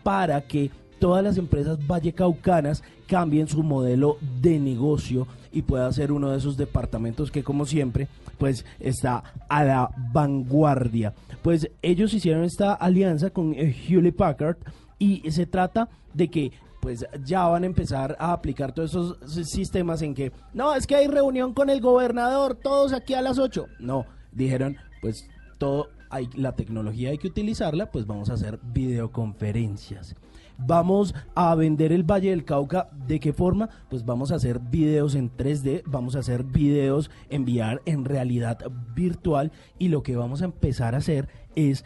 para 0.06 0.40
que 0.42 0.70
todas 1.00 1.24
las 1.24 1.36
empresas 1.36 1.84
vallecaucanas 1.84 2.84
cambien 3.08 3.48
su 3.48 3.64
modelo 3.64 4.18
de 4.40 4.60
negocio 4.60 5.26
y 5.50 5.62
pueda 5.62 5.92
ser 5.92 6.12
uno 6.12 6.30
de 6.30 6.38
esos 6.38 6.56
departamentos 6.56 7.32
que 7.32 7.42
como 7.42 7.66
siempre 7.66 8.06
pues 8.38 8.64
está 8.78 9.24
a 9.48 9.64
la 9.64 9.90
vanguardia. 10.12 11.12
Pues 11.42 11.68
ellos 11.82 12.14
hicieron 12.14 12.44
esta 12.44 12.72
alianza 12.72 13.30
con 13.30 13.52
eh, 13.54 13.74
Hewlett 13.88 14.14
Packard 14.14 14.58
y 15.00 15.28
se 15.32 15.44
trata 15.44 15.88
de 16.14 16.28
que 16.28 16.52
pues 16.80 17.04
ya 17.24 17.48
van 17.48 17.64
a 17.64 17.66
empezar 17.66 18.16
a 18.20 18.32
aplicar 18.32 18.70
todos 18.70 18.90
esos 18.90 19.48
sistemas 19.48 20.02
en 20.02 20.14
que 20.14 20.30
no, 20.54 20.72
es 20.76 20.86
que 20.86 20.94
hay 20.94 21.08
reunión 21.08 21.52
con 21.52 21.68
el 21.68 21.80
gobernador, 21.80 22.54
todos 22.54 22.92
aquí 22.92 23.14
a 23.14 23.22
las 23.22 23.40
8. 23.40 23.66
No, 23.80 24.06
dijeron, 24.30 24.76
pues 25.02 25.28
todo 25.58 25.88
hay 26.10 26.28
la 26.34 26.52
tecnología 26.52 27.10
hay 27.10 27.18
que 27.18 27.28
utilizarla, 27.28 27.90
pues 27.90 28.06
vamos 28.06 28.30
a 28.30 28.34
hacer 28.34 28.58
videoconferencias. 28.62 30.16
Vamos 30.58 31.14
a 31.34 31.54
vender 31.54 31.92
el 31.92 32.02
Valle 32.02 32.30
del 32.30 32.44
Cauca. 32.44 32.88
¿De 33.06 33.20
qué 33.20 33.32
forma? 33.32 33.68
Pues 33.90 34.04
vamos 34.06 34.32
a 34.32 34.36
hacer 34.36 34.58
videos 34.58 35.14
en 35.14 35.30
3D, 35.30 35.82
vamos 35.84 36.16
a 36.16 36.20
hacer 36.20 36.44
videos 36.44 37.10
en 37.28 37.42
VR, 37.42 37.82
en 37.84 38.04
realidad 38.04 38.58
virtual. 38.94 39.52
Y 39.78 39.88
lo 39.88 40.02
que 40.02 40.16
vamos 40.16 40.40
a 40.40 40.46
empezar 40.46 40.94
a 40.94 40.98
hacer 40.98 41.28
es 41.54 41.84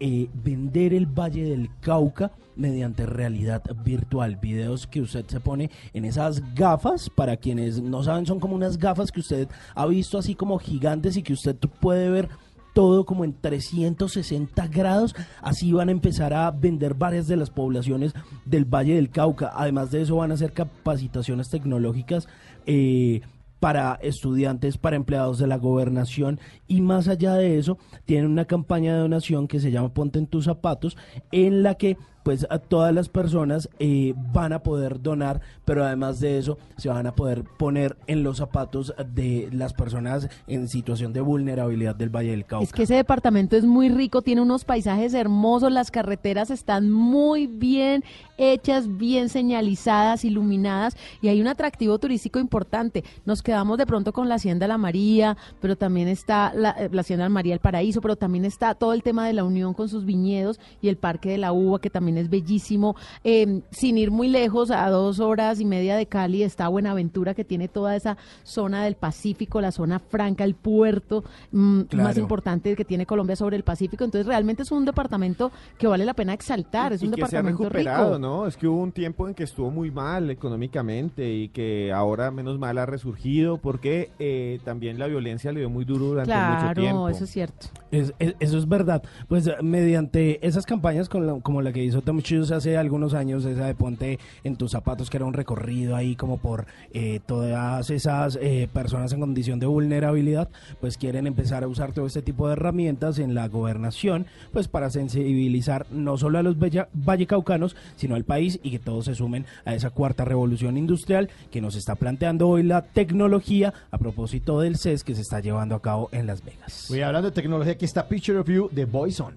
eh, 0.00 0.30
vender 0.32 0.94
el 0.94 1.06
Valle 1.06 1.44
del 1.44 1.70
Cauca 1.80 2.30
mediante 2.56 3.04
realidad 3.04 3.62
virtual. 3.84 4.36
Videos 4.36 4.86
que 4.86 5.02
usted 5.02 5.26
se 5.26 5.40
pone 5.40 5.70
en 5.92 6.06
esas 6.06 6.54
gafas. 6.54 7.10
Para 7.10 7.36
quienes 7.36 7.82
no 7.82 8.02
saben, 8.02 8.24
son 8.24 8.40
como 8.40 8.54
unas 8.54 8.78
gafas 8.78 9.12
que 9.12 9.20
usted 9.20 9.48
ha 9.74 9.86
visto 9.86 10.16
así 10.16 10.34
como 10.34 10.58
gigantes 10.58 11.16
y 11.16 11.22
que 11.22 11.34
usted 11.34 11.56
puede 11.56 12.08
ver 12.08 12.28
todo 12.74 13.04
como 13.04 13.24
en 13.24 13.34
360 13.34 14.66
grados. 14.68 15.14
Así 15.42 15.72
van 15.72 15.88
a 15.88 15.92
empezar 15.92 16.34
a 16.34 16.50
vender 16.50 16.94
varias 16.94 17.26
de 17.26 17.36
las 17.36 17.50
poblaciones 17.50 18.14
del 18.44 18.64
Valle 18.64 18.94
del 18.94 19.10
Cauca. 19.10 19.50
Además 19.54 19.90
de 19.90 20.02
eso 20.02 20.16
van 20.16 20.30
a 20.30 20.34
hacer 20.34 20.52
capacitaciones 20.52 21.50
tecnológicas. 21.50 22.28
eh, 22.66 23.22
para 23.60 23.98
estudiantes, 24.02 24.78
para 24.78 24.96
empleados 24.96 25.38
de 25.38 25.46
la 25.46 25.56
gobernación 25.56 26.38
y 26.66 26.80
más 26.80 27.08
allá 27.08 27.34
de 27.34 27.58
eso, 27.58 27.78
tienen 28.04 28.30
una 28.30 28.44
campaña 28.44 28.94
de 28.94 29.00
donación 29.00 29.48
que 29.48 29.60
se 29.60 29.70
llama 29.70 29.92
Ponte 29.92 30.18
en 30.18 30.26
tus 30.26 30.44
zapatos, 30.44 30.96
en 31.32 31.62
la 31.62 31.74
que 31.74 31.96
pues 32.28 32.46
a 32.50 32.58
todas 32.58 32.94
las 32.94 33.08
personas 33.08 33.70
eh, 33.78 34.12
van 34.34 34.52
a 34.52 34.62
poder 34.62 35.00
donar, 35.00 35.40
pero 35.64 35.82
además 35.82 36.20
de 36.20 36.36
eso 36.36 36.58
se 36.76 36.90
van 36.90 37.06
a 37.06 37.14
poder 37.14 37.42
poner 37.42 37.96
en 38.06 38.22
los 38.22 38.36
zapatos 38.36 38.92
de 39.14 39.48
las 39.50 39.72
personas 39.72 40.28
en 40.46 40.68
situación 40.68 41.14
de 41.14 41.22
vulnerabilidad 41.22 41.96
del 41.96 42.14
Valle 42.14 42.32
del 42.32 42.44
Cauca. 42.44 42.64
Es 42.64 42.74
que 42.74 42.82
ese 42.82 42.96
departamento 42.96 43.56
es 43.56 43.64
muy 43.64 43.88
rico, 43.88 44.20
tiene 44.20 44.42
unos 44.42 44.66
paisajes 44.66 45.14
hermosos, 45.14 45.72
las 45.72 45.90
carreteras 45.90 46.50
están 46.50 46.90
muy 46.90 47.46
bien 47.46 48.04
hechas, 48.36 48.98
bien 48.98 49.30
señalizadas, 49.30 50.22
iluminadas 50.22 50.98
y 51.22 51.28
hay 51.28 51.40
un 51.40 51.48
atractivo 51.48 51.98
turístico 51.98 52.38
importante. 52.38 53.04
Nos 53.24 53.42
quedamos 53.42 53.78
de 53.78 53.86
pronto 53.86 54.12
con 54.12 54.28
la 54.28 54.34
Hacienda 54.34 54.68
La 54.68 54.76
María, 54.76 55.38
pero 55.62 55.76
también 55.76 56.08
está 56.08 56.52
la, 56.54 56.72
eh, 56.72 56.90
la 56.92 57.00
Hacienda 57.00 57.24
La 57.24 57.30
María 57.30 57.54
El 57.54 57.60
Paraíso, 57.60 58.02
pero 58.02 58.16
también 58.16 58.44
está 58.44 58.74
todo 58.74 58.92
el 58.92 59.02
tema 59.02 59.26
de 59.26 59.32
la 59.32 59.44
Unión 59.44 59.72
con 59.72 59.88
sus 59.88 60.04
viñedos 60.04 60.60
y 60.82 60.88
el 60.88 60.98
Parque 60.98 61.30
de 61.30 61.38
la 61.38 61.54
Uva, 61.54 61.80
que 61.80 61.88
también 61.88 62.17
es 62.18 62.28
bellísimo. 62.30 62.96
Eh, 63.24 63.60
sin 63.70 63.98
ir 63.98 64.10
muy 64.10 64.28
lejos, 64.28 64.70
a 64.70 64.88
dos 64.90 65.20
horas 65.20 65.60
y 65.60 65.64
media 65.64 65.96
de 65.96 66.06
Cali 66.06 66.42
está 66.42 66.68
Buenaventura, 66.68 67.34
que 67.34 67.44
tiene 67.44 67.68
toda 67.68 67.96
esa 67.96 68.16
zona 68.42 68.84
del 68.84 68.94
Pacífico, 68.96 69.60
la 69.60 69.72
zona 69.72 69.98
franca, 69.98 70.44
el 70.44 70.54
puerto 70.54 71.24
mm, 71.52 71.80
Claro. 71.82 72.04
más 72.08 72.18
importante 72.18 72.74
que 72.76 72.84
tiene 72.84 73.06
Colombia 73.06 73.36
sobre 73.36 73.56
el 73.56 73.62
Pacífico. 73.62 74.04
Entonces, 74.04 74.26
realmente 74.26 74.62
es 74.62 74.70
un 74.72 74.84
departamento 74.84 75.50
que 75.78 75.86
vale 75.86 76.04
la 76.04 76.14
pena 76.14 76.32
exaltar. 76.34 76.92
es 76.92 77.02
un 77.02 77.08
y 77.08 77.10
que 77.12 77.16
se 77.26 77.36
ha 77.36 77.42
departamento 77.42 77.62
recuperado, 77.68 78.06
rico. 78.14 78.18
¿no? 78.18 78.46
Es 78.46 78.56
que 78.56 78.66
hubo 78.68 78.80
un 78.82 78.92
tiempo 78.92 79.26
en 79.28 79.34
que 79.34 79.44
estuvo 79.44 79.70
muy 79.70 79.90
mal 79.90 80.30
económicamente 80.30 81.32
y 81.32 81.48
que 81.48 81.92
ahora 81.92 82.30
menos 82.30 82.58
mal 82.58 82.78
ha 82.78 82.86
resurgido 82.86 83.58
porque 83.58 84.10
eh, 84.18 84.60
también 84.64 84.98
la 84.98 85.06
violencia 85.06 85.52
le 85.52 85.60
dio 85.60 85.70
muy 85.70 85.84
duro 85.84 86.06
durante 86.06 86.34
mucho 86.34 86.74
tiempo. 86.74 87.04
Claro, 87.04 87.08
eso 87.08 87.24
es 87.24 87.30
cierto. 87.30 87.66
Es- 87.90 88.12
es- 88.18 88.34
eso 88.40 88.58
es 88.58 88.68
verdad. 88.68 89.02
Pues 89.28 89.48
mediante 89.62 90.44
esas 90.46 90.66
campañas 90.66 91.08
con 91.08 91.26
la- 91.26 91.40
como 91.40 91.62
la 91.62 91.72
que 91.72 91.82
hizo 91.84 92.02
Shoes 92.16 92.50
hace 92.50 92.76
algunos 92.76 93.14
años, 93.14 93.44
esa 93.44 93.66
de 93.66 93.74
Ponte 93.74 94.18
en 94.42 94.56
tus 94.56 94.70
zapatos, 94.70 95.10
que 95.10 95.18
era 95.18 95.26
un 95.26 95.34
recorrido 95.34 95.94
ahí 95.94 96.16
como 96.16 96.38
por 96.38 96.66
eh, 96.92 97.20
todas 97.26 97.90
esas 97.90 98.38
eh, 98.40 98.68
personas 98.72 99.12
en 99.12 99.20
condición 99.20 99.60
de 99.60 99.66
vulnerabilidad, 99.66 100.48
pues 100.80 100.96
quieren 100.96 101.26
empezar 101.26 101.64
a 101.64 101.68
usar 101.68 101.92
todo 101.92 102.06
este 102.06 102.22
tipo 102.22 102.46
de 102.46 102.54
herramientas 102.54 103.18
en 103.18 103.34
la 103.34 103.46
gobernación, 103.48 104.26
pues 104.52 104.68
para 104.68 104.90
sensibilizar 104.90 105.86
no 105.90 106.16
solo 106.16 106.38
a 106.38 106.42
los 106.42 106.56
vallecaucanos, 106.58 107.76
sino 107.96 108.14
al 108.14 108.24
país 108.24 108.58
y 108.62 108.70
que 108.70 108.78
todos 108.78 109.04
se 109.04 109.14
sumen 109.14 109.44
a 109.64 109.74
esa 109.74 109.90
cuarta 109.90 110.24
revolución 110.24 110.78
industrial 110.78 111.28
que 111.50 111.60
nos 111.60 111.76
está 111.76 111.94
planteando 111.94 112.48
hoy 112.48 112.62
la 112.62 112.82
tecnología 112.82 113.74
a 113.90 113.98
propósito 113.98 114.60
del 114.60 114.76
CES 114.76 115.04
que 115.04 115.14
se 115.14 115.22
está 115.22 115.40
llevando 115.40 115.74
a 115.74 115.82
cabo 115.82 116.08
en 116.12 116.26
Las 116.26 116.42
Vegas. 116.42 116.86
Voy 116.88 117.02
hablando 117.02 117.28
de 117.28 117.34
tecnología, 117.34 117.74
aquí 117.74 117.84
está 117.84 118.08
Picture 118.08 118.38
of 118.38 118.48
You 118.48 118.70
de 118.72 118.86
Boyson. 118.86 119.34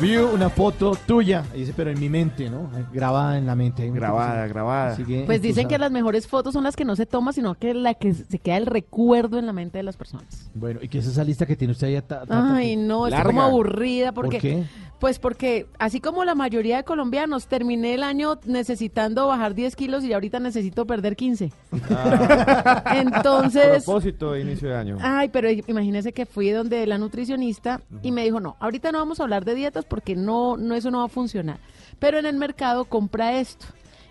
You, 0.00 0.28
una 0.32 0.48
foto 0.48 0.96
tuya. 1.06 1.42
Dice, 1.54 1.72
pero 1.76 1.90
en 1.90 1.98
mi 1.98 2.08
mente, 2.08 2.48
¿no? 2.48 2.70
Grabada 2.92 3.36
en 3.38 3.46
la 3.46 3.54
mente. 3.56 3.90
Grabada, 3.90 4.46
grabada. 4.46 4.96
Que, 4.96 5.24
Pues 5.26 5.42
dicen 5.42 5.66
que 5.68 5.74
impulsada. 5.74 5.78
las 5.78 5.90
mejores 5.92 6.26
fotos 6.28 6.52
son 6.52 6.64
las 6.64 6.76
que 6.76 6.84
no 6.84 6.94
se 6.96 7.06
toman, 7.06 7.34
sino 7.34 7.54
que 7.54 7.74
la 7.74 7.94
que 7.94 8.14
se 8.14 8.38
queda 8.38 8.56
el 8.58 8.66
recuerdo 8.66 9.38
en 9.38 9.46
la 9.46 9.52
mente 9.52 9.78
de 9.78 9.84
las 9.84 9.96
personas. 9.96 10.50
Bueno, 10.54 10.80
¿y 10.82 10.88
qué 10.88 10.98
es 10.98 11.06
esa 11.06 11.24
lista 11.24 11.46
que 11.46 11.56
tiene 11.56 11.72
usted 11.72 11.88
ahí? 11.88 11.96
ta- 11.96 12.20
ta- 12.20 12.26
ta- 12.26 12.54
Ay, 12.56 12.76
no, 12.76 13.06
estoy 13.06 13.24
como 13.24 13.42
aburrida 13.42 14.12
¿Por 14.12 14.26
porque 14.26 14.38
qué? 14.38 14.64
Pues 14.98 15.18
porque 15.18 15.66
así 15.78 16.00
como 16.00 16.24
la 16.24 16.34
mayoría 16.34 16.78
de 16.78 16.84
colombianos 16.84 17.46
terminé 17.46 17.94
el 17.94 18.02
año 18.02 18.38
necesitando 18.44 19.26
bajar 19.26 19.54
10 19.54 19.76
kilos 19.76 20.04
y 20.04 20.12
ahorita 20.12 20.40
necesito 20.40 20.86
perder 20.86 21.16
15. 21.16 21.52
Entonces, 22.94 23.84
propósito 23.84 24.32
de 24.32 24.40
inicio 24.40 24.68
de 24.68 24.76
año. 24.76 24.98
Ay, 25.00 25.28
pero 25.28 25.48
imagínese 25.50 26.12
que 26.12 26.26
fui 26.26 26.50
donde 26.50 26.86
la 26.86 26.98
nutricionista 26.98 27.80
y 28.02 28.10
me 28.10 28.24
dijo, 28.24 28.40
no, 28.40 28.56
ahorita 28.60 28.90
no 28.90 28.98
vamos 28.98 29.20
a 29.20 29.22
hablar 29.22 29.44
de 29.44 29.54
dietas 29.54 29.84
porque 29.84 30.16
no, 30.16 30.56
no, 30.56 30.74
eso 30.74 30.90
no 30.90 30.98
va 30.98 31.04
a 31.04 31.08
funcionar. 31.08 31.58
Pero 31.98 32.18
en 32.18 32.26
el 32.26 32.36
mercado 32.36 32.84
compra 32.84 33.38
esto. 33.38 33.66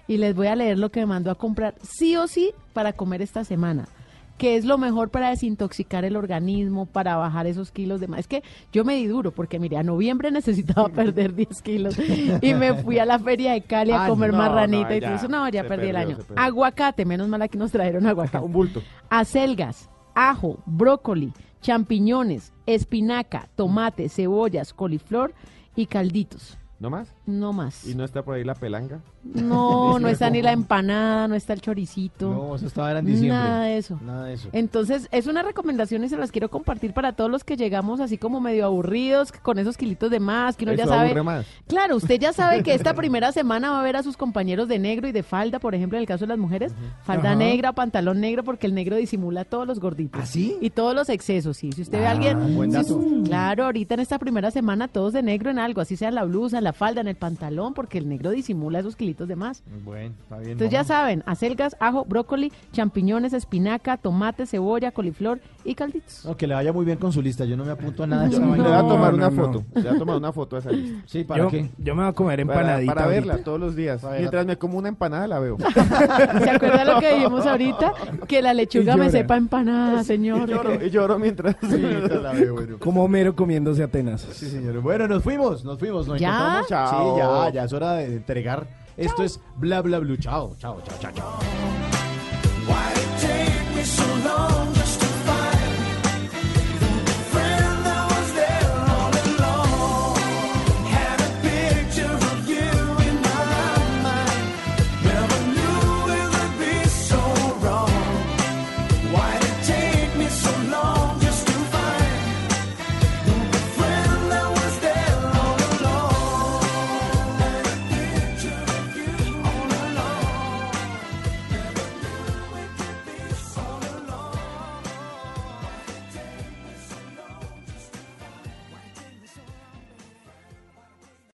Y 0.09 0.17
les 0.17 0.33
voy 0.33 0.47
a 0.47 0.55
leer 0.55 0.79
lo 0.79 0.89
que 0.89 1.01
me 1.01 1.07
mandó 1.07 1.31
a 1.31 1.35
comprar 1.35 1.75
sí 1.81 2.15
o 2.15 2.27
sí 2.27 2.53
para 2.71 2.93
comer 2.93 3.21
esta 3.21 3.43
semana. 3.43 3.89
Que 4.37 4.55
es 4.55 4.65
lo 4.65 4.77
mejor 4.77 5.09
para 5.09 5.29
desintoxicar 5.29 6.05
el 6.05 6.15
organismo, 6.15 6.85
para 6.85 7.15
bajar 7.15 7.47
esos 7.47 7.71
kilos 7.71 7.99
de 7.99 8.07
más. 8.07 8.21
Es 8.21 8.27
que 8.27 8.43
yo 8.71 8.85
me 8.85 8.95
di 8.95 9.07
duro 9.07 9.31
porque, 9.31 9.59
mire, 9.59 9.77
a 9.77 9.83
noviembre 9.83 10.31
necesitaba 10.31 10.89
perder 10.89 11.33
10 11.33 11.61
kilos 11.61 11.97
y 12.41 12.53
me 12.53 12.75
fui 12.75 12.99
a 12.99 13.05
la 13.05 13.19
feria 13.19 13.53
de 13.53 13.61
Cali 13.61 13.91
a 13.91 14.03
Ay, 14.03 14.09
comer 14.09 14.31
no, 14.31 14.37
marranita 14.37 14.89
no, 14.89 14.95
y 14.95 15.01
todo 15.01 15.15
eso. 15.15 15.27
No, 15.27 15.49
ya 15.49 15.63
perdí 15.63 15.89
el 15.89 15.95
año. 15.95 16.17
Aguacate, 16.35 17.05
menos 17.05 17.27
mal 17.27 17.41
aquí 17.41 17.57
nos 17.57 17.71
trajeron 17.71 18.05
aguacate. 18.05 18.45
Un 18.45 18.51
bulto. 18.51 18.83
Acelgas, 19.09 19.89
ajo, 20.13 20.59
brócoli, 20.65 21.33
champiñones, 21.61 22.53
espinaca, 22.65 23.49
tomate, 23.55 24.09
cebollas, 24.09 24.73
coliflor 24.73 25.33
y 25.75 25.87
calditos. 25.87 26.57
¿No 26.79 26.89
más? 26.89 27.16
No 27.27 27.51
más. 27.53 27.85
¿Y 27.85 27.93
no 27.93 28.05
está 28.05 28.23
por 28.23 28.35
ahí 28.35 28.43
la 28.45 28.55
pelanga? 28.55 29.01
No, 29.23 29.99
no 29.99 30.07
está 30.07 30.29
ni 30.29 30.41
la 30.41 30.53
empanada, 30.53 31.27
no 31.27 31.35
está 31.35 31.51
el 31.51 31.59
choricito. 31.61 32.29
No, 32.33 32.55
eso 32.55 32.65
estaba 32.67 32.97
en 32.97 33.05
diciembre. 33.05 33.37
Nada 33.37 33.63
de 33.65 33.77
eso. 33.77 33.99
Nada 34.03 34.23
de 34.25 34.33
eso. 34.35 34.47
Entonces, 34.53 35.09
es 35.11 35.27
una 35.27 35.43
recomendación 35.43 36.03
y 36.05 36.09
se 36.09 36.15
las 36.17 36.31
quiero 36.31 36.49
compartir 36.49 36.93
para 36.93 37.11
todos 37.13 37.29
los 37.29 37.43
que 37.43 37.57
llegamos 37.57 37.99
así 37.99 38.17
como 38.17 38.39
medio 38.39 38.65
aburridos, 38.65 39.33
con 39.33 39.59
esos 39.59 39.75
kilitos 39.75 40.09
de 40.09 40.21
más, 40.21 40.55
que 40.55 40.63
uno 40.63 40.73
ya 40.73 40.85
Eso 40.85 40.93
sabe. 40.93 41.07
aburre 41.09 41.23
más. 41.23 41.45
Claro, 41.67 41.97
usted 41.97 42.17
ya 42.17 42.31
sabe 42.31 42.63
que 42.63 42.73
esta 42.73 42.93
primera 42.95 43.33
semana 43.33 43.71
va 43.71 43.81
a 43.81 43.83
ver 43.83 43.97
a 43.97 44.03
sus 44.03 44.15
compañeros 44.15 44.69
de 44.69 44.79
negro 44.79 45.09
y 45.09 45.11
de 45.11 45.21
falda, 45.21 45.59
por 45.59 45.75
ejemplo, 45.75 45.97
en 45.97 46.03
el 46.03 46.07
caso 46.07 46.23
de 46.23 46.29
las 46.29 46.37
mujeres, 46.37 46.73
falda 47.03 47.31
Ajá. 47.31 47.35
negra, 47.39 47.73
pantalón 47.73 48.21
negro, 48.21 48.45
porque 48.45 48.67
el 48.67 48.73
negro 48.73 48.95
disimula 48.95 49.43
todos 49.43 49.67
los 49.67 49.81
gorditos. 49.81 50.21
¿Así? 50.21 50.57
Y 50.61 50.69
todos 50.69 50.95
los 50.95 51.09
excesos, 51.09 51.57
sí. 51.57 51.73
Si 51.73 51.81
usted 51.81 51.99
ve 51.99 52.05
a 52.05 52.09
Ah, 52.09 52.11
alguien. 52.13 52.55
buen 52.55 52.71
dato. 52.71 53.03
claro, 53.25 53.65
ahorita 53.65 53.95
en 53.95 53.99
esta 53.99 54.17
primera 54.17 54.49
semana 54.49 54.87
todos 54.87 55.11
de 55.11 55.21
negro 55.23 55.49
en 55.51 55.59
algo, 55.59 55.81
así 55.81 55.97
sea 55.97 56.07
en 56.07 56.15
la 56.15 56.23
blusa, 56.23 56.59
en 56.59 56.63
la 56.63 56.71
falda, 56.71 57.01
en 57.01 57.09
el 57.09 57.16
pantalón, 57.17 57.73
porque 57.73 57.97
el 57.97 58.07
negro 58.07 58.31
disimula 58.31 58.79
esos 58.79 58.95
kilitos 58.95 59.27
de 59.27 59.35
más. 59.35 59.63
Bueno, 59.83 60.13
está 60.23 60.37
bien. 60.37 60.51
Entonces 60.51 60.71
ya 60.71 60.83
saben, 60.83 61.23
acelgas, 61.25 61.75
ajo, 61.79 62.05
brócoli, 62.05 62.51
champiñones, 62.71 63.33
espinaca, 63.33 63.97
tomate, 63.97 64.45
cebolla, 64.45 64.91
coliflor 64.91 65.39
y 65.65 65.75
calditos. 65.75 66.23
No, 66.25 66.37
que 66.37 66.47
le 66.47 66.53
vaya 66.53 66.71
muy 66.71 66.85
bien 66.85 66.97
con 66.97 67.11
su 67.11 67.21
lista. 67.21 67.43
Yo 67.45 67.57
no 67.57 67.65
me 67.65 67.71
apunto 67.71 68.03
a 68.03 68.07
nada 68.07 68.23
de 68.23 68.29
esa 68.35 68.39
Le 68.39 68.47
vaina. 68.47 68.63
voy 68.63 68.73
a 68.73 68.79
tomar 68.81 69.11
no, 69.11 69.17
una 69.17 69.29
no. 69.29 69.35
foto. 69.35 69.63
Le 69.75 69.81
voy 69.81 69.91
a 69.95 69.97
tomar 69.99 70.15
una 70.17 70.31
foto 70.31 70.55
a 70.55 70.59
esa 70.59 70.71
lista. 70.71 71.01
Sí, 71.05 71.23
¿para 71.23 71.43
yo, 71.43 71.49
qué? 71.49 71.69
yo 71.77 71.95
me 71.95 72.03
voy 72.03 72.09
a 72.09 72.13
comer 72.13 72.39
empanadita. 72.39 72.93
para 72.93 73.07
verla 73.07 73.33
ahorita. 73.33 73.45
todos 73.45 73.59
los 73.59 73.75
días. 73.75 74.01
Para 74.01 74.17
Mientras 74.19 74.45
me 74.45 74.57
como 74.57 74.77
una 74.77 74.89
empanada 74.89 75.27
la 75.27 75.39
veo. 75.39 75.57
¿Se 76.43 76.49
acuerda 76.49 76.85
lo 76.85 76.99
que 76.99 77.13
dijimos 77.15 77.45
ahorita? 77.45 77.93
Que 78.27 78.41
la 78.41 78.53
lechuga 78.53 78.95
me 78.97 79.09
sepa 79.09 79.35
empanada, 79.37 80.03
señor. 80.03 80.47
y, 80.49 80.51
lloro, 80.53 80.85
y 80.85 80.89
lloro 80.89 81.19
mientras. 81.19 81.55
Sí, 81.61 81.81
la 82.21 82.31
veo, 82.33 82.53
bueno. 82.53 82.77
Como 82.79 83.03
Homero 83.03 83.35
comiéndose 83.35 83.83
Atenas. 83.83 84.21
Sí, 84.31 84.47
señor. 84.49 84.79
Bueno, 84.81 85.07
nos 85.07 85.23
fuimos, 85.23 85.63
nos 85.65 85.79
fuimos. 85.79 86.07
Nos 86.07 86.19
¿Ya? 86.19 86.29
encontramos. 86.29 86.67
Chao. 86.67 86.89
Sí, 86.89 87.06
ya, 87.15 87.49
ya 87.49 87.63
es 87.63 87.73
hora 87.73 87.93
de 87.93 88.05
entregar. 88.05 88.67
Esto 88.97 89.23
es 89.23 89.39
Bla 89.55 89.81
Bla 89.81 89.99
Blue. 89.99 90.17
Chao, 90.17 90.55
chao, 90.57 90.81
chao, 90.81 90.97
chao, 90.99 91.11
chao. 91.11 91.39